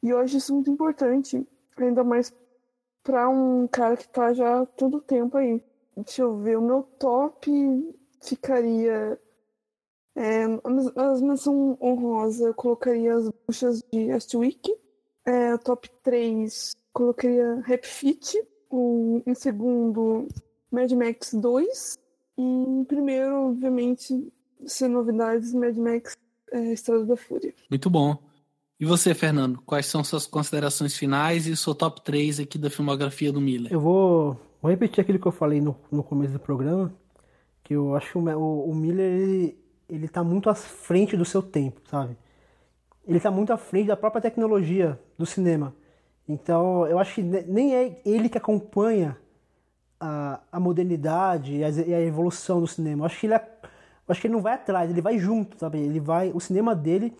E 0.03 0.11
eu 0.11 0.19
acho 0.19 0.37
isso 0.37 0.53
muito 0.53 0.71
importante, 0.71 1.47
ainda 1.77 2.05
mais 2.05 2.33
para 3.03 3.29
um 3.29 3.67
cara 3.69 3.97
que 3.97 4.09
tá 4.09 4.33
já 4.33 4.65
todo 4.67 5.01
tempo 5.01 5.37
aí. 5.37 5.63
Deixa 5.97 6.23
eu 6.23 6.37
ver, 6.39 6.59
o 6.59 6.63
meu 6.63 6.83
top 6.99 7.51
ficaria. 8.21 9.19
É, 10.17 10.45
as 10.97 11.21
menção 11.21 11.77
honrosa, 11.81 12.49
eu 12.49 12.55
colocaria 12.55 13.15
as 13.15 13.29
buchas 13.29 13.83
de 13.93 14.11
Astwick. 14.11 14.75
É, 15.25 15.57
top 15.59 15.91
3, 16.03 16.77
colocaria 16.93 17.61
Rap 17.65 17.87
Fit. 17.87 18.41
O, 18.71 19.23
em 19.27 19.35
segundo, 19.35 20.27
Mad 20.71 20.91
Max 20.93 21.35
2. 21.35 21.99
E 22.37 22.43
em 22.43 22.85
primeiro, 22.85 23.49
obviamente, 23.51 24.33
sem 24.67 24.89
novidades, 24.89 25.53
Mad 25.53 25.77
Max 25.77 26.17
é, 26.55 26.73
Estrada 26.73 27.05
da 27.05 27.17
Fúria. 27.17 27.53
Muito 27.69 27.91
bom. 27.91 28.17
E 28.79 28.85
você, 28.85 29.13
Fernando, 29.13 29.61
quais 29.67 29.87
são 29.87 30.05
suas 30.05 30.27
considerações 30.27 30.97
finais 30.97 31.47
e 31.47 31.51
o 31.51 31.57
seu 31.57 31.75
top 31.75 32.01
3 32.03 32.41
aqui 32.41 32.59
da 32.59 32.71
filmografia 32.71 33.33
do 33.33 33.41
Miller? 33.41 33.73
Eu 33.73 33.81
vou, 33.81 34.41
vou 34.63 34.71
repetir 34.71 35.01
aquilo 35.01 35.19
que 35.19 35.27
eu 35.27 35.33
falei 35.33 35.61
no, 35.61 35.77
no 35.91 36.03
começo 36.03 36.33
do 36.33 36.39
programa, 36.39 36.95
que 37.63 37.75
eu 37.75 37.95
acho 37.97 38.13
que 38.13 38.19
o, 38.19 38.39
o, 38.39 38.71
o 38.71 38.75
Miller, 38.75 39.13
ele, 39.13 39.59
ele 39.89 40.09
tá 40.09 40.23
muito 40.23 40.49
à 40.49 40.55
frente 40.55 41.17
do 41.17 41.25
seu 41.25 41.43
tempo, 41.43 41.81
sabe? 41.89 42.17
Ele 43.07 43.21
tá 43.21 43.31
muito 43.31 43.53
à 43.53 43.57
frente 43.57 43.89
da 43.89 43.97
própria 43.97 44.23
tecnologia 44.23 44.99
do 45.19 45.27
cinema. 45.27 45.75
Então, 46.29 46.87
eu 46.87 46.99
acho 46.99 47.17
que 47.17 47.23
nem 47.23 47.75
é 47.75 48.01
ele 48.05 48.29
que 48.29 48.39
acompanha 48.39 49.17
a, 50.01 50.41
a 50.53 50.61
modernidade 50.61 51.55
e 51.55 51.65
a, 51.65 51.71
e 51.71 51.95
a 51.95 52.01
evolução 52.01 52.61
do 52.61 52.67
cinema. 52.67 53.03
Eu 53.03 53.07
acho 53.07 53.21
que 53.21 53.27
ele 53.27 53.35
é 53.35 53.39
eu 54.07 54.13
acho 54.13 54.21
que 54.21 54.27
ele 54.27 54.35
não 54.35 54.43
vai 54.43 54.55
atrás, 54.55 54.91
ele 54.91 55.01
vai 55.01 55.19
junto, 55.19 55.59
sabe? 55.59 55.79
Ele 55.79 55.99
vai, 55.99 56.31
o 56.35 56.41
cinema 56.41 56.75
dele 56.75 57.17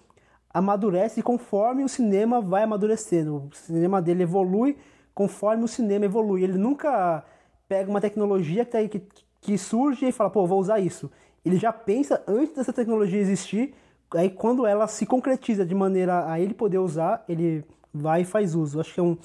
amadurece 0.53 1.23
conforme 1.23 1.83
o 1.83 1.89
cinema 1.89 2.41
vai 2.41 2.63
amadurecendo. 2.63 3.49
O 3.51 3.57
cinema 3.57 4.01
dele 4.01 4.23
evolui 4.23 4.77
conforme 5.15 5.65
o 5.65 5.69
cinema 5.69 6.05
evolui. 6.05 6.43
Ele 6.43 6.59
nunca 6.59 7.25
pega 7.69 7.91
uma 7.91 8.01
tecnologia 8.01 8.65
que, 8.65 8.71
tá 8.71 8.89
que, 8.89 9.03
que 9.41 9.59
surge 9.59 10.07
e 10.07 10.13
fala, 10.13 10.31
pô, 10.31 10.47
vou 10.47 10.61
usar 10.61 10.79
isso. 10.79 11.11
Ele 11.45 11.57
já 11.57 11.73
pensa 11.73 12.23
antes 12.27 12.55
dessa 12.55 12.73
tecnologia 12.73 13.19
existir, 13.19 13.75
aí 14.15 14.31
quando 14.31 14.67
ela 14.67 14.87
se 14.87 15.07
concretiza 15.07 15.65
de 15.65 15.75
maneira 15.75 16.31
a 16.31 16.39
ele 16.41 16.55
poder 16.55 16.79
usar, 16.79 17.25
ele 17.29 17.65
vai 17.93 18.23
e 18.23 18.25
faz 18.25 18.55
uso. 18.55 18.77
Eu 18.77 18.81
acho 18.81 18.95
que 18.95 19.01
é 19.01 19.03
um, 19.03 19.17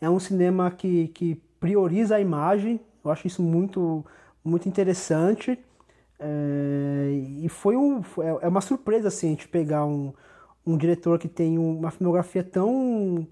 é 0.00 0.10
um 0.10 0.18
cinema 0.18 0.70
que, 0.70 1.08
que 1.08 1.40
prioriza 1.58 2.16
a 2.16 2.20
imagem, 2.20 2.80
eu 3.04 3.10
acho 3.10 3.26
isso 3.26 3.42
muito, 3.42 4.04
muito 4.44 4.68
interessante. 4.68 5.58
É, 6.18 7.10
e 7.40 7.48
foi 7.48 7.76
um, 7.76 8.00
é, 8.00 8.46
é 8.46 8.48
uma 8.48 8.60
surpresa 8.60 9.08
assim, 9.08 9.28
a 9.28 9.30
gente 9.30 9.48
pegar 9.48 9.84
um, 9.86 10.12
um 10.66 10.76
diretor 10.76 11.18
que 11.18 11.28
tem 11.28 11.58
uma 11.58 11.90
filmografia 11.90 12.42
tão, 12.42 13.26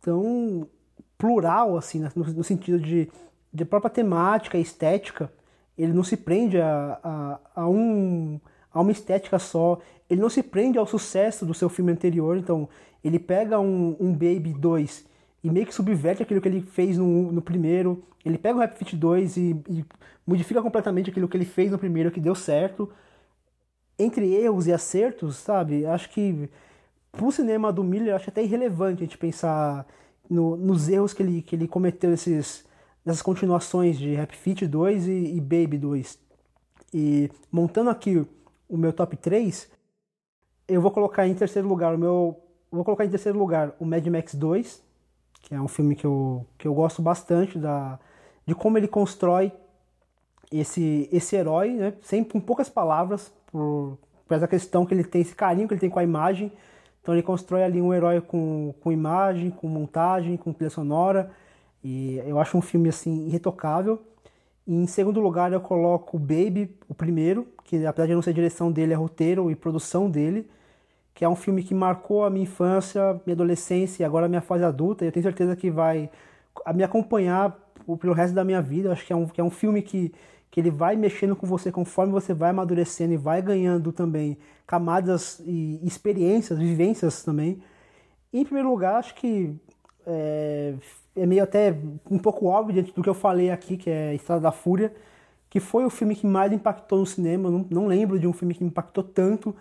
tão 0.00 0.68
plural, 1.16 1.76
assim, 1.76 2.00
no, 2.14 2.24
no 2.24 2.44
sentido 2.44 2.78
de, 2.78 3.10
de 3.52 3.64
própria 3.64 3.90
temática 3.90 4.58
estética. 4.58 5.32
Ele 5.76 5.92
não 5.92 6.04
se 6.04 6.16
prende 6.16 6.60
a, 6.60 7.00
a, 7.02 7.40
a, 7.62 7.68
um, 7.68 8.40
a 8.72 8.80
uma 8.80 8.92
estética 8.92 9.38
só, 9.38 9.78
ele 10.08 10.20
não 10.20 10.30
se 10.30 10.42
prende 10.42 10.78
ao 10.78 10.86
sucesso 10.86 11.44
do 11.44 11.54
seu 11.54 11.68
filme 11.68 11.92
anterior. 11.92 12.36
Então, 12.36 12.68
ele 13.02 13.18
pega 13.18 13.58
um, 13.58 13.96
um 13.98 14.12
Baby 14.12 14.52
2 14.52 15.04
e 15.46 15.50
meio 15.50 15.64
que 15.64 15.74
subverte 15.74 16.24
aquilo 16.24 16.40
que 16.40 16.48
ele 16.48 16.60
fez 16.60 16.98
no, 16.98 17.30
no 17.30 17.40
primeiro. 17.40 18.02
Ele 18.24 18.36
pega 18.36 18.56
o 18.56 18.60
Rap 18.60 18.76
Fit 18.76 18.96
2 18.96 19.36
e, 19.36 19.50
e, 19.70 19.84
modifica 20.26 20.60
completamente 20.60 21.08
aquilo 21.08 21.28
que 21.28 21.36
ele 21.36 21.44
fez 21.44 21.70
no 21.70 21.78
primeiro, 21.78 22.10
que 22.10 22.18
deu 22.18 22.34
certo. 22.34 22.90
Entre 23.96 24.34
erros 24.34 24.66
e 24.66 24.72
acertos, 24.72 25.36
sabe? 25.36 25.86
Acho 25.86 26.10
que 26.10 26.50
pro 27.12 27.30
cinema 27.30 27.72
do 27.72 27.84
Miller, 27.84 28.16
acho 28.16 28.28
até 28.28 28.42
irrelevante 28.42 29.02
a 29.02 29.06
gente 29.06 29.16
pensar 29.16 29.86
no, 30.28 30.56
nos 30.56 30.88
erros 30.88 31.14
que 31.14 31.22
ele, 31.22 31.40
que 31.40 31.54
ele 31.54 31.68
cometeu 31.68 32.10
nesses, 32.10 32.66
nessas 33.04 33.22
continuações 33.22 33.96
de 33.96 34.14
Rap 34.16 34.36
Fit 34.36 34.66
2 34.66 35.06
e, 35.06 35.36
e 35.36 35.40
Baby 35.40 35.78
2. 35.78 36.18
E 36.92 37.30
montando 37.52 37.88
aqui 37.88 38.26
o 38.68 38.76
meu 38.76 38.92
top 38.92 39.16
3, 39.16 39.70
eu 40.66 40.80
vou 40.80 40.90
colocar 40.90 41.24
em 41.24 41.34
terceiro 41.34 41.68
lugar 41.68 41.94
o 41.94 41.98
meu. 41.98 42.42
Vou 42.68 42.84
colocar 42.84 43.04
em 43.04 43.08
terceiro 43.08 43.38
lugar 43.38 43.76
o 43.78 43.84
Mad 43.84 44.04
Max 44.08 44.34
2, 44.34 44.82
que 45.46 45.54
é 45.54 45.60
um 45.60 45.68
filme 45.68 45.94
que 45.94 46.04
eu, 46.04 46.44
que 46.58 46.66
eu 46.66 46.74
gosto 46.74 47.00
bastante 47.00 47.56
da, 47.56 48.00
de 48.44 48.52
como 48.52 48.76
ele 48.76 48.88
constrói 48.88 49.52
esse, 50.50 51.08
esse 51.12 51.36
herói, 51.36 51.70
né? 51.70 51.94
sempre 52.02 52.32
com 52.32 52.40
poucas 52.40 52.68
palavras, 52.68 53.32
por, 53.46 53.96
por 54.26 54.34
essa 54.34 54.48
questão 54.48 54.84
que 54.84 54.92
ele 54.92 55.04
tem, 55.04 55.20
esse 55.20 55.36
carinho 55.36 55.68
que 55.68 55.74
ele 55.74 55.80
tem 55.80 55.88
com 55.88 56.00
a 56.00 56.02
imagem. 56.02 56.50
Então 57.00 57.14
ele 57.14 57.22
constrói 57.22 57.62
ali 57.62 57.80
um 57.80 57.94
herói 57.94 58.20
com, 58.20 58.74
com 58.80 58.90
imagem, 58.90 59.48
com 59.50 59.68
montagem, 59.68 60.36
com 60.36 60.52
trilha 60.52 60.68
sonora. 60.68 61.30
E 61.82 62.20
eu 62.26 62.40
acho 62.40 62.58
um 62.58 62.62
filme 62.62 62.88
assim 62.88 63.28
irretocável. 63.28 64.02
E 64.66 64.74
em 64.74 64.88
segundo 64.88 65.20
lugar 65.20 65.52
eu 65.52 65.60
coloco 65.60 66.18
Baby, 66.18 66.76
o 66.88 66.94
primeiro, 66.94 67.46
que 67.62 67.86
apesar 67.86 68.08
de 68.08 68.14
não 68.16 68.22
ser 68.22 68.34
direção 68.34 68.72
dele, 68.72 68.94
é 68.94 68.96
roteiro 68.96 69.48
e 69.48 69.54
produção 69.54 70.10
dele 70.10 70.50
que 71.16 71.24
é 71.24 71.28
um 71.28 71.34
filme 71.34 71.62
que 71.62 71.74
marcou 71.74 72.26
a 72.26 72.30
minha 72.30 72.42
infância, 72.42 73.18
minha 73.24 73.34
adolescência 73.34 74.02
e 74.02 74.04
agora 74.04 74.26
a 74.26 74.28
minha 74.28 74.42
fase 74.42 74.62
adulta. 74.62 75.02
E 75.02 75.08
eu 75.08 75.12
tenho 75.12 75.22
certeza 75.22 75.56
que 75.56 75.70
vai 75.70 76.10
me 76.74 76.84
acompanhar 76.84 77.58
pelo 77.98 78.12
resto 78.12 78.34
da 78.34 78.44
minha 78.44 78.60
vida. 78.60 78.88
Eu 78.88 78.92
acho 78.92 79.06
que 79.06 79.14
é 79.14 79.16
um, 79.16 79.26
que 79.26 79.40
é 79.40 79.44
um 79.44 79.48
filme 79.48 79.80
que, 79.80 80.12
que 80.50 80.60
ele 80.60 80.70
vai 80.70 80.94
mexendo 80.94 81.34
com 81.34 81.46
você 81.46 81.72
conforme 81.72 82.12
você 82.12 82.34
vai 82.34 82.50
amadurecendo 82.50 83.14
e 83.14 83.16
vai 83.16 83.40
ganhando 83.40 83.92
também 83.92 84.36
camadas 84.66 85.40
e 85.46 85.80
experiências, 85.82 86.58
vivências 86.58 87.22
também. 87.22 87.62
E, 88.30 88.40
em 88.40 88.44
primeiro 88.44 88.68
lugar, 88.68 88.96
acho 88.96 89.14
que 89.14 89.56
é, 90.06 90.74
é 91.16 91.24
meio 91.24 91.44
até 91.44 91.74
um 92.10 92.18
pouco 92.18 92.44
óbvio 92.44 92.74
diante 92.74 92.92
do 92.92 93.02
que 93.02 93.08
eu 93.08 93.14
falei 93.14 93.50
aqui, 93.50 93.78
que 93.78 93.88
é 93.88 94.14
Estrada 94.14 94.42
da 94.42 94.52
Fúria, 94.52 94.92
que 95.48 95.60
foi 95.60 95.86
o 95.86 95.88
filme 95.88 96.14
que 96.14 96.26
mais 96.26 96.52
impactou 96.52 96.98
no 96.98 97.06
cinema. 97.06 97.48
Eu 97.48 97.52
não, 97.52 97.66
não 97.70 97.86
lembro 97.86 98.18
de 98.18 98.26
um 98.26 98.34
filme 98.34 98.52
que 98.52 98.62
impactou 98.62 99.02
tanto 99.02 99.56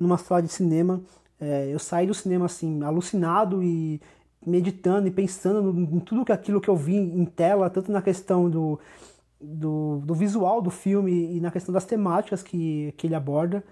numa 0.00 0.16
sala 0.16 0.42
de 0.42 0.48
cinema. 0.48 1.00
É, 1.38 1.72
eu 1.72 1.78
saí 1.78 2.06
do 2.06 2.14
cinema 2.14 2.46
assim, 2.46 2.82
alucinado 2.82 3.62
e 3.62 4.00
meditando 4.44 5.06
e 5.06 5.10
pensando 5.10 5.78
em 5.78 6.00
tudo 6.00 6.32
aquilo 6.32 6.60
que 6.60 6.68
eu 6.68 6.76
vi 6.76 6.96
em 6.96 7.24
tela, 7.26 7.68
tanto 7.68 7.92
na 7.92 8.00
questão 8.00 8.48
do, 8.48 8.80
do, 9.40 10.00
do 10.04 10.14
visual 10.14 10.62
do 10.62 10.70
filme 10.70 11.36
e 11.36 11.40
na 11.40 11.50
questão 11.50 11.72
das 11.72 11.84
temáticas 11.84 12.42
que, 12.42 12.92
que 12.96 13.06
ele 13.06 13.14
aborda. 13.14 13.62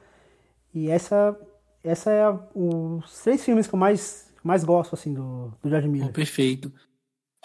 E 0.75 0.89
essa, 0.91 1.39
essa 1.83 2.11
é 2.11 2.25
a, 2.25 2.39
os 2.55 3.23
três 3.23 3.43
filmes 3.43 3.67
que 3.67 3.75
eu 3.75 3.79
mais, 3.79 4.33
mais 4.45 4.63
gosto 4.63 4.95
assim 4.95 5.15
do, 5.15 5.53
do 5.63 5.69
George 5.69 5.89
Miller. 5.89 6.09
Oh, 6.09 6.13
perfeito. 6.13 6.71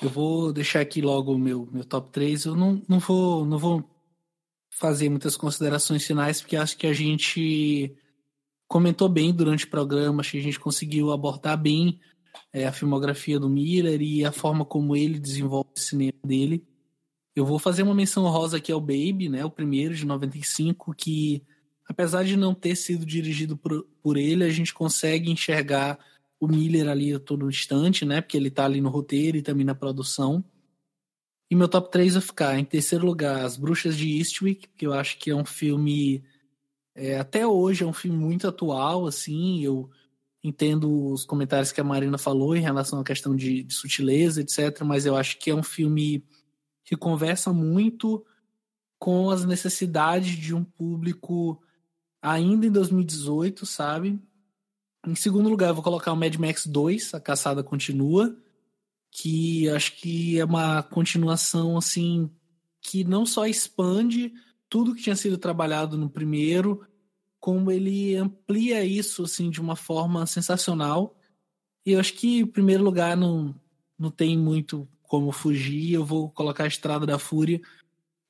Eu 0.01 0.09
vou 0.09 0.51
deixar 0.51 0.81
aqui 0.81 1.01
logo 1.01 1.33
o 1.33 1.39
meu, 1.39 1.67
meu 1.71 1.85
top 1.85 2.09
3. 2.11 2.45
Eu 2.45 2.55
não, 2.55 2.81
não, 2.89 2.99
vou, 2.99 3.45
não 3.45 3.57
vou 3.57 3.83
fazer 4.69 5.07
muitas 5.09 5.37
considerações 5.37 6.03
finais, 6.05 6.41
porque 6.41 6.57
acho 6.57 6.77
que 6.77 6.87
a 6.87 6.93
gente 6.93 7.95
comentou 8.73 9.07
bem 9.07 9.31
durante 9.31 9.65
o 9.65 9.69
programa, 9.69 10.21
acho 10.21 10.31
que 10.31 10.39
a 10.39 10.41
gente 10.41 10.59
conseguiu 10.59 11.11
abordar 11.11 11.55
bem 11.55 11.99
é, 12.51 12.65
a 12.65 12.71
filmografia 12.71 13.39
do 13.39 13.47
Miller 13.47 14.01
e 14.01 14.25
a 14.25 14.31
forma 14.31 14.65
como 14.65 14.95
ele 14.95 15.19
desenvolve 15.19 15.69
o 15.77 15.79
cinema 15.79 16.17
dele. 16.25 16.65
Eu 17.35 17.45
vou 17.45 17.59
fazer 17.59 17.83
uma 17.83 17.93
menção 17.93 18.23
rosa 18.23 18.57
aqui 18.57 18.71
ao 18.71 18.81
Baby, 18.81 19.29
né, 19.29 19.45
o 19.45 19.51
primeiro 19.51 19.93
de 19.93 20.07
95, 20.07 20.91
que 20.95 21.43
apesar 21.87 22.23
de 22.23 22.35
não 22.35 22.55
ter 22.55 22.75
sido 22.75 23.05
dirigido 23.05 23.55
por, 23.55 23.85
por 24.01 24.17
ele, 24.17 24.43
a 24.43 24.49
gente 24.49 24.73
consegue 24.73 25.29
enxergar 25.29 25.99
o 26.39 26.47
Miller 26.47 26.89
ali 26.89 27.13
a 27.13 27.19
todo 27.19 27.47
instante, 27.47 28.03
né? 28.03 28.21
Porque 28.21 28.35
ele 28.35 28.49
tá 28.49 28.65
ali 28.65 28.81
no 28.81 28.89
roteiro 28.89 29.37
e 29.37 29.43
também 29.43 29.63
na 29.63 29.75
produção. 29.75 30.43
E 31.47 31.55
meu 31.55 31.67
top 31.67 31.91
3 31.91 32.13
vai 32.13 32.21
ficar 32.23 32.57
em 32.57 32.65
terceiro 32.65 33.05
lugar 33.05 33.45
As 33.45 33.55
Bruxas 33.55 33.95
de 33.95 34.17
Eastwick, 34.17 34.67
que 34.75 34.87
eu 34.87 34.93
acho 34.93 35.19
que 35.19 35.29
é 35.29 35.35
um 35.35 35.45
filme 35.45 36.23
é, 36.95 37.17
até 37.17 37.45
hoje 37.45 37.83
é 37.83 37.87
um 37.87 37.93
filme 37.93 38.17
muito 38.17 38.47
atual, 38.47 39.07
assim, 39.07 39.63
eu 39.63 39.89
entendo 40.43 41.11
os 41.11 41.25
comentários 41.25 41.71
que 41.71 41.79
a 41.79 41.83
Marina 41.83 42.17
falou 42.17 42.55
em 42.55 42.61
relação 42.61 42.99
à 42.99 43.03
questão 43.03 43.35
de, 43.35 43.63
de 43.63 43.73
sutileza, 43.73 44.41
etc, 44.41 44.81
mas 44.83 45.05
eu 45.05 45.15
acho 45.15 45.39
que 45.39 45.49
é 45.49 45.55
um 45.55 45.63
filme 45.63 46.25
que 46.83 46.97
conversa 46.97 47.53
muito 47.53 48.25
com 48.99 49.29
as 49.29 49.45
necessidades 49.45 50.35
de 50.37 50.53
um 50.53 50.63
público 50.63 51.61
ainda 52.21 52.65
em 52.65 52.71
2018, 52.71 53.65
sabe? 53.65 54.19
Em 55.05 55.15
segundo 55.15 55.49
lugar, 55.49 55.69
eu 55.69 55.75
vou 55.75 55.83
colocar 55.83 56.13
o 56.13 56.15
Mad 56.15 56.35
Max 56.35 56.65
2, 56.65 57.13
A 57.13 57.19
Caçada 57.19 57.63
Continua, 57.63 58.37
que 59.11 59.69
acho 59.69 59.97
que 59.97 60.39
é 60.39 60.45
uma 60.45 60.81
continuação 60.83 61.77
assim 61.77 62.29
que 62.81 63.03
não 63.03 63.25
só 63.25 63.45
expande 63.45 64.33
tudo 64.73 64.95
que 64.95 65.03
tinha 65.03 65.15
sido 65.15 65.37
trabalhado 65.37 65.95
no 65.99 66.09
primeiro, 66.09 66.83
como 67.39 67.69
ele 67.69 68.15
amplia 68.15 68.83
isso 68.83 69.21
assim 69.21 69.51
de 69.51 69.61
uma 69.61 69.75
forma 69.75 70.25
sensacional. 70.25 71.15
E 71.85 71.91
eu 71.91 71.99
acho 71.99 72.15
que, 72.15 72.39
em 72.39 72.47
primeiro 72.47 72.83
lugar, 72.83 73.15
não, 73.15 73.53
não 73.99 74.09
tem 74.09 74.35
muito 74.35 74.89
como 75.03 75.31
fugir. 75.31 75.93
Eu 75.93 76.03
vou 76.03 76.27
colocar 76.31 76.63
a 76.63 76.67
Estrada 76.67 77.05
da 77.05 77.19
Fúria, 77.19 77.61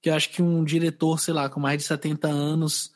que 0.02 0.10
eu 0.10 0.16
acho 0.16 0.32
que 0.32 0.42
um 0.42 0.66
diretor, 0.66 1.18
sei 1.18 1.34
lá, 1.34 1.50
com 1.50 1.62
mais 1.62 1.78
de 1.78 1.86
70 1.86 2.28
anos 2.28 2.94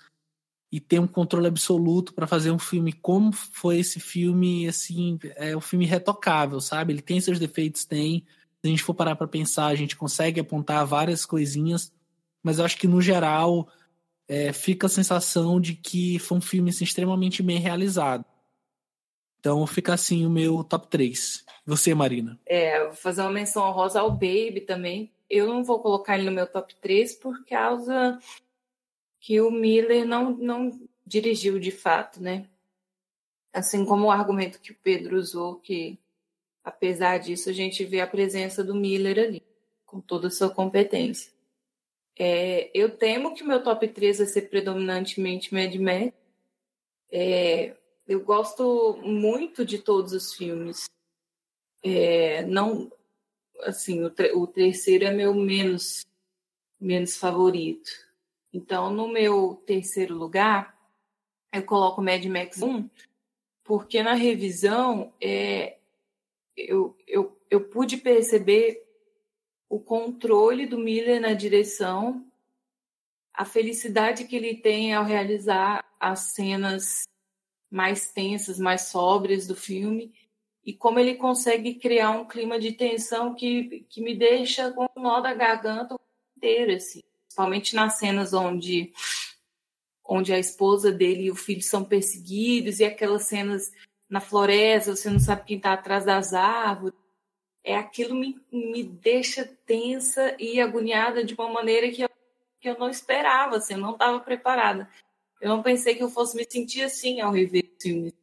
e 0.69 0.81
ter 0.81 0.99
um 0.99 1.07
controle 1.07 1.47
absoluto 1.47 2.13
para 2.13 2.27
fazer 2.27 2.51
um 2.51 2.59
filme 2.59 2.91
como 2.91 3.31
foi 3.31 3.79
esse 3.79 4.01
filme, 4.01 4.67
assim, 4.67 5.17
é 5.37 5.55
um 5.55 5.61
filme 5.61 5.85
retocável, 5.85 6.59
sabe? 6.59 6.91
Ele 6.91 7.01
tem 7.01 7.21
seus 7.21 7.39
defeitos, 7.39 7.85
tem. 7.85 8.25
Se 8.59 8.65
a 8.65 8.67
gente 8.67 8.83
for 8.83 8.93
parar 8.93 9.15
para 9.15 9.25
pensar, 9.25 9.67
a 9.67 9.75
gente 9.75 9.95
consegue 9.95 10.41
apontar 10.41 10.85
várias 10.85 11.25
coisinhas, 11.25 11.93
mas 12.47 12.59
eu 12.59 12.65
acho 12.65 12.77
que 12.77 12.87
no 12.87 13.01
geral 13.01 13.67
é, 14.25 14.53
fica 14.53 14.87
a 14.87 14.89
sensação 14.89 15.59
de 15.59 15.73
que 15.75 16.17
foi 16.17 16.37
um 16.37 16.41
filme 16.41 16.69
assim, 16.69 16.85
extremamente 16.85 17.43
bem 17.43 17.59
realizado. 17.59 18.23
Então 19.37 19.67
fica 19.67 19.93
assim 19.93 20.25
o 20.25 20.29
meu 20.29 20.63
top 20.63 20.87
3. 20.87 21.45
Você, 21.65 21.93
Marina? 21.93 22.39
É, 22.45 22.85
vou 22.85 22.93
fazer 22.93 23.21
uma 23.21 23.31
menção 23.31 23.67
honrosa 23.67 23.99
ao 23.99 24.09
Baby 24.09 24.61
também. 24.65 25.11
Eu 25.29 25.45
não 25.45 25.61
vou 25.61 25.81
colocar 25.81 26.17
ele 26.17 26.29
no 26.29 26.31
meu 26.31 26.47
top 26.47 26.73
3 26.75 27.15
por 27.15 27.45
causa 27.45 28.17
que 29.19 29.41
o 29.41 29.51
Miller 29.51 30.07
não, 30.07 30.31
não 30.37 30.71
dirigiu 31.05 31.59
de 31.59 31.71
fato, 31.71 32.23
né? 32.23 32.47
Assim 33.51 33.83
como 33.83 34.05
o 34.05 34.11
argumento 34.11 34.61
que 34.61 34.71
o 34.71 34.77
Pedro 34.81 35.17
usou, 35.17 35.57
que 35.57 35.99
apesar 36.63 37.17
disso 37.17 37.49
a 37.49 37.53
gente 37.53 37.83
vê 37.83 37.99
a 37.99 38.07
presença 38.07 38.63
do 38.63 38.73
Miller 38.73 39.19
ali, 39.19 39.43
com 39.85 39.99
toda 39.99 40.27
a 40.27 40.31
sua 40.31 40.49
competência. 40.49 41.36
É, 42.19 42.71
eu 42.73 42.97
temo 42.97 43.33
que 43.35 43.43
o 43.43 43.47
meu 43.47 43.61
top 43.63 43.87
3 43.87 44.17
vai 44.17 44.27
ser 44.27 44.49
predominantemente 44.49 45.53
Mad 45.53 45.73
Max. 45.75 46.13
É, 47.11 47.75
eu 48.07 48.23
gosto 48.23 48.97
muito 49.03 49.63
de 49.63 49.77
todos 49.77 50.13
os 50.13 50.33
filmes. 50.33 50.85
É, 51.83 52.43
não, 52.43 52.91
assim, 53.61 54.03
o, 54.03 54.11
o, 54.35 54.47
terceiro 54.47 55.05
é 55.05 55.11
meu 55.11 55.33
menos 55.33 56.05
menos 56.79 57.17
favorito. 57.17 57.89
Então, 58.53 58.91
no 58.91 59.07
meu 59.07 59.61
terceiro 59.65 60.15
lugar, 60.15 60.75
eu 61.53 61.63
coloco 61.63 62.01
Mad 62.01 62.23
Max 62.25 62.61
1, 62.61 62.89
porque 63.63 64.01
na 64.01 64.13
revisão 64.13 65.13
é, 65.21 65.77
eu, 66.55 66.95
eu, 67.07 67.37
eu 67.49 67.67
pude 67.69 67.97
perceber 67.97 68.86
o 69.69 69.79
controle 69.79 70.65
do 70.65 70.77
Miller 70.77 71.19
na 71.19 71.33
direção, 71.33 72.25
a 73.33 73.45
felicidade 73.45 74.25
que 74.25 74.35
ele 74.35 74.55
tem 74.55 74.93
ao 74.93 75.03
realizar 75.03 75.85
as 75.99 76.31
cenas 76.33 77.03
mais 77.69 78.11
tensas, 78.11 78.57
mais 78.57 78.83
sóbrias 78.83 79.45
do 79.45 79.55
filme, 79.55 80.13
e 80.65 80.73
como 80.73 80.99
ele 80.99 81.15
consegue 81.15 81.75
criar 81.75 82.11
um 82.11 82.25
clima 82.25 82.59
de 82.59 82.71
tensão 82.71 83.33
que, 83.35 83.85
que 83.89 84.01
me 84.01 84.15
deixa 84.15 84.71
com 84.71 84.85
o 84.85 85.01
nó 85.01 85.19
da 85.21 85.33
garganta 85.33 85.95
inteira, 86.35 86.75
assim. 86.75 87.03
Principalmente 87.25 87.75
nas 87.75 87.97
cenas 87.97 88.33
onde, 88.33 88.91
onde 90.03 90.33
a 90.33 90.39
esposa 90.39 90.91
dele 90.91 91.23
e 91.23 91.31
o 91.31 91.35
filho 91.35 91.61
são 91.61 91.83
perseguidos, 91.83 92.79
e 92.79 92.85
aquelas 92.85 93.23
cenas 93.23 93.71
na 94.09 94.21
floresta, 94.21 94.95
você 94.95 95.09
não 95.09 95.19
sabe 95.19 95.45
quem 95.45 95.57
está 95.57 95.73
atrás 95.73 96.05
das 96.05 96.33
árvores 96.33 97.06
é 97.67 97.75
aquilo 97.75 98.15
me, 98.15 98.39
me 98.49 98.81
deixa 98.81 99.45
tensa 99.65 100.33
e 100.39 100.61
agoniada 100.61 101.21
de 101.21 101.33
uma 101.33 101.49
maneira 101.49 101.91
que 101.91 102.01
eu, 102.01 102.09
que 102.61 102.69
eu 102.69 102.79
não 102.79 102.89
esperava, 102.89 103.57
assim, 103.57 103.73
eu 103.73 103.79
não 103.79 103.91
estava 103.91 104.21
preparada. 104.21 104.89
Eu 105.41 105.49
não 105.49 105.61
pensei 105.61 105.93
que 105.93 106.01
eu 106.01 106.09
fosse 106.09 106.37
me 106.37 106.45
sentir 106.49 106.83
assim 106.83 107.19
ao 107.19 107.33
rever 107.33 107.65
o 107.65 107.81
filme. 107.81 108.13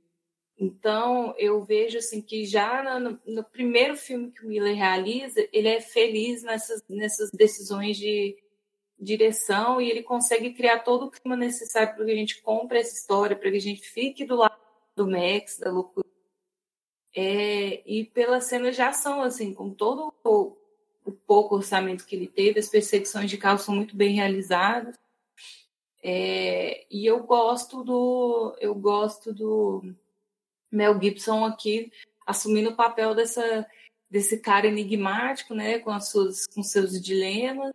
Então, 0.59 1.35
eu 1.37 1.63
vejo 1.63 1.99
assim 1.99 2.23
que 2.23 2.47
já 2.47 2.99
no, 2.99 3.21
no, 3.27 3.45
primeiro 3.45 3.97
filme 3.97 4.33
que 4.33 4.47
o 4.47 4.49
Miller 4.49 4.75
realiza, 4.75 5.47
ele 5.53 5.69
é 5.69 5.81
feliz 5.81 6.43
nessas, 6.43 6.83
nessas 6.89 7.31
decisões 7.31 7.99
de 7.99 8.35
direção 8.99 9.79
e 9.79 9.91
ele 9.91 10.03
consegue 10.03 10.55
criar 10.55 10.79
todo 10.79 11.05
o 11.05 11.11
clima 11.11 11.37
necessário 11.37 11.95
para 11.95 12.05
que 12.05 12.11
a 12.11 12.17
gente 12.17 12.41
compre 12.41 12.79
essa 12.79 12.95
história, 12.95 13.37
para 13.37 13.51
que 13.51 13.59
a 13.59 13.61
gente 13.61 13.83
fique 13.83 14.25
do 14.25 14.37
lado 14.37 14.57
do 14.97 15.07
Max, 15.07 15.59
da 15.59 15.71
loucura 15.71 16.14
é, 17.15 17.83
e 17.87 18.05
pelas 18.07 18.47
cenas 18.47 18.75
de 18.75 18.83
ação, 18.83 19.23
assim, 19.23 19.55
com 19.55 19.71
todo 19.71 20.13
o, 20.25 20.57
o, 21.05 21.13
pouco 21.13 21.55
orçamento 21.55 22.05
que 22.05 22.17
ele 22.17 22.27
teve, 22.27 22.59
as 22.59 22.69
perseguições 22.69 23.31
de 23.31 23.39
carro 23.39 23.59
são 23.59 23.75
muito 23.75 23.97
bem 23.97 24.15
realizadas. 24.15 24.99
É, 26.03 26.85
e 26.91 27.07
eu 27.07 27.23
gosto 27.23 27.83
do 27.83 28.55
eu 28.61 28.75
gosto 28.75 29.33
do 29.33 29.95
Mel 30.71 31.01
Gibson 31.01 31.47
aqui 31.47 31.91
assumindo 32.27 32.71
o 32.71 32.77
papel 32.77 33.15
dessa 33.15 33.67
desse 34.11 34.39
cara 34.39 34.67
enigmático, 34.67 35.55
né, 35.55 35.79
com 35.79 35.91
as 35.91 36.11
suas 36.11 36.47
com 36.49 36.63
seus 36.63 37.01
dilemas. 37.01 37.73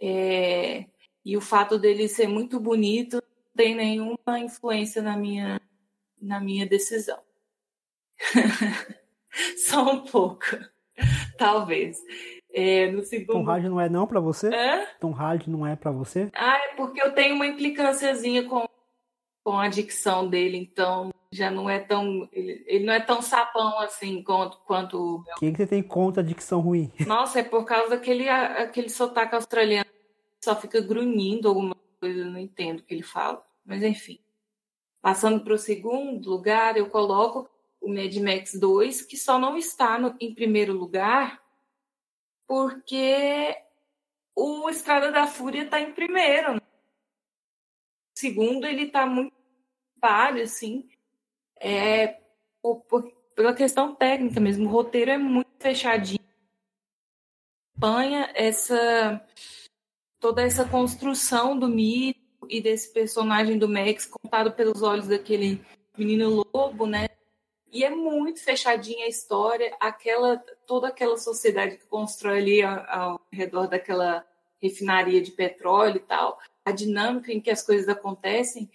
É, 0.00 0.86
e 1.24 1.36
o 1.36 1.40
fato 1.40 1.78
dele 1.78 2.08
ser 2.08 2.26
muito 2.28 2.60
bonito 2.60 3.16
não 3.16 3.22
tem 3.56 3.74
nenhuma 3.74 4.38
influência 4.38 5.00
na 5.00 5.16
minha 5.16 5.60
na 6.20 6.40
minha 6.40 6.66
decisão. 6.66 7.22
Só 9.56 9.90
um 9.90 10.00
pouco, 10.00 10.44
talvez. 11.38 11.98
É, 12.52 12.90
no 12.90 13.02
segundo... 13.02 13.44
Tom 13.44 13.50
Hardy 13.50 13.68
não 13.68 13.80
é 13.80 13.88
não 13.88 14.06
para 14.06 14.20
você? 14.20 14.48
Hã? 14.48 14.86
Tom 15.00 15.12
Hardy 15.12 15.48
não 15.48 15.66
é 15.66 15.74
para 15.74 15.90
você? 15.90 16.30
Ah, 16.34 16.58
é 16.58 16.74
porque 16.76 17.02
eu 17.02 17.12
tenho 17.12 17.34
uma 17.34 17.46
implicânciazinha 17.46 18.44
com, 18.44 18.68
com 19.42 19.58
a 19.58 19.68
dicção 19.68 20.28
dele, 20.28 20.58
então 20.58 21.10
já 21.32 21.50
não 21.50 21.68
é 21.68 21.78
tão. 21.78 22.28
Ele, 22.30 22.62
ele 22.66 22.84
não 22.84 22.92
é 22.92 23.00
tão 23.00 23.22
sapão 23.22 23.78
assim 23.78 24.22
quanto. 24.22 24.58
quanto... 24.66 25.16
O 25.16 25.40
que, 25.40 25.50
que 25.50 25.56
você 25.56 25.66
tem 25.66 25.82
contra 25.82 26.22
a 26.22 26.26
dicção 26.26 26.60
ruim? 26.60 26.92
Nossa, 27.06 27.40
é 27.40 27.42
por 27.42 27.64
causa 27.64 27.90
daquele 27.90 28.28
aquele 28.28 28.90
sotaque 28.90 29.34
australiano 29.34 29.90
só 30.44 30.56
fica 30.56 30.80
grunhindo 30.80 31.48
alguma 31.48 31.76
coisa, 32.00 32.20
eu 32.20 32.26
não 32.26 32.38
entendo 32.38 32.80
o 32.80 32.82
que 32.82 32.92
ele 32.92 33.02
fala. 33.02 33.42
Mas 33.64 33.82
enfim. 33.82 34.18
Passando 35.00 35.42
para 35.42 35.54
o 35.54 35.58
segundo 35.58 36.30
lugar, 36.30 36.76
eu 36.76 36.88
coloco 36.88 37.48
o 37.82 37.88
Mad 37.92 38.14
Max 38.16 38.54
2, 38.54 39.02
que 39.02 39.16
só 39.16 39.38
não 39.38 39.56
está 39.56 39.98
no, 39.98 40.16
em 40.20 40.34
primeiro 40.34 40.72
lugar 40.72 41.42
porque 42.46 43.56
o 44.36 44.68
Estrada 44.68 45.10
da 45.10 45.26
Fúria 45.26 45.62
está 45.62 45.80
em 45.80 45.92
primeiro. 45.92 46.54
Né? 46.54 46.60
Segundo, 48.14 48.66
ele 48.66 48.84
está 48.84 49.06
muito 49.06 49.34
páreo, 50.00 50.42
assim, 50.42 50.88
é, 51.58 52.20
por, 52.60 52.80
por, 52.82 53.10
pela 53.34 53.54
questão 53.54 53.94
técnica 53.94 54.38
mesmo. 54.38 54.68
O 54.68 54.70
roteiro 54.70 55.10
é 55.10 55.18
muito 55.18 55.50
fechadinho. 55.58 56.20
Acompanha 57.76 58.30
essa 58.34 59.26
toda 60.20 60.42
essa 60.42 60.64
construção 60.68 61.58
do 61.58 61.66
mito 61.66 62.46
e 62.48 62.60
desse 62.60 62.92
personagem 62.92 63.58
do 63.58 63.68
Max 63.68 64.06
contado 64.06 64.52
pelos 64.52 64.82
olhos 64.82 65.08
daquele 65.08 65.60
menino 65.98 66.46
lobo, 66.54 66.86
né? 66.86 67.08
E 67.72 67.84
é 67.84 67.88
muito 67.88 68.44
fechadinha 68.44 69.06
a 69.06 69.08
história, 69.08 69.74
aquela 69.80 70.36
toda 70.66 70.88
aquela 70.88 71.16
sociedade 71.16 71.78
que 71.78 71.86
constrói 71.86 72.38
ali 72.38 72.62
ao, 72.62 72.90
ao, 72.90 73.26
redor 73.32 73.66
daquela 73.66 74.26
refinaria 74.60 75.22
de 75.22 75.30
petróleo 75.30 75.96
e 75.96 76.00
tal, 76.00 76.38
a 76.62 76.70
dinâmica 76.70 77.32
em 77.32 77.40
que 77.40 77.50
as 77.50 77.62
coisas 77.62 77.88
acontecem. 77.88 78.70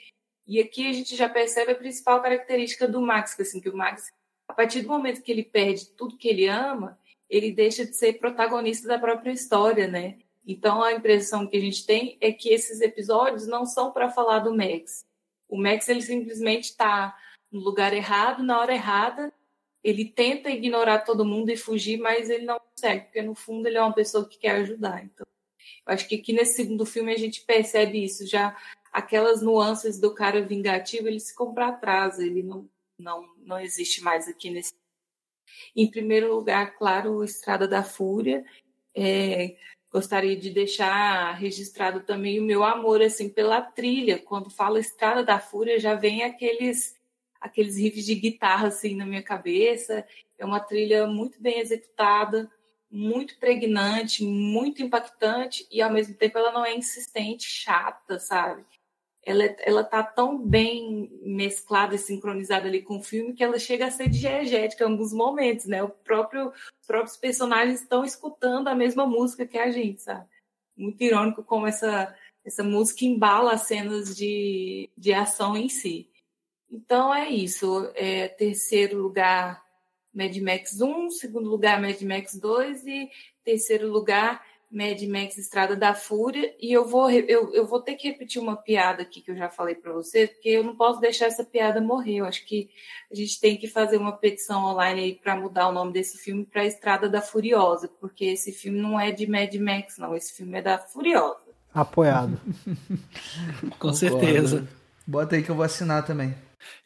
E 0.47 0.59
aqui 0.59 0.89
a 0.89 0.93
gente 0.93 1.15
já 1.15 1.29
percebe 1.29 1.73
a 1.73 1.75
principal 1.75 2.21
característica 2.23 2.87
do 2.87 2.99
Max, 2.99 3.35
que 3.35 3.43
assim 3.43 3.61
que 3.61 3.69
o 3.69 3.77
Max, 3.77 4.11
a 4.47 4.53
partir 4.53 4.81
do 4.81 4.87
momento 4.87 5.21
que 5.21 5.31
ele 5.31 5.43
perde 5.43 5.89
tudo 5.89 6.17
que 6.17 6.27
ele 6.27 6.47
ama, 6.47 6.97
ele 7.29 7.51
deixa 7.51 7.85
de 7.85 7.95
ser 7.95 8.13
protagonista 8.13 8.87
da 8.87 8.97
própria 8.97 9.31
história, 9.31 9.87
né? 9.87 10.17
Então 10.45 10.81
a 10.81 10.93
impressão 10.93 11.45
que 11.45 11.55
a 11.55 11.61
gente 11.61 11.85
tem 11.85 12.17
é 12.19 12.31
que 12.31 12.49
esses 12.49 12.81
episódios 12.81 13.45
não 13.45 13.63
são 13.63 13.91
para 13.91 14.09
falar 14.09 14.39
do 14.39 14.55
Max. 14.55 15.05
O 15.47 15.55
Max 15.55 15.87
ele 15.87 16.01
simplesmente 16.01 16.71
está 16.71 17.15
no 17.51 17.59
lugar 17.59 17.93
errado, 17.93 18.43
na 18.43 18.59
hora 18.59 18.73
errada, 18.73 19.33
ele 19.83 20.05
tenta 20.05 20.49
ignorar 20.49 20.99
todo 20.99 21.25
mundo 21.25 21.49
e 21.49 21.57
fugir, 21.57 21.97
mas 21.97 22.29
ele 22.29 22.45
não 22.45 22.59
consegue, 22.59 23.05
porque 23.05 23.21
no 23.21 23.33
fundo 23.35 23.67
ele 23.67 23.77
é 23.77 23.81
uma 23.81 23.93
pessoa 23.93 24.27
que 24.27 24.37
quer 24.37 24.57
ajudar. 24.57 25.03
Então, 25.03 25.25
eu 25.85 25.93
acho 25.93 26.07
que 26.07 26.15
aqui 26.15 26.33
nesse 26.33 26.55
segundo 26.55 26.85
filme 26.85 27.13
a 27.13 27.17
gente 27.17 27.41
percebe 27.41 28.03
isso, 28.03 28.27
já 28.27 28.55
aquelas 28.91 29.41
nuances 29.41 29.99
do 29.99 30.13
cara 30.13 30.41
vingativo, 30.41 31.07
ele 31.07 31.19
se 31.19 31.33
compra 31.33 31.67
atrás, 31.67 32.19
ele 32.19 32.43
não, 32.43 32.69
não, 32.97 33.25
não 33.37 33.59
existe 33.59 34.01
mais 34.01 34.27
aqui 34.27 34.49
nesse. 34.49 34.73
Em 35.75 35.89
primeiro 35.89 36.33
lugar, 36.33 36.75
claro, 36.77 37.23
Estrada 37.23 37.67
da 37.67 37.83
Fúria. 37.83 38.43
É, 38.95 39.55
gostaria 39.91 40.35
de 40.35 40.49
deixar 40.49 41.33
registrado 41.33 42.01
também 42.01 42.39
o 42.39 42.43
meu 42.43 42.63
amor 42.63 43.01
assim 43.01 43.29
pela 43.29 43.61
trilha. 43.61 44.17
Quando 44.17 44.49
falo 44.49 44.77
Estrada 44.77 45.23
da 45.23 45.39
Fúria, 45.39 45.79
já 45.79 45.93
vem 45.93 46.23
aqueles 46.23 46.96
aqueles 47.41 47.77
riffs 47.77 48.05
de 48.05 48.15
guitarra 48.15 48.67
assim 48.67 48.95
na 48.95 49.05
minha 49.05 49.23
cabeça. 49.23 50.05
É 50.37 50.45
uma 50.45 50.59
trilha 50.59 51.07
muito 51.07 51.41
bem 51.41 51.59
executada, 51.59 52.49
muito 52.89 53.37
pregnante, 53.37 54.23
muito 54.23 54.81
impactante 54.81 55.67
e 55.71 55.81
ao 55.81 55.91
mesmo 55.91 56.15
tempo 56.15 56.37
ela 56.37 56.51
não 56.51 56.65
é 56.65 56.75
insistente, 56.75 57.49
chata, 57.49 58.19
sabe? 58.19 58.65
Ela, 59.23 59.43
ela 59.59 59.83
tá 59.83 60.01
tão 60.01 60.37
bem 60.37 61.09
mesclada 61.21 61.95
e 61.95 61.97
sincronizada 61.99 62.67
ali 62.67 62.81
com 62.81 62.97
o 62.97 63.03
filme 63.03 63.33
que 63.33 63.43
ela 63.43 63.59
chega 63.59 63.87
a 63.87 63.91
ser 63.91 64.07
diegética 64.07 64.85
em 64.85 64.87
alguns 64.87 65.11
momentos, 65.11 65.65
né? 65.65 65.83
O 65.83 65.89
próprio, 65.89 66.47
os 66.49 66.87
próprios 66.87 67.17
personagens 67.17 67.81
estão 67.81 68.05
escutando 68.05 68.69
a 68.69 68.75
mesma 68.75 69.05
música 69.05 69.45
que 69.45 69.57
a 69.57 69.69
gente, 69.69 70.01
sabe? 70.01 70.25
Muito 70.77 71.03
irônico 71.03 71.43
como 71.43 71.67
essa, 71.67 72.15
essa 72.45 72.63
música 72.63 73.03
embala 73.03 73.51
as 73.51 73.63
cenas 73.63 74.15
de, 74.15 74.89
de 74.97 75.13
ação 75.13 75.57
em 75.57 75.67
si. 75.67 76.09
Então 76.71 77.13
é 77.13 77.29
isso. 77.29 77.89
É, 77.95 78.27
terceiro 78.27 79.01
lugar, 79.01 79.63
Mad 80.13 80.35
Max 80.37 80.81
1, 80.81 81.11
segundo 81.11 81.49
lugar, 81.49 81.81
Mad 81.81 82.01
Max 82.01 82.35
2 82.35 82.85
e 82.85 83.09
terceiro 83.43 83.89
lugar, 83.89 84.43
Mad 84.69 85.01
Max 85.03 85.37
Estrada 85.37 85.75
da 85.75 85.93
Fúria. 85.93 86.53
E 86.59 86.73
eu 86.73 86.85
vou, 86.85 87.09
eu, 87.09 87.53
eu 87.53 87.65
vou 87.65 87.79
ter 87.79 87.95
que 87.95 88.09
repetir 88.09 88.41
uma 88.41 88.57
piada 88.57 89.03
aqui 89.03 89.21
que 89.21 89.31
eu 89.31 89.35
já 89.35 89.49
falei 89.49 89.75
para 89.75 89.93
você, 89.93 90.27
porque 90.27 90.49
eu 90.49 90.63
não 90.63 90.75
posso 90.75 90.99
deixar 90.99 91.27
essa 91.27 91.43
piada 91.43 91.79
morrer. 91.79 92.17
Eu 92.17 92.25
acho 92.25 92.45
que 92.45 92.69
a 93.11 93.15
gente 93.15 93.39
tem 93.39 93.55
que 93.55 93.67
fazer 93.67 93.97
uma 93.97 94.11
petição 94.11 94.65
online 94.65 95.01
aí 95.01 95.15
para 95.15 95.35
mudar 95.35 95.69
o 95.69 95.71
nome 95.71 95.93
desse 95.93 96.17
filme 96.17 96.45
para 96.45 96.65
Estrada 96.65 97.07
da 97.07 97.21
Furiosa, 97.21 97.87
porque 97.99 98.25
esse 98.25 98.51
filme 98.51 98.79
não 98.79 98.99
é 98.99 99.11
de 99.11 99.25
Mad 99.25 99.53
Max, 99.55 99.97
não. 99.97 100.15
Esse 100.15 100.33
filme 100.33 100.57
é 100.57 100.61
da 100.61 100.77
Furiosa. 100.77 101.37
Apoiado. 101.73 102.39
Com 103.79 103.93
certeza. 103.93 104.67
Bota 105.05 105.35
aí 105.35 105.43
que 105.43 105.49
eu 105.49 105.55
vou 105.55 105.63
assinar 105.63 106.05
também. 106.05 106.35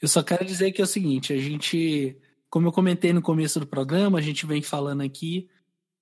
Eu 0.01 0.07
só 0.07 0.23
quero 0.23 0.45
dizer 0.45 0.71
que 0.71 0.81
é 0.81 0.83
o 0.83 0.87
seguinte, 0.87 1.33
a 1.33 1.37
gente, 1.37 2.17
como 2.49 2.67
eu 2.67 2.71
comentei 2.71 3.13
no 3.13 3.21
começo 3.21 3.59
do 3.59 3.67
programa, 3.67 4.19
a 4.19 4.21
gente 4.21 4.45
vem 4.45 4.61
falando 4.61 5.01
aqui, 5.01 5.49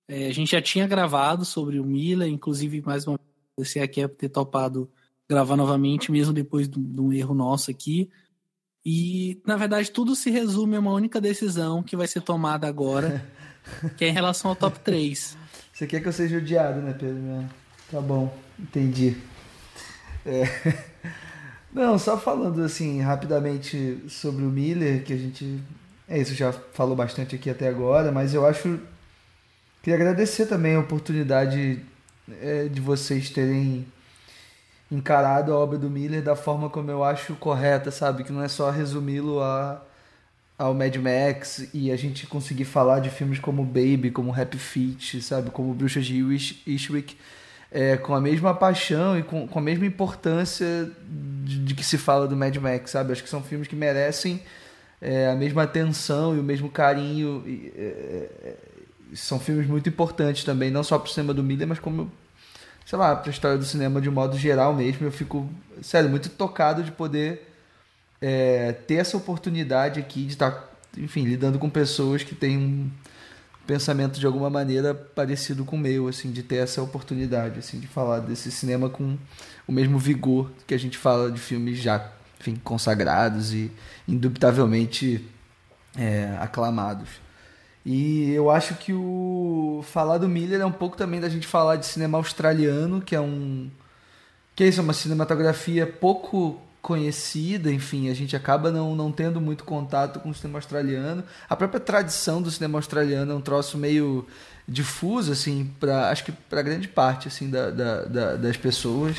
é, 0.08 0.26
a 0.26 0.32
gente 0.32 0.52
já 0.52 0.60
tinha 0.60 0.86
gravado 0.86 1.44
sobre 1.44 1.78
o 1.78 1.84
Mila, 1.84 2.26
inclusive 2.26 2.82
mais 2.82 3.06
uma 3.06 3.18
vez 3.56 3.76
aqui 3.76 4.00
é 4.00 4.08
ter 4.08 4.28
topado 4.28 4.90
gravar 5.28 5.56
novamente, 5.56 6.10
mesmo 6.10 6.32
depois 6.32 6.68
de 6.68 6.80
um 7.00 7.12
erro 7.12 7.34
nosso 7.34 7.70
aqui. 7.70 8.10
E, 8.84 9.40
na 9.46 9.56
verdade, 9.56 9.90
tudo 9.90 10.16
se 10.16 10.30
resume 10.30 10.74
a 10.74 10.80
uma 10.80 10.92
única 10.92 11.20
decisão 11.20 11.82
que 11.82 11.96
vai 11.96 12.08
ser 12.08 12.22
tomada 12.22 12.66
agora, 12.66 13.24
que 13.96 14.04
é 14.04 14.08
em 14.08 14.12
relação 14.12 14.50
ao 14.50 14.56
top 14.56 14.80
3. 14.80 15.36
Você 15.72 15.86
quer 15.86 16.00
que 16.00 16.08
eu 16.08 16.12
seja 16.12 16.38
odiado, 16.38 16.80
né, 16.80 16.92
Pedro? 16.92 17.48
Tá 17.90 18.00
bom, 18.00 18.36
entendi. 18.58 19.16
É... 20.24 20.44
Não, 21.72 21.98
só 21.98 22.18
falando 22.18 22.62
assim 22.62 23.00
rapidamente 23.00 24.02
sobre 24.08 24.44
o 24.44 24.48
Miller, 24.48 25.04
que 25.04 25.12
a 25.12 25.16
gente. 25.16 25.62
É 26.08 26.18
isso, 26.18 26.34
já 26.34 26.52
falou 26.52 26.96
bastante 26.96 27.36
aqui 27.36 27.48
até 27.48 27.68
agora, 27.68 28.10
mas 28.10 28.34
eu 28.34 28.44
acho. 28.46 28.80
Queria 29.82 29.96
agradecer 29.96 30.46
também 30.46 30.74
a 30.74 30.80
oportunidade 30.80 31.80
é, 32.40 32.68
de 32.68 32.80
vocês 32.80 33.30
terem 33.30 33.86
encarado 34.90 35.52
a 35.52 35.58
obra 35.58 35.78
do 35.78 35.88
Miller 35.88 36.22
da 36.22 36.34
forma 36.34 36.68
como 36.68 36.90
eu 36.90 37.04
acho 37.04 37.34
correta, 37.36 37.90
sabe? 37.90 38.24
Que 38.24 38.32
não 38.32 38.42
é 38.42 38.48
só 38.48 38.70
resumi-lo 38.70 39.40
a, 39.40 39.80
ao 40.58 40.74
Mad 40.74 40.94
Max 40.96 41.68
e 41.72 41.92
a 41.92 41.96
gente 41.96 42.26
conseguir 42.26 42.64
falar 42.64 42.98
de 43.00 43.08
filmes 43.10 43.38
como 43.38 43.64
Baby, 43.64 44.10
como 44.10 44.34
Happy 44.34 44.58
Feet, 44.58 45.22
sabe? 45.22 45.50
Como 45.50 45.72
Bruxas 45.72 46.04
de 46.04 46.20
Eastwick 46.66 47.16
é, 47.70 47.96
com 47.96 48.14
a 48.14 48.20
mesma 48.20 48.54
paixão 48.54 49.18
e 49.18 49.22
com, 49.22 49.46
com 49.46 49.58
a 49.58 49.62
mesma 49.62 49.86
importância 49.86 50.90
de, 51.44 51.64
de, 51.64 51.74
que 51.74 51.84
se 51.84 51.96
fala 51.96 52.26
do 52.26 52.36
Mad 52.36 52.56
Max, 52.56 52.90
sabe? 52.90 53.12
Acho 53.12 53.22
que 53.22 53.28
são 53.28 53.42
filmes 53.42 53.68
que 53.68 53.76
merecem 53.76 54.42
é, 55.00 55.28
a 55.28 55.34
mesma 55.34 55.62
atenção 55.62 56.36
e 56.36 56.40
o 56.40 56.42
mesmo 56.42 56.68
carinho. 56.68 57.42
E, 57.46 57.72
é, 57.76 58.30
é 58.44 58.54
são 59.14 59.40
filmes 59.40 59.66
muito 59.66 59.88
importantes 59.88 60.44
também, 60.44 60.70
não 60.70 60.84
só 60.84 60.98
para 60.98 61.08
o 61.08 61.10
cinema 61.10 61.34
do 61.34 61.42
Miller, 61.42 61.66
mas 61.66 61.78
como, 61.78 62.10
sei 62.86 62.98
lá, 62.98 63.16
para 63.16 63.28
a 63.28 63.32
história 63.32 63.58
do 63.58 63.64
cinema 63.64 64.00
de 64.00 64.10
modo 64.10 64.38
geral 64.38 64.74
mesmo. 64.74 65.06
Eu 65.06 65.12
fico, 65.12 65.48
sério, 65.82 66.08
muito 66.08 66.28
tocado 66.30 66.82
de 66.82 66.92
poder 66.92 67.48
é, 68.20 68.72
ter 68.72 68.96
essa 68.96 69.16
oportunidade 69.16 69.98
aqui 69.98 70.24
de 70.24 70.32
estar, 70.32 70.50
tá, 70.50 70.68
enfim, 70.96 71.24
lidando 71.24 71.58
com 71.58 71.68
pessoas 71.68 72.22
que 72.22 72.34
têm 72.34 72.56
um 72.56 72.90
pensamento 73.70 74.18
de 74.18 74.26
alguma 74.26 74.50
maneira 74.50 74.92
parecido 74.92 75.64
com 75.64 75.76
o 75.76 75.78
meu, 75.78 76.08
assim, 76.08 76.32
de 76.32 76.42
ter 76.42 76.56
essa 76.56 76.82
oportunidade, 76.82 77.60
assim, 77.60 77.78
de 77.78 77.86
falar 77.86 78.18
desse 78.18 78.50
cinema 78.50 78.90
com 78.90 79.16
o 79.64 79.70
mesmo 79.70 79.96
vigor 79.96 80.50
que 80.66 80.74
a 80.74 80.78
gente 80.78 80.98
fala 80.98 81.30
de 81.30 81.38
filmes 81.38 81.78
já, 81.78 82.10
enfim, 82.40 82.56
consagrados 82.64 83.52
e 83.52 83.70
indubitavelmente 84.08 85.24
é, 85.96 86.36
aclamados. 86.40 87.08
E 87.86 88.32
eu 88.32 88.50
acho 88.50 88.74
que 88.74 88.92
o 88.92 89.84
falar 89.84 90.18
do 90.18 90.28
Miller 90.28 90.60
é 90.60 90.66
um 90.66 90.72
pouco 90.72 90.96
também 90.96 91.20
da 91.20 91.28
gente 91.28 91.46
falar 91.46 91.76
de 91.76 91.86
cinema 91.86 92.18
australiano, 92.18 93.00
que 93.00 93.14
é 93.14 93.20
um 93.20 93.70
que 94.56 94.64
é 94.64 94.66
isso, 94.66 94.80
é 94.80 94.82
uma 94.82 94.92
cinematografia 94.92 95.86
pouco 95.86 96.60
conhecida, 96.82 97.70
enfim, 97.72 98.08
a 98.08 98.14
gente 98.14 98.34
acaba 98.34 98.70
não, 98.70 98.94
não 98.94 99.12
tendo 99.12 99.40
muito 99.40 99.64
contato 99.64 100.18
com 100.20 100.30
o 100.30 100.34
cinema 100.34 100.58
australiano. 100.58 101.22
A 101.48 101.54
própria 101.54 101.80
tradição 101.80 102.40
do 102.40 102.50
cinema 102.50 102.78
australiano 102.78 103.32
é 103.32 103.34
um 103.34 103.40
troço 103.40 103.76
meio 103.76 104.26
difuso, 104.66 105.32
assim, 105.32 105.70
para 105.78 106.10
acho 106.10 106.24
que 106.24 106.32
para 106.32 106.62
grande 106.62 106.88
parte 106.88 107.28
assim 107.28 107.50
da, 107.50 107.70
da, 107.70 108.04
da, 108.04 108.36
das 108.36 108.56
pessoas. 108.56 109.16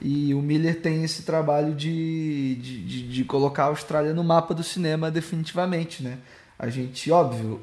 E 0.00 0.34
o 0.34 0.42
Miller 0.42 0.80
tem 0.80 1.04
esse 1.04 1.22
trabalho 1.22 1.74
de, 1.74 2.56
de, 2.56 2.84
de, 2.84 3.08
de, 3.08 3.24
colocar 3.24 3.64
a 3.64 3.66
Austrália 3.66 4.12
no 4.12 4.24
mapa 4.24 4.52
do 4.52 4.62
cinema 4.62 5.10
definitivamente, 5.12 6.02
né? 6.02 6.18
A 6.58 6.68
gente, 6.68 7.08
óbvio, 7.12 7.60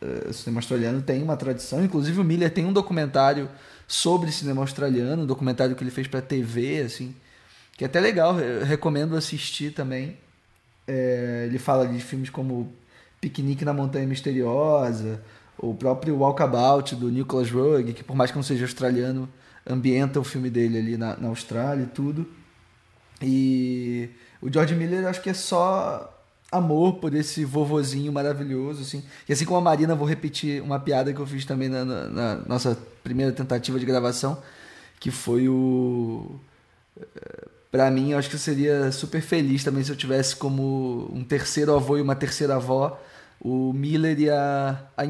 eh, 0.00 0.28
o 0.28 0.32
cinema 0.32 0.60
australiano 0.60 1.02
tem 1.02 1.20
uma 1.20 1.36
tradição, 1.36 1.84
inclusive 1.84 2.20
o 2.20 2.24
Miller 2.24 2.50
tem 2.52 2.64
um 2.64 2.72
documentário 2.72 3.48
sobre 3.88 4.30
cinema 4.30 4.62
australiano, 4.62 5.24
um 5.24 5.26
documentário 5.26 5.74
que 5.74 5.82
ele 5.82 5.90
fez 5.90 6.06
para 6.06 6.22
TV, 6.22 6.80
assim, 6.82 7.12
que 7.80 7.84
é 7.84 7.86
até 7.86 7.98
legal, 7.98 8.38
eu 8.38 8.62
recomendo 8.62 9.16
assistir 9.16 9.70
também. 9.70 10.18
É, 10.86 11.44
ele 11.48 11.58
fala 11.58 11.88
de 11.88 11.98
filmes 11.98 12.28
como 12.28 12.70
Piquenique 13.22 13.64
na 13.64 13.72
Montanha 13.72 14.06
Misteriosa, 14.06 15.22
o 15.56 15.72
próprio 15.72 16.14
Walkabout 16.18 16.94
do 16.94 17.10
Nicholas 17.10 17.50
Roeg, 17.50 17.94
que 17.94 18.04
por 18.04 18.14
mais 18.14 18.30
que 18.30 18.36
não 18.36 18.42
seja 18.42 18.66
australiano, 18.66 19.26
ambienta 19.66 20.20
o 20.20 20.24
filme 20.24 20.50
dele 20.50 20.76
ali 20.76 20.98
na, 20.98 21.16
na 21.16 21.28
Austrália 21.28 21.84
e 21.84 21.86
tudo. 21.86 22.28
E 23.22 24.10
o 24.42 24.52
George 24.52 24.74
Miller 24.74 25.06
acho 25.06 25.22
que 25.22 25.30
é 25.30 25.34
só 25.34 26.22
amor 26.52 26.96
por 26.96 27.14
esse 27.14 27.46
vovozinho 27.46 28.12
maravilhoso, 28.12 28.82
assim. 28.82 29.02
E 29.26 29.32
assim 29.32 29.46
como 29.46 29.56
a 29.56 29.62
Marina, 29.62 29.94
vou 29.94 30.06
repetir 30.06 30.62
uma 30.62 30.78
piada 30.78 31.14
que 31.14 31.18
eu 31.18 31.26
fiz 31.26 31.46
também 31.46 31.70
na, 31.70 31.82
na, 31.82 32.08
na 32.08 32.34
nossa 32.46 32.76
primeira 33.02 33.32
tentativa 33.32 33.78
de 33.80 33.86
gravação, 33.86 34.36
que 35.00 35.10
foi 35.10 35.48
o 35.48 36.38
para 37.70 37.90
mim, 37.90 38.10
eu 38.10 38.18
acho 38.18 38.28
que 38.28 38.36
eu 38.36 38.40
seria 38.40 38.90
super 38.92 39.20
feliz 39.20 39.62
também 39.62 39.84
se 39.84 39.90
eu 39.90 39.96
tivesse 39.96 40.34
como 40.34 41.08
um 41.12 41.24
terceiro 41.24 41.74
avô 41.74 41.96
e 41.96 42.02
uma 42.02 42.16
terceira 42.16 42.56
avó 42.56 43.00
o 43.40 43.72
Miller 43.72 44.18
e 44.20 44.30
a, 44.30 44.78
a. 44.96 45.04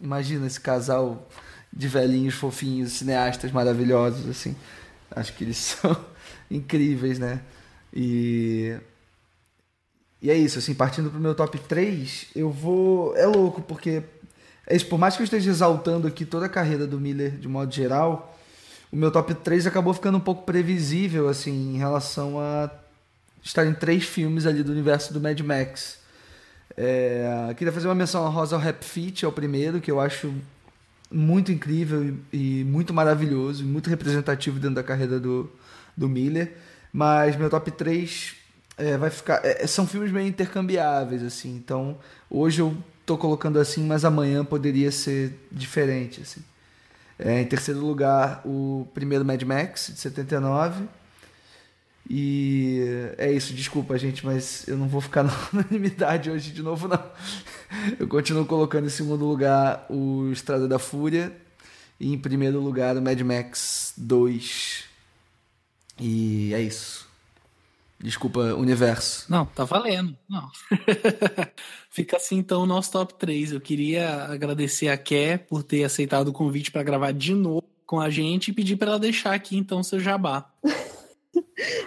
Imagina 0.00 0.46
esse 0.46 0.60
casal 0.60 1.28
de 1.72 1.88
velhinhos 1.88 2.34
fofinhos, 2.34 2.92
cineastas 2.92 3.52
maravilhosos, 3.52 4.28
assim. 4.28 4.56
Acho 5.10 5.32
que 5.34 5.44
eles 5.44 5.56
são 5.80 5.96
incríveis, 6.50 7.18
né? 7.18 7.40
E 7.92 8.76
e 10.20 10.30
é 10.30 10.34
isso, 10.34 10.58
assim, 10.58 10.74
partindo 10.74 11.10
pro 11.10 11.20
meu 11.20 11.34
top 11.34 11.58
3, 11.58 12.26
eu 12.34 12.50
vou. 12.50 13.16
É 13.16 13.26
louco, 13.26 13.62
porque. 13.62 14.02
É 14.66 14.76
isso, 14.76 14.86
por 14.86 14.98
mais 14.98 15.16
que 15.16 15.22
eu 15.22 15.24
esteja 15.24 15.50
exaltando 15.50 16.06
aqui 16.06 16.26
toda 16.26 16.46
a 16.46 16.48
carreira 16.48 16.86
do 16.86 17.00
Miller 17.00 17.30
de 17.38 17.48
modo 17.48 17.72
geral, 17.72 18.37
o 18.90 18.96
meu 18.96 19.10
top 19.10 19.34
3 19.34 19.66
acabou 19.66 19.92
ficando 19.92 20.18
um 20.18 20.20
pouco 20.20 20.44
previsível, 20.44 21.28
assim, 21.28 21.74
em 21.74 21.78
relação 21.78 22.40
a 22.40 22.70
estar 23.42 23.66
em 23.66 23.74
três 23.74 24.04
filmes 24.04 24.46
ali 24.46 24.62
do 24.62 24.72
universo 24.72 25.12
do 25.12 25.20
Mad 25.20 25.38
Max. 25.40 25.98
É, 26.76 27.52
queria 27.56 27.72
fazer 27.72 27.88
uma 27.88 27.94
menção 27.94 28.24
a 28.24 28.28
Rosa 28.28 28.56
Rap 28.56 28.84
Fit, 28.84 29.24
é 29.24 29.28
o 29.28 29.32
primeiro, 29.32 29.80
que 29.80 29.90
eu 29.90 30.00
acho 30.00 30.32
muito 31.10 31.50
incrível 31.50 32.16
e, 32.32 32.60
e, 32.60 32.64
muito 32.64 32.92
maravilhoso, 32.94 33.64
muito 33.64 33.90
representativo 33.90 34.58
dentro 34.58 34.76
da 34.76 34.82
carreira 34.82 35.18
do, 35.18 35.50
do 35.96 36.08
Miller. 36.08 36.54
Mas 36.92 37.36
meu 37.36 37.50
top 37.50 37.70
3 37.70 38.36
é, 38.76 38.96
vai 38.96 39.10
ficar. 39.10 39.44
é, 39.44 39.66
são 39.66 39.86
filmes 39.86 40.12
meio 40.12 40.26
intercambiáveis, 40.26 41.22
assim. 41.22 41.56
Então, 41.56 41.98
hoje 42.30 42.60
eu 42.60 42.76
tô 43.04 43.18
colocando 43.18 43.58
assim, 43.58 43.84
mas 43.84 44.04
amanhã 44.04 44.44
poderia 44.44 44.92
ser 44.92 45.34
diferente, 45.50 46.20
assim. 46.20 46.42
É, 47.18 47.40
em 47.40 47.46
terceiro 47.46 47.80
lugar, 47.80 48.42
o 48.44 48.86
primeiro 48.94 49.24
Mad 49.24 49.42
Max, 49.42 49.90
de 49.92 50.00
79. 50.00 50.84
E 52.08 52.80
é 53.18 53.30
isso, 53.30 53.52
desculpa, 53.52 53.98
gente, 53.98 54.24
mas 54.24 54.66
eu 54.66 54.78
não 54.78 54.88
vou 54.88 55.00
ficar 55.00 55.24
na 55.24 55.32
unanimidade 55.52 56.30
hoje 56.30 56.52
de 56.52 56.62
novo, 56.62 56.88
não. 56.88 57.02
Eu 57.98 58.08
continuo 58.08 58.46
colocando 58.46 58.86
em 58.86 58.90
segundo 58.90 59.26
lugar 59.26 59.84
o 59.90 60.30
Estrada 60.32 60.66
da 60.66 60.78
Fúria 60.78 61.32
e 62.00 62.12
em 62.14 62.18
primeiro 62.18 62.60
lugar 62.60 62.96
o 62.96 63.02
Mad 63.02 63.20
Max 63.20 63.92
2. 63.96 64.84
E 66.00 66.54
é 66.54 66.60
isso. 66.60 67.07
Desculpa, 68.00 68.40
universo. 68.54 69.26
Não, 69.28 69.44
tá 69.44 69.64
valendo. 69.64 70.16
Não. 70.28 70.48
Fica 71.90 72.16
assim 72.16 72.36
então 72.36 72.62
o 72.62 72.66
nosso 72.66 72.92
top 72.92 73.14
3. 73.14 73.52
Eu 73.52 73.60
queria 73.60 74.24
agradecer 74.24 74.88
a 74.88 74.96
Ké 74.96 75.36
por 75.36 75.62
ter 75.64 75.82
aceitado 75.82 76.28
o 76.28 76.32
convite 76.32 76.70
para 76.70 76.84
gravar 76.84 77.12
de 77.12 77.34
novo 77.34 77.64
com 77.84 77.98
a 78.00 78.08
gente 78.08 78.48
e 78.48 78.54
pedir 78.54 78.76
para 78.76 78.88
ela 78.88 78.98
deixar 79.00 79.34
aqui 79.34 79.56
então 79.56 79.82
seu 79.82 79.98
jabá. 79.98 80.50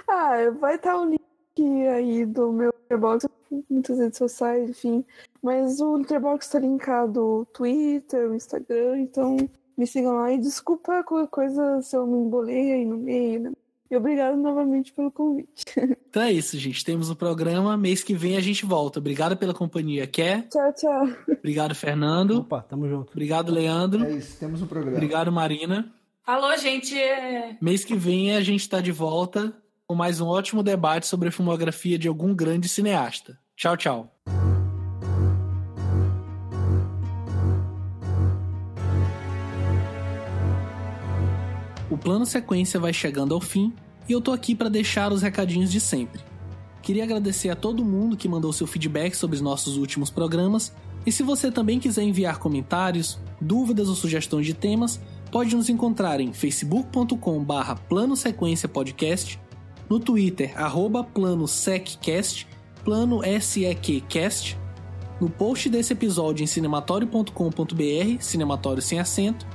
Ah, 0.07 0.49
vai 0.59 0.75
estar 0.75 0.97
o 0.97 1.05
link 1.05 1.87
aí 1.87 2.25
do 2.25 2.51
meu 2.51 2.73
Letterboxd, 2.91 3.29
muitas 3.69 3.97
redes 3.97 4.17
sociais, 4.17 4.69
enfim. 4.69 5.05
Mas 5.41 5.79
o 5.79 5.95
Letterboxd 5.95 6.45
está 6.45 6.59
linkado 6.59 7.21
no 7.21 7.45
Twitter, 7.45 8.27
no 8.27 8.35
Instagram, 8.35 8.99
então 8.99 9.37
me 9.77 9.87
sigam 9.87 10.15
lá. 10.15 10.31
E 10.31 10.37
desculpa 10.37 11.03
qualquer 11.03 11.29
coisa 11.29 11.81
se 11.81 11.95
eu 11.95 12.05
me 12.05 12.19
embolei 12.19 12.73
aí 12.73 12.85
no 12.85 12.97
meio, 12.97 13.39
né? 13.39 13.51
E 13.91 13.95
obrigado 13.97 14.37
novamente 14.37 14.93
pelo 14.93 15.11
convite. 15.11 15.65
Então 16.11 16.23
é 16.23 16.31
isso, 16.33 16.57
gente. 16.57 16.83
Temos 16.83 17.09
o 17.09 17.15
programa. 17.15 17.77
Mês 17.77 18.03
que 18.03 18.13
vem 18.13 18.35
a 18.35 18.41
gente 18.41 18.65
volta. 18.65 18.99
Obrigado 18.99 19.37
pela 19.37 19.53
companhia, 19.53 20.05
Ké. 20.05 20.41
tchau, 20.51 20.73
tchau. 20.73 21.07
Obrigado, 21.39 21.73
Fernando. 21.73 22.39
Opa, 22.39 22.61
tamo 22.61 22.85
junto. 22.89 23.11
Obrigado, 23.11 23.49
Leandro. 23.49 24.03
É 24.03 24.11
isso, 24.11 24.37
temos 24.37 24.61
um 24.61 24.67
programa. 24.67 24.97
Obrigado, 24.97 25.31
Marina. 25.31 25.89
Falou, 26.25 26.57
gente. 26.57 26.93
Mês 27.61 27.85
que 27.85 27.95
vem 27.95 28.35
a 28.35 28.41
gente 28.41 28.59
está 28.59 28.81
de 28.81 28.91
volta 28.91 29.53
com 29.87 29.95
mais 29.95 30.19
um 30.19 30.27
ótimo 30.27 30.61
debate 30.61 31.07
sobre 31.07 31.29
a 31.29 31.31
filmografia 31.31 31.97
de 31.97 32.09
algum 32.09 32.35
grande 32.35 32.67
cineasta. 32.67 33.37
Tchau, 33.55 33.77
tchau. 33.77 34.50
O 41.91 41.97
plano 41.97 42.25
sequência 42.25 42.79
vai 42.79 42.93
chegando 42.93 43.33
ao 43.33 43.41
fim 43.41 43.73
e 44.07 44.13
eu 44.13 44.21
tô 44.21 44.31
aqui 44.31 44.55
para 44.55 44.69
deixar 44.69 45.11
os 45.11 45.21
recadinhos 45.21 45.69
de 45.69 45.81
sempre. 45.81 46.21
Queria 46.81 47.03
agradecer 47.03 47.49
a 47.49 47.55
todo 47.55 47.83
mundo 47.83 48.15
que 48.15 48.29
mandou 48.29 48.53
seu 48.53 48.65
feedback 48.65 49.13
sobre 49.13 49.35
os 49.35 49.41
nossos 49.41 49.75
últimos 49.75 50.09
programas 50.09 50.73
e 51.05 51.11
se 51.11 51.21
você 51.21 51.51
também 51.51 51.79
quiser 51.79 52.03
enviar 52.03 52.39
comentários, 52.39 53.19
dúvidas 53.41 53.89
ou 53.89 53.95
sugestões 53.95 54.45
de 54.45 54.53
temas, 54.53 55.01
pode 55.29 55.53
nos 55.53 55.67
encontrar 55.67 56.21
em 56.21 56.31
facebook.com/barra 56.31 57.75
plano 57.75 58.15
sequência 58.15 58.69
podcast, 58.69 59.37
no 59.89 59.99
Twitter 59.99 60.53
arroba 60.55 61.03
plano 61.03 61.45
seccast, 61.45 62.47
plano 62.85 63.19
no 65.19 65.29
post 65.29 65.69
desse 65.69 65.91
episódio 65.91 66.41
em 66.41 66.47
cinematório.com.br, 66.47 68.21
cinematório 68.21 68.81
sem 68.81 68.97
acento, 68.97 69.45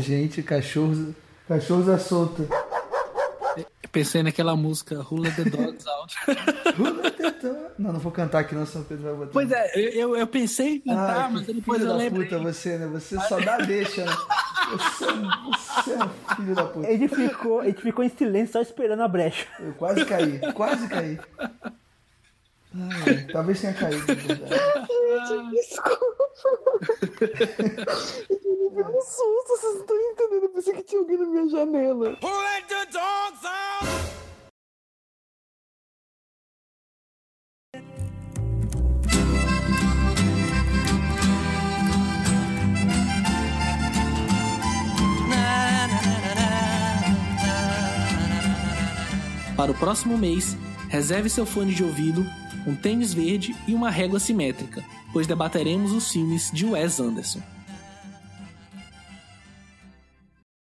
Gente, 0.08 0.42
cachorros, 0.42 1.10
cachorros 1.50 1.90
à 1.90 2.00
solta. 2.00 2.44
Eu 3.58 3.90
pensei 3.92 4.24
naquela 4.24 4.56
música 4.56 4.96
Let 5.12 5.36
the 5.36 5.50
Dogs 5.50 5.86
Out. 5.86 6.16
Não, 7.78 7.92
não 7.92 8.00
vou 8.00 8.12
cantar 8.14 8.40
aqui, 8.40 8.56
não, 8.56 8.66
São 8.66 8.84
Pedro 8.86 9.04
vai 9.04 9.14
botar. 9.16 9.32
pois 9.34 9.52
é, 9.52 9.72
eu, 9.76 10.16
eu 10.16 10.26
pensei 10.26 10.76
em 10.76 10.80
cantar, 10.80 11.26
Ah, 11.26 11.30
mas 11.30 11.46
depois 11.46 11.80
filho 11.80 11.90
eu 11.90 11.94
da 11.94 11.98
lembrei. 11.98 12.24
puta 12.30 12.40
você, 12.40 12.78
né? 12.78 12.88
Você 12.88 13.20
só 13.20 13.38
dá 13.42 13.58
deixa, 13.58 14.06
né? 14.06 14.12
Você, 14.72 15.06
você 15.06 15.92
é 15.92 16.36
filho 16.36 16.56
da 16.56 16.64
puta. 16.64 16.90
Ele 16.90 17.08
ficou, 17.10 17.64
ele 17.64 17.74
ficou 17.74 18.06
em 18.06 18.10
silêncio 18.10 18.54
só 18.54 18.62
esperando 18.62 19.02
a 19.04 19.08
brecha. 19.10 19.46
Eu 19.60 19.74
quase 19.74 20.06
caí, 20.06 20.40
quase 20.54 20.88
caí. 20.88 21.20
Não, 22.78 22.90
talvez 23.34 23.60
tenha 23.60 23.74
caído. 23.74 24.06
Desculpa. 25.52 26.28
Eu 28.30 28.40
tive 28.40 28.84
um 28.84 29.02
susto, 29.02 29.48
vocês 29.48 29.74
não 29.74 29.82
estão 29.82 29.98
entendendo. 29.98 30.44
Eu 30.44 30.50
pensei 30.50 30.74
que 30.76 30.84
tinha 30.84 31.02
alguém 31.02 31.18
na 31.18 31.26
minha 31.26 31.50
janela. 31.50 32.10
Who 32.22 32.30
the 32.68 32.86
dogs 32.86 33.46
out? 33.46 33.88
Para 49.56 49.72
o 49.72 49.74
próximo 49.74 50.16
mês, 50.16 50.56
reserve 50.90 51.28
seu 51.32 51.44
fone 51.44 51.74
de 51.74 51.84
ouvido 51.84 52.24
um 52.68 52.76
tênis 52.76 53.14
verde 53.14 53.56
e 53.68 53.74
uma 53.74 53.90
régua 53.90 54.20
simétrica, 54.20 54.84
pois 55.14 55.26
debateremos 55.26 55.94
os 55.94 56.12
filmes 56.12 56.52
de 56.54 56.66
Wes 56.66 57.00
Anderson. 57.00 57.42